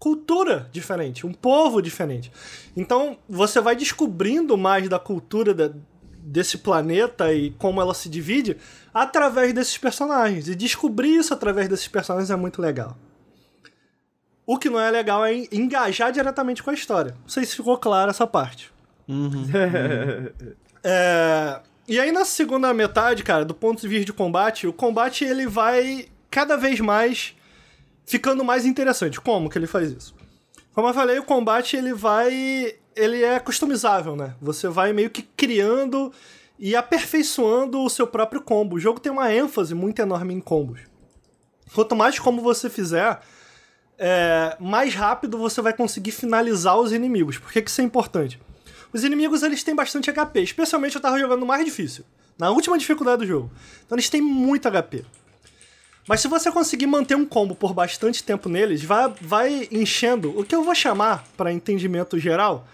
Cultura 0.00 0.66
diferente, 0.72 1.26
um 1.26 1.32
povo 1.32 1.82
diferente. 1.82 2.32
Então 2.74 3.18
você 3.28 3.60
vai 3.60 3.76
descobrindo 3.76 4.56
mais 4.56 4.88
da 4.88 4.98
cultura 4.98 5.52
da, 5.52 5.70
desse 6.22 6.58
planeta 6.58 7.32
e 7.34 7.50
como 7.50 7.82
ela 7.82 7.92
se 7.92 8.08
divide 8.08 8.56
através 8.94 9.52
desses 9.52 9.76
personagens. 9.76 10.48
E 10.48 10.54
descobrir 10.54 11.16
isso 11.16 11.34
através 11.34 11.68
desses 11.68 11.86
personagens 11.86 12.30
é 12.30 12.36
muito 12.36 12.62
legal. 12.62 12.96
O 14.46 14.56
que 14.56 14.70
não 14.70 14.80
é 14.80 14.90
legal 14.90 15.24
é 15.24 15.34
engajar 15.52 16.10
diretamente 16.10 16.62
com 16.62 16.70
a 16.70 16.74
história. 16.74 17.14
Não 17.20 17.28
sei 17.28 17.44
se 17.44 17.54
ficou 17.54 17.76
claro 17.76 18.10
essa 18.10 18.26
parte. 18.26 18.72
Uhum. 19.06 19.46
é... 20.82 21.60
E 21.86 22.00
aí 22.00 22.10
na 22.10 22.24
segunda 22.24 22.72
metade, 22.72 23.22
cara, 23.22 23.44
do 23.44 23.54
ponto 23.54 23.82
de 23.82 23.88
vista 23.88 24.06
de 24.06 24.12
combate, 24.14 24.66
o 24.66 24.72
combate 24.72 25.24
ele 25.24 25.46
vai 25.46 26.06
cada 26.30 26.56
vez 26.56 26.80
mais 26.80 27.34
ficando 28.10 28.44
mais 28.44 28.66
interessante. 28.66 29.20
Como 29.20 29.48
que 29.48 29.56
ele 29.56 29.68
faz 29.68 29.92
isso? 29.92 30.14
Como 30.74 30.88
eu 30.88 30.94
falei, 30.94 31.18
o 31.18 31.22
combate 31.22 31.76
ele 31.76 31.94
vai 31.94 32.74
ele 32.96 33.22
é 33.22 33.38
customizável, 33.38 34.16
né? 34.16 34.34
Você 34.42 34.68
vai 34.68 34.92
meio 34.92 35.10
que 35.10 35.22
criando 35.22 36.12
e 36.58 36.74
aperfeiçoando 36.74 37.80
o 37.80 37.88
seu 37.88 38.06
próprio 38.06 38.42
combo. 38.42 38.76
O 38.76 38.80
jogo 38.80 38.98
tem 38.98 39.12
uma 39.12 39.32
ênfase 39.32 39.74
muito 39.74 40.02
enorme 40.02 40.34
em 40.34 40.40
combos. 40.40 40.80
Quanto 41.72 41.94
mais 41.94 42.18
como 42.18 42.42
você 42.42 42.68
fizer, 42.68 43.20
é, 43.96 44.56
mais 44.58 44.92
rápido 44.92 45.38
você 45.38 45.62
vai 45.62 45.72
conseguir 45.72 46.10
finalizar 46.10 46.76
os 46.76 46.92
inimigos. 46.92 47.38
Por 47.38 47.52
que, 47.52 47.62
que 47.62 47.70
isso 47.70 47.80
é 47.80 47.84
importante? 47.84 48.40
Os 48.92 49.04
inimigos 49.04 49.44
eles 49.44 49.62
têm 49.62 49.74
bastante 49.74 50.12
HP, 50.12 50.42
especialmente 50.42 50.96
eu 50.96 51.00
tava 51.00 51.16
jogando 51.16 51.46
mais 51.46 51.64
difícil, 51.64 52.04
na 52.36 52.50
última 52.50 52.76
dificuldade 52.76 53.18
do 53.18 53.26
jogo. 53.26 53.50
Então 53.86 53.94
eles 53.94 54.10
têm 54.10 54.20
muito 54.20 54.68
HP. 54.68 55.06
Mas 56.10 56.22
se 56.22 56.26
você 56.26 56.50
conseguir 56.50 56.88
manter 56.88 57.14
um 57.14 57.24
combo 57.24 57.54
por 57.54 57.72
bastante 57.72 58.24
tempo 58.24 58.48
neles, 58.48 58.82
vai, 58.82 59.14
vai 59.20 59.68
enchendo 59.70 60.36
o 60.36 60.42
que 60.42 60.52
eu 60.52 60.64
vou 60.64 60.74
chamar, 60.74 61.22
para 61.36 61.52
entendimento 61.52 62.18
geral, 62.18 62.66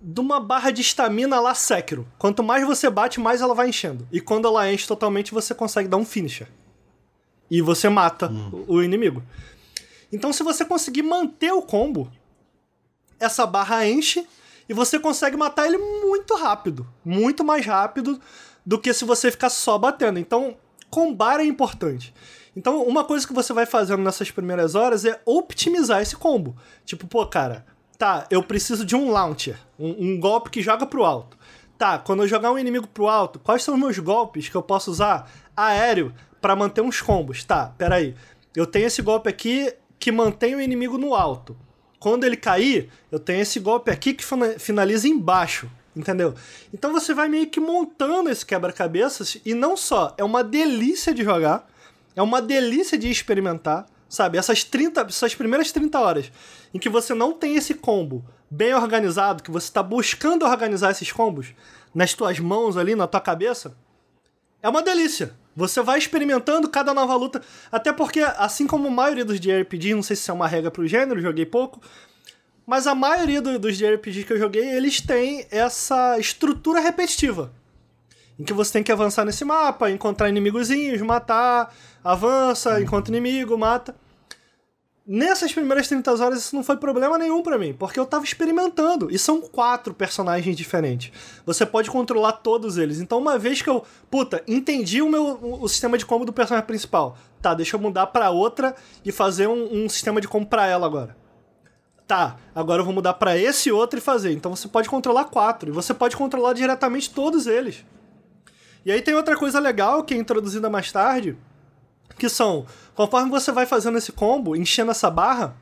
de 0.00 0.20
uma 0.20 0.38
barra 0.38 0.70
de 0.70 0.82
estamina 0.82 1.40
lá 1.40 1.56
Sekiro. 1.56 2.06
Quanto 2.16 2.40
mais 2.40 2.64
você 2.64 2.88
bate, 2.88 3.18
mais 3.18 3.40
ela 3.40 3.52
vai 3.52 3.68
enchendo. 3.68 4.06
E 4.12 4.20
quando 4.20 4.46
ela 4.46 4.72
enche 4.72 4.86
totalmente, 4.86 5.34
você 5.34 5.56
consegue 5.56 5.88
dar 5.88 5.96
um 5.96 6.04
finisher. 6.04 6.46
E 7.50 7.60
você 7.60 7.88
mata 7.88 8.30
hum. 8.30 8.64
o 8.68 8.80
inimigo. 8.80 9.24
Então, 10.12 10.32
se 10.32 10.44
você 10.44 10.64
conseguir 10.64 11.02
manter 11.02 11.50
o 11.50 11.62
combo, 11.62 12.08
essa 13.18 13.44
barra 13.44 13.88
enche 13.88 14.24
e 14.68 14.72
você 14.72 15.00
consegue 15.00 15.36
matar 15.36 15.66
ele 15.66 15.78
muito 15.78 16.36
rápido. 16.36 16.86
Muito 17.04 17.42
mais 17.42 17.66
rápido 17.66 18.20
do 18.64 18.78
que 18.78 18.94
se 18.94 19.04
você 19.04 19.32
ficar 19.32 19.50
só 19.50 19.76
batendo. 19.76 20.20
Então, 20.20 20.56
combar 20.88 21.40
é 21.40 21.44
importante. 21.44 22.14
Então, 22.58 22.82
uma 22.82 23.04
coisa 23.04 23.24
que 23.24 23.32
você 23.32 23.52
vai 23.52 23.66
fazendo 23.66 24.02
nessas 24.02 24.32
primeiras 24.32 24.74
horas 24.74 25.04
é 25.04 25.20
optimizar 25.24 26.02
esse 26.02 26.16
combo. 26.16 26.56
Tipo, 26.84 27.06
pô, 27.06 27.24
cara, 27.24 27.64
tá, 27.96 28.26
eu 28.32 28.42
preciso 28.42 28.84
de 28.84 28.96
um 28.96 29.12
launcher, 29.12 29.56
um, 29.78 29.90
um 29.90 30.18
golpe 30.18 30.50
que 30.50 30.60
joga 30.60 30.84
pro 30.84 31.04
alto. 31.04 31.38
Tá, 31.78 32.00
quando 32.00 32.24
eu 32.24 32.28
jogar 32.28 32.50
um 32.50 32.58
inimigo 32.58 32.88
pro 32.88 33.06
alto, 33.06 33.38
quais 33.38 33.62
são 33.62 33.74
os 33.74 33.80
meus 33.80 33.96
golpes 34.00 34.48
que 34.48 34.56
eu 34.56 34.62
posso 34.62 34.90
usar 34.90 35.30
aéreo 35.56 36.12
para 36.40 36.56
manter 36.56 36.80
uns 36.80 37.00
combos? 37.00 37.44
Tá, 37.44 37.72
peraí. 37.78 38.16
Eu 38.56 38.66
tenho 38.66 38.86
esse 38.88 39.02
golpe 39.02 39.30
aqui 39.30 39.72
que 39.96 40.10
mantém 40.10 40.56
o 40.56 40.60
inimigo 40.60 40.98
no 40.98 41.14
alto. 41.14 41.56
Quando 42.00 42.24
ele 42.24 42.36
cair, 42.36 42.90
eu 43.08 43.20
tenho 43.20 43.40
esse 43.40 43.60
golpe 43.60 43.88
aqui 43.88 44.14
que 44.14 44.24
finaliza 44.58 45.06
embaixo 45.06 45.70
entendeu? 45.96 46.32
Então 46.72 46.92
você 46.92 47.12
vai 47.12 47.28
meio 47.28 47.48
que 47.48 47.58
montando 47.58 48.30
esse 48.30 48.46
quebra-cabeças 48.46 49.38
e 49.44 49.52
não 49.52 49.76
só 49.76 50.14
é 50.16 50.22
uma 50.22 50.44
delícia 50.44 51.12
de 51.12 51.24
jogar, 51.24 51.66
é 52.18 52.22
uma 52.22 52.42
delícia 52.42 52.98
de 52.98 53.08
experimentar, 53.08 53.86
sabe? 54.08 54.38
Essas 54.38 54.64
30, 54.64 55.02
essas 55.02 55.36
primeiras 55.36 55.70
30 55.70 56.00
horas 56.00 56.32
em 56.74 56.78
que 56.78 56.88
você 56.88 57.14
não 57.14 57.32
tem 57.32 57.54
esse 57.54 57.74
combo 57.74 58.24
bem 58.50 58.74
organizado, 58.74 59.40
que 59.40 59.52
você 59.52 59.68
está 59.68 59.84
buscando 59.84 60.44
organizar 60.44 60.90
esses 60.90 61.12
combos 61.12 61.54
nas 61.94 62.14
tuas 62.14 62.40
mãos 62.40 62.76
ali, 62.76 62.96
na 62.96 63.06
tua 63.06 63.20
cabeça, 63.20 63.76
é 64.60 64.68
uma 64.68 64.82
delícia. 64.82 65.32
Você 65.54 65.80
vai 65.80 65.96
experimentando 65.96 66.68
cada 66.68 66.92
nova 66.92 67.14
luta, 67.14 67.40
até 67.70 67.92
porque, 67.92 68.20
assim 68.20 68.66
como 68.66 68.88
a 68.88 68.90
maioria 68.90 69.24
dos 69.24 69.38
JRPG, 69.38 69.94
não 69.94 70.02
sei 70.02 70.16
se 70.16 70.28
é 70.28 70.34
uma 70.34 70.48
regra 70.48 70.72
pro 70.72 70.88
gênero, 70.88 71.20
joguei 71.20 71.46
pouco, 71.46 71.80
mas 72.66 72.88
a 72.88 72.96
maioria 72.96 73.40
do, 73.40 73.60
dos 73.60 73.78
JRPGs 73.78 74.24
que 74.24 74.32
eu 74.32 74.38
joguei, 74.40 74.68
eles 74.68 75.00
têm 75.00 75.46
essa 75.52 76.18
estrutura 76.18 76.80
repetitiva 76.80 77.52
em 78.38 78.44
que 78.44 78.52
você 78.52 78.72
tem 78.72 78.82
que 78.82 78.92
avançar 78.92 79.24
nesse 79.24 79.44
mapa, 79.44 79.90
encontrar 79.90 80.28
inimigozinhos, 80.28 81.00
matar, 81.02 81.74
avança, 82.04 82.80
encontra 82.80 83.14
inimigo, 83.14 83.58
mata. 83.58 83.94
Nessas 85.10 85.50
primeiras 85.50 85.88
30 85.88 86.22
horas 86.22 86.38
isso 86.38 86.54
não 86.54 86.62
foi 86.62 86.76
problema 86.76 87.16
nenhum 87.16 87.42
para 87.42 87.56
mim, 87.56 87.72
porque 87.72 87.98
eu 87.98 88.04
tava 88.04 88.24
experimentando. 88.24 89.10
E 89.10 89.18
são 89.18 89.40
quatro 89.40 89.94
personagens 89.94 90.54
diferentes. 90.54 91.10
Você 91.46 91.64
pode 91.64 91.90
controlar 91.90 92.32
todos 92.32 92.76
eles. 92.76 93.00
Então, 93.00 93.18
uma 93.18 93.38
vez 93.38 93.62
que 93.62 93.70
eu, 93.70 93.82
puta, 94.10 94.44
entendi 94.46 95.00
o 95.00 95.08
meu 95.08 95.38
o 95.62 95.66
sistema 95.66 95.96
de 95.96 96.04
combo 96.04 96.26
do 96.26 96.32
personagem 96.32 96.66
principal. 96.66 97.16
Tá, 97.40 97.54
deixa 97.54 97.76
eu 97.76 97.80
mudar 97.80 98.08
para 98.08 98.30
outra 98.30 98.76
e 99.02 99.10
fazer 99.10 99.48
um, 99.48 99.84
um 99.84 99.88
sistema 99.88 100.20
de 100.20 100.28
combo 100.28 100.46
pra 100.46 100.66
ela 100.66 100.84
agora. 100.84 101.16
Tá, 102.06 102.36
agora 102.54 102.82
eu 102.82 102.84
vou 102.84 102.92
mudar 102.92 103.14
para 103.14 103.36
esse 103.38 103.72
outro 103.72 103.98
e 103.98 104.02
fazer. 104.02 104.32
Então 104.32 104.54
você 104.54 104.68
pode 104.68 104.90
controlar 104.90 105.24
quatro. 105.24 105.70
E 105.70 105.72
você 105.72 105.94
pode 105.94 106.18
controlar 106.18 106.52
diretamente 106.52 107.08
todos 107.08 107.46
eles. 107.46 107.82
E 108.88 108.90
aí 108.90 109.02
tem 109.02 109.14
outra 109.14 109.36
coisa 109.36 109.60
legal 109.60 110.02
que 110.02 110.14
é 110.14 110.16
introduzida 110.16 110.70
mais 110.70 110.90
tarde, 110.90 111.36
que 112.18 112.26
são, 112.26 112.64
conforme 112.94 113.30
você 113.30 113.52
vai 113.52 113.66
fazendo 113.66 113.98
esse 113.98 114.10
combo, 114.12 114.56
enchendo 114.56 114.90
essa 114.90 115.10
barra, 115.10 115.54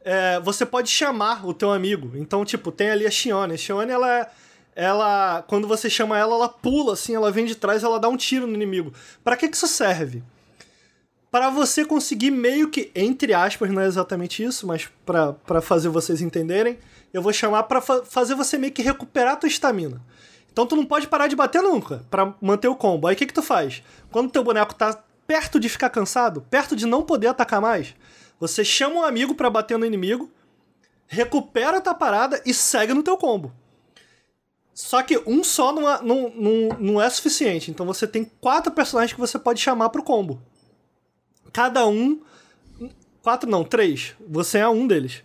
é, 0.00 0.40
você 0.40 0.64
pode 0.64 0.88
chamar 0.88 1.46
o 1.46 1.52
teu 1.52 1.70
amigo. 1.70 2.12
Então, 2.14 2.46
tipo, 2.46 2.72
tem 2.72 2.88
ali 2.88 3.06
a 3.06 3.10
Shione. 3.10 3.52
A 3.52 3.56
Shione, 3.58 3.92
ela, 3.92 4.26
ela, 4.74 5.44
quando 5.46 5.68
você 5.68 5.90
chama 5.90 6.16
ela, 6.16 6.36
ela 6.36 6.48
pula, 6.48 6.94
assim, 6.94 7.14
ela 7.14 7.30
vem 7.30 7.44
de 7.44 7.54
trás, 7.54 7.84
ela 7.84 8.00
dá 8.00 8.08
um 8.08 8.16
tiro 8.16 8.46
no 8.46 8.54
inimigo. 8.54 8.94
Para 9.22 9.36
que 9.36 9.46
que 9.46 9.54
isso 9.54 9.68
serve? 9.68 10.22
Para 11.30 11.50
você 11.50 11.84
conseguir 11.84 12.30
meio 12.30 12.70
que, 12.70 12.90
entre 12.94 13.34
aspas, 13.34 13.70
não 13.70 13.82
é 13.82 13.86
exatamente 13.86 14.42
isso, 14.42 14.66
mas 14.66 14.88
para 15.04 15.60
fazer 15.60 15.90
vocês 15.90 16.22
entenderem, 16.22 16.78
eu 17.12 17.20
vou 17.20 17.30
chamar 17.30 17.64
para 17.64 17.82
fa 17.82 18.02
fazer 18.06 18.34
você 18.34 18.56
meio 18.56 18.72
que 18.72 18.80
recuperar 18.80 19.34
a 19.34 19.36
tua 19.36 19.48
estamina. 19.48 20.00
Então 20.58 20.66
tu 20.66 20.74
não 20.74 20.84
pode 20.84 21.06
parar 21.06 21.28
de 21.28 21.36
bater 21.36 21.62
nunca 21.62 22.04
para 22.10 22.34
manter 22.40 22.66
o 22.66 22.74
combo. 22.74 23.06
Aí 23.06 23.14
o 23.14 23.16
que 23.16 23.26
que 23.26 23.32
tu 23.32 23.42
faz? 23.42 23.80
Quando 24.10 24.28
teu 24.28 24.42
boneco 24.42 24.74
tá 24.74 25.04
perto 25.24 25.60
de 25.60 25.68
ficar 25.68 25.88
cansado, 25.88 26.44
perto 26.50 26.74
de 26.74 26.84
não 26.84 27.00
poder 27.00 27.28
atacar 27.28 27.60
mais, 27.60 27.94
você 28.40 28.64
chama 28.64 28.96
um 28.96 29.04
amigo 29.04 29.36
para 29.36 29.48
bater 29.48 29.78
no 29.78 29.86
inimigo, 29.86 30.28
recupera 31.06 31.78
a 31.78 31.80
tua 31.80 31.94
parada 31.94 32.42
e 32.44 32.52
segue 32.52 32.92
no 32.92 33.04
teu 33.04 33.16
combo. 33.16 33.52
Só 34.74 35.00
que 35.00 35.22
um 35.28 35.44
só 35.44 35.72
não 35.72 35.88
é, 35.88 36.02
não, 36.02 36.32
não, 36.34 36.68
não 36.80 37.00
é 37.00 37.08
suficiente. 37.08 37.70
Então 37.70 37.86
você 37.86 38.04
tem 38.04 38.24
quatro 38.40 38.72
personagens 38.72 39.12
que 39.12 39.20
você 39.20 39.38
pode 39.38 39.60
chamar 39.60 39.90
pro 39.90 40.02
combo. 40.02 40.42
Cada 41.52 41.86
um. 41.86 42.20
Quatro 43.22 43.48
não, 43.48 43.62
três. 43.62 44.16
Você 44.28 44.58
é 44.58 44.68
um 44.68 44.88
deles 44.88 45.22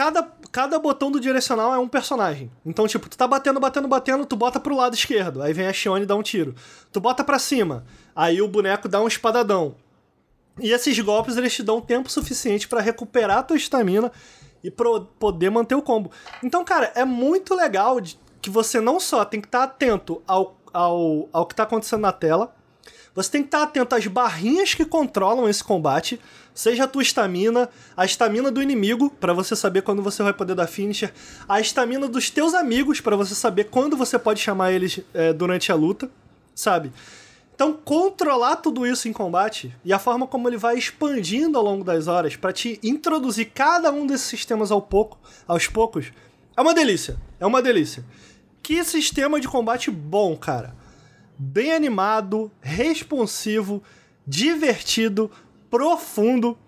cada, 0.00 0.22
cada 0.50 0.78
botão 0.78 1.10
do 1.10 1.20
direcional 1.20 1.74
é 1.74 1.78
um 1.78 1.86
personagem. 1.86 2.50
Então, 2.64 2.86
tipo, 2.86 3.06
tu 3.06 3.18
tá 3.18 3.28
batendo, 3.28 3.60
batendo, 3.60 3.86
batendo, 3.86 4.24
tu 4.24 4.34
bota 4.34 4.58
pro 4.58 4.74
lado 4.74 4.94
esquerdo, 4.94 5.42
aí 5.42 5.52
vem 5.52 5.66
a 5.66 5.74
Shione 5.74 6.04
e 6.04 6.06
dá 6.06 6.16
um 6.16 6.22
tiro. 6.22 6.54
Tu 6.90 6.98
bota 6.98 7.22
pra 7.22 7.38
cima, 7.38 7.84
aí 8.16 8.40
o 8.40 8.48
boneco 8.48 8.88
dá 8.88 8.98
um 8.98 9.06
espadadão. 9.06 9.74
E 10.58 10.72
esses 10.72 10.98
golpes, 11.00 11.36
eles 11.36 11.54
te 11.54 11.62
dão 11.62 11.82
tempo 11.82 12.10
suficiente 12.10 12.66
para 12.66 12.80
recuperar 12.80 13.40
a 13.40 13.42
tua 13.42 13.58
estamina 13.58 14.10
e 14.64 14.70
pro, 14.70 15.02
poder 15.18 15.50
manter 15.50 15.74
o 15.74 15.82
combo. 15.82 16.10
Então, 16.42 16.64
cara, 16.64 16.90
é 16.94 17.04
muito 17.04 17.54
legal 17.54 17.98
que 18.40 18.48
você 18.48 18.80
não 18.80 18.98
só 18.98 19.22
tem 19.22 19.38
que 19.38 19.48
estar 19.48 19.58
tá 19.58 19.64
atento 19.64 20.22
ao, 20.26 20.56
ao, 20.72 21.28
ao 21.30 21.44
que 21.44 21.54
tá 21.54 21.64
acontecendo 21.64 22.00
na 22.00 22.12
tela, 22.12 22.56
você 23.22 23.30
tem 23.30 23.42
que 23.42 23.48
estar 23.48 23.62
atento 23.62 23.94
às 23.94 24.06
barrinhas 24.06 24.74
que 24.74 24.84
controlam 24.84 25.48
esse 25.48 25.62
combate, 25.62 26.18
seja 26.54 26.84
a 26.84 26.88
tua 26.88 27.02
estamina, 27.02 27.68
a 27.96 28.04
estamina 28.04 28.50
do 28.50 28.62
inimigo, 28.62 29.10
para 29.10 29.34
você 29.34 29.54
saber 29.54 29.82
quando 29.82 30.02
você 30.02 30.22
vai 30.22 30.32
poder 30.32 30.54
dar 30.54 30.66
finisher, 30.66 31.12
a 31.48 31.60
estamina 31.60 32.08
dos 32.08 32.30
teus 32.30 32.54
amigos, 32.54 33.00
para 33.00 33.16
você 33.16 33.34
saber 33.34 33.64
quando 33.64 33.96
você 33.96 34.18
pode 34.18 34.40
chamar 34.40 34.72
eles 34.72 35.00
é, 35.12 35.32
durante 35.32 35.70
a 35.70 35.74
luta, 35.74 36.10
sabe? 36.54 36.92
Então, 37.54 37.74
controlar 37.74 38.56
tudo 38.56 38.86
isso 38.86 39.06
em 39.06 39.12
combate 39.12 39.74
e 39.84 39.92
a 39.92 39.98
forma 39.98 40.26
como 40.26 40.48
ele 40.48 40.56
vai 40.56 40.78
expandindo 40.78 41.58
ao 41.58 41.64
longo 41.64 41.84
das 41.84 42.08
horas 42.08 42.34
para 42.34 42.54
te 42.54 42.80
introduzir 42.82 43.50
cada 43.54 43.92
um 43.92 44.06
desses 44.06 44.26
sistemas 44.26 44.70
ao 44.70 44.80
pouco, 44.80 45.18
aos 45.46 45.66
poucos, 45.66 46.10
é 46.56 46.60
uma 46.62 46.72
delícia. 46.72 47.18
É 47.38 47.44
uma 47.44 47.60
delícia. 47.60 48.02
Que 48.62 48.82
sistema 48.82 49.38
de 49.38 49.46
combate 49.46 49.90
bom, 49.90 50.34
cara 50.36 50.79
bem 51.42 51.72
animado, 51.72 52.52
responsivo, 52.60 53.82
divertido, 54.26 55.30
profundo, 55.70 56.58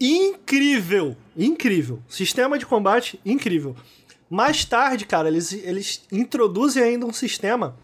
incrível. 0.00 1.16
Incrível. 1.36 2.02
Sistema 2.08 2.58
de 2.58 2.66
combate 2.66 3.20
incrível. 3.24 3.76
Mais 4.28 4.64
tarde, 4.64 5.06
cara, 5.06 5.28
eles, 5.28 5.52
eles 5.52 6.02
introduzem 6.10 6.82
ainda 6.82 7.06
um 7.06 7.12
sistema 7.12 7.76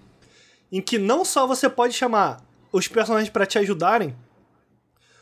em 0.72 0.80
que 0.80 0.98
não 0.98 1.24
só 1.24 1.46
você 1.46 1.68
pode 1.68 1.94
chamar 1.94 2.44
os 2.72 2.88
personagens 2.88 3.30
para 3.30 3.46
te 3.46 3.58
ajudarem, 3.58 4.16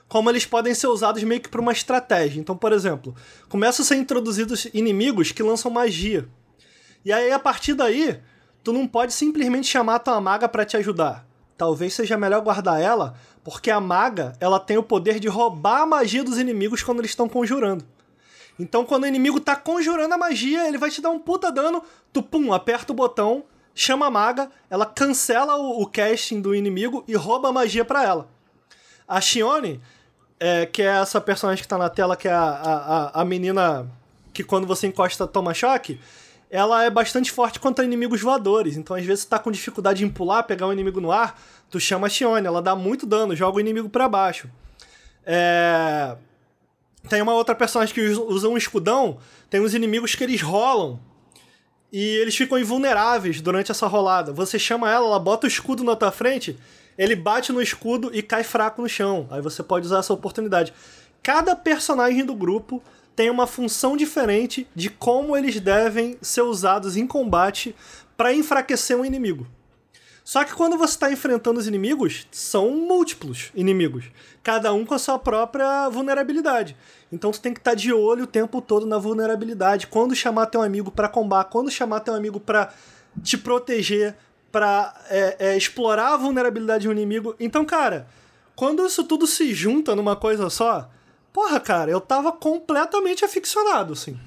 como 0.09 0.31
eles 0.31 0.47
podem 0.47 0.75
ser 0.75 0.87
usados 0.87 1.23
meio 1.23 1.43
que 1.43 1.51
para 1.51 1.61
uma 1.61 1.73
estratégia. 1.73 2.41
Então, 2.41 2.57
por 2.57 2.73
exemplo, 2.73 3.15
começam 3.47 3.85
a 3.85 3.87
ser 3.87 3.97
introduzidos 3.97 4.69
inimigos 4.73 5.33
que 5.33 5.43
lançam 5.43 5.71
magia. 5.71 6.27
E 7.05 7.13
aí, 7.13 7.31
a 7.31 7.39
partir 7.39 7.75
daí, 7.75 8.19
tu 8.63 8.73
não 8.73 8.87
pode 8.87 9.13
simplesmente 9.13 9.67
chamar 9.67 9.99
tua 9.99 10.21
maga 10.21 10.49
para 10.49 10.65
te 10.65 10.77
ajudar. 10.77 11.27
Talvez 11.57 11.95
seja 11.95 12.17
melhor 12.17 12.41
guardar 12.41 12.81
ela, 12.81 13.15
porque 13.45 13.71
a 13.71 13.81
maga 13.81 14.33
ela 14.41 14.59
tem 14.59 14.79
o 14.79 14.83
poder 14.83 15.21
de 15.21 15.29
roubar 15.29 15.83
a 15.83 15.87
magia 15.87 16.25
dos 16.25 16.39
inimigos 16.39 16.83
quando 16.83 17.01
eles 17.01 17.11
estão 17.11 17.29
conjurando. 17.29 17.85
Então, 18.59 18.85
quando 18.85 19.05
o 19.05 19.07
inimigo 19.07 19.41
tá 19.41 19.57
conjurando 19.57 20.13
a 20.13 20.19
magia, 20.19 20.69
ele 20.69 20.77
vai 20.77 20.91
te 20.91 21.01
dar 21.01 21.11
um 21.11 21.19
puta 21.19 21.51
dano, 21.51 21.83
tu 22.13 22.23
pum, 22.23 22.53
aperta 22.53 22.93
o 22.93 22.95
botão, 22.95 23.45
chama 23.75 24.07
a 24.07 24.11
maga, 24.11 24.51
ela 24.69 24.85
cancela 24.85 25.57
o, 25.57 25.83
o 25.83 25.87
casting 25.87 26.41
do 26.41 26.55
inimigo 26.55 27.03
e 27.09 27.15
rouba 27.15 27.49
a 27.49 27.53
magia 27.53 27.85
para 27.85 28.05
ela. 28.05 28.29
A 29.09 29.21
Shione, 29.21 29.81
é, 30.39 30.67
que 30.67 30.83
é 30.83 31.01
essa 31.01 31.21
personagem 31.21 31.63
que 31.63 31.69
tá 31.69 31.79
na 31.79 31.89
tela, 31.89 32.17
que 32.17 32.29
é 32.29 32.33
a, 32.33 33.11
a, 33.15 33.23
a 33.23 33.25
menina 33.25 33.91
que 34.33 34.45
quando 34.45 34.67
você 34.67 34.87
encosta 34.87 35.27
toma 35.27 35.55
choque, 35.55 36.01
ela 36.51 36.85
é 36.85 36.91
bastante 36.91 37.31
forte 37.31 37.61
contra 37.61 37.85
inimigos 37.85 38.21
voadores. 38.21 38.77
Então, 38.77 38.97
às 38.97 39.05
vezes, 39.05 39.23
você 39.23 39.29
tá 39.29 39.39
com 39.39 39.51
dificuldade 39.51 40.05
em 40.05 40.09
pular, 40.09 40.43
pegar 40.43 40.67
um 40.67 40.73
inimigo 40.73 41.01
no 41.01 41.13
ar, 41.13 41.41
tu 41.71 41.79
chama 41.79 42.07
a 42.07 42.11
Shione, 42.11 42.47
ela 42.47 42.61
dá 42.61 42.75
muito 42.75 43.07
dano, 43.07 43.37
joga 43.37 43.57
o 43.57 43.61
inimigo 43.61 43.89
para 43.89 44.09
baixo. 44.09 44.51
É... 45.25 46.17
Tem 47.09 47.23
uma 47.23 47.33
outra 47.33 47.55
personagem 47.55 47.95
que 47.95 48.01
usa 48.01 48.49
um 48.49 48.57
escudão, 48.57 49.19
tem 49.49 49.61
uns 49.61 49.73
inimigos 49.73 50.15
que 50.15 50.25
eles 50.25 50.43
rolam 50.43 51.01
e 51.91 51.99
eles 51.99 52.37
ficam 52.37 52.59
invulneráveis 52.59 53.41
durante 53.41 53.71
essa 53.71 53.87
rolada. 53.87 54.33
Você 54.33 54.59
chama 54.59 54.91
ela, 54.91 55.07
ela 55.07 55.19
bota 55.19 55.47
o 55.47 55.49
escudo 55.49 55.83
na 55.83 55.97
tua 55.97 56.13
frente 56.13 56.59
ele 57.01 57.17
bate 57.17 57.51
no 57.51 57.63
escudo 57.63 58.11
e 58.13 58.23
cai 58.23 58.45
fraco 58.45 58.83
no 58.83 58.89
chão. 58.89 59.27
Aí 59.31 59.41
você 59.41 59.63
pode 59.63 59.87
usar 59.87 60.01
essa 60.01 60.13
oportunidade. 60.13 60.75
Cada 61.23 61.57
personagem 61.57 62.27
do 62.27 62.35
grupo 62.35 62.83
tem 63.21 63.29
uma 63.29 63.47
função 63.47 63.99
diferente 63.99 64.67
de 64.75 64.89
como 64.89 65.37
eles 65.37 65.61
devem 65.61 66.17
ser 66.23 66.41
usados 66.41 66.97
em 66.97 67.07
combate 67.07 67.77
para 68.17 68.33
enfraquecer 68.33 68.97
um 68.97 69.05
inimigo. 69.05 69.47
Só 70.25 70.43
que 70.43 70.55
quando 70.55 70.79
você 70.79 70.95
está 70.95 71.13
enfrentando 71.13 71.61
os 71.61 71.67
inimigos, 71.67 72.27
são 72.31 72.71
múltiplos 72.71 73.51
inimigos, 73.55 74.07
cada 74.43 74.73
um 74.73 74.87
com 74.87 74.95
a 74.95 74.99
sua 74.99 75.19
própria 75.19 75.87
vulnerabilidade. 75.91 76.75
Então 77.13 77.31
tu 77.31 77.43
tem 77.43 77.53
que 77.53 77.61
estar 77.61 77.73
tá 77.73 77.77
de 77.77 77.93
olho 77.93 78.25
o 78.25 78.27
tempo 78.27 78.59
todo 78.63 78.87
na 78.87 78.97
vulnerabilidade, 78.97 79.89
quando 79.89 80.17
chamar 80.17 80.47
teu 80.47 80.63
amigo 80.63 80.91
para 80.91 81.07
combar, 81.07 81.45
quando 81.45 81.71
chamar 81.71 82.01
teu 82.01 82.15
amigo 82.15 82.41
para 82.41 82.73
te 83.23 83.37
proteger, 83.37 84.17
para 84.51 84.95
é, 85.11 85.37
é, 85.39 85.57
explorar 85.59 86.15
a 86.15 86.17
vulnerabilidade 86.17 86.87
do 86.87 86.93
inimigo. 86.93 87.37
Então, 87.39 87.67
cara, 87.67 88.09
quando 88.57 88.87
isso 88.87 89.05
tudo 89.05 89.27
se 89.27 89.53
junta 89.53 89.95
numa 89.95 90.17
coisa 90.17 90.49
só, 90.49 90.89
porra, 91.33 91.61
cara, 91.61 91.91
eu 91.91 92.01
tava 92.01 92.33
completamente 92.33 93.25
aficionado, 93.25 93.93
assim. 93.93 94.19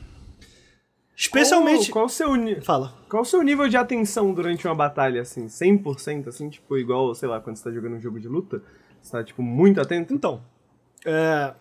Especialmente. 1.15 1.91
Qual, 1.91 2.03
qual 2.03 2.05
o 2.05 2.09
seu 2.09 2.35
nível? 2.35 2.63
Fala. 2.63 2.93
Qual 3.09 3.21
o 3.21 3.25
seu 3.25 3.41
nível 3.41 3.67
de 3.69 3.77
atenção 3.77 4.33
durante 4.33 4.67
uma 4.67 4.75
batalha, 4.75 5.21
assim? 5.21 5.45
100%, 5.45 6.27
assim? 6.27 6.49
Tipo, 6.49 6.77
igual, 6.77 7.13
sei 7.13 7.29
lá, 7.29 7.39
quando 7.39 7.57
você 7.57 7.63
tá 7.63 7.71
jogando 7.71 7.95
um 7.95 8.01
jogo 8.01 8.19
de 8.19 8.27
luta? 8.27 8.63
Você 9.01 9.11
tá, 9.11 9.23
tipo, 9.23 9.41
muito 9.41 9.79
atento? 9.79 10.13
Então. 10.13 10.43
É. 11.05 11.53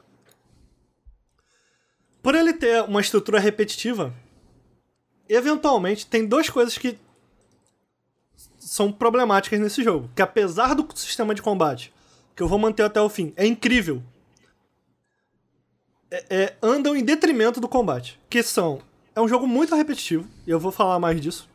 Por 2.23 2.35
ele 2.35 2.52
ter 2.52 2.82
uma 2.85 3.01
estrutura 3.01 3.39
repetitiva, 3.39 4.14
eventualmente 5.28 6.06
tem 6.06 6.27
duas 6.27 6.48
coisas 6.48 6.78
que 6.78 6.97
são 8.59 8.93
problemáticas 8.93 9.60
nesse 9.60 9.82
jogo. 9.82 10.09
Que 10.14 10.23
apesar 10.23 10.74
do 10.74 10.86
sistema 10.97 11.35
de 11.35 11.43
combate, 11.43 11.93
que 12.35 12.43
eu 12.43 12.48
vou 12.48 12.59
manter 12.59 12.85
até 12.85 13.01
o 13.01 13.09
fim, 13.09 13.32
é 13.36 13.44
incrível. 13.44 14.02
É, 16.12 16.24
é, 16.28 16.56
andam 16.62 16.94
em 16.94 17.02
detrimento 17.02 17.59
do 17.59 17.66
combate. 17.66 18.20
Que 18.28 18.43
são. 18.43 18.82
É 19.14 19.20
um 19.20 19.26
jogo 19.26 19.47
muito 19.47 19.74
repetitivo, 19.74 20.28
e 20.47 20.51
eu 20.51 20.60
vou 20.60 20.70
falar 20.70 20.98
mais 20.98 21.18
disso. 21.18 21.48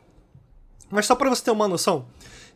Mas 0.90 1.06
só 1.06 1.14
pra 1.14 1.28
você 1.28 1.44
ter 1.44 1.52
uma 1.52 1.68
noção, 1.68 2.06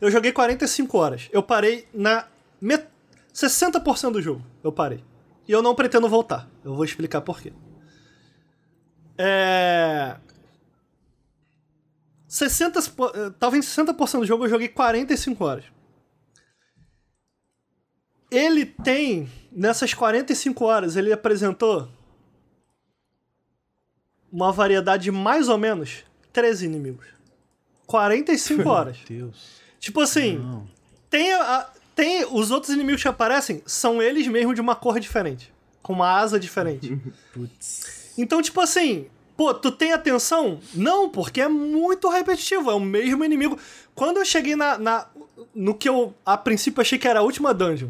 eu 0.01 0.11
joguei 0.11 0.33
45 0.33 0.97
horas. 0.97 1.29
Eu 1.31 1.41
parei 1.41 1.87
na 1.93 2.27
met... 2.59 2.87
60% 3.33 4.11
do 4.11 4.21
jogo. 4.21 4.43
Eu 4.61 4.71
parei. 4.71 5.01
E 5.47 5.51
eu 5.51 5.61
não 5.61 5.73
pretendo 5.73 6.09
voltar. 6.09 6.49
Eu 6.63 6.75
vou 6.75 6.83
explicar 6.83 7.21
por 7.21 7.41
quê. 7.41 7.53
É. 9.17 10.17
60, 12.27 12.81
tava 13.39 13.57
em 13.57 13.61
60% 13.61 14.19
do 14.19 14.25
jogo, 14.25 14.45
eu 14.45 14.49
joguei 14.49 14.67
45 14.67 15.45
horas. 15.45 15.65
Ele 18.31 18.65
tem, 18.65 19.29
nessas 19.55 19.93
45 19.93 20.65
horas, 20.65 20.95
ele 20.95 21.11
apresentou 21.11 21.87
uma 24.31 24.51
variedade 24.51 25.03
de 25.03 25.11
mais 25.11 25.47
ou 25.47 25.57
menos 25.57 26.03
13 26.31 26.65
inimigos. 26.65 27.05
45 27.85 28.69
horas. 28.69 28.97
Meu 29.09 29.19
Deus. 29.19 29.61
Tipo 29.79 30.01
assim, 30.01 30.65
tem, 31.09 31.33
a, 31.33 31.69
tem 31.95 32.25
os 32.25 32.49
outros 32.49 32.73
inimigos 32.73 33.01
que 33.01 33.07
aparecem, 33.07 33.61
são 33.65 34.01
eles 34.01 34.27
mesmo 34.27 34.53
de 34.53 34.61
uma 34.61 34.75
cor 34.75 34.99
diferente. 34.99 35.53
Com 35.81 35.93
uma 35.93 36.09
asa 36.09 36.39
diferente. 36.39 36.97
Putz. 37.33 38.13
Então, 38.17 38.41
tipo 38.41 38.61
assim, 38.61 39.07
Pô, 39.35 39.53
tu 39.53 39.71
tem 39.71 39.91
atenção? 39.93 40.59
Não, 40.75 41.09
porque 41.09 41.41
é 41.41 41.47
muito 41.47 42.07
repetitivo, 42.07 42.69
é 42.69 42.75
o 42.75 42.79
mesmo 42.79 43.25
inimigo. 43.25 43.57
Quando 43.95 44.17
eu 44.17 44.25
cheguei 44.25 44.55
na, 44.55 44.77
na 44.77 45.07
no 45.55 45.73
que 45.73 45.89
eu 45.89 46.13
a 46.25 46.37
princípio 46.37 46.81
achei 46.81 46.99
que 46.99 47.07
era 47.07 47.19
a 47.19 47.23
última 47.23 47.53
dungeon, 47.53 47.89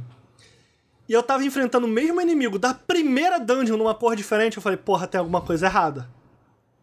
e 1.08 1.14
eu 1.14 1.22
tava 1.22 1.44
enfrentando 1.44 1.86
o 1.86 1.90
mesmo 1.90 2.22
inimigo 2.22 2.58
da 2.58 2.74
primeira 2.74 3.40
dungeon 3.40 3.78
numa 3.78 3.94
cor 3.94 4.16
diferente, 4.16 4.58
eu 4.58 4.64
falei, 4.64 4.78
porra, 4.78 5.08
tem 5.08 5.20
alguma 5.20 5.42
coisa 5.42 5.66
errada. 5.66 6.10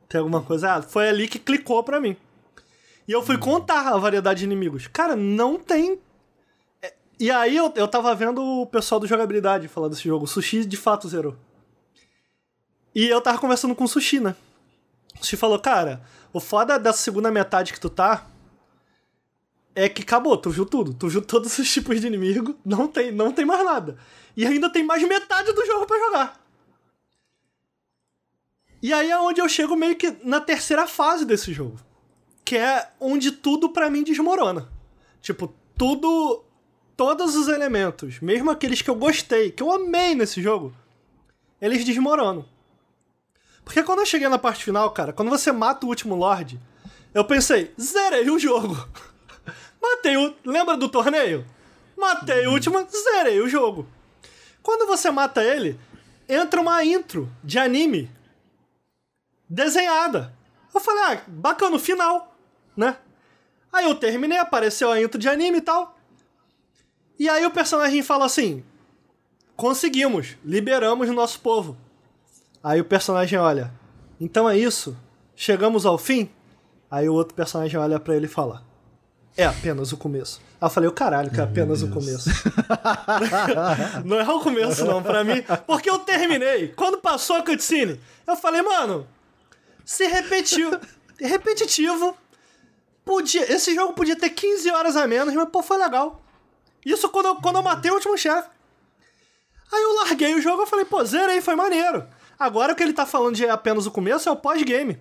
Tem 0.08 0.18
alguma 0.18 0.42
coisa 0.42 0.66
errada. 0.66 0.86
Foi 0.86 1.08
ali 1.08 1.26
que 1.26 1.38
clicou 1.38 1.82
pra 1.82 2.00
mim. 2.00 2.16
E 3.08 3.12
eu 3.12 3.22
fui 3.22 3.38
contar 3.38 3.88
a 3.88 3.96
variedade 3.96 4.40
de 4.40 4.44
inimigos. 4.44 4.86
Cara, 4.86 5.16
não 5.16 5.58
tem. 5.58 5.98
É, 6.82 6.92
e 7.18 7.30
aí 7.30 7.56
eu, 7.56 7.72
eu 7.74 7.88
tava 7.88 8.14
vendo 8.14 8.42
o 8.42 8.66
pessoal 8.66 9.00
do 9.00 9.06
jogabilidade 9.06 9.68
falar 9.68 9.88
desse 9.88 10.04
jogo. 10.04 10.24
O 10.24 10.28
Sushi 10.28 10.64
de 10.64 10.76
fato 10.76 11.08
zerou. 11.08 11.36
E 12.94 13.08
eu 13.08 13.20
tava 13.20 13.38
conversando 13.38 13.74
com 13.74 13.84
o 13.84 13.88
Sushi, 13.88 14.20
né? 14.20 14.34
Você 15.20 15.36
falou, 15.36 15.58
cara, 15.58 16.02
o 16.32 16.40
foda 16.40 16.78
da 16.78 16.92
segunda 16.92 17.30
metade 17.30 17.72
que 17.72 17.80
tu 17.80 17.88
tá 17.88 18.26
é 19.74 19.88
que 19.88 20.02
acabou, 20.02 20.36
tu 20.36 20.50
viu 20.50 20.66
tudo. 20.66 20.94
Tu 20.94 21.08
viu 21.08 21.22
todos 21.22 21.58
os 21.58 21.70
tipos 21.72 22.00
de 22.00 22.06
inimigo, 22.06 22.56
não 22.64 22.88
tem, 22.88 23.12
não 23.12 23.32
tem 23.32 23.44
mais 23.44 23.64
nada. 23.64 23.98
E 24.36 24.46
ainda 24.46 24.70
tem 24.70 24.84
mais 24.84 25.02
metade 25.06 25.52
do 25.52 25.66
jogo 25.66 25.86
para 25.86 25.98
jogar. 25.98 26.40
E 28.82 28.92
aí 28.92 29.10
é 29.10 29.18
onde 29.18 29.40
eu 29.40 29.48
chego 29.48 29.76
meio 29.76 29.96
que 29.96 30.16
na 30.24 30.40
terceira 30.40 30.86
fase 30.86 31.24
desse 31.24 31.52
jogo. 31.52 31.78
Que 32.44 32.56
é 32.56 32.90
onde 32.98 33.30
tudo 33.30 33.68
para 33.68 33.90
mim 33.90 34.02
desmorona. 34.02 34.68
Tipo, 35.20 35.54
tudo. 35.76 36.44
Todos 36.96 37.34
os 37.34 37.48
elementos, 37.48 38.20
mesmo 38.20 38.50
aqueles 38.50 38.82
que 38.82 38.90
eu 38.90 38.94
gostei, 38.94 39.50
que 39.50 39.62
eu 39.62 39.72
amei 39.72 40.14
nesse 40.14 40.42
jogo, 40.42 40.70
eles 41.58 41.82
desmoronam. 41.82 42.44
Porque 43.64 43.82
quando 43.82 44.00
eu 44.00 44.06
cheguei 44.06 44.28
na 44.28 44.38
parte 44.38 44.62
final, 44.62 44.90
cara, 44.90 45.10
quando 45.10 45.30
você 45.30 45.50
mata 45.50 45.86
o 45.86 45.88
último 45.88 46.14
Lorde, 46.14 46.60
eu 47.14 47.24
pensei, 47.24 47.72
zerei 47.80 48.28
o 48.28 48.38
jogo. 48.38 48.76
Matei 49.80 50.16
o. 50.16 50.34
Lembra 50.44 50.76
do 50.76 50.88
torneio? 50.88 51.44
Matei 51.96 52.46
o 52.46 52.52
último, 52.52 52.86
zerei 52.88 53.40
o 53.40 53.48
jogo. 53.48 53.86
Quando 54.62 54.86
você 54.86 55.10
mata 55.10 55.42
ele, 55.42 55.78
entra 56.28 56.60
uma 56.60 56.84
intro 56.84 57.30
de 57.42 57.58
anime 57.58 58.10
desenhada. 59.48 60.32
Eu 60.72 60.80
falei, 60.80 61.02
ah, 61.02 61.22
bacana, 61.26 61.78
final, 61.78 62.36
né? 62.76 62.96
Aí 63.72 63.84
eu 63.84 63.94
terminei, 63.94 64.38
apareceu 64.38 64.90
a 64.90 65.00
intro 65.00 65.18
de 65.18 65.28
anime 65.28 65.58
e 65.58 65.62
tal. 65.62 65.96
E 67.18 67.28
aí 67.28 67.44
o 67.44 67.50
personagem 67.50 68.02
fala 68.02 68.24
assim: 68.24 68.64
conseguimos, 69.56 70.36
liberamos 70.44 71.08
o 71.08 71.12
nosso 71.12 71.40
povo. 71.40 71.76
Aí 72.62 72.80
o 72.80 72.84
personagem 72.84 73.38
olha, 73.38 73.72
então 74.20 74.48
é 74.48 74.56
isso? 74.56 74.96
Chegamos 75.34 75.86
ao 75.86 75.98
fim? 75.98 76.30
Aí 76.90 77.08
o 77.08 77.14
outro 77.14 77.34
personagem 77.34 77.78
olha 77.78 77.98
para 77.98 78.16
ele 78.16 78.26
e 78.26 78.28
fala, 78.28 78.64
é 79.36 79.44
apenas 79.44 79.92
o 79.92 79.96
começo. 79.96 80.40
Aí 80.60 80.66
eu 80.66 80.70
falei, 80.70 80.88
o 80.88 80.92
caralho, 80.92 81.30
que 81.30 81.40
é 81.40 81.42
apenas 81.42 81.82
o 81.82 81.90
começo. 81.90 82.28
não 84.04 84.20
é 84.20 84.28
o 84.28 84.40
começo, 84.40 84.84
não, 84.84 85.02
pra 85.02 85.24
mim. 85.24 85.42
Porque 85.66 85.88
eu 85.88 85.98
terminei. 86.00 86.68
Quando 86.68 86.98
passou 86.98 87.36
a 87.36 87.42
cutscene, 87.42 88.00
eu 88.26 88.36
falei, 88.36 88.60
mano, 88.62 89.06
se 89.84 90.06
repetiu. 90.06 90.70
repetitivo. 91.18 92.16
Podia, 93.04 93.50
esse 93.52 93.74
jogo 93.74 93.94
podia 93.94 94.14
ter 94.14 94.30
15 94.30 94.70
horas 94.70 94.96
a 94.96 95.06
menos, 95.06 95.34
mas 95.34 95.48
pô, 95.48 95.62
foi 95.62 95.78
legal. 95.78 96.22
Isso 96.84 97.08
quando 97.08 97.26
eu, 97.26 97.36
quando 97.36 97.56
eu 97.56 97.62
matei 97.62 97.90
o 97.90 97.94
último 97.94 98.16
chefe. 98.16 98.48
Aí 99.72 99.82
eu 99.82 99.94
larguei 99.94 100.34
o 100.34 100.40
jogo 100.40 100.64
e 100.64 100.66
falei, 100.66 100.84
pô, 100.84 101.04
zerei, 101.04 101.40
foi 101.40 101.54
maneiro. 101.54 102.06
Agora 102.38 102.72
o 102.72 102.76
que 102.76 102.82
ele 102.82 102.92
tá 102.92 103.06
falando 103.06 103.36
de 103.36 103.48
apenas 103.48 103.86
o 103.86 103.90
começo 103.90 104.28
é 104.28 104.32
o 104.32 104.36
pós-game. 104.36 105.00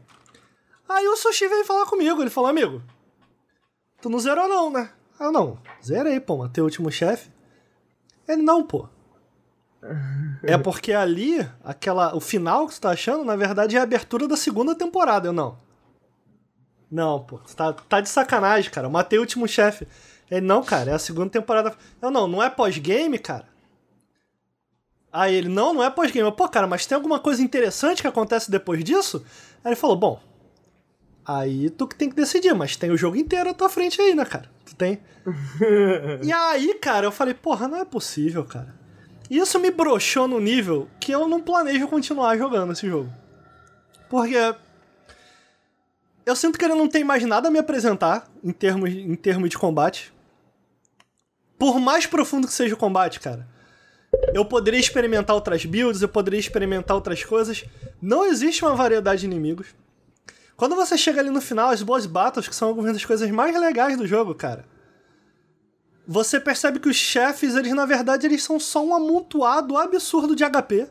Aí 0.87 1.07
o 1.07 1.15
Sushi 1.15 1.47
veio 1.47 1.65
falar 1.65 1.85
comigo, 1.85 2.21
ele 2.21 2.29
falou, 2.29 2.49
amigo, 2.49 2.81
tu 4.01 4.09
não 4.09 4.19
zerou 4.19 4.47
não, 4.47 4.71
né? 4.71 4.91
Ah, 5.19 5.31
não, 5.31 5.59
zerei, 5.83 6.19
pô, 6.19 6.37
matei 6.37 6.61
o 6.61 6.65
último 6.65 6.91
chefe. 6.91 7.29
Ele, 8.27 8.41
não, 8.41 8.63
pô. 8.63 8.87
é 10.43 10.57
porque 10.57 10.93
ali, 10.93 11.47
aquela, 11.63 12.15
o 12.15 12.19
final 12.19 12.67
que 12.67 12.73
você 12.73 12.81
tá 12.81 12.91
achando, 12.91 13.25
na 13.25 13.35
verdade 13.35 13.75
é 13.75 13.79
a 13.79 13.83
abertura 13.83 14.27
da 14.27 14.37
segunda 14.37 14.75
temporada, 14.75 15.27
eu 15.27 15.33
não. 15.33 15.57
Não, 16.91 17.19
pô, 17.19 17.39
tá, 17.55 17.73
tá 17.73 18.01
de 18.01 18.09
sacanagem, 18.09 18.71
cara. 18.71 18.87
Eu 18.87 18.91
matei 18.91 19.19
o 19.19 19.21
último 19.21 19.47
chefe. 19.47 19.87
Ele, 20.29 20.45
não, 20.45 20.63
cara, 20.63 20.91
é 20.91 20.93
a 20.93 20.99
segunda 20.99 21.29
temporada. 21.29 21.75
Eu, 22.01 22.09
não, 22.09 22.27
não 22.27 22.41
é 22.41 22.49
pós-game, 22.49 23.17
cara? 23.19 23.45
Aí 25.11 25.35
ele, 25.35 25.49
não, 25.49 25.73
não 25.73 25.83
é 25.83 25.89
pós-game. 25.89 26.31
Pô, 26.31 26.47
cara, 26.47 26.67
mas 26.67 26.85
tem 26.85 26.95
alguma 26.95 27.19
coisa 27.19 27.41
interessante 27.41 28.01
que 28.01 28.07
acontece 28.07 28.49
depois 28.49 28.83
disso? 28.83 29.23
Aí 29.63 29.71
ele 29.71 29.75
falou, 29.75 29.95
bom, 29.95 30.21
aí 31.37 31.69
tu 31.69 31.87
que 31.87 31.95
tem 31.95 32.09
que 32.09 32.15
decidir, 32.15 32.53
mas 32.55 32.75
tem 32.75 32.89
o 32.89 32.97
jogo 32.97 33.15
inteiro 33.15 33.49
à 33.49 33.53
tua 33.53 33.69
frente 33.69 34.01
aí, 34.01 34.15
né, 34.15 34.25
cara? 34.25 34.49
Tu 34.65 34.75
tem. 34.75 34.99
e 36.23 36.31
aí, 36.31 36.73
cara, 36.75 37.05
eu 37.05 37.11
falei, 37.11 37.35
porra, 37.35 37.67
não 37.67 37.77
é 37.77 37.85
possível, 37.85 38.43
cara. 38.43 38.73
Isso 39.29 39.59
me 39.59 39.69
broxou 39.69 40.27
no 40.27 40.39
nível 40.39 40.87
que 40.99 41.11
eu 41.11 41.27
não 41.27 41.39
planejo 41.39 41.87
continuar 41.87 42.35
jogando 42.35 42.73
esse 42.73 42.87
jogo. 42.87 43.13
Porque 44.09 44.55
eu 46.25 46.35
sinto 46.35 46.57
que 46.57 46.65
ele 46.65 46.73
não 46.73 46.87
tem 46.87 47.03
mais 47.03 47.23
nada 47.23 47.47
a 47.47 47.51
me 47.51 47.59
apresentar 47.59 48.27
em 48.43 48.51
termos, 48.51 48.89
em 48.89 49.15
termos 49.15 49.51
de 49.51 49.57
combate. 49.57 50.11
Por 51.59 51.79
mais 51.79 52.07
profundo 52.07 52.47
que 52.47 52.53
seja 52.53 52.73
o 52.73 52.77
combate, 52.77 53.19
cara. 53.19 53.47
Eu 54.33 54.43
poderia 54.43 54.79
experimentar 54.79 55.35
outras 55.35 55.63
builds, 55.63 56.01
eu 56.01 56.09
poderia 56.09 56.39
experimentar 56.39 56.95
outras 56.95 57.23
coisas. 57.23 57.65
Não 58.01 58.25
existe 58.25 58.65
uma 58.65 58.75
variedade 58.75 59.21
de 59.21 59.27
inimigos. 59.27 59.67
Quando 60.59 60.75
você 60.75 60.95
chega 60.95 61.19
ali 61.19 61.31
no 61.31 61.41
final, 61.41 61.71
as 61.71 61.81
boss 61.81 62.05
battles, 62.05 62.47
que 62.47 62.55
são 62.55 62.67
algumas 62.67 62.93
das 62.93 63.03
coisas 63.03 63.31
mais 63.31 63.59
legais 63.59 63.97
do 63.97 64.05
jogo, 64.05 64.35
cara 64.35 64.63
você 66.11 66.39
percebe 66.39 66.79
que 66.79 66.89
os 66.89 66.95
chefes, 66.95 67.55
eles 67.55 67.71
na 67.71 67.85
verdade, 67.85 68.25
eles 68.25 68.43
são 68.43 68.59
só 68.59 68.83
um 68.83 68.95
amontoado 68.95 69.77
absurdo 69.77 70.35
de 70.35 70.43
HP. 70.43 70.89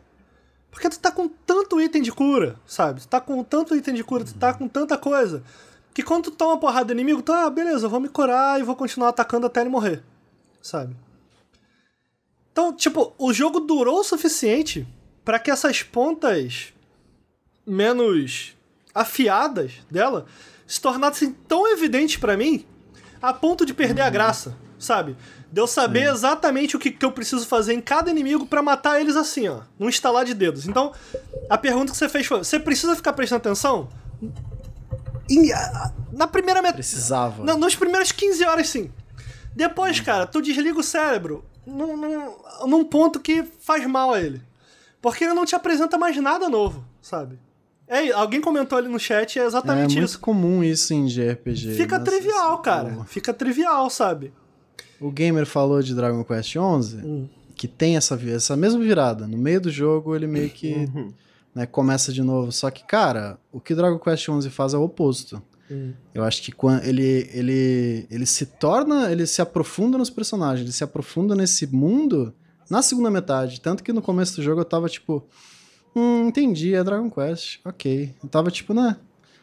Porque 0.71 0.89
tu 0.89 0.97
tá 1.01 1.11
com 1.11 1.27
tanto 1.29 1.81
item 1.81 2.03
de 2.03 2.13
cura, 2.13 2.55
sabe? 2.65 3.01
Tu 3.01 3.09
tá 3.09 3.21
com 3.21 3.43
tanto 3.43 3.75
item 3.75 3.95
de 3.95 4.05
cura, 4.05 4.25
tu 4.25 4.35
tá 4.35 4.55
com 4.55 4.69
tanta 4.69 4.97
coisa. 4.97 5.43
Que 5.93 6.05
quando 6.05 6.25
tu 6.25 6.31
toma 6.31 6.61
porrada 6.61 6.85
do 6.85 6.93
inimigo, 6.93 7.21
tu, 7.21 7.33
ah, 7.33 7.51
beleza, 7.51 7.87
eu 7.87 7.91
vou 7.91 7.99
me 7.99 8.09
curar 8.09 8.61
e 8.61 8.63
vou 8.63 8.77
continuar 8.77 9.09
atacando 9.09 9.49
até 9.49 9.61
ele 9.61 9.71
morrer, 9.71 10.05
sabe? 10.63 10.95
Então, 12.53 12.73
tipo, 12.73 13.13
o 13.19 13.33
jogo 13.33 13.59
durou 13.59 13.99
o 13.99 14.05
suficiente 14.05 14.87
para 15.25 15.41
que 15.41 15.51
essas 15.51 15.83
pontas 15.83 16.73
menos 17.67 18.57
afiadas 18.95 19.73
dela 19.91 20.27
se 20.67 20.81
tornassem 20.81 21.33
tão 21.47 21.67
evidentes 21.69 22.17
para 22.17 22.37
mim 22.37 22.67
a 23.21 23.33
ponto 23.33 23.65
de 23.65 23.75
perder 23.75 24.03
a 24.03 24.11
graça 24.11 24.57
sabe? 24.79 25.17
De 25.51 25.61
eu 25.61 25.67
saber 25.67 26.07
Sim. 26.07 26.13
exatamente 26.13 26.77
o 26.77 26.79
que, 26.79 26.91
que 26.91 27.05
eu 27.05 27.11
preciso 27.11 27.47
fazer 27.47 27.75
em 27.75 27.81
cada 27.81 28.11
inimigo 28.11 28.47
para 28.47 28.63
matar 28.63 29.01
eles 29.01 29.17
assim, 29.17 29.49
ó. 29.49 29.63
Num 29.79 29.89
estalar 29.89 30.25
de 30.25 30.35
dedos. 30.35 30.67
Então, 30.67 30.93
a 31.51 31.59
pergunta 31.59 31.91
que 31.93 31.99
você 31.99 32.09
fez 32.09 32.27
foi: 32.27 32.39
você 32.39 32.59
precisa 32.59 32.95
ficar 32.95 33.13
prestando 33.13 33.41
atenção? 33.41 33.89
Na 36.13 36.27
primeira 36.27 36.63
metade. 36.63 36.79
Precisava. 36.79 37.45
Na, 37.45 37.57
nos 37.57 37.75
primeiros 37.75 38.13
15 38.13 38.45
horas, 38.45 38.69
sim. 38.69 38.91
Depois, 39.55 40.01
cara, 40.01 40.27
tu 40.27 40.41
desliga 40.41 40.79
o 40.79 40.83
cérebro 40.83 41.45
num, 41.67 41.97
num, 41.97 42.37
num 42.67 42.85
ponto 42.85 43.19
que 43.19 43.43
faz 43.61 43.85
mal 43.87 44.13
a 44.13 44.21
ele. 44.21 44.43
Porque 45.03 45.25
ele 45.25 45.35
não 45.35 45.45
te 45.45 45.55
apresenta 45.55 45.99
mais 45.99 46.17
nada 46.17 46.49
novo, 46.49 46.85
sabe? 47.01 47.39
É, 47.89 48.13
alguém 48.13 48.41
comentou 48.41 48.77
ali 48.77 48.89
no 48.89 48.99
chat, 48.99 49.39
é 49.39 49.47
exatamente 49.47 49.91
isso. 49.91 49.99
É 49.99 50.01
muito 50.03 50.21
comum 50.21 50.63
isso 50.63 50.93
em 50.93 51.07
JRPG. 51.07 51.75
Fica 51.75 51.99
trivial, 51.99 52.59
cara. 52.59 53.05
Fica 53.07 53.33
trivial, 53.33 53.89
sabe? 53.89 54.33
O 55.01 55.11
gamer 55.11 55.47
falou 55.47 55.83
de 55.83 55.95
Dragon 55.95 56.23
Quest 56.23 56.51
XI, 56.51 56.59
hum. 56.59 57.29
que 57.55 57.67
tem 57.67 57.97
essa, 57.97 58.21
essa 58.29 58.57
mesma 58.57 58.81
virada. 58.81 59.27
No 59.27 59.39
meio 59.39 59.61
do 59.61 59.71
jogo, 59.71 60.15
ele 60.15 60.27
meio 60.27 60.51
que 60.51 60.75
uhum. 60.75 61.13
né, 61.55 61.65
começa 61.67 62.13
de 62.13 62.23
novo. 62.23 62.53
Só 62.53 62.71
que, 62.71 62.85
cara, 62.85 63.39
o 63.51 63.61
que 63.61 63.75
Dragon 63.75 63.99
Quest 63.99 64.25
XI 64.25 64.51
faz 64.51 64.75
é 64.75 64.77
o 64.77 64.83
oposto. 64.83 65.43
Hum. 65.71 65.93
Eu 66.15 66.25
acho 66.25 66.43
que 66.43 66.53
quando 66.53 66.85
ele, 66.85 67.31
ele, 67.33 68.07
ele 68.11 68.27
se 68.27 68.45
torna, 68.45 69.11
ele 69.11 69.27
se 69.27 69.41
aprofunda 69.41 69.97
nos 69.97 70.11
personagens, 70.11 70.63
ele 70.63 70.73
se 70.73 70.85
aprofunda 70.85 71.35
nesse 71.35 71.67
mundo 71.67 72.35
na 72.71 72.83
segunda 72.83 73.11
metade. 73.11 73.61
Tanto 73.61 73.83
que 73.83 73.93
no 73.93 74.03
começo 74.03 74.37
do 74.37 74.43
jogo 74.43 74.61
eu 74.61 74.65
tava 74.65 74.89
tipo, 74.89 75.27
hum, 75.95 76.29
entendi, 76.29 76.75
é 76.75 76.83
Dragon 76.83 77.11
Quest, 77.11 77.61
ok. 77.65 78.15
Eu 78.23 78.29
tava 78.29 78.51
tipo, 78.51 78.73
né? 78.73 78.97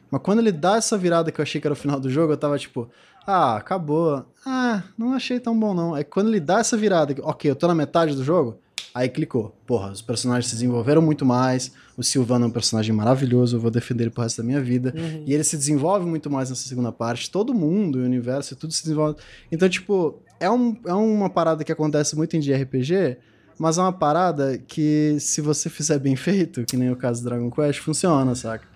Mas 0.10 0.22
quando 0.22 0.40
ele 0.40 0.52
dá 0.52 0.78
essa 0.78 0.98
virada 0.98 1.32
que 1.32 1.40
eu 1.40 1.44
achei 1.44 1.60
que 1.60 1.68
era 1.68 1.74
o 1.74 1.78
final 1.78 2.00
do 2.00 2.10
jogo, 2.10 2.34
eu 2.34 2.38
tava 2.38 2.58
tipo, 2.58 2.90
ah, 3.26 3.56
acabou. 3.56 4.26
Ah, 4.46 4.84
não 4.98 5.14
achei 5.14 5.40
tão 5.40 5.60
bom 5.60 5.74
não. 5.74 5.98
É 5.98 6.04
quando 6.04 6.28
ele 6.28 6.40
dá 6.40 6.60
essa 6.60 6.78
virada, 6.78 7.16
ok, 7.24 7.50
eu 7.50 7.56
tô 7.56 7.68
na 7.68 7.76
metade 7.76 8.16
do 8.16 8.24
jogo, 8.24 8.60
aí 8.94 9.10
clicou. 9.10 9.56
Porra, 9.66 9.92
os 9.92 10.02
personagens 10.02 10.48
se 10.48 10.56
desenvolveram 10.56 11.02
muito 11.02 11.26
mais. 11.26 11.72
O 11.98 12.04
Silvano 12.04 12.46
é 12.46 12.48
um 12.48 12.52
personagem 12.52 12.94
maravilhoso, 12.94 13.58
eu 13.58 13.60
vou 13.60 13.72
defender 13.72 14.04
ele 14.04 14.12
pro 14.12 14.24
resto 14.24 14.38
da 14.38 14.44
minha 14.44 14.62
vida. 14.62 14.94
Uhum. 14.96 15.24
E 15.26 15.34
ele 15.34 15.44
se 15.44 15.58
desenvolve 15.58 16.06
muito 16.06 16.30
mais 16.30 16.50
nessa 16.50 16.68
segunda 16.68 16.92
parte. 16.92 17.32
Todo 17.32 17.54
mundo, 17.54 18.00
o 18.00 18.04
universo, 18.04 18.56
tudo 18.56 18.74
se 18.74 18.84
desenvolve. 18.84 19.18
Então, 19.52 19.68
tipo, 19.68 20.22
é, 20.40 20.50
um, 20.50 20.78
é 20.86 20.94
uma 20.94 21.30
parada 21.30 21.64
que 21.64 21.72
acontece 21.72 22.16
muito 22.16 22.36
em 22.36 22.40
RPG, 22.40 23.18
mas 23.58 23.78
é 23.78 23.82
uma 23.82 23.94
parada 23.94 24.58
que, 24.58 25.18
se 25.20 25.42
você 25.42 25.70
fizer 25.70 26.00
bem 26.00 26.16
feito, 26.16 26.66
que 26.66 26.76
nem 26.76 26.92
o 26.92 26.96
caso 26.96 27.22
do 27.22 27.30
Dragon 27.30 27.50
Quest, 27.50 27.80
funciona, 27.80 28.36
saca? 28.36 28.76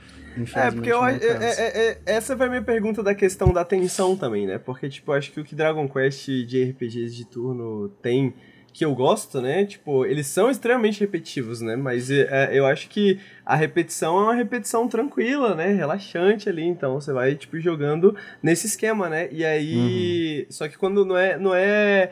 É, 0.56 0.72
porque 0.72 0.92
eu, 0.92 1.04
é, 1.06 1.18
é, 1.18 1.90
é, 1.90 2.02
essa 2.06 2.38
foi 2.38 2.46
a 2.46 2.50
minha 2.50 2.62
pergunta 2.62 3.04
da 3.04 3.14
questão 3.14 3.52
da 3.52 3.66
tensão 3.66 4.16
também, 4.16 4.48
né? 4.48 4.58
Porque, 4.58 4.88
tipo, 4.88 5.12
acho 5.12 5.32
que 5.32 5.40
o 5.40 5.44
que 5.44 5.56
Dragon 5.56 5.88
Quest 5.88 6.28
de 6.28 6.64
RPGs 6.72 7.16
de 7.16 7.26
turno 7.26 7.90
tem, 8.02 8.34
que 8.72 8.86
eu 8.86 8.94
gosto, 8.94 9.42
né? 9.42 9.66
Tipo, 9.66 10.06
eles 10.06 10.28
são 10.28 10.50
extremamente 10.50 11.00
repetitivos, 11.02 11.62
né? 11.62 11.76
Mas 11.76 12.10
é, 12.10 12.52
eu 12.54 12.66
acho 12.66 12.88
que 12.88 13.20
a 13.46 13.56
repetição 13.56 14.18
é 14.18 14.24
uma 14.24 14.36
repetição 14.36 14.88
tranquila, 14.88 15.56
né? 15.56 15.74
Relaxante 15.74 16.48
ali, 16.48 16.64
então 16.64 16.94
você 17.02 17.12
vai, 17.12 17.36
tipo, 17.36 17.60
jogando 17.60 18.16
nesse 18.42 18.68
esquema, 18.68 19.10
né? 19.10 19.28
E 19.32 19.44
aí... 19.44 20.46
Uhum. 20.46 20.52
Só 20.52 20.68
que 20.68 20.78
quando 20.78 21.04
não 21.04 21.18
é, 21.18 21.38
não 21.38 21.54
é... 21.54 22.12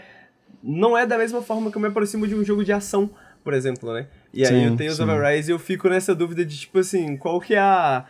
Não 0.61 0.97
é 0.97 1.05
da 1.05 1.17
mesma 1.17 1.41
forma 1.41 1.71
que 1.71 1.77
eu 1.77 1.81
me 1.81 1.87
aproximo 1.87 2.27
de 2.27 2.35
um 2.35 2.43
jogo 2.43 2.63
de 2.63 2.73
ação, 2.73 3.09
por 3.43 3.53
exemplo, 3.53 3.93
né? 3.93 4.07
E 4.33 4.45
aí 4.45 4.47
sim, 4.47 4.65
eu 4.65 4.75
tenho 4.75 4.91
os 4.91 4.99
Overrise 4.99 5.51
e 5.51 5.53
eu 5.53 5.59
fico 5.59 5.87
nessa 5.87 6.13
dúvida 6.13 6.43
de, 6.45 6.57
tipo 6.57 6.79
assim, 6.79 7.15
qual 7.15 7.39
que 7.39 7.55
é 7.55 7.59
a 7.59 8.05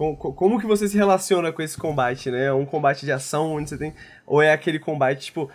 como, 0.00 0.16
como 0.16 0.58
que 0.58 0.66
você 0.66 0.88
se 0.88 0.96
relaciona 0.96 1.52
com 1.52 1.60
esse 1.60 1.76
combate, 1.76 2.30
né? 2.30 2.46
É 2.46 2.52
um 2.54 2.64
combate 2.64 3.04
de 3.04 3.12
ação 3.12 3.52
onde 3.52 3.68
você 3.68 3.76
tem. 3.76 3.94
Ou 4.26 4.40
é 4.40 4.50
aquele 4.50 4.78
combate, 4.78 5.26
tipo. 5.26 5.50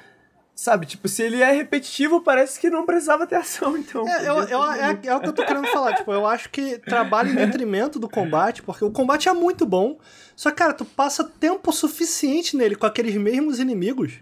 Sabe, 0.54 0.86
tipo, 0.86 1.08
se 1.10 1.24
ele 1.24 1.42
é 1.42 1.52
repetitivo, 1.52 2.22
parece 2.22 2.60
que 2.60 2.70
não 2.70 2.86
precisava 2.86 3.26
ter 3.26 3.36
ação, 3.36 3.76
então. 3.76 4.08
É, 4.08 4.30
eu, 4.30 4.38
eu, 4.44 4.64
é, 4.72 5.00
é, 5.04 5.16
o 5.16 5.20
que 5.20 5.28
eu 5.28 5.34
tô 5.34 5.44
querendo 5.44 5.68
falar, 5.68 5.96
tipo, 5.96 6.14
eu 6.14 6.28
acho 6.28 6.50
que 6.52 6.78
trabalha 6.78 7.30
em 7.30 7.36
detrimento 7.36 8.00
do 8.00 8.08
combate, 8.08 8.62
porque 8.62 8.86
o 8.86 8.92
combate 8.92 9.28
é 9.28 9.34
muito 9.34 9.66
bom. 9.66 9.98
Só 10.36 10.52
que, 10.52 10.58
cara, 10.58 10.74
tu 10.74 10.86
passa 10.86 11.24
tempo 11.24 11.72
suficiente 11.74 12.56
nele 12.56 12.76
com 12.76 12.86
aqueles 12.86 13.16
mesmos 13.16 13.60
inimigos 13.60 14.22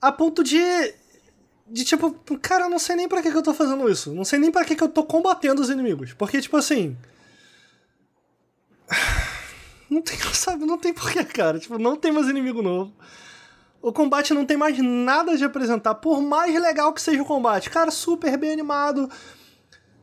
a 0.00 0.12
ponto 0.12 0.42
de. 0.42 0.58
De 1.70 1.84
tipo, 1.84 2.12
cara, 2.40 2.64
eu 2.64 2.70
não 2.70 2.78
sei 2.78 2.96
nem 2.96 3.06
pra 3.06 3.20
que, 3.20 3.30
que 3.30 3.36
eu 3.36 3.42
tô 3.42 3.52
fazendo 3.52 3.90
isso. 3.90 4.14
Não 4.14 4.24
sei 4.24 4.38
nem 4.38 4.50
pra 4.50 4.64
que, 4.64 4.74
que 4.74 4.82
eu 4.82 4.88
tô 4.88 5.04
combatendo 5.04 5.60
os 5.60 5.68
inimigos. 5.68 6.14
Porque, 6.14 6.40
tipo 6.40 6.56
assim. 6.56 6.96
Não 9.90 10.02
tem, 10.02 10.18
sabe, 10.34 10.66
não 10.66 10.76
tem 10.76 10.92
porquê, 10.92 11.24
cara. 11.24 11.58
Tipo, 11.58 11.78
não 11.78 11.96
tem 11.96 12.12
mais 12.12 12.28
inimigo 12.28 12.60
novo. 12.60 12.92
O 13.80 13.90
combate 13.90 14.34
não 14.34 14.44
tem 14.44 14.54
mais 14.54 14.76
nada 14.78 15.34
de 15.34 15.44
apresentar, 15.44 15.94
por 15.94 16.20
mais 16.20 16.52
legal 16.60 16.92
que 16.92 17.00
seja 17.00 17.22
o 17.22 17.24
combate. 17.24 17.70
Cara, 17.70 17.90
super 17.90 18.36
bem 18.36 18.52
animado. 18.52 19.10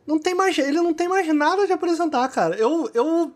Não 0.07 0.17
tem 0.17 0.33
mais, 0.33 0.57
ele 0.57 0.81
não 0.81 0.91
tem 0.91 1.07
mais 1.07 1.27
nada 1.31 1.67
de 1.67 1.73
apresentar, 1.73 2.27
cara. 2.29 2.55
Eu 2.55 2.89
eu 2.95 3.31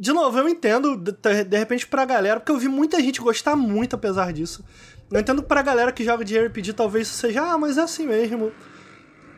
de 0.00 0.14
novo, 0.14 0.38
eu 0.38 0.48
entendo 0.48 0.96
de, 0.96 1.12
de 1.44 1.58
repente 1.58 1.86
pra 1.86 2.06
galera, 2.06 2.40
porque 2.40 2.50
eu 2.50 2.58
vi 2.58 2.68
muita 2.68 2.98
gente 3.00 3.20
gostar 3.20 3.54
muito 3.54 3.94
apesar 3.94 4.32
disso. 4.32 4.64
Eu 5.10 5.20
entendo 5.20 5.42
que 5.42 5.48
pra 5.48 5.62
galera 5.62 5.92
que 5.92 6.04
joga 6.04 6.24
de 6.24 6.38
RPG 6.38 6.72
talvez 6.72 7.08
isso 7.08 7.16
seja, 7.16 7.42
ah, 7.42 7.58
mas 7.58 7.78
é 7.78 7.82
assim 7.82 8.06
mesmo. 8.06 8.52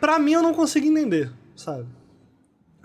Pra 0.00 0.18
mim 0.18 0.32
eu 0.32 0.42
não 0.42 0.52
consigo 0.52 0.86
entender, 0.86 1.30
sabe? 1.56 1.86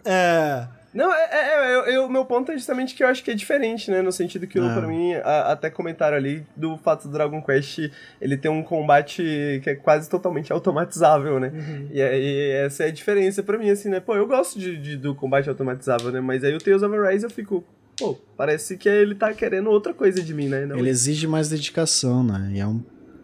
É, 0.06 0.68
não, 0.98 1.14
é, 1.14 1.28
é, 1.32 1.94
é, 1.94 2.00
o 2.00 2.10
meu 2.10 2.26
ponto 2.26 2.52
é 2.52 2.56
justamente 2.56 2.96
que 2.96 3.04
eu 3.04 3.08
acho 3.08 3.24
que 3.24 3.30
é 3.30 3.36
diferente, 3.36 3.92
né? 3.92 4.02
No 4.02 4.12
sentido 4.12 4.48
que, 4.48 4.58
é. 4.58 4.74
pra 4.74 4.88
mim, 4.88 5.14
a, 5.14 5.52
até 5.52 5.70
comentaram 5.70 6.18
ali 6.18 6.44
do 6.56 6.76
fato 6.76 7.08
do 7.08 7.14
Dragon 7.14 7.40
Quest 7.40 7.92
ele 8.20 8.36
ter 8.36 8.50
um 8.50 8.64
combate 8.64 9.62
que 9.64 9.70
é 9.70 9.76
quase 9.76 10.10
totalmente 10.10 10.52
automatizável, 10.52 11.40
né? 11.40 11.52
Uhum. 11.54 11.88
E 11.92 12.02
aí, 12.02 12.52
essa 12.66 12.84
é 12.84 12.88
a 12.88 12.92
diferença 12.92 13.44
pra 13.44 13.60
mim, 13.60 13.70
assim, 13.70 13.90
né? 13.90 14.00
Pô, 14.00 14.16
eu 14.16 14.26
gosto 14.26 14.58
de, 14.58 14.76
de 14.76 14.98
do 14.98 15.14
combate 15.14 15.48
automatizável, 15.48 16.12
né? 16.12 16.20
Mas 16.20 16.44
aí 16.44 16.56
o 16.56 16.58
Tales 16.58 16.82
of 16.82 16.96
Arise 16.96 17.26
eu 17.26 17.30
fico, 17.30 17.64
pô, 17.98 18.16
parece 18.36 18.78
que 18.78 18.88
ele 18.88 19.16
tá 19.16 19.34
querendo 19.34 19.70
outra 19.70 19.94
coisa 19.94 20.22
de 20.22 20.34
mim, 20.34 20.48
né? 20.48 20.66
Não 20.66 20.78
ele 20.78 20.90
exige 20.90 21.28
mais 21.28 21.50
dedicação, 21.50 22.24
né? 22.24 22.52
E 22.54 22.60
é, 22.60 22.68
um, 22.68 22.84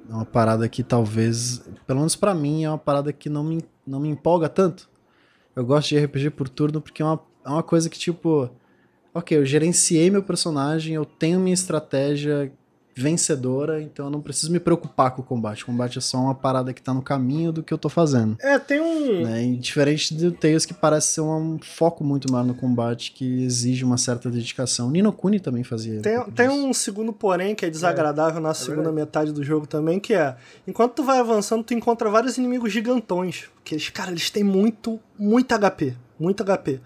é 0.09 0.13
uma 0.13 0.25
parada 0.25 0.67
que 0.67 0.83
talvez, 0.83 1.61
pelo 1.85 1.99
menos 1.99 2.15
para 2.15 2.33
mim, 2.33 2.63
é 2.63 2.69
uma 2.69 2.77
parada 2.77 3.13
que 3.13 3.29
não 3.29 3.43
me, 3.43 3.63
não 3.85 3.99
me 3.99 4.09
empolga 4.09 4.49
tanto. 4.49 4.89
Eu 5.55 5.65
gosto 5.65 5.89
de 5.89 5.99
RPG 5.99 6.31
por 6.31 6.49
turno 6.49 6.81
porque 6.81 7.01
é 7.01 7.05
uma 7.05 7.19
é 7.45 7.49
uma 7.49 7.63
coisa 7.63 7.89
que, 7.89 7.99
tipo, 7.99 8.49
ok, 9.13 9.37
eu 9.37 9.45
gerenciei 9.45 10.09
meu 10.09 10.23
personagem, 10.23 10.95
eu 10.95 11.05
tenho 11.05 11.39
minha 11.39 11.53
estratégia 11.53 12.51
vencedora, 12.95 13.81
então 13.81 14.05
eu 14.05 14.09
não 14.11 14.21
preciso 14.21 14.51
me 14.51 14.59
preocupar 14.59 15.11
com 15.11 15.21
o 15.21 15.25
combate. 15.25 15.63
O 15.63 15.65
combate 15.65 15.97
é 15.97 16.01
só 16.01 16.17
uma 16.17 16.35
parada 16.35 16.73
que 16.73 16.81
tá 16.81 16.93
no 16.93 17.01
caminho 17.01 17.51
do 17.51 17.63
que 17.63 17.73
eu 17.73 17.77
tô 17.77 17.89
fazendo. 17.89 18.37
É, 18.39 18.59
tem 18.59 18.79
um. 18.79 19.23
Né? 19.23 19.45
E 19.45 19.55
diferente 19.57 20.13
do 20.13 20.31
Tails, 20.31 20.65
que 20.65 20.73
parece 20.73 21.13
ser 21.13 21.21
um 21.21 21.57
foco 21.59 22.03
muito 22.03 22.31
maior 22.31 22.43
no 22.43 22.53
combate, 22.53 23.11
que 23.11 23.43
exige 23.43 23.83
uma 23.83 23.97
certa 23.97 24.29
dedicação. 24.29 24.91
Nino 24.91 25.11
Kuni 25.11 25.39
também 25.39 25.63
fazia. 25.63 26.01
Tem, 26.01 26.15
pouco 26.15 26.31
tem 26.31 26.49
um 26.49 26.73
segundo 26.73 27.11
porém 27.11 27.55
que 27.55 27.65
é 27.65 27.69
desagradável 27.69 28.41
na 28.41 28.53
segunda 28.53 28.91
verdade. 28.91 28.95
metade 28.95 29.31
do 29.31 29.43
jogo 29.43 29.65
também, 29.65 29.99
que 29.99 30.13
é, 30.13 30.35
enquanto 30.67 30.93
tu 30.93 31.03
vai 31.03 31.19
avançando, 31.19 31.63
tu 31.63 31.73
encontra 31.73 32.09
vários 32.09 32.37
inimigos 32.37 32.71
gigantões, 32.71 33.49
que 33.63 33.75
eles, 33.75 33.89
cara, 33.89 34.11
eles 34.11 34.29
têm 34.29 34.43
muito, 34.43 34.99
muito 35.17 35.53
HP, 35.57 35.95
muito 36.19 36.43
HP. 36.43 36.79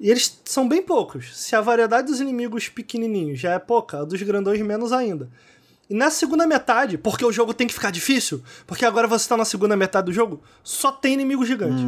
E 0.00 0.10
eles 0.10 0.40
são 0.44 0.68
bem 0.68 0.82
poucos. 0.82 1.36
Se 1.36 1.54
a 1.54 1.60
variedade 1.60 2.08
dos 2.08 2.20
inimigos 2.20 2.68
pequenininhos 2.68 3.38
já 3.38 3.52
é 3.52 3.58
pouca, 3.58 4.00
a 4.00 4.04
dos 4.04 4.20
grandões 4.22 4.60
menos 4.60 4.92
ainda. 4.92 5.30
E 5.88 5.94
na 5.94 6.10
segunda 6.10 6.46
metade, 6.46 6.96
porque 6.96 7.24
o 7.24 7.32
jogo 7.32 7.52
tem 7.52 7.66
que 7.66 7.74
ficar 7.74 7.90
difícil, 7.90 8.42
porque 8.66 8.84
agora 8.84 9.06
você 9.06 9.28
tá 9.28 9.36
na 9.36 9.44
segunda 9.44 9.76
metade 9.76 10.06
do 10.06 10.12
jogo, 10.12 10.42
só 10.64 10.90
tem 10.90 11.14
inimigo 11.14 11.44
gigante. 11.44 11.82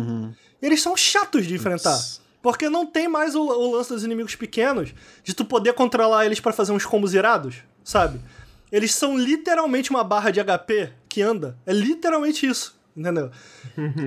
E 0.61 0.67
eles 0.67 0.83
são 0.83 0.97
chatos 0.97 1.47
de 1.47 1.55
enfrentar. 1.55 1.97
Putz. 1.97 2.21
Porque 2.43 2.69
não 2.69 2.85
tem 2.85 3.09
mais 3.09 3.35
o, 3.35 3.41
o 3.41 3.75
lance 3.75 3.89
dos 3.89 4.05
inimigos 4.05 4.35
pequenos, 4.35 4.93
de 5.23 5.33
tu 5.33 5.47
poder 5.47 5.73
controlar 5.73 6.27
eles 6.27 6.41
pra 6.41 6.53
fazer 6.53 6.73
uns 6.73 6.85
combos 6.85 7.15
irados, 7.15 7.57
sabe? 7.83 8.21
Eles 8.71 8.95
são 8.95 9.17
literalmente 9.17 9.91
uma 9.91 10.05
barra 10.05 10.31
de 10.31 10.45
HP 10.45 10.93
que 11.09 11.23
anda. 11.23 11.57
É 11.65 11.73
literalmente 11.73 12.47
isso, 12.47 12.79
entendeu? 12.97 13.31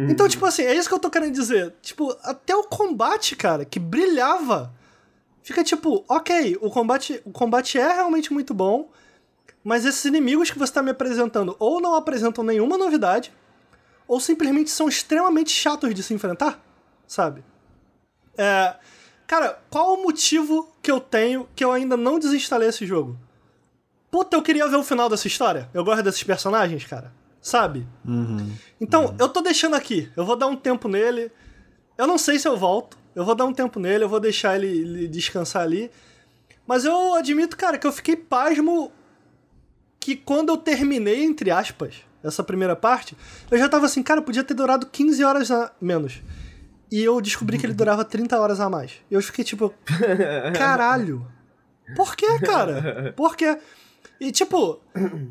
então, 0.09 0.27
tipo 0.27 0.45
assim, 0.45 0.63
é 0.63 0.73
isso 0.73 0.87
que 0.87 0.95
eu 0.95 0.99
tô 0.99 1.09
querendo 1.09 1.33
dizer. 1.33 1.73
Tipo, 1.81 2.15
até 2.23 2.55
o 2.55 2.63
combate, 2.63 3.35
cara, 3.35 3.65
que 3.65 3.79
brilhava, 3.79 4.73
fica 5.43 5.63
tipo, 5.63 6.03
ok, 6.07 6.57
o 6.61 6.69
combate, 6.69 7.21
o 7.25 7.31
combate 7.31 7.77
é 7.77 7.93
realmente 7.93 8.31
muito 8.31 8.53
bom, 8.53 8.89
mas 9.63 9.85
esses 9.85 10.05
inimigos 10.05 10.49
que 10.49 10.59
você 10.59 10.73
tá 10.73 10.81
me 10.81 10.91
apresentando 10.91 11.55
ou 11.59 11.81
não 11.81 11.95
apresentam 11.95 12.43
nenhuma 12.43 12.77
novidade, 12.77 13.33
ou 14.07 14.19
simplesmente 14.19 14.69
são 14.69 14.87
extremamente 14.87 15.51
chatos 15.51 15.93
de 15.93 16.01
se 16.01 16.13
enfrentar, 16.13 16.63
sabe? 17.05 17.43
É, 18.37 18.75
cara, 19.25 19.59
qual 19.69 19.95
o 19.95 20.03
motivo 20.03 20.71
que 20.81 20.89
eu 20.89 21.01
tenho 21.01 21.49
que 21.55 21.63
eu 21.63 21.71
ainda 21.71 21.97
não 21.97 22.17
desinstalei 22.17 22.69
esse 22.69 22.85
jogo? 22.85 23.17
Puta, 24.09 24.37
eu 24.37 24.41
queria 24.41 24.67
ver 24.67 24.77
o 24.77 24.83
final 24.83 25.09
dessa 25.09 25.27
história. 25.27 25.69
Eu 25.73 25.83
gosto 25.83 26.01
desses 26.01 26.23
personagens, 26.23 26.85
cara. 26.85 27.11
Sabe? 27.47 27.87
Uhum. 28.05 28.51
Então, 28.81 29.15
eu 29.17 29.29
tô 29.29 29.39
deixando 29.39 29.73
aqui. 29.73 30.11
Eu 30.17 30.25
vou 30.25 30.35
dar 30.35 30.47
um 30.47 30.55
tempo 30.57 30.89
nele. 30.89 31.31
Eu 31.97 32.05
não 32.05 32.17
sei 32.17 32.37
se 32.37 32.45
eu 32.45 32.57
volto. 32.57 32.97
Eu 33.15 33.23
vou 33.23 33.33
dar 33.33 33.45
um 33.45 33.53
tempo 33.53 33.79
nele, 33.79 34.03
eu 34.03 34.09
vou 34.09 34.19
deixar 34.19 34.57
ele, 34.57 34.67
ele 34.67 35.07
descansar 35.07 35.63
ali. 35.63 35.89
Mas 36.67 36.83
eu 36.83 37.13
admito, 37.13 37.55
cara, 37.55 37.77
que 37.77 37.87
eu 37.87 37.91
fiquei 37.93 38.17
pasmo 38.17 38.91
que 39.97 40.17
quando 40.17 40.49
eu 40.49 40.57
terminei, 40.57 41.23
entre 41.23 41.49
aspas, 41.49 41.95
essa 42.21 42.43
primeira 42.43 42.75
parte, 42.75 43.15
eu 43.49 43.57
já 43.57 43.69
tava 43.69 43.85
assim, 43.85 44.03
cara, 44.03 44.21
podia 44.21 44.43
ter 44.43 44.53
durado 44.53 44.85
15 44.85 45.23
horas 45.23 45.49
a 45.49 45.71
menos. 45.79 46.21
E 46.91 47.01
eu 47.01 47.21
descobri 47.21 47.57
que 47.57 47.65
ele 47.65 47.73
durava 47.73 48.03
30 48.03 48.37
horas 48.37 48.59
a 48.59 48.69
mais. 48.69 48.91
E 49.09 49.13
eu 49.13 49.21
fiquei 49.21 49.45
tipo, 49.45 49.73
caralho. 50.53 51.25
Por 51.95 52.13
que, 52.13 52.39
cara? 52.39 53.13
Por 53.15 53.37
quê? 53.37 53.57
E 54.19 54.31
tipo, 54.31 54.79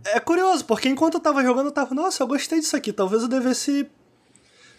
é 0.04 0.20
curioso, 0.20 0.64
porque 0.64 0.88
enquanto 0.88 1.14
eu 1.14 1.20
tava 1.20 1.42
jogando, 1.42 1.66
eu 1.66 1.72
tava, 1.72 1.94
nossa, 1.94 2.22
eu 2.22 2.26
gostei 2.26 2.60
disso 2.60 2.76
aqui, 2.76 2.92
talvez 2.92 3.22
eu 3.22 3.28
devesse. 3.28 3.88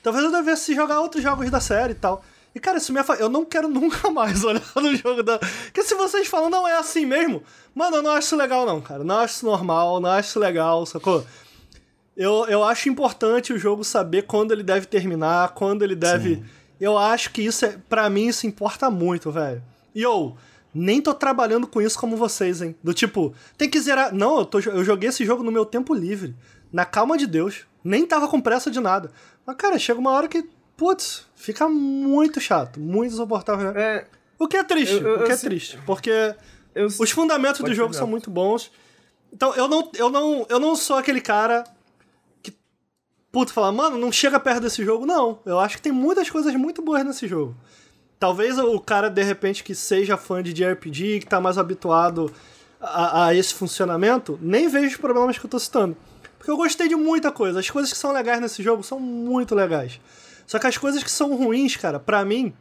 Talvez 0.01 0.23
eu 0.23 0.31
devesse 0.31 0.73
jogar 0.73 1.01
outros 1.01 1.21
jogos 1.21 1.49
da 1.49 1.59
série 1.59 1.91
e 1.91 1.95
tal. 1.95 2.23
E, 2.55 2.59
cara, 2.59 2.77
isso 2.77 2.91
me 2.93 2.99
afa... 2.99 3.13
Eu 3.15 3.29
não 3.29 3.45
quero 3.45 3.67
nunca 3.69 4.09
mais 4.09 4.43
olhar 4.43 4.63
no 4.75 4.95
jogo 4.95 5.21
da. 5.21 5.37
Porque 5.37 5.83
se 5.83 5.93
vocês 5.95 6.27
falam, 6.27 6.49
não 6.49 6.67
é 6.67 6.77
assim 6.77 7.05
mesmo, 7.05 7.43
mano, 7.75 7.97
eu 7.97 8.03
não 8.03 8.11
acho 8.11 8.27
isso 8.27 8.35
legal, 8.35 8.65
não, 8.65 8.81
cara. 8.81 9.03
Não 9.03 9.19
acho 9.19 9.35
isso 9.35 9.45
normal, 9.45 9.99
não 9.99 10.09
acho 10.09 10.29
isso 10.29 10.39
legal, 10.39 10.85
sacou? 10.85 11.25
Eu, 12.15 12.45
eu 12.47 12.63
acho 12.63 12.89
importante 12.89 13.53
o 13.53 13.59
jogo 13.59 13.83
saber 13.83 14.23
quando 14.23 14.51
ele 14.51 14.63
deve 14.63 14.87
terminar, 14.87 15.49
quando 15.49 15.83
ele 15.83 15.95
deve. 15.95 16.43
Eu 16.79 16.97
acho 16.97 17.31
que 17.31 17.43
isso 17.43 17.65
é. 17.65 17.77
Pra 17.87 18.09
mim, 18.09 18.27
isso 18.27 18.47
importa 18.47 18.89
muito, 18.89 19.31
velho. 19.31 19.61
E 19.93 20.01
eu 20.01 20.35
nem 20.77 21.01
tô 21.01 21.13
trabalhando 21.13 21.65
com 21.67 21.81
isso 21.81 21.97
como 21.99 22.15
vocês, 22.15 22.61
hein? 22.61 22.75
Do 22.83 22.93
tipo, 22.93 23.33
tem 23.57 23.69
que 23.69 23.79
zerar. 23.79 24.13
Não, 24.13 24.39
eu, 24.39 24.45
tô, 24.45 24.59
eu 24.59 24.83
joguei 24.83 25.09
esse 25.09 25.25
jogo 25.25 25.43
no 25.43 25.51
meu 25.51 25.65
tempo 25.65 25.93
livre. 25.93 26.35
Na 26.71 26.85
calma 26.85 27.17
de 27.17 27.25
Deus. 27.27 27.65
Nem 27.83 28.05
tava 28.05 28.27
com 28.27 28.39
pressa 28.41 28.69
de 28.69 28.79
nada. 28.79 29.11
Mas, 29.45 29.55
cara, 29.55 29.79
chega 29.79 29.99
uma 29.99 30.11
hora 30.11 30.27
que. 30.27 30.47
Putz, 30.75 31.25
fica 31.35 31.67
muito 31.67 32.39
chato, 32.39 32.79
muito 32.79 33.11
insuportável. 33.13 33.71
né? 33.73 33.81
É, 33.81 34.05
O 34.37 34.47
que 34.47 34.55
é 34.57 34.63
triste, 34.63 34.93
Eu- 34.95 35.07
eu- 35.07 35.15
o 35.21 35.23
que 35.23 35.31
é 35.31 35.33
eu 35.33 35.39
triste. 35.39 35.79
Porque 35.85 36.35
os 36.99 37.09
fundamentos 37.09 37.61
do 37.61 37.73
jogo 37.73 37.93
são 37.95 38.05
muito 38.07 38.29
bons. 38.29 38.71
Então, 39.33 39.55
eu 39.55 39.67
não, 39.67 39.89
eu 39.95 40.09
não, 40.09 40.45
eu 40.47 40.59
não 40.59 40.75
sou 40.75 40.95
aquele 40.97 41.19
cara 41.19 41.63
que, 42.43 42.53
puto, 43.31 43.51
fala, 43.51 43.71
mano, 43.71 43.97
não 43.97 44.11
chega 44.11 44.39
perto 44.39 44.61
desse 44.61 44.85
jogo. 44.85 45.05
Não, 45.05 45.39
eu 45.45 45.59
acho 45.59 45.77
que 45.77 45.81
tem 45.81 45.91
muitas 45.91 46.29
coisas 46.29 46.53
muito 46.55 46.81
boas 46.83 47.03
nesse 47.03 47.27
jogo. 47.27 47.55
Talvez 48.19 48.57
o 48.57 48.79
cara, 48.79 49.09
de 49.09 49.21
repente, 49.21 49.63
que 49.63 49.75
seja 49.75 50.17
fã 50.17 50.41
de 50.41 50.53
JRPG, 50.53 51.19
que 51.19 51.25
tá 51.27 51.39
mais 51.39 51.57
habituado 51.57 52.33
a, 52.81 53.27
a 53.27 53.35
esse 53.35 53.53
funcionamento, 53.53 54.39
nem 54.41 54.67
veja 54.67 54.87
os 54.87 54.97
problemas 54.97 55.37
que 55.37 55.45
eu 55.45 55.49
tô 55.49 55.59
citando. 55.59 55.95
Porque 56.37 56.49
eu 56.49 56.57
gostei 56.57 56.87
de 56.87 56.95
muita 56.95 57.31
coisa. 57.31 57.59
As 57.59 57.69
coisas 57.69 57.91
que 57.91 57.97
são 57.97 58.11
legais 58.11 58.41
nesse 58.41 58.63
jogo 58.63 58.83
são 58.83 58.99
muito 58.99 59.53
legais. 59.53 59.99
Só 60.45 60.57
que 60.57 60.67
as 60.67 60.77
coisas 60.77 61.03
que 61.03 61.11
são 61.11 61.35
ruins, 61.35 61.75
cara, 61.75 61.99
pra 61.99 62.23
mim, 62.23 62.53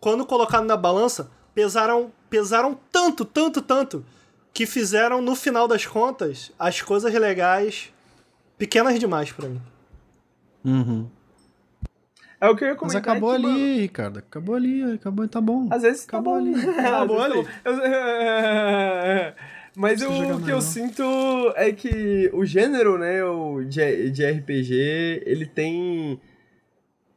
quando 0.00 0.24
colocado 0.24 0.64
na 0.64 0.76
balança, 0.76 1.30
pesaram, 1.54 2.12
pesaram 2.30 2.78
tanto, 2.92 3.24
tanto, 3.24 3.60
tanto, 3.60 4.04
que 4.54 4.64
fizeram, 4.66 5.20
no 5.20 5.34
final 5.34 5.66
das 5.66 5.84
contas, 5.84 6.52
as 6.58 6.80
coisas 6.80 7.12
legais 7.12 7.92
pequenas 8.56 8.98
demais 8.98 9.32
pra 9.32 9.48
mim. 9.48 9.60
Uhum. 10.64 11.08
É 12.40 12.48
o 12.48 12.56
que 12.56 12.64
eu 12.64 12.68
ia 12.68 12.74
Mas 12.74 12.80
comentar. 12.80 13.02
acabou 13.02 13.34
é 13.34 13.38
que, 13.38 13.44
ali, 13.46 13.52
mano, 13.58 13.80
Ricardo. 13.80 14.18
Acabou 14.20 14.54
ali, 14.54 14.82
acabou 14.94 15.28
tá 15.28 15.40
bom. 15.40 15.68
Às 15.70 15.82
vezes 15.82 16.04
Acabou 16.08 16.34
tá 16.34 16.40
bom. 16.40 16.46
ali. 16.54 16.78
Acabou 16.78 17.20
ali. 17.22 17.44
tá 17.64 19.34
Mas 19.76 20.00
eu- 20.02 20.10
o 20.36 20.42
que 20.42 20.50
eu 20.50 20.60
sinto 20.60 21.02
é 21.56 21.72
que 21.72 22.30
o 22.32 22.44
gênero, 22.44 22.98
né, 22.98 23.22
o 23.24 23.62
de, 23.64 24.10
de 24.10 24.24
RPG, 24.26 25.22
ele 25.26 25.46
tem... 25.46 26.20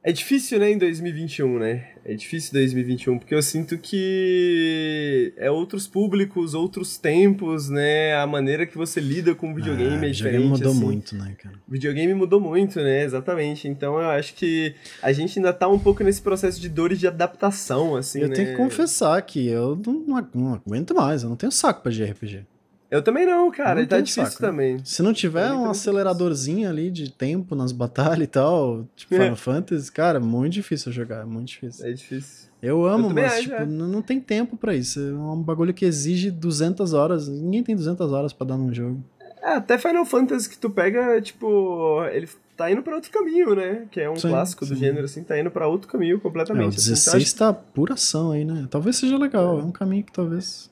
É 0.04 0.12
difícil, 0.12 0.60
né, 0.60 0.72
em 0.72 0.78
2021, 0.78 1.60
né? 1.60 1.91
É 2.04 2.16
difícil 2.16 2.54
2021, 2.54 3.20
porque 3.20 3.36
eu 3.36 3.42
sinto 3.44 3.78
que 3.78 5.34
é 5.38 5.52
outros 5.52 5.86
públicos, 5.86 6.54
outros 6.54 6.98
tempos, 6.98 7.70
né? 7.70 8.16
A 8.16 8.26
maneira 8.26 8.66
que 8.66 8.76
você 8.76 9.00
lida 9.00 9.36
com 9.36 9.52
o 9.52 9.56
videogame 9.56 10.08
é 10.08 10.10
o 10.10 10.12
diferente. 10.12 10.16
videogame 10.18 10.46
mudou 10.50 10.72
assim. 10.72 10.82
muito, 10.82 11.16
né, 11.16 11.36
cara? 11.38 11.56
O 11.68 11.72
videogame 11.72 12.14
mudou 12.14 12.42
muito, 12.42 12.80
né? 12.82 13.04
Exatamente. 13.04 13.68
Então 13.68 14.00
eu 14.02 14.10
acho 14.10 14.34
que 14.34 14.74
a 15.02 15.12
gente 15.12 15.38
ainda 15.38 15.54
tá 15.54 15.68
um 15.68 15.78
pouco 15.78 16.04
nesse 16.04 16.22
processo 16.22 16.60
de 16.60 16.70
dores 16.70 17.00
de 17.00 17.08
adaptação, 17.08 17.96
assim, 17.96 18.22
eu 18.22 18.30
né? 18.30 18.36
tenho 18.36 18.48
que 18.50 18.56
confessar 18.56 19.22
que 19.22 19.48
eu 19.48 19.80
não, 19.86 20.28
não 20.34 20.54
aguento 20.56 20.96
mais, 20.96 21.22
eu 21.22 21.30
não 21.30 21.36
tenho 21.36 21.52
saco 21.52 21.84
pra 21.84 21.92
JRPG. 21.92 22.46
Eu 22.92 23.02
também 23.02 23.26
não, 23.26 23.50
cara. 23.50 23.76
Não 23.80 23.88
tá 23.88 23.96
tenho 23.96 24.04
difícil 24.04 24.26
saco, 24.30 24.44
né? 24.44 24.50
também. 24.50 24.78
Se 24.84 25.02
não 25.02 25.14
tiver 25.14 25.50
Eu 25.50 25.56
um 25.56 25.70
aceleradorzinho 25.70 26.70
ali 26.70 26.92
de 26.92 27.10
tempo 27.10 27.56
nas 27.56 27.72
batalhas 27.72 28.26
e 28.26 28.28
tal, 28.28 28.86
tipo 28.96 29.16
É. 29.16 29.20
Final 29.20 29.36
Fantasy, 29.38 29.90
cara, 29.92 30.20
muito 30.20 30.54
difícil 30.54 30.92
jogar, 30.92 31.26
muito 31.26 31.48
difícil. 31.48 31.86
É 31.86 31.94
difícil. 31.94 32.50
Eu 32.62 32.86
amo, 32.86 33.08
também 33.08 33.24
mas 33.24 33.34
acho, 33.34 33.42
tipo, 33.44 33.56
é. 33.56 33.66
não, 33.66 34.02
tem 34.02 34.20
tempo 34.20 34.58
pra 34.58 34.76
isso. 34.76 35.00
É 35.00 35.14
um 35.14 35.42
bagulho 35.42 35.74
que 35.74 35.86
exige 35.86 36.30
200 36.30 36.94
horas. 36.94 37.28
Ninguém 37.28 37.64
tem 37.64 37.76
200 37.76 38.12
horas 38.12 38.34
pra 38.34 38.46
dar 38.46 38.58
num 38.58 38.74
jogo. 38.74 39.02
É, 39.42 39.54
até 39.54 39.78
Final 39.78 40.06
Fantasy 40.06 40.48
que 40.48 40.58
tu 40.58 40.70
pega, 40.70 41.20
tipo, 41.22 42.04
ele 42.12 42.30
tá 42.56 42.70
indo 42.70 42.84
pra 42.84 42.94
outro 42.96 43.10
caminho, 43.10 43.56
né? 43.56 43.88
Que 43.90 44.02
é 44.02 44.10
um 44.10 44.16
Sim, 44.16 44.30
clássico 44.30 44.64
do 44.66 44.76
sim. 44.76 44.80
gênero, 44.82 45.06
assim, 45.06 45.24
tá 45.24 45.40
indo 45.40 45.50
pra 45.50 45.68
outro 45.68 45.88
caminho 45.88 46.18
É, 46.18 46.20
completamente. 46.20 46.66
o 46.66 46.68
assim. 46.70 46.92
Então, 46.92 46.94
16 46.94 47.34
tá 47.34 47.52
pura 47.52 47.96
ação 47.96 48.32
aí, 48.32 48.46
né? 48.46 48.68
Talvez 48.70 48.98
seja 48.98 49.18
legal, 49.18 49.60
é 49.60 49.64
um 49.64 49.72
caminho 49.72 50.04
que 50.04 50.12
talvez. 50.12 50.70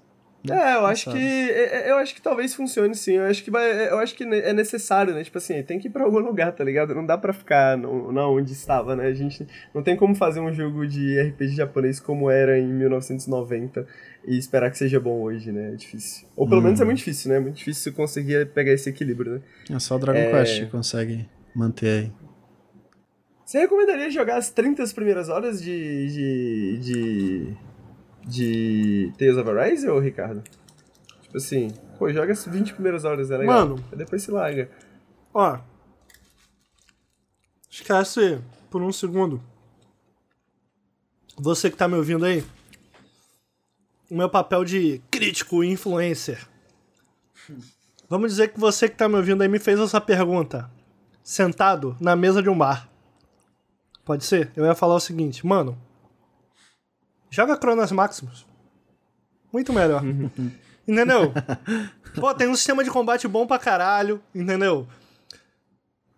É, 0.50 0.76
eu 0.76 0.86
acho 0.86 1.12
que 1.12 1.18
é, 1.18 1.88
é, 1.88 1.92
eu 1.92 1.98
acho 1.98 2.16
que 2.16 2.22
talvez 2.22 2.54
funcione 2.54 2.96
sim. 2.96 3.16
Eu 3.18 3.26
acho 3.26 3.44
que 3.44 3.52
vai, 3.52 3.90
eu 3.90 4.00
acho 4.00 4.16
que 4.16 4.24
é 4.24 4.54
necessário, 4.54 5.14
né? 5.14 5.22
Tipo 5.24 5.38
assim, 5.38 5.62
tem 5.64 5.78
que 5.80 5.88
ir 5.88 5.92
pra 5.92 6.04
algum 6.06 6.20
lugar, 6.20 6.54
tá 6.54 6.64
ligado? 6.64 6.96
Não 6.96 7.06
dá 7.06 7.18
pra 7.18 7.34
ficar 7.34 7.78
no, 7.78 8.10
na 8.12 8.26
onde 8.28 8.54
estava, 8.54 8.96
né? 8.96 9.08
A 9.08 9.14
gente 9.14 9.46
não 9.76 9.84
tem 9.84 9.98
como 9.98 10.16
fazer 10.16 10.40
um 10.40 10.54
jogo 10.54 10.88
de 10.88 11.20
RPG 11.20 11.56
japonês 11.56 12.00
como 12.00 12.32
era 12.32 12.58
em 12.58 12.68
1990 12.68 13.86
e 14.26 14.38
esperar 14.38 14.72
que 14.72 14.78
seja 14.78 14.98
bom 15.00 15.22
hoje, 15.22 15.52
né? 15.52 15.74
É 15.74 15.76
difícil. 15.76 16.26
Ou 16.38 16.48
pelo 16.48 16.62
Hum. 16.62 16.66
menos 16.66 16.80
é 16.80 16.86
muito 16.86 17.00
difícil, 17.00 17.32
né? 17.32 17.38
É 17.38 17.40
muito 17.42 17.56
difícil 17.58 17.92
conseguir 17.94 18.46
pegar 18.52 18.72
esse 18.72 18.90
equilíbrio, 18.90 19.34
né? 19.34 19.42
É 19.76 19.80
só 19.80 19.98
o 19.98 20.00
Dragon 20.00 20.20
É. 20.20 20.32
Quest 20.32 20.60
que 20.62 20.66
consegue 20.68 21.28
manter 21.54 22.04
aí. 22.06 22.12
Você 23.46 23.60
recomendaria 23.60 24.10
jogar 24.12 24.38
as 24.38 24.50
30 24.52 24.86
primeiras 24.96 25.28
horas 25.28 25.62
de. 25.62 26.08
de. 26.14 26.78
de. 26.80 27.58
De 28.30 29.12
Tales 29.18 29.38
of 29.38 29.50
Arise, 29.50 29.90
ô 29.90 30.00
Ricardo? 30.00 30.44
Tipo 31.22 31.38
assim, 31.38 31.70
pô, 31.98 32.12
joga 32.12 32.32
as 32.32 32.46
20 32.46 32.74
primeiras 32.74 33.04
horas, 33.04 33.32
é 33.32 33.38
legal. 33.38 33.68
Mano. 33.68 33.84
Aí 33.92 33.98
Depois 33.98 34.22
se 34.22 34.32
larga. 34.32 34.70
Ó. 35.34 35.60
Esquece 37.70 38.40
por 38.70 38.82
um 38.82 38.92
segundo. 38.92 39.42
Você 41.38 41.70
que 41.70 41.78
tá 41.78 41.88
me 41.88 41.96
ouvindo 41.96 42.26
aí. 42.26 42.44
O 44.10 44.16
meu 44.16 44.30
papel 44.30 44.66
de 44.66 45.02
crítico 45.12 45.64
e 45.64 45.70
influencer. 45.70 46.48
Vamos 48.10 48.32
dizer 48.32 48.50
que 48.50 48.60
você 48.60 48.90
que 48.90 48.96
tá 48.96 49.08
me 49.08 49.16
ouvindo 49.16 49.42
aí 49.42 49.48
me 49.48 49.60
fez 49.60 49.80
essa 49.80 50.02
pergunta. 50.02 50.70
Sentado 51.24 51.96
na 52.00 52.16
mesa 52.16 52.42
de 52.42 52.50
um 52.50 52.58
bar. 52.58 52.90
Pode 54.04 54.26
ser? 54.26 54.52
Eu 54.56 54.66
ia 54.66 54.74
falar 54.74 54.96
o 54.96 55.00
seguinte, 55.00 55.46
mano. 55.46 55.78
Joga 57.30 57.58
Cronos 57.58 57.92
Maximus. 57.92 58.46
Muito 59.52 59.74
melhor. 59.74 60.04
entendeu? 60.88 61.34
Pô, 62.16 62.34
tem 62.34 62.48
um 62.48 62.56
sistema 62.56 62.84
de 62.84 62.90
combate 62.90 63.28
bom 63.28 63.46
pra 63.46 63.60
caralho, 63.60 64.22
entendeu? 64.34 64.88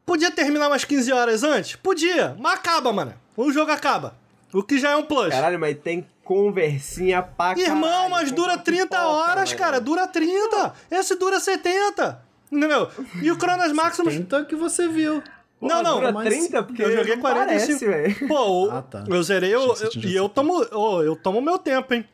Podia 0.06 0.32
terminar 0.32 0.68
umas 0.68 0.84
15 0.84 1.12
horas 1.12 1.44
antes? 1.44 1.76
Podia, 1.76 2.36
mas 2.40 2.54
acaba, 2.54 2.92
mano. 2.92 3.14
O 3.36 3.52
jogo 3.52 3.72
acaba. 3.72 4.16
O 4.54 4.62
que 4.62 4.78
já 4.78 4.92
é 4.92 4.96
um 4.96 5.04
plus. 5.04 5.30
Caralho, 5.30 5.60
mas 5.60 5.78
tem 5.80 6.06
conversinha 6.24 7.22
pra 7.22 7.58
Irmão, 7.58 7.90
caralho, 7.90 8.10
mas 8.12 8.26
tem 8.26 8.36
dura 8.36 8.50
pouco 8.54 8.66
30 8.66 8.84
pipoca, 8.88 9.06
horas, 9.08 9.50
mano. 9.50 9.58
cara. 9.64 9.80
Dura 9.80 10.08
30. 10.08 10.74
Esse 10.92 11.16
dura 11.16 11.40
70. 11.40 12.22
Entendeu? 12.52 12.90
E 13.22 13.32
o 13.32 13.38
Cronos 13.38 13.72
Maximus. 13.72 14.16
Tenta 14.16 14.44
que 14.44 14.56
você 14.56 14.88
viu. 14.90 15.24
Não, 15.62 15.84
não. 15.84 15.96
Dura 15.96 16.12
mas 16.12 16.28
30? 16.28 16.64
Porque 16.64 16.82
eu 16.84 16.92
joguei 16.96 17.16
não 17.16 17.22
45. 17.22 17.80
Parece, 17.80 17.86
velho. 17.86 18.28
Pô, 18.28 18.70
Ah, 18.72 18.82
tá. 18.82 19.04
eu 19.08 19.22
zerei 19.24 19.56
o. 19.56 19.74
E 20.04 20.16
eu 20.16 20.28
tomo. 20.28 20.66
ô, 20.74 21.02
eu 21.04 21.16
tomo 21.16 21.42
meu 21.42 21.58
tempo, 21.58 21.94
hein? 21.94 22.06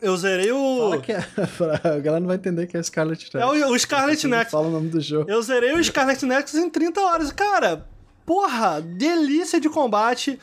Eu 0.00 0.16
zerei 0.16 0.50
o. 0.50 0.78
Fala 0.90 0.98
que 1.00 1.12
é. 1.12 1.18
A 1.84 1.98
galera 2.00 2.20
não 2.20 2.26
vai 2.26 2.36
entender 2.36 2.66
que 2.66 2.76
é 2.76 2.82
Scarlet 2.82 3.30
É 3.36 3.44
o, 3.46 3.70
o 3.72 3.78
Scarlet 3.78 4.26
Nexus. 4.26 4.50
Fala 4.50 4.68
o 4.68 4.70
nome 4.70 4.88
do 4.88 5.00
jogo. 5.00 5.30
Eu 5.30 5.40
zerei 5.42 5.72
o 5.74 5.84
Scarlet 5.84 6.24
Nexus 6.26 6.58
em 6.58 6.68
30 6.68 7.00
horas. 7.00 7.30
Cara, 7.30 7.86
porra, 8.26 8.80
delícia 8.80 9.60
de 9.60 9.68
combate. 9.68 10.40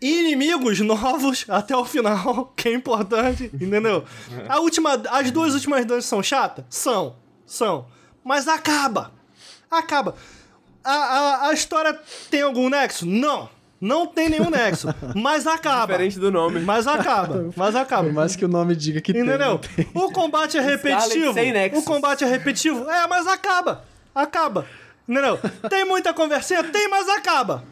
Inimigos 0.00 0.78
novos 0.80 1.44
até 1.50 1.76
o 1.76 1.84
final, 1.84 2.52
que 2.56 2.68
é 2.68 2.72
importante, 2.72 3.50
entendeu? 3.52 4.04
A 4.48 4.60
última, 4.60 4.94
as 5.10 5.30
duas 5.32 5.54
últimas 5.54 5.84
dungeons 5.84 6.04
são 6.06 6.22
chatas? 6.22 6.64
São, 6.70 7.16
são. 7.44 7.86
Mas 8.24 8.46
acaba. 8.46 9.10
Acaba. 9.70 10.14
A, 10.84 10.92
a, 10.92 11.48
a 11.48 11.52
história 11.52 11.98
tem 12.30 12.42
algum 12.42 12.68
nexo? 12.68 13.06
Não. 13.06 13.48
Não 13.80 14.06
tem 14.06 14.28
nenhum 14.28 14.50
nexo. 14.50 14.88
Mas 15.14 15.46
acaba. 15.46 15.92
Diferente 15.92 16.18
do 16.18 16.32
nome. 16.32 16.60
Mas 16.60 16.86
acaba. 16.86 17.50
Mas 17.56 17.76
acaba. 17.76 18.04
Por 18.04 18.12
mais 18.12 18.34
que 18.34 18.44
o 18.44 18.48
nome 18.48 18.74
diga 18.74 19.00
que 19.00 19.12
tem. 19.12 19.22
Entendeu? 19.22 19.50
não 19.50 19.58
tem. 19.58 19.88
O 19.94 20.10
combate 20.10 20.58
é 20.58 20.60
repetitivo. 20.60 21.34
O 21.74 21.82
combate 21.82 22.24
é 22.24 22.26
repetitivo. 22.26 22.90
É, 22.90 23.06
mas 23.06 23.26
acaba. 23.26 23.84
Acaba. 24.14 24.66
Entendeu? 25.08 25.38
Tem 25.70 25.84
muita 25.84 26.12
conversinha? 26.12 26.64
Tem, 26.64 26.88
mas 26.88 27.08
acaba. 27.08 27.62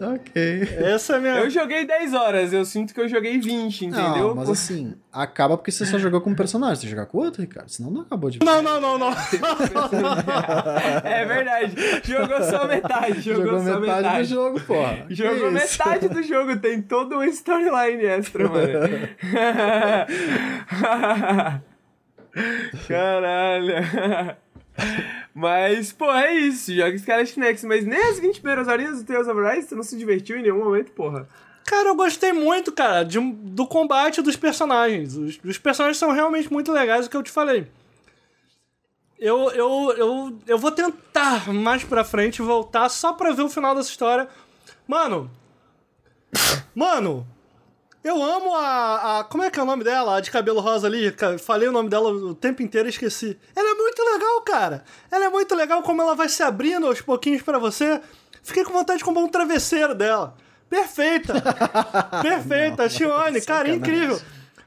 Ok. 0.00 0.62
Essa 0.78 1.12
é 1.12 1.16
a 1.16 1.20
minha. 1.20 1.34
Eu 1.40 1.50
joguei 1.50 1.84
10 1.84 2.14
horas, 2.14 2.52
eu 2.54 2.64
sinto 2.64 2.94
que 2.94 3.00
eu 3.00 3.06
joguei 3.08 3.38
20, 3.38 3.84
entendeu? 3.86 4.28
Não, 4.28 4.34
mas 4.34 4.48
assim, 4.48 4.94
acaba 5.12 5.58
porque 5.58 5.70
você 5.70 5.84
só 5.84 5.96
jogou 6.00 6.22
com 6.22 6.30
um 6.30 6.34
personagem. 6.34 6.76
Você 6.76 6.88
jogar 6.88 7.04
com 7.06 7.18
outro, 7.18 7.42
Ricardo? 7.42 7.68
Senão 7.68 7.90
não 7.90 8.00
acabou 8.00 8.30
de 8.30 8.38
Não, 8.42 8.62
não, 8.62 8.80
não, 8.80 8.96
não. 8.98 9.10
É 11.04 11.24
verdade. 11.26 11.74
Jogou 12.02 12.42
só 12.44 12.66
metade. 12.66 13.20
Jogou, 13.20 13.44
Jogou 13.44 13.60
só 13.60 13.78
metade, 13.80 14.02
metade. 14.02 14.22
do 14.22 14.28
jogo, 14.34 14.60
porra. 14.60 14.96
Que 15.06 15.14
Jogou 15.14 15.36
isso? 15.36 15.50
metade 15.52 16.08
do 16.08 16.22
jogo, 16.22 16.56
tem 16.56 16.80
toda 16.80 17.16
uma 17.16 17.26
storyline 17.26 18.02
extra, 18.04 18.48
mano. 18.48 18.70
Caralho. 22.88 23.74
Mas, 25.34 25.92
pô, 25.92 26.10
é 26.12 26.34
isso. 26.34 26.74
Joga 26.74 26.98
Scarlet 26.98 27.38
Nexus, 27.38 27.64
mas 27.64 27.86
nem 27.86 27.98
as 27.98 28.18
20 28.18 28.40
primeiras 28.40 28.68
horinhas 28.68 29.02
do 29.02 29.06
Tales 29.06 29.28
of 29.28 29.40
Rise, 29.40 29.68
tu 29.68 29.76
não 29.76 29.82
se 29.82 29.96
divertiu 29.96 30.36
em 30.36 30.42
nenhum 30.42 30.64
momento, 30.64 30.90
porra. 30.92 31.28
Cara, 31.64 31.88
eu 31.88 31.94
gostei 31.94 32.32
muito, 32.32 32.72
cara, 32.72 33.04
de 33.04 33.20
do 33.20 33.66
combate 33.66 34.22
dos 34.22 34.36
personagens. 34.36 35.16
Os, 35.16 35.38
os 35.44 35.58
personagens 35.58 35.98
são 35.98 36.10
realmente 36.10 36.52
muito 36.52 36.72
legais, 36.72 37.06
o 37.06 37.10
que 37.10 37.16
eu 37.16 37.22
te 37.22 37.30
falei. 37.30 37.66
Eu, 39.18 39.50
eu, 39.50 39.94
eu, 39.96 40.38
eu 40.46 40.58
vou 40.58 40.72
tentar 40.72 41.52
mais 41.52 41.84
pra 41.84 42.02
frente 42.02 42.40
voltar 42.40 42.88
só 42.88 43.12
pra 43.12 43.32
ver 43.32 43.42
o 43.42 43.50
final 43.50 43.74
dessa 43.74 43.90
história. 43.90 44.28
Mano. 44.88 45.30
Mano. 46.74 47.26
Eu 48.02 48.22
amo 48.22 48.54
a, 48.54 49.20
a. 49.20 49.24
Como 49.24 49.42
é 49.42 49.50
que 49.50 49.58
é 49.58 49.62
o 49.62 49.66
nome 49.66 49.84
dela? 49.84 50.16
A 50.16 50.20
de 50.20 50.30
cabelo 50.30 50.60
rosa 50.60 50.86
ali. 50.86 51.14
Falei 51.38 51.68
o 51.68 51.72
nome 51.72 51.90
dela 51.90 52.10
o 52.10 52.34
tempo 52.34 52.62
inteiro 52.62 52.88
e 52.88 52.90
esqueci. 52.90 53.38
Ela 53.54 53.70
é 53.70 53.74
muito 53.74 54.02
legal, 54.02 54.40
cara. 54.42 54.84
Ela 55.10 55.26
é 55.26 55.28
muito 55.28 55.54
legal 55.54 55.82
como 55.82 56.00
ela 56.00 56.14
vai 56.14 56.28
se 56.28 56.42
abrindo 56.42 56.86
aos 56.86 57.00
pouquinhos 57.00 57.42
pra 57.42 57.58
você. 57.58 58.00
Fiquei 58.42 58.64
com 58.64 58.72
vontade 58.72 58.98
de 58.98 59.04
comprar 59.04 59.22
um 59.22 59.28
travesseiro 59.28 59.94
dela. 59.94 60.34
Perfeita! 60.68 61.34
Perfeita, 62.22 62.88
Shione, 62.88 63.40
cara, 63.42 63.68
sacanagem. 63.68 63.74
incrível. 63.74 64.20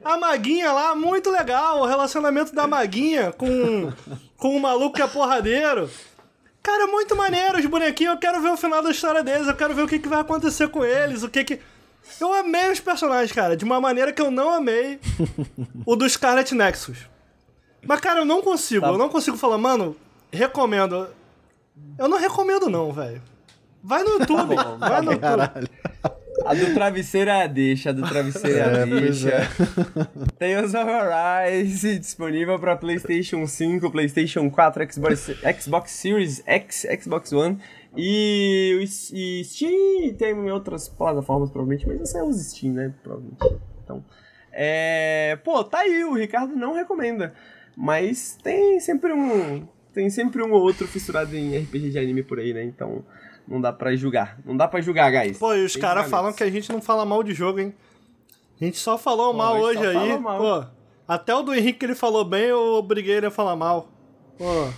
A 0.04 0.16
Maguinha 0.18 0.70
lá, 0.70 0.94
muito 0.94 1.30
legal. 1.30 1.80
O 1.80 1.86
relacionamento 1.86 2.54
da 2.54 2.66
Maguinha 2.66 3.32
com, 3.32 3.92
com 4.36 4.56
o 4.56 4.60
maluco 4.60 4.96
que 4.96 5.02
é 5.02 5.06
porradeiro. 5.08 5.90
Cara, 6.62 6.86
muito 6.86 7.16
maneiro 7.16 7.58
os 7.58 7.66
bonequinhos. 7.66 8.14
Eu 8.14 8.20
quero 8.20 8.40
ver 8.40 8.50
o 8.50 8.56
final 8.56 8.82
da 8.82 8.90
história 8.90 9.22
deles. 9.24 9.48
Eu 9.48 9.56
quero 9.56 9.74
ver 9.74 9.82
o 9.82 9.88
que, 9.88 9.98
que 9.98 10.08
vai 10.08 10.20
acontecer 10.20 10.68
com 10.68 10.84
eles. 10.84 11.22
O 11.22 11.28
que 11.28 11.42
que. 11.42 11.60
Eu 12.20 12.32
amei 12.32 12.70
os 12.70 12.80
personagens, 12.80 13.32
cara, 13.32 13.56
de 13.56 13.64
uma 13.64 13.80
maneira 13.80 14.12
que 14.12 14.20
eu 14.22 14.30
não 14.30 14.50
amei 14.50 14.98
o 15.86 15.96
do 15.96 16.08
Scarlet 16.08 16.54
Nexus. 16.54 16.98
Mas, 17.86 18.00
cara, 18.00 18.20
eu 18.20 18.24
não 18.24 18.40
consigo. 18.42 18.86
Eu 18.86 18.96
não 18.98 19.08
consigo 19.08 19.36
falar, 19.36 19.58
mano, 19.58 19.96
recomendo. 20.32 21.08
Eu 21.98 22.08
não 22.08 22.18
recomendo, 22.18 22.68
não, 22.70 22.92
velho. 22.92 23.20
Vai 23.82 24.02
no 24.02 24.10
YouTube. 24.20 24.54
vai 24.78 25.00
no 25.02 25.12
YouTube. 25.12 25.20
Caralho. 25.20 25.68
A 26.44 26.52
do 26.52 26.74
travesseiro 26.74 27.30
é 27.30 27.44
a 27.44 27.46
deixa, 27.46 27.90
a 27.90 27.92
do 27.92 28.02
travesseiro 28.08 28.58
é 28.58 28.62
a 28.62 28.78
É, 28.80 28.86
deixa. 28.86 29.28
é. 29.30 29.48
Tales 30.38 30.74
of 30.74 30.90
Arise 30.90 31.98
disponível 31.98 32.58
para 32.58 32.76
PlayStation 32.76 33.46
5, 33.46 33.90
PlayStation 33.90 34.50
4, 34.50 34.92
Xbox, 34.92 35.30
Xbox 35.62 35.90
Series 35.92 36.42
X, 36.44 36.86
Xbox 37.02 37.32
One 37.32 37.58
e, 37.96 38.78
o 38.82 38.86
Steam 39.44 40.14
tem 40.16 40.32
em 40.32 40.50
outras 40.50 40.88
plataformas 40.88 41.50
provavelmente, 41.50 41.86
mas 41.86 42.00
esse 42.00 42.16
é 42.16 42.22
os 42.22 42.36
Steam, 42.36 42.72
né? 42.74 42.94
Provavelmente. 43.02 43.60
Então, 43.82 44.04
é... 44.52 45.38
Pô, 45.44 45.62
tá 45.64 45.80
aí, 45.80 46.04
o 46.04 46.14
Ricardo 46.14 46.54
não 46.56 46.74
recomenda, 46.74 47.34
mas 47.76 48.38
tem 48.42 48.80
sempre 48.80 49.12
um... 49.12 49.66
Tem 49.92 50.10
sempre 50.10 50.42
um 50.42 50.52
ou 50.52 50.60
outro 50.60 50.88
fissurado 50.88 51.36
em 51.36 51.56
RPG 51.56 51.90
de 51.90 51.98
anime 52.00 52.24
por 52.24 52.40
aí, 52.40 52.52
né? 52.52 52.64
Então, 52.64 53.04
não 53.46 53.60
dá 53.60 53.72
pra 53.72 53.94
julgar. 53.94 54.38
Não 54.44 54.56
dá 54.56 54.66
pra 54.66 54.80
julgar, 54.80 55.12
guys. 55.12 55.38
Pô, 55.38 55.54
e 55.54 55.64
os 55.64 55.76
caras 55.76 56.10
falam 56.10 56.32
que 56.32 56.42
a 56.42 56.50
gente 56.50 56.72
não 56.72 56.82
fala 56.82 57.04
mal 57.04 57.22
de 57.22 57.32
jogo, 57.32 57.60
hein? 57.60 57.72
A 58.60 58.64
gente 58.64 58.78
só 58.78 58.98
falou 58.98 59.32
Pô, 59.32 59.38
mal 59.38 59.60
hoje 59.60 59.86
aí. 59.86 60.18
mal. 60.18 60.38
Pô, 60.38 60.66
até 61.06 61.34
o 61.34 61.42
do 61.42 61.54
Henrique 61.54 61.78
que 61.78 61.86
ele 61.86 61.94
falou 61.94 62.24
bem, 62.24 62.46
eu 62.46 62.74
obriguei 62.74 63.16
ele 63.16 63.26
a 63.26 63.30
falar 63.30 63.54
mal. 63.54 63.88
Pô, 64.36 64.68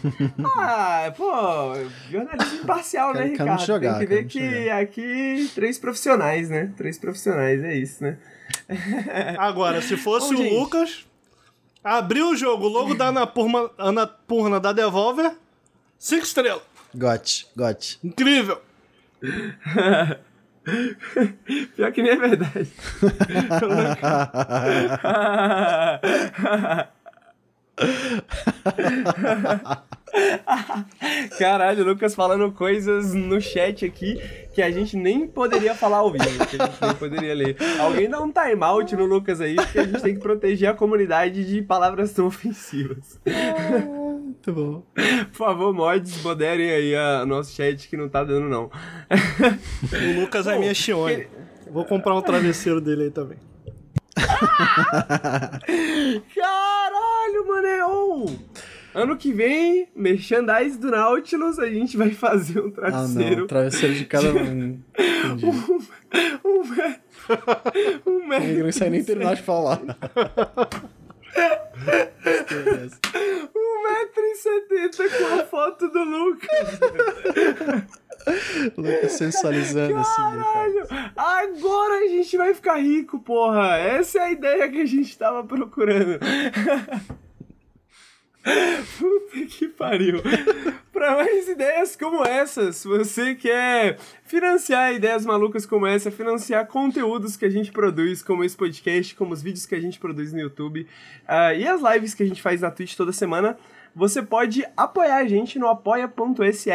Ah, 0.56 1.12
pô, 1.16 1.74
jornalismo 2.10 2.62
imparcial, 2.62 3.14
né, 3.14 3.20
Quero- 3.30 3.32
Ricardo? 3.32 3.64
jogar, 3.66 3.98
Tem 3.98 4.06
que 4.06 4.14
ver 4.14 4.24
que 4.26 4.70
aqui 4.70 5.50
três 5.54 5.78
profissionais, 5.78 6.50
né? 6.50 6.72
Três 6.76 6.98
profissionais, 6.98 7.62
é 7.64 7.74
isso, 7.74 8.02
né? 8.04 8.18
agora, 9.38 9.80
se 9.80 9.96
fosse 9.96 10.34
Bom, 10.34 10.40
o 10.40 10.44
gente. 10.44 10.54
Lucas, 10.54 11.06
abriu 11.82 12.30
o 12.30 12.36
jogo, 12.36 12.68
logo 12.68 12.94
da 12.94 13.06
Anapurna, 13.08 13.70
Anapurna 13.78 14.60
da 14.60 14.72
Devolver, 14.72 15.34
cinco 15.98 16.24
estrelas. 16.24 16.62
Got, 16.94 17.46
got. 17.56 17.98
Incrível. 18.04 18.60
Pior 21.76 21.92
que 21.92 22.02
nem 22.02 22.12
é 22.12 22.16
verdade. 22.16 22.70
Caralho, 31.38 31.84
o 31.84 31.88
Lucas 31.88 32.14
falando 32.14 32.50
coisas 32.52 33.12
no 33.12 33.38
chat 33.40 33.84
aqui 33.84 34.18
que 34.54 34.62
a 34.62 34.70
gente 34.70 34.96
nem 34.96 35.26
poderia 35.26 35.74
falar 35.74 35.98
ao 35.98 36.10
vivo, 36.10 36.24
que 36.46 36.56
a 36.60 36.66
gente 36.66 36.78
nem 36.80 36.94
poderia 36.94 37.34
ler. 37.34 37.56
Alguém 37.78 38.08
dá 38.08 38.20
um 38.22 38.32
timeout 38.32 38.94
no 38.96 39.04
Lucas 39.04 39.40
aí, 39.40 39.56
porque 39.56 39.78
a 39.78 39.84
gente 39.84 40.00
tem 40.02 40.14
que 40.14 40.20
proteger 40.20 40.70
a 40.70 40.74
comunidade 40.74 41.44
de 41.44 41.60
palavras 41.62 42.12
tão 42.12 42.26
ofensivas. 42.26 43.20
Muito 43.84 44.52
bom. 44.54 44.82
Por 45.32 45.36
favor, 45.36 45.74
mods, 45.74 46.22
moderem 46.22 46.70
aí 46.70 46.94
a 46.96 47.26
nosso 47.26 47.54
chat 47.54 47.88
que 47.88 47.96
não 47.96 48.08
tá 48.08 48.24
dando 48.24 48.48
não. 48.48 48.70
O 50.16 50.20
Lucas 50.20 50.46
é 50.46 50.54
Pô, 50.54 50.60
minha 50.60 50.74
Shione. 50.74 51.16
que- 51.16 51.28
Vou 51.70 51.84
comprar 51.84 52.14
um 52.14 52.22
travesseiro 52.22 52.80
dele 52.80 53.04
aí 53.04 53.10
também. 53.10 53.36
Caralho, 56.34 57.46
manel! 57.48 58.26
Ano 58.94 59.16
que 59.16 59.30
vem, 59.32 59.88
merchandise 59.94 60.78
do 60.78 60.90
Nautilus, 60.90 61.58
a 61.58 61.66
gente 61.68 61.96
vai 61.98 62.10
fazer 62.12 62.60
um 62.60 62.68
Ah, 62.68 62.72
travesseiro. 62.90 63.40
não. 63.40 63.46
Travesseiro 63.46 63.94
de 63.94 64.04
cada 64.06 64.32
um. 64.32 64.80
Entendi. 64.98 65.46
um 66.44 66.64
metro. 66.64 67.02
Um 68.06 68.26
metro. 68.26 68.56
Não 68.64 68.72
sei 68.72 68.88
nem 68.90 69.04
terminar 69.04 69.34
de 69.36 69.42
falar. 69.42 69.80
Um 73.54 73.82
metro 73.82 74.22
e 74.22 74.34
setenta 74.36 75.08
com 75.10 75.40
a 75.40 75.44
foto 75.44 75.88
do 75.88 76.02
Lucas. 76.04 76.80
Lucas 78.76 79.12
sensualizando 79.12 79.96
assim. 79.96 80.22
né, 80.22 80.44
cara. 80.52 80.86
Caralho! 80.86 81.12
Agora 81.16 82.04
a 82.04 82.08
gente 82.08 82.36
vai 82.36 82.54
ficar 82.54 82.76
rico, 82.76 83.18
porra! 83.20 83.76
Essa 83.78 84.18
é 84.18 84.22
a 84.22 84.32
ideia 84.32 84.68
que 84.68 84.80
a 84.80 84.86
gente 84.86 85.16
tava 85.16 85.44
procurando. 85.44 86.18
Puta 88.98 89.46
que 89.48 89.68
pariu. 89.68 90.22
Para 90.92 91.16
mais 91.16 91.48
ideias 91.48 91.96
como 91.96 92.24
essas, 92.24 92.76
se 92.76 92.88
você 92.88 93.34
quer 93.34 93.98
financiar 94.24 94.94
ideias 94.94 95.26
malucas 95.26 95.66
como 95.66 95.86
essa, 95.86 96.10
financiar 96.10 96.66
conteúdos 96.66 97.36
que 97.36 97.44
a 97.44 97.50
gente 97.50 97.72
produz, 97.72 98.22
como 98.22 98.44
esse 98.44 98.56
podcast, 98.56 99.14
como 99.14 99.34
os 99.34 99.42
vídeos 99.42 99.66
que 99.66 99.74
a 99.74 99.80
gente 99.80 99.98
produz 99.98 100.32
no 100.32 100.38
YouTube 100.40 100.86
uh, 101.28 101.54
e 101.58 101.66
as 101.66 101.82
lives 101.82 102.14
que 102.14 102.22
a 102.22 102.26
gente 102.26 102.40
faz 102.40 102.60
na 102.60 102.70
Twitch 102.70 102.94
toda 102.94 103.12
semana, 103.12 103.58
você 103.94 104.22
pode 104.22 104.64
apoiar 104.76 105.16
a 105.16 105.26
gente 105.26 105.58
no 105.58 105.68
apoia.se 105.68 106.70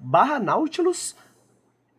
barra 0.00 0.38
Nautilus. 0.38 1.16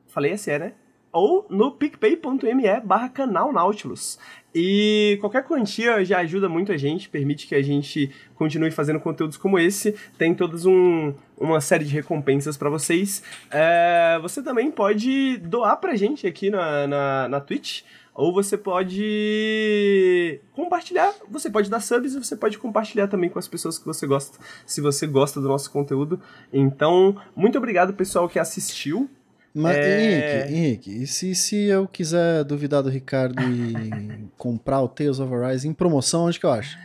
Falei 0.07 0.37
SE, 0.37 0.57
né? 0.57 0.73
Ou 1.11 1.45
no 1.49 1.71
picpay.me 1.71 2.79
barra 2.83 3.09
canal 3.09 3.51
Nautilus. 3.51 4.19
E 4.53 5.17
qualquer 5.21 5.43
quantia 5.43 6.03
já 6.03 6.19
ajuda 6.19 6.49
muito 6.49 6.71
a 6.71 6.77
gente, 6.77 7.07
permite 7.07 7.45
que 7.47 7.53
a 7.53 7.61
gente 7.61 8.11
continue 8.35 8.71
fazendo 8.71 8.99
conteúdos 8.99 9.37
como 9.37 9.59
esse. 9.59 9.95
Tem 10.17 10.33
todas 10.33 10.65
um, 10.65 11.13
uma 11.37 11.61
série 11.61 11.85
de 11.85 11.93
recompensas 11.93 12.57
para 12.57 12.69
vocês. 12.69 13.21
É, 13.51 14.17
você 14.21 14.41
também 14.41 14.71
pode 14.71 15.37
doar 15.37 15.77
pra 15.77 15.95
gente 15.95 16.25
aqui 16.25 16.49
na, 16.49 16.87
na, 16.87 17.27
na 17.27 17.39
Twitch. 17.39 17.83
Ou 18.19 18.33
você 18.33 18.57
pode 18.57 20.41
compartilhar, 20.51 21.15
você 21.29 21.49
pode 21.49 21.69
dar 21.69 21.79
subs 21.79 22.13
e 22.13 22.19
você 22.19 22.35
pode 22.35 22.57
compartilhar 22.57 23.07
também 23.07 23.29
com 23.29 23.39
as 23.39 23.47
pessoas 23.47 23.79
que 23.79 23.85
você 23.85 24.05
gosta, 24.05 24.37
se 24.65 24.81
você 24.81 25.07
gosta 25.07 25.39
do 25.39 25.47
nosso 25.47 25.71
conteúdo. 25.71 26.19
Então, 26.51 27.15
muito 27.33 27.57
obrigado 27.57 27.93
pessoal 27.93 28.27
que 28.27 28.37
assistiu. 28.37 29.09
Mas, 29.53 29.77
é... 29.77 30.01
Henrique, 30.01 30.53
Henrique, 30.53 31.03
e 31.03 31.07
se, 31.07 31.33
se 31.33 31.63
eu 31.67 31.87
quiser 31.87 32.43
duvidar 32.43 32.83
do 32.83 32.89
Ricardo 32.89 33.41
e 33.41 34.27
comprar 34.37 34.81
o 34.81 34.89
Tales 34.89 35.21
of 35.21 35.33
Arise 35.33 35.65
em 35.65 35.73
promoção, 35.73 36.25
onde 36.25 36.37
que 36.37 36.45
eu 36.45 36.51
acho? 36.51 36.77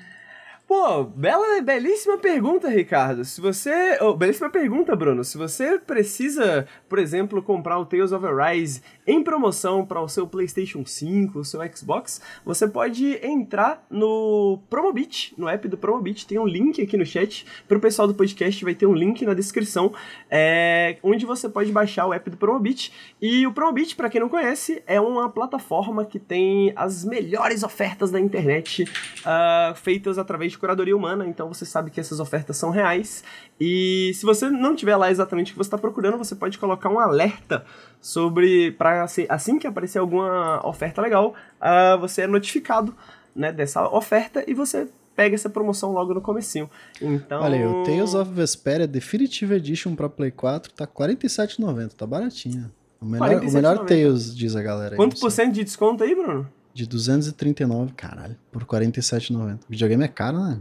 Pô, 0.67 1.05
bela, 1.05 1.61
belíssima 1.61 2.17
pergunta, 2.17 2.69
Ricardo. 2.69 3.25
Se 3.25 3.41
você. 3.41 3.99
Oh, 4.01 4.15
belíssima 4.15 4.49
pergunta, 4.49 4.97
Bruno. 4.97 5.23
Se 5.23 5.37
você 5.37 5.79
precisa, 5.79 6.67
por 6.89 6.99
exemplo, 6.99 7.43
comprar 7.43 7.79
o 7.79 7.85
Tales 7.85 8.13
of 8.13 8.25
Arise 8.25 8.83
em 9.07 9.23
promoção 9.23 9.85
para 9.85 10.01
o 10.01 10.09
seu 10.09 10.27
PlayStation 10.27 10.85
5, 10.85 11.39
o 11.39 11.45
seu 11.45 11.61
Xbox, 11.75 12.21
você 12.45 12.67
pode 12.67 13.19
entrar 13.25 13.85
no 13.91 14.59
Promobit, 14.71 15.35
no 15.37 15.49
app 15.49 15.69
do 15.69 15.77
Promobit. 15.77 16.27
Tem 16.27 16.39
um 16.39 16.47
link 16.47 16.81
aqui 16.83 16.97
no 16.97 17.05
chat. 17.05 17.47
Para 17.69 17.77
o 17.77 17.81
pessoal 17.81 18.09
do 18.09 18.15
podcast, 18.15 18.65
vai 18.65 18.75
ter 18.75 18.87
um 18.87 18.95
link 18.95 19.25
na 19.25 19.35
descrição, 19.35 19.93
é, 20.31 20.97
onde 21.03 21.27
você 21.27 21.49
pode 21.49 21.71
baixar 21.71 22.07
o 22.07 22.15
app 22.15 22.31
do 22.31 22.37
Promobit. 22.37 22.93
E 23.21 23.47
o 23.47 23.53
Promobit, 23.53 23.95
para 23.95 24.09
quem 24.09 24.21
não 24.21 24.29
conhece, 24.29 24.83
é 24.87 25.01
uma 25.01 25.29
plataforma 25.29 26.05
que 26.05 26.19
tem 26.19 26.73
as 26.77 27.05
melhores 27.05 27.63
ofertas 27.63 28.11
da 28.11 28.21
internet 28.21 28.85
uh, 28.85 29.75
feitas 29.75 30.19
através 30.19 30.53
de 30.53 30.59
curadoria 30.59 30.97
humana, 30.97 31.27
então 31.27 31.49
você 31.49 31.65
sabe 31.65 31.91
que 31.91 32.01
essas 32.01 32.21
ofertas 32.21 32.57
são 32.57 32.71
reais. 32.71 33.23
E 33.61 34.13
se 34.15 34.25
você 34.25 34.51
não 34.51 34.75
tiver 34.75 34.97
lá 34.97 35.11
exatamente 35.11 35.51
o 35.51 35.55
que 35.55 35.59
você 35.59 35.69
está 35.69 35.79
procurando, 35.79 36.19
você 36.19 36.35
pode 36.35 36.59
colocar 36.59 36.89
um 36.89 36.99
alerta 36.99 37.65
sobre 38.05 38.71
para 38.73 39.07
assim, 39.31 39.59
que 39.59 39.67
aparecer 39.67 39.99
alguma 39.99 40.61
oferta 40.69 41.01
legal, 41.01 41.35
uh, 41.59 41.99
você 41.99 42.21
é 42.21 42.27
notificado 42.27 42.95
né, 43.35 43.51
dessa 43.51 43.89
oferta 43.89 44.45
e 44.47 44.53
você 44.53 44.87
pega 45.17 45.35
essa 45.35 45.49
promoção 45.49 45.91
logo 45.91 46.13
no 46.13 46.21
comecinho. 46.21 46.69
Então... 47.01 47.41
Olha 47.41 47.57
aí, 47.57 47.65
o 47.65 47.83
Tales 47.83 48.13
of 48.13 48.31
Vesperia 48.31 48.87
Definitive 48.87 49.55
Edition 49.55 49.95
para 49.95 50.11
Play 50.11 50.31
4 50.31 50.71
tá 50.75 50.85
R$ 50.85 50.91
47,90, 51.15 51.95
tá 51.95 52.07
baratinho. 52.07 52.71
O 53.01 53.07
melhor, 53.07 53.43
o 53.43 53.51
melhor 53.51 53.87
Tales, 53.87 54.37
diz 54.37 54.55
a 54.55 54.63
galera. 54.63 54.97
Quanto 54.97 55.19
por 55.19 55.31
cento 55.31 55.55
de 55.55 55.65
desconto 55.65 56.05
aí, 56.05 56.15
Bruno? 56.15 56.47
De 56.75 56.87
239, 56.87 57.95
caralho, 57.95 58.37
por 58.53 58.67
47,90. 58.67 59.61
Videogame 59.67 60.05
é 60.05 60.09
caro, 60.09 60.41
né? 60.41 60.59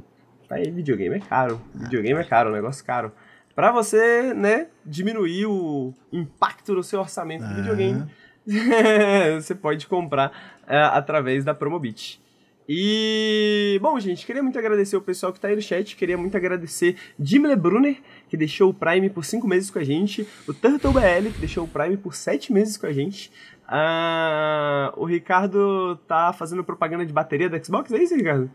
Aí, 0.50 0.72
videogame 0.72 1.18
é 1.18 1.20
caro. 1.20 1.60
Videogame 1.76 2.22
é 2.22 2.24
caro, 2.24 2.54
negócio 2.54 2.86
caro. 2.86 3.12
Pra 3.56 3.72
você, 3.72 4.34
né, 4.34 4.68
diminuir 4.86 5.46
o 5.46 5.94
impacto 6.12 6.74
no 6.74 6.84
seu 6.84 7.00
orçamento 7.00 7.46
de 7.48 7.54
videogame, 7.54 8.06
você 9.40 9.54
pode 9.54 9.88
comprar 9.88 10.62
é, 10.68 10.78
através 10.78 11.44
da 11.44 11.54
Promobit. 11.54 12.22
E, 12.68 13.78
bom, 13.82 14.00
gente, 14.00 14.26
queria 14.26 14.42
muito 14.42 14.58
agradecer 14.58 14.96
o 14.96 15.02
pessoal 15.02 15.34
que 15.34 15.40
tá 15.40 15.50
aí 15.50 15.56
no 15.56 15.62
chat. 15.62 15.96
Queria 15.96 16.18
muito 16.18 16.36
agradecer 16.38 16.96
Dimle 17.20 17.56
Brunner, 17.56 17.98
que 18.30 18.38
deixou 18.38 18.70
o 18.70 18.74
Prime 18.74 19.10
por 19.10 19.26
5 19.26 19.46
meses 19.48 19.70
com 19.70 19.80
a 19.80 19.84
gente. 19.84 20.28
O 20.48 20.54
Turtle 20.54 20.94
BL, 20.94 21.30
que 21.34 21.40
deixou 21.40 21.66
o 21.66 21.68
Prime 21.68 21.98
por 21.98 22.16
7 22.16 22.54
meses 22.54 22.78
com 22.78 22.86
a 22.88 22.94
gente. 22.94 23.32
Ah, 23.68 24.94
o 24.96 25.06
Ricardo 25.06 25.98
tá 26.08 26.32
fazendo 26.32 26.64
propaganda 26.64 27.06
de 27.06 27.14
bateria 27.14 27.50
da 27.50 27.62
Xbox, 27.62 27.92
é 27.92 28.02
isso, 28.02 28.16
Ricardo? 28.16 28.50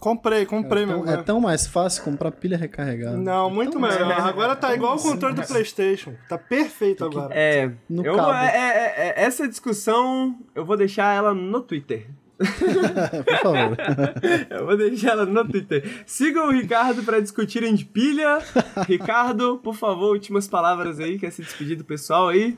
Comprei, 0.00 0.46
comprei, 0.46 0.84
é 0.84 0.86
tão, 0.86 1.02
meu. 1.02 1.12
É 1.12 1.16
tão 1.22 1.40
mais 1.40 1.66
fácil 1.66 2.02
comprar 2.02 2.30
pilha 2.32 2.56
recarregada. 2.56 3.18
Não, 3.18 3.48
é 3.48 3.52
muito 3.52 3.78
melhor. 3.78 4.10
Agora 4.12 4.56
tá 4.56 4.74
igual 4.74 4.96
o 4.96 4.98
controle 4.98 5.34
do 5.34 5.46
PlayStation. 5.46 6.14
Tá 6.26 6.38
perfeito 6.38 7.04
agora. 7.04 7.34
É, 7.34 7.70
no 7.88 8.04
eu, 8.04 8.16
cabo. 8.16 8.32
É, 8.32 8.46
é, 8.46 9.08
é, 9.08 9.14
essa 9.22 9.46
discussão 9.46 10.38
eu 10.54 10.64
vou 10.64 10.74
deixar 10.74 11.14
ela 11.14 11.34
no 11.34 11.60
Twitter. 11.60 12.06
Por 12.40 13.38
favor. 13.42 13.76
eu 14.48 14.64
vou 14.64 14.76
deixar 14.78 15.10
ela 15.10 15.26
no 15.26 15.46
Twitter. 15.46 16.02
Sigam 16.06 16.48
o 16.48 16.50
Ricardo 16.50 17.02
para 17.02 17.20
discutirem 17.20 17.74
de 17.74 17.84
pilha. 17.84 18.38
Ricardo, 18.88 19.58
por 19.58 19.74
favor, 19.74 20.14
últimas 20.14 20.48
palavras 20.48 20.98
aí, 20.98 21.18
quer 21.18 21.30
se 21.30 21.42
despedir 21.42 21.76
do 21.76 21.84
pessoal 21.84 22.28
aí. 22.28 22.56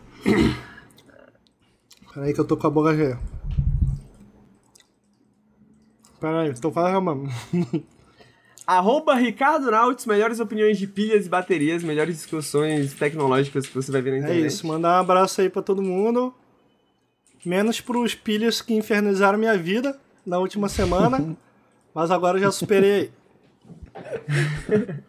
Peraí 2.15 2.33
que 2.33 2.41
eu 2.41 2.45
tô 2.45 2.57
com 2.57 2.69
a 2.69 2.71
boca 2.71 2.95
cheia. 2.95 3.19
Peraí, 6.23 6.55
tô 6.55 6.71
falando. 6.71 7.29
Arroba 8.65 9.17
Ricardo 9.17 9.69
Nautis, 9.73 10.07
melhores 10.07 10.39
opiniões 10.39 10.79
de 10.79 10.87
pilhas 10.87 11.27
e 11.27 11.29
baterias, 11.29 11.83
melhores 11.83 12.15
discussões 12.15 12.95
tecnológicas 12.95 13.67
que 13.67 13.75
você 13.75 13.91
vai 13.91 14.01
ver 14.01 14.11
na 14.11 14.17
é 14.17 14.21
internet. 14.21 14.45
É 14.45 14.47
isso, 14.47 14.65
mandar 14.65 14.99
um 14.99 15.01
abraço 15.01 15.41
aí 15.41 15.51
pra 15.51 15.61
todo 15.61 15.83
mundo. 15.83 16.33
Menos 17.45 17.81
pros 17.81 18.15
pilhas 18.15 18.63
que 18.63 18.73
infernizaram 18.73 19.37
minha 19.37 19.59
vida 19.59 19.99
na 20.25 20.39
última 20.39 20.69
semana. 20.69 21.37
mas 21.93 22.13
agora 22.13 22.39
eu 22.39 22.43
já 22.43 22.53
superei 22.53 23.11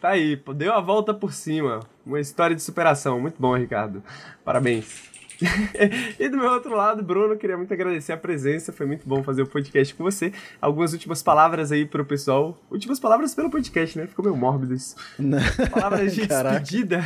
tá 0.00 0.08
aí, 0.08 0.42
deu 0.56 0.72
a 0.72 0.80
volta 0.80 1.12
por 1.12 1.34
cima. 1.34 1.80
Uma 2.04 2.18
história 2.18 2.56
de 2.56 2.62
superação. 2.62 3.20
Muito 3.20 3.36
bom, 3.38 3.54
Ricardo. 3.54 4.02
Parabéns. 4.42 5.13
e 6.18 6.28
do 6.28 6.36
meu 6.36 6.50
outro 6.50 6.74
lado, 6.74 7.02
Bruno, 7.02 7.36
queria 7.36 7.56
muito 7.56 7.72
agradecer 7.72 8.12
a 8.12 8.16
presença, 8.16 8.72
foi 8.72 8.86
muito 8.86 9.08
bom 9.08 9.22
fazer 9.22 9.42
o 9.42 9.46
podcast 9.46 9.94
com 9.94 10.04
você. 10.04 10.32
Algumas 10.60 10.92
últimas 10.92 11.22
palavras 11.22 11.72
aí 11.72 11.84
pro 11.86 12.04
pessoal. 12.04 12.58
Últimas 12.70 13.00
palavras 13.00 13.34
pelo 13.34 13.50
podcast, 13.50 13.98
né? 13.98 14.06
Ficou 14.06 14.24
meio 14.24 14.36
mórbido 14.36 14.74
isso. 14.74 14.96
Não. 15.18 15.38
Palavras 15.70 16.14
de 16.14 16.26
Caraca. 16.28 16.60
despedida. 16.60 17.04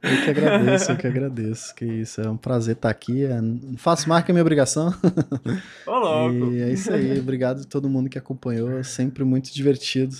Eu 0.00 0.22
que 0.22 0.30
agradeço, 0.30 0.92
eu 0.92 0.96
que 0.96 1.06
agradeço. 1.06 1.74
Que 1.74 1.84
isso, 1.84 2.20
é 2.20 2.28
um 2.30 2.36
prazer 2.36 2.76
estar 2.76 2.90
aqui. 2.90 3.24
É, 3.24 3.40
faço 3.76 4.08
mais 4.08 4.24
que 4.24 4.30
a 4.30 4.34
minha 4.34 4.42
obrigação. 4.42 4.94
Ô, 5.86 5.98
louco. 5.98 6.52
E 6.52 6.62
é 6.62 6.70
isso 6.70 6.92
aí, 6.92 7.18
obrigado 7.18 7.62
a 7.62 7.64
todo 7.64 7.88
mundo 7.88 8.08
que 8.08 8.18
acompanhou. 8.18 8.82
Sempre 8.84 9.24
muito 9.24 9.52
divertido. 9.52 10.14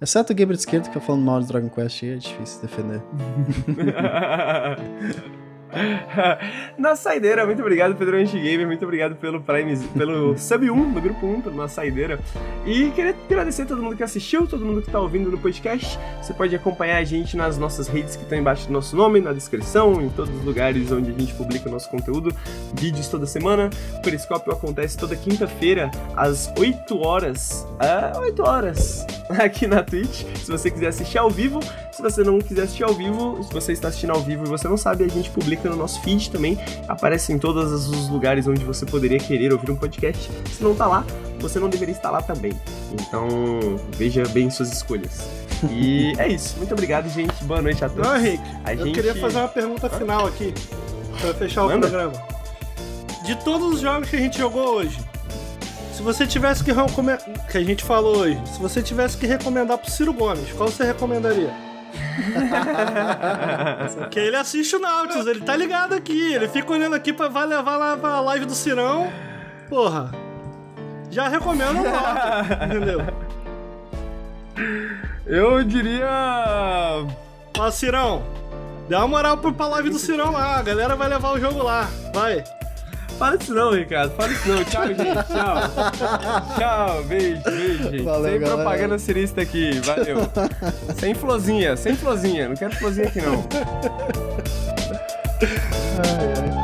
Exceto 0.00 0.32
o 0.32 0.36
Gabriel 0.36 0.58
Esquerdo, 0.58 0.90
que 0.90 0.98
eu 0.98 1.00
falando 1.02 1.24
mal 1.24 1.40
de 1.40 1.46
Dragon 1.46 1.68
Quest, 1.68 2.02
é 2.02 2.16
difícil 2.16 2.60
defender. 2.60 3.00
na 6.76 6.94
saideira, 6.94 7.46
muito 7.46 7.60
obrigado, 7.60 7.94
Pedro 7.94 8.16
Antigamer, 8.16 8.66
muito 8.66 8.84
obrigado 8.84 9.16
pelo 9.16 9.40
Prime, 9.40 9.76
pelo 9.96 10.36
Sub 10.38 10.70
1 10.70 10.90
no 10.90 11.00
grupo 11.00 11.26
1, 11.26 11.40
pela 11.42 11.56
nossa 11.56 11.76
saideira. 11.76 12.18
E 12.66 12.90
queria 12.90 13.14
agradecer 13.26 13.62
a 13.62 13.66
todo 13.66 13.82
mundo 13.82 13.96
que 13.96 14.02
assistiu, 14.02 14.46
todo 14.46 14.64
mundo 14.64 14.82
que 14.82 14.88
está 14.88 15.00
ouvindo 15.00 15.30
no 15.30 15.38
podcast. 15.38 15.98
Você 16.20 16.34
pode 16.34 16.54
acompanhar 16.54 16.98
a 16.98 17.04
gente 17.04 17.36
nas 17.36 17.56
nossas 17.56 17.88
redes 17.88 18.16
que 18.16 18.22
estão 18.22 18.38
embaixo 18.38 18.66
do 18.66 18.72
nosso 18.72 18.94
nome, 18.96 19.20
na 19.20 19.32
descrição, 19.32 20.00
em 20.00 20.10
todos 20.10 20.34
os 20.34 20.44
lugares 20.44 20.90
onde 20.92 21.10
a 21.10 21.14
gente 21.14 21.32
publica 21.34 21.68
o 21.68 21.72
nosso 21.72 21.88
conteúdo, 21.88 22.34
vídeos 22.74 23.08
toda 23.08 23.26
semana. 23.26 23.70
O 23.96 24.02
Periscópio 24.02 24.52
acontece 24.52 24.96
toda 24.98 25.16
quinta-feira, 25.16 25.90
às 26.16 26.52
8 26.58 26.98
horas. 27.00 27.66
Ah, 27.80 28.12
8 28.18 28.42
horas 28.42 29.06
aqui 29.40 29.66
na 29.66 29.82
Twitch. 29.82 30.24
Se 30.36 30.50
você 30.50 30.70
quiser 30.70 30.88
assistir 30.88 31.18
ao 31.18 31.30
vivo, 31.30 31.60
se 31.92 32.00
você 32.00 32.24
não 32.24 32.40
quiser 32.40 32.62
assistir 32.62 32.84
ao 32.84 32.94
vivo, 32.94 33.42
se 33.42 33.52
você 33.52 33.72
está 33.72 33.88
assistindo 33.88 34.10
ao 34.10 34.20
vivo 34.20 34.44
e 34.44 34.48
você 34.48 34.66
não 34.66 34.78
sabe, 34.78 35.04
a 35.04 35.08
gente 35.08 35.30
publica 35.30 35.68
no 35.68 35.76
nosso 35.76 36.00
feed 36.00 36.30
também. 36.30 36.58
Aparece 36.88 37.32
em 37.32 37.38
todos 37.38 37.86
os 37.86 38.08
lugares 38.08 38.46
onde 38.48 38.64
você 38.64 38.86
poderia 38.86 39.18
querer 39.18 39.52
ouvir 39.52 39.70
um 39.70 39.76
podcast. 39.76 40.30
Se 40.50 40.62
não 40.62 40.74
tá 40.74 40.86
lá, 40.86 41.04
você 41.38 41.60
não 41.60 41.68
deveria 41.68 41.94
estar 41.94 42.10
lá 42.10 42.22
também. 42.22 42.52
Então, 42.92 43.28
veja 43.96 44.26
bem 44.28 44.48
suas 44.48 44.72
escolhas. 44.72 45.28
E 45.70 46.14
é 46.18 46.28
isso. 46.28 46.56
Muito 46.56 46.72
obrigado, 46.72 47.08
gente. 47.10 47.44
Boa 47.44 47.60
noite 47.60 47.84
a 47.84 47.88
todos. 47.90 48.06
Não, 48.06 48.16
Henrique, 48.16 48.42
a 48.64 48.72
eu 48.72 48.86
gente... 48.86 48.94
queria 48.94 49.14
fazer 49.14 49.38
uma 49.38 49.48
pergunta 49.48 49.90
final 49.90 50.26
aqui, 50.26 50.54
para 51.20 51.34
fechar 51.34 51.64
Manda. 51.64 51.86
o 51.86 51.90
programa. 51.90 52.12
De 53.24 53.36
todos 53.44 53.74
os 53.74 53.80
jogos 53.80 54.08
que 54.08 54.16
a 54.16 54.18
gente 54.18 54.38
jogou 54.38 54.76
hoje, 54.76 54.98
se 55.92 56.02
você 56.02 56.26
tivesse 56.26 56.64
que 56.64 56.72
recomendar. 56.72 57.22
Que 57.50 57.58
a 57.58 57.62
gente 57.62 57.84
falou 57.84 58.16
hoje, 58.16 58.40
se 58.46 58.58
você 58.58 58.82
tivesse 58.82 59.16
que 59.18 59.26
recomendar 59.26 59.76
pro 59.76 59.90
Ciro 59.90 60.12
Gomes, 60.14 60.50
qual 60.52 60.70
você 60.70 60.84
recomendaria? 60.84 61.71
que 64.10 64.18
ele 64.18 64.36
assiste 64.36 64.76
o 64.76 64.78
Nautilus, 64.78 65.26
ele 65.26 65.40
tá 65.40 65.56
ligado 65.56 65.94
aqui, 65.94 66.34
ele 66.34 66.48
fica 66.48 66.72
olhando 66.72 66.94
aqui 66.94 67.12
pra 67.12 67.28
vai 67.28 67.46
levar 67.46 67.76
lá 67.76 67.96
pra 67.96 68.20
live 68.20 68.46
do 68.46 68.54
Cirão. 68.54 69.12
Porra. 69.68 70.10
Já 71.10 71.28
recomendo 71.28 71.80
o 71.80 71.84
Nautilus, 71.84 72.50
entendeu? 72.66 73.00
Eu 75.26 75.64
diria. 75.64 77.06
Ó, 77.58 77.70
Cirão, 77.70 78.22
dá 78.88 78.98
uma 78.98 79.08
moral 79.08 79.38
pro 79.38 79.54
live 79.68 79.90
do 79.90 79.98
Cirão 79.98 80.30
lá, 80.32 80.58
a 80.58 80.62
galera 80.62 80.96
vai 80.96 81.08
levar 81.08 81.32
o 81.32 81.40
jogo 81.40 81.62
lá, 81.62 81.88
vai. 82.14 82.44
Fala 83.18 83.36
isso 83.40 83.54
não, 83.54 83.72
Ricardo. 83.72 84.14
Fala 84.14 84.32
isso 84.32 84.48
não. 84.48 84.64
Tchau, 84.64 84.86
gente. 84.88 85.02
Tchau. 85.02 86.56
Tchau. 86.58 87.04
Beijo, 87.04 87.42
beijo, 87.42 87.90
gente. 87.90 88.02
Valeu, 88.02 88.30
sem 88.30 88.40
galera. 88.40 88.56
propaganda 88.62 88.98
cirista 88.98 89.40
aqui. 89.42 89.80
Valeu. 89.80 90.18
sem 90.98 91.14
florzinha, 91.14 91.76
sem 91.76 91.94
florzinha. 91.94 92.48
Não 92.48 92.56
quero 92.56 92.74
florzinha 92.76 93.08
aqui, 93.08 93.20
não. 93.20 93.44
Ai, 95.42 96.56
ai. 96.56 96.61